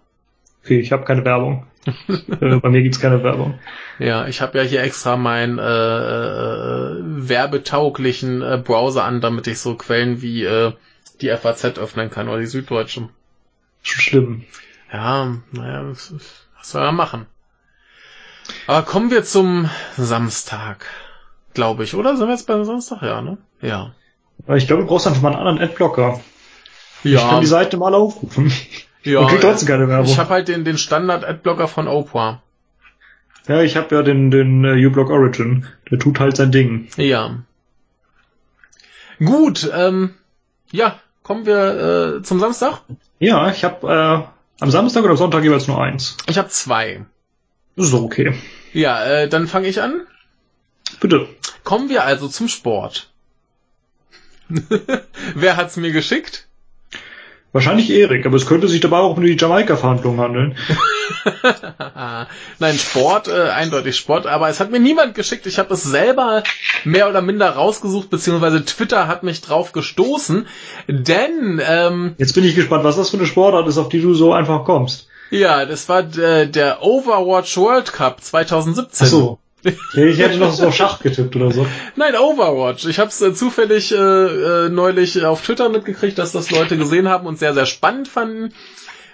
Okay, 0.64 0.80
ich 0.80 0.92
habe 0.92 1.04
keine 1.04 1.24
Werbung. 1.24 1.66
äh, 2.08 2.56
bei 2.56 2.68
mir 2.68 2.82
gibt's 2.82 3.00
keine 3.00 3.22
Werbung. 3.22 3.58
Ja, 3.98 4.26
ich 4.26 4.40
habe 4.40 4.58
ja 4.58 4.64
hier 4.64 4.82
extra 4.82 5.16
meinen 5.16 5.58
äh, 5.58 5.62
äh, 5.62 7.02
werbetauglichen 7.02 8.42
äh, 8.42 8.60
Browser 8.62 9.04
an, 9.04 9.20
damit 9.20 9.46
ich 9.46 9.58
so 9.58 9.74
Quellen 9.76 10.22
wie 10.22 10.44
äh, 10.44 10.72
die 11.20 11.28
FAZ 11.28 11.78
öffnen 11.78 12.10
kann 12.10 12.28
oder 12.28 12.40
die 12.40 12.46
Süddeutsche. 12.46 13.08
Schon 13.82 14.00
schlimm. 14.00 14.44
Ja, 14.96 15.36
naja, 15.52 15.90
was, 15.90 16.14
soll 16.62 16.80
man 16.80 16.94
machen? 16.94 17.26
Aber 18.66 18.80
kommen 18.80 19.10
wir 19.10 19.24
zum 19.24 19.68
Samstag, 19.98 20.86
glaube 21.52 21.84
ich, 21.84 21.94
oder? 21.94 22.16
Sind 22.16 22.28
wir 22.28 22.32
jetzt 22.32 22.46
beim 22.46 22.64
Samstag? 22.64 23.02
Ja, 23.02 23.20
ne? 23.20 23.36
Ja. 23.60 23.92
Ich 24.54 24.66
glaube, 24.66 24.82
du 24.82 24.88
brauchst 24.88 25.06
einfach 25.06 25.20
mal 25.20 25.34
einen 25.34 25.46
anderen 25.46 25.68
Adblocker. 25.68 26.20
Ja. 27.04 27.18
Ich 27.18 27.28
kann 27.28 27.40
die 27.42 27.46
Seite 27.46 27.76
mal 27.76 27.94
aufrufen. 27.94 28.50
Ja, 29.02 29.26
kriegt 29.26 29.42
trotzdem 29.42 29.68
keine 29.68 29.86
Werbung. 29.86 30.06
Ich 30.06 30.18
habe 30.18 30.30
halt 30.30 30.48
den, 30.48 30.64
den 30.64 30.78
Standard-Adblocker 30.78 31.68
von 31.68 31.88
Opera. 31.88 32.42
Ja, 33.46 33.60
ich 33.60 33.76
habe 33.76 33.94
ja 33.94 34.02
den, 34.02 34.30
den 34.30 34.64
uh, 34.64 34.88
uBlock 34.88 35.10
Origin. 35.10 35.66
Der 35.90 35.98
tut 35.98 36.20
halt 36.20 36.36
sein 36.36 36.50
Ding. 36.50 36.88
Ja. 36.96 37.36
Gut, 39.18 39.70
ähm, 39.72 40.14
ja, 40.72 40.98
kommen 41.22 41.44
wir 41.44 42.16
äh, 42.16 42.22
zum 42.22 42.40
Samstag? 42.40 42.80
Ja, 43.18 43.50
ich 43.50 43.62
habe 43.62 44.26
äh, 44.26 44.35
am 44.60 44.70
Samstag 44.70 45.02
oder 45.02 45.12
am 45.12 45.16
Sonntag 45.16 45.42
jeweils 45.42 45.68
nur 45.68 45.82
eins. 45.82 46.16
Ich 46.26 46.38
habe 46.38 46.48
zwei. 46.48 47.04
Ist 47.76 47.92
okay. 47.92 48.34
Ja, 48.72 49.04
äh, 49.04 49.28
dann 49.28 49.46
fange 49.48 49.68
ich 49.68 49.82
an. 49.82 50.06
Bitte. 51.00 51.28
Kommen 51.64 51.88
wir 51.88 52.04
also 52.04 52.28
zum 52.28 52.48
Sport. 52.48 53.10
Wer 54.48 55.56
hat's 55.56 55.76
mir 55.76 55.92
geschickt? 55.92 56.45
Wahrscheinlich 57.52 57.90
Erik, 57.90 58.26
aber 58.26 58.36
es 58.36 58.46
könnte 58.46 58.68
sich 58.68 58.80
dabei 58.80 58.98
auch 58.98 59.16
um 59.16 59.22
die 59.22 59.36
Jamaika-Verhandlungen 59.36 60.20
handeln. 60.20 60.56
Nein, 62.58 62.78
Sport, 62.78 63.28
äh, 63.28 63.48
eindeutig 63.48 63.96
Sport, 63.96 64.26
aber 64.26 64.48
es 64.48 64.60
hat 64.60 64.70
mir 64.70 64.80
niemand 64.80 65.14
geschickt. 65.14 65.46
Ich 65.46 65.58
habe 65.58 65.72
es 65.72 65.82
selber 65.82 66.42
mehr 66.84 67.08
oder 67.08 67.22
minder 67.22 67.48
rausgesucht, 67.50 68.10
beziehungsweise 68.10 68.64
Twitter 68.64 69.08
hat 69.08 69.22
mich 69.22 69.40
drauf 69.40 69.72
gestoßen, 69.72 70.46
denn 70.86 71.60
ähm, 71.66 72.14
Jetzt 72.18 72.34
bin 72.34 72.44
ich 72.44 72.54
gespannt, 72.54 72.84
was 72.84 72.96
das 72.96 73.10
für 73.10 73.16
eine 73.16 73.26
Sportart 73.26 73.66
ist, 73.68 73.78
auf 73.78 73.88
die 73.88 74.02
du 74.02 74.12
so 74.14 74.32
einfach 74.32 74.64
kommst. 74.64 75.08
Ja, 75.30 75.64
das 75.64 75.88
war 75.88 76.00
äh, 76.18 76.46
der 76.48 76.82
Overwatch 76.82 77.56
World 77.56 77.92
Cup 77.92 78.22
2017. 78.22 79.06
Ach 79.06 79.10
so. 79.10 79.38
Ich 79.94 80.18
hätte 80.18 80.38
noch 80.38 80.52
so 80.52 80.70
Schach 80.70 81.00
getippt 81.00 81.36
oder 81.36 81.50
so. 81.50 81.66
Nein, 81.96 82.14
Overwatch. 82.16 82.86
Ich 82.86 82.98
habe 82.98 83.10
es 83.10 83.20
äh, 83.20 83.34
zufällig 83.34 83.92
äh, 83.92 83.96
äh, 83.96 84.68
neulich 84.68 85.24
auf 85.24 85.42
Twitter 85.42 85.68
mitgekriegt, 85.68 86.18
dass 86.18 86.32
das 86.32 86.50
Leute 86.50 86.76
gesehen 86.76 87.08
haben 87.08 87.26
und 87.26 87.38
sehr, 87.38 87.54
sehr 87.54 87.66
spannend 87.66 88.08
fanden. 88.08 88.52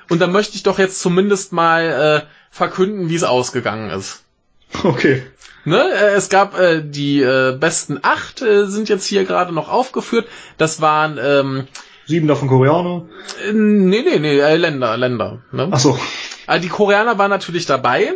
Und 0.08 0.20
da 0.20 0.26
möchte 0.26 0.56
ich 0.56 0.62
doch 0.62 0.78
jetzt 0.78 1.00
zumindest 1.00 1.52
mal 1.52 2.22
äh, 2.22 2.26
verkünden, 2.50 3.08
wie 3.08 3.14
es 3.14 3.24
ausgegangen 3.24 3.90
ist. 3.90 4.24
Okay. 4.84 5.22
Ne? 5.64 5.78
Äh, 5.78 6.14
es 6.14 6.28
gab 6.28 6.58
äh, 6.58 6.82
die 6.82 7.22
äh, 7.22 7.56
besten 7.58 8.00
acht, 8.02 8.42
äh, 8.42 8.66
sind 8.66 8.88
jetzt 8.88 9.06
hier 9.06 9.24
gerade 9.24 9.52
noch 9.52 9.70
aufgeführt. 9.70 10.26
Das 10.58 10.80
waren 10.80 11.18
ähm, 11.22 11.68
sieben 12.06 12.26
davon 12.26 12.48
Koreaner. 12.48 13.06
Äh, 13.46 13.52
nee, 13.52 14.02
nee, 14.02 14.18
nee, 14.18 14.38
äh, 14.38 14.56
Länder, 14.56 14.96
Länder. 14.96 15.42
Ne? 15.52 15.68
Ach 15.70 15.78
so. 15.78 15.98
Also 16.46 16.62
die 16.62 16.68
Koreaner 16.68 17.18
waren 17.18 17.30
natürlich 17.30 17.66
dabei. 17.66 18.14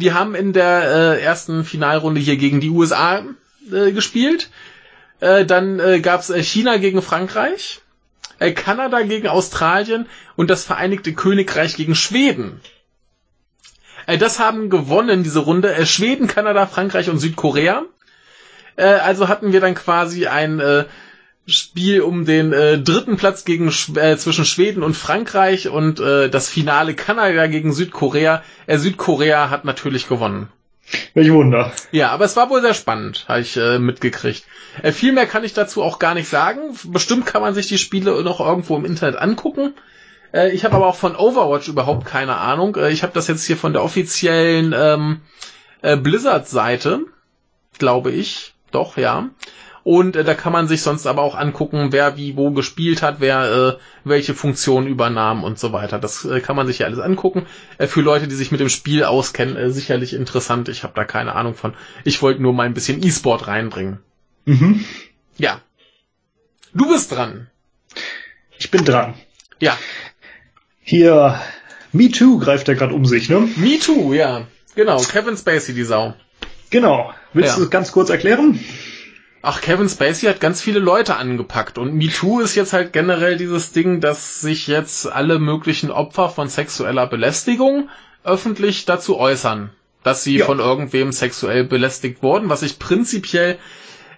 Die 0.00 0.12
haben 0.12 0.34
in 0.34 0.52
der 0.52 0.82
äh, 1.18 1.22
ersten 1.22 1.64
Finalrunde 1.64 2.20
hier 2.20 2.36
gegen 2.36 2.60
die 2.60 2.70
USA 2.70 3.22
äh, 3.72 3.92
gespielt. 3.92 4.50
Äh, 5.20 5.44
dann 5.44 5.78
äh, 5.78 6.00
gab 6.00 6.20
es 6.20 6.30
äh, 6.30 6.42
China 6.42 6.78
gegen 6.78 7.02
Frankreich, 7.02 7.80
äh, 8.38 8.52
Kanada 8.52 9.02
gegen 9.02 9.28
Australien 9.28 10.06
und 10.36 10.50
das 10.50 10.64
Vereinigte 10.64 11.12
Königreich 11.12 11.76
gegen 11.76 11.94
Schweden. 11.94 12.60
Äh, 14.06 14.18
das 14.18 14.38
haben 14.38 14.70
gewonnen, 14.70 15.22
diese 15.22 15.40
Runde. 15.40 15.74
Äh, 15.74 15.86
Schweden, 15.86 16.26
Kanada, 16.26 16.66
Frankreich 16.66 17.08
und 17.10 17.18
Südkorea. 17.18 17.82
Äh, 18.76 18.84
also 18.84 19.28
hatten 19.28 19.52
wir 19.52 19.60
dann 19.60 19.74
quasi 19.74 20.26
ein 20.26 20.58
äh, 20.60 20.84
Spiel 21.46 22.02
um 22.02 22.24
den 22.24 22.52
äh, 22.52 22.78
dritten 22.78 23.16
Platz 23.16 23.44
gegen 23.44 23.72
äh, 23.96 24.16
zwischen 24.16 24.44
Schweden 24.44 24.82
und 24.82 24.94
Frankreich 24.94 25.68
und 25.68 25.98
äh, 25.98 26.28
das 26.28 26.48
Finale 26.48 26.94
Kanada 26.94 27.46
gegen 27.46 27.72
Südkorea. 27.72 28.42
Äh, 28.66 28.78
Südkorea 28.78 29.50
hat 29.50 29.64
natürlich 29.64 30.08
gewonnen. 30.08 30.48
Welch 31.14 31.32
Wunder. 31.32 31.72
Ja, 31.92 32.10
aber 32.10 32.24
es 32.24 32.36
war 32.36 32.50
wohl 32.50 32.60
sehr 32.60 32.74
spannend, 32.74 33.26
habe 33.28 33.40
ich 33.40 33.56
äh, 33.56 33.78
mitgekriegt. 33.78 34.44
Äh, 34.82 34.92
viel 34.92 35.12
mehr 35.12 35.26
kann 35.26 35.44
ich 35.44 35.54
dazu 35.54 35.82
auch 35.82 35.98
gar 35.98 36.14
nicht 36.14 36.28
sagen. 36.28 36.76
Bestimmt 36.84 37.26
kann 37.26 37.42
man 37.42 37.54
sich 37.54 37.68
die 37.68 37.78
Spiele 37.78 38.22
noch 38.22 38.40
irgendwo 38.40 38.76
im 38.76 38.84
Internet 38.84 39.16
angucken. 39.16 39.74
Äh, 40.32 40.50
ich 40.50 40.64
habe 40.64 40.76
aber 40.76 40.86
auch 40.86 40.96
von 40.96 41.16
Overwatch 41.16 41.68
überhaupt 41.68 42.06
keine 42.06 42.36
Ahnung. 42.36 42.76
Äh, 42.76 42.90
ich 42.90 43.02
habe 43.02 43.12
das 43.12 43.28
jetzt 43.28 43.44
hier 43.44 43.56
von 43.56 43.72
der 43.72 43.82
offiziellen 43.82 44.74
ähm, 44.76 45.20
äh, 45.82 45.96
Blizzard-Seite, 45.96 47.00
glaube 47.78 48.10
ich. 48.10 48.54
Doch, 48.70 48.96
ja. 48.96 49.30
Und 49.82 50.14
äh, 50.16 50.24
da 50.24 50.34
kann 50.34 50.52
man 50.52 50.68
sich 50.68 50.82
sonst 50.82 51.06
aber 51.06 51.22
auch 51.22 51.34
angucken, 51.34 51.88
wer 51.92 52.16
wie 52.16 52.36
wo 52.36 52.50
gespielt 52.50 53.02
hat, 53.02 53.16
wer 53.20 53.78
äh, 53.78 53.78
welche 54.08 54.34
Funktion 54.34 54.86
übernahm 54.86 55.42
und 55.44 55.58
so 55.58 55.72
weiter. 55.72 55.98
Das 55.98 56.24
äh, 56.24 56.40
kann 56.40 56.56
man 56.56 56.66
sich 56.66 56.80
ja 56.80 56.86
alles 56.86 56.98
angucken. 56.98 57.46
Äh, 57.78 57.86
für 57.86 58.00
Leute, 58.02 58.28
die 58.28 58.34
sich 58.34 58.50
mit 58.50 58.60
dem 58.60 58.68
Spiel 58.68 59.04
auskennen, 59.04 59.56
äh, 59.56 59.70
sicherlich 59.70 60.12
interessant. 60.14 60.68
Ich 60.68 60.82
habe 60.82 60.92
da 60.94 61.04
keine 61.04 61.34
Ahnung 61.34 61.54
von. 61.54 61.74
Ich 62.04 62.20
wollte 62.22 62.42
nur 62.42 62.52
mal 62.52 62.64
ein 62.66 62.74
bisschen 62.74 63.02
E-Sport 63.02 63.46
reinbringen. 63.46 64.00
Mhm. 64.44 64.84
Ja. 65.38 65.60
Du 66.74 66.88
bist 66.88 67.12
dran. 67.12 67.48
Ich 68.58 68.70
bin 68.70 68.84
dran. 68.84 69.14
Ja. 69.60 69.76
Hier, 70.82 71.40
Me 71.92 72.10
Too 72.10 72.38
greift 72.38 72.68
ja 72.68 72.74
gerade 72.74 72.94
um 72.94 73.04
sich, 73.06 73.28
ne? 73.28 73.48
Me 73.56 73.78
Too, 73.78 74.12
ja. 74.12 74.46
Genau, 74.74 75.00
Kevin 75.02 75.36
Spacey, 75.36 75.74
die 75.74 75.84
Sau. 75.84 76.14
Genau. 76.70 77.12
Willst 77.32 77.50
Ja. 77.50 77.56
du 77.56 77.62
das 77.62 77.70
ganz 77.70 77.92
kurz 77.92 78.10
erklären? 78.10 78.60
Ach, 79.42 79.62
Kevin 79.62 79.88
Spacey 79.88 80.26
hat 80.26 80.40
ganz 80.40 80.60
viele 80.60 80.80
Leute 80.80 81.16
angepackt 81.16 81.78
und 81.78 81.94
MeToo 81.94 82.40
ist 82.40 82.54
jetzt 82.56 82.74
halt 82.74 82.92
generell 82.92 83.38
dieses 83.38 83.72
Ding, 83.72 84.00
dass 84.02 84.40
sich 84.42 84.66
jetzt 84.66 85.10
alle 85.10 85.38
möglichen 85.38 85.90
Opfer 85.90 86.28
von 86.28 86.48
sexueller 86.48 87.06
Belästigung 87.06 87.88
öffentlich 88.22 88.84
dazu 88.84 89.16
äußern, 89.18 89.70
dass 90.02 90.24
sie 90.24 90.36
Ja. 90.38 90.44
von 90.46 90.58
irgendwem 90.58 91.10
sexuell 91.10 91.64
belästigt 91.64 92.22
wurden, 92.22 92.50
was 92.50 92.62
ich 92.62 92.78
prinzipiell 92.78 93.58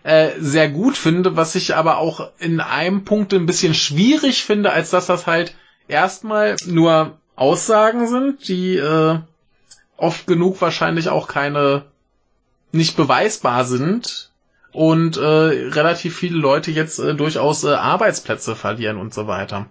äh, 0.03 0.31
sehr 0.41 0.69
gut 0.69 0.97
finde, 0.97 1.37
was 1.37 1.55
ich 1.55 1.77
aber 1.77 1.99
auch 1.99 2.33
in 2.39 2.59
einem 2.59 3.05
Punkt 3.05 3.33
ein 3.33 3.47
bisschen 3.47 3.75
schwierig 3.75 4.43
finde, 4.43 4.73
als 4.73 4.91
dass 4.91 5.07
das 5.07 5.29
halt 5.29 5.55
erstmal 5.87 6.57
nur 6.67 7.17
Aussagen 7.37 8.09
sind, 8.09 8.49
die 8.49 8.77
äh, 8.77 9.21
oft 9.97 10.27
genug 10.27 10.61
wahrscheinlich 10.61 11.09
auch 11.11 11.29
keine 11.29 11.85
nicht 12.73 12.97
beweisbar 12.97 13.65
sind 13.65 14.32
und 14.73 15.17
äh, 15.17 15.21
relativ 15.21 16.17
viele 16.17 16.39
Leute 16.39 16.71
jetzt 16.71 16.99
äh, 16.99 17.15
durchaus 17.15 17.65
äh, 17.65 17.69
Arbeitsplätze 17.69 18.57
verlieren 18.57 18.97
und 18.97 19.15
so 19.15 19.27
weiter. 19.27 19.67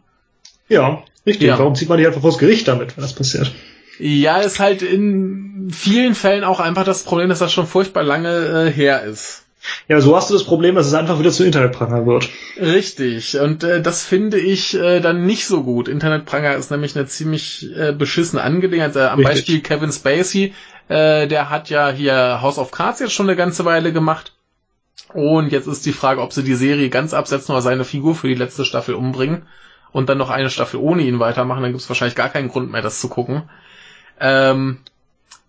Ja, 0.69 1.03
richtig. 1.25 1.47
Ja. 1.47 1.59
Warum 1.59 1.75
zieht 1.75 1.89
man 1.89 1.97
die 1.97 2.07
einfach 2.07 2.21
vors 2.21 2.37
Gericht 2.37 2.67
damit, 2.67 2.95
wenn 2.95 3.01
das 3.01 3.13
passiert? 3.13 3.51
Ja, 3.99 4.37
ist 4.37 4.59
halt 4.59 4.81
in 4.81 5.69
vielen 5.71 6.15
Fällen 6.15 6.43
auch 6.43 6.59
einfach 6.59 6.85
das 6.85 7.03
Problem, 7.03 7.29
dass 7.29 7.39
das 7.39 7.51
schon 7.51 7.67
furchtbar 7.67 8.03
lange 8.03 8.67
äh, 8.67 8.71
her 8.71 9.03
ist. 9.03 9.45
Ja, 9.87 10.01
so 10.01 10.15
hast 10.15 10.29
du 10.29 10.33
das 10.33 10.43
Problem, 10.43 10.73
dass 10.73 10.87
es 10.87 10.93
einfach 10.93 11.19
wieder 11.19 11.29
zu 11.31 11.43
Internetpranger 11.43 12.07
wird. 12.07 12.29
Richtig, 12.59 13.39
und 13.39 13.63
äh, 13.63 13.81
das 13.81 14.03
finde 14.03 14.39
ich 14.39 14.73
äh, 14.73 15.01
dann 15.01 15.25
nicht 15.25 15.45
so 15.45 15.63
gut. 15.63 15.87
Internetpranger 15.87 16.55
ist 16.55 16.71
nämlich 16.71 16.95
eine 16.95 17.05
ziemlich 17.05 17.69
äh, 17.75 17.91
beschissene 17.91 18.41
Angelegenheit. 18.41 18.95
Äh, 18.95 19.01
am 19.01 19.19
Richtig. 19.19 19.35
Beispiel 19.35 19.61
Kevin 19.61 19.91
Spacey, 19.91 20.53
äh, 20.87 21.27
der 21.27 21.49
hat 21.49 21.69
ja 21.69 21.91
hier 21.91 22.41
House 22.41 22.57
of 22.57 22.71
Cards 22.71 23.01
jetzt 23.01 23.13
schon 23.13 23.27
eine 23.27 23.35
ganze 23.35 23.65
Weile 23.65 23.93
gemacht. 23.93 24.33
Und 25.13 25.51
jetzt 25.51 25.67
ist 25.67 25.85
die 25.85 25.93
Frage, 25.93 26.21
ob 26.21 26.33
sie 26.33 26.43
die 26.43 26.55
Serie 26.55 26.89
ganz 26.89 27.13
absetzen 27.13 27.53
oder 27.53 27.61
seine 27.61 27.83
Figur 27.83 28.15
für 28.15 28.27
die 28.27 28.35
letzte 28.35 28.65
Staffel 28.65 28.95
umbringen 28.95 29.43
und 29.91 30.09
dann 30.09 30.17
noch 30.17 30.29
eine 30.29 30.49
Staffel 30.49 30.79
ohne 30.79 31.03
ihn 31.03 31.19
weitermachen. 31.19 31.61
Dann 31.61 31.71
gibt 31.71 31.81
es 31.81 31.89
wahrscheinlich 31.89 32.15
gar 32.15 32.29
keinen 32.29 32.49
Grund 32.49 32.71
mehr, 32.71 32.81
das 32.81 33.01
zu 33.01 33.09
gucken. 33.09 33.43
Ähm, 34.19 34.79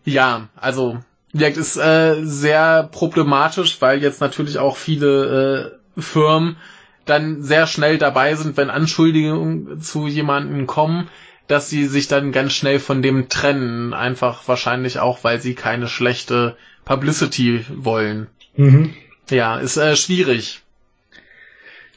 ja, 0.05 0.49
also 0.57 0.99
gesagt, 1.32 1.57
ist 1.57 1.76
äh, 1.76 2.24
sehr 2.24 2.89
problematisch, 2.91 3.81
weil 3.81 4.02
jetzt 4.02 4.20
natürlich 4.20 4.58
auch 4.58 4.76
viele 4.76 5.78
äh, 5.97 6.00
Firmen 6.00 6.57
dann 7.05 7.42
sehr 7.42 7.66
schnell 7.66 7.99
dabei 7.99 8.34
sind, 8.34 8.57
wenn 8.57 8.70
Anschuldigungen 8.70 9.81
zu 9.81 10.07
jemanden 10.07 10.66
kommen, 10.66 11.08
dass 11.49 11.68
sie 11.68 11.86
sich 11.86 12.08
dann 12.08 12.32
ganz 12.32 12.52
schnell 12.52 12.78
von 12.78 13.02
dem 13.02 13.28
trennen. 13.28 13.92
Einfach 13.92 14.47
wahrscheinlich 14.47 15.00
auch, 15.00 15.24
weil 15.24 15.41
sie 15.41 15.55
keine 15.55 15.89
schlechte 15.89 16.57
Publicity 16.84 17.65
wollen. 17.74 18.28
Mhm. 18.57 18.94
Ja, 19.31 19.59
ist 19.59 19.76
äh, 19.76 19.97
schwierig. 19.97 20.62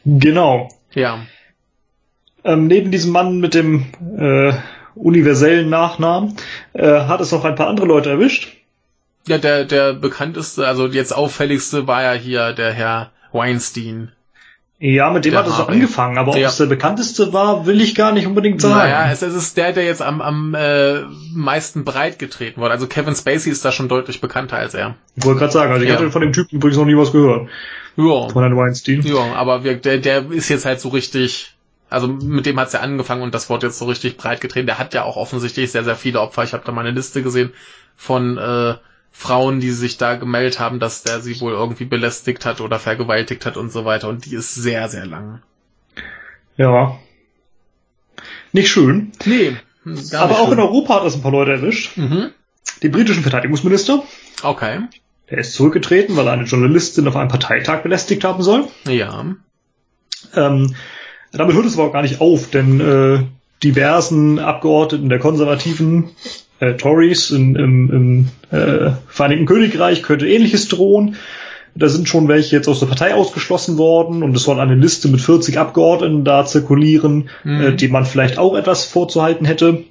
Genau. 0.06 0.70
Ja. 0.94 1.26
Ähm, 2.44 2.68
neben 2.68 2.92
diesem 2.92 3.12
Mann 3.12 3.40
mit 3.40 3.54
dem 3.54 3.88
äh, 4.18 4.54
universellen 4.96 5.70
Nachnamen 5.70 6.36
äh, 6.74 6.88
hat 6.88 7.22
es 7.22 7.32
noch 7.32 7.44
ein 7.44 7.56
paar 7.56 7.68
andere 7.68 7.88
Leute 7.88 8.12
erwischt. 8.12 8.56
Ja, 9.28 9.40
der, 9.40 9.66
der 9.66 9.94
bekannteste, 9.94 10.68
also 10.68 10.88
jetzt 10.88 11.12
auffälligste 11.12 11.88
war 11.88 12.04
ja 12.04 12.14
hier 12.14 12.54
der 12.54 12.72
Herr 12.72 13.12
Weinstein. 13.32 14.12
Ja, 14.78 15.10
mit 15.10 15.24
dem 15.24 15.32
Der 15.32 15.40
hat 15.40 15.48
es 15.48 15.54
angefangen, 15.54 16.18
aber 16.18 16.32
ob 16.32 16.38
es 16.38 16.58
der 16.58 16.66
bekannteste 16.66 17.32
war, 17.32 17.66
will 17.66 17.80
ich 17.80 17.96
gar 17.96 18.12
nicht 18.12 18.28
unbedingt 18.28 18.60
sagen. 18.60 18.76
Naja, 18.76 19.10
es, 19.10 19.22
es 19.22 19.34
ist 19.34 19.56
der, 19.56 19.72
der 19.72 19.86
jetzt 19.86 20.02
am, 20.02 20.20
am 20.22 20.54
äh, 20.54 21.02
meisten 21.34 21.86
breit 21.86 22.20
getreten 22.20 22.60
wurde. 22.60 22.72
Also 22.72 22.86
Kevin 22.88 23.16
Spacey 23.16 23.50
ist 23.52 23.64
da 23.64 23.72
schon 23.72 23.88
deutlich 23.88 24.20
bekannter 24.20 24.58
als 24.58 24.74
er. 24.74 24.96
ich 25.16 25.24
wollte 25.24 25.40
gerade 25.40 25.54
sagen, 25.54 25.72
also 25.72 25.84
ich 25.84 25.90
Ja. 25.90 25.96
hatte 25.96 26.12
von 26.12 26.22
dem 26.22 26.34
Typen 26.34 26.58
übrigens 26.58 26.78
noch 26.78 26.86
nie 26.86 26.98
was 26.98 27.14
gehört. 27.14 27.48
Ja, 27.96 28.28
Von 28.28 28.44
Herrn 28.44 28.58
Weinstein. 28.58 29.02
ja 29.04 29.34
aber 29.36 29.64
wir, 29.64 29.76
der, 29.78 30.00
der 30.00 30.30
ist 30.30 30.50
jetzt 30.50 30.66
halt 30.66 30.82
so 30.82 30.90
richtig, 30.90 31.56
also 31.90 32.08
mit 32.08 32.46
dem 32.46 32.60
hat's 32.60 32.74
ja 32.74 32.82
angefangen 32.82 33.22
und 33.22 33.34
das 33.34 33.50
wurde 33.50 33.68
jetzt 33.68 33.80
so 33.80 33.86
richtig 33.86 34.18
breit 34.18 34.42
getreten. 34.42 34.66
Der 34.68 34.78
hat 34.78 34.94
ja 34.94 35.04
auch 35.04 35.16
offensichtlich 35.16 35.72
sehr, 35.72 35.86
sehr 35.86 35.96
viele 35.96 36.20
Opfer. 36.20 36.44
Ich 36.44 36.52
habe 36.52 36.64
da 36.66 36.74
mal 36.74 36.82
eine 36.82 36.92
Liste 36.92 37.24
gesehen 37.24 37.54
von 37.96 38.38
äh, 38.38 38.74
Frauen, 39.18 39.62
die 39.62 39.72
sich 39.72 39.98
da 39.98 40.16
gemeldet 40.16 40.60
haben, 40.60 40.80
dass 40.80 41.02
der 41.04 41.22
sie 41.22 41.40
wohl 41.40 41.54
irgendwie 41.54 41.86
belästigt 41.86 42.46
hat 42.46 42.60
oder 42.60 42.80
vergewaltigt 42.80 43.46
hat 43.46 43.56
und 43.56 43.72
so 43.72 43.86
weiter. 43.86 44.10
Und 44.10 44.26
die 44.26 44.36
ist 44.36 44.54
sehr, 44.54 44.90
sehr 44.90 45.06
lang. 45.06 45.42
Ja. 46.58 47.00
Nicht 48.52 48.70
schön. 48.70 49.14
Nee. 49.26 49.56
Aber 50.14 50.40
auch 50.40 50.52
in 50.52 50.58
schön. 50.58 50.60
Europa 50.60 50.96
hat 50.96 51.06
das 51.06 51.16
ein 51.16 51.22
paar 51.22 51.32
Leute 51.32 51.54
erwischt. 51.54 51.96
Mhm. 51.98 52.32
Den 52.84 52.92
britischen 52.92 53.24
Verteidigungsminister, 53.24 54.04
Okay. 54.44 54.82
der 55.30 55.38
ist 55.38 55.54
zurückgetreten, 55.54 56.16
weil 56.18 56.28
er 56.28 56.34
eine 56.34 56.44
Journalistin 56.44 57.08
auf 57.08 57.16
einem 57.16 57.30
Parteitag 57.30 57.84
belästigt 57.84 58.24
haben 58.26 58.44
soll. 58.44 58.68
Ja. 58.86 59.34
Ähm, 60.36 60.76
damit 61.32 61.56
hört 61.56 61.66
es 61.66 61.76
aber 61.76 61.88
auch 61.88 61.94
gar 61.94 62.02
nicht 62.02 62.20
auf, 62.20 62.50
denn 62.50 62.82
äh, 62.82 63.24
diversen 63.66 64.40
Abgeordneten 64.40 65.10
der 65.10 65.20
konservativen 65.20 66.12
äh, 66.60 66.74
Tories 66.76 67.32
in, 67.32 67.56
im, 67.56 67.92
im 68.52 68.58
äh, 68.58 68.92
Vereinigten 69.08 69.46
Königreich 69.46 70.04
könnte 70.04 70.28
ähnliches 70.28 70.68
drohen. 70.68 71.16
Da 71.78 71.90
sind 71.90 72.08
schon 72.08 72.30
welche 72.30 72.56
jetzt 72.56 72.70
aus 72.70 72.80
der 72.80 72.86
Partei 72.86 73.14
ausgeschlossen 73.14 73.78
worden 73.78 74.24
und 74.24 74.34
es 74.38 74.44
soll 74.44 74.62
eine 74.62 74.76
Liste 74.76 75.10
mit 75.10 75.20
40 75.20 75.58
Abgeordneten 75.58 76.24
da 76.24 76.46
zirkulieren, 76.46 77.30
Mhm. 77.44 77.62
äh, 77.62 77.76
die 77.76 77.90
man 77.90 78.06
vielleicht 78.06 78.38
auch 78.38 78.56
etwas 78.56 78.86
vorzuhalten 78.86 79.46
hätte. 79.46 79.84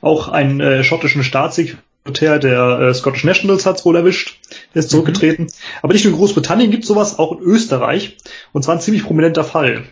Auch 0.00 0.28
einen 0.28 0.60
äh, 0.60 0.84
schottischen 0.84 1.24
Staatssekretär 1.24 2.38
der 2.38 2.78
äh, 2.80 2.94
Scottish 2.94 3.24
Nationals 3.24 3.66
hat 3.66 3.78
es 3.78 3.84
wohl 3.84 3.96
erwischt, 3.96 4.38
der 4.74 4.80
ist 4.80 4.90
zurückgetreten. 4.90 5.48
Aber 5.82 5.92
nicht 5.92 6.04
nur 6.04 6.12
in 6.12 6.18
Großbritannien 6.18 6.70
gibt 6.70 6.84
sowas, 6.84 7.18
auch 7.18 7.32
in 7.32 7.40
Österreich. 7.40 8.18
Und 8.52 8.62
zwar 8.62 8.76
ein 8.76 8.80
ziemlich 8.80 9.02
prominenter 9.04 9.42
Fall. 9.44 9.82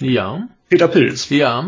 Ja. 0.00 0.48
Peter 0.68 0.88
Pilz. 0.88 1.30
Ja. 1.30 1.64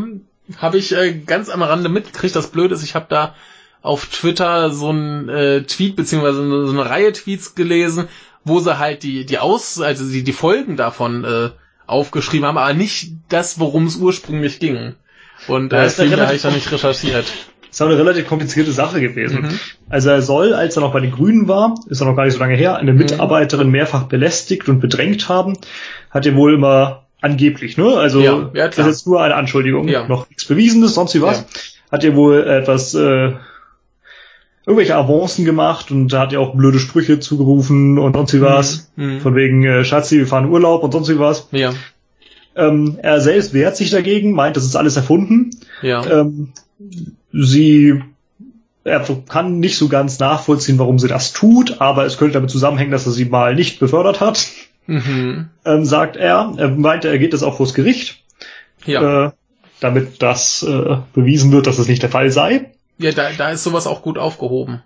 Habe 0.56 0.78
ich 0.78 0.94
äh, 0.94 1.12
ganz 1.12 1.48
am 1.48 1.62
Rande 1.62 1.88
mitgekriegt. 1.88 2.34
Das 2.34 2.50
Blöde 2.50 2.74
ist, 2.74 2.82
ich 2.82 2.94
habe 2.94 3.06
da 3.08 3.34
auf 3.82 4.06
Twitter 4.06 4.70
so 4.70 4.90
ein 4.90 5.28
äh, 5.28 5.62
Tweet 5.62 5.96
beziehungsweise 5.96 6.66
so 6.66 6.72
eine, 6.72 6.88
Reihe 6.88 7.12
Tweets 7.12 7.54
gelesen, 7.54 8.08
wo 8.44 8.60
sie 8.60 8.78
halt 8.78 9.02
die 9.02 9.24
die 9.24 9.38
aus 9.38 9.80
also 9.80 10.04
die 10.04 10.24
die 10.24 10.32
Folgen 10.32 10.76
davon 10.76 11.24
äh, 11.24 11.50
aufgeschrieben 11.86 12.46
haben, 12.46 12.58
aber 12.58 12.74
nicht 12.74 13.12
das, 13.28 13.58
worum 13.60 13.86
es 13.86 13.96
ursprünglich 13.96 14.58
ging. 14.58 14.94
Und 15.46 15.72
äh, 15.72 15.86
ist 15.86 15.98
deswegen 15.98 16.20
habe 16.20 16.34
ich 16.34 16.42
da 16.42 16.50
nicht 16.50 16.70
recherchiert. 16.70 17.26
ist 17.70 17.80
auch 17.80 17.86
eine 17.86 17.98
relativ 17.98 18.26
komplizierte 18.26 18.72
Sache 18.72 19.00
gewesen. 19.00 19.42
Mhm. 19.42 19.60
Also 19.88 20.10
er 20.10 20.22
soll, 20.22 20.54
als 20.54 20.76
er 20.76 20.82
noch 20.82 20.92
bei 20.92 21.00
den 21.00 21.12
Grünen 21.12 21.48
war, 21.48 21.74
ist 21.88 22.00
er 22.00 22.06
noch 22.06 22.16
gar 22.16 22.24
nicht 22.24 22.34
so 22.34 22.40
lange 22.40 22.56
her, 22.56 22.76
eine 22.76 22.92
Mitarbeiterin 22.92 23.70
mehrfach 23.70 24.04
belästigt 24.04 24.68
und 24.68 24.80
bedrängt 24.80 25.28
haben. 25.28 25.56
Hat 26.10 26.26
er 26.26 26.34
wohl 26.34 26.54
immer 26.54 27.07
angeblich, 27.20 27.76
ne? 27.76 27.94
Also 27.96 28.20
Ja, 28.20 28.50
ja, 28.54 28.68
das 28.68 28.78
ist 28.78 28.86
jetzt 28.86 29.06
nur 29.06 29.22
eine 29.22 29.34
Anschuldigung, 29.34 29.88
Ja. 29.88 30.06
noch 30.06 30.28
nichts 30.28 30.44
Bewiesenes, 30.44 30.94
sonst 30.94 31.14
wie 31.14 31.22
was. 31.22 31.44
Hat 31.90 32.04
er 32.04 32.14
wohl 32.16 32.46
etwas 32.46 32.94
äh, 32.94 33.32
irgendwelche 34.66 34.96
Avancen 34.96 35.44
gemacht 35.44 35.90
und 35.90 36.08
da 36.08 36.20
hat 36.20 36.32
er 36.32 36.40
auch 36.40 36.54
blöde 36.54 36.78
Sprüche 36.78 37.20
zugerufen 37.20 37.98
und 37.98 38.14
sonst 38.14 38.34
wie 38.34 38.42
was. 38.42 38.90
Mhm. 38.96 39.20
Von 39.20 39.34
wegen 39.34 39.64
äh, 39.64 39.84
Schatzi, 39.84 40.18
wir 40.18 40.26
fahren 40.26 40.50
Urlaub 40.50 40.82
und 40.84 40.92
sonst 40.92 41.08
wie 41.08 41.18
was. 41.18 41.48
Ja. 41.52 41.72
Ähm, 42.54 42.98
er 43.02 43.20
selbst 43.20 43.54
wehrt 43.54 43.76
sich 43.76 43.90
dagegen, 43.90 44.32
meint, 44.32 44.56
das 44.56 44.64
ist 44.64 44.76
alles 44.76 44.96
erfunden. 44.96 45.50
Ja. 45.80 46.04
Ähm, 46.20 46.52
sie 47.32 48.02
er 48.84 49.04
kann 49.28 49.60
nicht 49.60 49.76
so 49.76 49.88
ganz 49.88 50.18
nachvollziehen, 50.18 50.78
warum 50.78 50.98
sie 50.98 51.08
das 51.08 51.32
tut, 51.32 51.80
aber 51.80 52.06
es 52.06 52.16
könnte 52.16 52.34
damit 52.34 52.50
zusammenhängen, 52.50 52.90
dass 52.90 53.06
er 53.06 53.12
sie 53.12 53.26
mal 53.26 53.54
nicht 53.54 53.80
befördert 53.80 54.20
hat, 54.20 54.48
Mhm. 54.88 55.50
ähm, 55.64 55.84
sagt 55.84 56.16
er. 56.16 56.54
Er 56.56 56.68
meinte, 56.70 57.08
er 57.08 57.18
geht 57.18 57.32
das 57.34 57.42
auch 57.44 57.56
vors 57.58 57.74
Gericht, 57.74 58.24
Ja. 58.86 59.26
äh, 59.26 59.30
damit 59.80 60.22
das 60.22 60.62
äh, 60.64 60.96
bewiesen 61.14 61.52
wird, 61.52 61.66
dass 61.68 61.78
es 61.78 61.86
nicht 61.88 62.02
der 62.02 62.10
Fall 62.10 62.30
sei. 62.30 62.72
Ja, 62.98 63.12
da, 63.12 63.28
da 63.36 63.50
ist 63.50 63.62
sowas 63.62 63.86
auch 63.86 64.02
gut 64.02 64.18
aufgehoben. 64.18 64.82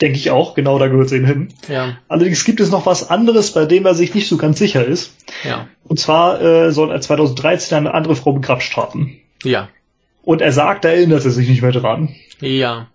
Denke 0.00 0.18
ich 0.18 0.30
auch, 0.30 0.54
genau 0.54 0.78
da 0.78 0.86
gehört 0.88 1.06
es 1.06 1.12
eben 1.12 1.26
hin. 1.26 1.48
Ja. 1.68 1.98
Allerdings 2.08 2.44
gibt 2.44 2.60
es 2.60 2.70
noch 2.70 2.86
was 2.86 3.10
anderes, 3.10 3.52
bei 3.52 3.64
dem 3.66 3.84
er 3.86 3.94
sich 3.94 4.14
nicht 4.14 4.28
so 4.28 4.36
ganz 4.36 4.58
sicher 4.58 4.84
ist. 4.84 5.14
Ja. 5.44 5.66
Und 5.84 5.98
zwar 5.98 6.40
äh, 6.40 6.70
soll 6.72 6.90
er 6.90 7.00
2013 7.00 7.76
eine 7.76 7.92
andere 7.94 8.14
Frau 8.16 8.32
begrapscht 8.32 8.76
haben. 8.76 9.18
Ja. 9.42 9.68
Und 10.22 10.40
er 10.42 10.52
sagt, 10.52 10.84
er 10.84 10.94
erinnert 10.94 11.22
sich 11.22 11.48
nicht 11.48 11.62
mehr 11.62 11.72
dran. 11.72 12.14
Ja. 12.40 12.88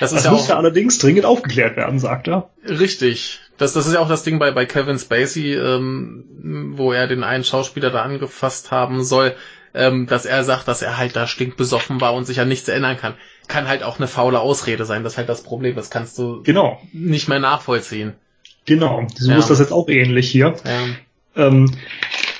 Das 0.00 0.10
ist 0.12 0.16
Das 0.18 0.24
ja 0.26 0.30
muss 0.32 0.48
ja 0.48 0.54
auch 0.54 0.58
allerdings 0.58 0.98
dringend 0.98 1.24
aufgeklärt 1.24 1.76
werden, 1.76 1.98
sagt 1.98 2.28
er. 2.28 2.50
richtig. 2.68 3.40
Das, 3.58 3.72
das 3.72 3.86
ist 3.86 3.94
ja 3.94 4.00
auch 4.00 4.08
das 4.08 4.22
Ding 4.22 4.38
bei, 4.38 4.50
bei 4.50 4.66
Kevin 4.66 4.98
Spacey, 4.98 5.54
ähm, 5.54 6.72
wo 6.76 6.92
er 6.92 7.06
den 7.06 7.24
einen 7.24 7.44
Schauspieler 7.44 7.90
da 7.90 8.02
angefasst 8.02 8.70
haben 8.70 9.02
soll, 9.02 9.34
ähm, 9.74 10.06
dass 10.06 10.26
er 10.26 10.44
sagt, 10.44 10.68
dass 10.68 10.82
er 10.82 10.96
halt 10.98 11.16
da 11.16 11.26
stinkbesoffen 11.26 12.00
war 12.00 12.14
und 12.14 12.24
sich 12.26 12.40
an 12.40 12.48
nichts 12.48 12.68
erinnern 12.68 12.96
kann. 12.96 13.14
Kann 13.48 13.68
halt 13.68 13.82
auch 13.82 13.98
eine 13.98 14.08
faule 14.08 14.40
Ausrede 14.40 14.84
sein. 14.84 15.02
Das 15.04 15.12
ist 15.14 15.18
halt 15.18 15.28
das 15.28 15.42
Problem. 15.42 15.76
Das 15.76 15.90
kannst 15.90 16.18
du 16.18 16.42
Genau, 16.42 16.80
nicht 16.92 17.28
mehr 17.28 17.38
nachvollziehen. 17.40 18.14
genau. 18.66 19.06
So 19.16 19.30
Ja. 19.30 19.38
ist 19.38 19.48
das 19.50 19.58
jetzt 19.58 19.72
auch 19.72 19.88
ähnlich 19.88 20.30
hier. 20.30 20.54
Ja. 20.64 21.46
Ähm, 21.46 21.70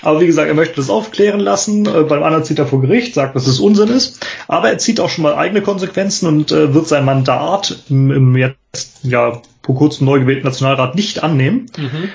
aber 0.03 0.21
wie 0.21 0.27
gesagt, 0.27 0.49
er 0.49 0.55
möchte 0.55 0.77
das 0.77 0.91
aufklären 0.91 1.41
lassen. 1.41 1.87
Äh, 1.87 2.03
beim 2.03 2.23
anderen 2.23 2.45
zieht 2.45 2.59
er 2.59 2.67
vor 2.67 2.81
Gericht, 2.81 3.15
sagt, 3.15 3.35
dass 3.35 3.47
es 3.47 3.61
Unsinn 3.61 3.89
ist. 3.89 4.27
Aber 4.49 4.71
er 4.71 4.79
zieht 4.79 5.01
auch 5.01 5.09
schon 5.09 5.23
mal 5.23 5.35
eigene 5.35 5.63
Konsequenzen 5.63 6.27
und 6.27 6.53
äh, 6.53 6.75
wird 6.75 6.87
sein 6.87 7.05
Mandat 7.05 7.83
im, 7.89 8.11
im 8.11 8.37
jetzt 8.37 9.01
ja 9.03 9.41
vor 9.63 9.75
kurzem 9.75 10.07
neu 10.07 10.21
gewählten 10.21 10.47
Nationalrat 10.47 10.95
nicht 10.95 11.23
annehmen. 11.23 11.67
Mhm. 11.77 12.11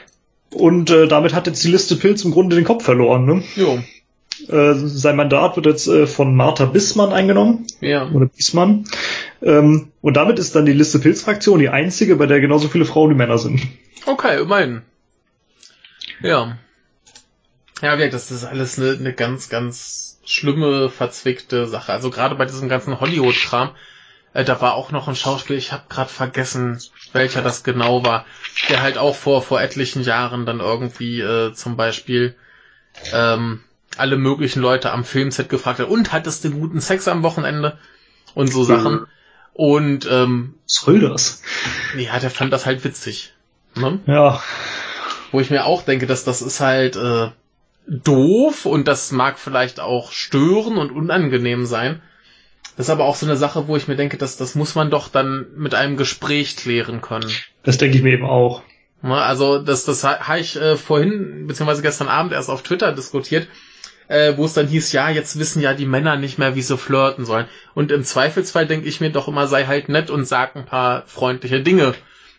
Und 0.53 0.89
äh, 0.89 1.07
damit 1.07 1.33
hat 1.33 1.47
jetzt 1.47 1.63
die 1.63 1.69
Liste 1.69 1.95
Pilz 1.95 2.23
im 2.23 2.31
Grunde 2.31 2.55
den 2.55 2.65
Kopf 2.65 2.83
verloren. 2.83 3.25
Ne? 3.25 3.43
Jo. 3.55 3.79
Äh, 4.47 4.73
sein 4.75 5.15
Mandat 5.15 5.55
wird 5.55 5.65
jetzt 5.65 5.87
äh, 5.87 6.07
von 6.07 6.35
Martha 6.35 6.65
Bissmann 6.65 7.13
eingenommen. 7.13 7.67
Ja. 7.79 8.09
Oder 8.11 8.25
Bissmann. 8.25 8.85
Ähm, 9.41 9.89
und 10.01 10.17
damit 10.17 10.39
ist 10.39 10.55
dann 10.55 10.65
die 10.65 10.73
Liste 10.73 10.99
Pilz-Fraktion 10.99 11.59
die 11.59 11.69
einzige, 11.69 12.15
bei 12.15 12.25
der 12.25 12.41
genauso 12.41 12.67
viele 12.67 12.85
Frauen 12.85 13.11
wie 13.11 13.15
Männer 13.15 13.37
sind. 13.37 13.61
Okay, 14.05 14.41
immerhin. 14.41 14.81
Ja. 16.21 16.57
Ja, 17.81 17.93
wie 17.97 18.05
gesagt, 18.05 18.13
das 18.13 18.31
ist 18.31 18.45
alles 18.45 18.77
eine, 18.77 18.91
eine 18.91 19.13
ganz, 19.13 19.49
ganz 19.49 20.19
schlimme, 20.25 20.89
verzwickte 20.89 21.67
Sache. 21.67 21.91
Also 21.91 22.09
gerade 22.09 22.35
bei 22.35 22.45
diesem 22.45 22.69
ganzen 22.69 22.99
Hollywood-Kram, 22.99 23.71
äh, 24.33 24.43
da 24.43 24.61
war 24.61 24.75
auch 24.75 24.91
noch 24.91 25.07
ein 25.07 25.15
Schauspieler, 25.15 25.57
ich 25.57 25.71
habe 25.71 25.83
gerade 25.89 26.09
vergessen, 26.09 26.79
welcher 27.13 27.41
das 27.41 27.63
genau 27.63 28.05
war, 28.05 28.25
der 28.69 28.81
halt 28.81 28.97
auch 28.97 29.15
vor, 29.15 29.41
vor 29.41 29.61
etlichen 29.61 30.03
Jahren 30.03 30.45
dann 30.45 30.59
irgendwie 30.59 31.21
äh, 31.21 31.53
zum 31.53 31.75
Beispiel 31.75 32.35
ähm, 33.13 33.61
alle 33.97 34.15
möglichen 34.15 34.61
Leute 34.61 34.91
am 34.91 35.03
Filmset 35.03 35.49
gefragt 35.49 35.79
hat, 35.79 35.89
und 35.89 36.13
hattest 36.13 36.43
du 36.43 36.51
guten 36.51 36.79
Sex 36.79 37.07
am 37.07 37.23
Wochenende? 37.23 37.77
Und 38.33 38.47
so 38.47 38.63
Sachen. 38.63 39.07
Und 39.53 40.07
ähm, 40.09 40.55
Was 40.65 40.75
soll 40.75 40.99
das? 41.01 41.41
ja, 41.97 42.17
der 42.19 42.29
fand 42.29 42.53
das 42.53 42.65
halt 42.65 42.83
witzig. 42.85 43.33
Ne? 43.75 43.99
Ja, 44.05 44.41
wo 45.31 45.39
ich 45.39 45.49
mir 45.49 45.65
auch 45.65 45.83
denke, 45.83 46.07
dass 46.07 46.23
das 46.23 46.41
ist 46.41 46.59
halt 46.59 46.95
äh, 46.95 47.31
doof 47.87 48.65
und 48.65 48.87
das 48.87 49.11
mag 49.11 49.39
vielleicht 49.39 49.79
auch 49.79 50.11
stören 50.11 50.77
und 50.77 50.91
unangenehm 50.91 51.65
sein. 51.65 52.01
Das 52.77 52.87
ist 52.87 52.91
aber 52.91 53.05
auch 53.05 53.15
so 53.15 53.25
eine 53.25 53.35
Sache, 53.37 53.67
wo 53.67 53.75
ich 53.75 53.87
mir 53.87 53.95
denke, 53.95 54.17
dass 54.17 54.37
das 54.37 54.55
muss 54.55 54.75
man 54.75 54.89
doch 54.89 55.09
dann 55.09 55.47
mit 55.55 55.75
einem 55.75 55.97
Gespräch 55.97 56.55
klären 56.55 57.01
können. 57.01 57.29
das 57.63 57.77
denke 57.77 57.97
ich 57.97 58.03
mir 58.03 58.13
eben 58.13 58.25
auch. 58.25 58.63
Ne? 59.01 59.15
Also 59.15 59.59
das, 59.59 59.83
das 59.85 60.03
ha- 60.03 60.19
habe 60.27 60.39
ich 60.39 60.55
äh, 60.55 60.77
vorhin 60.77 61.47
beziehungsweise 61.47 61.81
gestern 61.81 62.07
Abend 62.07 62.33
erst 62.33 62.49
auf 62.49 62.61
Twitter 62.63 62.93
diskutiert, 62.93 63.47
äh, 64.07 64.37
wo 64.37 64.45
es 64.45 64.53
dann 64.53 64.67
hieß, 64.67 64.93
ja, 64.93 65.09
jetzt 65.09 65.37
wissen 65.37 65.61
ja 65.61 65.73
die 65.73 65.85
Männer 65.85 66.15
nicht 66.15 66.37
mehr, 66.37 66.55
wie 66.55 66.61
sie 66.61 66.77
flirten 66.77 67.25
sollen. 67.25 67.47
Und 67.73 67.91
im 67.91 68.03
Zweifelsfall 68.03 68.67
denke 68.67 68.87
ich 68.87 69.01
mir 69.01 69.09
doch 69.11 69.27
immer, 69.27 69.47
sei 69.47 69.65
halt 69.65 69.89
nett 69.89 70.09
und 70.09 70.25
sag 70.25 70.55
ein 70.55 70.65
paar 70.65 71.03
freundliche 71.07 71.61
Dinge. 71.61 71.93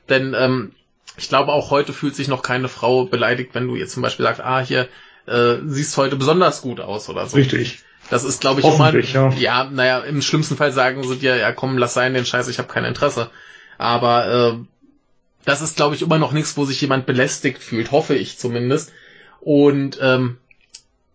Denn 0.09 0.35
ähm, 0.39 0.73
ich 1.19 1.29
glaube, 1.29 1.53
auch 1.53 1.71
heute 1.71 1.93
fühlt 1.93 2.17
sich 2.17 2.29
noch 2.29 2.43
keine 2.43 2.69
Frau 2.69 3.05
beleidigt, 3.05 3.51
wenn 3.55 3.67
du 3.67 3.77
jetzt 3.77 3.93
zum 3.93 4.03
Beispiel 4.03 4.25
sagst, 4.25 4.41
ah, 4.41 4.61
hier 4.61 4.89
äh, 5.27 5.57
siehst 5.67 5.97
heute 5.97 6.17
besonders 6.17 6.63
gut 6.63 6.81
aus 6.81 7.09
oder 7.09 7.27
so. 7.27 7.37
Richtig. 7.37 7.81
Das 8.11 8.25
ist, 8.25 8.41
glaube 8.41 8.61
ich, 8.61 8.67
immer, 8.67 8.95
ja. 8.95 9.31
ja, 9.31 9.65
naja, 9.65 10.01
im 10.01 10.23
schlimmsten 10.23 10.57
Fall 10.57 10.73
sagen 10.73 11.03
sie 11.07 11.17
dir, 11.17 11.37
ja 11.37 11.53
komm, 11.53 11.79
lass 11.79 11.95
sein 11.95 12.15
den 12.15 12.27
Scheiß, 12.27 12.49
ich 12.49 12.59
habe 12.59 12.69
kein 12.69 12.85
Interesse. 12.85 13.31
Aber 13.79 14.27
äh, 14.27 14.65
das 15.45 15.63
ist, 15.63 15.77
glaube 15.77 15.95
ich, 15.95 16.03
immer 16.03 16.19
noch 16.19 16.33
nichts, 16.33 16.57
wo 16.57 16.65
sich 16.65 16.81
jemand 16.81 17.07
belästigt 17.07 17.63
fühlt, 17.63 17.91
hoffe 17.91 18.15
ich 18.15 18.39
zumindest. 18.39 18.93
Und 19.41 19.99
ähm, 20.01 20.39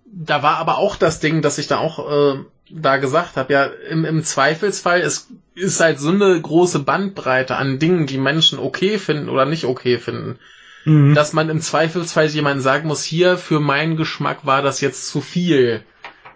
da 0.05 0.43
war 0.43 0.57
aber 0.57 0.77
auch 0.77 0.95
das 0.95 1.19
Ding, 1.19 1.41
dass 1.41 1.57
ich 1.57 1.67
da 1.67 1.77
auch 1.77 2.35
äh, 2.35 2.39
da 2.69 2.97
gesagt 2.97 3.37
habe, 3.37 3.53
ja, 3.53 3.65
im, 3.65 4.05
im 4.05 4.23
Zweifelsfall, 4.23 5.01
es 5.01 5.27
ist 5.55 5.79
halt 5.79 5.99
so 5.99 6.09
eine 6.09 6.39
große 6.39 6.79
Bandbreite 6.79 7.55
an 7.55 7.79
Dingen, 7.79 8.07
die 8.07 8.17
Menschen 8.17 8.59
okay 8.59 8.97
finden 8.97 9.29
oder 9.29 9.45
nicht 9.45 9.65
okay 9.65 9.97
finden, 9.97 10.39
Mhm. 10.87 11.15
dass 11.15 11.33
man 11.33 11.49
im 11.49 11.59
Zweifelsfall 11.59 12.27
jemandem 12.27 12.61
sagen 12.61 12.87
muss, 12.87 13.03
hier, 13.03 13.37
für 13.37 13.59
meinen 13.59 13.97
Geschmack 13.97 14.45
war 14.45 14.61
das 14.61 14.79
jetzt 14.79 15.09
zu 15.09 15.19
viel. 15.19 15.83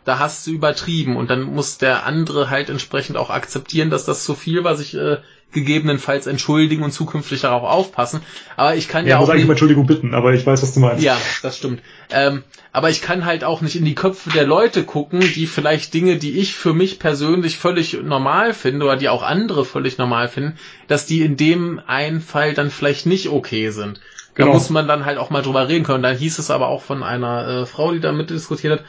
Da 0.04 0.20
hast 0.20 0.46
du 0.46 0.52
übertrieben 0.52 1.16
und 1.16 1.30
dann 1.30 1.44
muss 1.44 1.78
der 1.78 2.06
andere 2.06 2.50
halt 2.50 2.70
entsprechend 2.70 3.16
auch 3.16 3.30
akzeptieren, 3.30 3.90
dass 3.90 4.04
das 4.04 4.26
zu 4.26 4.36
viel 4.36 4.66
war, 4.66 4.76
sich 4.76 4.94
äh, 4.94 5.18
gegebenenfalls 5.54 6.28
entschuldigen 6.28 6.84
und 6.84 6.92
zukünftig 6.92 7.42
darauf 7.42 7.64
aufpassen. 7.64 8.22
Aber 8.58 8.76
ich 8.76 8.88
kann 8.90 9.06
ja, 9.06 9.12
ja, 9.12 9.20
muss 9.20 9.30
auch 9.30 9.32
eigentlich 9.32 9.44
nicht, 9.44 9.46
um 9.46 9.52
Entschuldigung 9.52 9.86
bitten, 9.86 10.14
aber 10.14 10.34
ich 10.34 10.46
weiß, 10.46 10.62
was 10.62 10.74
du 10.74 10.80
meinst. 10.82 11.04
ja, 11.04 11.18
das 11.44 11.58
stimmt. 11.58 11.82
Ähm, 12.10 12.44
aber 12.74 12.90
ich 12.90 13.02
kann 13.02 13.26
halt 13.26 13.44
auch 13.44 13.62
nicht 13.62 13.76
in 13.76 13.86
die 13.86 13.96
Köpfe 13.96 14.32
der 14.32 14.46
Leute 14.46 14.84
gucken, 14.84 15.20
die 15.20 15.46
vielleicht 15.46 15.94
Dinge, 15.94 16.18
die 16.18 16.40
ich 16.40 16.56
für 16.56 16.74
mich 16.74 17.00
persönlich 17.00 17.58
völlig 17.58 17.94
normal 18.02 18.54
finde 18.54 18.86
oder 18.86 18.98
die 18.98 19.10
auch 19.10 19.24
andere 19.24 19.66
völlig 19.66 19.98
normal 19.98 20.28
finden, 20.28 20.58
dass 20.88 21.06
die 21.06 21.22
in 21.22 21.38
dem 21.38 21.82
einen 21.86 22.22
Fall 22.22 22.54
dann 22.54 22.70
vielleicht 22.70 23.06
nicht 23.06 23.30
okay 23.30 23.70
sind. 23.70 24.00
Da 24.36 24.44
Genau. 24.44 24.54
muss 24.54 24.70
man 24.70 24.88
dann 24.88 25.06
halt 25.06 25.18
auch 25.18 25.30
mal 25.30 25.42
drüber 25.42 25.68
reden 25.68 25.84
können. 25.84 26.04
Dann 26.04 26.18
hieß 26.18 26.40
es 26.40 26.52
aber 26.52 26.68
auch 26.70 26.82
von 26.82 27.04
einer 27.04 27.48
äh, 27.48 27.66
Frau, 27.66 27.92
die 27.92 28.00
da 28.00 28.12
mitdiskutiert 28.12 28.80
hat, 28.80 28.86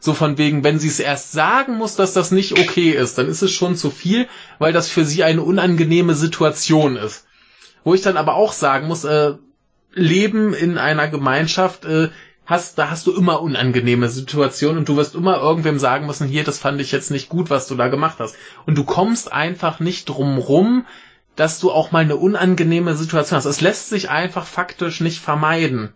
so 0.00 0.14
von 0.14 0.38
wegen, 0.38 0.64
wenn 0.64 0.78
sie 0.78 0.88
es 0.88 1.00
erst 1.00 1.32
sagen 1.32 1.76
muss, 1.76 1.96
dass 1.96 2.12
das 2.12 2.30
nicht 2.30 2.58
okay 2.58 2.90
ist, 2.90 3.18
dann 3.18 3.28
ist 3.28 3.42
es 3.42 3.52
schon 3.52 3.76
zu 3.76 3.90
viel, 3.90 4.26
weil 4.58 4.72
das 4.72 4.88
für 4.88 5.04
sie 5.04 5.24
eine 5.24 5.42
unangenehme 5.42 6.14
Situation 6.14 6.96
ist. 6.96 7.26
Wo 7.84 7.94
ich 7.94 8.02
dann 8.02 8.16
aber 8.16 8.34
auch 8.34 8.52
sagen 8.52 8.88
muss, 8.88 9.04
äh, 9.04 9.34
Leben 9.92 10.54
in 10.54 10.78
einer 10.78 11.08
Gemeinschaft, 11.08 11.84
äh, 11.84 12.08
hast, 12.46 12.78
da 12.78 12.90
hast 12.90 13.06
du 13.06 13.12
immer 13.14 13.42
unangenehme 13.42 14.08
Situationen 14.08 14.78
und 14.78 14.88
du 14.88 14.96
wirst 14.96 15.14
immer 15.14 15.38
irgendwem 15.38 15.78
sagen 15.78 16.06
müssen, 16.06 16.28
hier, 16.28 16.44
das 16.44 16.58
fand 16.58 16.80
ich 16.80 16.92
jetzt 16.92 17.10
nicht 17.10 17.28
gut, 17.28 17.50
was 17.50 17.66
du 17.66 17.74
da 17.74 17.88
gemacht 17.88 18.16
hast. 18.18 18.36
Und 18.66 18.76
du 18.76 18.84
kommst 18.84 19.32
einfach 19.32 19.80
nicht 19.80 20.08
drum 20.08 20.38
rum, 20.38 20.86
dass 21.36 21.60
du 21.60 21.70
auch 21.70 21.92
mal 21.92 22.00
eine 22.00 22.16
unangenehme 22.16 22.96
Situation 22.96 23.36
hast. 23.36 23.44
Es 23.44 23.60
lässt 23.60 23.88
sich 23.88 24.10
einfach 24.10 24.46
faktisch 24.46 25.00
nicht 25.00 25.20
vermeiden. 25.20 25.92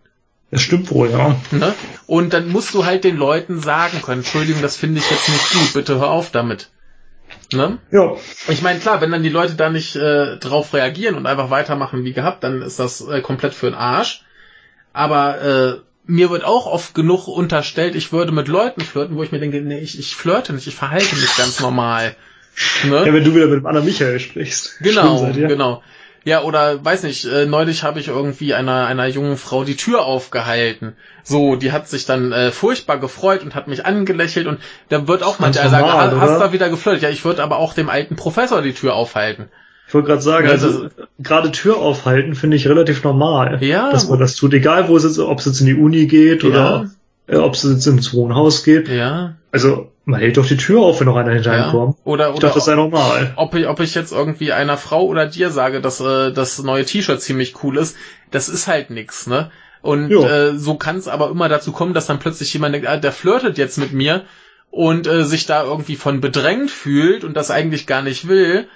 Das 0.51 0.63
stimmt 0.63 0.91
wohl, 0.91 1.11
ja. 1.11 1.37
Ne? 1.53 1.75
Und 2.07 2.33
dann 2.33 2.49
musst 2.49 2.75
du 2.75 2.85
halt 2.85 3.05
den 3.05 3.17
Leuten 3.17 3.61
sagen 3.61 4.03
können, 4.03 4.21
Entschuldigung, 4.21 4.63
das 4.63 4.77
finde 4.77 5.01
ich 5.01 5.11
jetzt 5.11 5.29
nicht 5.29 5.53
gut, 5.53 5.73
bitte 5.75 5.99
hör 5.99 6.11
auf 6.11 6.31
damit. 6.31 6.71
Ne? 7.53 7.79
Ja, 7.93 8.17
Ich 8.49 8.63
meine, 8.63 8.81
klar, 8.81 9.01
wenn 9.01 9.13
dann 9.13 9.23
die 9.23 9.29
Leute 9.29 9.55
da 9.55 9.71
nicht 9.71 9.95
äh, 9.97 10.37
drauf 10.39 10.75
reagieren 10.75 11.15
und 11.15 11.27
einfach 11.27 11.51
weitermachen 11.51 12.05
wie 12.05 12.13
gehabt, 12.13 12.43
dann 12.43 12.63
ist 12.63 12.79
das 12.79 13.01
äh, 13.01 13.21
komplett 13.21 13.55
für 13.55 13.67
den 13.67 13.75
Arsch. 13.75 14.25
Aber 14.93 15.41
äh, 15.41 15.81
mir 16.05 16.31
wird 16.31 16.45
auch 16.45 16.67
oft 16.67 16.95
genug 16.95 17.29
unterstellt, 17.29 17.95
ich 17.95 18.13
würde 18.13 18.33
mit 18.33 18.49
Leuten 18.49 18.81
flirten, 18.81 19.17
wo 19.17 19.23
ich 19.23 19.31
mir 19.31 19.39
denke, 19.39 19.61
nee, 19.61 19.79
ich, 19.79 19.99
ich 19.99 20.17
flirte 20.17 20.53
nicht, 20.53 20.67
ich 20.67 20.75
verhalte 20.75 21.15
mich 21.15 21.37
ganz 21.37 21.61
normal. 21.61 22.17
Ne? 22.85 23.07
ja, 23.07 23.13
wenn 23.13 23.25
du 23.25 23.35
wieder 23.35 23.47
mit 23.47 23.61
dem 23.61 23.67
anderen 23.67 23.87
Michael 23.87 24.21
sprichst. 24.21 24.79
Genau, 24.81 25.19
seid 25.19 25.37
ihr. 25.37 25.49
genau. 25.49 25.83
Ja, 26.25 26.43
oder 26.43 26.85
weiß 26.85 27.05
nicht, 27.05 27.25
äh, 27.25 27.47
neulich 27.47 27.83
habe 27.83 27.99
ich 27.99 28.09
irgendwie 28.09 28.53
einer, 28.53 28.87
einer 28.87 29.07
jungen 29.07 29.39
Frau 29.39 29.65
die 29.65 29.77
Tür 29.77 30.05
aufgehalten. 30.05 30.93
So, 31.25 31.57
die 31.57 31.73
hat 31.73 31.89
sich 31.89 32.05
dann 32.05 32.33
äh, 32.33 32.51
furchtbar 32.51 32.99
gefreut 32.99 33.43
und 33.43 33.55
hat 33.55 33.69
mich 33.69 33.87
angelächelt 33.87 34.47
und 34.47 34.59
da 34.91 35.09
wird 35.09 35.23
auch 35.23 35.39
manchmal 35.39 35.71
sagen, 35.71 35.87
"Ha- 35.91 36.11
hast 36.21 36.31
oder? 36.33 36.39
da 36.39 36.53
wieder 36.53 36.69
geflirtet. 36.69 37.03
Ja, 37.03 37.09
ich 37.09 37.25
würde 37.25 37.43
aber 37.43 37.57
auch 37.59 37.73
dem 37.73 37.89
alten 37.89 38.17
Professor 38.17 38.61
die 38.61 38.75
Tür 38.75 38.95
aufhalten. 38.95 39.49
Ich 39.89 39.95
wollte 39.95 40.09
gerade 40.09 40.23
sagen, 40.23 40.47
Ja, 40.47 40.53
also 40.53 40.89
gerade 41.19 41.51
Tür 41.53 41.79
aufhalten 41.79 42.35
finde 42.35 42.57
ich 42.59 42.69
relativ 42.69 43.03
normal, 43.03 43.59
Ja. 43.65 43.91
dass 43.91 44.09
man 44.09 44.19
das 44.21 44.37
tut, 44.37 44.53
egal 44.53 44.89
wo 44.89 44.97
es 44.99 45.05
jetzt, 45.05 45.19
ob 45.19 45.39
es 45.39 45.47
jetzt 45.47 45.61
in 45.61 45.67
die 45.67 45.75
Uni 45.75 46.07
geht 46.07 46.45
oder 46.45 46.91
äh, 47.29 47.37
ob 47.37 47.55
es 47.55 47.63
jetzt 47.63 47.87
ins 47.87 48.13
Wohnhaus 48.13 48.63
geht. 48.63 48.89
Ja, 48.89 49.37
Also 49.53 49.91
man 50.05 50.21
hält 50.21 50.37
doch 50.37 50.47
die 50.47 50.57
Tür 50.57 50.81
auf, 50.81 51.01
wenn 51.01 51.07
noch 51.07 51.17
einer 51.17 51.33
hinter 51.33 51.57
ja. 51.57 51.71
kommt. 51.71 51.97
Oder, 52.05 52.31
Ich 52.31 52.37
oder 52.37 52.49
dachte, 52.49 52.59
das 52.59 52.65
sei 52.67 52.75
normal. 52.75 53.33
ob 53.37 53.55
ich, 53.55 53.67
ob 53.67 53.81
ich 53.81 53.95
jetzt 53.95 54.13
irgendwie 54.13 54.53
einer 54.53 54.77
Frau 54.77 55.07
oder 55.07 55.27
dir 55.27 55.51
sage, 55.51 55.81
dass 55.81 56.01
äh, 56.01 56.33
das 56.33 56.63
neue 56.63 56.85
T-Shirt 56.85 57.21
ziemlich 57.21 57.63
cool 57.63 57.77
ist, 57.77 57.97
das 58.31 58.49
ist 58.49 58.69
halt 58.69 58.91
nix, 58.91 59.27
ne? 59.27 59.51
Und 59.83 60.11
Jo. 60.11 60.25
äh, 60.25 60.59
so 60.59 60.75
kann 60.75 60.97
es 60.97 61.09
aber 61.09 61.31
immer 61.31 61.49
dazu 61.49 61.73
kommen, 61.73 61.95
dass 61.95 62.07
dann 62.07 62.19
plötzlich 62.19 62.53
jemand 62.53 62.75
denkt, 62.75 62.87
ah, 62.87 62.99
der 62.99 63.13
flirtet 63.13 63.57
jetzt 63.57 63.79
mit 63.79 63.93
mir 63.93 64.25
und 64.71 65.07
äh, 65.07 65.25
sich 65.25 65.47
da 65.47 65.65
irgendwie 65.65 65.97
von 65.97 66.21
bedrängt 66.21 66.71
fühlt 66.71 67.25
und 67.25 67.35
das 67.37 67.51
eigentlich 67.51 67.87
gar 67.87 68.03
nicht 68.03 68.29
will. 68.29 68.69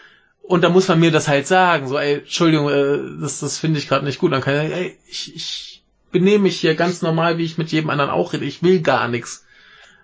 Und 0.42 0.62
da 0.62 0.68
muss 0.68 0.88
man 0.88 1.00
mir 1.00 1.10
das 1.10 1.28
halt 1.28 1.46
sagen, 1.46 1.88
so, 1.88 1.98
ey, 1.98 2.18
Entschuldigung, 2.18 2.68
äh, 2.68 3.20
das, 3.20 3.40
das 3.40 3.58
finde 3.58 3.78
ich 3.78 3.88
gerade 3.88 4.04
nicht 4.04 4.18
gut. 4.18 4.32
Dann 4.32 4.40
kann 4.40 4.54
ich 4.54 4.60
sagen, 4.60 4.72
ey, 4.72 4.98
ich, 5.08 5.36
ich 5.36 5.84
benehme 6.10 6.44
mich 6.44 6.56
hier 6.56 6.74
ganz 6.74 7.02
normal, 7.02 7.38
wie 7.38 7.44
ich 7.44 7.58
mit 7.58 7.70
jedem 7.70 7.90
anderen 7.90 8.10
auch 8.10 8.32
rede. 8.32 8.44
Ich 8.44 8.62
will 8.62 8.80
gar 8.80 9.08
nichts. 9.08 9.43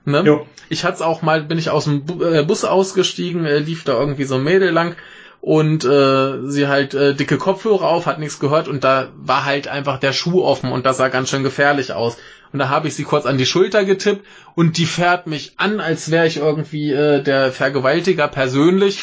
Ne? 0.04 0.22
Jo. 0.24 0.46
Ich 0.68 0.84
hatte 0.84 1.04
auch 1.04 1.22
mal, 1.22 1.42
bin 1.42 1.58
ich 1.58 1.70
aus 1.70 1.84
dem 1.84 2.04
Bu 2.04 2.22
äh, 2.22 2.42
Bus 2.42 2.64
ausgestiegen, 2.64 3.44
äh, 3.44 3.58
lief 3.58 3.84
da 3.84 3.98
irgendwie 3.98 4.24
so 4.24 4.36
ein 4.36 4.44
Mädel 4.44 4.70
lang 4.70 4.96
und 5.40 5.84
äh, 5.84 6.46
sie 6.46 6.68
halt 6.68 6.94
äh, 6.94 7.14
dicke 7.14 7.38
Kopfhörer 7.38 7.88
auf, 7.88 8.06
hat 8.06 8.18
nichts 8.18 8.38
gehört 8.38 8.68
und 8.68 8.84
da 8.84 9.08
war 9.16 9.44
halt 9.44 9.68
einfach 9.68 9.98
der 9.98 10.12
Schuh 10.12 10.42
offen 10.42 10.70
und 10.70 10.84
das 10.84 10.98
sah 10.98 11.08
ganz 11.08 11.30
schön 11.30 11.42
gefährlich 11.42 11.92
aus. 11.92 12.16
Und 12.52 12.58
da 12.58 12.68
habe 12.68 12.88
ich 12.88 12.94
sie 12.94 13.04
kurz 13.04 13.26
an 13.26 13.38
die 13.38 13.46
Schulter 13.46 13.84
getippt 13.84 14.26
und 14.54 14.76
die 14.76 14.86
fährt 14.86 15.26
mich 15.26 15.54
an, 15.56 15.80
als 15.80 16.10
wäre 16.10 16.26
ich 16.26 16.38
irgendwie 16.38 16.90
äh, 16.92 17.22
der 17.22 17.52
Vergewaltiger 17.52 18.26
persönlich. 18.28 18.98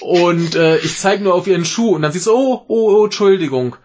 Und 0.00 0.56
äh, 0.56 0.78
ich 0.78 0.98
zeige 0.98 1.22
nur 1.22 1.34
auf 1.34 1.46
ihren 1.46 1.64
Schuh 1.64 1.94
und 1.94 2.02
dann 2.02 2.10
siehst 2.10 2.26
du, 2.26 2.32
oh, 2.32 2.64
oh, 2.66 2.96
oh, 2.96 3.04
Entschuldigung. 3.04 3.76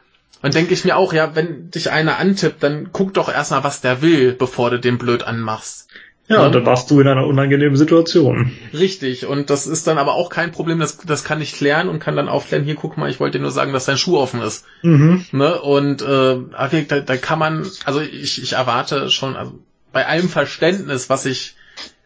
Und 0.42 0.56
denke 0.56 0.74
ich 0.74 0.86
mir 0.86 0.98
auch, 0.98 1.14
ja, 1.14 1.36
wenn 1.36 1.70
dich 1.70 1.92
einer 1.92 2.18
antippt, 2.18 2.64
dann 2.64 2.90
guck 2.92 3.14
doch 3.14 3.30
erstmal, 3.30 3.64
was 3.64 3.82
der 3.82 4.02
will, 4.02 4.34
bevor 4.34 4.70
du 4.70 4.80
den 4.80 4.98
blöd 4.98 5.24
anmachst. 5.24 5.88
Ja, 6.28 6.50
dann 6.50 6.66
warst 6.66 6.90
du 6.90 7.00
in 7.00 7.08
einer 7.08 7.28
unangenehmen 7.28 7.76
Situation. 7.76 8.52
Richtig, 8.74 9.28
und 9.28 9.52
das 9.52 9.68
ist 9.68 9.86
dann 9.86 10.00
aber 10.00 10.14
auch 10.14 10.30
kein 10.30 10.52
Problem, 10.52 10.80
das, 10.80 10.98
das 10.98 11.24
kann 11.24 11.40
ich 11.40 11.54
klären 11.54 11.88
und 11.88 12.00
kann 12.00 12.16
dann 12.16 12.30
aufklären, 12.30 12.64
hier 12.64 12.76
guck 12.76 12.98
mal, 12.98 13.12
ich 13.12 13.20
wollte 13.20 13.38
dir 13.38 13.44
nur 13.44 13.52
sagen, 13.52 13.74
dass 13.74 13.86
dein 13.86 13.98
Schuh 13.98 14.18
offen 14.18 14.42
ist. 14.42 14.66
Mhm. 14.82 15.26
Ne? 15.32 15.62
Und 15.62 16.02
äh, 16.02 16.38
da, 16.88 17.00
da 17.00 17.18
kann 17.18 17.38
man, 17.38 17.68
also 17.86 18.02
ich, 18.02 18.42
ich 18.42 18.54
erwarte 18.54 19.12
schon, 19.12 19.36
also 19.36 19.60
bei 19.92 20.08
allem 20.08 20.28
Verständnis, 20.28 21.10
was 21.12 21.28
ich 21.28 21.56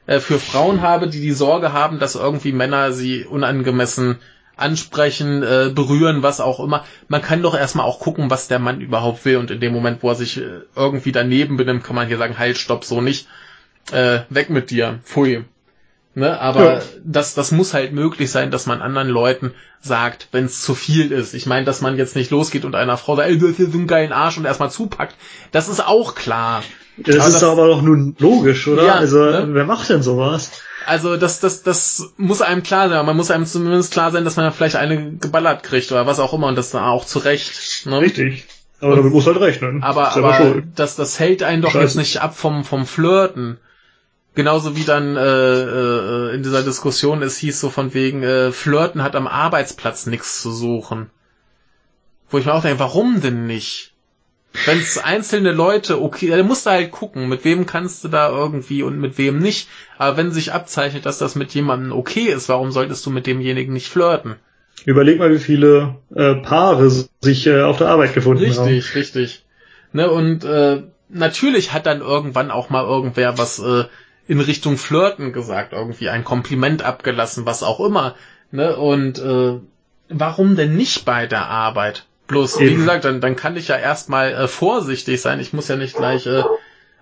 äh, 0.05 0.19
für 0.19 0.39
Frauen 0.39 0.81
habe, 0.81 1.07
die 1.07 1.21
die 1.21 1.31
Sorge 1.31 1.71
haben, 1.71 1.99
dass 1.99 2.15
irgendwie 2.15 2.51
Männer 2.51 2.91
sie 2.91 3.23
unangemessen 3.23 4.17
ansprechen, 4.57 5.43
äh, 5.43 5.71
berühren, 5.73 6.23
was 6.23 6.41
auch 6.41 6.59
immer. 6.59 6.83
Man 7.07 7.21
kann 7.21 7.41
doch 7.41 7.57
erstmal 7.57 7.85
auch 7.85 8.01
gucken, 8.01 8.29
was 8.29 8.49
der 8.49 8.59
Mann 8.59 8.81
überhaupt 8.81 9.23
will 9.23 9.37
und 9.37 9.49
in 9.49 9.61
dem 9.61 9.71
Moment, 9.71 10.03
wo 10.03 10.09
er 10.09 10.15
sich 10.15 10.37
äh, 10.37 10.59
irgendwie 10.75 11.13
daneben 11.13 11.55
benimmt, 11.55 11.85
kann 11.85 11.95
man 11.95 12.07
hier 12.07 12.17
sagen, 12.17 12.37
halt, 12.37 12.57
stopp, 12.57 12.83
so 12.83 12.99
nicht 12.99 13.27
äh, 13.91 14.21
weg 14.29 14.49
mit 14.49 14.71
dir, 14.71 14.99
pfui. 15.03 15.43
Ne, 16.15 16.39
aber 16.39 16.73
ja. 16.73 16.81
das, 17.05 17.35
das 17.35 17.51
muss 17.51 17.73
halt 17.73 17.93
möglich 17.93 18.31
sein, 18.31 18.51
dass 18.51 18.65
man 18.65 18.81
anderen 18.81 19.09
Leuten 19.09 19.53
sagt, 19.79 20.27
wenn 20.31 20.45
es 20.45 20.61
zu 20.61 20.75
viel 20.75 21.11
ist. 21.11 21.33
Ich 21.33 21.45
meine, 21.45 21.65
dass 21.65 21.81
man 21.81 21.97
jetzt 21.97 22.15
nicht 22.15 22.31
losgeht 22.31 22.65
und 22.65 22.75
einer 22.75 22.97
Frau 22.97 23.15
sagt, 23.15 23.29
ey, 23.29 23.37
du 23.37 23.47
hast 23.47 23.57
hier 23.57 23.69
so 23.69 23.77
einen 23.77 23.87
geilen 23.87 24.11
Arsch 24.11 24.37
und 24.37 24.45
erstmal 24.45 24.71
zupackt. 24.71 25.15
Das 25.51 25.69
ist 25.69 25.85
auch 25.85 26.15
klar. 26.15 26.63
Das 26.97 27.15
aber 27.15 27.27
ist 27.27 27.33
das, 27.35 27.43
aber 27.43 27.67
doch 27.67 27.81
nun 27.81 28.15
logisch, 28.19 28.67
oder? 28.67 28.83
Ja, 28.85 28.95
also, 28.95 29.23
ne? 29.23 29.47
wer 29.51 29.65
macht 29.65 29.89
denn 29.89 30.01
sowas? 30.01 30.51
Also, 30.85 31.15
das, 31.15 31.39
das, 31.39 31.61
das 31.63 32.11
muss 32.17 32.41
einem 32.41 32.63
klar 32.63 32.89
sein. 32.89 33.05
Man 33.05 33.15
muss 33.15 33.31
einem 33.31 33.45
zumindest 33.45 33.93
klar 33.93 34.11
sein, 34.11 34.25
dass 34.25 34.35
man 34.35 34.51
vielleicht 34.51 34.75
eine 34.75 35.13
geballert 35.17 35.63
kriegt 35.63 35.91
oder 35.91 36.07
was 36.07 36.19
auch 36.19 36.33
immer 36.33 36.47
und 36.47 36.57
das 36.57 36.71
dann 36.71 36.83
auch 36.83 37.05
zurecht. 37.05 37.85
Ne? 37.85 38.01
Richtig. 38.01 38.45
Aber 38.81 38.91
und, 38.91 38.97
damit 38.97 39.13
muss 39.13 39.27
halt 39.27 39.39
rechnen. 39.39 39.83
Aber, 39.83 40.15
aber 40.15 40.63
das, 40.75 40.95
das 40.95 41.19
hält 41.19 41.43
einen 41.43 41.61
doch 41.61 41.71
Scheiße. 41.71 41.83
jetzt 41.83 41.95
nicht 41.95 42.21
ab 42.21 42.35
vom, 42.35 42.65
vom 42.65 42.85
Flirten. 42.85 43.59
Genauso 44.39 44.77
wie 44.77 44.85
dann 44.85 45.17
äh, 45.17 45.19
äh, 45.21 46.33
in 46.33 46.43
dieser 46.43 46.63
Diskussion 46.63 47.21
es 47.23 47.35
hieß 47.39 47.59
so 47.59 47.69
von 47.69 47.93
wegen, 47.93 48.23
äh, 48.23 48.53
Flirten 48.53 49.03
hat 49.03 49.17
am 49.17 49.27
Arbeitsplatz 49.27 50.05
nichts 50.05 50.41
zu 50.41 50.53
suchen. 50.53 51.09
Wo 52.29 52.37
ich 52.37 52.45
mir 52.45 52.53
auch 52.53 52.61
denke, 52.61 52.79
warum 52.79 53.19
denn 53.19 53.47
nicht? 53.47 53.91
Wenn 54.65 54.79
es 54.79 54.97
einzelne 54.97 55.51
Leute, 55.51 56.01
okay, 56.01 56.29
dann 56.29 56.47
musst 56.47 56.65
du 56.65 56.69
halt 56.69 56.89
gucken, 56.89 57.27
mit 57.27 57.43
wem 57.43 57.65
kannst 57.65 58.05
du 58.05 58.07
da 58.07 58.29
irgendwie 58.29 58.81
und 58.81 58.97
mit 58.97 59.17
wem 59.17 59.39
nicht. 59.39 59.67
Aber 59.97 60.15
wenn 60.15 60.31
sich 60.31 60.53
abzeichnet, 60.53 61.05
dass 61.05 61.17
das 61.17 61.35
mit 61.35 61.53
jemandem 61.53 61.91
okay 61.91 62.29
ist, 62.29 62.47
warum 62.47 62.71
solltest 62.71 63.05
du 63.05 63.09
mit 63.09 63.27
demjenigen 63.27 63.73
nicht 63.73 63.89
flirten? 63.89 64.35
Überleg 64.85 65.19
mal, 65.19 65.33
wie 65.33 65.39
viele 65.39 65.97
äh, 66.15 66.35
Paare 66.35 66.89
sich 67.19 67.45
äh, 67.45 67.63
auf 67.63 67.77
der 67.77 67.89
Arbeit 67.89 68.13
gefunden 68.13 68.41
richtig, 68.41 68.57
haben. 68.57 68.67
Richtig, 68.69 68.95
richtig. 68.95 69.45
Ne, 69.91 70.09
und 70.09 70.45
äh, 70.45 70.83
natürlich 71.09 71.73
hat 71.73 71.87
dann 71.87 71.99
irgendwann 71.99 72.51
auch 72.51 72.69
mal 72.69 72.85
irgendwer 72.85 73.37
was 73.37 73.59
äh, 73.59 73.83
in 74.29 74.39
Richtung 74.39 74.77
Flirten 74.77 75.33
gesagt, 75.33 75.73
irgendwie 75.73 76.07
ein 76.07 76.23
Kompliment 76.23 76.83
abgelassen, 76.83 77.47
was 77.47 77.63
auch 77.63 77.79
immer. 77.79 78.13
Ne? 78.51 78.77
Und 78.77 79.17
äh, 79.17 79.55
warum 80.07 80.55
denn 80.55 80.75
nicht 80.75 81.03
bei 81.03 81.25
der 81.25 81.47
Arbeit? 81.47 82.05
Bloß, 82.27 82.59
Eben. 82.59 82.69
wie 82.69 82.75
gesagt, 82.75 83.05
dann, 83.05 83.21
dann 83.21 83.35
kann 83.35 83.57
ich 83.57 83.69
ja 83.69 83.75
erstmal 83.75 84.31
äh, 84.33 84.47
vorsichtig 84.47 85.19
sein. 85.19 85.39
Ich 85.39 85.51
muss 85.51 85.67
ja 85.67 85.77
nicht 85.77 85.95
gleich, 85.95 86.27
äh, 86.27 86.43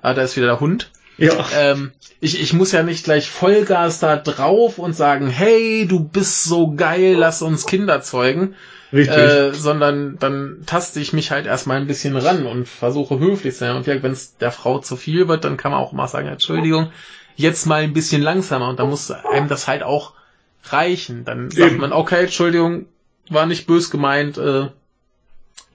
ah, 0.02 0.14
da 0.14 0.22
ist 0.22 0.38
wieder 0.38 0.48
der 0.48 0.62
Hund. 0.62 0.90
Ja. 1.18 1.34
Ähm, 1.54 1.92
ich, 2.22 2.42
ich 2.42 2.54
muss 2.54 2.72
ja 2.72 2.82
nicht 2.82 3.04
gleich 3.04 3.30
Vollgas 3.30 4.00
da 4.00 4.16
drauf 4.16 4.80
und 4.80 4.94
sagen, 4.94 5.28
hey, 5.28 5.86
du 5.86 6.00
bist 6.00 6.46
so 6.46 6.76
geil, 6.76 7.16
lass 7.18 7.42
uns 7.42 7.66
Kinder 7.66 8.02
zeugen. 8.02 8.56
Richtig. 8.94 9.18
Äh, 9.18 9.54
sondern 9.54 10.18
dann 10.18 10.64
taste 10.66 11.02
ich 11.02 11.12
mich 11.12 11.32
halt 11.32 11.46
erstmal 11.46 11.76
ein 11.76 11.88
bisschen 11.88 12.16
ran 12.16 12.46
und 12.46 12.70
versuche 12.70 13.20
höflich 13.20 13.54
zu 13.56 13.60
sein. 13.60 13.76
Und 13.76 13.86
wenn 13.86 14.14
es 14.14 14.38
der 14.38 14.54
Frau 14.54 14.80
zu 14.80 14.96
viel 14.96 15.28
wird, 15.28 15.44
dann 15.44 15.58
kann 15.58 15.72
man 15.72 15.82
auch 15.82 15.92
mal 15.92 16.08
sagen, 16.08 16.30
Entschuldigung, 16.30 16.92
jetzt 17.38 17.66
mal 17.66 17.84
ein 17.84 17.94
bisschen 17.94 18.22
langsamer 18.22 18.68
und 18.68 18.80
dann 18.80 18.90
muss 18.90 19.10
einem 19.12 19.48
das 19.48 19.68
halt 19.68 19.84
auch 19.84 20.14
reichen. 20.64 21.24
Dann 21.24 21.50
sagt 21.50 21.72
Eben. 21.72 21.80
man, 21.80 21.94
okay, 21.94 22.24
Entschuldigung, 22.24 22.88
war 23.30 23.46
nicht 23.46 23.68
bös 23.68 23.90
gemeint, 23.90 24.38
äh, 24.38 24.68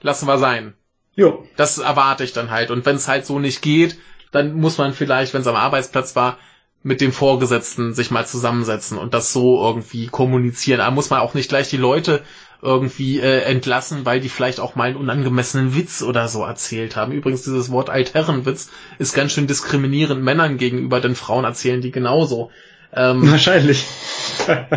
lassen 0.03 0.27
wir 0.27 0.39
sein. 0.39 0.75
Jo. 1.15 1.47
Das 1.57 1.79
erwarte 1.79 2.25
ich 2.25 2.33
dann 2.33 2.51
halt. 2.51 2.71
Und 2.71 2.85
wenn 2.85 2.97
es 2.97 3.09
halt 3.09 3.25
so 3.25 3.39
nicht 3.39 3.63
geht, 3.63 3.99
dann 4.33 4.55
muss 4.55 4.79
man 4.79 4.93
vielleicht, 4.93 5.35
wenn 5.35 5.43
es 5.43 5.47
am 5.47 5.57
Arbeitsplatz 5.57 6.17
war, 6.17 6.39
mit 6.83 7.01
dem 7.01 7.13
Vorgesetzten 7.13 7.95
sich 7.95 8.11
mal 8.11 8.27
zusammensetzen 8.27 8.99
und 8.99 9.15
das 9.15 9.33
so 9.33 9.63
irgendwie 9.63 10.09
kommunizieren. 10.09 10.79
Da 10.79 10.91
muss 10.91 11.11
man 11.11 11.21
auch 11.21 11.35
nicht 11.35 11.49
gleich 11.49 11.71
die 11.71 11.77
Leute 11.77 12.25
irgendwie 12.63 13.19
äh, 13.19 13.41
entlassen, 13.41 14.07
weil 14.07 14.21
die 14.21 14.29
vielleicht 14.29 14.61
auch 14.61 14.77
mal 14.77 14.85
einen 14.85 14.97
unangemessenen 14.97 15.75
Witz 15.75 16.01
oder 16.01 16.29
so 16.29 16.45
erzählt 16.45 16.95
haben. 16.95 17.11
Übrigens, 17.11 17.43
dieses 17.43 17.73
Wort 17.73 17.91
Altherrenwitz 17.91 18.71
ist 19.01 19.15
ganz 19.15 19.33
schön 19.33 19.49
diskriminierend 19.49 20.23
Männern 20.23 20.59
gegenüber, 20.59 21.01
denn 21.01 21.17
Frauen 21.17 21.45
erzählen 21.45 21.81
die 21.81 21.91
genauso. 21.91 22.53
Ähm, 22.95 23.29
Wahrscheinlich. 23.31 23.85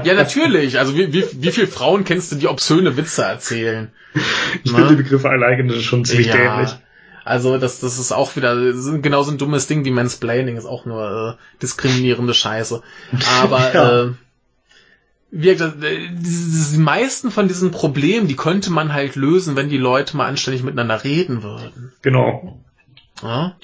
ja, 0.04 0.16
natürlich. 0.16 0.80
Also 0.80 0.98
wie, 0.98 1.14
wie, 1.14 1.26
wie 1.32 1.52
viele 1.52 1.68
Frauen 1.68 2.06
kennst 2.06 2.32
du, 2.32 2.38
die 2.38 2.48
obszöne 2.48 2.98
Witze 2.98 3.24
erzählen? 3.24 3.92
Ich 4.64 4.72
finde 4.72 4.90
die 4.90 5.04
Begriffe 5.04 5.30
alleine 5.30 5.80
schon 5.80 6.06
ziemlich 6.06 6.28
ja, 6.28 6.38
dämlich. 6.38 6.76
Also 7.24 7.58
das, 7.58 7.80
das 7.80 8.00
ist 8.00 8.12
auch 8.12 8.36
wieder 8.36 8.56
genauso 8.56 9.32
ein 9.32 9.38
dummes 9.38 9.68
Ding 9.68 9.84
wie 9.84 9.92
Mansplaining, 9.92 10.58
ist 10.58 10.66
auch 10.66 10.86
nur 10.86 11.38
äh, 11.38 11.62
diskriminierende 11.62 12.34
Scheiße. 12.34 12.82
Aber 13.42 13.74
ja. 13.74 14.04
äh, 14.04 14.12
wie 15.32 15.50
gesagt, 15.50 15.84
äh, 15.84 16.08
die 16.12 16.78
meisten 16.78 17.32
von 17.32 17.48
diesen 17.48 17.72
Problemen, 17.72 18.28
die 18.28 18.36
könnte 18.36 18.72
man 18.72 18.94
halt 18.94 19.16
lösen, 19.16 19.56
wenn 19.56 19.70
die 19.70 19.78
Leute 19.78 20.16
mal 20.16 20.28
anständig 20.28 20.64
miteinander 20.64 21.04
reden 21.04 21.44
würden. 21.44 21.92
Genau. 22.02 22.60
Ja? 23.22 23.56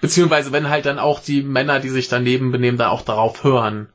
Beziehungsweise 0.00 0.52
wenn 0.52 0.68
halt 0.68 0.86
dann 0.86 0.98
auch 0.98 1.20
die 1.20 1.42
Männer, 1.42 1.80
die 1.80 1.90
sich 1.90 2.08
daneben 2.08 2.52
benehmen, 2.52 2.78
da 2.78 2.88
auch 2.88 3.02
darauf 3.02 3.44
hören. 3.44 3.88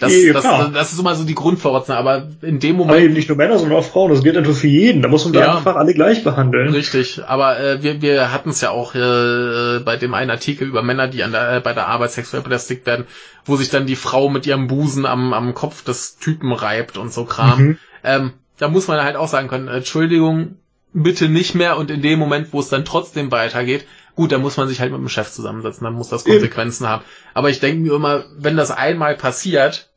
Das, 0.00 0.12
ja, 0.14 0.32
das, 0.32 0.44
das, 0.72 0.92
ist 0.92 1.00
immer 1.00 1.14
so 1.16 1.24
die 1.24 1.34
Grundvoraussetzung, 1.34 1.96
aber 1.96 2.28
in 2.42 2.60
dem 2.60 2.76
Moment. 2.76 2.96
Aber 2.96 3.00
eben 3.00 3.14
nicht 3.14 3.28
nur 3.28 3.36
Männer, 3.36 3.58
sondern 3.58 3.78
auch 3.78 3.84
Frauen. 3.84 4.10
Das 4.10 4.22
gilt 4.22 4.36
natürlich 4.36 4.58
für 4.58 4.68
jeden. 4.68 5.02
Da 5.02 5.08
muss 5.08 5.24
man 5.24 5.34
ja, 5.34 5.56
einfach 5.56 5.74
alle 5.74 5.92
gleich 5.92 6.22
behandeln. 6.22 6.72
Richtig, 6.72 7.20
aber 7.26 7.58
äh, 7.58 7.82
wir, 7.82 8.00
wir 8.00 8.32
hatten 8.32 8.50
es 8.50 8.60
ja 8.60 8.70
auch 8.70 8.94
äh, 8.94 9.80
bei 9.80 9.96
dem 9.96 10.14
einen 10.14 10.30
Artikel 10.30 10.68
über 10.68 10.82
Männer, 10.82 11.08
die 11.08 11.24
an 11.24 11.32
der, 11.32 11.56
äh, 11.56 11.60
bei 11.60 11.72
der 11.72 11.88
Arbeit 11.88 12.12
sexuell 12.12 12.42
belästigt 12.42 12.86
werden, 12.86 13.06
wo 13.44 13.56
sich 13.56 13.70
dann 13.70 13.86
die 13.86 13.96
Frau 13.96 14.28
mit 14.28 14.46
ihrem 14.46 14.68
Busen 14.68 15.04
am, 15.04 15.32
am 15.32 15.54
Kopf 15.54 15.82
des 15.82 16.18
Typen 16.18 16.52
reibt 16.52 16.96
und 16.96 17.12
so 17.12 17.24
Kram. 17.24 17.60
Mhm. 17.60 17.78
Ähm, 18.04 18.32
da 18.58 18.68
muss 18.68 18.86
man 18.86 19.02
halt 19.02 19.16
auch 19.16 19.28
sagen 19.28 19.48
können, 19.48 19.68
Entschuldigung, 19.68 20.58
bitte 20.92 21.28
nicht 21.28 21.54
mehr 21.54 21.76
und 21.76 21.90
in 21.90 22.02
dem 22.02 22.18
Moment, 22.18 22.52
wo 22.52 22.60
es 22.60 22.68
dann 22.68 22.84
trotzdem 22.84 23.30
weitergeht, 23.30 23.84
Gut, 24.18 24.32
da 24.32 24.38
muss 24.38 24.56
man 24.56 24.66
sich 24.66 24.80
halt 24.80 24.90
mit 24.90 25.00
dem 25.00 25.08
Chef 25.08 25.30
zusammensetzen, 25.30 25.84
dann 25.84 25.94
muss 25.94 26.08
das 26.08 26.24
Konsequenzen 26.24 26.82
Eben. 26.82 26.90
haben. 26.90 27.04
Aber 27.34 27.50
ich 27.50 27.60
denke 27.60 27.82
mir 27.82 27.94
immer, 27.94 28.24
wenn 28.36 28.56
das 28.56 28.72
einmal 28.72 29.14
passiert, 29.14 29.90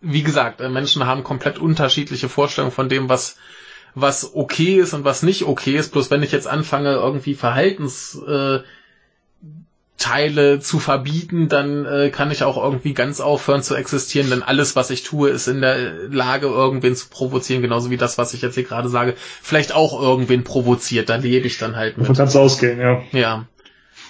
wie 0.00 0.22
gesagt, 0.22 0.62
äh, 0.62 0.70
Menschen 0.70 1.04
haben 1.04 1.22
komplett 1.22 1.58
unterschiedliche 1.58 2.30
Vorstellungen 2.30 2.72
von 2.72 2.88
dem, 2.88 3.10
was 3.10 3.36
was 3.94 4.34
okay 4.34 4.76
ist 4.76 4.94
und 4.94 5.04
was 5.04 5.22
nicht 5.22 5.42
okay 5.44 5.76
ist. 5.76 5.92
Bloß 5.92 6.10
wenn 6.10 6.22
ich 6.22 6.32
jetzt 6.32 6.46
anfange, 6.46 6.94
irgendwie 6.94 7.34
Verhaltens 7.34 8.18
äh, 8.26 8.60
Teile 10.02 10.58
zu 10.58 10.80
verbieten, 10.80 11.48
dann 11.48 11.86
äh, 11.86 12.10
kann 12.10 12.32
ich 12.32 12.42
auch 12.42 12.62
irgendwie 12.62 12.92
ganz 12.92 13.20
aufhören 13.20 13.62
zu 13.62 13.76
existieren, 13.76 14.30
denn 14.30 14.42
alles, 14.42 14.74
was 14.74 14.90
ich 14.90 15.04
tue, 15.04 15.30
ist 15.30 15.46
in 15.46 15.60
der 15.60 16.08
Lage, 16.10 16.46
irgendwen 16.46 16.96
zu 16.96 17.08
provozieren, 17.08 17.62
genauso 17.62 17.90
wie 17.90 17.96
das, 17.96 18.18
was 18.18 18.34
ich 18.34 18.42
jetzt 18.42 18.54
hier 18.54 18.64
gerade 18.64 18.88
sage, 18.88 19.14
vielleicht 19.16 19.72
auch 19.72 20.00
irgendwen 20.00 20.42
provoziert, 20.42 21.08
da 21.08 21.16
lebe 21.16 21.46
ich 21.46 21.58
dann 21.58 21.76
halt 21.76 21.98
mit. 21.98 22.06
Davon 22.06 22.16
kannst 22.16 22.36
ausgehen, 22.36 22.80
ja. 22.80 23.02
Ja. 23.12 23.46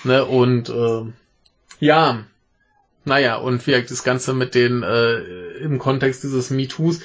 Ne, 0.05 0.25
und 0.25 0.71
äh, 0.71 1.13
ja, 1.79 2.25
naja, 3.05 3.37
und 3.37 3.67
wie 3.67 3.73
das 3.73 4.03
Ganze 4.03 4.33
mit 4.33 4.55
den, 4.55 4.83
äh, 4.83 5.19
im 5.61 5.79
Kontext 5.79 6.23
dieses 6.23 6.49
MeToos, 6.49 7.01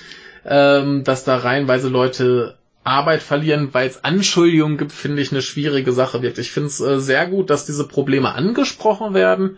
ähm, 0.45 1.03
dass 1.03 1.25
da 1.25 1.35
reihenweise 1.35 1.90
Leute 1.90 2.57
Arbeit 2.88 3.22
verlieren, 3.22 3.74
weil 3.74 3.88
es 3.88 4.03
Anschuldigungen 4.03 4.77
gibt, 4.77 4.91
finde 4.91 5.22
ich 5.22 5.32
eine 5.32 5.41
schwierige 5.41 5.91
Sache. 5.93 6.22
Wirklich. 6.22 6.48
Ich 6.48 6.53
finde 6.53 6.67
es 6.67 6.80
äh, 6.80 6.99
sehr 6.99 7.27
gut, 7.27 7.49
dass 7.49 7.66
diese 7.66 7.88
Probleme 7.88 8.33
angesprochen 8.33 9.14
werden. 9.14 9.57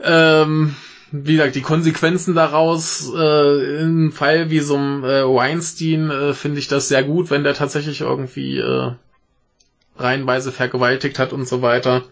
Ähm, 0.00 0.74
wie 1.12 1.36
gesagt, 1.36 1.54
die 1.54 1.62
Konsequenzen 1.62 2.34
daraus, 2.34 3.12
äh, 3.14 3.80
im 3.82 4.12
Fall 4.12 4.50
wie 4.50 4.60
so 4.60 4.76
einem 4.76 5.04
äh, 5.04 5.22
Weinstein, 5.24 6.10
äh, 6.10 6.34
finde 6.34 6.58
ich 6.58 6.68
das 6.68 6.88
sehr 6.88 7.04
gut, 7.04 7.30
wenn 7.30 7.44
der 7.44 7.54
tatsächlich 7.54 8.00
irgendwie 8.00 8.58
äh, 8.58 8.90
reihenweise 9.96 10.50
vergewaltigt 10.50 11.18
hat 11.18 11.32
und 11.32 11.46
so 11.46 11.62
weiter. 11.62 12.02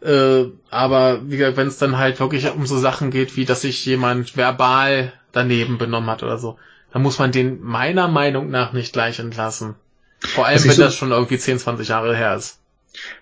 Äh, 0.00 0.44
aber 0.70 1.28
wie 1.28 1.38
gesagt, 1.38 1.56
wenn 1.56 1.68
es 1.68 1.78
dann 1.78 1.98
halt 1.98 2.20
wirklich 2.20 2.50
um 2.52 2.66
so 2.66 2.78
Sachen 2.78 3.10
geht, 3.10 3.36
wie 3.36 3.44
dass 3.46 3.62
sich 3.62 3.84
jemand 3.84 4.36
verbal 4.36 5.12
daneben 5.32 5.78
benommen 5.78 6.10
hat 6.10 6.22
oder 6.22 6.38
so, 6.38 6.58
dann 6.94 7.02
muss 7.02 7.18
man 7.18 7.32
den 7.32 7.60
meiner 7.60 8.06
Meinung 8.06 8.50
nach 8.50 8.72
nicht 8.72 8.92
gleich 8.92 9.18
entlassen. 9.18 9.74
Vor 10.20 10.46
allem, 10.46 10.62
wenn 10.62 10.70
so, 10.70 10.82
das 10.82 10.94
schon 10.94 11.10
irgendwie 11.10 11.36
10, 11.36 11.58
20 11.58 11.88
Jahre 11.88 12.16
her 12.16 12.36
ist. 12.36 12.60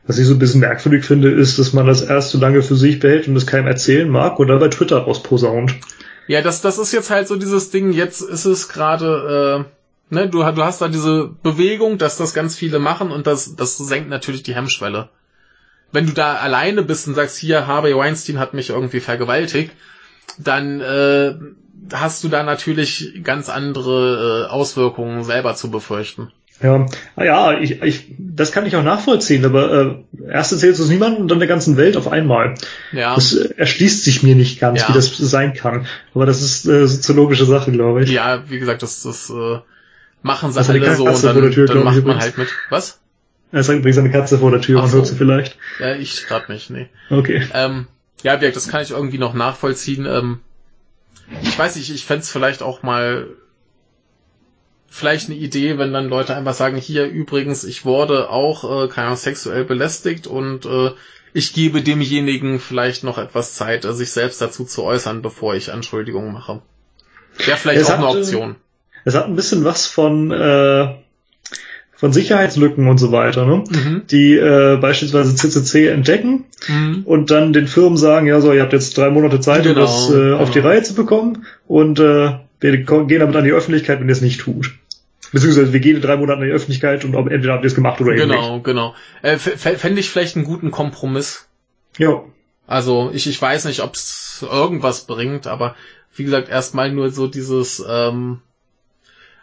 Was 0.06 0.18
ich 0.18 0.26
so 0.26 0.34
ein 0.34 0.38
bisschen 0.38 0.60
merkwürdig 0.60 1.06
finde, 1.06 1.30
ist, 1.30 1.58
dass 1.58 1.72
man 1.72 1.86
das 1.86 2.02
erst 2.02 2.32
so 2.32 2.38
lange 2.38 2.62
für 2.62 2.76
sich 2.76 3.00
behält 3.00 3.28
und 3.28 3.34
es 3.34 3.46
keinem 3.46 3.66
erzählen 3.66 4.10
mag 4.10 4.38
oder 4.38 4.58
bei 4.58 4.68
Twitter 4.68 4.98
rausposaunt. 4.98 5.74
Ja, 6.26 6.42
das, 6.42 6.60
das 6.60 6.76
ist 6.76 6.92
jetzt 6.92 7.08
halt 7.08 7.26
so 7.26 7.36
dieses 7.36 7.70
Ding, 7.70 7.92
jetzt 7.92 8.20
ist 8.20 8.44
es 8.44 8.68
gerade, 8.68 9.66
äh, 10.10 10.14
ne, 10.14 10.28
du, 10.28 10.42
du 10.42 10.62
hast 10.62 10.82
da 10.82 10.88
diese 10.88 11.30
Bewegung, 11.42 11.96
dass 11.96 12.18
das 12.18 12.34
ganz 12.34 12.54
viele 12.54 12.78
machen 12.78 13.10
und 13.10 13.26
das, 13.26 13.56
das 13.56 13.78
senkt 13.78 14.10
natürlich 14.10 14.42
die 14.42 14.54
Hemmschwelle. 14.54 15.08
Wenn 15.92 16.04
du 16.04 16.12
da 16.12 16.34
alleine 16.34 16.82
bist 16.82 17.08
und 17.08 17.14
sagst, 17.14 17.38
hier, 17.38 17.66
Harvey 17.66 17.96
Weinstein 17.96 18.38
hat 18.38 18.52
mich 18.52 18.68
irgendwie 18.68 19.00
vergewaltigt, 19.00 19.72
dann 20.36 20.82
äh, 20.82 21.34
hast 21.92 22.24
du 22.24 22.28
da 22.28 22.42
natürlich 22.42 23.20
ganz 23.22 23.48
andere 23.48 24.46
äh, 24.46 24.50
Auswirkungen 24.50 25.24
selber 25.24 25.54
zu 25.54 25.70
befürchten. 25.70 26.30
Ja, 26.62 26.86
ah 27.16 27.24
ja, 27.24 27.58
ich, 27.58 27.82
ich, 27.82 28.14
das 28.18 28.52
kann 28.52 28.66
ich 28.66 28.76
auch 28.76 28.84
nachvollziehen, 28.84 29.44
aber 29.44 29.72
äh, 29.72 30.30
erst 30.30 30.52
erzählst 30.52 30.78
du 30.78 30.84
es 30.84 30.90
niemandem 30.90 31.22
und 31.22 31.28
dann 31.28 31.40
der 31.40 31.48
ganzen 31.48 31.76
Welt 31.76 31.96
auf 31.96 32.06
einmal. 32.06 32.54
Ja. 32.92 33.14
Das 33.16 33.34
äh, 33.34 33.54
erschließt 33.56 34.04
sich 34.04 34.22
mir 34.22 34.36
nicht 34.36 34.60
ganz, 34.60 34.82
ja. 34.82 34.88
wie 34.88 34.92
das 34.92 35.16
sein 35.16 35.54
kann. 35.54 35.86
Aber 36.14 36.24
das 36.24 36.40
ist 36.40 36.66
äh, 36.66 36.86
soziologische 36.86 37.46
Sache, 37.46 37.72
glaube 37.72 38.04
ich. 38.04 38.10
Ja, 38.10 38.48
wie 38.48 38.60
gesagt, 38.60 38.82
das, 38.82 39.02
das 39.02 39.28
äh, 39.30 39.58
machen 40.22 40.52
sie 40.52 40.58
also 40.58 40.72
alle 40.72 40.94
so 40.94 41.04
und 41.04 41.24
dann, 41.24 41.50
Tür, 41.50 41.66
dann 41.66 41.82
macht 41.82 42.04
man 42.04 42.20
halt 42.20 42.38
mit. 42.38 42.48
Was? 42.70 43.00
Er 43.50 43.64
sagt 43.64 43.80
übrigens 43.80 43.98
eine 43.98 44.10
Katze 44.10 44.38
vor 44.38 44.50
der 44.50 44.60
Tür, 44.60 44.78
Ach 44.78 44.82
man 44.82 44.90
so. 44.90 44.98
hört 44.98 45.06
sie 45.06 45.16
vielleicht. 45.16 45.58
Ja, 45.80 45.94
ich 45.96 46.26
gerade 46.26 46.52
nicht, 46.52 46.70
nee. 46.70 46.88
Okay. 47.10 47.42
Ähm, 47.52 47.86
ja, 48.22 48.36
wie 48.36 48.40
gesagt, 48.40 48.56
das 48.56 48.68
kann 48.68 48.82
ich 48.82 48.92
irgendwie 48.92 49.18
noch 49.18 49.34
nachvollziehen. 49.34 50.06
Ähm, 50.06 50.38
ich 51.42 51.58
weiß 51.58 51.76
nicht, 51.76 51.90
ich 51.90 52.04
fände 52.04 52.24
vielleicht 52.24 52.62
auch 52.62 52.82
mal 52.82 53.28
vielleicht 54.88 55.30
eine 55.30 55.38
Idee, 55.38 55.78
wenn 55.78 55.92
dann 55.92 56.08
Leute 56.08 56.36
einfach 56.36 56.54
sagen, 56.54 56.76
hier 56.76 57.06
übrigens, 57.06 57.64
ich 57.64 57.86
wurde 57.86 58.28
auch, 58.28 58.84
äh, 58.84 58.88
keine 58.88 59.06
Ahnung, 59.06 59.16
sexuell 59.16 59.64
belästigt 59.64 60.26
und 60.26 60.66
äh, 60.66 60.90
ich 61.32 61.54
gebe 61.54 61.80
demjenigen 61.80 62.60
vielleicht 62.60 63.02
noch 63.02 63.16
etwas 63.16 63.54
Zeit, 63.54 63.86
äh, 63.86 63.94
sich 63.94 64.12
selbst 64.12 64.42
dazu 64.42 64.64
zu 64.64 64.84
äußern, 64.84 65.22
bevor 65.22 65.54
ich 65.54 65.72
Anschuldigungen 65.72 66.32
mache. 66.32 66.60
Wäre 67.38 67.56
vielleicht 67.56 67.80
es 67.80 67.86
auch 67.88 67.92
hat, 67.92 67.98
eine 68.00 68.18
Option. 68.18 68.56
Es 69.04 69.14
hat 69.14 69.24
ein 69.24 69.34
bisschen 69.34 69.64
was 69.64 69.86
von 69.86 70.30
äh, 70.30 70.94
von 72.02 72.12
Sicherheitslücken 72.12 72.88
und 72.88 72.98
so 72.98 73.12
weiter, 73.12 73.46
ne? 73.46 73.62
Mhm. 73.70 74.02
die 74.10 74.34
äh, 74.34 74.76
beispielsweise 74.76 75.36
CCC 75.36 75.86
entdecken 75.86 76.46
mhm. 76.66 77.02
und 77.04 77.30
dann 77.30 77.52
den 77.52 77.68
Firmen 77.68 77.96
sagen, 77.96 78.26
ja 78.26 78.40
so, 78.40 78.52
ihr 78.52 78.60
habt 78.62 78.72
jetzt 78.72 78.98
drei 78.98 79.08
Monate 79.08 79.38
Zeit, 79.38 79.62
genau, 79.62 79.74
um 79.74 79.86
das 79.86 80.10
äh, 80.10 80.14
genau. 80.14 80.38
auf 80.38 80.50
die 80.50 80.58
Reihe 80.58 80.82
zu 80.82 80.96
bekommen 80.96 81.46
und 81.68 82.00
äh, 82.00 82.32
wir 82.58 82.76
gehen 82.78 83.20
damit 83.20 83.36
an 83.36 83.44
die 83.44 83.52
Öffentlichkeit, 83.52 84.00
wenn 84.00 84.08
ihr 84.08 84.12
es 84.14 84.20
nicht 84.20 84.40
tut. 84.40 84.72
Beziehungsweise 85.30 85.72
wir 85.72 85.78
gehen 85.78 85.94
in 85.94 86.02
drei 86.02 86.16
Monaten 86.16 86.40
an 86.40 86.48
die 86.48 86.52
Öffentlichkeit 86.52 87.04
und 87.04 87.14
ob 87.14 87.30
entweder 87.30 87.52
habt 87.52 87.62
ihr 87.62 87.68
es 87.68 87.76
gemacht 87.76 88.00
oder 88.00 88.14
genau, 88.14 88.22
eben 88.22 88.32
nicht. 88.32 88.64
Genau, 88.64 88.94
genau. 88.94 88.94
Äh, 89.22 89.36
Fände 89.36 90.00
ich 90.00 90.10
vielleicht 90.10 90.34
einen 90.34 90.44
guten 90.44 90.72
Kompromiss. 90.72 91.46
Ja. 91.98 92.24
Also 92.66 93.12
ich, 93.14 93.28
ich 93.28 93.40
weiß 93.40 93.66
nicht, 93.66 93.80
ob 93.80 93.94
es 93.94 94.44
irgendwas 94.50 95.06
bringt, 95.06 95.46
aber 95.46 95.76
wie 96.16 96.24
gesagt, 96.24 96.48
erstmal 96.48 96.90
nur 96.90 97.10
so 97.10 97.28
dieses 97.28 97.80
ähm, 97.88 98.40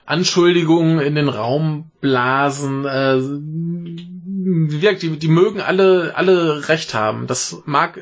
Anschuldigungen 0.09 0.99
in 0.99 1.13
den 1.15 1.29
Raum 1.29 1.91
blasen. 2.01 2.85
Äh, 2.85 3.21
gesagt, 4.69 5.03
die, 5.03 5.19
die 5.19 5.27
mögen 5.27 5.61
alle, 5.61 6.13
alle 6.15 6.67
recht 6.67 6.93
haben. 6.95 7.27
Das 7.27 7.61
mag 7.65 8.01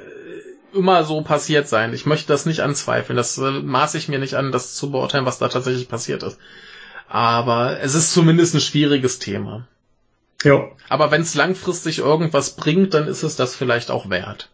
immer 0.73 1.03
so 1.03 1.21
passiert 1.21 1.67
sein. 1.67 1.93
Ich 1.93 2.05
möchte 2.05 2.29
das 2.29 2.45
nicht 2.45 2.61
anzweifeln. 2.61 3.17
Das 3.17 3.37
äh, 3.37 3.51
maße 3.51 3.97
ich 3.97 4.07
mir 4.07 4.19
nicht 4.19 4.35
an, 4.35 4.53
das 4.53 4.75
zu 4.75 4.91
beurteilen, 4.91 5.25
was 5.25 5.39
da 5.39 5.49
tatsächlich 5.49 5.89
passiert 5.89 6.23
ist. 6.23 6.39
Aber 7.09 7.81
es 7.81 7.93
ist 7.93 8.13
zumindest 8.13 8.55
ein 8.55 8.61
schwieriges 8.61 9.19
Thema. 9.19 9.67
Ja. 10.43 10.69
Aber 10.87 11.11
wenn 11.11 11.21
es 11.21 11.35
langfristig 11.35 11.99
irgendwas 11.99 12.55
bringt, 12.55 12.93
dann 12.93 13.07
ist 13.07 13.23
es 13.23 13.35
das 13.35 13.55
vielleicht 13.55 13.91
auch 13.91 14.09
wert. 14.09 14.49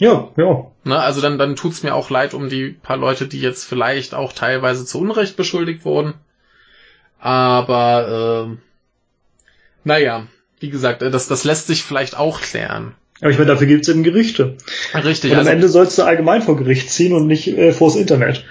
Ja, 0.00 0.30
ja. 0.36 0.72
Ne, 0.82 0.98
also 0.98 1.20
dann, 1.20 1.38
dann 1.38 1.54
tut's 1.54 1.84
mir 1.84 1.94
auch 1.94 2.10
leid 2.10 2.34
um 2.34 2.48
die 2.48 2.70
paar 2.70 2.96
Leute, 2.96 3.28
die 3.28 3.40
jetzt 3.40 3.64
vielleicht 3.64 4.14
auch 4.14 4.32
teilweise 4.32 4.84
zu 4.84 4.98
Unrecht 4.98 5.36
beschuldigt 5.36 5.84
wurden. 5.84 6.14
Aber 7.24 8.50
äh, 8.52 8.56
naja, 9.84 10.26
wie 10.60 10.68
gesagt, 10.68 11.00
das, 11.00 11.26
das 11.26 11.44
lässt 11.44 11.68
sich 11.68 11.82
vielleicht 11.82 12.18
auch 12.18 12.42
klären. 12.42 12.94
Aber 13.22 13.30
ich 13.30 13.38
meine, 13.38 13.50
dafür 13.50 13.66
gibt's 13.66 13.88
eben 13.88 14.02
Gerichte. 14.02 14.58
Richtig. 14.92 15.30
Und 15.30 15.38
am 15.38 15.40
also, 15.40 15.50
Ende 15.50 15.68
sollst 15.70 15.96
du 15.96 16.02
allgemein 16.02 16.42
vor 16.42 16.58
Gericht 16.58 16.90
ziehen 16.90 17.14
und 17.14 17.26
nicht 17.26 17.48
äh, 17.48 17.72
vors 17.72 17.96
Internet. 17.96 18.44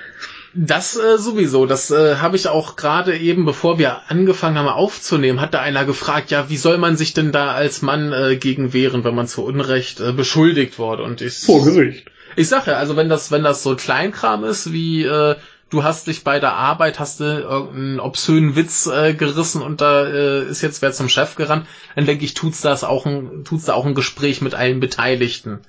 Das 0.56 0.96
äh, 0.98 1.20
sowieso. 1.20 1.68
Das 1.68 1.92
äh, 1.92 2.16
habe 2.16 2.36
ich 2.36 2.48
auch 2.48 2.76
gerade 2.76 3.16
eben, 3.16 3.46
bevor 3.46 3.78
wir 3.78 4.10
angefangen 4.10 4.58
haben 4.58 4.68
aufzunehmen, 4.68 5.40
hat 5.40 5.54
da 5.54 5.62
einer 5.62 5.86
gefragt, 5.86 6.32
ja, 6.32 6.50
wie 6.50 6.58
soll 6.58 6.80
man 6.80 6.98
sich 6.98 7.14
denn 7.14 7.32
da 7.32 7.52
als 7.52 7.84
Mann 7.84 8.12
äh, 8.12 8.38
gegen 8.38 8.74
wehren, 8.74 9.04
wenn 9.04 9.14
man 9.14 9.28
zu 9.28 9.44
Unrecht 9.44 10.00
äh, 10.00 10.14
beschuldigt 10.14 10.80
wurde? 10.80 11.04
Und 11.04 11.22
ich, 11.22 11.38
Vor 11.38 11.64
Gericht. 11.64 12.08
Ich 12.36 12.48
sage 12.48 12.72
ja, 12.72 12.78
also 12.78 12.96
wenn 12.98 13.10
das, 13.10 13.30
wenn 13.30 13.44
das 13.44 13.62
so 13.62 13.76
Kleinkram 13.76 14.44
ist, 14.44 14.74
wie 14.74 15.04
äh, 15.04 15.36
du 15.74 15.84
hast 15.84 16.08
dich 16.08 16.24
bei 16.24 16.40
der 16.40 16.54
Arbeit, 16.54 17.00
hast 17.00 17.20
du 17.20 17.24
irgendeinen 17.24 18.00
obszönen 18.00 18.56
Witz 18.56 18.86
äh, 18.86 19.14
gerissen 19.14 19.62
und 19.62 19.82
da 19.82 20.06
äh, 20.06 20.46
ist 20.46 20.62
jetzt 20.62 20.82
wer 20.82 20.92
zum 20.92 21.10
Chef 21.10 21.36
gerannt, 21.36 21.66
dann 21.96 22.06
denke 22.06 22.24
ich, 22.24 22.36
tut's 22.36 22.62
das 22.62 22.84
auch 22.84 23.06
ein, 23.06 23.44
tut's 23.44 23.66
da 23.66 23.74
auch 23.74 23.86
ein 23.86 23.96
Gespräch 23.96 24.42
mit 24.42 24.54
allen 24.54 24.80
Beteiligten. 24.80 25.60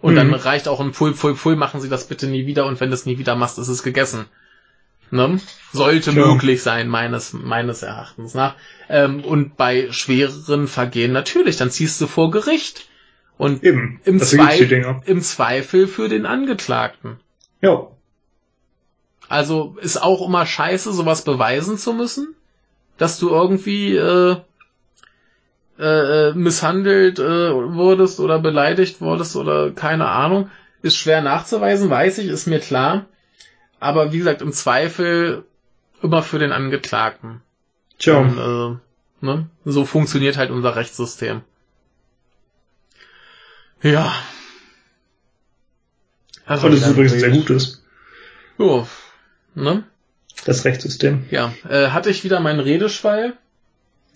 Und 0.00 0.12
mhm. 0.12 0.16
dann 0.16 0.34
reicht 0.34 0.68
auch 0.68 0.80
ein 0.80 0.92
Pfui, 0.92 1.12
Pfui, 1.14 1.34
Pfui, 1.34 1.56
machen 1.56 1.80
Sie 1.80 1.88
das 1.88 2.06
bitte 2.06 2.26
nie 2.26 2.46
wieder 2.46 2.66
und 2.66 2.80
wenn 2.80 2.90
du 2.90 2.94
es 2.94 3.06
nie 3.06 3.18
wieder 3.18 3.36
machst, 3.36 3.58
ist 3.58 3.68
es 3.68 3.82
gegessen. 3.82 4.24
Ne? 5.10 5.38
Sollte 5.72 6.10
ja. 6.12 6.26
möglich 6.26 6.62
sein, 6.62 6.88
meines, 6.88 7.32
meines 7.32 7.82
Erachtens 7.82 8.34
nach. 8.34 8.56
Ähm, 8.88 9.22
und 9.24 9.56
bei 9.56 9.88
schwereren 9.92 10.66
Vergehen 10.66 11.12
natürlich, 11.12 11.56
dann 11.56 11.70
ziehst 11.70 12.00
du 12.00 12.06
vor 12.06 12.30
Gericht. 12.30 12.88
Und 13.38 13.62
Eben, 13.62 14.00
im, 14.04 14.18
Zweifel, 14.18 15.02
im 15.04 15.20
Zweifel 15.20 15.86
für 15.86 16.08
den 16.08 16.24
Angeklagten. 16.24 17.20
Ja. 17.60 17.88
Also 19.28 19.76
ist 19.80 20.02
auch 20.02 20.26
immer 20.26 20.46
scheiße, 20.46 20.92
sowas 20.92 21.22
beweisen 21.22 21.78
zu 21.78 21.92
müssen, 21.92 22.34
dass 22.96 23.18
du 23.18 23.30
irgendwie 23.30 23.96
äh, 23.96 24.36
äh, 25.78 26.32
misshandelt 26.32 27.18
äh, 27.18 27.52
wurdest 27.52 28.20
oder 28.20 28.38
beleidigt 28.38 29.00
wurdest 29.00 29.36
oder 29.36 29.72
keine 29.72 30.08
Ahnung, 30.08 30.50
ist 30.82 30.96
schwer 30.96 31.20
nachzuweisen, 31.22 31.90
weiß 31.90 32.18
ich, 32.18 32.28
ist 32.28 32.46
mir 32.46 32.60
klar. 32.60 33.06
Aber 33.80 34.12
wie 34.12 34.18
gesagt, 34.18 34.42
im 34.42 34.52
Zweifel 34.52 35.44
immer 36.02 36.22
für 36.22 36.38
den 36.38 36.52
Angeklagten. 36.52 37.42
Tja. 37.98 38.18
Und, 38.18 38.38
äh, 38.38 39.24
ne? 39.24 39.50
So 39.64 39.84
funktioniert 39.84 40.36
halt 40.36 40.50
unser 40.50 40.76
Rechtssystem. 40.76 41.42
Ja. 43.82 44.14
Also, 46.44 46.68
das 46.68 46.80
ist 46.80 46.90
übrigens 46.90 47.12
sehr 47.12 47.30
gutes. 47.30 47.82
Jo, 48.58 48.86
ne? 49.56 49.84
Das 50.44 50.64
Rechtssystem. 50.64 51.24
Ja. 51.30 51.52
Äh, 51.68 51.88
hatte 51.88 52.10
ich 52.10 52.22
wieder 52.22 52.40
meinen 52.40 52.60
Redeschwall? 52.60 53.32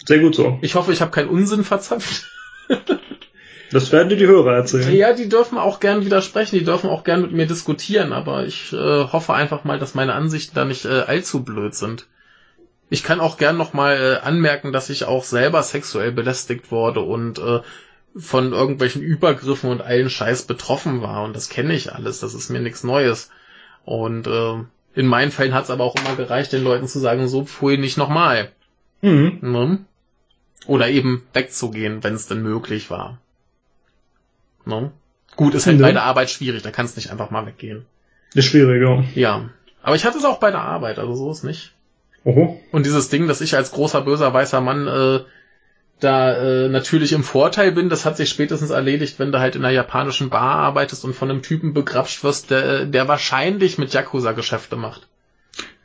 Sehr 0.07 0.21
gut 0.21 0.35
so. 0.35 0.59
Ich 0.63 0.75
hoffe, 0.75 0.93
ich 0.93 1.01
habe 1.01 1.11
keinen 1.11 1.29
Unsinn 1.29 1.65
verzapft. 1.65 2.31
das 3.73 3.91
werden 3.91 4.09
dir 4.09 4.17
die 4.17 4.27
Hörer 4.27 4.55
erzählen. 4.55 4.95
Ja, 4.95 5.13
die 5.13 5.29
dürfen 5.29 5.59
auch 5.59 5.81
gern 5.81 6.05
widersprechen, 6.05 6.59
die 6.59 6.65
dürfen 6.65 6.89
auch 6.89 7.05
gern 7.05 7.23
mit 7.23 7.33
mir 7.33 7.47
diskutieren, 7.47 8.13
aber 8.13 8.45
ich 8.47 8.73
äh, 8.73 8.77
hoffe 8.77 9.35
einfach 9.35 9.65
mal, 9.65 9.79
dass 9.79 9.95
meine 9.95 10.15
Ansichten 10.15 10.55
da 10.55 10.65
nicht 10.65 10.85
äh, 10.85 11.01
allzu 11.01 11.43
blöd 11.43 11.75
sind. 11.75 12.07
Ich 12.91 13.03
kann 13.03 13.21
auch 13.21 13.37
gern 13.37 13.57
nochmal 13.57 13.97
äh, 13.97 14.27
anmerken, 14.27 14.73
dass 14.73 14.91
ich 14.91 15.05
auch 15.05 15.25
selber 15.25 15.63
sexuell 15.63 16.13
belästigt 16.13 16.71
wurde 16.71 17.01
und 17.01 17.39
äh, 17.39 17.61
von 18.17 18.53
irgendwelchen 18.53 19.03
Übergriffen 19.03 19.71
und 19.71 19.81
allen 19.81 20.11
Scheiß 20.11 20.43
betroffen 20.43 21.01
war. 21.01 21.23
Und 21.23 21.37
das 21.37 21.49
kenne 21.49 21.75
ich 21.75 21.93
alles, 21.93 22.21
das 22.21 22.35
ist 22.35 22.51
mir 22.51 22.61
nichts 22.61 22.83
Neues. 22.83 23.31
Und 23.85 24.27
äh, 24.27 24.65
in 24.95 25.07
meinen 25.07 25.31
Fällen 25.31 25.55
hat 25.55 25.65
es 25.65 25.71
aber 25.71 25.85
auch 25.85 25.97
immer 25.97 26.17
gereicht, 26.17 26.53
den 26.53 26.65
Leuten 26.65 26.89
zu 26.89 26.99
sagen, 26.99 27.29
so 27.29 27.45
pfui 27.45 27.77
nicht 27.77 27.97
nochmal. 27.97 28.51
Mhm. 29.03 29.39
Ne? 29.41 29.79
Oder 30.67 30.89
eben 30.89 31.23
wegzugehen, 31.33 32.03
wenn 32.03 32.15
es 32.15 32.27
denn 32.27 32.43
möglich 32.43 32.91
war. 32.91 33.19
Ne? 34.65 34.93
Gut, 35.37 35.55
ist 35.55 35.67
halt 35.67 35.79
mhm. 35.79 35.83
bei 35.83 35.93
der 35.93 36.03
Arbeit 36.03 36.31
schwierig, 36.31 36.63
da 36.63 36.71
kannst 36.71 36.97
nicht 36.97 37.11
einfach 37.11 37.31
mal 37.31 37.47
weggehen. 37.47 37.87
Ist 38.35 38.47
schwieriger. 38.47 39.05
Ja. 39.15 39.51
Aber 39.83 39.97
ich 39.97 40.05
hatte 40.05 40.19
es 40.19 40.25
auch 40.25 40.39
bei 40.39 40.51
der 40.51 40.61
Arbeit, 40.61 40.99
also 40.99 41.15
so 41.15 41.31
ist 41.31 41.45
nicht. 41.45 41.73
Oho. 42.25 42.61
Und 42.71 42.85
dieses 42.85 43.09
Ding, 43.09 43.29
dass 43.29 43.41
ich 43.41 43.57
als 43.57 43.73
großer 43.73 44.03
böser 44.03 44.33
weißer 44.35 44.61
Mann 44.61 44.87
äh, 44.87 45.21
da 46.01 46.33
äh, 46.33 46.69
natürlich 46.69 47.13
im 47.13 47.23
Vorteil 47.23 47.73
bin, 47.73 47.89
das 47.89 48.05
hat 48.05 48.17
sich 48.17 48.29
spätestens 48.29 48.71
erledigt, 48.71 49.19
wenn 49.19 49.33
du 49.33 49.39
halt 49.39 49.57
in 49.57 49.65
einer 49.65 49.75
japanischen 49.75 50.31
Bar 50.31 50.57
arbeitest 50.57 51.05
und 51.05 51.15
von 51.15 51.31
einem 51.31 51.43
Typen 51.43 51.75
begrapscht 51.75 52.25
wirst, 52.25 52.51
der, 52.51 52.87
der 52.87 53.09
wahrscheinlich 53.09 53.79
mit 53.79 53.93
Yakuza 53.93 54.33
Geschäfte 54.33 54.77
macht. 54.77 55.09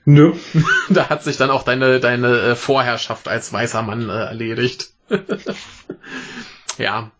Nö. 0.06 0.34
da 0.90 1.10
hat 1.10 1.24
sich 1.24 1.38
dann 1.38 1.50
auch 1.50 1.64
deine, 1.64 2.00
deine 2.00 2.40
äh, 2.40 2.56
Vorherrschaft 2.56 3.27
als 3.27 3.52
weißer 3.52 3.82
Mann 3.82 4.10
äh, 4.10 4.26
erledigt. 4.26 4.92
ja. 6.77 7.11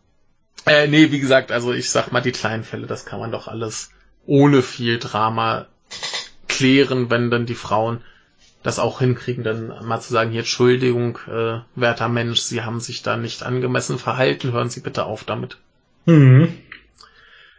Äh, 0.66 0.88
nee, 0.88 1.12
wie 1.12 1.20
gesagt, 1.20 1.52
also 1.52 1.74
ich 1.74 1.90
sag 1.90 2.12
mal, 2.12 2.22
die 2.22 2.32
kleinen 2.32 2.64
Fälle, 2.64 2.88
das 2.88 3.06
kann 3.06 3.20
man 3.20 3.32
doch 3.32 3.48
alles 3.48 3.90
ohne 4.26 4.62
viel 4.62 4.98
Drama 4.98 5.68
klären, 6.48 7.10
wenn 7.10 7.30
dann 7.30 7.46
die 7.46 7.56
Frauen 7.56 8.02
das 8.66 8.80
auch 8.80 9.00
hinkriegen, 9.00 9.44
dann 9.44 9.72
mal 9.84 10.02
zu 10.02 10.12
sagen, 10.12 10.32
hier 10.32 10.40
Entschuldigung, 10.40 11.20
äh, 11.28 11.60
werter 11.76 12.10
Mensch, 12.10 12.40
Sie 12.40 12.64
haben 12.64 12.80
sich 12.80 13.04
da 13.04 13.16
nicht 13.16 13.44
angemessen 13.44 14.00
verhalten, 14.00 14.52
hören 14.52 14.72
Sie 14.72 14.80
bitte 14.80 15.06
auf 15.06 15.24
damit. 15.24 15.58
Mhm. 16.06 16.52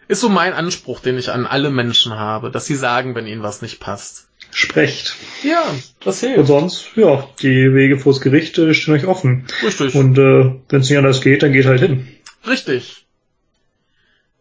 Ist 0.09 0.21
so 0.21 0.29
mein 0.29 0.53
Anspruch, 0.53 0.99
den 1.01 1.17
ich 1.17 1.31
an 1.31 1.47
alle 1.47 1.71
Menschen 1.71 2.15
habe, 2.15 2.51
dass 2.51 2.67
sie 2.67 2.75
sagen, 2.75 3.15
wenn 3.15 3.27
ihnen 3.27 3.43
was 3.43 3.63
nicht 3.63 3.79
passt. 3.79 4.29
Sprecht. 4.51 5.15
Ja, 5.45 5.63
das 6.01 6.21
hilft. 6.21 6.39
Und 6.39 6.47
sonst, 6.47 6.89
ja, 6.97 7.29
die 7.41 7.73
Wege 7.73 7.99
vors 7.99 8.21
Gericht 8.21 8.59
äh, 8.59 8.75
stehen 8.75 8.95
euch 8.95 9.07
offen. 9.07 9.47
Richtig. 9.63 9.95
Und 9.95 10.19
äh, 10.19 10.55
wenn 10.69 10.81
es 10.81 10.89
nicht 10.89 10.99
anders 10.99 11.21
geht, 11.21 11.43
dann 11.43 11.53
geht 11.53 11.67
halt 11.67 11.81
hin. 11.81 12.09
Richtig. 12.47 13.06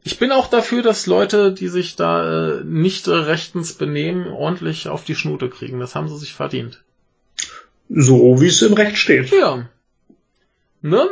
Ich 0.08 0.20
bin 0.20 0.32
auch 0.32 0.48
dafür, 0.48 0.84
dass 0.84 1.08
Leute, 1.08 1.52
die 1.52 1.68
sich 1.68 1.96
da 1.96 2.60
äh, 2.60 2.64
nicht 2.64 3.08
äh, 3.08 3.12
rechtens 3.12 3.74
benehmen, 3.74 4.28
ordentlich 4.28 4.88
auf 4.88 5.04
die 5.04 5.16
Schnute 5.16 5.50
kriegen. 5.50 5.80
Das 5.80 5.96
haben 5.96 6.08
sie 6.08 6.18
sich 6.20 6.32
verdient. 6.32 6.84
So 7.90 8.40
wie 8.40 8.46
es 8.46 8.62
im 8.62 8.74
Recht 8.74 8.98
steht. 8.98 9.32
Ja. 9.32 9.68
Ne? 10.84 11.10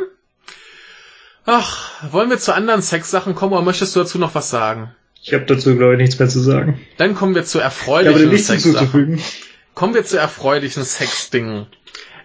Ach, 1.44 2.12
wollen 2.12 2.30
wir 2.30 2.38
zu 2.38 2.54
anderen 2.54 2.82
Sexsachen 2.82 3.34
kommen 3.34 3.52
oder 3.52 3.62
möchtest 3.62 3.96
du 3.96 4.00
dazu 4.00 4.16
noch 4.18 4.36
was 4.36 4.48
sagen? 4.48 4.94
Ich 5.24 5.34
habe 5.34 5.44
dazu, 5.44 5.74
glaube 5.76 5.94
ich, 5.94 5.98
nichts 5.98 6.20
mehr 6.20 6.28
zu 6.28 6.38
sagen. 6.38 6.80
Dann 6.96 7.16
kommen 7.16 7.34
wir 7.34 7.44
zu 7.44 7.58
erfreulichen 7.58 8.28
nichts 8.28 8.46
Sexsachen. 8.46 9.20
Kommen 9.74 9.94
wir 9.94 10.04
zu 10.04 10.18
erfreulichen 10.18 10.84
Sexdingen. 10.84 11.66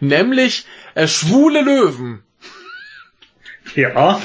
Nämlich 0.01 0.67
äh, 0.93 1.07
schwule 1.07 1.63
Löwen. 1.63 2.21
Ja. 3.73 4.21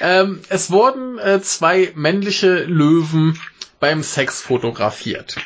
Ähm, 0.00 0.40
es 0.48 0.70
wurden 0.70 1.18
äh, 1.18 1.40
zwei 1.42 1.92
männliche 1.94 2.64
Löwen 2.64 3.38
beim 3.80 4.02
Sex 4.02 4.40
fotografiert. 4.40 5.36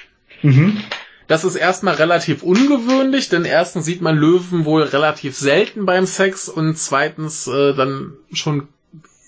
Mhm. 0.42 0.82
Das 1.28 1.44
ist 1.44 1.54
erstmal 1.54 1.94
relativ 1.94 2.42
ungewöhnlich, 2.42 3.28
denn 3.28 3.44
erstens 3.44 3.84
sieht 3.86 4.02
man 4.02 4.16
Löwen 4.16 4.64
wohl 4.64 4.82
relativ 4.82 5.36
selten 5.36 5.86
beim 5.86 6.06
Sex 6.06 6.48
und 6.48 6.76
zweitens 6.76 7.46
äh, 7.46 7.74
dann 7.74 8.14
schon 8.32 8.68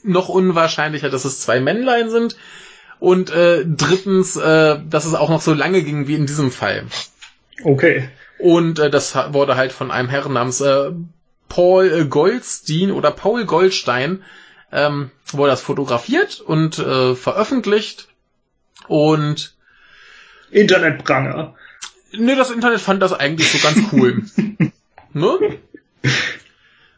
noch 0.02 0.28
unwahrscheinlicher, 0.28 1.08
dass 1.08 1.24
es 1.24 1.40
zwei 1.40 1.60
Männlein 1.60 2.10
sind. 2.10 2.36
Und 3.00 3.30
äh, 3.30 3.64
drittens, 3.66 4.36
äh, 4.36 4.78
dass 4.88 5.04
es 5.04 5.14
auch 5.14 5.30
noch 5.30 5.40
so 5.40 5.52
lange 5.54 5.82
ging 5.82 6.06
wie 6.06 6.14
in 6.14 6.26
diesem 6.26 6.50
Fall. 6.50 6.84
Okay. 7.62 8.08
Und 8.38 8.78
äh, 8.78 8.90
das 8.90 9.14
wurde 9.14 9.56
halt 9.56 9.72
von 9.72 9.90
einem 9.90 10.08
Herrn 10.08 10.32
namens 10.32 10.60
äh, 10.60 10.90
Paul 11.48 11.90
äh, 11.90 12.04
Goldstein 12.04 12.90
oder 12.90 13.10
Paul 13.10 13.44
Goldstein 13.44 14.22
ähm, 14.74 15.10
wurde 15.28 15.50
das 15.50 15.62
fotografiert 15.62 16.40
und 16.40 16.78
äh, 16.78 17.14
veröffentlicht. 17.14 18.08
Und 18.88 19.54
Internetpranger. 20.50 21.54
ne, 22.12 22.36
das 22.36 22.50
Internet 22.50 22.80
fand 22.80 23.00
das 23.02 23.12
eigentlich 23.12 23.50
so 23.50 23.58
ganz 23.58 23.78
cool. 23.92 24.24
ne? 25.12 25.38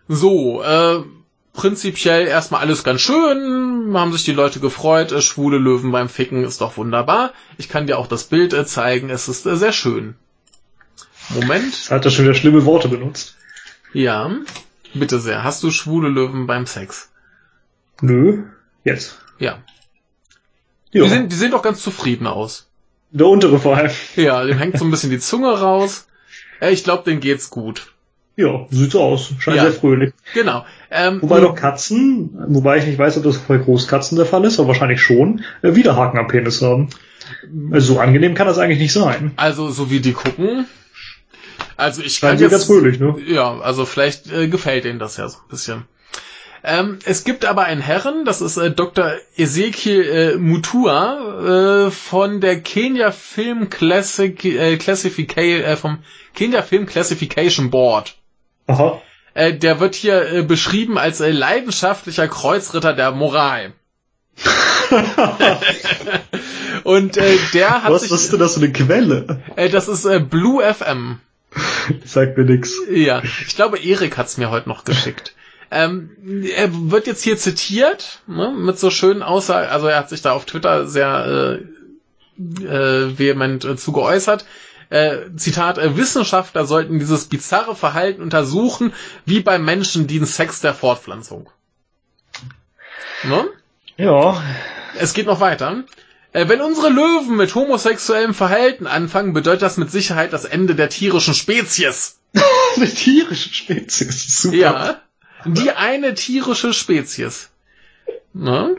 So, 0.08 0.62
äh, 0.62 1.02
prinzipiell 1.52 2.26
erstmal 2.26 2.62
alles 2.62 2.82
ganz 2.82 3.00
schön, 3.02 3.92
haben 3.94 4.12
sich 4.12 4.24
die 4.24 4.32
Leute 4.32 4.58
gefreut, 4.58 5.12
äh, 5.12 5.20
schwule 5.20 5.58
Löwen 5.58 5.92
beim 5.92 6.08
Ficken 6.08 6.44
ist 6.44 6.60
doch 6.60 6.76
wunderbar. 6.76 7.32
Ich 7.58 7.68
kann 7.68 7.86
dir 7.86 7.98
auch 7.98 8.06
das 8.06 8.24
Bild 8.24 8.52
äh, 8.52 8.66
zeigen, 8.66 9.10
es 9.10 9.28
ist 9.28 9.46
äh, 9.46 9.56
sehr 9.56 9.72
schön. 9.72 10.14
Moment. 11.28 11.74
Jetzt 11.74 11.90
hat 11.90 12.04
er 12.04 12.10
schon 12.10 12.24
wieder 12.24 12.34
schlimme 12.34 12.64
Worte 12.64 12.88
benutzt. 12.88 13.36
Ja, 13.92 14.30
bitte 14.94 15.20
sehr. 15.20 15.44
Hast 15.44 15.62
du 15.62 15.70
schwule 15.70 16.08
Löwen 16.08 16.46
beim 16.46 16.66
Sex? 16.66 17.10
Nö. 18.00 18.44
Jetzt. 18.84 19.18
Ja. 19.38 19.58
Ja. 20.92 21.02
Die, 21.04 21.08
sind, 21.10 21.32
die 21.32 21.36
sehen 21.36 21.50
doch 21.50 21.62
ganz 21.62 21.82
zufrieden 21.82 22.26
aus. 22.26 22.68
Der 23.10 23.26
untere 23.26 23.58
vor 23.58 23.76
allem. 23.76 23.90
Ja, 24.16 24.44
dem 24.44 24.58
hängt 24.58 24.78
so 24.78 24.84
ein 24.84 24.90
bisschen 24.90 25.10
die 25.10 25.18
Zunge 25.18 25.48
raus. 25.58 26.06
Ich 26.60 26.84
glaube, 26.84 27.04
denen 27.04 27.20
geht's 27.20 27.50
gut. 27.50 27.92
Ja, 28.36 28.66
sieht 28.70 28.92
so 28.92 29.02
aus. 29.02 29.30
Scheint 29.38 29.56
Ja. 29.56 29.62
sehr 29.64 29.72
fröhlich. 29.72 30.12
Genau. 30.34 30.66
Ähm, 30.90 31.22
Wobei 31.22 31.40
doch 31.40 31.54
Katzen, 31.54 32.30
wobei 32.48 32.78
ich 32.78 32.86
nicht 32.86 32.98
weiß, 32.98 33.16
ob 33.18 33.24
das 33.24 33.38
bei 33.38 33.56
Großkatzen 33.56 34.16
der 34.16 34.26
Fall 34.26 34.44
ist, 34.44 34.58
aber 34.58 34.68
wahrscheinlich 34.68 35.00
schon, 35.00 35.42
äh, 35.62 35.74
Widerhaken 35.74 36.18
am 36.18 36.28
Penis 36.28 36.60
haben. 36.60 36.88
Also 37.72 37.94
so 37.94 38.00
angenehm 38.00 38.34
kann 38.34 38.46
das 38.46 38.58
eigentlich 38.58 38.78
nicht 38.78 38.92
sein. 38.92 39.32
Also, 39.36 39.70
so 39.70 39.90
wie 39.90 40.00
die 40.00 40.12
gucken. 40.12 40.66
Also, 41.76 42.02
ich 42.02 42.20
kann 42.20 42.30
Scheint 42.30 42.40
sie 42.40 42.48
ganz 42.48 42.64
fröhlich, 42.64 43.00
ne? 43.00 43.16
Ja, 43.26 43.58
also 43.58 43.84
vielleicht 43.84 44.30
äh, 44.30 44.48
gefällt 44.48 44.84
denen 44.84 44.98
das 44.98 45.16
ja 45.16 45.28
so 45.28 45.38
ein 45.38 45.48
bisschen. 45.48 45.84
Ähm, 46.64 46.98
es 47.04 47.24
gibt 47.24 47.44
aber 47.44 47.64
einen 47.64 47.80
Herren, 47.80 48.24
das 48.24 48.40
ist 48.40 48.56
äh, 48.56 48.70
Dr. 48.70 49.12
Ezekiel 49.36 50.02
äh, 50.02 50.36
Mutua 50.36 51.86
äh, 51.86 51.90
von 51.90 52.40
der 52.40 52.60
Kenya 52.60 53.12
Film 53.12 53.70
Classic, 53.70 54.44
äh, 54.44 54.76
Classification, 54.76 55.64
äh, 55.64 55.76
vom 55.76 55.98
Kenya 56.34 56.62
Film 56.62 56.86
Classification 56.86 57.70
Board. 57.70 58.16
Aha. 58.66 59.00
Äh, 59.34 59.54
der 59.54 59.80
wird 59.80 59.94
hier 59.94 60.32
äh, 60.32 60.42
beschrieben 60.42 60.98
als 60.98 61.20
äh, 61.20 61.30
leidenschaftlicher 61.30 62.26
Kreuzritter 62.26 62.94
der 62.94 63.12
Moral. 63.12 63.72
Und 66.84 67.16
äh, 67.16 67.36
der 67.52 67.82
hat 67.82 67.92
Was 67.92 68.02
sich, 68.02 68.12
ist 68.12 68.32
denn 68.32 68.40
das 68.40 68.54
für 68.54 68.60
eine 68.60 68.72
Quelle? 68.72 69.42
das 69.70 69.88
ist 69.88 70.08
Blue 70.30 70.62
FM. 70.62 71.20
Sagt 72.04 72.36
mir 72.36 72.44
nix. 72.44 72.74
Ja, 72.90 73.22
ich 73.22 73.54
glaube, 73.56 73.78
Erik 73.78 74.16
hat's 74.16 74.36
mir 74.36 74.50
heute 74.50 74.68
noch 74.68 74.84
geschickt. 74.84 75.35
Ähm, 75.70 76.44
er 76.54 76.68
wird 76.90 77.06
jetzt 77.06 77.22
hier 77.22 77.36
zitiert, 77.36 78.20
ne, 78.26 78.52
mit 78.56 78.78
so 78.78 78.90
schönen 78.90 79.22
Aussagen, 79.22 79.68
also 79.68 79.88
er 79.88 79.98
hat 79.98 80.08
sich 80.08 80.22
da 80.22 80.32
auf 80.32 80.44
Twitter 80.44 80.86
sehr 80.86 81.60
äh, 82.38 82.64
äh, 82.64 83.18
vehement 83.18 83.64
äh, 83.64 83.76
zu 83.76 83.92
geäußert. 83.92 84.44
Äh, 84.88 85.30
Zitat, 85.36 85.78
äh, 85.78 85.96
Wissenschaftler 85.96 86.64
sollten 86.64 86.98
dieses 86.98 87.24
bizarre 87.26 87.74
Verhalten 87.74 88.22
untersuchen, 88.22 88.92
wie 89.24 89.40
bei 89.40 89.58
Menschen, 89.58 90.06
den 90.06 90.24
Sex 90.26 90.60
der 90.60 90.74
Fortpflanzung. 90.74 91.50
Ne? 93.24 93.46
Ja. 93.96 94.40
Es 94.98 95.12
geht 95.12 95.26
noch 95.26 95.40
weiter. 95.40 95.82
Äh, 96.32 96.48
wenn 96.48 96.60
unsere 96.60 96.90
Löwen 96.90 97.36
mit 97.36 97.54
homosexuellem 97.54 98.34
Verhalten 98.34 98.86
anfangen, 98.86 99.32
bedeutet 99.32 99.62
das 99.62 99.76
mit 99.76 99.90
Sicherheit 99.90 100.32
das 100.32 100.44
Ende 100.44 100.74
der 100.76 100.88
tierischen 100.88 101.34
Spezies. 101.34 102.20
Eine 102.76 102.88
tierische 102.88 103.52
Spezies. 103.52 104.40
Super. 104.40 104.56
Ja, 104.56 105.00
die 105.46 105.70
eine 105.70 106.14
tierische 106.14 106.72
Spezies. 106.72 107.50
Ne? 108.32 108.76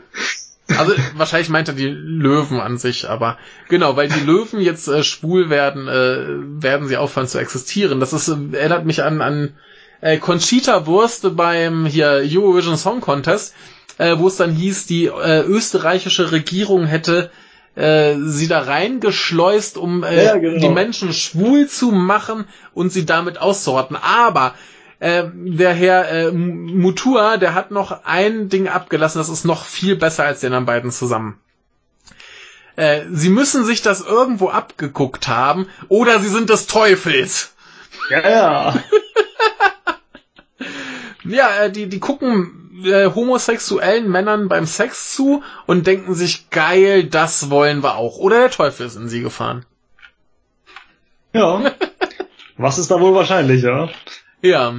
Also 0.76 0.92
wahrscheinlich 1.16 1.48
meint 1.48 1.68
er 1.68 1.74
die 1.74 1.86
Löwen 1.88 2.60
an 2.60 2.76
sich, 2.76 3.08
aber 3.08 3.38
genau, 3.68 3.96
weil 3.96 4.08
die 4.08 4.20
Löwen 4.20 4.60
jetzt 4.60 4.86
äh, 4.88 5.02
schwul 5.02 5.48
werden, 5.48 5.88
äh, 5.88 6.62
werden 6.62 6.88
sie 6.88 6.98
aufhören 6.98 7.26
zu 7.26 7.38
existieren. 7.38 8.00
Das 8.00 8.12
ist, 8.12 8.28
äh, 8.28 8.36
erinnert 8.56 8.84
mich 8.84 9.02
an, 9.02 9.22
an 9.22 9.54
äh, 10.02 10.18
Conchita 10.18 10.86
Wurst 10.86 11.36
beim 11.36 11.86
hier 11.86 12.22
Eurovision 12.24 12.76
Song 12.76 13.00
Contest, 13.00 13.54
äh, 13.96 14.16
wo 14.18 14.28
es 14.28 14.36
dann 14.36 14.52
hieß, 14.52 14.86
die 14.86 15.06
äh, 15.06 15.40
österreichische 15.42 16.32
Regierung 16.32 16.84
hätte 16.84 17.30
äh, 17.74 18.16
sie 18.24 18.48
da 18.48 18.60
reingeschleust, 18.60 19.78
um 19.78 20.02
äh, 20.04 20.24
Ja, 20.24 20.36
genau. 20.36 20.60
die 20.60 20.68
Menschen 20.68 21.12
schwul 21.14 21.66
zu 21.68 21.92
machen 21.92 22.44
und 22.74 22.92
sie 22.92 23.06
damit 23.06 23.38
auszurotten. 23.40 23.96
Aber 23.96 24.54
äh, 25.00 25.24
der 25.32 25.72
Herr 25.72 26.10
äh, 26.10 26.32
Mutua, 26.32 27.36
der 27.36 27.54
hat 27.54 27.70
noch 27.70 28.04
ein 28.04 28.48
Ding 28.48 28.68
abgelassen, 28.68 29.18
das 29.18 29.28
ist 29.28 29.44
noch 29.44 29.64
viel 29.64 29.96
besser 29.96 30.24
als 30.24 30.40
die 30.40 30.46
anderen 30.46 30.66
beiden 30.66 30.90
zusammen. 30.90 31.38
Äh, 32.76 33.02
sie 33.10 33.30
müssen 33.30 33.64
sich 33.64 33.82
das 33.82 34.00
irgendwo 34.00 34.48
abgeguckt 34.48 35.28
haben 35.28 35.68
oder 35.88 36.20
sie 36.20 36.28
sind 36.28 36.50
des 36.50 36.66
Teufels. 36.66 37.54
Ja, 38.10 38.28
ja. 38.28 38.74
Ja, 41.24 41.64
äh, 41.64 41.70
die, 41.70 41.88
die 41.88 42.00
gucken 42.00 42.82
äh, 42.84 43.10
homosexuellen 43.14 44.10
Männern 44.10 44.48
beim 44.48 44.66
Sex 44.66 45.14
zu 45.14 45.42
und 45.66 45.86
denken 45.86 46.14
sich, 46.14 46.50
geil, 46.50 47.04
das 47.04 47.50
wollen 47.50 47.82
wir 47.82 47.96
auch. 47.96 48.18
Oder 48.18 48.40
der 48.40 48.50
Teufel 48.50 48.86
ist 48.86 48.96
in 48.96 49.08
sie 49.08 49.20
gefahren. 49.20 49.64
Ja. 51.32 51.72
Was 52.56 52.78
ist 52.78 52.90
da 52.90 53.00
wohl 53.00 53.14
wahrscheinlicher? 53.14 53.90
Ja, 54.42 54.74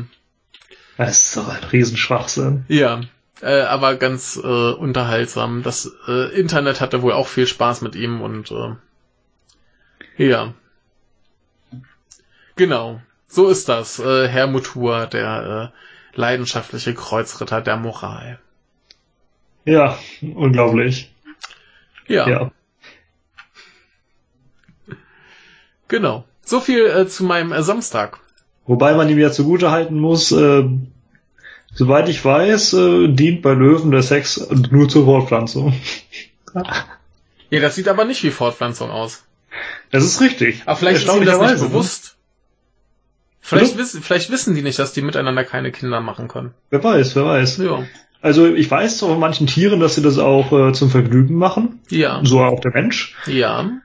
Das 0.98 1.26
ist 1.26 1.38
doch 1.38 1.48
ein 1.50 1.64
Riesenschwachsinn. 1.64 2.66
ja. 2.68 3.02
Äh, 3.42 3.62
aber 3.62 3.96
ganz 3.96 4.36
äh, 4.36 4.42
unterhaltsam. 4.74 5.64
Das 5.64 5.90
äh, 6.10 6.38
Internet 6.38 6.82
hatte 6.82 7.02
wohl 7.02 7.14
auch 7.14 7.28
viel 7.30 7.48
Spaß 7.48 7.80
mit 7.82 7.96
ihm 7.96 8.22
und 8.22 8.52
äh, 8.52 8.76
ja. 10.18 10.54
Genau. 12.58 13.02
So 13.30 13.48
ist 13.48 13.70
das, 13.70 13.98
äh, 14.00 14.28
Herr 14.28 14.48
Mutua, 14.48 15.06
der 15.06 15.72
äh, 15.74 16.18
leidenschaftliche 16.20 16.94
Kreuzritter 16.94 17.62
der 17.62 17.78
Moral. 17.78 18.40
Ja, 19.64 19.98
unglaublich. 20.22 21.10
Ja, 22.08 22.28
Ja. 22.28 22.52
genau. 25.88 26.26
So 26.44 26.60
viel 26.60 26.86
äh, 26.88 27.08
zu 27.08 27.24
meinem 27.24 27.54
äh, 27.54 27.64
Samstag. 27.64 28.20
Wobei 28.70 28.94
man 28.94 29.10
ihm 29.10 29.18
ja 29.18 29.32
zugute 29.32 29.72
halten 29.72 30.00
muss, 30.00 30.32
äh, 30.32 30.64
soweit 31.74 32.08
ich 32.08 32.24
weiß, 32.24 32.74
äh, 32.74 33.08
dient 33.08 33.42
bei 33.42 33.54
Löwen 33.54 33.90
der 33.90 34.04
Sex 34.04 34.48
nur 34.70 34.88
zur 34.88 35.06
Fortpflanzung. 35.06 35.74
Ja, 37.52 37.62
das 37.62 37.74
sieht 37.74 37.88
aber 37.88 38.06
nicht 38.06 38.22
wie 38.24 38.30
Fortpflanzung 38.30 38.92
aus. 38.92 39.24
Das 39.90 40.04
ist 40.04 40.22
richtig. 40.22 40.62
Aber 40.68 40.76
vielleicht 40.76 41.08
ist 41.08 41.16
ihm 41.16 41.26
das 41.26 41.40
nicht 41.40 41.62
ne? 41.64 41.68
bewusst. 41.68 42.16
Vielleicht, 43.42 43.76
wissen, 43.76 44.04
vielleicht 44.04 44.30
wissen 44.30 44.54
die 44.54 44.62
nicht, 44.62 44.78
dass 44.78 44.94
die 44.94 45.02
miteinander 45.02 45.44
keine 45.44 45.72
Kinder 45.72 46.00
machen 46.00 46.28
können. 46.28 46.54
Wer 46.70 46.84
weiß, 46.84 47.16
wer 47.16 47.26
weiß. 47.26 47.58
Ja. 47.58 47.86
Also 48.22 48.46
ich 48.46 48.70
weiß 48.70 49.00
von 49.00 49.20
manchen 49.20 49.48
Tieren, 49.48 49.80
dass 49.80 49.96
sie 49.96 50.04
das 50.04 50.20
auch 50.20 50.52
äh, 50.52 50.74
zum 50.74 50.92
Vergnügen 50.92 51.36
machen. 51.36 51.80
Ja. 51.90 52.22
So 52.24 52.40
auch 52.42 52.60
der 52.60 52.72
Mensch. 52.72 53.16
Ja. 53.26 53.82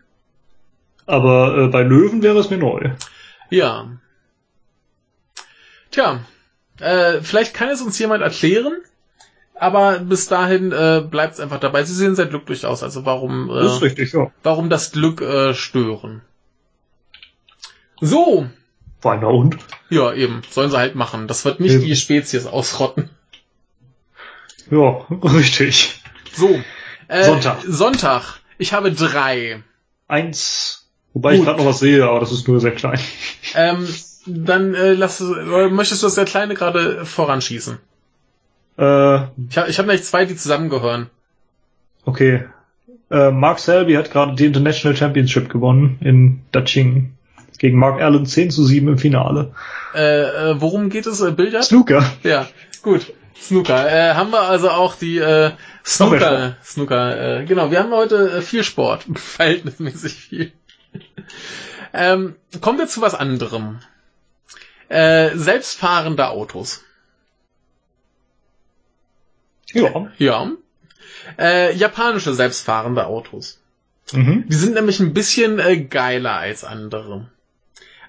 Aber 1.06 1.56
äh, 1.56 1.68
bei 1.68 1.82
Löwen 1.82 2.22
wäre 2.22 2.38
es 2.38 2.50
mir 2.50 2.58
neu. 2.58 2.90
Ja. 3.48 3.88
Tja, 5.94 6.24
äh, 6.80 7.20
vielleicht 7.22 7.54
kann 7.54 7.68
es 7.68 7.80
uns 7.80 7.96
jemand 8.00 8.20
erklären, 8.20 8.72
aber 9.54 10.00
bis 10.00 10.26
dahin 10.26 10.72
äh, 10.72 11.04
bleibt 11.08 11.34
es 11.34 11.40
einfach 11.40 11.60
dabei. 11.60 11.84
Sie 11.84 11.94
sehen 11.94 12.16
sehr 12.16 12.26
glücklich 12.26 12.66
aus, 12.66 12.82
also 12.82 13.04
warum, 13.06 13.48
äh, 13.48 13.62
Das 13.62 13.80
richtig, 13.80 14.12
ja. 14.12 14.32
warum 14.42 14.70
das 14.70 14.90
Glück 14.90 15.20
äh, 15.20 15.54
stören? 15.54 16.22
So, 18.00 18.48
Feiner 19.00 19.28
Hund. 19.28 19.56
ja 19.88 20.12
eben, 20.12 20.42
sollen 20.50 20.70
sie 20.70 20.78
halt 20.78 20.96
machen. 20.96 21.28
Das 21.28 21.44
wird 21.44 21.60
nicht 21.60 21.74
Eben. 21.74 21.84
die 21.84 21.94
Spezies 21.94 22.46
ausrotten. 22.46 23.08
Ja, 24.68 25.06
richtig. 25.22 26.02
So, 26.32 26.60
äh, 27.06 27.22
Sonntag. 27.24 27.58
Sonntag. 27.68 28.40
Ich 28.58 28.72
habe 28.72 28.90
drei. 28.92 29.62
Eins. 30.08 30.88
Wobei 31.12 31.34
ich 31.34 31.38
Gut. 31.38 31.46
gerade 31.46 31.58
noch 31.60 31.66
was 31.68 31.78
sehe, 31.78 32.04
aber 32.04 32.18
das 32.18 32.32
ist 32.32 32.48
nur 32.48 32.58
sehr 32.60 32.74
klein. 32.74 32.98
Ähm, 33.54 33.86
dann 34.26 34.74
äh, 34.74 34.92
lass, 34.92 35.20
äh, 35.20 35.68
möchtest 35.68 36.02
du 36.02 36.06
das 36.06 36.14
der 36.14 36.24
Kleine 36.24 36.54
gerade 36.54 37.04
voranschießen? 37.04 37.78
Äh, 38.78 39.14
Ich 39.48 39.56
habe 39.58 39.68
ich 39.70 39.78
hab 39.78 39.86
nämlich 39.86 40.04
zwei, 40.04 40.24
die 40.24 40.36
zusammengehören. 40.36 41.10
okay. 42.04 42.44
Äh, 43.10 43.30
Mark 43.30 43.58
Selby 43.60 43.94
hat 43.94 44.10
gerade 44.10 44.34
die 44.34 44.46
International 44.46 44.96
Championship 44.96 45.48
gewonnen 45.50 45.98
in 46.00 46.40
Daching. 46.52 47.12
Gegen 47.58 47.78
Mark 47.78 48.00
Allen 48.00 48.26
10 48.26 48.50
zu 48.50 48.64
7 48.64 48.88
im 48.88 48.98
Finale. 48.98 49.52
Äh, 49.94 50.22
äh, 50.50 50.60
worum 50.60 50.88
geht 50.88 51.06
es? 51.06 51.20
Äh, 51.20 51.30
Billard? 51.32 51.64
Snooker. 51.64 52.02
Ja, 52.24 52.48
gut. 52.82 53.12
Snooker. 53.40 53.88
Äh, 53.88 54.14
haben 54.14 54.30
wir 54.30 54.40
also 54.40 54.70
auch 54.70 54.96
die 54.96 55.18
äh, 55.18 55.52
Snooker. 55.84 56.56
Snooker. 56.64 57.40
Äh, 57.40 57.44
genau, 57.44 57.70
wir 57.70 57.78
haben 57.80 57.92
heute 57.92 58.38
äh, 58.38 58.40
viel 58.40 58.64
Sport. 58.64 59.04
Verhältnismäßig 59.14 60.14
viel. 60.14 60.52
ähm, 61.92 62.34
kommen 62.60 62.78
wir 62.78 62.88
zu 62.88 63.02
was 63.02 63.14
anderem. 63.14 63.78
Äh, 64.94 65.36
selbstfahrende 65.36 66.28
Autos. 66.28 66.84
Ja. 69.72 70.08
Ja. 70.18 70.52
Äh, 71.36 71.74
japanische 71.74 72.32
selbstfahrende 72.32 73.06
Autos. 73.06 73.58
Mhm. 74.12 74.44
Die 74.46 74.54
sind 74.54 74.74
nämlich 74.74 75.00
ein 75.00 75.12
bisschen 75.12 75.58
äh, 75.58 75.78
geiler 75.80 76.34
als 76.36 76.62
andere. 76.62 77.26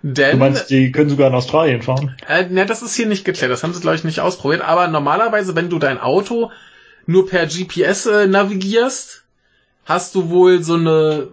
Du 0.04 0.14
Denn, 0.14 0.38
meinst, 0.38 0.70
die 0.70 0.92
können 0.92 1.10
sogar 1.10 1.30
in 1.30 1.34
Australien 1.34 1.82
fahren? 1.82 2.16
äh, 2.28 2.46
na, 2.52 2.66
das 2.66 2.84
ist 2.84 2.94
hier 2.96 3.08
nicht 3.08 3.26
geklärt, 3.26 3.52
das 3.52 3.64
haben 3.64 3.74
sie, 3.74 3.82
glaube 3.82 3.96
ich, 3.96 4.04
nicht 4.04 4.20
ausprobiert, 4.20 4.62
aber 4.62 4.88
normalerweise, 4.88 5.56
wenn 5.56 5.72
du 5.72 5.80
dein 5.80 5.98
Auto 5.98 6.52
nur 7.08 7.28
per 7.28 7.48
GPS 7.48 8.06
äh, 8.06 8.28
navigierst, 8.28 9.24
hast 9.86 10.14
du 10.14 10.30
wohl 10.30 10.62
so 10.62 10.76
eine, 10.76 11.30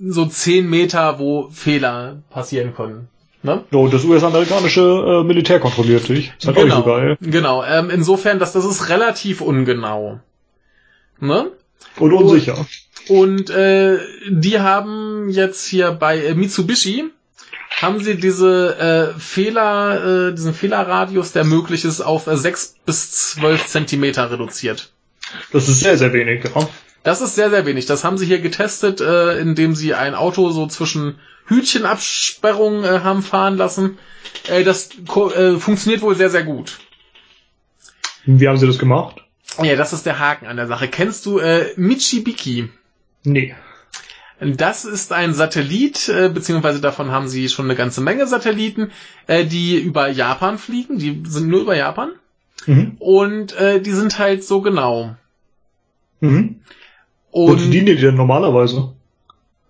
so 0.00 0.26
10 0.26 0.68
Meter, 0.68 1.20
wo 1.20 1.48
Fehler 1.50 2.22
passieren 2.30 2.74
können. 2.74 3.08
Ne? 3.42 3.64
Das 3.70 4.04
US-amerikanische 4.04 4.80
äh, 5.20 5.24
Militär 5.24 5.60
kontrolliert 5.60 6.08
dich. 6.08 6.32
Ist 6.38 6.46
halt 6.46 6.58
auch 6.58 6.64
nicht 6.64 6.74
so 6.74 6.82
geil. 6.82 7.16
Genau, 7.20 7.64
ähm, 7.64 7.90
insofern, 7.90 8.38
dass 8.38 8.52
das 8.52 8.64
ist 8.64 8.88
relativ 8.88 9.40
ungenau. 9.40 10.20
Ne? 11.20 11.50
Und 11.98 12.12
unsicher. 12.12 12.66
Und 13.08 13.50
äh, 13.50 13.98
die 14.28 14.58
haben 14.58 15.30
jetzt 15.30 15.66
hier 15.66 15.92
bei 15.92 16.18
äh, 16.18 16.34
Mitsubishi 16.34 17.10
haben 17.80 18.02
sie 18.02 18.16
diese 18.16 19.14
äh, 19.14 19.20
Fehler, 19.20 20.28
äh, 20.28 20.34
diesen 20.34 20.52
Fehlerradius, 20.52 21.32
der 21.32 21.44
möglich 21.44 21.84
ist, 21.84 22.00
auf 22.00 22.26
äh, 22.26 22.36
6 22.36 22.76
bis 22.84 23.12
12 23.34 23.66
Zentimeter 23.66 24.30
reduziert. 24.30 24.90
Das 25.52 25.68
ist 25.68 25.80
sehr, 25.80 25.96
sehr 25.96 26.12
wenig, 26.12 26.44
ja. 26.44 26.68
Das 27.02 27.20
ist 27.20 27.34
sehr, 27.34 27.50
sehr 27.50 27.64
wenig. 27.66 27.86
Das 27.86 28.04
haben 28.04 28.18
sie 28.18 28.26
hier 28.26 28.40
getestet, 28.40 29.00
äh, 29.00 29.38
indem 29.38 29.74
sie 29.74 29.94
ein 29.94 30.14
Auto 30.14 30.50
so 30.50 30.66
zwischen 30.66 31.18
Hütchenabsperrungen 31.46 32.84
äh, 32.84 33.00
haben 33.00 33.22
fahren 33.22 33.56
lassen. 33.56 33.98
Äh, 34.48 34.64
das 34.64 34.90
äh, 34.90 35.56
funktioniert 35.56 36.02
wohl 36.02 36.16
sehr, 36.16 36.30
sehr 36.30 36.44
gut. 36.44 36.78
Wie 38.24 38.46
haben 38.46 38.58
sie 38.58 38.66
das 38.66 38.78
gemacht? 38.78 39.24
Ja, 39.62 39.74
das 39.76 39.92
ist 39.92 40.06
der 40.06 40.18
Haken 40.18 40.46
an 40.46 40.56
der 40.56 40.66
Sache. 40.66 40.88
Kennst 40.88 41.24
du 41.26 41.38
äh, 41.38 41.72
Michibiki? 41.76 42.68
Nee. 43.24 43.54
Das 44.40 44.84
ist 44.84 45.12
ein 45.12 45.34
Satellit, 45.34 46.08
äh, 46.08 46.28
beziehungsweise 46.28 46.80
davon 46.80 47.10
haben 47.10 47.28
sie 47.28 47.48
schon 47.48 47.64
eine 47.64 47.74
ganze 47.74 48.00
Menge 48.00 48.26
Satelliten, 48.26 48.92
äh, 49.26 49.44
die 49.44 49.78
über 49.78 50.08
Japan 50.08 50.58
fliegen. 50.58 50.98
Die 50.98 51.22
sind 51.26 51.48
nur 51.48 51.62
über 51.62 51.74
Japan. 51.74 52.10
Mhm. 52.66 52.96
Und 52.98 53.52
äh, 53.58 53.80
die 53.80 53.92
sind 53.92 54.18
halt 54.18 54.44
so 54.44 54.60
genau. 54.60 55.16
Mhm. 56.20 56.60
Und 57.30 57.50
Und 57.50 57.70
dienen 57.70 57.86
die 57.86 57.96
denn 57.96 58.14
normalerweise? 58.16 58.94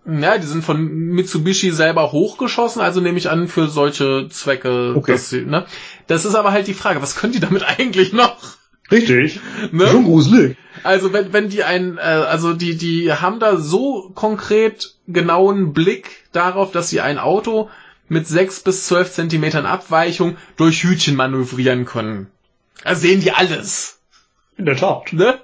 ja, 0.05 0.37
die 0.37 0.47
sind 0.47 0.63
von 0.63 0.81
Mitsubishi 0.81 1.71
selber 1.71 2.11
hochgeschossen, 2.11 2.81
also 2.81 2.99
nehme 2.99 3.17
ich 3.17 3.29
an 3.29 3.47
für 3.47 3.67
solche 3.67 4.27
Zwecke. 4.29 4.93
Okay. 4.95 5.11
Dass 5.11 5.29
sie, 5.29 5.41
ne? 5.41 5.65
Das 6.07 6.25
ist 6.25 6.35
aber 6.35 6.51
halt 6.51 6.67
die 6.67 6.73
Frage, 6.73 7.01
was 7.01 7.15
können 7.15 7.33
die 7.33 7.39
damit 7.39 7.63
eigentlich 7.79 8.13
noch? 8.13 8.37
Richtig. 8.91 9.39
Ne? 9.71 9.87
Schon 9.87 10.05
gruselig. 10.05 10.57
Also 10.83 11.13
wenn, 11.13 11.31
wenn 11.31 11.49
die 11.49 11.63
ein, 11.63 11.97
äh, 11.97 12.01
also 12.01 12.53
die, 12.53 12.75
die 12.75 13.13
haben 13.13 13.39
da 13.39 13.57
so 13.57 14.11
konkret 14.15 14.95
genauen 15.07 15.73
Blick 15.73 16.23
darauf, 16.31 16.71
dass 16.71 16.89
sie 16.89 17.01
ein 17.01 17.19
Auto 17.19 17.69
mit 18.07 18.27
sechs 18.27 18.61
bis 18.61 18.87
zwölf 18.87 19.11
Zentimetern 19.11 19.67
Abweichung 19.67 20.37
durch 20.57 20.83
Hütchen 20.83 21.15
manövrieren 21.15 21.85
können. 21.85 22.27
Da 22.83 22.95
sehen 22.95 23.21
die 23.21 23.31
alles. 23.31 23.99
In 24.57 24.65
der 24.65 24.75
Tat. 24.77 25.13
Ne? 25.13 25.38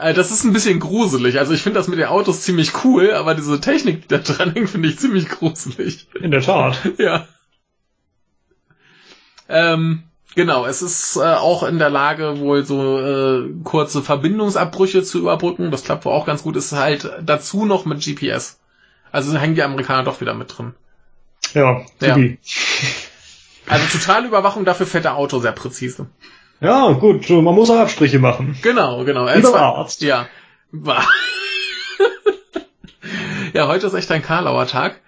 Äh, 0.00 0.14
Das 0.14 0.30
ist 0.30 0.44
ein 0.44 0.52
bisschen 0.52 0.80
gruselig. 0.80 1.38
Also 1.38 1.52
ich 1.52 1.62
finde 1.62 1.78
das 1.78 1.88
mit 1.88 1.98
den 1.98 2.06
Autos 2.08 2.42
ziemlich 2.42 2.84
cool, 2.84 3.12
aber 3.12 3.34
diese 3.34 3.60
Technik, 3.60 4.02
die 4.02 4.08
da 4.08 4.18
dran 4.18 4.52
hängt, 4.52 4.70
finde 4.70 4.88
ich 4.88 4.98
ziemlich 4.98 5.28
gruselig. 5.28 6.08
In 6.20 6.30
der 6.30 6.42
Tat. 6.42 6.78
Ja. 6.98 7.26
Ähm, 9.48 10.04
genau, 10.36 10.64
es 10.66 10.80
ist 10.80 11.16
äh, 11.16 11.20
auch 11.34 11.64
in 11.64 11.78
der 11.78 11.90
Lage, 11.90 12.38
wohl 12.38 12.64
so 12.64 13.00
äh, 13.00 13.50
kurze 13.64 14.00
Verbindungsabbrüche 14.02 15.02
zu 15.02 15.18
überbrücken. 15.18 15.70
Das 15.72 15.82
klappt 15.84 16.04
wohl 16.04 16.12
auch 16.12 16.26
ganz 16.26 16.42
gut. 16.44 16.56
Ist 16.56 16.72
halt 16.72 17.10
dazu 17.22 17.66
noch 17.66 17.84
mit 17.84 18.04
GPS. 18.04 18.60
Also 19.12 19.36
hängen 19.36 19.56
die 19.56 19.62
Amerikaner 19.62 20.04
doch 20.04 20.20
wieder 20.20 20.34
mit 20.34 20.56
drin. 20.56 20.74
Ja, 21.52 21.84
Ja. 22.00 22.16
Also 23.66 23.98
totale 23.98 24.28
Überwachung, 24.28 24.64
dafür 24.64 24.86
fährt 24.86 25.04
der 25.04 25.16
Auto 25.16 25.40
sehr 25.40 25.52
präzise. 25.52 26.06
Ja, 26.60 26.92
gut, 26.92 27.28
man 27.30 27.54
muss 27.54 27.70
auch 27.70 27.78
Abstriche 27.78 28.18
machen. 28.18 28.56
Genau, 28.62 29.04
genau. 29.04 29.24
Beim 29.24 29.42
zwar- 29.42 29.76
Arzt. 29.78 30.02
Ja. 30.02 30.26
War- 30.72 31.06
ja, 33.54 33.66
heute 33.68 33.86
ist 33.86 33.94
echt 33.94 34.10
ein 34.12 34.22
Karlauer 34.22 34.66
Tag. 34.66 35.00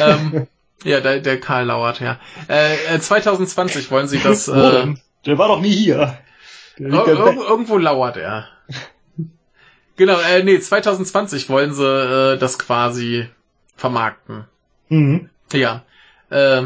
ähm, 0.00 0.46
ja, 0.84 1.00
der, 1.00 1.20
der 1.20 1.40
Karl 1.40 1.66
lauert, 1.66 2.00
ja. 2.00 2.18
Äh, 2.48 2.94
äh, 2.94 3.00
2020 3.00 3.90
wollen 3.90 4.08
sie 4.08 4.18
das... 4.20 4.48
Äh? 4.48 4.94
Der 5.26 5.36
war 5.36 5.48
doch 5.48 5.60
nie 5.60 5.72
hier. 5.72 6.16
Ir 6.78 6.86
irgendwo, 6.88 7.76
lauert 7.76 8.16
er. 8.16 8.46
Genau, 9.96 10.18
äh, 10.18 10.42
nee, 10.42 10.58
2020 10.58 11.50
wollen 11.50 11.74
sie 11.74 11.84
äh, 11.84 12.38
das 12.38 12.58
quasi 12.58 13.28
vermarkten. 13.76 14.44
Mhm. 14.88 15.28
Ja. 15.52 15.82
Äh, 16.30 16.62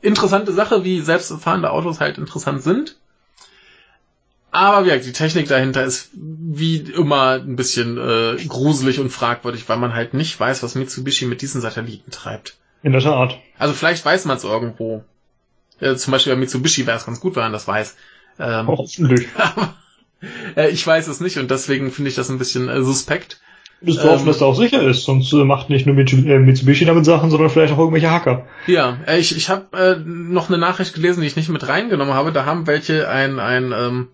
interessante 0.00 0.52
Sache, 0.52 0.82
wie 0.84 1.00
selbstfahrende 1.02 1.70
Autos 1.72 2.00
halt 2.00 2.16
interessant 2.16 2.62
sind. 2.62 2.96
Aber 4.54 4.86
ja, 4.86 4.96
die 4.98 5.10
Technik 5.10 5.48
dahinter 5.48 5.82
ist 5.82 6.10
wie 6.14 6.76
immer 6.76 7.32
ein 7.32 7.56
bisschen 7.56 7.98
äh, 7.98 8.36
gruselig 8.46 9.00
und 9.00 9.10
fragwürdig, 9.10 9.68
weil 9.68 9.78
man 9.78 9.94
halt 9.94 10.14
nicht 10.14 10.38
weiß, 10.38 10.62
was 10.62 10.76
Mitsubishi 10.76 11.26
mit 11.26 11.42
diesen 11.42 11.60
Satelliten 11.60 12.12
treibt. 12.12 12.56
In 12.84 12.92
der 12.92 13.00
Tat. 13.00 13.40
Also 13.58 13.74
vielleicht 13.74 14.04
weiß 14.04 14.26
man 14.26 14.36
es 14.36 14.44
irgendwo. 14.44 15.02
Äh, 15.80 15.96
zum 15.96 16.12
Beispiel 16.12 16.34
bei 16.34 16.38
Mitsubishi 16.38 16.86
wäre 16.86 16.96
es 16.96 17.04
ganz 17.04 17.18
gut, 17.18 17.34
wenn 17.34 17.42
man 17.42 17.52
das 17.52 17.66
weiß. 17.66 17.96
Ähm, 18.38 18.68
Hoffentlich. 18.68 19.26
aber 19.36 19.74
äh, 20.54 20.70
ich 20.70 20.86
weiß 20.86 21.08
es 21.08 21.18
nicht 21.18 21.36
und 21.38 21.50
deswegen 21.50 21.90
finde 21.90 22.10
ich 22.10 22.14
das 22.14 22.30
ein 22.30 22.38
bisschen 22.38 22.68
äh, 22.68 22.80
suspekt. 22.80 23.40
Das 23.80 23.96
zu 23.96 24.04
hoffen, 24.04 24.20
Ähm, 24.20 24.26
dass 24.26 24.38
da 24.38 24.44
auch 24.44 24.54
sicher 24.54 24.80
ist, 24.82 25.02
sonst 25.02 25.32
äh, 25.32 25.44
macht 25.44 25.68
nicht 25.68 25.84
nur 25.84 25.98
äh, 25.98 26.38
Mitsubishi 26.38 26.84
damit 26.84 27.04
Sachen, 27.06 27.30
sondern 27.30 27.50
vielleicht 27.50 27.72
auch 27.72 27.78
irgendwelche 27.78 28.12
Hacker. 28.12 28.46
Ja, 28.68 28.98
äh, 29.08 29.18
ich, 29.18 29.36
ich 29.36 29.48
habe 29.48 29.76
äh, 29.76 29.96
noch 30.06 30.48
eine 30.48 30.58
Nachricht 30.58 30.94
gelesen, 30.94 31.22
die 31.22 31.26
ich 31.26 31.34
nicht 31.34 31.48
mit 31.48 31.66
reingenommen 31.66 32.14
habe. 32.14 32.30
Da 32.30 32.44
haben 32.44 32.68
welche 32.68 33.08
ein, 33.08 33.40
ein 33.40 33.72
ähm, 33.76 34.08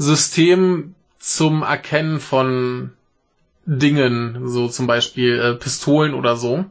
System 0.00 0.94
zum 1.18 1.62
Erkennen 1.62 2.20
von 2.20 2.92
Dingen, 3.66 4.48
so 4.48 4.66
zum 4.68 4.86
Beispiel 4.86 5.38
äh, 5.38 5.54
Pistolen 5.56 6.14
oder 6.14 6.36
so, 6.36 6.64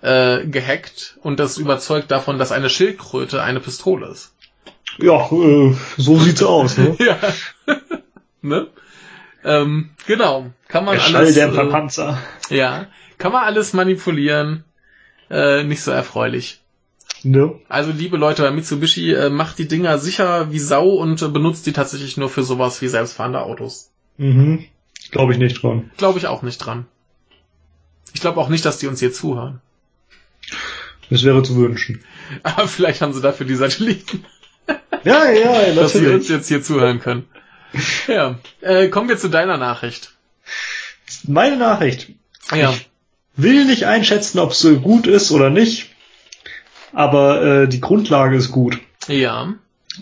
äh, 0.00 0.46
gehackt 0.46 1.18
und 1.22 1.40
das 1.40 1.58
überzeugt 1.58 2.12
davon, 2.12 2.38
dass 2.38 2.52
eine 2.52 2.70
Schildkröte 2.70 3.42
eine 3.42 3.58
Pistole 3.58 4.06
ist. 4.06 4.32
Ja, 4.98 5.28
äh, 5.32 5.74
so 5.96 6.18
sieht's 6.20 6.44
aus, 6.44 6.78
ne? 6.78 6.96
ja. 7.00 7.18
ne? 8.42 8.68
Ähm, 9.42 9.90
genau. 10.06 10.52
Kann 10.68 10.84
man 10.84 10.94
Der 10.94 11.04
alles. 11.04 11.34
Schalldämpferpanzer. 11.34 12.18
Äh, 12.48 12.58
ja. 12.58 12.86
Kann 13.18 13.32
man 13.32 13.42
alles 13.42 13.72
manipulieren. 13.72 14.62
Äh, 15.30 15.64
nicht 15.64 15.82
so 15.82 15.90
erfreulich. 15.90 16.61
Ne? 17.24 17.54
Also 17.68 17.92
liebe 17.92 18.16
Leute 18.16 18.42
bei 18.42 18.50
Mitsubishi, 18.50 19.12
äh, 19.12 19.30
macht 19.30 19.58
die 19.58 19.68
Dinger 19.68 19.98
sicher 19.98 20.50
wie 20.52 20.58
Sau 20.58 20.90
und 20.90 21.22
äh, 21.22 21.28
benutzt 21.28 21.66
die 21.66 21.72
tatsächlich 21.72 22.16
nur 22.16 22.28
für 22.28 22.42
sowas 22.42 22.82
wie 22.82 22.88
selbstfahrende 22.88 23.40
Autos. 23.40 23.90
Mhm. 24.16 24.64
Glaube 25.10 25.32
ich 25.32 25.38
nicht 25.38 25.62
dran. 25.62 25.90
Glaube 25.96 26.18
ich 26.18 26.26
auch 26.26 26.42
nicht 26.42 26.58
dran. 26.58 26.86
Ich 28.14 28.20
glaube 28.20 28.40
auch 28.40 28.48
nicht, 28.48 28.64
dass 28.64 28.78
die 28.78 28.86
uns 28.86 29.00
hier 29.00 29.12
zuhören. 29.12 29.60
Das 31.10 31.24
wäre 31.24 31.42
zu 31.42 31.56
wünschen. 31.56 32.02
Aber 32.42 32.68
vielleicht 32.68 33.02
haben 33.02 33.12
sie 33.12 33.20
dafür 33.20 33.46
die 33.46 33.54
Satelliten, 33.54 34.24
Ja, 35.04 35.30
ja, 35.30 35.74
dass 35.74 35.92
sie 35.92 35.98
uns 35.98 36.06
natürlich. 36.06 36.28
jetzt 36.28 36.48
hier 36.48 36.62
zuhören 36.62 37.00
können. 37.00 37.26
Ja, 38.06 38.38
äh, 38.60 38.88
kommen 38.88 39.08
wir 39.08 39.16
zu 39.16 39.28
deiner 39.28 39.56
Nachricht. 39.56 40.12
Meine 41.26 41.56
Nachricht. 41.56 42.10
Ja, 42.54 42.74
Will 43.34 43.64
nicht 43.64 43.86
einschätzen, 43.86 44.38
ob 44.38 44.50
es 44.50 44.64
äh, 44.64 44.76
gut 44.76 45.06
ist 45.06 45.30
oder 45.30 45.48
nicht, 45.48 45.91
aber 46.92 47.42
äh, 47.42 47.68
die 47.68 47.80
Grundlage 47.80 48.36
ist 48.36 48.50
gut. 48.50 48.78
ja, 49.08 49.54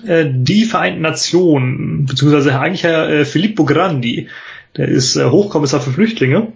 Äh, 0.07 0.27
die 0.31 0.65
Vereinten 0.65 1.03
Nationen, 1.03 2.07
beziehungsweise 2.07 2.59
eigentlich 2.59 2.85
Herr 2.85 3.09
äh, 3.09 3.25
Filippo 3.25 3.65
Grandi, 3.65 4.29
der 4.77 4.89
ist 4.89 5.17
äh, 5.17 5.27
Hochkommissar 5.27 5.81
für 5.81 5.91
Flüchtlinge, 5.91 6.53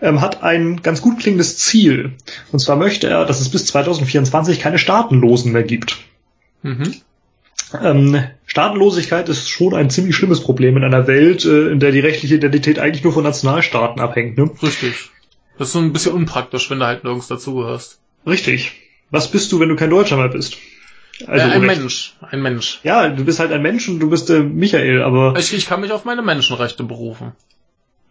ähm, 0.00 0.20
hat 0.20 0.42
ein 0.42 0.82
ganz 0.82 1.00
gut 1.00 1.18
klingendes 1.18 1.58
Ziel. 1.58 2.12
Und 2.52 2.58
zwar 2.58 2.76
möchte 2.76 3.08
er, 3.08 3.24
dass 3.24 3.40
es 3.40 3.48
bis 3.48 3.66
2024 3.66 4.60
keine 4.60 4.78
Staatenlosen 4.78 5.52
mehr 5.52 5.64
gibt. 5.64 5.98
mhm. 6.62 6.94
Ähm, 7.82 8.24
Staatenlosigkeit 8.46 9.28
ist 9.28 9.50
schon 9.50 9.74
ein 9.74 9.90
ziemlich 9.90 10.16
schlimmes 10.16 10.40
Problem 10.40 10.78
in 10.78 10.84
einer 10.84 11.06
Welt, 11.06 11.44
äh, 11.44 11.68
in 11.68 11.80
der 11.80 11.92
die 11.92 12.00
rechtliche 12.00 12.36
Identität 12.36 12.78
eigentlich 12.78 13.04
nur 13.04 13.12
von 13.12 13.24
Nationalstaaten 13.24 14.00
abhängt. 14.00 14.38
Ne? 14.38 14.50
richtig. 14.62 15.10
Das 15.58 15.68
ist 15.68 15.72
so 15.72 15.80
ein 15.80 15.92
bisschen 15.92 16.14
unpraktisch, 16.14 16.70
wenn 16.70 16.78
du 16.78 16.86
halt 16.86 17.04
nirgends 17.04 17.26
dazugehörst. 17.26 17.98
Richtig. 18.26 18.87
Was 19.10 19.30
bist 19.30 19.52
du, 19.52 19.60
wenn 19.60 19.68
du 19.68 19.76
kein 19.76 19.90
Deutscher 19.90 20.16
mehr 20.16 20.28
bist? 20.28 20.56
äh, 21.26 21.26
ein 21.40 21.60
Unrecht. 21.62 21.80
Mensch, 21.80 22.14
ein 22.30 22.42
Mensch. 22.42 22.80
Ja, 22.84 23.08
du 23.08 23.24
bist 23.24 23.40
halt 23.40 23.50
ein 23.52 23.62
Mensch 23.62 23.88
und 23.88 23.98
du 24.00 24.08
bist 24.10 24.30
äh, 24.30 24.40
Michael, 24.40 25.02
aber 25.02 25.34
Ich, 25.38 25.52
ich 25.54 25.66
kann 25.66 25.80
mich 25.80 25.92
auf 25.92 26.04
meine 26.04 26.22
Menschenrechte 26.22 26.84
berufen. 26.84 27.32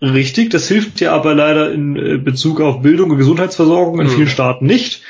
richtig, 0.01 0.50
das 0.51 0.67
hilft 0.67 1.00
dir 1.00 1.14
aber 1.14 1.34
leider 1.34 1.72
in 1.72 1.95
äh, 1.95 2.17
Bezug 2.17 2.59
auf 2.61 2.82
Bildung 2.82 3.11
und 3.11 3.17
Gesundheitsversorgung 3.17 4.00
in 4.01 4.08
Hm. 4.08 4.14
vielen 4.16 4.27
Staaten 4.27 4.66
nicht. 4.66 5.01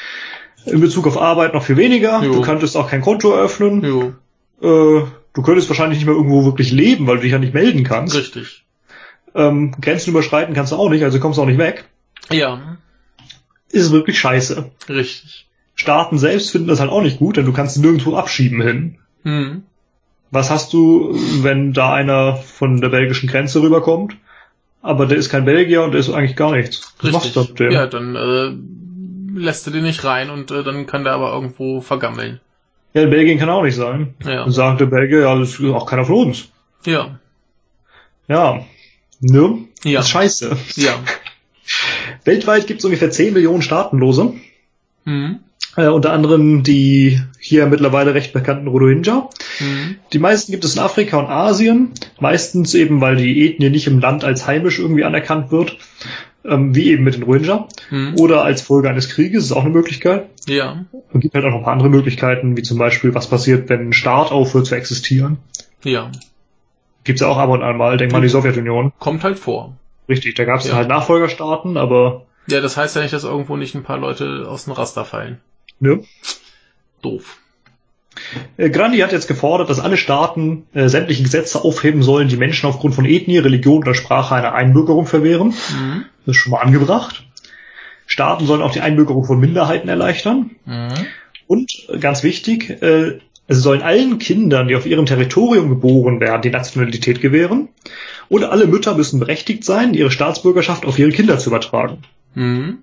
In 0.66 0.82
Bezug 0.82 1.08
auf 1.08 1.18
Arbeit 1.18 1.54
noch 1.54 1.64
viel 1.64 1.78
weniger. 1.78 2.22
Jo. 2.24 2.34
Du 2.34 2.42
könntest 2.42 2.76
auch 2.76 2.90
kein 2.90 3.02
Konto 3.02 3.32
eröffnen. 3.34 3.84
Jo, 3.84 4.14
Äh, 4.62 5.06
du 5.34 5.42
könntest 5.42 5.70
wahrscheinlich 5.70 6.00
nicht 6.00 6.08
mehr 6.08 6.16
irgendwo 6.16 6.44
wirklich 6.46 6.72
leben, 6.72 7.08
weil 7.08 7.18
du 7.18 7.22
dich 7.24 7.32
ja 7.32 7.40
nicht 7.40 7.54
melden 7.54 7.84
kannst. 7.84 8.16
richtig. 8.16 8.64
Ähm, 9.36 9.74
Grenzen 9.80 10.10
überschreiten 10.12 10.54
kannst 10.56 10.72
du 10.72 10.76
auch 10.78 10.90
nicht, 10.90 11.04
also 11.04 11.20
kommst 11.20 11.38
du 11.38 11.44
auch 11.44 11.46
nicht 11.48 11.60
weg. 11.60 11.86
Ja, 12.32 12.78
Ist 13.70 13.92
wirklich 13.92 14.20
scheiße. 14.20 14.70
richtig. 14.90 15.47
Staaten 15.78 16.18
selbst 16.18 16.52
finden 16.52 16.68
das 16.68 16.80
halt 16.80 16.90
auch 16.90 17.02
nicht 17.02 17.20
gut, 17.20 17.38
denn 17.38 17.46
du 17.46 17.54
kannst 17.54 17.78
nirgendwo 17.78 18.16
abschieben 18.16 18.62
hin. 18.62 18.98
Hm. 19.24 19.64
Was 20.32 20.50
hast 20.50 20.74
du, 20.74 21.14
wenn 21.44 21.72
da 21.72 21.94
einer 21.94 22.36
von 22.36 22.82
der 22.82 22.90
belgischen 22.90 23.30
Grenze 23.30 23.62
rüberkommt, 23.62 24.18
aber 24.82 25.06
der 25.06 25.18
ist 25.18 25.30
kein 25.30 25.46
Belgier 25.46 25.84
und 25.84 25.92
der 25.92 26.00
ist 26.00 26.10
eigentlich 26.10 26.36
gar 26.36 26.52
nichts? 26.52 26.94
Was 27.02 27.12
machst 27.12 27.36
du 27.36 27.42
da 27.42 27.48
mit 27.48 27.60
dem? 27.60 27.72
Ja, 27.72 27.86
dann 27.86 28.16
äh, 28.16 29.40
lässt 29.40 29.68
du 29.68 29.72
den 29.72 29.84
nicht 29.84 30.04
rein 30.04 30.32
und 30.32 30.50
äh, 30.50 30.64
dann 30.64 30.88
kann 30.88 31.04
der 31.04 31.14
aber 31.14 31.32
irgendwo 31.32 31.80
vergammeln. 31.80 32.42
Ja, 32.94 33.04
in 33.04 33.12
Belgien 33.12 33.38
kann 33.38 33.50
auch 33.50 33.64
nicht 33.64 33.76
sein. 33.76 34.16
Ja. 34.26 34.44
Dann 34.44 34.52
sagt 34.52 34.82
der 34.82 34.88
Belgier, 34.88 35.22
ja, 35.22 35.38
das 35.38 35.60
ist 35.60 35.64
auch 35.64 35.86
keiner 35.86 36.06
von 36.06 36.28
uns. 36.28 36.50
Ja. 36.86 37.20
Ja. 38.28 38.66
Ne? 39.20 39.66
Ja. 39.84 40.00
Das 40.00 40.08
ist 40.08 40.12
scheiße. 40.12 40.58
Ja. 40.76 40.96
Weltweit 42.26 42.66
gibt 42.66 42.80
es 42.80 42.86
ungefähr 42.86 43.12
10 43.12 43.34
Millionen 43.34 43.62
Staatenlose. 43.62 44.34
Hm. 45.06 45.40
Äh, 45.78 45.88
unter 45.88 46.12
anderem 46.12 46.64
die 46.64 47.22
hier 47.40 47.68
mittlerweile 47.68 48.14
recht 48.14 48.34
bekannten 48.34 48.68
Rohingya. 48.68 49.30
Hm. 49.60 49.96
Die 50.12 50.20
meisten 50.20 50.52
gibt 50.52 50.66
es 50.66 50.76
in 50.76 50.82
Afrika 50.82 51.18
und 51.18 51.28
Asien. 51.28 51.92
Meistens 52.20 52.74
eben, 52.74 53.00
weil 53.00 53.16
die 53.16 53.46
Ethnie 53.48 53.70
nicht 53.70 53.88
im 53.88 54.00
Land 54.00 54.26
als 54.26 54.48
heimisch 54.48 54.80
irgendwie 54.80 55.04
anerkannt 55.06 55.52
wird. 55.52 55.78
Ähm, 56.44 56.74
wie 56.74 56.92
eben 56.92 57.04
mit 57.04 57.16
den 57.16 57.24
Rohingya. 57.24 57.68
Hm. 57.90 58.16
Oder 58.18 58.44
als 58.44 58.62
Folge 58.62 58.90
eines 58.90 59.10
Krieges, 59.10 59.46
ist 59.46 59.52
auch 59.52 59.62
eine 59.66 59.70
Möglichkeit. 59.70 60.28
Ja. 60.48 60.86
Es 61.14 61.20
gibt 61.20 61.36
halt 61.36 61.46
auch 61.46 61.50
noch 61.52 61.58
ein 61.58 61.64
paar 61.64 61.74
andere 61.74 61.90
Möglichkeiten, 61.90 62.58
wie 62.58 62.64
zum 62.64 62.78
Beispiel, 62.78 63.14
was 63.14 63.28
passiert, 63.30 63.70
wenn 63.70 63.90
ein 63.90 63.94
Staat 63.94 64.32
aufhört 64.32 64.66
zu 64.66 64.76
existieren. 64.76 65.38
Ja. 65.84 66.12
Gibt's 67.04 67.22
ja 67.22 67.28
auch 67.28 67.38
ab 67.38 67.50
und 67.50 67.62
an 67.64 67.78
mal, 67.78 67.98
denk 67.98 68.12
mal 68.12 68.18
an 68.18 68.24
die 68.24 68.30
Sowjetunion. 68.30 68.94
Kommt 68.98 69.24
halt 69.24 69.38
vor. 69.38 69.76
Richtig, 70.10 70.36
da 70.36 70.46
gab's 70.46 70.68
Ja. 70.68 70.76
halt 70.76 70.88
Nachfolgerstaaten, 70.88 71.78
aber 71.78 72.26
Ja, 72.48 72.62
das 72.62 72.78
heißt 72.78 72.96
ja 72.96 73.02
nicht, 73.02 73.14
dass 73.14 73.26
irgendwo 73.26 73.58
nicht 73.58 73.76
ein 73.76 73.84
paar 73.84 73.98
Leute 73.98 74.46
aus 74.50 74.64
dem 74.64 74.74
Raster 74.74 75.04
fallen. 75.06 75.40
Ne. 75.80 76.04
Doof. 77.02 77.38
Äh, 78.58 78.70
Grandi 78.70 79.00
hat 79.00 79.12
jetzt 79.12 79.28
gefordert, 79.28 79.70
dass 79.70 79.80
alle 79.80 79.98
Staaten 79.98 80.66
äh, 80.74 80.88
sämtliche 80.88 81.24
Gesetze 81.24 81.64
aufheben 81.64 82.02
sollen, 82.02 82.28
die 82.28 82.38
Menschen 82.38 82.68
aufgrund 82.68 82.96
von 82.96 83.06
Ethnie, 83.06 83.38
Religion 83.38 83.80
oder 83.80 83.94
Sprache 83.94 84.36
einer 84.36 84.54
Einbürgerung 84.54 85.06
verwehren. 85.06 85.50
Mhm. 85.50 86.06
Das 86.26 86.36
ist 86.36 86.42
schon 86.42 86.52
mal 86.52 86.62
angebracht. 86.62 87.24
Staaten 88.06 88.46
sollen 88.46 88.62
auch 88.62 88.72
die 88.72 88.82
Einbürgerung 88.82 89.26
von 89.26 89.40
Minderheiten 89.40 89.90
erleichtern. 89.90 90.52
Mhm. 90.66 91.08
Und 91.46 91.88
äh, 91.90 92.00
ganz 92.00 92.24
wichtig, 92.24 92.82
äh, 92.82 93.20
es 93.50 93.60
sollen 93.60 93.82
allen 93.82 94.20
Kindern, 94.20 94.68
die 94.68 94.76
auf 94.76 94.86
ihrem 94.86 95.06
Territorium 95.06 95.70
geboren 95.70 96.20
werden, 96.20 96.42
die 96.42 96.50
Nationalität 96.50 97.22
gewähren. 97.22 97.70
Und 98.28 98.44
alle 98.44 98.68
Mütter 98.68 98.96
müssen 98.96 99.20
berechtigt 99.20 99.64
sein, 99.64 99.94
ihre 99.94 100.12
Staatsbürgerschaft 100.12 100.86
auf 100.86 101.00
ihre 101.00 101.12
Kinder 101.12 101.40
zu 101.40 101.50
übertragen. 101.50 102.00
Mhm. 102.36 102.80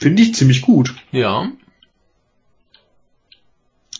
Finde 0.00 0.22
ich 0.22 0.34
ziemlich 0.34 0.62
gut. 0.62 0.94
Ja. 1.12 1.50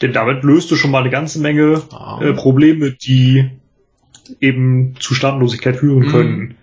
Denn 0.00 0.12
damit 0.12 0.44
löst 0.44 0.70
du 0.70 0.76
schon 0.76 0.90
mal 0.90 1.00
eine 1.00 1.10
ganze 1.10 1.40
Menge 1.40 1.82
Ah. 1.90 2.20
äh, 2.22 2.32
Probleme, 2.32 2.92
die 2.92 3.50
eben 4.40 4.94
zu 5.00 5.14
Staatenlosigkeit 5.14 5.76
führen 5.76 6.06
Mhm. 6.06 6.10
können. 6.10 6.58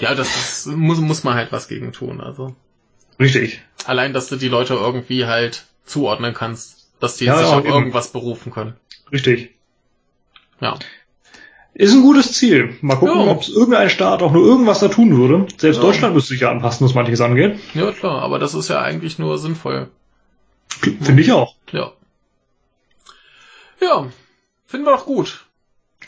Ja, 0.00 0.14
das 0.14 0.28
ist, 0.36 0.66
muss, 0.66 0.98
muss 0.98 1.24
man 1.24 1.34
halt 1.34 1.52
was 1.52 1.68
gegen 1.68 1.92
tun. 1.92 2.20
Also 2.20 2.54
Richtig. 3.20 3.62
allein, 3.84 4.12
dass 4.12 4.28
du 4.28 4.36
die 4.36 4.48
Leute 4.48 4.74
irgendwie 4.74 5.26
halt 5.26 5.66
zuordnen 5.84 6.34
kannst, 6.34 6.90
dass 7.00 7.16
die 7.16 7.26
Ja, 7.26 7.38
sich 7.38 7.46
auf 7.46 7.64
eben. 7.64 7.72
irgendwas 7.72 8.10
berufen 8.12 8.50
können. 8.52 8.74
Richtig. 9.12 9.50
Ja. 10.60 10.78
Ist 11.78 11.92
ein 11.92 12.00
gutes 12.02 12.32
Ziel. 12.32 12.74
Mal 12.80 12.96
gucken, 12.96 13.20
Ja. 13.20 13.30
ob 13.30 13.42
es 13.42 13.50
irgendein 13.50 13.90
Staat 13.90 14.22
auch 14.22 14.32
nur 14.32 14.44
irgendwas 14.46 14.78
da 14.80 14.88
tun 14.88 15.16
würde. 15.18 15.46
Selbst 15.58 15.76
Ja. 15.76 15.82
Deutschland 15.82 16.14
müsste 16.14 16.30
sich 16.32 16.40
ja 16.40 16.50
anpassen, 16.50 16.86
was 16.86 16.94
manches 16.94 17.20
angeht. 17.20 17.58
Ja, 17.74 17.92
klar, 17.92 18.22
aber 18.22 18.38
das 18.38 18.54
ist 18.54 18.68
ja 18.68 18.80
eigentlich 18.80 19.18
nur 19.18 19.36
sinnvoll. 19.36 19.88
Finde 20.68 21.20
ich 21.22 21.32
auch. 21.32 21.54
Ja. 21.72 21.92
Ja. 23.80 24.06
Finden 24.66 24.86
wir 24.86 24.92
doch 24.92 25.04
gut. 25.06 25.46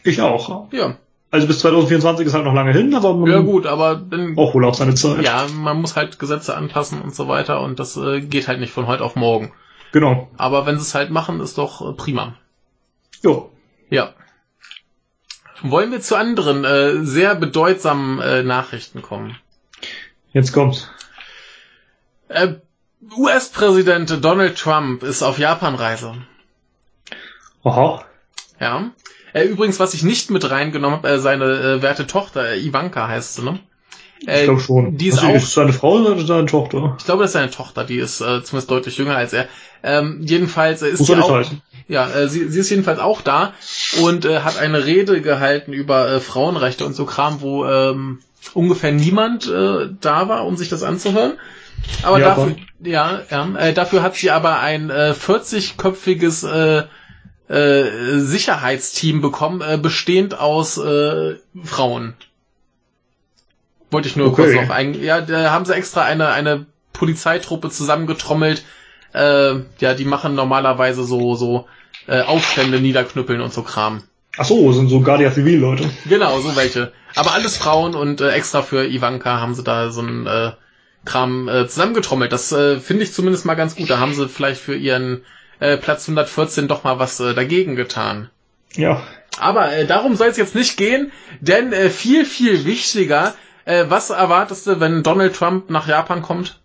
Ich 0.04 0.20
auch. 0.20 0.72
Ja. 0.72 0.96
Also 1.30 1.46
bis 1.46 1.58
2024 1.60 2.26
ist 2.26 2.32
halt 2.34 2.44
noch 2.46 2.54
lange 2.54 2.72
hin, 2.72 2.94
aber 2.94 3.12
man 3.14 3.30
Ja, 3.30 3.40
gut, 3.40 3.66
aber 3.66 3.96
dann, 3.96 4.38
auch 4.38 4.54
wohl 4.54 4.64
auch 4.64 4.74
seine 4.74 4.94
Zeit. 4.94 5.22
ja, 5.22 5.46
man 5.54 5.78
muss 5.80 5.94
halt 5.96 6.18
Gesetze 6.18 6.56
anpassen 6.56 7.02
und 7.02 7.14
so 7.14 7.28
weiter 7.28 7.60
und 7.60 7.78
das 7.78 7.96
äh, 7.98 8.22
geht 8.22 8.48
halt 8.48 8.60
nicht 8.60 8.72
von 8.72 8.86
heute 8.86 9.04
auf 9.04 9.14
morgen. 9.16 9.52
Genau. 9.92 10.28
Aber 10.38 10.64
wenn 10.64 10.76
sie 10.76 10.82
es 10.82 10.94
halt 10.94 11.10
machen, 11.10 11.40
ist 11.40 11.58
doch 11.58 11.86
äh, 11.86 11.92
prima. 11.92 12.36
Jo. 13.22 13.50
Ja. 13.90 14.14
Wollen 15.62 15.90
wir 15.90 16.00
zu 16.00 16.16
anderen 16.16 16.64
äh, 16.64 17.04
sehr 17.04 17.34
bedeutsamen 17.34 18.20
äh, 18.20 18.42
Nachrichten 18.42 19.02
kommen? 19.02 19.36
Jetzt 20.32 20.52
kommt's. 20.52 20.88
Äh, 22.28 22.54
US-Präsident 23.16 24.24
Donald 24.24 24.58
Trump 24.58 25.02
ist 25.02 25.22
auf 25.22 25.38
Japanreise. 25.38 26.14
Aha. 27.64 28.04
Ja. 28.60 28.90
Äh, 29.32 29.44
übrigens, 29.44 29.80
was 29.80 29.94
ich 29.94 30.02
nicht 30.02 30.30
mit 30.30 30.48
reingenommen 30.50 30.98
habe, 30.98 31.08
äh, 31.08 31.18
seine 31.18 31.44
äh, 31.44 31.82
werte 31.82 32.06
Tochter, 32.06 32.50
äh, 32.50 32.60
Ivanka 32.60 33.08
heißt 33.08 33.34
sie, 33.34 33.42
ne? 33.42 33.60
Äh, 34.26 34.40
Ich 34.40 34.44
glaube 34.44 34.60
schon. 34.60 34.96
Die 34.96 35.08
ist 35.08 35.18
Also, 35.18 35.28
auch, 35.28 35.34
Ist 35.34 35.52
seine 35.52 35.72
Frau 35.72 35.92
oder 35.98 36.18
seine 36.26 36.46
Tochter? 36.46 36.96
ich 36.98 37.04
glaube, 37.04 37.22
das 37.22 37.30
ist 37.30 37.34
seine 37.34 37.50
Tochter, 37.50 37.84
die 37.84 37.98
ist 37.98 38.20
äh, 38.20 38.42
zumindest 38.42 38.70
deutlich 38.70 38.96
jünger 38.98 39.16
als 39.16 39.32
er. 39.32 39.46
Ähm, 39.82 40.20
jedenfalls 40.22 40.82
äh, 40.82 40.88
ist 40.88 41.06
sie 41.06 41.14
auch, 41.16 41.30
heißen. 41.30 41.62
ja, 41.86 42.08
äh, 42.10 42.28
sie, 42.28 42.48
sie 42.48 42.60
ist 42.60 42.70
jedenfalls 42.70 42.98
auch 42.98 43.20
da 43.22 43.52
und 44.02 44.24
äh, 44.24 44.40
hat 44.40 44.58
eine 44.58 44.84
Rede 44.84 45.20
gehalten 45.20 45.72
über 45.72 46.10
äh, 46.10 46.20
Frauenrechte 46.20 46.84
und 46.84 46.94
so 46.94 47.04
Kram, 47.04 47.40
wo 47.40 47.64
ähm, 47.64 48.18
ungefähr 48.54 48.90
niemand 48.92 49.48
äh, 49.48 49.88
da 50.00 50.28
war, 50.28 50.46
um 50.46 50.56
sich 50.56 50.68
das 50.68 50.82
anzuhören. 50.82 51.34
Aber 52.02 52.18
Japan. 52.18 52.56
dafür, 52.56 52.90
ja, 52.92 53.20
ja 53.30 53.56
äh, 53.56 53.72
dafür 53.72 54.02
hat 54.02 54.16
sie 54.16 54.32
aber 54.32 54.58
ein 54.58 54.90
äh, 54.90 55.14
40-köpfiges 55.16 56.44
äh, 56.44 56.84
äh, 57.48 58.18
Sicherheitsteam 58.18 59.20
bekommen, 59.20 59.60
äh, 59.60 59.78
bestehend 59.78 60.38
aus 60.38 60.76
äh, 60.76 61.36
Frauen. 61.62 62.14
Wollte 63.90 64.08
ich 64.08 64.16
nur 64.16 64.28
Okay. 64.28 64.42
kurz 64.52 64.54
noch 64.54 64.74
ein. 64.74 65.00
Ja, 65.02 65.20
da 65.20 65.50
haben 65.50 65.64
sie 65.64 65.74
extra 65.74 66.02
eine 66.02 66.28
eine 66.28 66.66
Polizeitruppe 66.92 67.70
zusammengetrommelt. 67.70 68.64
Äh, 69.14 69.54
ja, 69.78 69.94
die 69.94 70.04
machen 70.04 70.34
normalerweise 70.34 71.04
so 71.04 71.34
so 71.34 71.66
äh, 72.06 72.20
Aufstände 72.22 72.80
niederknüppeln 72.80 73.40
und 73.40 73.52
so 73.52 73.62
Kram. 73.62 74.02
Ach 74.36 74.44
so, 74.44 74.72
sind 74.72 74.88
so 74.88 75.00
Guardia 75.00 75.32
Civil 75.32 75.58
Leute. 75.58 75.88
Genau, 76.08 76.38
so 76.40 76.54
welche. 76.56 76.92
Aber 77.16 77.32
alles 77.32 77.56
Frauen 77.56 77.94
und 77.94 78.20
äh, 78.20 78.30
extra 78.30 78.62
für 78.62 78.86
Ivanka 78.86 79.40
haben 79.40 79.54
sie 79.54 79.64
da 79.64 79.90
so 79.90 80.02
ein 80.02 80.26
äh, 80.26 80.52
Kram 81.04 81.48
äh, 81.48 81.66
zusammengetrommelt. 81.66 82.30
Das 82.32 82.52
äh, 82.52 82.78
finde 82.78 83.04
ich 83.04 83.12
zumindest 83.12 83.46
mal 83.46 83.54
ganz 83.54 83.74
gut. 83.74 83.88
Da 83.90 83.98
haben 83.98 84.14
sie 84.14 84.28
vielleicht 84.28 84.60
für 84.60 84.76
ihren 84.76 85.22
äh, 85.60 85.76
Platz 85.76 86.04
114 86.08 86.68
doch 86.68 86.84
mal 86.84 86.98
was 86.98 87.18
äh, 87.20 87.34
dagegen 87.34 87.74
getan. 87.74 88.30
Ja. 88.74 89.02
Aber 89.40 89.72
äh, 89.72 89.86
darum 89.86 90.14
soll 90.16 90.28
es 90.28 90.36
jetzt 90.36 90.54
nicht 90.54 90.76
gehen, 90.76 91.10
denn 91.40 91.72
äh, 91.72 91.90
viel, 91.90 92.24
viel 92.24 92.64
wichtiger, 92.64 93.34
äh, 93.68 93.90
was 93.90 94.10
erwartest 94.10 94.66
du, 94.66 94.80
wenn 94.80 95.02
Donald 95.02 95.36
Trump 95.36 95.68
nach 95.68 95.86
Japan 95.86 96.22
kommt? 96.22 96.58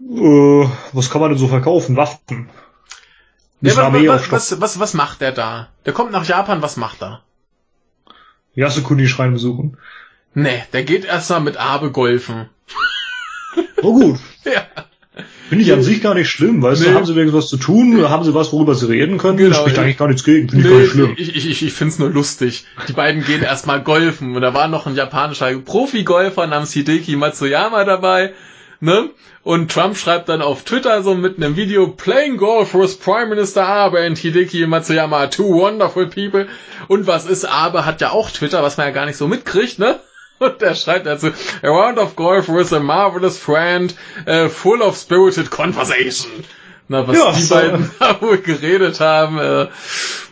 Äh, 0.00 0.68
was 0.92 1.10
kann 1.10 1.20
man 1.20 1.30
denn 1.30 1.38
so 1.38 1.48
verkaufen? 1.48 1.96
Waffen. 1.96 2.48
Ja, 3.60 3.92
was, 3.92 4.30
was, 4.30 4.60
was, 4.60 4.80
was, 4.80 4.94
macht 4.94 5.20
der 5.20 5.32
da? 5.32 5.68
Der 5.84 5.92
kommt 5.92 6.12
nach 6.12 6.24
Japan, 6.24 6.62
was 6.62 6.76
macht 6.78 7.02
er? 7.02 7.22
Yasukuni 8.54 9.06
Schrein 9.06 9.32
besuchen. 9.32 9.76
Nee, 10.32 10.62
der 10.72 10.84
geht 10.84 11.04
erstmal 11.04 11.40
mit 11.40 11.58
Abe 11.58 11.90
golfen. 11.90 12.48
Oh 13.82 13.92
gut. 13.92 14.20
Ja. 14.44 14.64
Finde 15.50 15.64
ich 15.64 15.72
an 15.72 15.82
sich 15.82 16.00
gar 16.00 16.14
nicht 16.14 16.30
schlimm, 16.30 16.62
weißt 16.62 16.80
Nee. 16.80 16.88
du, 16.88 16.94
haben 16.94 17.04
sie 17.04 17.14
wenigstens 17.14 17.42
was 17.44 17.50
zu 17.50 17.58
tun, 17.58 18.08
haben 18.08 18.24
sie 18.24 18.32
was, 18.34 18.50
worüber 18.52 18.74
sie 18.74 18.88
reden 18.88 19.18
können, 19.18 19.36
Genau, 19.36 19.54
spricht 19.56 19.76
ich- 19.76 19.82
eigentlich 19.82 19.98
gar 19.98 20.08
nichts 20.08 20.24
gegen, 20.24 20.48
finde 20.48 20.64
ich 20.64 20.70
gar 20.70 20.76
Nee, 20.78 20.82
nicht 20.84 20.92
schlimm. 20.92 21.14
ich, 21.18 21.36
ich, 21.36 21.50
ich, 21.50 21.62
ich 21.66 21.72
find's 21.74 21.98
nur 21.98 22.08
lustig. 22.08 22.64
Die 22.88 22.92
beiden 22.94 23.22
gehen 23.24 23.42
erstmal 23.42 23.82
golfen 23.82 24.34
und 24.34 24.40
da 24.40 24.54
war 24.54 24.68
noch 24.68 24.86
ein 24.86 24.94
japanischer 24.94 25.52
Profi-Golfer 25.58 26.46
namens 26.46 26.72
Hideki 26.72 27.16
Matsuyama 27.16 27.84
dabei, 27.84 28.32
ne? 28.80 29.10
Und 29.42 29.70
Trump 29.72 29.96
schreibt 29.96 30.28
dann 30.28 30.42
auf 30.42 30.64
Twitter 30.64 31.02
so 31.02 31.14
mitten 31.14 31.42
im 31.42 31.56
Video, 31.56 31.88
Playing 31.88 32.36
Golf 32.36 32.74
with 32.74 32.98
Prime 32.98 33.26
Minister 33.28 33.66
Abe 33.66 34.00
and 34.00 34.18
Hideki 34.18 34.66
Matsuyama 34.66 35.16
are 35.18 35.30
two 35.30 35.48
wonderful 35.48 36.06
people. 36.06 36.46
Und 36.88 37.06
was 37.06 37.24
ist, 37.26 37.46
Abe 37.46 37.86
hat 37.86 38.00
ja 38.02 38.10
auch 38.10 38.30
Twitter, 38.30 38.62
was 38.62 38.76
man 38.76 38.86
ja 38.88 38.92
gar 38.92 39.06
nicht 39.06 39.16
so 39.16 39.26
mitkriegt, 39.26 39.78
ne? 39.78 39.98
Und 40.40 40.60
er 40.62 40.74
schreibt 40.74 41.06
dazu, 41.06 41.28
a 41.62 41.68
round 41.68 41.98
of 41.98 42.16
golf 42.16 42.48
with 42.48 42.72
a 42.72 42.80
marvelous 42.80 43.38
friend, 43.38 43.94
uh, 44.26 44.48
full 44.48 44.82
of 44.82 44.96
spirited 44.96 45.50
conversation. 45.50 46.30
Na, 46.88 47.06
was 47.06 47.16
Ja, 47.16 47.32
die 47.32 47.42
so. 47.42 47.54
beiden 47.54 47.90
da 48.00 48.20
wohl 48.20 48.38
geredet 48.38 48.98
haben, 49.00 49.38
äh, 49.38 49.68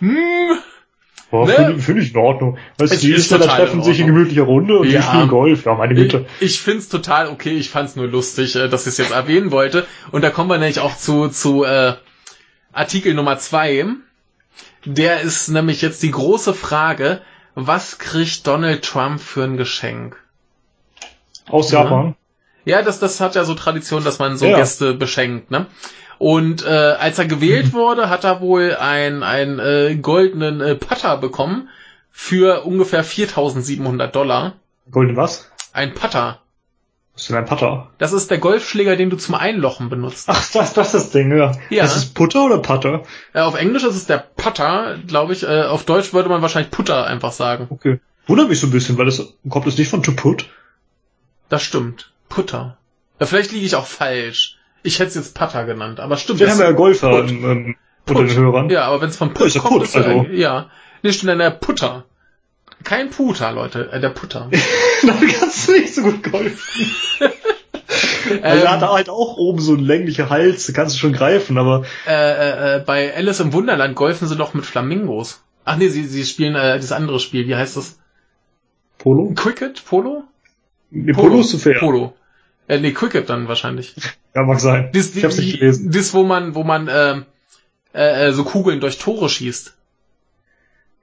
hm, 0.00 0.58
Boah, 1.30 1.46
Ne? 1.46 1.54
finde 1.56 1.78
finde 1.82 2.02
ich 2.02 2.14
in 2.14 2.20
Ordnung. 2.20 2.58
Weißt 2.78 2.90
du, 2.92 2.94
Es 2.96 3.00
die 3.02 3.12
ist 3.12 3.26
Isländer 3.26 3.44
total 3.46 3.58
treffen 3.66 3.78
in 3.80 3.84
sich 3.84 4.00
in 4.00 4.06
gemütlicher 4.06 4.42
Runde 4.44 4.78
und 4.78 4.88
Ja. 4.90 5.00
die 5.00 5.06
spielen 5.06 5.28
Golf, 5.28 5.66
ja, 5.66 5.74
meine 5.74 5.92
Ich, 5.92 6.00
Güte. 6.10 6.24
ich 6.40 6.58
find's 6.60 6.88
total 6.88 7.28
okay, 7.28 7.50
ich 7.50 7.68
fand's 7.68 7.94
nur 7.96 8.06
lustig, 8.08 8.56
äh, 8.56 8.68
dass 8.68 8.82
ich 8.86 8.92
es 8.92 8.96
jetzt 8.98 9.12
erwähnen 9.12 9.50
wollte. 9.50 9.86
Und 10.10 10.22
da 10.24 10.30
kommen 10.30 10.48
wir 10.48 10.56
nämlich 10.56 10.80
auch 10.80 10.96
zu, 10.96 11.28
zu 11.28 11.64
äh, 11.64 11.92
Artikel 12.72 13.12
Nummer 13.12 13.36
zwei. 13.36 13.84
Der 14.86 15.20
ist 15.20 15.48
nämlich 15.48 15.82
jetzt 15.82 16.02
die 16.02 16.10
große 16.12 16.54
Frage, 16.54 17.20
was 17.66 17.98
kriegt 17.98 18.46
Donald 18.46 18.84
Trump 18.84 19.20
für 19.20 19.42
ein 19.44 19.56
Geschenk? 19.56 20.16
Aus 21.48 21.72
Ja. 21.72 21.82
Japan. 21.82 22.14
Ja, 22.64 22.82
das, 22.82 22.98
das 23.00 23.20
hat 23.20 23.34
ja 23.34 23.44
so 23.44 23.54
Tradition, 23.54 24.04
dass 24.04 24.18
man 24.18 24.36
so 24.36 24.46
Ja. 24.46 24.56
Gäste 24.56 24.94
beschenkt, 24.94 25.50
ne? 25.50 25.66
Und 26.18 26.64
äh, 26.64 26.68
als 26.68 27.18
er 27.18 27.26
gewählt 27.26 27.72
wurde, 27.72 28.10
hat 28.10 28.24
er 28.24 28.40
wohl 28.40 28.76
ein, 28.76 29.22
einen 29.22 29.58
äh, 29.58 29.96
goldenen 29.96 30.60
äh, 30.60 30.74
Putter 30.74 31.16
bekommen 31.16 31.68
für 32.10 32.64
ungefähr 32.64 33.04
4.700 33.04 34.08
Dollar. 34.08 34.54
Golden 34.90 35.16
was? 35.16 35.50
Ein 35.72 35.94
Putter. 35.94 36.40
Was 37.18 37.22
ist 37.22 37.30
denn 37.30 37.36
ein 37.38 37.46
Putter? 37.46 37.90
Das 37.98 38.12
ist 38.12 38.30
der 38.30 38.38
Golfschläger, 38.38 38.94
den 38.94 39.10
du 39.10 39.16
zum 39.16 39.34
Einlochen 39.34 39.88
benutzt. 39.90 40.28
Ach, 40.28 40.40
das, 40.52 40.72
das 40.72 40.86
ist 40.86 40.94
das 40.94 41.10
Ding, 41.10 41.36
ja. 41.36 41.50
Ja. 41.68 41.82
Ist 41.84 41.96
es 41.96 42.06
Putter 42.06 42.44
oder 42.44 42.58
Putter? 42.58 43.02
Äh, 43.32 43.40
auf 43.40 43.56
Englisch 43.56 43.82
ist 43.82 43.96
es 43.96 44.06
der 44.06 44.18
Putter, 44.18 44.98
glaube 45.04 45.32
ich. 45.32 45.42
Äh, 45.42 45.62
auf 45.64 45.82
Deutsch 45.84 46.12
würde 46.12 46.28
man 46.28 46.42
wahrscheinlich 46.42 46.70
Putter 46.70 47.08
einfach 47.08 47.32
sagen. 47.32 47.66
Okay. 47.70 47.98
Wundert 48.28 48.48
mich 48.48 48.60
so 48.60 48.68
ein 48.68 48.70
bisschen, 48.70 48.96
weil 48.98 49.06
das 49.06 49.34
kommt 49.48 49.66
das 49.66 49.76
nicht 49.76 49.88
von 49.90 50.04
to 50.04 50.12
put? 50.12 50.48
Das 51.48 51.64
stimmt. 51.64 52.12
Putter. 52.28 52.76
Ja, 53.18 53.26
vielleicht 53.26 53.50
liege 53.50 53.66
ich 53.66 53.74
auch 53.74 53.86
falsch. 53.86 54.56
Ich 54.84 55.00
hätte 55.00 55.08
es 55.08 55.14
jetzt 55.16 55.34
Putter 55.34 55.64
genannt, 55.64 55.98
aber 55.98 56.16
stimmt. 56.18 56.38
Wir 56.38 56.48
haben 56.48 56.60
ja 56.60 56.70
Golfer 56.70 57.10
Put. 57.22 57.30
ähm, 57.30 57.44
ähm, 57.44 57.76
Put. 58.06 58.16
unter 58.18 58.32
den 58.32 58.40
Hörern. 58.40 58.70
Ja, 58.70 58.84
aber 58.84 59.00
wenn 59.00 59.08
es 59.08 59.16
von 59.16 59.28
Ja, 59.30 59.34
Put 59.34 59.46
ist 59.48 59.54
ja 59.56 59.60
kommt, 59.60 59.72
Put, 59.74 59.82
ist 59.82 59.94
ja, 59.96 60.02
also. 60.02 60.22
ja. 60.30 60.70
Nee, 61.02 61.12
stimmt, 61.12 61.30
dann 61.30 61.38
der 61.40 61.50
Putter. 61.50 62.04
Kein 62.84 63.10
Puter, 63.10 63.52
Leute, 63.52 63.90
äh, 63.92 64.00
der 64.00 64.10
Putter. 64.10 64.50
Dann 65.02 65.28
kannst 65.28 65.68
du 65.68 65.72
nicht 65.72 65.94
so 65.94 66.02
gut 66.02 66.22
golfen. 66.22 66.90
Er 68.42 68.62
ähm, 68.62 68.68
hat 68.68 68.82
halt 68.82 69.08
auch 69.08 69.38
oben 69.38 69.60
so 69.60 69.72
einen 69.72 69.84
länglichen 69.84 70.28
Hals, 70.28 70.66
da 70.66 70.74
kannst 70.74 70.94
du 70.94 70.98
schon 70.98 71.14
greifen, 71.14 71.56
aber 71.56 71.84
äh, 72.06 72.12
äh, 72.12 72.76
äh, 72.76 72.80
bei 72.80 73.14
Alice 73.14 73.40
im 73.40 73.54
Wunderland 73.54 73.96
golfen 73.96 74.28
sie 74.28 74.36
doch 74.36 74.52
mit 74.52 74.66
Flamingos. 74.66 75.42
Ach 75.64 75.76
nee, 75.76 75.88
sie, 75.88 76.04
sie 76.04 76.24
spielen 76.24 76.54
äh, 76.54 76.76
das 76.76 76.92
andere 76.92 77.20
Spiel. 77.20 77.46
Wie 77.48 77.56
heißt 77.56 77.78
das? 77.78 77.98
Polo? 78.98 79.32
Cricket? 79.34 79.82
Polo? 79.84 80.24
Nee, 80.90 81.12
Polo 81.12 81.40
ist 81.40 81.50
zu 81.50 81.58
fair. 81.58 81.78
Polo. 81.78 82.14
Äh, 82.66 82.78
nee, 82.80 82.92
Cricket 82.92 83.30
dann 83.30 83.48
wahrscheinlich. 83.48 83.94
Ja, 84.34 84.42
mag 84.42 84.60
sein. 84.60 84.90
Das, 84.92 85.14
ich 85.16 85.24
hab's 85.24 85.38
nicht 85.38 85.58
gelesen. 85.58 85.90
Das, 85.90 86.12
wo 86.12 86.22
man, 86.22 86.54
wo 86.54 86.64
man 86.64 86.88
ähm, 86.92 87.24
äh, 87.94 88.28
äh, 88.28 88.32
so 88.32 88.44
Kugeln 88.44 88.80
durch 88.80 88.98
Tore 88.98 89.28
schießt. 89.28 89.74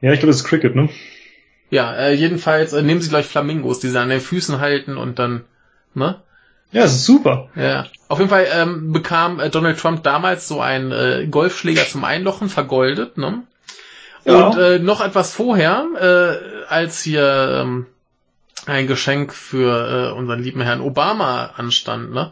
Ja, 0.02 0.12
ich 0.12 0.20
glaube, 0.20 0.32
das 0.32 0.38
ist 0.38 0.44
Cricket, 0.46 0.76
ne? 0.76 0.90
Ja, 1.70 1.94
äh, 1.96 2.14
jedenfalls 2.14 2.74
äh, 2.74 2.82
nehmen 2.82 3.02
sie 3.02 3.10
gleich 3.10 3.26
Flamingos, 3.26 3.80
die 3.80 3.90
sie 3.90 4.00
an 4.00 4.10
den 4.10 4.22
Füßen 4.22 4.60
halten 4.60 4.98
und 4.98 5.20
dann, 5.20 5.44
ne? 5.94 6.22
Ja, 6.72 6.84
es 6.84 6.94
ist 6.94 7.06
super. 7.06 7.50
Ja. 7.56 7.86
Auf 8.08 8.20
jeden 8.20 8.30
Fall 8.30 8.48
ähm, 8.54 8.92
bekam 8.92 9.40
äh, 9.40 9.50
Donald 9.50 9.80
Trump 9.80 10.04
damals 10.04 10.48
so 10.48 10.62
einen 10.62 10.92
äh, 10.92 11.28
Golfschläger 11.30 11.86
zum 11.88 12.04
Einlochen, 12.04 12.50
vergoldet, 12.50 13.18
ne? 13.18 13.44
Ja. 14.26 14.48
Und 14.48 14.58
äh, 14.58 14.80
noch 14.80 15.02
etwas 15.02 15.34
vorher, 15.34 15.86
äh, 16.00 16.66
als 16.68 17.02
hier 17.02 17.62
ähm, 17.62 17.86
ein 18.66 18.88
Geschenk 18.88 19.34
für 19.34 20.12
äh, 20.12 20.18
unseren 20.18 20.42
lieben 20.42 20.62
Herrn 20.62 20.82
Obama 20.82 21.52
anstand, 21.56 22.12
ne? 22.12 22.32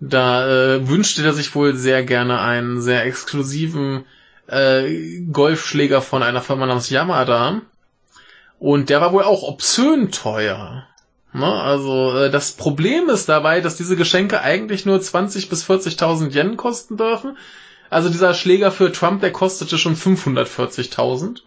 Da 0.00 0.46
äh, 0.48 0.88
wünschte 0.88 1.22
er 1.22 1.32
sich 1.32 1.54
wohl 1.54 1.74
sehr 1.74 2.02
gerne 2.02 2.40
einen 2.40 2.80
sehr 2.80 3.04
exklusiven 3.06 4.04
äh, 4.48 5.20
Golfschläger 5.30 6.02
von 6.02 6.24
einer 6.24 6.40
Firma 6.40 6.66
namens 6.66 6.90
Yamada. 6.90 7.60
Und 8.62 8.90
der 8.90 9.00
war 9.00 9.12
wohl 9.12 9.24
auch 9.24 9.42
obszön 9.42 10.12
teuer. 10.12 10.86
Ne? 11.32 11.52
Also 11.52 12.16
äh, 12.16 12.30
das 12.30 12.52
Problem 12.52 13.08
ist 13.08 13.28
dabei, 13.28 13.60
dass 13.60 13.74
diese 13.76 13.96
Geschenke 13.96 14.40
eigentlich 14.40 14.86
nur 14.86 15.00
20 15.00 15.48
bis 15.48 15.68
40.000 15.68 16.32
Yen 16.32 16.56
kosten 16.56 16.96
dürfen. 16.96 17.36
Also 17.90 18.08
dieser 18.08 18.34
Schläger 18.34 18.70
für 18.70 18.92
Trump, 18.92 19.20
der 19.20 19.32
kostete 19.32 19.78
schon 19.78 19.96
540.000. 19.96 21.40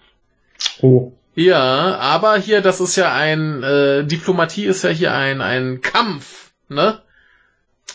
Oh. 0.81 1.13
Ja, 1.35 1.95
aber 1.99 2.35
hier, 2.35 2.59
das 2.59 2.81
ist 2.81 2.97
ja 2.97 3.13
ein, 3.13 3.63
äh, 3.63 4.03
Diplomatie 4.03 4.65
ist 4.65 4.83
ja 4.83 4.89
hier 4.89 5.13
ein, 5.13 5.39
ein 5.39 5.79
Kampf, 5.79 6.51
ne? 6.67 6.99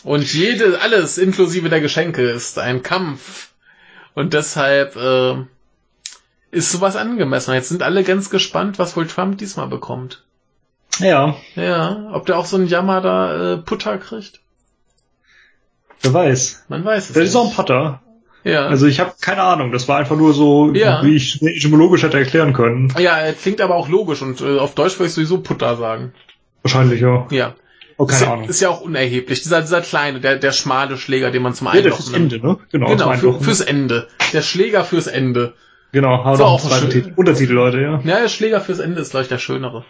Und 0.03 0.33
jede, 0.33 0.81
alles 0.81 1.19
inklusive 1.19 1.69
der 1.69 1.79
Geschenke 1.79 2.27
ist 2.27 2.57
ein 2.57 2.81
Kampf. 2.81 3.51
Und 4.15 4.33
deshalb 4.33 4.95
äh, 4.95 5.45
ist 6.51 6.71
sowas 6.71 6.95
angemessen. 6.95 7.53
Jetzt 7.53 7.69
sind 7.69 7.81
alle 7.83 8.03
ganz 8.03 8.29
gespannt, 8.29 8.77
was 8.79 8.95
wohl 8.95 9.07
Trump 9.07 9.37
diesmal 9.37 9.67
bekommt. 9.67 10.23
Ja, 10.99 11.35
Ja, 11.55 12.09
ob 12.11 12.25
der 12.25 12.37
auch 12.37 12.45
so 12.45 12.57
einen 12.57 12.67
Yamada 12.67 13.53
äh, 13.53 13.57
Putter 13.57 13.97
kriegt? 13.97 14.39
wer 16.01 16.13
weiß. 16.13 16.65
Man 16.69 16.83
weiß 16.83 17.09
es 17.09 17.13
Das 17.15 17.23
ist 17.25 17.35
auch 17.35 17.49
ein. 17.49 17.55
Putter. 17.55 18.01
Ja. 18.43 18.65
Also 18.65 18.87
ich 18.87 18.99
habe 18.99 19.13
keine 19.21 19.43
Ahnung, 19.43 19.71
das 19.71 19.87
war 19.87 19.99
einfach 19.99 20.15
nur 20.17 20.33
so, 20.33 20.71
Ja. 20.73 21.03
wie 21.03 21.15
ich 21.15 21.41
etymologisch 21.41 22.01
hätte 22.03 22.17
erklären 22.17 22.53
können. 22.53 22.91
ja, 22.97 23.17
er 23.17 23.33
klingt 23.33 23.61
aber 23.61 23.75
auch 23.75 23.87
logisch 23.87 24.21
und 24.23 24.41
äh, 24.41 24.57
auf 24.57 24.73
Deutsch 24.73 24.97
würde 24.97 25.07
ich 25.09 25.13
sowieso 25.13 25.39
Putter 25.41 25.77
sagen. 25.77 26.13
Wahrscheinlich, 26.63 27.01
ja. 27.01 27.27
Ja. 27.29 27.53
Oh, 27.97 28.05
ist, 28.05 28.13
keine 28.13 28.25
ja 28.25 28.33
Ahnung. 28.33 28.49
ist 28.49 28.59
ja 28.61 28.69
auch 28.69 28.81
unerheblich. 28.81 29.43
Dieser, 29.43 29.61
dieser 29.61 29.81
kleine, 29.81 30.19
der, 30.21 30.37
der 30.37 30.51
schmale 30.53 30.97
Schläger, 30.97 31.29
den 31.29 31.43
man 31.43 31.53
zum 31.53 31.67
Ja, 31.67 31.73
der 31.73 31.83
Einlochen 31.83 32.03
fürs 32.03 32.13
Ende, 32.15 32.39
ne? 32.39 32.57
Genau, 32.71 32.87
Genau, 32.89 33.13
für, 33.13 33.39
fürs 33.39 33.61
Ende. 33.61 34.07
Der 34.33 34.41
Schläger 34.41 34.83
fürs 34.83 35.05
Ende. 35.07 35.53
Genau, 35.91 36.23
haben 36.23 36.41
auch 36.41 36.63
noch 36.63 36.71
einen. 36.71 37.13
Untertitel, 37.15 37.53
Leute, 37.53 37.81
ja. 37.81 37.99
Ja, 38.03 38.19
der 38.21 38.29
Schläger 38.29 38.61
fürs 38.61 38.79
Ende 38.79 39.01
ist, 39.01 39.11
glaube 39.11 39.23
ich, 39.23 39.29
der 39.29 39.37
schönere. 39.37 39.83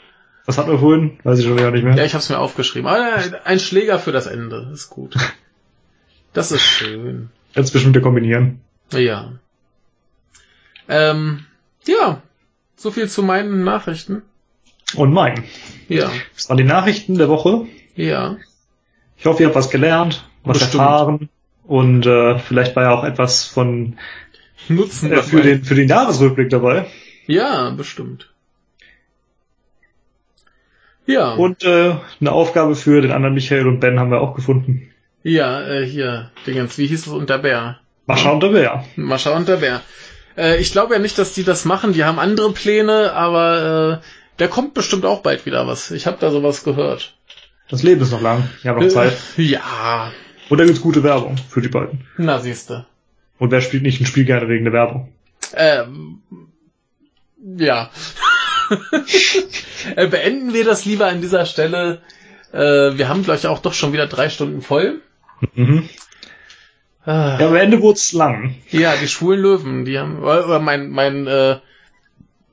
Was 0.46 0.58
hatten 0.58 0.72
wir 0.72 0.80
vorhin? 0.80 1.20
Weiß 1.24 1.38
ich 1.38 1.46
schon 1.46 1.58
gar 1.58 1.72
nicht 1.72 1.84
mehr. 1.84 1.96
Ja, 1.96 2.04
ich 2.04 2.14
habe 2.14 2.22
es 2.22 2.30
mir 2.30 2.40
aufgeschrieben. 2.40 2.88
Aber 2.88 3.18
äh, 3.18 3.40
ein 3.46 3.60
Schläger 3.60 4.00
für 4.00 4.12
das 4.12 4.26
Ende 4.26 4.70
ist 4.74 4.90
gut. 4.90 5.16
Das 6.34 6.52
ist 6.52 6.62
schön. 6.62 7.30
Jetzt 7.54 7.74
bestimmt 7.74 8.02
kombinieren. 8.02 8.62
Ja. 8.92 9.34
Ähm, 10.88 11.46
ja. 11.86 12.22
So 12.78 12.90
viel 12.90 13.10
zu 13.10 13.22
meinen 13.22 13.64
Nachrichten. 13.66 14.22
Und 14.96 15.14
mein. 15.14 15.44
Ja. 15.90 16.10
Das 16.36 16.50
waren 16.50 16.58
die 16.58 16.64
Nachrichten 16.64 17.18
der 17.18 17.28
Woche. 17.28 17.66
Ja. 17.96 18.38
Ich 19.18 19.26
hoffe, 19.26 19.44
ihr 19.44 19.48
habt 19.48 19.58
was 19.58 19.70
gelernt, 19.70 20.26
was 20.44 20.60
Bestimmt. 20.60 20.82
erfahren 20.82 21.30
und 21.64 22.06
äh, 22.06 22.40
vielleicht 22.40 22.76
war 22.76 22.84
ja 22.84 22.92
auch 22.92 23.04
etwas 23.04 23.46
von 23.46 23.98
Nutzen 24.68 25.12
äh, 25.12 25.22
für 25.24 25.42
den 25.42 25.64
für 25.64 25.76
den 25.76 25.88
Jahresrückblick 25.88 26.50
dabei. 26.50 26.86
Ja, 27.28 27.70
bestimmt. 27.72 28.32
Ja. 31.06 31.34
Und 31.34 31.64
äh, 31.64 31.96
eine 32.20 32.32
Aufgabe 32.32 32.76
für 32.76 33.02
den 33.02 33.12
anderen 33.12 33.34
Michael 33.34 33.68
und 33.68 33.80
Ben 33.80 34.00
haben 34.00 34.12
wir 34.12 34.22
auch 34.22 34.36
gefunden. 34.36 34.92
Ja, 35.24 35.62
äh, 35.68 35.86
hier, 35.86 36.32
Dingens, 36.48 36.78
wie 36.78 36.88
hieß 36.88 37.08
es 37.08 37.14
unter 37.14 37.40
Bär? 37.40 37.80
Mascha 38.06 38.32
und 38.32 38.42
der 38.42 38.50
Bär. 38.50 38.86
Mascha 38.96 39.36
und 39.36 39.48
der 39.48 39.58
Bär. 39.58 39.82
Äh, 40.38 40.58
ich 40.58 40.72
glaube 40.72 40.94
ja 40.94 41.00
nicht, 41.00 41.18
dass 41.18 41.34
die 41.34 41.44
das 41.44 41.66
machen, 41.66 41.94
die 41.94 42.04
haben 42.04 42.20
andere 42.20 42.52
Pläne, 42.52 43.14
aber 43.14 44.02
äh, 44.02 44.06
da 44.38 44.48
kommt 44.48 44.74
bestimmt 44.74 45.06
auch 45.06 45.22
bald 45.22 45.46
wieder 45.46 45.68
was. 45.68 45.92
Ich 45.92 46.08
habe 46.08 46.18
da 46.20 46.32
sowas 46.32 46.64
gehört. 46.64 47.16
Das 47.70 47.84
Leben 47.84 48.02
ist 48.02 48.12
noch 48.12 48.22
lang. 48.22 48.50
Wir 48.62 48.72
haben 48.72 48.82
noch 48.82 48.90
Zeit. 48.90 49.18
Ja. 49.38 50.12
Und 50.50 50.58
da 50.58 50.66
gibt's 50.66 50.82
gute 50.82 51.04
Werbung 51.04 51.38
für 51.50 51.62
die 51.62 51.70
beiden. 51.70 52.06
Na, 52.18 52.40
siehste. 52.40 52.86
Und 53.42 53.50
wer 53.50 53.61
spielt 53.61 53.82
nicht 53.82 54.00
ein 54.00 54.06
Spiel 54.06 54.24
gerne 54.26 54.48
wegen 54.50 54.66
der 54.66 54.74
Werbung? 54.74 55.11
Ähm, 55.56 56.22
ja. 57.58 57.90
Äh, 59.95 60.08
Beenden 60.08 60.53
wir 60.53 60.64
das 60.64 60.86
lieber 60.86 61.08
an 61.08 61.22
dieser 61.22 61.48
Stelle. 61.48 62.03
Äh, 62.53 62.98
wir 62.98 63.10
haben 63.10 63.24
gleich 63.24 63.48
auch 63.48 63.58
doch 63.58 63.74
schon 63.74 63.94
wieder 63.94 64.06
drei 64.06 64.30
Stunden 64.30 64.61
voll. 64.61 65.02
Mhm. 65.56 65.90
Ah. 67.03 67.38
Ja, 67.40 67.48
am 67.48 67.56
Ende 67.56 67.82
wurd's 67.82 68.14
lang. 68.14 68.56
Ja, 68.70 68.94
die 68.95 69.08
schwulen 69.08 69.42
Löwen, 69.42 69.86
die 69.86 69.98
haben, 69.98 70.20
oder 70.20 70.60
mein, 70.60 70.92
mein, 70.92 71.26
äh, 71.26 71.58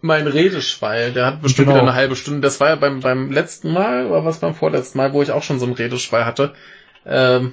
mein 0.00 0.26
Redeschwall, 0.26 1.12
der 1.12 1.26
hat 1.26 1.42
bestimmt 1.42 1.68
Genau. 1.68 1.80
wieder 1.80 1.88
eine 1.88 1.94
halbe 1.94 2.16
Stunde. 2.16 2.40
Das 2.40 2.60
war 2.60 2.70
ja 2.70 2.76
beim, 2.76 3.00
beim 3.00 3.30
letzten 3.30 3.70
Mal, 3.72 4.06
oder 4.06 4.24
was 4.24 4.38
beim 4.38 4.54
vorletzten 4.54 4.96
Mal, 4.96 5.12
wo 5.12 5.20
ich 5.22 5.32
auch 5.32 5.42
schon 5.42 5.58
so 5.58 5.66
einen 5.66 5.74
Redeschwall 5.74 6.24
hatte. 6.24 6.54
Ähm, 7.04 7.52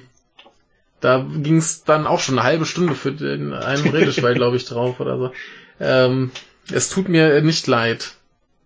da 1.06 1.24
ging's 1.24 1.84
dann 1.84 2.04
auch 2.04 2.18
schon 2.18 2.36
eine 2.36 2.46
halbe 2.46 2.66
Stunde 2.66 2.96
für 2.96 3.12
den 3.12 3.52
einen 3.52 3.88
Redeschwall, 3.94 4.34
glaube 4.34 4.56
ich, 4.56 4.64
drauf 4.64 4.98
oder 4.98 5.16
so. 5.18 5.30
Ähm, 5.78 6.32
es 6.72 6.90
tut 6.90 7.08
mir 7.08 7.40
nicht 7.42 7.68
leid. 7.68 8.16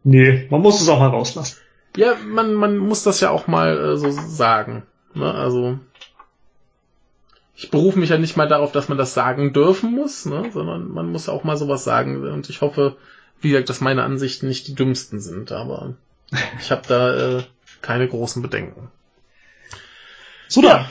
Nee, 0.04 0.46
man 0.48 0.62
muss 0.62 0.80
es 0.80 0.88
auch 0.88 1.00
mal 1.00 1.10
rauslassen. 1.10 1.58
Ja, 1.96 2.14
man, 2.26 2.54
man 2.54 2.78
muss 2.78 3.02
das 3.02 3.20
ja 3.20 3.28
auch 3.28 3.46
mal 3.46 3.76
äh, 3.78 3.96
so 3.98 4.10
sagen. 4.10 4.84
Ne? 5.12 5.30
Also 5.34 5.78
ich 7.54 7.70
berufe 7.70 7.98
mich 7.98 8.08
ja 8.08 8.16
nicht 8.16 8.38
mal 8.38 8.48
darauf, 8.48 8.72
dass 8.72 8.88
man 8.88 8.96
das 8.96 9.12
sagen 9.12 9.52
dürfen 9.52 9.92
muss, 9.92 10.24
ne? 10.24 10.48
sondern 10.50 10.88
man 10.88 11.12
muss 11.12 11.28
auch 11.28 11.44
mal 11.44 11.58
sowas 11.58 11.84
sagen. 11.84 12.26
Und 12.26 12.48
ich 12.48 12.62
hoffe, 12.62 12.96
wie 13.42 13.50
gesagt, 13.50 13.68
dass 13.68 13.82
meine 13.82 14.04
Ansichten 14.04 14.48
nicht 14.48 14.66
die 14.66 14.74
dümmsten 14.74 15.20
sind, 15.20 15.52
aber 15.52 15.94
ich 16.58 16.70
habe 16.70 16.82
da 16.88 17.38
äh, 17.38 17.42
keine 17.82 18.08
großen 18.08 18.40
Bedenken. 18.40 18.88
So 20.48 20.62
dann. 20.62 20.86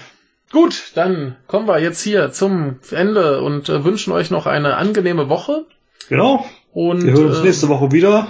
Gut, 0.51 0.91
dann 0.95 1.35
kommen 1.47 1.67
wir 1.67 1.79
jetzt 1.79 2.01
hier 2.01 2.31
zum 2.31 2.79
Ende 2.91 3.41
und 3.41 3.69
äh, 3.69 3.83
wünschen 3.83 4.11
euch 4.13 4.31
noch 4.31 4.47
eine 4.47 4.77
angenehme 4.77 5.29
Woche. 5.29 5.65
Genau. 6.09 6.45
Und 6.73 7.05
Wir 7.05 7.13
hören 7.13 7.27
uns 7.27 7.39
äh, 7.39 7.43
nächste 7.43 7.69
Woche 7.69 7.91
wieder. 7.91 8.27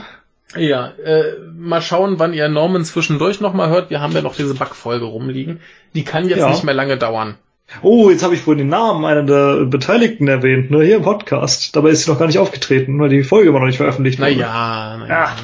Ja, 0.55 0.87
äh, 1.03 1.37
mal 1.57 1.81
schauen, 1.81 2.19
wann 2.19 2.33
ihr 2.33 2.49
Norman 2.49 2.83
zwischendurch 2.83 3.39
nochmal 3.39 3.69
hört. 3.69 3.89
Wir 3.89 4.01
haben 4.01 4.13
ja 4.13 4.21
noch 4.21 4.35
diese 4.35 4.55
Backfolge 4.55 5.05
rumliegen. 5.05 5.59
Die 5.93 6.03
kann 6.03 6.27
jetzt 6.27 6.39
Ja. 6.39 6.49
nicht 6.49 6.63
mehr 6.63 6.73
lange 6.73 6.97
dauern. 6.97 7.35
Oh, 7.83 8.09
jetzt 8.09 8.23
habe 8.23 8.33
ich 8.33 8.41
vorhin 8.41 8.57
den 8.57 8.69
Namen 8.69 9.05
einer 9.05 9.23
der 9.23 9.65
Beteiligten 9.65 10.27
erwähnt, 10.27 10.71
ne, 10.71 10.83
hier 10.83 10.95
im 10.97 11.03
Podcast. 11.03 11.75
Dabei 11.75 11.89
ist 11.89 12.03
sie 12.05 12.11
noch 12.11 12.17
gar 12.17 12.25
nicht 12.25 12.39
aufgetreten, 12.39 12.99
weil 12.99 13.09
die 13.09 13.23
Folge 13.23 13.49
immer 13.49 13.59
noch 13.59 13.67
nicht 13.67 13.77
veröffentlicht. 13.77 14.17
Naja, 14.19 14.97
naja. 14.97 15.07
Ja. 15.07 15.35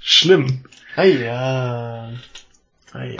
Schlimm. 0.00 0.60
Naja. 0.96 2.10
Naja. 2.92 3.18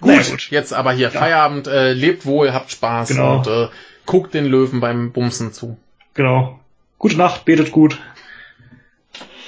Gut, 0.00 0.12
ja, 0.14 0.22
gut. 0.30 0.48
jetzt 0.50 0.72
aber 0.72 0.92
hier 0.92 1.10
Feierabend. 1.10 1.66
Äh, 1.66 1.92
lebt 1.92 2.26
wohl, 2.26 2.52
habt 2.52 2.70
Spaß 2.70 3.08
Genau. 3.08 3.38
und 3.38 3.46
äh, 3.46 3.68
guckt 4.04 4.34
den 4.34 4.46
Löwen 4.46 4.80
beim 4.80 5.12
Bumsen 5.12 5.52
zu. 5.52 5.76
Genau. 6.14 6.60
Gute 6.98 7.16
Nacht, 7.16 7.44
betet 7.44 7.72
gut. 7.72 7.98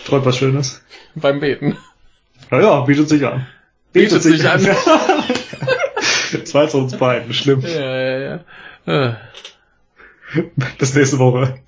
Träumt 0.07 0.25
was 0.27 0.37
Schönes. 0.39 0.85
Beim 1.15 1.41
Beten. 1.41 1.77
Naja, 2.51 2.81
bietet 2.81 3.09
sich 3.09 3.27
an. 3.27 3.47
Bietet 3.93 4.23
sich 4.23 4.49
an. 4.49 4.65
das 6.33 6.55
war 6.55 6.63
jetzt 6.65 6.75
uns 6.75 6.97
beiden. 6.97 7.33
Schlimm. 7.33 7.61
Ja, 7.61 7.97
ja, 7.97 8.41
ja. 8.87 9.11
Äh. 9.11 9.15
Bis 10.79 10.95
nächste 10.95 11.19
Woche. 11.19 11.59